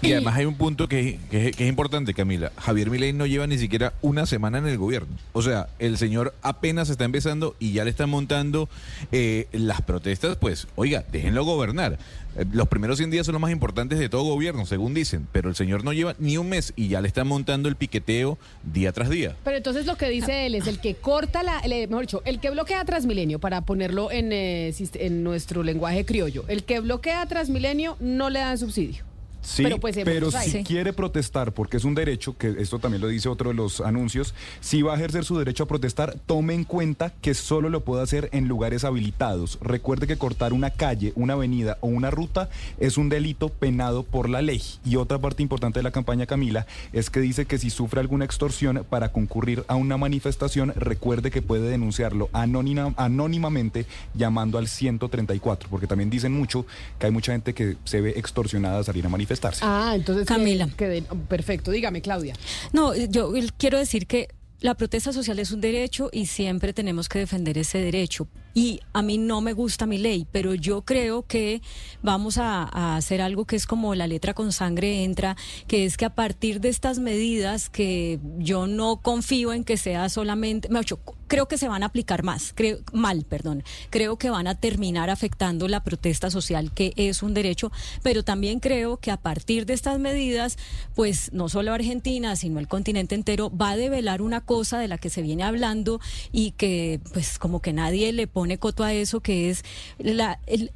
Y 0.02 0.12
además 0.12 0.36
hay 0.36 0.46
un 0.46 0.56
punto 0.56 0.88
que, 0.88 1.20
es 1.32 1.62
importante, 1.62 2.14
Camila. 2.14 2.52
Javier 2.58 2.90
Milei 2.90 3.14
no 3.14 3.26
lleva 3.26 3.48
ni 3.48 3.58
siquiera 3.58 3.94
una 4.02 4.26
semana 4.26 4.58
en 4.58 4.68
el 4.68 4.78
gobierno. 4.78 5.16
O 5.34 5.42
sea, 5.42 5.68
el 5.80 5.98
señor 5.98 6.34
apenas 6.42 6.90
está 6.90 7.06
empezando 7.06 7.56
y 7.60 7.74
ya 7.74 7.84
le 7.84 7.90
están 7.90 8.10
montando 8.10 8.70
eh, 9.12 9.48
las 9.52 9.82
protestas. 9.82 10.38
Pues, 10.38 10.68
oiga, 10.76 11.04
déjenlo 11.12 11.44
gobernar. 11.44 11.98
Eh, 12.36 12.46
Los 12.52 12.68
primeros 12.68 12.98
100 12.98 13.12
días 13.12 13.26
son 13.26 13.34
los 13.34 13.42
más 13.42 13.52
importantes 13.52 13.98
de 13.98 14.10
todo 14.10 14.24
gobierno, 14.24 14.66
según 14.66 14.94
dicen. 14.94 15.28
Pero 15.32 15.50
el 15.50 15.56
señor 15.56 15.84
no 15.84 15.94
lleva 15.94 16.16
ni 16.20 16.38
un 16.38 16.50
mes 16.50 16.74
y 16.76 16.90
ya 16.90 17.02
le 17.02 17.08
están 17.08 17.28
montando 17.28 17.70
el 17.70 17.76
piqueteo 17.76 18.38
día 18.64 18.92
tras 18.92 19.10
día. 19.10 19.36
Pero 19.44 19.58
entonces 19.58 19.86
lo 19.86 19.96
que 19.96 20.10
dice 20.10 20.46
él 20.46 20.56
es 20.56 20.68
el 20.68 20.80
que 20.80 20.96
corta 20.96 21.42
la, 21.42 21.62
mejor 21.64 22.02
dicho, 22.02 22.22
el 22.26 22.40
que 22.40 22.52
bloquea 22.52 22.86
Transmilenio, 22.86 23.40
para 23.40 23.62
ponerlo 23.62 24.12
en, 24.12 24.32
eh, 24.32 24.74
en 24.96 25.24
nuestro 25.24 25.64
lenguaje 25.64 26.06
criollo, 26.06 26.46
el 26.48 26.64
que 26.64 26.80
bloquea 26.80 27.26
Transmilenio 27.26 27.98
no 28.00 28.30
le 28.30 28.40
dan 28.40 28.58
subsidio. 28.58 29.15
Sí, 29.46 29.62
Pero, 29.64 29.80
pues, 29.80 29.96
pero 30.04 30.32
si 30.32 30.64
quiere 30.64 30.92
protestar, 30.92 31.52
porque 31.52 31.78
es 31.78 31.84
un 31.86 31.94
derecho, 31.94 32.36
que 32.36 32.56
esto 32.58 32.80
también 32.80 33.02
lo 33.02 33.08
dice 33.08 33.30
otro 33.30 33.50
de 33.52 33.56
los 33.56 33.80
anuncios, 33.80 34.34
si 34.60 34.82
va 34.82 34.94
a 34.94 34.96
ejercer 34.98 35.24
su 35.24 35.38
derecho 35.38 35.64
a 35.64 35.68
protestar, 35.68 36.18
tome 36.26 36.56
en 36.56 36.64
cuenta 36.64 37.14
que 37.22 37.34
solo 37.36 37.70
lo 37.70 37.84
puede 37.84 38.02
hacer 38.02 38.30
en 38.34 38.48
lugares 38.48 38.84
habilitados. 38.84 39.60
Recuerde 39.62 40.08
que 40.08 40.18
cortar 40.18 40.52
una 40.52 40.72
calle, 40.72 41.14
una 41.16 41.34
avenida 41.34 41.78
o 41.82 41.88
una 41.88 42.10
ruta 42.10 42.50
es 42.80 42.98
un 42.98 43.08
delito 43.10 43.50
penado 43.50 44.02
por 44.04 44.30
la 44.30 44.42
ley. 44.42 44.62
Y 44.84 44.96
otra 44.96 45.20
parte 45.20 45.44
importante 45.44 45.80
de 45.80 45.84
la 45.84 45.92
campaña, 45.92 46.26
Camila, 46.26 46.66
es 46.92 47.10
que 47.12 47.20
dice 47.20 47.46
que 47.46 47.60
si 47.60 47.70
sufre 47.70 48.00
alguna 48.00 48.26
extorsión 48.26 48.84
para 48.90 49.12
concurrir 49.12 49.64
a 49.68 49.76
una 49.76 49.96
manifestación, 49.98 50.74
recuerde 50.76 51.30
que 51.30 51.44
puede 51.44 51.70
denunciarlo 51.70 52.30
anónima- 52.34 52.94
anónimamente 52.98 53.86
llamando 54.16 54.58
al 54.58 54.68
134, 54.68 55.70
porque 55.70 55.88
también 55.88 56.10
dicen 56.10 56.32
mucho 56.34 56.66
que 57.00 57.06
hay 57.06 57.12
mucha 57.12 57.32
gente 57.32 57.54
que 57.54 57.76
se 57.84 58.02
ve 58.02 58.14
extorsionada 58.18 58.80
a 58.80 58.84
salir 58.84 59.06
a 59.06 59.10
manifestarse. 59.36 59.62
Ah, 59.64 59.94
entonces 59.96 60.26
Camila. 60.28 60.68
que- 60.68 60.76
que 60.76 60.88
den- 60.88 61.06
perfecto, 61.28 61.72
dígame 61.72 62.02
Claudia. 62.02 62.36
No, 62.74 62.96
yo 62.96 63.32
quiero 63.58 63.78
decir 63.78 64.08
que 64.08 64.30
la 64.62 64.76
protesta 64.76 65.12
social 65.14 65.40
es 65.40 65.52
un 65.52 65.62
derecho 65.62 66.10
y 66.12 66.26
siempre 66.28 66.74
tenemos 66.74 67.10
que 67.10 67.20
defender 67.20 67.58
ese 67.58 67.78
derecho. 67.80 68.28
Y 68.56 68.80
a 68.94 69.02
mí 69.02 69.18
no 69.18 69.42
me 69.42 69.52
gusta 69.52 69.86
mi 69.86 69.98
ley, 69.98 70.26
pero 70.32 70.56
yo 70.56 70.84
creo 70.84 71.28
que 71.28 71.62
vamos 72.02 72.38
a, 72.38 72.96
hacer 72.96 73.22
algo 73.22 73.46
que 73.46 73.58
es 73.58 73.68
como 73.68 73.94
la 73.96 74.08
letra 74.08 74.34
con 74.34 74.54
sangre 74.54 75.04
entra, 75.04 75.36
que 75.68 75.86
es 75.86 75.98
que 75.98 76.06
a 76.06 76.16
partir 76.16 76.62
de 76.62 76.70
estas 76.70 77.00
medidas 77.00 77.70
que 77.70 78.20
yo 78.38 78.66
no 78.66 79.02
confío 79.02 79.52
en 79.52 79.66
que 79.66 79.76
sea 79.76 80.08
solamente, 80.08 80.70
me 80.70 80.80
creo 81.28 81.48
que 81.48 81.58
se 81.58 81.68
van 81.68 81.84
a 81.84 81.88
aplicar 81.88 82.24
más, 82.24 82.54
creo, 82.56 82.78
mal, 82.94 83.26
perdón. 83.26 83.64
Creo 83.90 84.18
que 84.18 84.30
van 84.30 84.48
a 84.48 84.56
terminar 84.56 85.10
afectando 85.10 85.68
la 85.68 85.84
protesta 85.84 86.30
social, 86.30 86.72
que 86.72 86.94
es 86.96 87.24
un 87.24 87.34
derecho, 87.34 87.72
pero 88.04 88.24
también 88.24 88.60
creo 88.60 88.98
que 88.98 89.12
a 89.12 89.18
partir 89.18 89.66
de 89.66 89.74
estas 89.74 90.00
medidas, 90.00 90.58
pues 90.94 91.34
no 91.34 91.50
solo 91.50 91.74
Argentina, 91.74 92.36
sino 92.36 92.60
el 92.60 92.68
continente 92.68 93.16
entero 93.16 93.52
va 93.56 93.72
a 93.72 93.78
develar 93.78 94.22
una 94.22 94.42
cosa 94.42 94.80
de 94.80 94.88
la 94.88 94.98
que 94.98 95.10
se 95.10 95.24
viene 95.24 95.44
hablando 95.44 96.00
y 96.32 96.52
que 96.52 97.02
pues 97.12 97.40
como 97.40 97.62
que 97.62 97.74
nadie 97.74 98.14
le 98.14 98.28
pone 98.28 98.45
coto 98.58 98.84
a 98.84 98.94
eso, 98.94 99.20
que 99.20 99.50
es 99.50 99.64
la, 99.98 100.40
el 100.48 100.72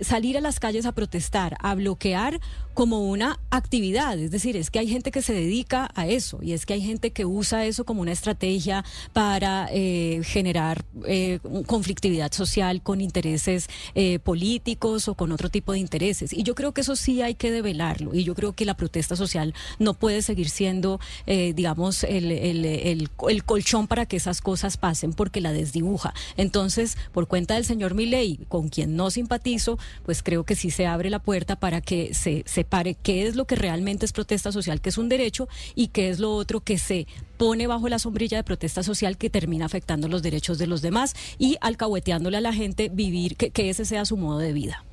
salir 0.00 0.38
a 0.38 0.40
las 0.40 0.60
calles 0.60 0.86
a 0.86 0.92
protestar, 0.92 1.56
a 1.60 1.74
bloquear 1.74 2.40
como 2.76 3.00
una 3.00 3.40
actividad, 3.48 4.18
es 4.18 4.30
decir, 4.30 4.54
es 4.54 4.70
que 4.70 4.78
hay 4.78 4.86
gente 4.86 5.10
que 5.10 5.22
se 5.22 5.32
dedica 5.32 5.88
a 5.94 6.06
eso 6.08 6.40
y 6.42 6.52
es 6.52 6.66
que 6.66 6.74
hay 6.74 6.82
gente 6.82 7.10
que 7.10 7.24
usa 7.24 7.64
eso 7.64 7.86
como 7.86 8.02
una 8.02 8.12
estrategia 8.12 8.84
para 9.14 9.70
eh, 9.72 10.20
generar 10.24 10.84
eh, 11.06 11.38
conflictividad 11.64 12.30
social 12.32 12.82
con 12.82 13.00
intereses 13.00 13.68
eh, 13.94 14.18
políticos 14.18 15.08
o 15.08 15.14
con 15.14 15.32
otro 15.32 15.48
tipo 15.48 15.72
de 15.72 15.78
intereses. 15.78 16.34
Y 16.34 16.42
yo 16.42 16.54
creo 16.54 16.74
que 16.74 16.82
eso 16.82 16.96
sí 16.96 17.22
hay 17.22 17.34
que 17.34 17.50
develarlo 17.50 18.14
y 18.14 18.24
yo 18.24 18.34
creo 18.34 18.52
que 18.52 18.66
la 18.66 18.76
protesta 18.76 19.16
social 19.16 19.54
no 19.78 19.94
puede 19.94 20.20
seguir 20.20 20.50
siendo, 20.50 21.00
digamos, 21.26 22.04
el, 22.04 23.08
colchón 23.46 23.86
para 23.86 24.04
que 24.04 24.18
esas 24.18 24.42
cosas 24.42 24.76
pasen 24.76 25.14
porque 25.14 25.40
la 25.40 25.54
desdibuja. 25.54 26.12
Entonces, 26.36 26.98
por 27.12 27.26
cuenta 27.26 27.54
del 27.54 27.64
señor 27.64 27.94
Milei, 27.94 28.38
con 28.50 28.68
quien 28.68 28.96
no 28.96 29.10
simpatizo, 29.10 29.78
pues 30.04 30.22
creo 30.22 30.44
que 30.44 30.56
sí 30.56 30.70
se 30.70 30.86
abre 30.86 31.08
la 31.08 31.20
puerta 31.20 31.56
para 31.56 31.80
que 31.80 32.12
se 32.12 32.44
separe 32.66 32.96
qué 33.00 33.28
es 33.28 33.36
lo 33.36 33.44
que 33.44 33.54
realmente 33.54 34.04
es 34.04 34.12
protesta 34.12 34.50
social, 34.50 34.80
que 34.80 34.88
es 34.88 34.98
un 34.98 35.08
derecho, 35.08 35.48
y 35.76 35.88
qué 35.88 36.08
es 36.08 36.18
lo 36.18 36.34
otro 36.34 36.60
que 36.60 36.78
se 36.78 37.06
pone 37.38 37.68
bajo 37.68 37.88
la 37.88 38.00
sombrilla 38.00 38.38
de 38.38 38.42
protesta 38.42 38.82
social 38.82 39.16
que 39.16 39.30
termina 39.30 39.66
afectando 39.66 40.08
los 40.08 40.22
derechos 40.22 40.58
de 40.58 40.66
los 40.66 40.82
demás 40.82 41.14
y 41.38 41.56
alcahueteándole 41.60 42.38
a 42.38 42.40
la 42.40 42.52
gente 42.52 42.88
vivir, 42.88 43.36
que, 43.36 43.70
ese 43.70 43.84
sea 43.84 44.04
su 44.04 44.16
modo 44.16 44.38
de 44.38 44.52
vida. 44.52 44.84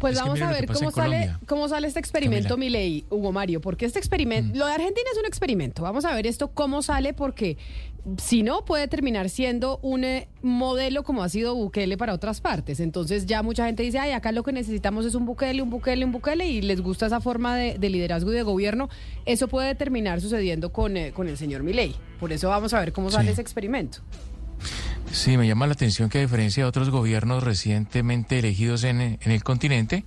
Pues 0.00 0.16
vamos 0.16 0.40
a 0.40 0.50
ver 0.50 0.66
cómo 0.66 0.90
sale, 0.90 1.36
cómo 1.46 1.68
sale 1.68 1.86
este 1.86 2.00
experimento, 2.00 2.56
Milei, 2.56 3.04
Hugo 3.10 3.32
Mario, 3.32 3.60
porque 3.60 3.84
este 3.84 3.98
experimento, 3.98 4.54
mm. 4.54 4.58
lo 4.58 4.66
de 4.66 4.72
Argentina 4.72 5.06
es 5.12 5.18
un 5.18 5.26
experimento. 5.26 5.82
Vamos 5.82 6.04
a 6.04 6.14
ver 6.14 6.26
esto 6.26 6.48
cómo 6.48 6.82
sale, 6.82 7.12
porque 7.12 7.58
si 8.18 8.42
no, 8.42 8.64
puede 8.64 8.88
terminar 8.88 9.28
siendo 9.28 9.78
un 9.82 10.04
eh, 10.04 10.28
modelo 10.42 11.02
como 11.02 11.22
ha 11.22 11.28
sido 11.28 11.54
Bukele 11.54 11.96
para 11.96 12.14
otras 12.14 12.40
partes. 12.40 12.80
Entonces 12.80 13.26
ya 13.26 13.42
mucha 13.42 13.66
gente 13.66 13.82
dice, 13.82 13.98
ay, 13.98 14.12
acá 14.12 14.32
lo 14.32 14.42
que 14.42 14.52
necesitamos 14.52 15.04
es 15.06 15.14
un 15.14 15.26
Bukele, 15.26 15.62
un 15.62 15.70
Bukele, 15.70 16.04
un 16.04 16.12
Bukele, 16.12 16.46
y 16.46 16.62
les 16.62 16.80
gusta 16.80 17.06
esa 17.06 17.20
forma 17.20 17.56
de, 17.56 17.90
liderazgo 17.90 18.32
y 18.32 18.36
de 18.36 18.42
gobierno. 18.42 18.88
Eso 19.26 19.48
puede 19.48 19.74
terminar 19.74 20.20
sucediendo 20.20 20.72
con, 20.72 20.96
eh, 20.96 21.12
con 21.12 21.28
el 21.28 21.36
señor 21.36 21.62
Milei. 21.62 21.94
Por 22.18 22.32
eso 22.32 22.48
vamos 22.48 22.74
a 22.74 22.80
ver 22.80 22.92
cómo 22.92 23.10
sale 23.10 23.32
ese 23.32 23.42
experimento. 23.42 23.98
Sí, 25.10 25.36
me 25.36 25.46
llama 25.46 25.66
la 25.66 25.72
atención 25.72 26.08
que 26.08 26.18
a 26.18 26.20
diferencia 26.20 26.62
de 26.62 26.68
otros 26.68 26.90
gobiernos 26.90 27.42
recientemente 27.42 28.38
elegidos 28.38 28.84
en, 28.84 29.00
en 29.00 29.18
el 29.24 29.42
continente, 29.42 30.04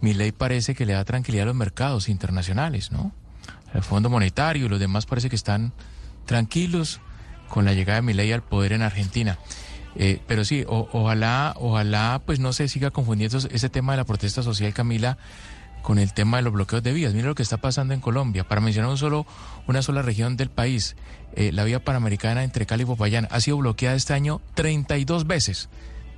Milei 0.00 0.32
parece 0.32 0.74
que 0.74 0.86
le 0.86 0.92
da 0.92 1.04
tranquilidad 1.04 1.44
a 1.44 1.46
los 1.46 1.56
mercados 1.56 2.08
internacionales, 2.08 2.92
¿no? 2.92 3.12
El 3.74 3.82
Fondo 3.82 4.08
Monetario 4.08 4.66
y 4.66 4.68
los 4.68 4.78
demás 4.78 5.06
parece 5.06 5.28
que 5.28 5.36
están 5.36 5.72
tranquilos 6.26 7.00
con 7.48 7.64
la 7.64 7.72
llegada 7.72 8.00
de 8.00 8.02
Milei 8.02 8.32
al 8.32 8.42
poder 8.42 8.72
en 8.72 8.82
Argentina. 8.82 9.38
Eh, 9.98 10.20
pero 10.26 10.44
sí, 10.44 10.64
ojalá, 10.68 11.54
ojalá, 11.56 12.20
pues 12.24 12.38
no 12.38 12.52
se 12.52 12.68
siga 12.68 12.90
confundiendo 12.90 13.38
ese 13.38 13.68
tema 13.70 13.92
de 13.92 13.98
la 13.98 14.04
protesta 14.04 14.42
social, 14.42 14.74
Camila, 14.74 15.16
con 15.82 15.98
el 15.98 16.12
tema 16.12 16.36
de 16.36 16.42
los 16.42 16.52
bloqueos 16.52 16.82
de 16.82 16.92
vías. 16.92 17.14
Mira 17.14 17.28
lo 17.28 17.34
que 17.34 17.42
está 17.42 17.56
pasando 17.56 17.94
en 17.94 18.00
Colombia. 18.00 18.44
Para 18.44 18.60
mencionar 18.60 18.90
un 18.90 18.98
solo, 18.98 19.26
una 19.66 19.82
sola 19.82 20.02
región 20.02 20.36
del 20.36 20.50
país, 20.50 20.96
eh, 21.34 21.50
la 21.52 21.64
vía 21.64 21.82
panamericana 21.82 22.44
entre 22.44 22.66
Cali 22.66 22.82
y 22.82 22.86
Popayán 22.86 23.28
ha 23.30 23.40
sido 23.40 23.56
bloqueada 23.58 23.96
este 23.96 24.12
año 24.12 24.42
32 24.54 25.26
veces. 25.26 25.68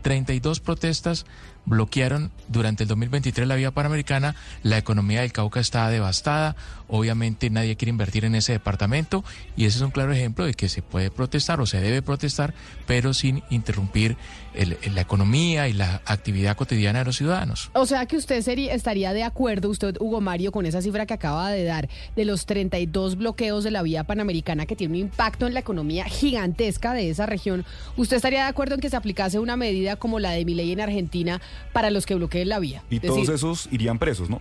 32 0.02 0.60
protestas 0.60 1.26
bloquearon 1.66 2.30
durante 2.48 2.84
el 2.84 2.88
2023 2.88 3.46
la 3.46 3.54
vía 3.54 3.70
panamericana, 3.70 4.34
la 4.62 4.78
economía 4.78 5.20
del 5.20 5.32
Cauca 5.32 5.60
está 5.60 5.88
devastada, 5.90 6.56
obviamente 6.88 7.50
nadie 7.50 7.76
quiere 7.76 7.90
invertir 7.90 8.24
en 8.24 8.34
ese 8.34 8.52
departamento 8.52 9.24
y 9.56 9.66
ese 9.66 9.78
es 9.78 9.82
un 9.82 9.90
claro 9.90 10.12
ejemplo 10.12 10.46
de 10.46 10.54
que 10.54 10.68
se 10.68 10.82
puede 10.82 11.10
protestar 11.10 11.60
o 11.60 11.66
se 11.66 11.80
debe 11.80 12.02
protestar, 12.02 12.54
pero 12.86 13.12
sin 13.12 13.42
interrumpir 13.50 14.16
la 14.92 15.00
economía 15.00 15.68
y 15.68 15.72
la 15.72 16.02
actividad 16.04 16.56
cotidiana 16.56 17.00
de 17.00 17.04
los 17.04 17.16
ciudadanos. 17.16 17.70
O 17.74 17.86
sea 17.86 18.06
que 18.06 18.16
usted 18.16 18.42
sería, 18.42 18.74
estaría 18.74 19.12
de 19.12 19.22
acuerdo, 19.22 19.68
usted, 19.68 19.96
Hugo 20.00 20.20
Mario, 20.20 20.50
con 20.50 20.66
esa 20.66 20.82
cifra 20.82 21.06
que 21.06 21.14
acaba 21.14 21.50
de 21.50 21.64
dar 21.64 21.88
de 22.16 22.24
los 22.24 22.46
32 22.46 23.16
bloqueos 23.16 23.62
de 23.62 23.70
la 23.70 23.82
vía 23.82 24.04
panamericana 24.04 24.66
que 24.66 24.74
tiene 24.74 24.94
un 24.94 25.00
impacto 25.00 25.46
en 25.46 25.54
la 25.54 25.60
economía 25.60 26.06
gigantesca 26.06 26.92
de 26.92 27.10
esa 27.10 27.26
región. 27.26 27.64
¿Usted 27.96 28.16
estaría 28.16 28.42
de 28.42 28.48
acuerdo 28.48 28.74
en 28.74 28.80
que 28.80 28.90
se 28.90 28.96
aplicase 28.96 29.38
una 29.38 29.56
medida 29.56 29.96
como 29.96 30.18
la 30.18 30.30
de 30.30 30.44
mi 30.44 30.54
ley 30.54 30.72
en 30.72 30.80
Argentina 30.80 31.40
para 31.72 31.90
los 31.90 32.06
que 32.06 32.14
bloqueen 32.14 32.48
la 32.48 32.58
vía? 32.58 32.82
Y 32.90 33.00
todos 33.00 33.28
esos 33.28 33.68
irían 33.70 33.98
presos, 33.98 34.30
¿no? 34.30 34.40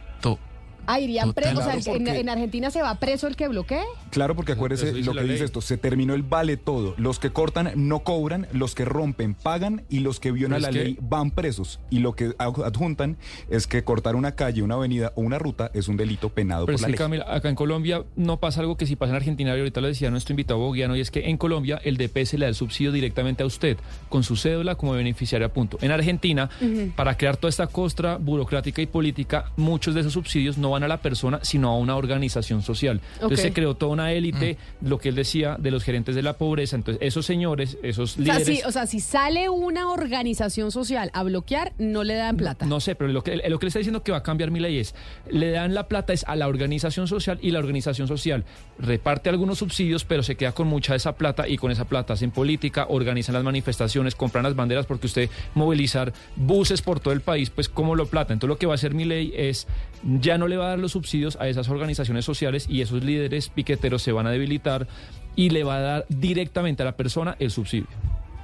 Ah, 0.87 0.99
irían 0.99 1.33
presos. 1.33 1.59
O 1.59 1.81
sea, 1.81 1.95
en, 1.95 2.29
Argentina 2.29 2.71
se 2.71 2.81
va 2.81 2.95
preso 2.95 3.27
el 3.27 3.35
que 3.35 3.47
bloquee. 3.47 3.83
Claro, 4.09 4.35
porque 4.35 4.53
acuérdese 4.53 4.93
lo 4.93 5.13
que 5.13 5.23
dice 5.23 5.43
esto: 5.43 5.61
se 5.61 5.77
terminó 5.77 6.13
el 6.13 6.23
vale 6.23 6.57
todo. 6.57 6.95
Los 6.97 7.19
que 7.19 7.29
cortan 7.29 7.71
no 7.75 7.99
cobran, 7.99 8.47
los 8.53 8.73
que 8.73 8.85
rompen 8.85 9.33
pagan 9.33 9.83
y 9.89 9.99
los 9.99 10.19
que 10.19 10.31
violan 10.31 10.61
la 10.61 10.71
ley 10.71 10.97
van 11.01 11.31
presos. 11.31 11.79
Y 11.89 11.99
lo 11.99 12.13
que 12.13 12.33
adjuntan 12.37 13.17
es 13.49 13.67
que 13.67 13.83
cortar 13.83 14.15
una 14.15 14.33
calle, 14.33 14.61
una 14.61 14.75
avenida 14.75 15.11
o 15.15 15.21
una 15.21 15.37
ruta 15.37 15.71
es 15.73 15.87
un 15.87 15.97
delito 15.97 16.29
penado 16.29 16.65
por 16.65 16.79
la 16.79 16.87
ley. 16.87 16.97
Camila, 16.97 17.25
acá 17.27 17.49
en 17.49 17.55
Colombia 17.55 18.03
no 18.15 18.37
pasa 18.37 18.61
algo 18.61 18.77
que 18.77 18.85
si 18.85 18.95
pasa 18.95 19.11
en 19.11 19.17
Argentina, 19.17 19.55
y 19.55 19.59
ahorita 19.59 19.81
lo 19.81 19.87
decía 19.87 20.09
nuestro 20.09 20.33
invitado 20.33 20.59
Boguiano, 20.59 20.95
y 20.95 21.01
es 21.01 21.11
que 21.11 21.29
en 21.29 21.37
Colombia 21.37 21.79
el 21.83 21.97
DPS 21.97 22.33
le 22.33 22.45
da 22.45 22.49
el 22.49 22.55
subsidio 22.55 22.91
directamente 22.91 23.43
a 23.43 23.45
usted, 23.45 23.77
con 24.09 24.23
su 24.23 24.35
cédula 24.35 24.75
como 24.75 24.93
beneficiario 24.93 25.47
a 25.47 25.49
punto. 25.49 25.77
En 25.81 25.91
Argentina, 25.91 26.49
para 26.95 27.17
crear 27.17 27.37
toda 27.37 27.49
esta 27.49 27.67
costra 27.67 28.17
burocrática 28.17 28.81
y 28.81 28.85
política, 28.85 29.51
muchos 29.57 29.93
de 29.93 30.01
esos 30.01 30.13
subsidios 30.13 30.57
no 30.57 30.71
van 30.71 30.76
a 30.83 30.87
la 30.87 31.01
persona, 31.01 31.39
sino 31.43 31.69
a 31.69 31.77
una 31.77 31.95
organización 31.95 32.61
social. 32.61 33.01
Entonces 33.15 33.41
se 33.41 33.53
creó 33.53 33.75
toda 33.75 33.93
una 33.93 34.13
élite, 34.13 34.57
mm. 34.81 34.87
lo 34.87 34.99
que 34.99 35.09
él 35.09 35.15
decía, 35.15 35.57
de 35.59 35.71
los 35.71 35.83
gerentes 35.83 36.15
de 36.15 36.21
la 36.21 36.37
pobreza. 36.37 36.75
Entonces, 36.75 37.01
esos 37.05 37.25
señores, 37.25 37.77
esos 37.83 38.17
líderes. 38.17 38.65
O 38.65 38.71
sea, 38.71 38.85
si, 38.85 38.99
sale 38.99 39.49
una 39.49 39.91
organización 39.91 40.71
social 40.71 41.11
a 41.13 41.23
bloquear, 41.23 41.73
no 41.77 42.03
le 42.03 42.15
dan 42.15 42.37
plata. 42.37 42.65
No, 42.65 42.79
sé, 42.79 42.95
pero 42.95 43.11
lo 43.11 43.23
que, 43.23 43.37
lo 43.47 43.59
que 43.59 43.65
le 43.65 43.67
está 43.69 43.79
diciendo 43.79 44.03
que 44.03 44.11
va 44.11 44.19
a 44.19 44.23
cambiar 44.23 44.51
mi 44.51 44.59
ley 44.59 44.79
es, 44.79 44.95
le 45.29 45.51
dan 45.51 45.73
la 45.73 45.87
plata 45.87 46.13
es 46.13 46.23
a 46.25 46.35
la 46.35 46.47
organización 46.47 47.07
social 47.07 47.39
y 47.41 47.51
la 47.51 47.59
organización 47.59 48.07
social 48.07 48.45
reparte 48.79 49.29
algunos 49.29 49.59
subsidios, 49.59 50.03
pero 50.03 50.23
se 50.23 50.35
queda 50.35 50.51
con 50.51 50.67
mucha 50.67 50.93
de 50.93 50.97
esa 50.97 51.15
plata 51.15 51.47
y 51.47 51.57
con 51.57 51.71
esa 51.71 51.85
plata 51.85 52.13
hacen 52.13 52.31
política, 52.31 52.87
organizan 52.89 53.33
las 53.33 53.43
manifestaciones, 53.43 54.15
compran 54.15 54.43
las 54.43 54.55
banderas, 54.55 54.85
porque 54.85 55.07
usted 55.07 55.29
movilizar 55.53 56.13
buses 56.35 56.81
por 56.81 56.99
todo 56.99 57.13
el 57.13 57.21
país, 57.21 57.49
pues 57.49 57.69
como 57.69 57.95
lo 57.95 58.07
plata. 58.07 58.33
Entonces 58.33 58.49
lo 58.49 58.57
que 58.57 58.65
va 58.65 58.73
a 58.73 58.75
hacer 58.75 58.93
mi 58.93 59.05
ley 59.05 59.33
es, 59.35 59.67
ya 60.03 60.37
no 60.37 60.47
le 60.47 60.57
va 60.57 60.66
a 60.67 60.69
dar 60.71 60.79
los 60.79 60.91
subsidios 60.91 61.37
a 61.39 61.47
esas 61.47 61.69
organizaciones 61.69 62.25
sociales 62.25 62.67
y 62.69 62.81
esos 62.81 63.03
líderes 63.03 63.49
piqueteros 63.49 64.01
se 64.01 64.11
van 64.11 64.27
a 64.27 64.31
debilitar 64.31 64.87
y 65.35 65.49
le 65.49 65.63
va 65.63 65.77
a 65.77 65.81
dar 65.81 66.05
directamente 66.09 66.83
a 66.83 66.85
la 66.85 66.95
persona 66.95 67.35
el 67.39 67.51
subsidio. 67.51 67.87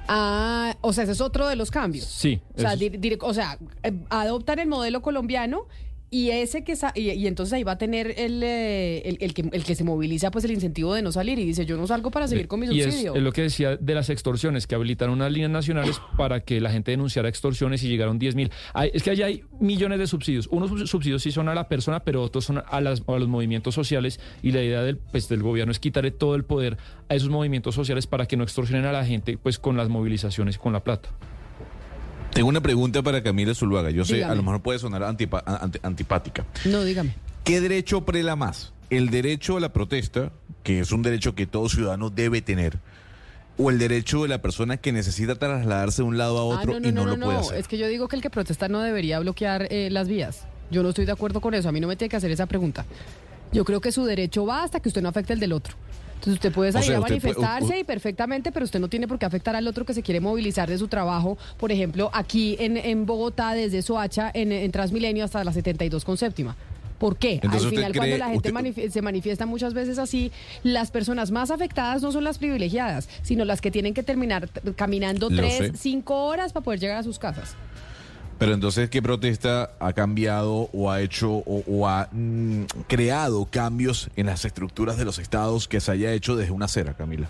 Ah, 0.08 0.76
o 0.82 0.92
sea, 0.92 1.04
ese 1.04 1.12
es 1.12 1.20
otro 1.20 1.48
de 1.48 1.56
los 1.56 1.70
cambios. 1.70 2.04
Sí. 2.04 2.40
O 2.56 2.60
sea, 2.60 2.74
o 3.20 3.34
sea, 3.34 3.58
eh, 3.82 3.92
adoptan 4.10 4.58
el 4.58 4.68
modelo 4.68 5.00
colombiano 5.00 5.66
y 6.10 6.30
ese 6.30 6.62
que 6.62 6.74
y, 6.94 7.26
entonces 7.26 7.52
ahí 7.52 7.64
va 7.64 7.72
a 7.72 7.78
tener 7.78 8.14
el, 8.18 8.42
eh, 8.42 9.16
el, 9.20 9.34
que, 9.34 9.48
el 9.52 9.64
que 9.64 9.74
se 9.74 9.84
moviliza 9.84 10.30
pues 10.30 10.44
el 10.44 10.52
incentivo 10.52 10.94
de 10.94 11.02
no 11.02 11.10
salir 11.12 11.38
y 11.38 11.44
dice 11.44 11.66
yo 11.66 11.76
no 11.76 11.86
salgo 11.86 12.10
para 12.10 12.28
seguir 12.28 12.46
con 12.46 12.60
mi 12.60 12.66
subsidio. 12.66 13.12
Es, 13.12 13.16
es, 13.16 13.22
lo 13.22 13.32
que 13.32 13.42
decía 13.42 13.76
de 13.76 13.94
las 13.94 14.10
extorsiones, 14.10 14.66
que 14.66 14.74
habilitaron 14.74 15.14
unas 15.14 15.32
líneas 15.32 15.50
nacionales 15.50 16.00
para 16.16 16.40
que 16.40 16.60
la 16.60 16.70
gente 16.70 16.90
denunciara 16.92 17.28
extorsiones 17.28 17.82
y 17.82 17.88
llegaron 17.88 18.18
10 18.18 18.34
mil. 18.36 18.50
Es 18.92 19.02
que 19.02 19.10
allá 19.10 19.26
hay 19.26 19.42
millones 19.60 19.98
de 19.98 20.06
subsidios. 20.06 20.48
Unos 20.48 20.88
subsidios 20.88 21.22
sí 21.22 21.32
son 21.32 21.48
a 21.48 21.54
la 21.54 21.68
persona, 21.68 22.04
pero 22.04 22.22
otros 22.22 22.44
son 22.44 22.62
a, 22.64 22.80
las, 22.80 23.02
a 23.06 23.18
los 23.18 23.28
movimientos 23.28 23.74
sociales 23.74 24.20
y 24.42 24.52
la 24.52 24.62
idea 24.62 24.82
del, 24.82 24.98
pues, 24.98 25.28
del 25.28 25.42
gobierno 25.42 25.72
es 25.72 25.80
quitarle 25.80 26.10
todo 26.10 26.34
el 26.34 26.44
poder 26.44 26.76
a 27.08 27.14
esos 27.14 27.28
movimientos 27.28 27.74
sociales 27.74 28.06
para 28.06 28.26
que 28.26 28.36
no 28.36 28.44
extorsionen 28.44 28.86
a 28.86 28.92
la 28.92 29.04
gente 29.04 29.38
pues 29.38 29.58
con 29.58 29.76
las 29.76 29.88
movilizaciones 29.88 30.56
y 30.56 30.58
con 30.58 30.72
la 30.72 30.84
plata. 30.84 31.10
Tengo 32.34 32.48
una 32.48 32.60
pregunta 32.60 33.02
para 33.02 33.22
Camila 33.22 33.54
Zuluaga. 33.54 33.90
Yo 33.90 34.04
sé, 34.04 34.24
a 34.24 34.34
lo 34.34 34.42
mejor 34.42 34.60
puede 34.60 34.78
sonar 34.80 35.04
antipática. 35.04 36.44
No, 36.64 36.82
dígame. 36.82 37.14
¿Qué 37.44 37.60
derecho 37.60 38.04
prela 38.04 38.36
más? 38.36 38.72
¿El 38.90 39.10
derecho 39.10 39.56
a 39.56 39.60
la 39.60 39.72
protesta, 39.72 40.32
que 40.62 40.80
es 40.80 40.92
un 40.92 41.02
derecho 41.02 41.34
que 41.34 41.46
todo 41.46 41.68
ciudadano 41.68 42.10
debe 42.10 42.42
tener? 42.42 42.78
o 43.56 43.70
el 43.70 43.78
derecho 43.78 44.22
de 44.22 44.28
la 44.28 44.42
persona 44.42 44.78
que 44.78 44.90
necesita 44.90 45.36
trasladarse 45.36 46.02
de 46.02 46.08
un 46.08 46.18
lado 46.18 46.38
a 46.38 46.40
ah, 46.56 46.58
otro 46.58 46.76
y 46.76 46.92
no, 46.92 47.04
lo 47.04 47.18
puede 47.18 47.38
hacer. 47.38 47.58
Es 47.58 47.68
que 47.68 47.78
yo 47.78 47.86
digo 47.86 48.08
que 48.08 48.16
el 48.16 48.22
que 48.22 48.30
protesta 48.30 48.68
no 48.68 48.80
debería 48.80 49.20
bloquear 49.20 49.68
eh, 49.70 49.90
las 49.90 50.08
vías. 50.08 50.46
Yo 50.72 50.82
no 50.82 50.88
estoy 50.88 51.04
de 51.04 51.12
acuerdo 51.12 51.40
con 51.40 51.54
eso. 51.54 51.68
A 51.68 51.72
mí 51.72 51.80
no 51.80 51.86
me 51.86 51.94
tiene 51.94 52.08
que 52.08 52.16
hacer 52.16 52.32
esa 52.32 52.46
pregunta. 52.46 52.84
Yo 53.52 53.64
creo 53.64 53.80
que 53.80 53.92
su 53.92 54.04
derecho 54.04 54.44
va 54.44 54.64
hasta 54.64 54.80
que 54.80 54.88
usted 54.88 55.02
no 55.02 55.08
afecte 55.08 55.32
el 55.34 55.40
del 55.40 55.52
otro. 55.52 55.76
Entonces 56.24 56.34
usted 56.38 56.52
puede 56.52 56.72
salir 56.72 56.86
sea, 56.88 56.96
a 56.96 57.00
puede- 57.00 57.10
manifestarse 57.20 57.78
y 57.80 57.84
perfectamente, 57.84 58.50
pero 58.50 58.64
usted 58.64 58.80
no 58.80 58.88
tiene 58.88 59.06
por 59.06 59.18
qué 59.18 59.26
afectar 59.26 59.54
al 59.56 59.68
otro 59.68 59.84
que 59.84 59.92
se 59.92 60.02
quiere 60.02 60.20
movilizar 60.20 60.70
de 60.70 60.78
su 60.78 60.88
trabajo. 60.88 61.36
Por 61.58 61.70
ejemplo, 61.70 62.08
aquí 62.14 62.56
en, 62.58 62.78
en 62.78 63.04
Bogotá, 63.04 63.52
desde 63.52 63.82
Soacha, 63.82 64.30
en, 64.32 64.50
en 64.50 64.72
Transmilenio 64.72 65.22
hasta 65.26 65.44
la 65.44 65.52
72 65.52 66.02
con 66.02 66.16
séptima. 66.16 66.56
¿Por 66.98 67.18
qué? 67.18 67.34
Entonces, 67.34 67.60
Al 67.60 67.66
¿usted 67.66 67.76
final, 67.76 67.92
cuando 67.94 68.16
la 68.16 68.28
gente 68.30 68.52
usted- 68.72 68.90
se 68.90 69.02
manifiesta 69.02 69.44
muchas 69.44 69.74
veces 69.74 69.98
así, 69.98 70.32
las 70.62 70.90
personas 70.90 71.30
más 71.30 71.50
afectadas 71.50 72.00
no 72.00 72.10
son 72.10 72.24
las 72.24 72.38
privilegiadas, 72.38 73.10
sino 73.22 73.44
las 73.44 73.60
que 73.60 73.70
tienen 73.70 73.92
que 73.92 74.02
terminar 74.02 74.48
caminando 74.76 75.28
Lo 75.28 75.36
tres, 75.36 75.58
sé. 75.58 75.72
cinco 75.76 76.24
horas 76.24 76.54
para 76.54 76.64
poder 76.64 76.80
llegar 76.80 76.96
a 76.96 77.02
sus 77.02 77.18
casas. 77.18 77.54
Pero 78.38 78.52
entonces, 78.52 78.90
¿qué 78.90 79.00
protesta 79.00 79.70
ha 79.78 79.92
cambiado 79.92 80.68
o 80.72 80.90
ha 80.90 81.00
hecho 81.00 81.30
o, 81.46 81.88
ha 81.88 82.08
mm, 82.10 82.64
creado 82.88 83.46
cambios 83.46 84.10
en 84.16 84.26
las 84.26 84.44
estructuras 84.44 84.96
de 84.96 85.04
los 85.04 85.18
estados 85.18 85.68
que 85.68 85.80
se 85.80 85.92
haya 85.92 86.12
hecho 86.12 86.36
desde 86.36 86.52
una 86.52 86.66
acera, 86.66 86.94
Camila? 86.94 87.28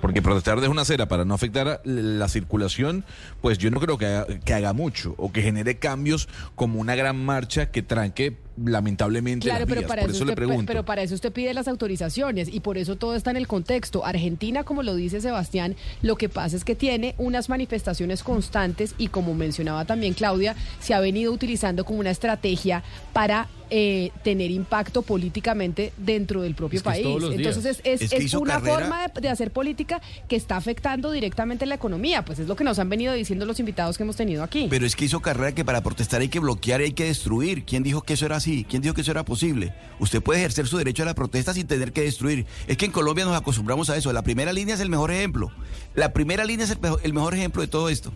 Porque 0.00 0.22
protestar 0.22 0.56
desde 0.56 0.68
una 0.70 0.82
acera 0.82 1.06
para 1.08 1.24
no 1.24 1.34
afectar 1.34 1.80
la 1.84 2.28
circulación, 2.28 3.04
pues 3.40 3.58
yo 3.58 3.70
no 3.70 3.80
creo 3.80 3.98
que 3.98 4.06
haga, 4.06 4.26
que 4.44 4.54
haga 4.54 4.72
mucho 4.72 5.14
o 5.18 5.30
que 5.32 5.42
genere 5.42 5.78
cambios 5.78 6.28
como 6.54 6.80
una 6.80 6.94
gran 6.94 7.22
marcha 7.22 7.70
que 7.70 7.82
tranque 7.82 8.36
lamentablemente 8.62 9.44
Claro, 9.46 9.60
las 9.60 9.68
pero 9.68 9.80
vías. 9.82 9.88
para, 9.88 10.02
Por 10.02 10.10
eso 10.10 10.24
le 10.24 10.32
usted, 10.32 10.36
pregunto. 10.36 10.64
pero 10.66 10.84
para 10.84 11.02
eso 11.02 11.14
usted 11.14 11.32
pide 11.32 11.52
las 11.54 11.68
autorizaciones 11.68 12.48
y 12.52 12.60
por 12.60 12.78
eso 12.78 12.96
todo 12.96 13.14
está 13.14 13.30
en 13.30 13.36
el 13.36 13.46
contexto. 13.46 14.04
Argentina, 14.04 14.64
como 14.64 14.82
lo 14.82 14.94
dice 14.94 15.20
Sebastián, 15.20 15.76
lo 16.02 16.16
que 16.16 16.28
pasa 16.28 16.56
es 16.56 16.64
que 16.64 16.74
tiene 16.74 17.14
unas 17.18 17.48
manifestaciones 17.48 18.22
constantes 18.22 18.94
y 18.98 19.08
como 19.08 19.34
mencionaba 19.34 19.84
también 19.84 20.14
Claudia, 20.14 20.56
se 20.80 20.94
ha 20.94 21.00
venido 21.00 21.32
utilizando 21.32 21.84
como 21.84 22.00
una 22.00 22.10
estrategia 22.10 22.82
para 23.12 23.48
eh, 23.70 24.10
tener 24.24 24.50
impacto 24.50 25.02
políticamente 25.02 25.92
dentro 25.96 26.42
del 26.42 26.54
propio 26.54 26.78
Es 26.78 26.82
que 26.82 26.88
es 26.90 26.94
país. 27.04 27.06
Entonces 27.32 27.64
es, 27.64 27.80
es- 27.84 28.02
Es 28.02 28.10
que 28.10 28.16
es 28.16 28.24
hizo 28.24 28.40
una 28.40 28.54
carrera- 28.54 28.78
forma 28.80 29.08
de, 29.08 29.20
de 29.20 29.28
hacer 29.28 29.50
política 29.52 30.00
que 30.28 30.36
está 30.36 30.56
afectando 30.56 31.10
directamente 31.12 31.66
la 31.66 31.76
economía. 31.76 32.24
Pues 32.24 32.38
es 32.40 32.48
lo 32.48 32.56
que 32.56 32.64
nos 32.64 32.78
han 32.78 32.88
venido 32.88 33.12
diciendo 33.14 33.46
los 33.46 33.60
invitados 33.60 33.96
que 33.96 34.02
hemos 34.02 34.16
tenido 34.16 34.42
aquí. 34.42 34.66
Pero 34.68 34.84
es 34.86 34.96
que 34.96 35.04
hizo 35.04 35.20
carrera 35.20 35.52
que 35.52 35.64
para 35.64 35.82
protestar 35.82 36.20
hay 36.20 36.28
que 36.28 36.40
bloquear 36.40 36.80
y 36.80 36.84
hay 36.84 36.92
que 36.92 37.04
destruir. 37.04 37.64
¿Quién 37.64 37.82
dijo 37.82 38.02
que 38.02 38.14
eso 38.14 38.26
era 38.26 38.36
así? 38.36 38.66
¿Quién 38.68 38.82
dijo 38.82 38.94
que 38.94 39.00
eso 39.02 39.10
era 39.12 39.24
posible? 39.24 39.72
Usted 39.98 40.22
puede 40.22 40.40
ejercer 40.40 40.66
su 40.66 40.76
derecho 40.76 41.02
a 41.02 41.06
la 41.06 41.14
protesta 41.14 41.54
sin 41.54 41.66
tener 41.66 41.92
que 41.92 42.02
destruir. 42.02 42.46
Es 42.66 42.76
que 42.76 42.86
en 42.86 42.92
Colombia 42.92 43.24
nos 43.24 43.36
acostumbramos 43.36 43.88
a 43.90 43.96
eso. 43.96 44.12
La 44.12 44.22
primera 44.22 44.52
línea 44.52 44.74
es 44.74 44.80
el 44.80 44.90
mejor 44.90 45.10
ejemplo. 45.10 45.50
La 45.94 46.12
primera 46.12 46.44
línea 46.44 46.64
es 46.64 46.70
el 46.72 46.80
mejor, 46.80 47.00
el 47.02 47.12
mejor 47.12 47.34
ejemplo 47.34 47.62
de 47.62 47.68
todo 47.68 47.88
esto. 47.88 48.12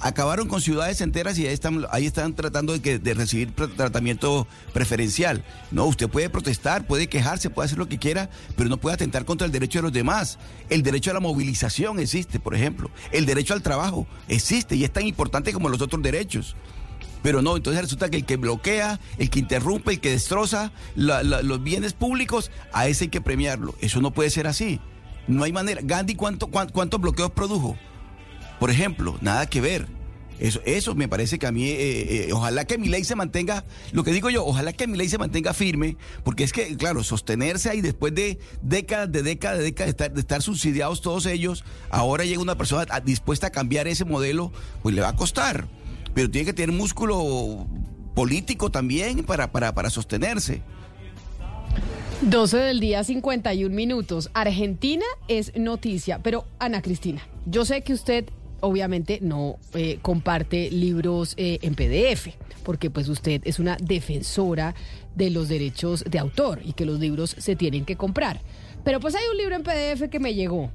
Acabaron 0.00 0.48
con 0.48 0.60
ciudades 0.60 1.00
enteras 1.00 1.38
y 1.38 1.46
ahí 1.46 2.06
están, 2.06 2.34
tratando 2.34 2.76
de, 2.78 3.14
recibir 3.14 3.52
tratamiento 3.52 4.46
preferencial. 4.72 5.44
No, 5.70 5.86
usted 5.86 6.08
puede 6.08 6.28
protestar, 6.28 6.86
puede 6.86 7.08
quejarse, 7.08 7.48
puede 7.48 7.66
hacer 7.66 7.78
lo 7.78 7.88
que 7.88 7.98
quiera, 7.98 8.28
pero 8.56 8.68
no 8.68 8.76
puede 8.76 8.94
atentar 8.94 9.24
contra 9.24 9.46
el 9.46 9.52
derecho 9.52 9.78
de 9.78 9.82
los 9.84 9.92
demás. 9.92 10.38
El 10.68 10.82
derecho 10.82 11.10
a 11.10 11.14
la 11.14 11.20
movilización 11.20 11.98
existe, 12.00 12.38
por 12.38 12.54
ejemplo. 12.54 12.90
El 13.12 13.24
derecho 13.24 13.54
al 13.54 13.62
trabajo 13.62 14.06
existe 14.28 14.76
y 14.76 14.84
es 14.84 14.92
tan 14.92 15.06
importante 15.06 15.52
como 15.52 15.68
los 15.68 15.80
otros 15.80 16.02
derechos. 16.02 16.54
Pero 17.22 17.40
no, 17.40 17.56
entonces 17.56 17.80
resulta 17.80 18.10
que 18.10 18.18
el 18.18 18.26
que 18.26 18.36
bloquea, 18.36 19.00
el 19.16 19.30
que 19.30 19.38
interrumpe, 19.38 19.92
el 19.92 20.00
que 20.00 20.10
destroza 20.10 20.72
los 20.96 21.62
bienes 21.62 21.94
públicos, 21.94 22.50
a 22.74 22.86
ese 22.88 23.04
hay 23.04 23.10
que 23.10 23.22
premiarlo. 23.22 23.74
Eso 23.80 24.02
no 24.02 24.12
puede 24.12 24.28
ser 24.28 24.46
así. 24.46 24.80
No 25.26 25.44
hay 25.44 25.52
manera. 25.52 25.80
Gandhi, 25.82 26.16
¿cuánto, 26.16 26.48
cuán- 26.48 26.68
¿cuántos 26.68 27.00
bloqueos 27.00 27.30
produjo? 27.30 27.78
Por 28.58 28.70
ejemplo, 28.70 29.16
nada 29.20 29.46
que 29.46 29.60
ver. 29.60 29.86
Eso, 30.40 30.60
eso 30.64 30.94
me 30.96 31.06
parece 31.06 31.38
que 31.38 31.46
a 31.46 31.52
mí, 31.52 31.68
eh, 31.68 32.26
eh, 32.26 32.32
ojalá 32.32 32.64
que 32.64 32.76
mi 32.76 32.88
ley 32.88 33.04
se 33.04 33.14
mantenga, 33.14 33.64
lo 33.92 34.02
que 34.02 34.10
digo 34.10 34.30
yo, 34.30 34.44
ojalá 34.44 34.72
que 34.72 34.88
mi 34.88 34.98
ley 34.98 35.08
se 35.08 35.16
mantenga 35.16 35.54
firme, 35.54 35.96
porque 36.24 36.42
es 36.42 36.52
que, 36.52 36.76
claro, 36.76 37.04
sostenerse 37.04 37.70
ahí 37.70 37.80
después 37.80 38.14
de 38.14 38.40
décadas, 38.60 39.12
de 39.12 39.22
décadas, 39.22 39.58
de 39.58 39.64
décadas 39.64 39.86
de 39.86 39.90
estar, 39.90 40.12
de 40.12 40.20
estar 40.20 40.42
subsidiados 40.42 41.02
todos 41.02 41.26
ellos, 41.26 41.64
ahora 41.88 42.24
llega 42.24 42.42
una 42.42 42.58
persona 42.58 42.84
dispuesta 43.04 43.46
a 43.46 43.50
cambiar 43.50 43.86
ese 43.86 44.04
modelo, 44.04 44.52
pues 44.82 44.94
le 44.94 45.02
va 45.02 45.10
a 45.10 45.16
costar. 45.16 45.68
Pero 46.14 46.30
tiene 46.30 46.46
que 46.46 46.52
tener 46.52 46.74
músculo 46.74 47.66
político 48.14 48.70
también 48.70 49.24
para, 49.24 49.52
para, 49.52 49.74
para 49.74 49.88
sostenerse. 49.88 50.62
12 52.22 52.56
del 52.56 52.80
día, 52.80 53.04
51 53.04 53.74
minutos. 53.74 54.30
Argentina 54.34 55.04
es 55.28 55.56
noticia, 55.56 56.20
pero 56.22 56.46
Ana 56.58 56.80
Cristina, 56.80 57.26
yo 57.46 57.64
sé 57.64 57.82
que 57.82 57.92
usted 57.92 58.26
obviamente 58.64 59.18
no 59.22 59.58
eh, 59.74 59.98
comparte 60.02 60.70
libros 60.70 61.34
eh, 61.36 61.58
en 61.62 61.74
PDF, 61.74 62.34
porque 62.62 62.90
pues 62.90 63.08
usted 63.08 63.42
es 63.44 63.58
una 63.58 63.76
defensora 63.80 64.74
de 65.14 65.30
los 65.30 65.48
derechos 65.48 66.04
de 66.08 66.18
autor 66.18 66.60
y 66.64 66.72
que 66.72 66.86
los 66.86 66.98
libros 66.98 67.36
se 67.38 67.56
tienen 67.56 67.84
que 67.84 67.96
comprar. 67.96 68.40
Pero 68.84 69.00
pues 69.00 69.14
hay 69.14 69.24
un 69.30 69.36
libro 69.36 69.54
en 69.54 69.62
PDF 69.62 70.10
que 70.10 70.18
me 70.18 70.34
llegó 70.34 70.70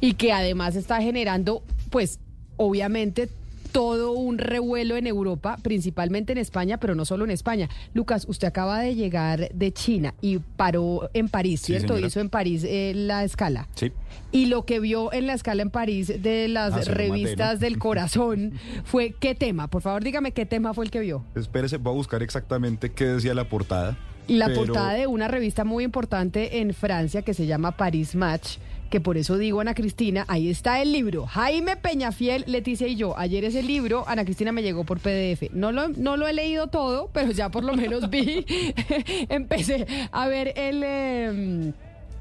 y 0.00 0.14
que 0.14 0.32
además 0.32 0.76
está 0.76 1.00
generando 1.00 1.62
pues 1.90 2.18
obviamente 2.56 3.28
todo 3.74 4.12
un 4.12 4.38
revuelo 4.38 4.96
en 4.96 5.08
Europa, 5.08 5.56
principalmente 5.60 6.30
en 6.30 6.38
España, 6.38 6.78
pero 6.78 6.94
no 6.94 7.04
solo 7.04 7.24
en 7.24 7.32
España. 7.32 7.68
Lucas, 7.92 8.24
usted 8.28 8.46
acaba 8.46 8.78
de 8.78 8.94
llegar 8.94 9.48
de 9.52 9.72
China 9.72 10.14
y 10.20 10.38
paró 10.38 11.10
en 11.12 11.28
París, 11.28 11.60
Sí, 11.60 11.72
¿cierto? 11.72 11.88
señora. 11.94 12.06
Hizo 12.06 12.20
en 12.20 12.30
París 12.30 12.62
eh, 12.64 12.92
la 12.94 13.24
escala. 13.24 13.66
Sí. 13.74 13.90
Y 14.30 14.46
lo 14.46 14.64
que 14.64 14.78
vio 14.78 15.12
en 15.12 15.26
la 15.26 15.34
escala 15.34 15.62
en 15.62 15.70
París 15.70 16.22
de 16.22 16.46
las 16.46 16.72
Ah, 16.72 16.80
revistas 16.92 17.58
del 17.58 17.78
corazón 17.80 18.52
fue 18.84 19.12
qué 19.18 19.34
tema. 19.34 19.66
Por 19.66 19.82
favor, 19.82 20.04
dígame 20.04 20.30
qué 20.30 20.46
tema 20.46 20.72
fue 20.72 20.84
el 20.84 20.92
que 20.92 21.00
vio. 21.00 21.24
Espérese, 21.34 21.78
voy 21.78 21.94
a 21.94 21.96
buscar 21.96 22.22
exactamente 22.22 22.92
qué 22.92 23.06
decía 23.06 23.34
la 23.34 23.48
portada. 23.48 23.98
La 24.28 24.46
pero- 24.46 24.66
portada 24.66 24.92
de 24.92 25.08
una 25.08 25.26
revista 25.26 25.64
muy 25.64 25.82
importante 25.82 26.60
en 26.60 26.74
Francia 26.74 27.22
que 27.22 27.34
se 27.34 27.46
llama 27.46 27.72
Paris 27.76 28.14
Match, 28.14 28.58
que 28.94 29.00
por 29.00 29.16
eso 29.16 29.38
digo 29.38 29.60
Ana 29.60 29.74
Cristina, 29.74 30.24
ahí 30.28 30.48
está 30.48 30.80
el 30.80 30.92
libro. 30.92 31.26
Jaime 31.26 31.74
Peñafiel, 31.76 32.44
Leticia 32.46 32.86
y 32.86 32.94
yo. 32.94 33.18
Ayer 33.18 33.42
ese 33.42 33.60
libro, 33.64 34.04
Ana 34.06 34.24
Cristina 34.24 34.52
me 34.52 34.62
llegó 34.62 34.84
por 34.84 35.00
PDF. 35.00 35.50
No 35.52 35.72
lo, 35.72 35.88
no 35.88 36.16
lo 36.16 36.28
he 36.28 36.32
leído 36.32 36.68
todo, 36.68 37.10
pero 37.12 37.32
ya 37.32 37.48
por 37.48 37.64
lo 37.64 37.74
menos 37.74 38.08
vi, 38.08 38.46
empecé 39.28 39.84
a 40.12 40.28
ver 40.28 40.52
el... 40.54 40.84
em, 40.84 41.72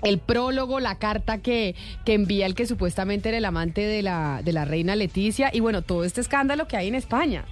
el 0.02 0.18
prólogo, 0.18 0.80
la 0.80 0.98
carta 0.98 1.38
que, 1.38 1.76
que 2.06 2.16
envía 2.16 2.48
el 2.48 2.56
que 2.56 2.66
supuestamente 2.66 3.30
era 3.30 3.38
el 3.38 3.46
amante 3.46 3.82
de 3.82 4.02
la, 4.02 4.42
de 4.44 4.52
la 4.52 4.66
reina 4.66 4.96
Leticia 4.96 5.52
y 5.54 5.60
bueno, 5.60 5.84
todo 5.84 6.04
este 6.04 6.22
escándalo 6.22 6.68
que 6.68 6.76
hay 6.76 6.88
en 6.88 6.96
España. 6.96 7.46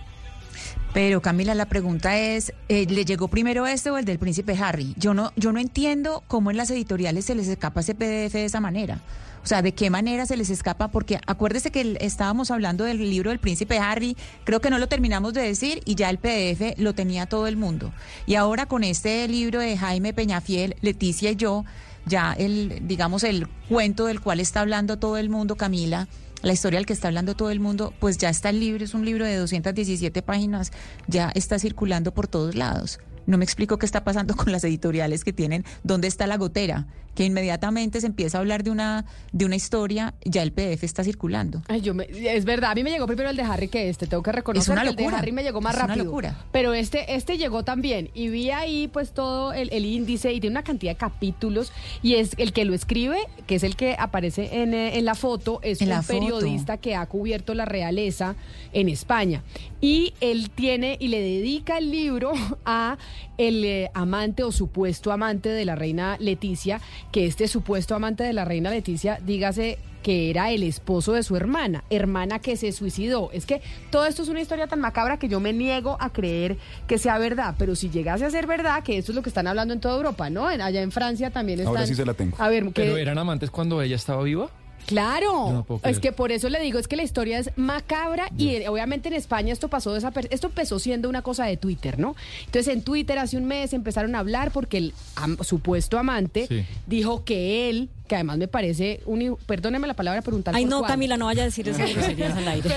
Pero 0.93 1.21
Camila, 1.21 1.55
la 1.55 1.67
pregunta 1.67 2.17
es, 2.19 2.53
eh, 2.67 2.85
¿le 2.85 3.05
llegó 3.05 3.29
primero 3.29 3.65
este 3.65 3.91
o 3.91 3.97
el 3.97 4.03
del 4.03 4.19
príncipe 4.19 4.57
Harry? 4.61 4.93
Yo 4.97 5.13
no, 5.13 5.31
yo 5.37 5.53
no 5.53 5.59
entiendo 5.59 6.21
cómo 6.27 6.51
en 6.51 6.57
las 6.57 6.69
editoriales 6.69 7.23
se 7.25 7.35
les 7.35 7.47
escapa 7.47 7.79
ese 7.79 7.95
PDF 7.95 8.33
de 8.33 8.45
esa 8.45 8.59
manera. 8.59 8.99
O 9.41 9.47
sea, 9.47 9.61
¿de 9.61 9.73
qué 9.73 9.89
manera 9.89 10.25
se 10.25 10.35
les 10.35 10.49
escapa? 10.49 10.89
Porque 10.89 11.19
acuérdese 11.25 11.71
que 11.71 11.97
estábamos 12.01 12.51
hablando 12.51 12.83
del 12.83 12.97
libro 13.09 13.29
del 13.29 13.39
príncipe 13.39 13.79
Harry, 13.79 14.17
creo 14.43 14.59
que 14.59 14.69
no 14.69 14.79
lo 14.79 14.87
terminamos 14.87 15.33
de 15.33 15.41
decir 15.41 15.81
y 15.85 15.95
ya 15.95 16.09
el 16.09 16.17
PDF 16.17 16.77
lo 16.77 16.93
tenía 16.93 17.25
todo 17.25 17.47
el 17.47 17.55
mundo. 17.55 17.93
Y 18.25 18.35
ahora 18.35 18.65
con 18.65 18.83
este 18.83 19.25
libro 19.29 19.61
de 19.61 19.77
Jaime 19.77 20.13
Peñafiel, 20.13 20.75
Leticia 20.81 21.31
y 21.31 21.37
yo, 21.37 21.63
ya 22.05 22.33
el, 22.33 22.85
digamos, 22.87 23.23
el 23.23 23.47
cuento 23.69 24.07
del 24.07 24.19
cual 24.19 24.41
está 24.41 24.59
hablando 24.59 24.99
todo 24.99 25.17
el 25.17 25.29
mundo, 25.29 25.55
Camila, 25.55 26.07
la 26.41 26.53
historia 26.53 26.79
del 26.79 26.85
que 26.85 26.93
está 26.93 27.07
hablando 27.07 27.35
todo 27.35 27.51
el 27.51 27.59
mundo, 27.59 27.93
pues 27.99 28.17
ya 28.17 28.29
está 28.29 28.49
el 28.49 28.59
libro, 28.59 28.83
es 28.83 28.93
un 28.93 29.05
libro 29.05 29.25
de 29.25 29.35
217 29.35 30.21
páginas, 30.21 30.71
ya 31.07 31.31
está 31.35 31.59
circulando 31.59 32.13
por 32.13 32.27
todos 32.27 32.55
lados. 32.55 32.99
No 33.27 33.37
me 33.37 33.45
explico 33.45 33.77
qué 33.77 33.85
está 33.85 34.03
pasando 34.03 34.35
con 34.37 34.51
las 34.51 34.63
editoriales 34.63 35.23
que 35.23 35.33
tienen 35.33 35.63
dónde 35.83 36.07
está 36.07 36.27
la 36.27 36.37
gotera, 36.37 36.87
que 37.15 37.25
inmediatamente 37.25 37.99
se 38.01 38.07
empieza 38.07 38.37
a 38.37 38.41
hablar 38.41 38.63
de 38.63 38.71
una 38.71 39.05
de 39.33 39.45
una 39.45 39.55
historia, 39.55 40.13
ya 40.23 40.41
el 40.43 40.51
PDF 40.53 40.83
está 40.83 41.03
circulando. 41.03 41.61
Ay, 41.67 41.81
yo 41.81 41.93
me- 41.93 42.07
es 42.09 42.45
verdad, 42.45 42.71
a 42.71 42.75
mí 42.75 42.83
me 42.83 42.89
llegó 42.89 43.05
primero 43.05 43.29
el 43.29 43.35
de 43.35 43.43
Harry 43.43 43.67
que 43.67 43.89
este, 43.89 44.07
tengo 44.07 44.23
que 44.23 44.31
reconocer 44.31 44.61
Es 44.63 44.69
una 44.69 44.83
que 44.83 44.89
el 44.89 44.95
de 44.95 45.03
locura, 45.03 45.17
Harry 45.19 45.31
me 45.33 45.43
llegó 45.43 45.59
más 45.61 45.73
es 45.73 45.79
una 45.79 45.87
rápido. 45.87 46.05
locura. 46.05 46.45
Pero 46.51 46.73
este, 46.73 47.15
este 47.15 47.37
llegó 47.37 47.63
también 47.63 48.09
y 48.13 48.29
vi 48.29 48.51
ahí 48.51 48.87
pues 48.87 49.11
todo 49.11 49.51
el, 49.53 49.69
el 49.73 49.85
índice 49.85 50.31
y 50.33 50.39
tiene 50.39 50.53
una 50.53 50.63
cantidad 50.63 50.91
de 50.93 50.97
capítulos 50.97 51.71
y 52.01 52.15
es 52.15 52.31
el 52.37 52.53
que 52.53 52.63
lo 52.65 52.73
escribe, 52.73 53.17
que 53.45 53.55
es 53.55 53.63
el 53.63 53.75
que 53.75 53.95
aparece 53.99 54.61
en, 54.61 54.73
eh, 54.73 54.97
en 54.97 55.03
la 55.05 55.15
foto, 55.15 55.59
es 55.63 55.81
En 55.81 55.89
un 55.89 55.95
la 55.95 56.01
periodista 56.01 56.77
que 56.77 56.95
ha 56.95 57.05
cubierto 57.07 57.53
la 57.53 57.65
realeza 57.65 58.35
en 58.73 58.87
España. 58.89 59.43
Y 59.81 60.13
él 60.21 60.49
tiene 60.51 60.95
y 60.99 61.09
le 61.09 61.19
dedica 61.21 61.77
el 61.77 61.91
libro 61.91 62.31
a 62.65 62.97
el 63.37 63.63
eh, 63.65 63.91
amante 63.93 64.43
o 64.43 64.51
supuesto 64.51 65.11
amante 65.11 65.49
de 65.49 65.65
la 65.65 65.75
reina 65.75 66.17
Leticia, 66.19 66.81
que 67.11 67.25
este 67.25 67.47
supuesto 67.47 67.95
amante 67.95 68.23
de 68.23 68.33
la 68.33 68.45
reina 68.45 68.69
Leticia, 68.69 69.19
dígase 69.25 69.77
que 70.03 70.31
era 70.31 70.49
el 70.49 70.63
esposo 70.63 71.13
de 71.13 71.21
su 71.21 71.35
hermana, 71.35 71.83
hermana 71.91 72.39
que 72.39 72.57
se 72.57 72.71
suicidó. 72.71 73.29
Es 73.33 73.45
que 73.45 73.61
todo 73.91 74.07
esto 74.07 74.23
es 74.23 74.29
una 74.29 74.41
historia 74.41 74.65
tan 74.65 74.79
macabra 74.79 75.17
que 75.19 75.29
yo 75.29 75.39
me 75.39 75.53
niego 75.53 75.95
a 75.99 76.09
creer 76.11 76.57
que 76.87 76.97
sea 76.97 77.19
verdad, 77.19 77.53
pero 77.59 77.75
si 77.75 77.91
llegase 77.91 78.25
a 78.25 78.31
ser 78.31 78.47
verdad, 78.47 78.81
que 78.83 78.97
esto 78.97 79.11
es 79.11 79.15
lo 79.15 79.21
que 79.21 79.29
están 79.29 79.45
hablando 79.45 79.75
en 79.75 79.79
toda 79.79 79.95
Europa, 79.97 80.31
¿no? 80.31 80.49
En- 80.49 80.59
allá 80.61 80.81
en 80.81 80.91
Francia 80.91 81.29
también 81.29 81.59
están... 81.59 81.75
Ahora 81.75 81.85
sí 81.85 81.93
se 81.93 82.03
la 82.03 82.15
tengo. 82.15 82.35
A 82.39 82.49
ver, 82.49 82.63
¿qué- 82.65 82.71
¿Pero 82.81 82.97
eran 82.97 83.19
amantes 83.19 83.51
cuando 83.51 83.79
ella 83.79 83.95
estaba 83.95 84.23
viva? 84.23 84.49
Claro, 84.85 85.65
no 85.69 85.79
es 85.83 85.99
que 85.99 86.11
por 86.11 86.31
eso 86.31 86.49
le 86.49 86.59
digo, 86.59 86.79
es 86.79 86.87
que 86.87 86.95
la 86.95 87.03
historia 87.03 87.39
es 87.39 87.51
macabra 87.55 88.29
y 88.37 88.65
obviamente 88.67 89.07
en 89.09 89.15
España 89.15 89.53
esto 89.53 89.67
pasó 89.69 89.95
esto 89.95 90.47
empezó 90.47 90.79
siendo 90.79 91.09
una 91.09 91.21
cosa 91.21 91.45
de 91.45 91.57
Twitter, 91.57 91.99
¿no? 91.99 92.15
Entonces 92.45 92.73
en 92.73 92.81
Twitter 92.81 93.17
hace 93.19 93.37
un 93.37 93.45
mes 93.45 93.73
empezaron 93.73 94.15
a 94.15 94.19
hablar 94.19 94.51
porque 94.51 94.77
el 94.77 94.93
am- 95.15 95.37
supuesto 95.43 95.97
amante 95.97 96.47
Sí. 96.47 96.65
dijo 96.87 97.23
que 97.23 97.69
él 97.69 97.89
que 98.11 98.15
además 98.15 98.37
me 98.37 98.49
parece, 98.49 98.99
un, 99.05 99.37
perdóneme 99.45 99.87
la 99.87 99.93
palabra, 99.93 100.21
pero 100.21 100.35
un 100.35 100.43
tal 100.43 100.53
Ay, 100.53 100.63
por 100.63 100.69
no, 100.69 100.79
cual. 100.79 100.91
Camila, 100.91 101.15
no 101.15 101.27
vaya 101.27 101.43
a 101.43 101.45
decir 101.45 101.69
esas 101.69 101.89
groserías 101.95 102.35
al 102.35 102.45
aire. 102.45 102.69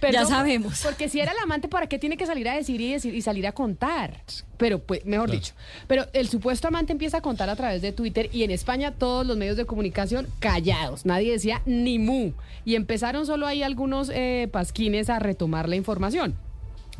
Pero- 0.00 0.12
ya 0.14 0.24
sabemos. 0.24 0.80
Porque 0.82 1.10
si 1.10 1.20
era 1.20 1.32
el 1.32 1.38
amante, 1.42 1.68
¿para 1.68 1.86
qué 1.86 1.98
tiene 1.98 2.16
que 2.16 2.24
salir 2.24 2.48
a 2.48 2.54
decir 2.54 2.80
y, 2.80 2.92
decir 2.92 3.14
y 3.14 3.20
salir 3.20 3.46
a 3.46 3.52
contar? 3.52 4.22
Pero, 4.56 4.78
pues, 4.78 5.04
mejor 5.04 5.30
dicho. 5.30 5.52
Pero 5.86 6.06
el 6.14 6.28
supuesto 6.28 6.66
amante 6.66 6.92
empieza 6.92 7.18
a 7.18 7.20
contar 7.20 7.50
a 7.50 7.56
través 7.56 7.82
de 7.82 7.92
Twitter 7.92 8.30
y 8.32 8.42
en 8.44 8.50
España 8.50 8.92
todos 8.92 9.26
los 9.26 9.36
medios 9.36 9.58
de 9.58 9.66
comunicación 9.66 10.28
callados. 10.38 11.04
Nadie 11.04 11.32
decía 11.32 11.60
ni 11.66 11.98
mu. 11.98 12.32
Y 12.64 12.76
empezaron 12.76 13.26
solo 13.26 13.46
ahí 13.46 13.62
algunos 13.62 14.10
eh, 14.14 14.48
pasquines 14.50 15.10
a 15.10 15.18
retomar 15.18 15.68
la 15.68 15.76
información. 15.76 16.36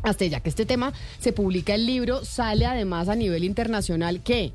Hasta 0.03 0.25
ya 0.25 0.39
que 0.39 0.49
este 0.49 0.67
tema 0.67 0.93
se 1.17 1.33
publica 1.33 1.73
el 1.73 1.87
libro, 1.87 2.23
sale 2.25 2.67
además 2.67 3.09
a 3.09 3.15
nivel 3.15 3.43
internacional 3.43 4.21
que 4.21 4.53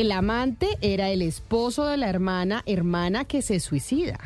el 0.00 0.10
amante 0.12 0.68
era 0.80 1.10
el 1.10 1.20
esposo 1.22 1.86
de 1.86 1.96
la 1.98 2.08
hermana, 2.08 2.62
hermana 2.66 3.24
que 3.26 3.42
se 3.42 3.60
suicida. 3.60 4.18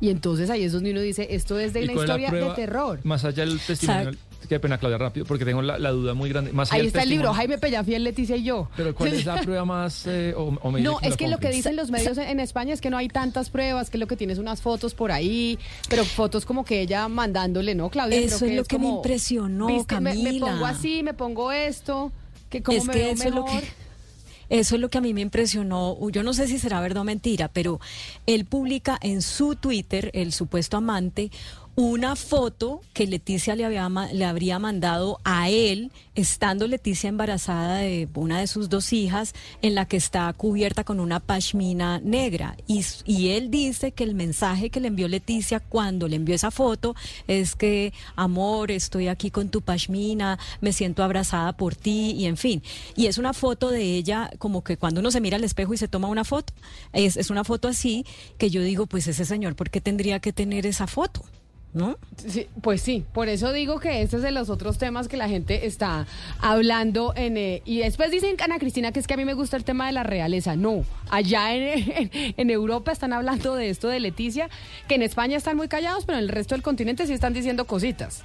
Y 0.00 0.10
entonces 0.10 0.50
ahí 0.50 0.64
es 0.64 0.72
donde 0.72 0.90
uno 0.90 1.00
dice, 1.00 1.28
esto 1.30 1.58
es 1.58 1.72
de 1.72 1.80
¿Y 1.80 1.84
una 1.84 1.92
historia 1.94 2.30
de 2.30 2.50
terror. 2.54 3.00
Más 3.04 3.24
allá 3.24 3.44
del 3.46 3.60
testimonio. 3.60 4.12
Qué 4.48 4.60
pena, 4.60 4.76
Claudia, 4.76 4.98
rápido, 4.98 5.24
porque 5.24 5.46
tengo 5.46 5.62
la, 5.62 5.78
la 5.78 5.90
duda 5.90 6.12
muy 6.12 6.28
grande. 6.28 6.52
Más 6.52 6.68
allá 6.70 6.74
Ahí 6.76 6.80
del 6.82 6.86
está 6.88 7.02
el 7.02 7.08
libro, 7.08 7.32
Jaime 7.32 7.56
Pellafiel, 7.56 8.04
Leticia 8.04 8.36
y 8.36 8.42
yo. 8.44 8.68
Pero 8.76 8.94
¿cuál 8.94 9.14
es 9.14 9.24
la 9.24 9.36
prueba 9.42 9.64
más... 9.64 10.06
eh, 10.06 10.34
o, 10.36 10.54
o 10.60 10.70
me 10.70 10.82
No, 10.82 10.98
es 11.00 11.16
que 11.16 11.28
lo 11.28 11.38
que 11.38 11.48
dicen 11.48 11.76
los 11.76 11.90
medios 11.90 12.18
en 12.18 12.40
España 12.40 12.74
es 12.74 12.82
que 12.82 12.90
no 12.90 12.98
hay 12.98 13.08
tantas 13.08 13.48
pruebas, 13.48 13.88
que 13.88 13.96
lo 13.96 14.06
que 14.06 14.16
tienes 14.16 14.36
unas 14.38 14.60
fotos 14.60 14.94
por 14.94 15.12
ahí, 15.12 15.58
pero 15.88 16.04
fotos 16.04 16.44
como 16.44 16.64
que 16.66 16.82
ella 16.82 17.08
mandándole, 17.08 17.74
¿no, 17.74 17.88
Claudia? 17.88 18.18
Eso 18.20 18.38
Creo 18.40 18.50
es 18.50 18.56
lo 18.56 18.64
que 18.64 18.78
me 18.78 18.88
impresionó, 18.88 19.66
"Viste, 19.68 19.94
me- 20.00 20.12
Me, 20.14 20.24
Camila". 20.24 20.46
pongo 20.46 20.66
así, 20.66 21.02
me 21.02 21.14
pongo 21.14 21.50
esto, 21.52 22.12
que 22.50 22.62
como 22.62 22.76
es 22.78 22.84
me 22.84 22.92
que 22.92 22.98
veo 22.98 23.12
eso 23.12 23.24
es 23.24 23.34
lo 23.34 23.44
mejor. 23.44 23.60
que 23.62 23.68
eso 24.48 24.74
es 24.74 24.80
lo 24.80 24.88
que 24.88 24.98
a 24.98 25.00
mí 25.00 25.14
me 25.14 25.20
impresionó. 25.20 25.96
Yo 26.10 26.22
no 26.22 26.32
sé 26.32 26.46
si 26.46 26.58
será 26.58 26.80
verdad 26.80 27.02
o 27.02 27.04
mentira, 27.04 27.48
pero 27.48 27.80
él 28.26 28.44
publica 28.44 28.98
en 29.00 29.22
su 29.22 29.56
Twitter, 29.56 30.10
el 30.14 30.32
supuesto 30.32 30.76
amante, 30.76 31.30
una 31.76 32.14
foto 32.14 32.80
que 32.92 33.06
Leticia 33.06 33.56
le, 33.56 33.64
había, 33.64 33.88
le 34.12 34.24
habría 34.24 34.58
mandado 34.60 35.18
a 35.24 35.50
él, 35.50 35.90
estando 36.14 36.68
Leticia 36.68 37.08
embarazada 37.08 37.78
de 37.78 38.08
una 38.14 38.38
de 38.38 38.46
sus 38.46 38.68
dos 38.68 38.92
hijas, 38.92 39.34
en 39.60 39.74
la 39.74 39.86
que 39.86 39.96
está 39.96 40.32
cubierta 40.34 40.84
con 40.84 41.00
una 41.00 41.18
pashmina 41.18 41.98
negra. 41.98 42.56
Y, 42.68 42.84
y 43.04 43.30
él 43.30 43.50
dice 43.50 43.90
que 43.90 44.04
el 44.04 44.14
mensaje 44.14 44.70
que 44.70 44.78
le 44.78 44.88
envió 44.88 45.08
Leticia 45.08 45.58
cuando 45.58 46.06
le 46.06 46.16
envió 46.16 46.36
esa 46.36 46.52
foto 46.52 46.94
es 47.26 47.56
que, 47.56 47.92
amor, 48.14 48.70
estoy 48.70 49.08
aquí 49.08 49.32
con 49.32 49.48
tu 49.48 49.60
pashmina, 49.60 50.38
me 50.60 50.72
siento 50.72 51.02
abrazada 51.02 51.54
por 51.54 51.74
ti, 51.74 52.12
y 52.12 52.26
en 52.26 52.36
fin. 52.36 52.62
Y 52.94 53.06
es 53.06 53.18
una 53.18 53.32
foto 53.32 53.70
de 53.70 53.82
ella, 53.82 54.30
como 54.38 54.62
que 54.62 54.76
cuando 54.76 55.00
uno 55.00 55.10
se 55.10 55.20
mira 55.20 55.38
al 55.38 55.44
espejo 55.44 55.74
y 55.74 55.78
se 55.78 55.88
toma 55.88 56.06
una 56.06 56.24
foto, 56.24 56.52
es, 56.92 57.16
es 57.16 57.30
una 57.30 57.42
foto 57.42 57.66
así, 57.66 58.06
que 58.38 58.48
yo 58.48 58.62
digo, 58.62 58.86
pues 58.86 59.08
ese 59.08 59.24
señor, 59.24 59.56
¿por 59.56 59.70
qué 59.70 59.80
tendría 59.80 60.20
que 60.20 60.32
tener 60.32 60.66
esa 60.66 60.86
foto? 60.86 61.24
¿No? 61.74 61.98
Pues 62.62 62.80
sí, 62.82 63.04
por 63.12 63.28
eso 63.28 63.52
digo 63.52 63.80
que 63.80 64.00
este 64.02 64.16
es 64.18 64.22
de 64.22 64.30
los 64.30 64.48
otros 64.48 64.78
temas 64.78 65.08
que 65.08 65.16
la 65.16 65.28
gente 65.28 65.66
está 65.66 66.06
hablando 66.40 67.12
en... 67.16 67.36
eh, 67.36 67.62
y 67.64 67.78
después 67.80 68.12
dicen, 68.12 68.36
Ana 68.40 68.60
Cristina, 68.60 68.92
que 68.92 69.00
es 69.00 69.08
que 69.08 69.14
a 69.14 69.16
mí 69.16 69.24
me 69.24 69.34
gusta 69.34 69.56
el 69.56 69.64
tema 69.64 69.86
de 69.86 69.92
la 69.92 70.04
realeza. 70.04 70.54
No, 70.54 70.84
allá 71.10 71.52
en, 71.52 71.92
en- 72.12 72.34
en 72.36 72.50
Europa 72.50 72.92
están 72.92 73.12
hablando 73.12 73.56
de 73.56 73.70
esto 73.70 73.88
de 73.88 73.98
Leticia, 73.98 74.48
que 74.86 74.94
en 74.94 75.02
España 75.02 75.36
están 75.36 75.56
muy 75.56 75.66
callados, 75.66 76.04
pero 76.04 76.16
en 76.18 76.22
el 76.24 76.28
resto 76.30 76.54
del 76.54 76.62
continente 76.62 77.08
sí 77.08 77.12
están 77.12 77.32
diciendo 77.34 77.64
cositas. 77.64 78.22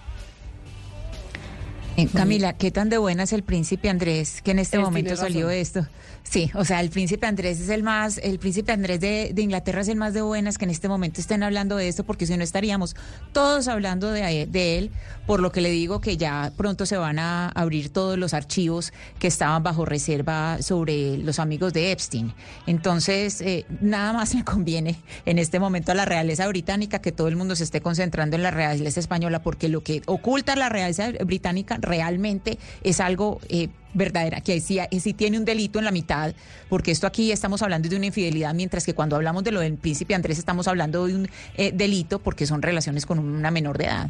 Eh, 1.98 2.08
Camila, 2.14 2.54
¿qué 2.54 2.72
tan 2.72 2.90
de 2.90 2.98
buena 2.98 3.24
es 3.24 3.34
el 3.34 3.44
príncipe 3.44 3.90
Andrés 3.90 4.42
que 4.42 4.52
en 4.52 4.60
este 4.60 4.78
Es, 4.78 4.84
momento 4.84 5.16
salió 5.16 5.50
esto? 5.50 5.86
Sí, 6.24 6.52
o 6.54 6.64
sea, 6.64 6.80
el 6.80 6.92
príncipe 6.92 7.26
Andrés 7.26 7.60
es 7.60 7.70
el 7.70 7.82
más, 7.82 8.20
el 8.20 8.38
príncipe 8.38 8.72
Andrés 8.72 9.00
de, 9.00 9.32
de 9.34 9.42
Inglaterra 9.42 9.82
es 9.82 9.88
el 9.88 9.96
más 9.96 10.14
de 10.14 10.22
buenas 10.22 10.60
que 10.60 10.66
en 10.66 10.72
este 10.72 10.88
momento 10.88 11.20
estén 11.20 11.42
hablando 11.42 11.76
de 11.76 11.88
esto, 11.88 12.04
porque 12.04 12.28
si 12.28 12.38
no 12.38 12.44
estaríamos 12.44 12.96
todos 13.32 13.68
hablando 13.68 14.12
de, 14.12 14.46
de 14.46 14.78
él, 14.78 14.92
por 15.26 15.40
lo 15.40 15.52
que 15.52 15.62
le 15.62 15.72
digo 15.72 16.02
que 16.02 16.18
ya 16.18 16.52
pronto 16.56 16.86
se 16.86 16.98
van 16.98 17.18
a 17.18 17.50
abrir 17.50 17.90
todos 17.90 18.18
los 18.18 18.36
archivos 18.36 18.94
que 19.18 19.28
estaban 19.28 19.64
bajo 19.64 19.86
reserva 19.86 20.62
sobre 20.62 21.18
los 21.18 21.40
amigos 21.40 21.74
de 21.74 21.92
Epstein. 21.92 22.32
Entonces, 22.68 23.42
eh, 23.42 23.66
nada 23.82 24.14
más 24.14 24.34
le 24.36 24.44
conviene 24.44 24.98
en 25.26 25.40
este 25.40 25.60
momento 25.60 25.94
a 25.94 25.96
la 25.96 26.06
realeza 26.06 26.48
británica 26.48 27.00
que 27.00 27.12
todo 27.12 27.28
el 27.28 27.38
mundo 27.38 27.56
se 27.56 27.64
esté 27.64 27.82
concentrando 27.82 28.36
en 28.36 28.44
la 28.44 28.52
realeza 28.52 29.00
española, 29.00 29.42
porque 29.42 29.68
lo 29.68 29.82
que 29.82 30.04
oculta 30.06 30.56
la 30.56 30.70
realeza 30.70 31.12
británica 31.26 31.79
realmente 31.82 32.58
es 32.84 33.00
algo 33.00 33.40
eh, 33.50 33.70
verdadera, 33.94 34.42
que 34.42 34.60
sí, 34.62 34.80
sí 35.00 35.14
tiene 35.14 35.38
un 35.38 35.46
delito 35.46 35.80
en 35.80 35.86
la 35.86 35.92
mitad, 35.92 36.34
porque 36.70 36.92
esto 36.92 37.08
aquí 37.08 37.32
estamos 37.32 37.62
hablando 37.62 37.90
de 37.90 37.96
una 37.96 38.06
infidelidad, 38.06 38.54
mientras 38.54 38.86
que 38.86 38.94
cuando 38.94 39.16
hablamos 39.16 39.44
de 39.44 39.52
lo 39.52 39.62
del 39.62 39.76
príncipe 39.78 40.14
Andrés 40.14 40.38
estamos 40.38 40.68
hablando 40.68 41.08
de 41.08 41.16
un 41.16 41.30
eh, 41.58 41.72
delito 41.74 42.20
porque 42.20 42.46
son 42.46 42.62
relaciones 42.62 43.06
con 43.06 43.20
una 43.20 43.52
menor 43.52 43.78
de 43.78 43.86
edad. 43.86 44.10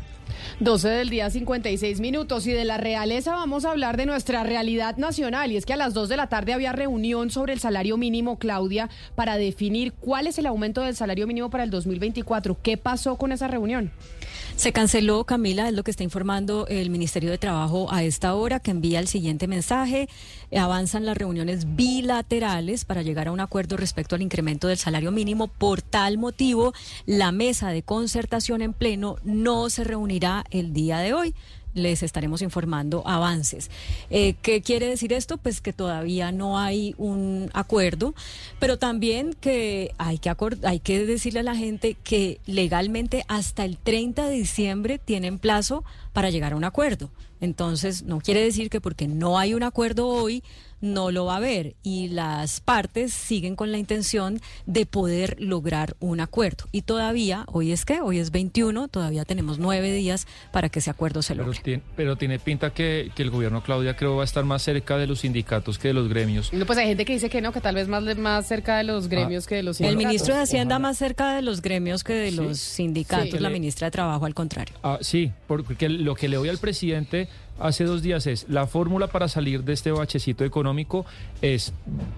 12 0.60 0.90
del 0.90 1.10
día 1.10 1.30
56 1.30 2.00
minutos 2.02 2.46
y 2.48 2.52
de 2.52 2.66
la 2.66 2.78
realeza 2.78 3.32
vamos 3.32 3.66
a 3.66 3.72
hablar 3.72 3.98
de 3.98 4.06
nuestra 4.06 4.44
realidad 4.44 4.98
nacional 4.98 5.52
y 5.52 5.58
es 5.58 5.66
que 5.66 5.74
a 5.74 5.78
las 5.78 5.94
2 5.94 6.10
de 6.10 6.18
la 6.18 6.28
tarde 6.28 6.54
había 6.54 6.72
reunión 6.72 7.30
sobre 7.30 7.54
el 7.54 7.60
salario 7.60 7.98
mínimo, 7.98 8.38
Claudia, 8.38 8.90
para 9.16 9.38
definir 9.38 9.94
cuál 9.94 10.28
es 10.28 10.38
el 10.38 10.46
aumento 10.46 10.82
del 10.82 10.96
salario 10.96 11.28
mínimo 11.28 11.50
para 11.50 11.64
el 11.64 11.70
2024. 11.70 12.58
¿Qué 12.62 12.78
pasó 12.78 13.16
con 13.16 13.32
esa 13.32 13.48
reunión? 13.48 13.92
Se 14.60 14.74
canceló, 14.74 15.24
Camila, 15.24 15.70
es 15.70 15.74
lo 15.74 15.84
que 15.84 15.92
está 15.92 16.04
informando 16.04 16.68
el 16.68 16.90
Ministerio 16.90 17.32
de 17.32 17.38
Trabajo 17.38 17.88
a 17.94 18.04
esta 18.04 18.34
hora, 18.34 18.60
que 18.60 18.72
envía 18.72 19.00
el 19.00 19.08
siguiente 19.08 19.48
mensaje. 19.48 20.10
Avanzan 20.54 21.06
las 21.06 21.16
reuniones 21.16 21.78
bilaterales 21.78 22.84
para 22.84 23.02
llegar 23.02 23.30
a 23.30 23.32
un 23.32 23.40
acuerdo 23.40 23.78
respecto 23.78 24.16
al 24.16 24.22
incremento 24.22 24.68
del 24.68 24.78
salario 24.78 25.14
mínimo. 25.14 25.48
Por 25.48 25.82
tal 25.82 26.18
motivo, 26.18 26.74
la 27.06 27.32
mesa 27.32 27.70
de 27.70 27.84
concertación 27.84 28.62
en 28.62 28.74
pleno 28.74 29.16
no 29.24 29.70
se 29.70 29.86
reunirá 29.86 30.44
el 30.52 30.74
día 30.74 30.98
de 30.98 31.14
hoy. 31.14 31.36
Les 31.74 32.04
estaremos 32.04 32.42
informando 32.42 33.04
avances. 33.08 33.70
Eh, 34.10 34.36
¿Qué 34.42 34.62
quiere 34.62 34.88
decir 34.88 35.14
esto? 35.14 35.38
Pues 35.38 35.62
que 35.62 35.74
todavía 35.74 36.32
no 36.32 36.58
hay 36.58 36.96
un 36.98 37.50
acuerdo, 37.54 38.16
pero 38.60 38.78
también 38.78 39.36
que 39.40 39.94
hay 39.98 40.18
que, 40.18 40.34
hay 40.64 40.80
que 40.80 41.06
decirle 41.06 41.42
a 41.42 41.44
la 41.44 41.56
gente 41.56 41.96
que 42.04 42.40
legalmente 42.46 43.24
hasta 43.28 43.66
el 43.66 43.78
30 43.78 44.28
de 44.28 44.36
diciembre 44.36 45.00
tienen 45.00 45.40
plazo 45.40 45.84
para 46.14 46.30
llegar 46.30 46.54
a 46.54 46.56
un 46.56 46.64
acuerdo. 46.64 47.10
Entonces, 47.42 48.04
no 48.04 48.20
quiere 48.20 48.44
decir 48.44 48.70
que 48.70 48.82
porque 48.82 49.08
no 49.08 49.40
hay 49.40 49.54
un 49.54 49.64
acuerdo 49.64 50.08
hoy, 50.08 50.44
no 50.82 51.12
lo 51.12 51.26
va 51.26 51.34
a 51.34 51.38
haber. 51.38 51.76
Y 51.84 52.10
las 52.10 52.62
partes 52.62 53.14
siguen 53.14 53.56
con 53.56 53.72
la 53.72 53.78
intención 53.78 54.42
de 54.66 54.86
poder 54.86 55.36
lograr 55.40 55.96
un 56.00 56.20
acuerdo. 56.20 56.66
Y 56.72 56.84
todavía, 56.84 57.44
hoy 57.48 57.72
es 57.72 57.86
que, 57.86 58.02
hoy 58.02 58.20
es 58.20 58.32
21, 58.32 58.88
todavía 58.88 59.26
tenemos 59.26 59.60
nueve 59.60 59.92
días 59.92 60.28
para 60.52 60.70
que 60.70 60.80
ese 60.80 60.90
acuerdo 60.90 61.22
se 61.22 61.34
Pero 61.34 61.46
logre. 61.48 61.60
tiene, 61.62 61.84
pero 61.96 62.16
tiene 62.16 62.40
pinta 62.40 62.72
que, 62.72 63.12
que 63.16 63.24
el 63.24 63.30
gobierno, 63.30 63.64
Claudia, 63.64 63.96
creo 63.96 64.16
va 64.16 64.22
a 64.24 64.26
estar 64.26 64.44
más 64.46 64.62
cerca 64.62 64.98
de 64.98 65.08
los 65.08 65.20
sindicatos 65.22 65.78
que 65.78 65.90
de 65.90 65.94
los 65.94 66.08
gremios. 66.10 66.52
No, 66.54 66.66
pues 66.66 66.78
hay 66.80 66.88
gente 66.88 67.06
que 67.06 67.14
dice 67.14 67.30
que 67.30 67.42
no, 67.42 67.52
que 67.52 67.62
tal 67.62 67.76
vez 67.76 67.88
más, 67.88 68.04
más 68.18 68.48
cerca 68.48 68.78
de 68.78 68.84
los 68.84 69.08
gremios 69.08 69.46
que 69.48 69.56
de 69.56 69.64
los 69.64 69.80
El 69.82 69.88
sindicatos. 69.90 70.08
ministro 70.08 70.36
de 70.36 70.42
Hacienda 70.42 70.80
más 70.80 70.98
cerca 70.98 71.34
de 71.36 71.42
los 71.42 71.62
gremios 71.62 72.04
que 72.04 72.14
de 72.14 72.30
Sí. 72.32 72.36
los 72.38 72.58
sindicatos, 72.60 73.32
Sí. 73.32 73.40
la 73.40 73.50
ministra 73.50 73.88
de 73.88 73.92
Trabajo 73.92 74.26
al 74.26 74.34
contrario. 74.34 74.76
Ah, 74.84 74.98
sí, 75.02 75.32
porque 75.48 75.90
lo 75.90 76.16
que 76.16 76.28
le 76.30 76.38
doy 76.38 76.50
al 76.50 76.58
presidente 76.58 77.28
hace 77.60 77.84
dos 77.84 78.02
días 78.02 78.28
es 78.28 78.48
la 78.50 78.68
fórmula 78.68 79.08
para 79.08 79.28
salir 79.28 79.64
de 79.64 79.74
este 79.74 79.92
bachecito 79.92 80.46
económico 80.46 81.06
es 81.42 81.74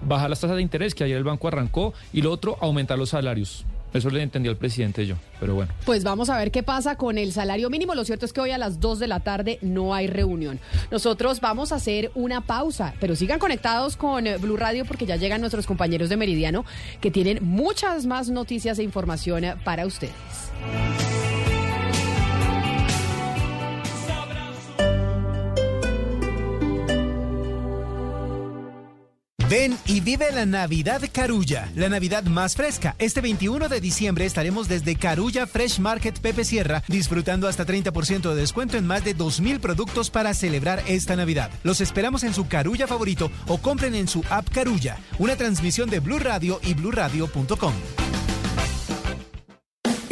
bajar 0.06 0.30
las 0.30 0.40
tasas 0.40 0.56
de 0.56 0.62
interés 0.62 0.94
que 0.94 1.04
ayer 1.04 1.16
el 1.16 1.24
banco 1.24 1.48
arrancó 1.48 1.94
y 2.12 2.22
lo 2.22 2.30
otro 2.30 2.56
aumentar 2.60 2.98
los 2.98 3.10
salarios. 3.10 3.64
Eso 3.94 4.08
le 4.08 4.22
entendí 4.22 4.48
al 4.48 4.56
presidente 4.56 5.06
yo, 5.06 5.16
pero 5.38 5.54
bueno. 5.54 5.72
Pues 5.84 6.02
vamos 6.02 6.30
a 6.30 6.38
ver 6.38 6.50
qué 6.50 6.62
pasa 6.62 6.96
con 6.96 7.18
el 7.18 7.32
salario 7.32 7.68
mínimo. 7.68 7.94
Lo 7.94 8.04
cierto 8.04 8.24
es 8.24 8.32
que 8.32 8.40
hoy 8.40 8.50
a 8.50 8.56
las 8.56 8.80
2 8.80 8.98
de 8.98 9.06
la 9.06 9.20
tarde 9.20 9.58
no 9.60 9.94
hay 9.94 10.06
reunión. 10.06 10.60
Nosotros 10.90 11.40
vamos 11.40 11.72
a 11.72 11.76
hacer 11.76 12.10
una 12.14 12.40
pausa, 12.40 12.94
pero 13.00 13.16
sigan 13.16 13.38
conectados 13.38 13.98
con 13.98 14.24
Blue 14.40 14.56
Radio 14.56 14.86
porque 14.86 15.04
ya 15.04 15.16
llegan 15.16 15.40
nuestros 15.40 15.66
compañeros 15.66 16.08
de 16.08 16.16
Meridiano 16.16 16.64
que 17.02 17.10
tienen 17.10 17.40
muchas 17.42 18.06
más 18.06 18.30
noticias 18.30 18.78
e 18.78 18.82
información 18.82 19.44
para 19.62 19.84
ustedes. 19.84 20.12
Ven 29.52 29.76
y 29.84 30.00
vive 30.00 30.32
la 30.32 30.46
Navidad 30.46 31.02
Carulla, 31.12 31.70
la 31.76 31.90
Navidad 31.90 32.24
más 32.24 32.56
fresca. 32.56 32.96
Este 32.98 33.20
21 33.20 33.68
de 33.68 33.82
diciembre 33.82 34.24
estaremos 34.24 34.66
desde 34.66 34.96
Carulla 34.96 35.46
Fresh 35.46 35.78
Market 35.78 36.18
Pepe 36.20 36.42
Sierra 36.42 36.82
disfrutando 36.88 37.46
hasta 37.46 37.66
30% 37.66 38.30
de 38.30 38.34
descuento 38.34 38.78
en 38.78 38.86
más 38.86 39.04
de 39.04 39.14
2.000 39.14 39.60
productos 39.60 40.08
para 40.08 40.32
celebrar 40.32 40.82
esta 40.86 41.16
Navidad. 41.16 41.50
Los 41.64 41.82
esperamos 41.82 42.24
en 42.24 42.32
su 42.32 42.48
Carulla 42.48 42.86
favorito 42.86 43.30
o 43.46 43.58
compren 43.58 43.94
en 43.94 44.08
su 44.08 44.24
app 44.30 44.48
Carulla, 44.48 44.96
una 45.18 45.36
transmisión 45.36 45.90
de 45.90 46.00
Blue 46.00 46.18
Radio 46.18 46.58
y 46.64 46.72
bluradio.com. 46.72 47.74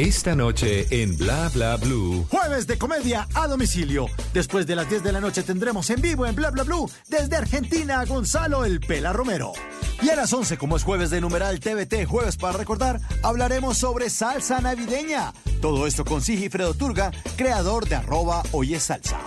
Esta 0.00 0.34
noche 0.34 0.86
en 1.02 1.14
Bla 1.18 1.50
Bla 1.50 1.76
Blue. 1.76 2.26
Jueves 2.30 2.66
de 2.66 2.78
comedia 2.78 3.28
a 3.34 3.46
domicilio. 3.46 4.06
Después 4.32 4.66
de 4.66 4.74
las 4.74 4.88
10 4.88 5.02
de 5.02 5.12
la 5.12 5.20
noche 5.20 5.42
tendremos 5.42 5.90
en 5.90 6.00
vivo 6.00 6.24
en 6.24 6.34
Bla 6.34 6.50
Bla 6.50 6.62
Blue 6.62 6.90
desde 7.10 7.36
Argentina 7.36 8.00
a 8.00 8.06
Gonzalo 8.06 8.64
El 8.64 8.80
Pela 8.80 9.12
Romero. 9.12 9.52
Y 10.00 10.08
a 10.08 10.16
las 10.16 10.32
11, 10.32 10.56
como 10.56 10.78
es 10.78 10.84
jueves 10.84 11.10
de 11.10 11.20
numeral 11.20 11.60
TVT, 11.60 12.06
jueves 12.06 12.38
para 12.38 12.56
recordar, 12.56 12.98
hablaremos 13.22 13.76
sobre 13.76 14.08
salsa 14.08 14.62
navideña. 14.62 15.34
Todo 15.60 15.86
esto 15.86 16.06
con 16.06 16.22
Sigifredo 16.22 16.72
Turga, 16.72 17.10
creador 17.36 17.86
de 17.86 17.96
arroba 17.96 18.42
Hoy 18.52 18.72
es 18.72 18.84
Salsa. 18.84 19.20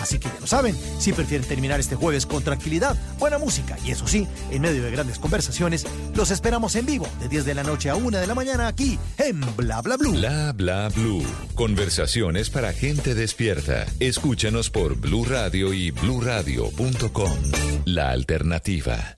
Así 0.00 0.18
que 0.18 0.28
ya 0.28 0.40
lo 0.40 0.46
saben, 0.46 0.76
si 0.98 1.12
prefieren 1.12 1.46
terminar 1.46 1.78
este 1.78 1.94
jueves 1.94 2.24
con 2.24 2.42
tranquilidad, 2.42 2.96
buena 3.18 3.38
música 3.38 3.76
y 3.84 3.90
eso 3.90 4.06
sí, 4.06 4.26
en 4.50 4.62
medio 4.62 4.82
de 4.82 4.90
grandes 4.90 5.18
conversaciones, 5.18 5.84
los 6.14 6.30
esperamos 6.30 6.74
en 6.76 6.86
vivo 6.86 7.06
de 7.20 7.28
10 7.28 7.44
de 7.44 7.54
la 7.54 7.64
noche 7.64 7.90
a 7.90 7.96
1 7.96 8.18
de 8.18 8.26
la 8.26 8.34
mañana 8.34 8.66
aquí 8.66 8.98
en 9.18 9.40
Bla 9.56 9.82
Bla 9.82 9.96
Blue. 9.96 10.12
Bla 10.20 10.52
Bla 10.52 10.90
Blue. 10.90 11.24
Conversaciones 11.54 12.50
para 12.50 12.74
gente 12.74 13.14
despierta. 13.14 13.86
Escúchanos 14.00 14.68
por 14.68 14.96
Blue 14.96 15.24
Radio 15.24 15.72
y 15.72 15.92
bluradio.com. 15.92 17.38
La 17.86 18.10
alternativa. 18.10 19.16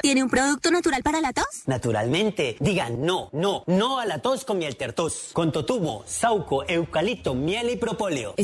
¿Tiene 0.00 0.22
un 0.22 0.30
producto 0.30 0.70
natural 0.70 1.02
para 1.02 1.20
la 1.20 1.32
tos? 1.32 1.64
Naturalmente. 1.66 2.56
Digan 2.60 3.02
no, 3.04 3.28
no, 3.32 3.64
no 3.66 3.98
a 3.98 4.06
la 4.06 4.20
tos 4.20 4.44
con 4.44 4.58
miel 4.58 4.76
tertos. 4.76 5.30
Con 5.32 5.50
totumo, 5.50 6.04
sauco, 6.06 6.64
eucalipto, 6.68 7.34
miel 7.34 7.70
y 7.70 7.76
propóleo. 7.76 8.36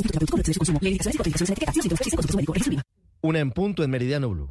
Una 3.24 3.38
en 3.38 3.52
punto 3.52 3.82
en 3.82 3.90
Meridiano 3.90 4.28
Blue. 4.28 4.50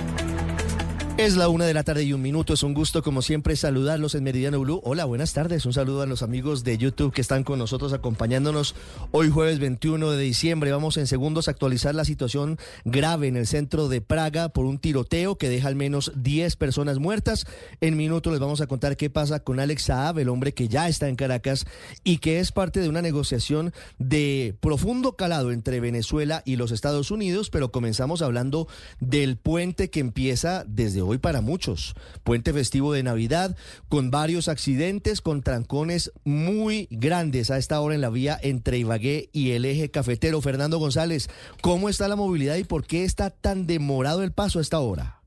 Es 1.17 1.35
la 1.35 1.49
una 1.49 1.65
de 1.65 1.73
la 1.73 1.83
tarde 1.83 2.03
y 2.03 2.13
un 2.13 2.21
minuto. 2.21 2.53
Es 2.53 2.63
un 2.63 2.73
gusto, 2.73 3.03
como 3.03 3.21
siempre, 3.21 3.55
saludarlos 3.55 4.15
en 4.15 4.23
Meridiano 4.23 4.59
Blue. 4.59 4.81
Hola, 4.83 5.05
buenas 5.05 5.33
tardes. 5.33 5.65
Un 5.65 5.73
saludo 5.73 6.01
a 6.01 6.07
los 6.07 6.23
amigos 6.23 6.63
de 6.63 6.77
YouTube 6.77 7.13
que 7.13 7.21
están 7.21 7.43
con 7.43 7.59
nosotros 7.59 7.93
acompañándonos 7.93 8.75
hoy, 9.11 9.29
jueves 9.29 9.59
21 9.59 10.09
de 10.11 10.23
diciembre. 10.23 10.71
Vamos 10.71 10.97
en 10.97 11.05
segundos 11.05 11.47
a 11.47 11.51
actualizar 11.51 11.93
la 11.93 12.05
situación 12.05 12.57
grave 12.85 13.27
en 13.27 13.35
el 13.35 13.45
centro 13.45 13.87
de 13.87 14.01
Praga 14.01 14.49
por 14.49 14.65
un 14.65 14.79
tiroteo 14.79 15.37
que 15.37 15.49
deja 15.49 15.67
al 15.67 15.75
menos 15.75 16.11
10 16.15 16.55
personas 16.55 16.97
muertas. 16.97 17.45
En 17.81 17.97
minutos 17.97 18.31
les 18.31 18.39
vamos 18.39 18.61
a 18.61 18.67
contar 18.67 18.97
qué 18.97 19.09
pasa 19.09 19.41
con 19.41 19.59
Alex 19.59 19.83
Saab, 19.83 20.17
el 20.17 20.29
hombre 20.29 20.53
que 20.53 20.69
ya 20.69 20.87
está 20.87 21.07
en 21.07 21.17
Caracas 21.17 21.65
y 22.03 22.17
que 22.17 22.39
es 22.39 22.51
parte 22.51 22.79
de 22.79 22.89
una 22.89 23.01
negociación 23.01 23.73
de 23.99 24.55
profundo 24.59 25.17
calado 25.17 25.51
entre 25.51 25.81
Venezuela 25.81 26.41
y 26.45 26.55
los 26.55 26.71
Estados 26.71 27.11
Unidos. 27.11 27.49
Pero 27.51 27.71
comenzamos 27.71 28.23
hablando 28.23 28.67
del 28.99 29.37
puente 29.37 29.91
que 29.91 29.99
empieza 29.99 30.63
desde 30.67 31.01
hoy 31.01 31.10
para 31.17 31.41
muchos. 31.41 31.95
Puente 32.23 32.53
festivo 32.53 32.93
de 32.93 33.03
Navidad 33.03 33.55
con 33.89 34.11
varios 34.11 34.47
accidentes, 34.47 35.21
con 35.21 35.41
trancones 35.41 36.11
muy 36.23 36.87
grandes 36.91 37.51
a 37.51 37.57
esta 37.57 37.79
hora 37.79 37.95
en 37.95 38.01
la 38.01 38.09
vía 38.09 38.39
entre 38.41 38.77
Ibagué 38.77 39.29
y 39.31 39.51
el 39.51 39.65
eje 39.65 39.91
cafetero. 39.91 40.41
Fernando 40.41 40.77
González, 40.79 41.29
¿cómo 41.61 41.89
está 41.89 42.07
la 42.07 42.15
movilidad 42.15 42.55
y 42.55 42.63
por 42.63 42.85
qué 42.85 43.03
está 43.03 43.29
tan 43.29 43.67
demorado 43.67 44.23
el 44.23 44.31
paso 44.31 44.59
a 44.59 44.61
esta 44.61 44.79
hora? 44.79 45.20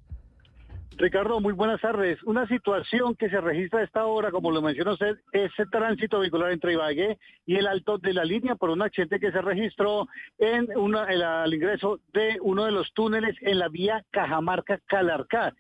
Ricardo, 0.97 1.41
muy 1.41 1.53
buenas 1.53 1.81
tardes. 1.81 2.23
Una 2.23 2.47
situación 2.47 3.17
que 3.17 3.29
se 3.29 3.41
registra 3.41 3.81
a 3.81 3.85
esta 3.85 4.07
hora, 4.07 4.31
como 4.31 4.51
lo 4.51 4.63
mencionó 4.63 4.93
usted, 4.93 5.17
ese 5.33 5.67
tránsito 5.67 6.21
vehicular 6.21 6.53
entre 6.53 6.75
Ibagué 6.75 7.19
y 7.47 7.57
el 7.57 7.67
alto 7.67 7.99
de 7.99 8.13
la 8.13 8.25
línea 8.25 8.55
por 8.55 8.71
un 8.71 8.81
accidente 8.81 9.19
que 9.19 9.33
se 9.33 9.43
registró 9.43 10.07
en 10.39 10.69
una, 10.77 11.05
el, 11.07 11.23
al 11.23 11.53
ingreso 11.53 12.01
de 12.13 12.39
uno 12.41 12.65
de 12.65 12.73
los 12.73 12.93
túneles 12.93 13.37
en 13.41 13.59
la 13.59 13.69
vía 13.69 14.05
Cajamarca-Calarcá 14.13 15.53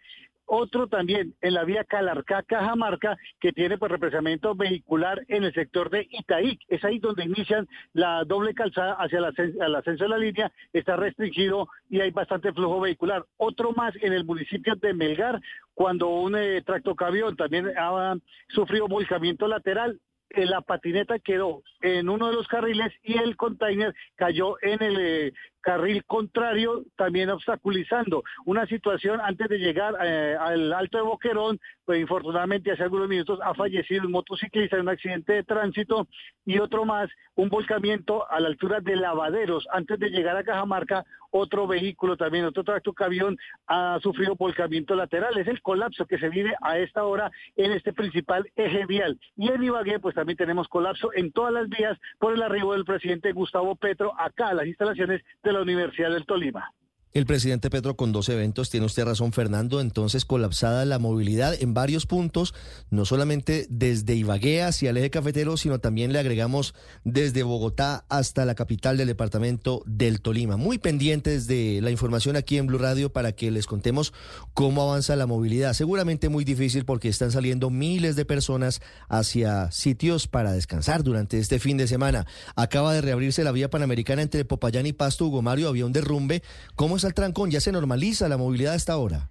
otro 0.46 0.88
también 0.88 1.34
en 1.40 1.54
la 1.54 1.64
vía 1.64 1.84
Calarcá-Cajamarca, 1.84 3.16
que 3.40 3.52
tiene 3.52 3.78
pues 3.78 3.90
represamiento 3.90 4.54
vehicular 4.54 5.22
en 5.28 5.44
el 5.44 5.54
sector 5.54 5.90
de 5.90 6.06
Itaí. 6.10 6.58
Es 6.68 6.84
ahí 6.84 6.98
donde 6.98 7.24
inician 7.24 7.68
la 7.92 8.24
doble 8.24 8.54
calzada 8.54 8.94
hacia 8.94 9.18
el 9.18 9.24
ascenso, 9.74 10.04
de 10.04 10.08
la 10.08 10.18
línea, 10.18 10.52
está 10.72 10.96
restringido 10.96 11.68
y 11.88 12.00
hay 12.00 12.10
bastante 12.10 12.52
flujo 12.52 12.80
vehicular. 12.80 13.24
Otro 13.36 13.72
más 13.72 13.94
en 14.02 14.12
el 14.12 14.24
municipio 14.24 14.74
de 14.76 14.94
Melgar, 14.94 15.40
cuando 15.74 16.08
un 16.08 16.36
eh, 16.36 16.62
tractocamión 16.62 17.36
también 17.36 17.72
ha 17.76 18.16
sufrido 18.48 18.88
volcamiento 18.88 19.48
lateral, 19.48 20.00
la 20.36 20.60
patineta 20.60 21.18
quedó 21.18 21.62
en 21.80 22.08
uno 22.08 22.28
de 22.28 22.34
los 22.34 22.48
carriles 22.48 22.92
y 23.02 23.18
el 23.18 23.36
container 23.36 23.94
cayó 24.16 24.56
en 24.62 24.82
el 24.82 24.96
eh, 24.98 25.32
carril 25.64 26.04
contrario, 26.04 26.84
también 26.96 27.30
obstaculizando 27.30 28.22
una 28.44 28.66
situación 28.66 29.20
antes 29.20 29.48
de 29.48 29.58
llegar 29.58 29.94
eh, 30.02 30.36
al 30.38 30.72
Alto 30.72 30.98
de 30.98 31.04
Boquerón, 31.04 31.58
pues 31.84 32.00
infortunadamente 32.00 32.70
hace 32.70 32.82
algunos 32.82 33.08
minutos 33.08 33.40
ha 33.42 33.54
fallecido 33.54 34.04
un 34.04 34.12
motociclista 34.12 34.76
en 34.76 34.82
un 34.82 34.90
accidente 34.90 35.32
de 35.32 35.42
tránsito 35.42 36.06
y 36.44 36.58
otro 36.58 36.84
más, 36.84 37.08
un 37.34 37.48
volcamiento 37.48 38.30
a 38.30 38.40
la 38.40 38.48
altura 38.48 38.80
de 38.80 38.96
Lavaderos. 38.96 39.66
Antes 39.72 39.98
de 39.98 40.10
llegar 40.10 40.36
a 40.36 40.44
Cajamarca, 40.44 41.04
otro 41.36 41.66
vehículo 41.66 42.16
también, 42.16 42.44
otro 42.44 42.62
tractocamión 42.62 43.36
ha 43.66 43.98
sufrido 44.00 44.36
volcamiento 44.36 44.94
lateral. 44.94 45.36
Es 45.36 45.48
el 45.48 45.60
colapso 45.62 46.06
que 46.06 46.18
se 46.18 46.28
vive 46.28 46.54
a 46.62 46.78
esta 46.78 47.04
hora 47.04 47.30
en 47.56 47.72
este 47.72 47.92
principal 47.92 48.48
eje 48.54 48.86
vial. 48.86 49.18
Y 49.36 49.48
en 49.48 49.64
Ibagué, 49.64 49.98
pues 49.98 50.14
también 50.14 50.36
tenemos 50.36 50.68
colapso 50.68 51.10
en 51.12 51.32
todas 51.32 51.52
las 51.52 51.68
vías 51.68 51.98
por 52.20 52.34
el 52.34 52.42
arribo 52.42 52.72
del 52.72 52.84
presidente 52.84 53.32
Gustavo 53.32 53.74
Petro 53.74 54.12
acá 54.16 54.48
a 54.48 54.54
las 54.54 54.66
instalaciones 54.66 55.22
de 55.42 55.52
la 55.52 55.62
Universidad 55.62 56.10
del 56.10 56.24
Tolima. 56.24 56.70
El 57.14 57.26
presidente 57.26 57.70
Petro 57.70 57.94
con 57.94 58.10
dos 58.10 58.28
eventos, 58.28 58.70
tiene 58.70 58.86
usted 58.86 59.04
razón 59.04 59.32
Fernando, 59.32 59.80
entonces 59.80 60.24
colapsada 60.24 60.84
la 60.84 60.98
movilidad 60.98 61.54
en 61.62 61.72
varios 61.72 62.06
puntos, 62.06 62.54
no 62.90 63.04
solamente 63.04 63.68
desde 63.70 64.16
Ibagué 64.16 64.64
hacia 64.64 64.90
el 64.90 64.96
eje 64.96 65.10
cafetero, 65.10 65.56
sino 65.56 65.78
también 65.78 66.12
le 66.12 66.18
agregamos 66.18 66.74
desde 67.04 67.44
Bogotá 67.44 68.04
hasta 68.08 68.44
la 68.44 68.56
capital 68.56 68.96
del 68.96 69.06
departamento 69.06 69.84
del 69.86 70.22
Tolima. 70.22 70.56
Muy 70.56 70.78
pendientes 70.78 71.46
de 71.46 71.78
la 71.82 71.92
información 71.92 72.34
aquí 72.34 72.58
en 72.58 72.66
Blue 72.66 72.78
Radio 72.78 73.12
para 73.12 73.30
que 73.30 73.52
les 73.52 73.68
contemos 73.68 74.12
cómo 74.52 74.82
avanza 74.82 75.14
la 75.14 75.28
movilidad. 75.28 75.74
Seguramente 75.74 76.28
muy 76.28 76.44
difícil 76.44 76.84
porque 76.84 77.08
están 77.08 77.30
saliendo 77.30 77.70
miles 77.70 78.16
de 78.16 78.24
personas 78.24 78.82
hacia 79.08 79.70
sitios 79.70 80.26
para 80.26 80.50
descansar 80.50 81.04
durante 81.04 81.38
este 81.38 81.60
fin 81.60 81.76
de 81.76 81.86
semana. 81.86 82.26
Acaba 82.56 82.92
de 82.92 83.02
reabrirse 83.02 83.44
la 83.44 83.52
vía 83.52 83.70
panamericana 83.70 84.22
entre 84.22 84.44
Popayán 84.44 84.86
y 84.86 84.92
Pasto, 84.92 85.26
Hugo 85.26 85.42
Mario, 85.42 85.68
había 85.68 85.86
un 85.86 85.92
derrumbe. 85.92 86.42
¿Cómo 86.74 87.03
el 87.08 87.14
trancón? 87.14 87.50
¿Ya 87.50 87.60
se 87.60 87.72
normaliza 87.72 88.28
la 88.28 88.36
movilidad 88.36 88.74
a 88.74 88.76
esta 88.76 88.96
hora? 88.96 89.30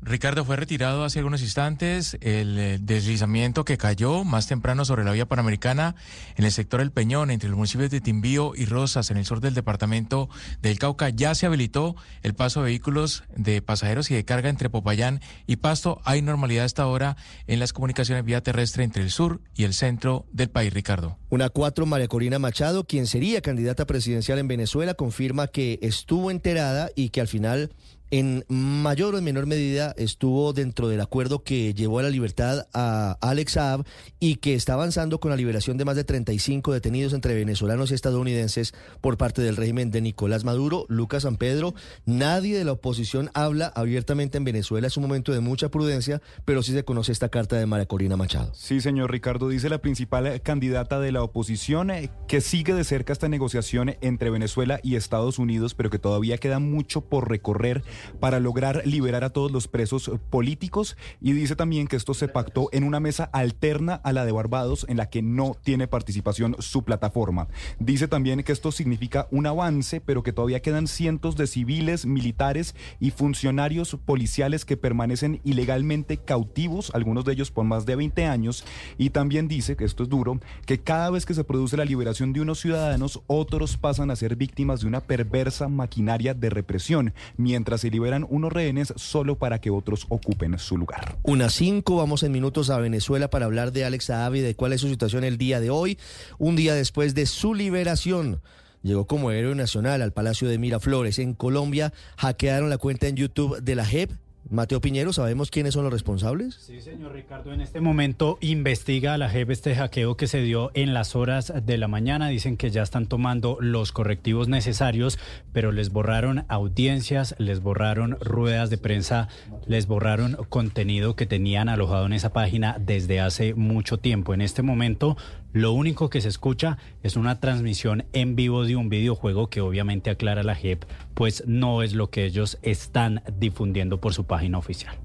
Ricardo 0.00 0.44
fue 0.44 0.56
retirado 0.56 1.02
hace 1.04 1.20
algunos 1.20 1.40
instantes 1.40 2.18
el 2.20 2.58
eh, 2.58 2.78
deslizamiento 2.80 3.64
que 3.64 3.78
cayó 3.78 4.22
más 4.22 4.46
temprano 4.46 4.84
sobre 4.84 5.02
la 5.02 5.12
vía 5.12 5.26
panamericana 5.26 5.94
en 6.36 6.44
el 6.44 6.52
sector 6.52 6.80
El 6.80 6.92
Peñón, 6.92 7.30
entre 7.30 7.48
los 7.48 7.56
municipios 7.56 7.90
de 7.90 8.02
Timbío 8.02 8.52
y 8.54 8.66
Rosas, 8.66 9.10
en 9.10 9.16
el 9.16 9.24
sur 9.24 9.40
del 9.40 9.54
departamento 9.54 10.28
del 10.60 10.78
Cauca. 10.78 11.08
Ya 11.08 11.34
se 11.34 11.46
habilitó 11.46 11.96
el 12.22 12.34
paso 12.34 12.60
de 12.60 12.66
vehículos 12.66 13.24
de 13.34 13.62
pasajeros 13.62 14.10
y 14.10 14.14
de 14.14 14.24
carga 14.24 14.50
entre 14.50 14.68
Popayán 14.68 15.20
y 15.46 15.56
Pasto. 15.56 16.00
Hay 16.04 16.20
normalidad 16.20 16.66
hasta 16.66 16.82
ahora 16.82 17.16
en 17.46 17.58
las 17.58 17.72
comunicaciones 17.72 18.24
vía 18.24 18.42
terrestre 18.42 18.84
entre 18.84 19.02
el 19.02 19.10
sur 19.10 19.40
y 19.54 19.64
el 19.64 19.72
centro 19.72 20.26
del 20.32 20.50
país, 20.50 20.72
Ricardo. 20.72 21.18
Una 21.30 21.48
cuatro, 21.48 21.86
María 21.86 22.08
Corina 22.08 22.38
Machado, 22.38 22.84
quien 22.84 23.06
sería 23.06 23.40
candidata 23.40 23.86
presidencial 23.86 24.38
en 24.38 24.48
Venezuela, 24.48 24.94
confirma 24.94 25.46
que 25.46 25.78
estuvo 25.82 26.30
enterada 26.30 26.90
y 26.94 27.08
que 27.08 27.20
al 27.20 27.28
final 27.28 27.72
en 28.10 28.44
mayor 28.48 29.14
o 29.14 29.18
en 29.18 29.24
menor 29.24 29.46
medida 29.46 29.94
estuvo 29.96 30.52
dentro 30.52 30.88
del 30.88 31.00
acuerdo 31.00 31.42
que 31.42 31.74
llevó 31.74 31.98
a 31.98 32.02
la 32.02 32.10
libertad 32.10 32.66
a 32.72 33.16
Alex 33.20 33.52
Saab 33.52 33.84
y 34.20 34.36
que 34.36 34.54
está 34.54 34.74
avanzando 34.74 35.20
con 35.20 35.30
la 35.30 35.36
liberación 35.36 35.76
de 35.76 35.84
más 35.84 35.96
de 35.96 36.04
35 36.04 36.72
detenidos 36.72 37.12
entre 37.12 37.34
venezolanos 37.34 37.90
y 37.90 37.94
estadounidenses 37.94 38.74
por 39.00 39.16
parte 39.16 39.42
del 39.42 39.56
régimen 39.56 39.90
de 39.90 40.00
Nicolás 40.00 40.44
Maduro, 40.44 40.86
Lucas 40.88 41.24
San 41.24 41.36
Pedro. 41.36 41.74
Nadie 42.06 42.56
de 42.56 42.64
la 42.64 42.72
oposición 42.72 43.30
habla 43.34 43.72
abiertamente 43.74 44.38
en 44.38 44.44
Venezuela. 44.44 44.86
Es 44.86 44.96
un 44.96 45.02
momento 45.02 45.32
de 45.32 45.40
mucha 45.40 45.68
prudencia, 45.70 46.20
pero 46.44 46.62
sí 46.62 46.72
se 46.72 46.84
conoce 46.84 47.12
esta 47.12 47.28
carta 47.28 47.56
de 47.56 47.66
María 47.66 47.86
Corina 47.86 48.16
Machado. 48.16 48.52
Sí, 48.54 48.80
señor 48.80 49.10
Ricardo, 49.10 49.48
dice 49.48 49.68
la 49.68 49.78
principal 49.78 50.40
candidata 50.42 51.00
de 51.00 51.12
la 51.12 51.22
oposición 51.22 51.90
eh, 51.90 52.10
que 52.28 52.40
sigue 52.40 52.74
de 52.74 52.84
cerca 52.84 53.12
esta 53.12 53.28
negociación 53.28 53.96
entre 54.00 54.30
Venezuela 54.30 54.80
y 54.82 54.96
Estados 54.96 55.38
Unidos, 55.38 55.74
pero 55.74 55.90
que 55.90 55.98
todavía 55.98 56.38
queda 56.38 56.58
mucho 56.58 57.02
por 57.02 57.28
recorrer 57.28 57.82
para 58.20 58.40
lograr 58.40 58.82
liberar 58.86 59.24
a 59.24 59.30
todos 59.30 59.50
los 59.50 59.68
presos 59.68 60.10
políticos 60.30 60.96
y 61.20 61.32
dice 61.32 61.56
también 61.56 61.86
que 61.86 61.96
esto 61.96 62.14
se 62.14 62.28
pactó 62.28 62.68
en 62.72 62.84
una 62.84 63.00
mesa 63.00 63.24
alterna 63.32 63.94
a 63.94 64.12
la 64.12 64.24
de 64.24 64.32
Barbados 64.32 64.86
en 64.88 64.96
la 64.96 65.10
que 65.10 65.22
no 65.22 65.56
tiene 65.62 65.86
participación 65.86 66.56
su 66.58 66.84
plataforma. 66.84 67.48
Dice 67.78 68.08
también 68.08 68.42
que 68.42 68.52
esto 68.52 68.72
significa 68.72 69.28
un 69.30 69.46
avance, 69.46 70.00
pero 70.00 70.22
que 70.22 70.32
todavía 70.32 70.62
quedan 70.62 70.86
cientos 70.86 71.36
de 71.36 71.46
civiles, 71.46 72.06
militares 72.06 72.74
y 73.00 73.10
funcionarios 73.10 73.96
policiales 74.04 74.64
que 74.64 74.76
permanecen 74.76 75.40
ilegalmente 75.44 76.16
cautivos, 76.16 76.90
algunos 76.94 77.24
de 77.24 77.32
ellos 77.32 77.50
por 77.50 77.64
más 77.64 77.86
de 77.86 77.96
20 77.96 78.24
años, 78.26 78.64
y 78.98 79.10
también 79.10 79.48
dice, 79.48 79.76
que 79.76 79.84
esto 79.84 80.02
es 80.02 80.08
duro, 80.08 80.40
que 80.66 80.80
cada 80.80 81.10
vez 81.10 81.26
que 81.26 81.34
se 81.34 81.44
produce 81.44 81.76
la 81.76 81.84
liberación 81.84 82.32
de 82.32 82.40
unos 82.40 82.60
ciudadanos, 82.60 83.22
otros 83.26 83.76
pasan 83.76 84.10
a 84.10 84.16
ser 84.16 84.36
víctimas 84.36 84.80
de 84.80 84.86
una 84.86 85.00
perversa 85.00 85.68
maquinaria 85.68 86.34
de 86.34 86.50
represión, 86.50 87.14
mientras 87.36 87.83
se 87.84 87.90
liberan 87.90 88.26
unos 88.30 88.50
rehenes 88.50 88.94
solo 88.96 89.36
para 89.36 89.60
que 89.60 89.68
otros 89.68 90.06
ocupen 90.08 90.58
su 90.58 90.78
lugar. 90.78 91.18
Unas 91.22 91.52
cinco, 91.52 91.96
vamos 91.96 92.22
en 92.22 92.32
minutos 92.32 92.70
a 92.70 92.78
Venezuela 92.78 93.28
para 93.28 93.44
hablar 93.44 93.72
de 93.72 93.84
Alex 93.84 94.10
y 94.32 94.40
de 94.40 94.54
cuál 94.54 94.72
es 94.72 94.80
su 94.80 94.88
situación 94.88 95.22
el 95.22 95.36
día 95.36 95.60
de 95.60 95.68
hoy, 95.68 95.98
un 96.38 96.56
día 96.56 96.74
después 96.74 97.14
de 97.14 97.26
su 97.26 97.52
liberación. 97.52 98.40
Llegó 98.80 99.06
como 99.06 99.32
héroe 99.32 99.54
nacional 99.54 100.00
al 100.00 100.14
Palacio 100.14 100.48
de 100.48 100.56
Miraflores. 100.56 101.18
En 101.18 101.34
Colombia 101.34 101.92
hackearon 102.16 102.70
la 102.70 102.78
cuenta 102.78 103.06
en 103.06 103.16
YouTube 103.16 103.60
de 103.60 103.74
la 103.74 103.84
JEP. 103.84 104.12
Mateo 104.50 104.80
Piñero, 104.80 105.12
¿sabemos 105.12 105.50
quiénes 105.50 105.72
son 105.72 105.84
los 105.84 105.92
responsables? 105.92 106.56
Sí, 106.56 106.80
señor 106.80 107.12
Ricardo, 107.12 107.52
en 107.54 107.62
este 107.62 107.80
momento 107.80 108.36
investiga 108.42 109.14
a 109.14 109.18
la 109.18 109.30
JEP 109.30 109.50
este 109.50 109.74
hackeo 109.74 110.16
que 110.16 110.26
se 110.26 110.42
dio 110.42 110.70
en 110.74 110.92
las 110.92 111.16
horas 111.16 111.52
de 111.64 111.78
la 111.78 111.88
mañana. 111.88 112.28
Dicen 112.28 112.58
que 112.58 112.70
ya 112.70 112.82
están 112.82 113.06
tomando 113.06 113.56
los 113.60 113.90
correctivos 113.90 114.48
necesarios, 114.48 115.18
pero 115.52 115.72
les 115.72 115.90
borraron 115.90 116.44
audiencias, 116.48 117.34
les 117.38 117.60
borraron 117.60 118.18
ruedas 118.20 118.68
de 118.68 118.76
prensa, 118.76 119.28
les 119.66 119.86
borraron 119.86 120.36
contenido 120.50 121.16
que 121.16 121.24
tenían 121.24 121.70
alojado 121.70 122.04
en 122.04 122.12
esa 122.12 122.34
página 122.34 122.76
desde 122.78 123.20
hace 123.20 123.54
mucho 123.54 123.98
tiempo. 123.98 124.34
En 124.34 124.42
este 124.42 124.60
momento, 124.60 125.16
lo 125.54 125.72
único 125.72 126.10
que 126.10 126.20
se 126.20 126.28
escucha 126.28 126.78
es 127.04 127.16
una 127.16 127.38
transmisión 127.38 128.04
en 128.12 128.34
vivo 128.34 128.64
de 128.64 128.74
un 128.74 128.88
videojuego 128.88 129.48
que 129.48 129.60
obviamente 129.60 130.10
aclara 130.10 130.42
la 130.42 130.56
JEP, 130.56 130.84
pues 131.14 131.44
no 131.46 131.82
es 131.82 131.94
lo 131.94 132.10
que 132.10 132.24
ellos 132.24 132.58
están 132.62 133.22
difundiendo 133.38 134.00
por 134.00 134.12
su 134.12 134.24
página 134.24 134.58
oficial. 134.58 134.98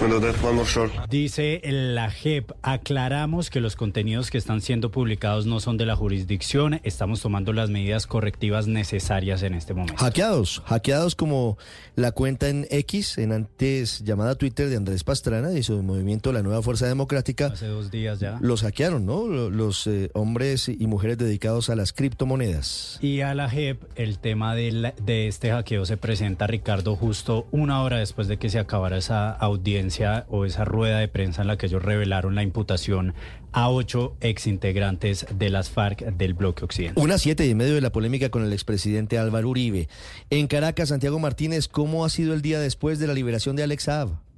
Bueno, 0.00 0.18
that 0.18 0.34
one 0.42 0.54
more 0.54 0.66
short. 0.66 0.90
Dice 1.10 1.60
la 1.62 2.10
JEP, 2.10 2.52
aclaramos 2.62 3.50
que 3.50 3.60
los 3.60 3.76
contenidos 3.76 4.30
que 4.30 4.38
están 4.38 4.62
siendo 4.62 4.90
publicados 4.90 5.44
no 5.44 5.60
son 5.60 5.76
de 5.76 5.84
la 5.84 5.94
jurisdicción, 5.94 6.80
estamos 6.84 7.20
tomando 7.20 7.52
las 7.52 7.68
medidas 7.68 8.06
correctivas 8.06 8.66
necesarias 8.66 9.42
en 9.42 9.52
este 9.52 9.74
momento. 9.74 10.02
Hackeados, 10.02 10.62
hackeados 10.64 11.14
como 11.14 11.58
la 11.96 12.12
cuenta 12.12 12.48
en 12.48 12.66
X, 12.70 13.18
en 13.18 13.32
antes 13.32 14.02
llamada 14.02 14.36
Twitter 14.36 14.70
de 14.70 14.76
Andrés 14.76 15.04
Pastrana 15.04 15.52
y 15.52 15.62
su 15.62 15.82
movimiento 15.82 16.32
La 16.32 16.42
Nueva 16.42 16.62
Fuerza 16.62 16.86
Democrática. 16.86 17.46
Hace 17.48 17.66
dos 17.66 17.90
días 17.90 18.20
ya. 18.20 18.38
Los 18.40 18.62
hackearon, 18.62 19.04
¿no? 19.04 19.26
Lo- 19.26 19.50
Los 19.50 19.86
eh, 19.86 20.10
hombres 20.14 20.70
y 20.70 20.86
mujeres 20.86 21.18
dedicados 21.18 21.68
a 21.68 21.76
las 21.76 21.92
criptomonedas. 21.92 22.98
Y 23.02 23.20
a 23.20 23.34
la 23.34 23.50
JEP, 23.50 23.82
el 23.96 24.18
tema 24.18 24.54
de, 24.54 24.72
la- 24.72 24.94
de 25.04 25.28
este 25.28 25.50
hackeo 25.50 25.84
se 25.84 25.98
presenta, 25.98 26.46
Ricardo, 26.46 26.96
justo 26.96 27.46
una 27.50 27.82
hora 27.82 27.98
después 27.98 28.28
de 28.28 28.38
que 28.38 28.48
se 28.48 28.58
acabara 28.58 28.96
esa 28.96 29.30
audiencia 29.32 29.89
o 30.28 30.44
esa 30.44 30.64
rueda 30.64 30.98
de 30.98 31.08
prensa 31.08 31.42
en 31.42 31.48
la 31.48 31.56
que 31.56 31.66
ellos 31.66 31.82
revelaron 31.82 32.34
la 32.34 32.42
imputación 32.42 33.14
a 33.52 33.68
ocho 33.68 34.16
exintegrantes 34.20 35.26
de 35.34 35.50
las 35.50 35.70
FARC 35.70 36.04
del 36.16 36.34
bloque 36.34 36.64
occidental. 36.64 37.02
Una 37.02 37.18
siete 37.18 37.46
y 37.46 37.54
medio 37.54 37.74
de 37.74 37.80
la 37.80 37.90
polémica 37.90 38.28
con 38.30 38.44
el 38.44 38.52
expresidente 38.52 39.18
Álvaro 39.18 39.48
Uribe. 39.48 39.88
En 40.30 40.46
Caracas, 40.46 40.90
Santiago 40.90 41.18
Martínez, 41.18 41.66
¿cómo 41.66 42.04
ha 42.04 42.08
sido 42.10 42.34
el 42.34 42.42
día 42.42 42.60
después 42.60 42.98
de 42.98 43.08
la 43.08 43.14
liberación 43.14 43.56
de 43.56 43.64
Alex 43.64 43.84
Saab? 43.84 44.29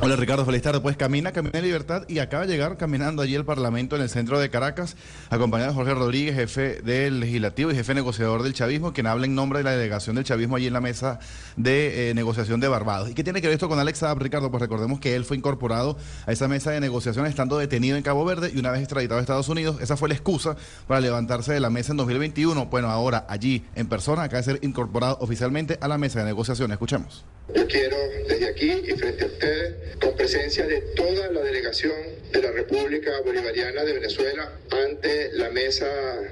Hola 0.00 0.16
Ricardo, 0.16 0.44
feliz 0.44 0.62
tarde. 0.62 0.80
Pues 0.80 0.96
camina, 0.96 1.30
camina 1.30 1.58
en 1.60 1.64
libertad 1.64 2.02
y 2.08 2.18
acaba 2.18 2.44
de 2.44 2.52
llegar 2.52 2.76
caminando 2.76 3.22
allí 3.22 3.36
el 3.36 3.44
Parlamento 3.44 3.94
en 3.94 4.02
el 4.02 4.08
centro 4.08 4.40
de 4.40 4.50
Caracas, 4.50 4.96
acompañado 5.30 5.70
de 5.70 5.76
Jorge 5.76 5.94
Rodríguez, 5.94 6.34
jefe 6.34 6.82
del 6.82 7.20
legislativo 7.20 7.70
y 7.70 7.76
jefe 7.76 7.94
negociador 7.94 8.42
del 8.42 8.52
chavismo, 8.52 8.92
quien 8.92 9.06
habla 9.06 9.26
en 9.26 9.36
nombre 9.36 9.60
de 9.60 9.64
la 9.64 9.70
delegación 9.70 10.16
del 10.16 10.24
chavismo 10.24 10.56
allí 10.56 10.66
en 10.66 10.72
la 10.72 10.80
mesa 10.80 11.20
de 11.56 12.10
eh, 12.10 12.14
negociación 12.14 12.58
de 12.58 12.66
Barbados. 12.66 13.10
¿Y 13.10 13.14
qué 13.14 13.22
tiene 13.22 13.40
que 13.40 13.46
ver 13.46 13.54
esto 13.54 13.68
con 13.68 13.78
Alex 13.78 13.98
Saab, 13.98 14.18
Ricardo? 14.18 14.50
Pues 14.50 14.60
recordemos 14.60 14.98
que 14.98 15.14
él 15.14 15.24
fue 15.24 15.36
incorporado 15.36 15.96
a 16.26 16.32
esa 16.32 16.48
mesa 16.48 16.72
de 16.72 16.80
negociación 16.80 17.26
estando 17.26 17.58
detenido 17.58 17.96
en 17.96 18.02
Cabo 18.02 18.24
Verde 18.24 18.50
y 18.52 18.58
una 18.58 18.72
vez 18.72 18.80
extraditado 18.80 19.18
a 19.18 19.20
Estados 19.20 19.48
Unidos, 19.48 19.76
esa 19.80 19.96
fue 19.96 20.08
la 20.08 20.14
excusa 20.16 20.56
para 20.88 21.00
levantarse 21.00 21.52
de 21.52 21.60
la 21.60 21.70
mesa 21.70 21.92
en 21.92 21.98
2021. 21.98 22.66
Bueno, 22.66 22.88
ahora 22.88 23.24
allí 23.28 23.64
en 23.76 23.86
persona 23.86 24.24
acaba 24.24 24.38
de 24.38 24.44
ser 24.44 24.58
incorporado 24.62 25.18
oficialmente 25.20 25.78
a 25.80 25.86
la 25.86 25.96
mesa 25.96 26.18
de 26.18 26.24
negociación. 26.24 26.72
Escuchemos. 26.72 27.24
Yo 27.54 27.66
quiero 27.66 27.96
desde 28.28 28.48
aquí 28.48 28.70
y 28.70 28.92
frente 28.92 29.24
a 29.24 29.26
ustedes, 29.26 29.74
con 30.00 30.16
presencia 30.16 30.66
de 30.66 30.80
toda 30.96 31.30
la 31.30 31.42
delegación 31.42 31.92
de 32.32 32.40
la 32.40 32.50
República 32.50 33.20
Bolivariana 33.24 33.84
de 33.84 33.92
Venezuela, 33.92 34.52
ante 34.70 35.32
la 35.32 35.50
mesa 35.50 35.86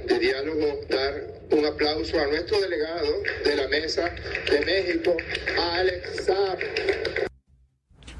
de 0.07 0.19
diálogo, 0.19 0.81
dar 0.89 1.27
un 1.51 1.67
aplauso 1.67 2.19
a 2.19 2.27
nuestro 2.27 2.61
delegado 2.61 3.23
de 3.45 3.57
la 3.57 3.69
mesa 3.69 4.15
de 4.51 4.61
México, 4.65 5.17
Alex 5.59 6.25
Saab. 6.25 7.30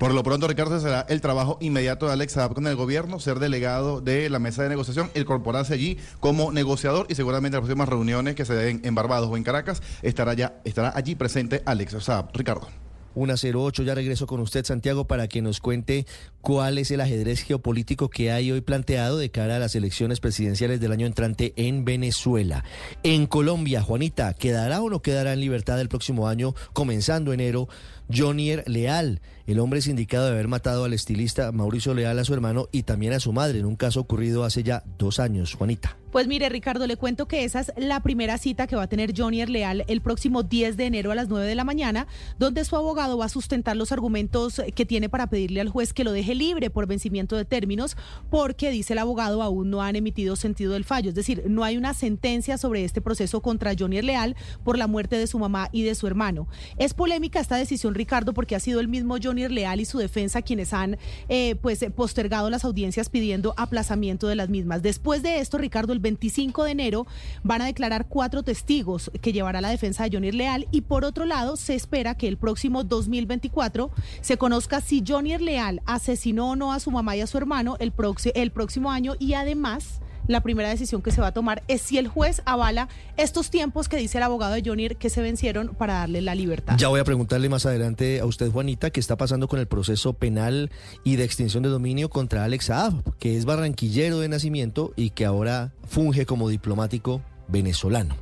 Por 0.01 0.15
lo 0.15 0.23
pronto, 0.23 0.49
Ricardo, 0.49 0.81
será 0.81 1.05
el 1.11 1.21
trabajo 1.21 1.59
inmediato 1.61 2.07
de 2.07 2.15
Alex 2.15 2.33
Saab 2.33 2.55
con 2.55 2.67
el 2.67 2.75
gobierno, 2.75 3.21
ser 3.21 3.39
delegado 3.39 4.01
de 4.01 4.31
la 4.31 4.39
mesa 4.39 4.63
de 4.63 4.71
negociación, 4.71 5.11
incorporarse 5.15 5.75
allí 5.75 5.99
como 6.21 6.53
negociador 6.53 7.05
y 7.11 7.17
seguramente 7.17 7.59
en 7.59 7.61
las 7.61 7.67
próximas 7.67 7.91
reuniones 7.91 8.35
que 8.35 8.47
se 8.47 8.55
den 8.55 8.81
en 8.83 8.95
Barbados 8.95 9.29
o 9.29 9.37
en 9.37 9.45
Caracas 9.45 9.83
estará, 10.01 10.33
ya, 10.33 10.59
estará 10.65 10.91
allí 10.97 11.17
presente 11.17 11.63
Alex 11.67 12.03
Saab. 12.03 12.31
Ricardo. 12.33 12.69
Una 13.15 13.35
08, 13.35 13.83
ya 13.83 13.95
regreso 13.95 14.29
con 14.29 14.41
usted, 14.41 14.65
Santiago, 14.65 15.07
para 15.07 15.27
que 15.27 15.43
nos 15.43 15.59
cuente 15.59 16.07
cuál 16.43 16.79
es 16.79 16.93
el 16.93 17.01
ajedrez 17.01 17.43
geopolítico 17.43 18.09
que 18.09 18.31
hay 18.31 18.53
hoy 18.53 18.61
planteado 18.61 19.19
de 19.19 19.31
cara 19.31 19.57
a 19.57 19.59
las 19.59 19.75
elecciones 19.75 20.21
presidenciales 20.21 20.81
del 20.81 20.93
año 20.93 21.07
entrante 21.07 21.53
en 21.57 21.85
Venezuela. 21.85 22.65
En 23.03 23.27
Colombia, 23.27 23.83
Juanita, 23.83 24.33
¿quedará 24.35 24.81
o 24.81 24.89
no 24.89 25.03
quedará 25.03 25.33
en 25.33 25.41
libertad 25.41 25.81
el 25.81 25.89
próximo 25.89 26.29
año, 26.29 26.55
comenzando 26.73 27.33
enero, 27.33 27.69
Jonier 28.13 28.65
Leal, 28.67 29.21
el 29.47 29.59
hombre 29.59 29.83
sindicado 29.83 30.27
de 30.27 30.33
haber 30.33 30.49
matado 30.49 30.85
al 30.85 30.93
estilista 30.93 31.53
Mauricio 31.53 31.95
Leal 31.95 32.19
a 32.19 32.25
su 32.25 32.35
hermano 32.35 32.69
y 32.73 32.83
también 32.85 33.13
a 33.13 33.21
su 33.21 33.33
madre 33.33 33.59
en 33.59 33.67
un 33.67 33.77
caso 33.77 34.01
ocurrido 34.01 34.45
hace 34.45 34.63
ya 34.63 34.83
dos 34.99 35.19
años, 35.19 35.55
Juanita? 35.55 35.97
Pues 36.11 36.27
mire, 36.27 36.49
Ricardo, 36.49 36.89
le 36.89 36.97
cuento 36.97 37.29
que 37.29 37.45
esa 37.45 37.61
es 37.61 37.73
la 37.77 38.01
primera 38.01 38.37
cita 38.37 38.67
que 38.67 38.75
va 38.75 38.83
a 38.83 38.89
tener 38.89 39.13
Johnny 39.17 39.47
Leal 39.47 39.85
el 39.87 40.01
próximo 40.01 40.43
10 40.43 40.77
de 40.77 40.87
enero 40.87 41.13
a 41.13 41.15
las 41.15 41.29
9 41.29 41.47
de 41.47 41.55
la 41.55 41.63
mañana, 41.63 42.09
donde 42.37 42.65
su 42.65 42.75
abogado 42.75 43.17
va 43.17 43.27
a 43.27 43.29
sustentar 43.29 43.77
los 43.77 43.93
argumentos 43.93 44.61
que 44.75 44.85
tiene 44.85 45.09
para 45.09 45.29
pedirle 45.29 45.61
al 45.61 45.69
juez 45.69 45.93
que 45.93 46.03
lo 46.03 46.11
deje 46.11 46.35
libre 46.35 46.69
por 46.69 46.89
vencimiento 46.89 47.37
de 47.37 47.45
términos, 47.45 47.97
porque, 48.29 48.73
dice 48.73 48.95
el 48.95 48.99
abogado, 48.99 49.41
aún 49.41 49.71
no 49.71 49.83
han 49.83 49.95
emitido 49.95 50.35
sentido 50.35 50.73
del 50.73 50.85
fallo. 50.85 51.11
Es 51.11 51.15
decir, 51.15 51.45
no 51.47 51.63
hay 51.63 51.77
una 51.77 51.95
sentencia 51.95 52.59
sobre 52.59 52.83
este 52.85 53.01
proceso 53.01 53.41
contra 53.41 53.75
Johnny 53.79 54.03
Leal 54.03 54.35
por 54.65 54.79
la 54.79 54.89
muerte 54.89 55.17
de 55.17 55.29
su 55.29 55.39
mamá 55.39 55.69
y 55.71 55.83
de 55.83 55.95
su 55.95 56.09
hermano. 56.09 56.49
Es 56.77 56.93
polémica 56.93 57.39
esta 57.39 57.55
decisión, 57.55 57.95
Ricardo, 58.01 58.33
porque 58.33 58.57
ha 58.57 58.61
sido 58.61 58.81
el 58.81 58.89
mismo 58.89 59.17
Johnny 59.23 59.47
Leal 59.47 59.79
y 59.79 59.85
su 59.85 59.99
defensa 59.99 60.41
quienes 60.41 60.73
han 60.73 60.97
eh, 61.29 61.55
pues 61.61 61.85
postergado 61.95 62.49
las 62.49 62.65
audiencias 62.65 63.11
pidiendo 63.11 63.53
aplazamiento 63.59 64.27
de 64.27 64.37
las 64.37 64.49
mismas. 64.49 64.81
Después 64.81 65.23
de 65.23 65.41
esto, 65.41 65.59
Ricardo, 65.59 65.93
el 65.93 65.99
25 65.99 66.65
de 66.65 66.71
enero 66.71 67.07
van 67.43 67.61
a 67.61 67.67
declarar 67.67 68.07
cuatro 68.09 68.43
testigos 68.43 69.11
que 69.21 69.35
llevará 69.35 69.61
la 69.61 69.69
defensa 69.69 70.05
de 70.05 70.17
Johnny 70.17 70.33
Leal 70.33 70.67
y 70.71 70.81
por 70.81 71.05
otro 71.05 71.27
lado 71.27 71.57
se 71.57 71.75
espera 71.75 72.17
que 72.17 72.27
el 72.27 72.39
próximo 72.39 72.85
2024 72.85 73.91
se 74.23 74.39
conozca 74.39 74.81
si 74.81 75.05
Johnny 75.07 75.37
Leal 75.37 75.83
asesinó 75.85 76.51
o 76.51 76.57
no 76.57 76.73
a 76.73 76.81
su 76.81 76.91
mamá 76.91 77.17
y 77.17 77.21
a 77.21 77.27
su 77.27 77.37
hermano 77.37 77.77
el, 77.81 77.93
el 78.35 78.51
próximo 78.51 78.91
año 78.91 79.15
y 79.19 79.35
además 79.35 80.01
la 80.31 80.43
primera 80.43 80.69
decisión 80.69 81.03
que 81.03 81.11
se 81.11 81.21
va 81.21 81.29
a 81.29 81.33
tomar 81.33 81.63
es 81.67 81.81
si 81.81 81.99
el 81.99 82.07
juez 82.07 82.41
avala 82.45 82.89
estos 83.17 83.51
tiempos 83.51 83.89
que 83.89 83.97
dice 83.97 84.19
el 84.19 84.25
abogado 84.25 84.55
de 84.55 84.63
Johnny 84.65 84.91
que 84.91 85.11
se 85.11 85.21
vencieron 85.21 85.75
para 85.75 85.95
darle 85.95 86.21
la 86.23 86.35
libertad. 86.35 86.77
Ya 86.79 86.89
voy 86.89 87.01
a 87.01 87.05
preguntarle 87.05 87.49
más 87.49 87.67
adelante 87.67 88.21
a 88.21 88.27
usted, 88.27 88.51
Juanita, 88.51 88.91
qué 88.91 89.01
está 89.01 89.17
pasando 89.17 89.49
con 89.49 89.59
el 89.59 89.67
proceso 89.67 90.13
penal 90.15 90.71
y 91.05 91.17
de 91.17 91.25
extinción 91.25 91.63
de 91.63 91.69
dominio 91.69 92.09
contra 92.11 92.45
Alex 92.45 92.67
Saab, 92.67 93.17
que 93.19 93.37
es 93.37 93.45
barranquillero 93.45 94.21
de 94.21 94.29
nacimiento 94.29 94.93
y 94.97 95.11
que 95.11 95.25
ahora 95.25 95.73
funge 95.87 96.27
como 96.27 96.49
diplomático 96.49 97.23
venezolano. 97.49 98.17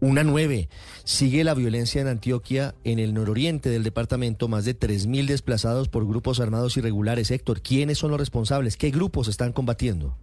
Una 0.00 0.24
nueve. 0.24 0.68
Sigue 1.04 1.44
la 1.44 1.54
violencia 1.54 2.00
en 2.00 2.08
Antioquia, 2.08 2.74
en 2.82 2.98
el 2.98 3.14
nororiente 3.14 3.70
del 3.70 3.84
departamento, 3.84 4.48
más 4.48 4.64
de 4.64 4.76
3.000 4.76 5.26
desplazados 5.26 5.88
por 5.88 6.06
grupos 6.06 6.40
armados 6.40 6.76
irregulares. 6.76 7.30
Héctor, 7.30 7.62
¿quiénes 7.62 7.98
son 7.98 8.10
los 8.10 8.18
responsables? 8.18 8.76
¿Qué 8.76 8.90
grupos 8.90 9.28
están 9.28 9.52
combatiendo? 9.52 10.16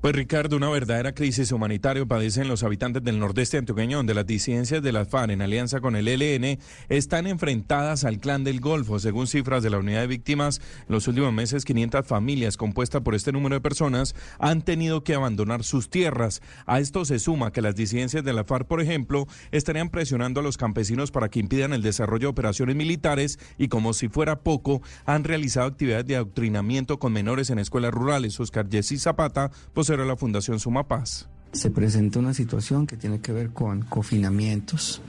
Pues 0.00 0.14
Ricardo, 0.14 0.56
una 0.56 0.68
verdadera 0.70 1.12
crisis 1.12 1.50
humanitaria 1.50 2.06
padecen 2.06 2.46
los 2.46 2.62
habitantes 2.62 3.02
del 3.02 3.18
nordeste 3.18 3.58
antioqueño, 3.58 3.96
donde 3.96 4.14
las 4.14 4.28
disidencias 4.28 4.80
de 4.80 4.92
las 4.92 5.08
FARC 5.08 5.32
en 5.32 5.42
alianza 5.42 5.80
con 5.80 5.96
el 5.96 6.06
ELN 6.06 6.60
están 6.88 7.26
enfrentadas 7.26 8.04
al 8.04 8.20
clan 8.20 8.44
del 8.44 8.60
Golfo. 8.60 9.00
Según 9.00 9.26
cifras 9.26 9.64
de 9.64 9.70
la 9.70 9.78
unidad 9.78 10.02
de 10.02 10.06
víctimas, 10.06 10.60
los 10.86 11.08
últimos 11.08 11.32
meses 11.32 11.64
500 11.64 12.06
familias 12.06 12.56
compuestas 12.56 13.02
por 13.02 13.16
este 13.16 13.32
número 13.32 13.56
de 13.56 13.60
personas 13.60 14.14
han 14.38 14.62
tenido 14.62 15.02
que 15.02 15.16
abandonar 15.16 15.64
sus 15.64 15.90
tierras. 15.90 16.42
A 16.64 16.78
esto 16.78 17.04
se 17.04 17.18
suma 17.18 17.50
que 17.50 17.60
las 17.60 17.74
disidencias 17.74 18.22
de 18.22 18.32
la 18.32 18.44
FARC, 18.44 18.68
por 18.68 18.80
ejemplo, 18.80 19.26
estarían 19.50 19.90
presionando 19.90 20.38
a 20.38 20.44
los 20.44 20.58
campesinos 20.58 21.10
para 21.10 21.28
que 21.28 21.40
impidan 21.40 21.72
el 21.72 21.82
desarrollo 21.82 22.28
de 22.28 22.32
operaciones 22.32 22.76
militares 22.76 23.40
y 23.58 23.66
como 23.66 23.92
si 23.94 24.08
fuera 24.08 24.38
poco, 24.42 24.80
han 25.06 25.24
realizado 25.24 25.66
actividades 25.66 26.06
de 26.06 26.14
adoctrinamiento 26.14 27.00
con 27.00 27.12
menores 27.12 27.50
en 27.50 27.58
escuelas 27.58 27.92
rurales. 27.92 28.38
Oscar 28.38 28.68
Jessy 28.70 28.96
Zapata, 28.96 29.50
vocero 29.88 30.04
la 30.04 30.16
Fundación 30.16 30.60
Suma 30.60 30.86
Paz. 30.86 31.30
Se 31.52 31.70
presenta 31.70 32.18
una 32.18 32.34
situación 32.34 32.86
que 32.86 32.98
tiene 32.98 33.22
que 33.22 33.32
ver 33.32 33.54
con 33.54 33.80
confinamientos, 33.80 35.00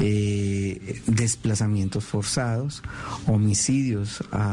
eh, 0.00 1.02
desplazamientos 1.06 2.04
forzados, 2.04 2.82
homicidios 3.26 4.24
a 4.30 4.52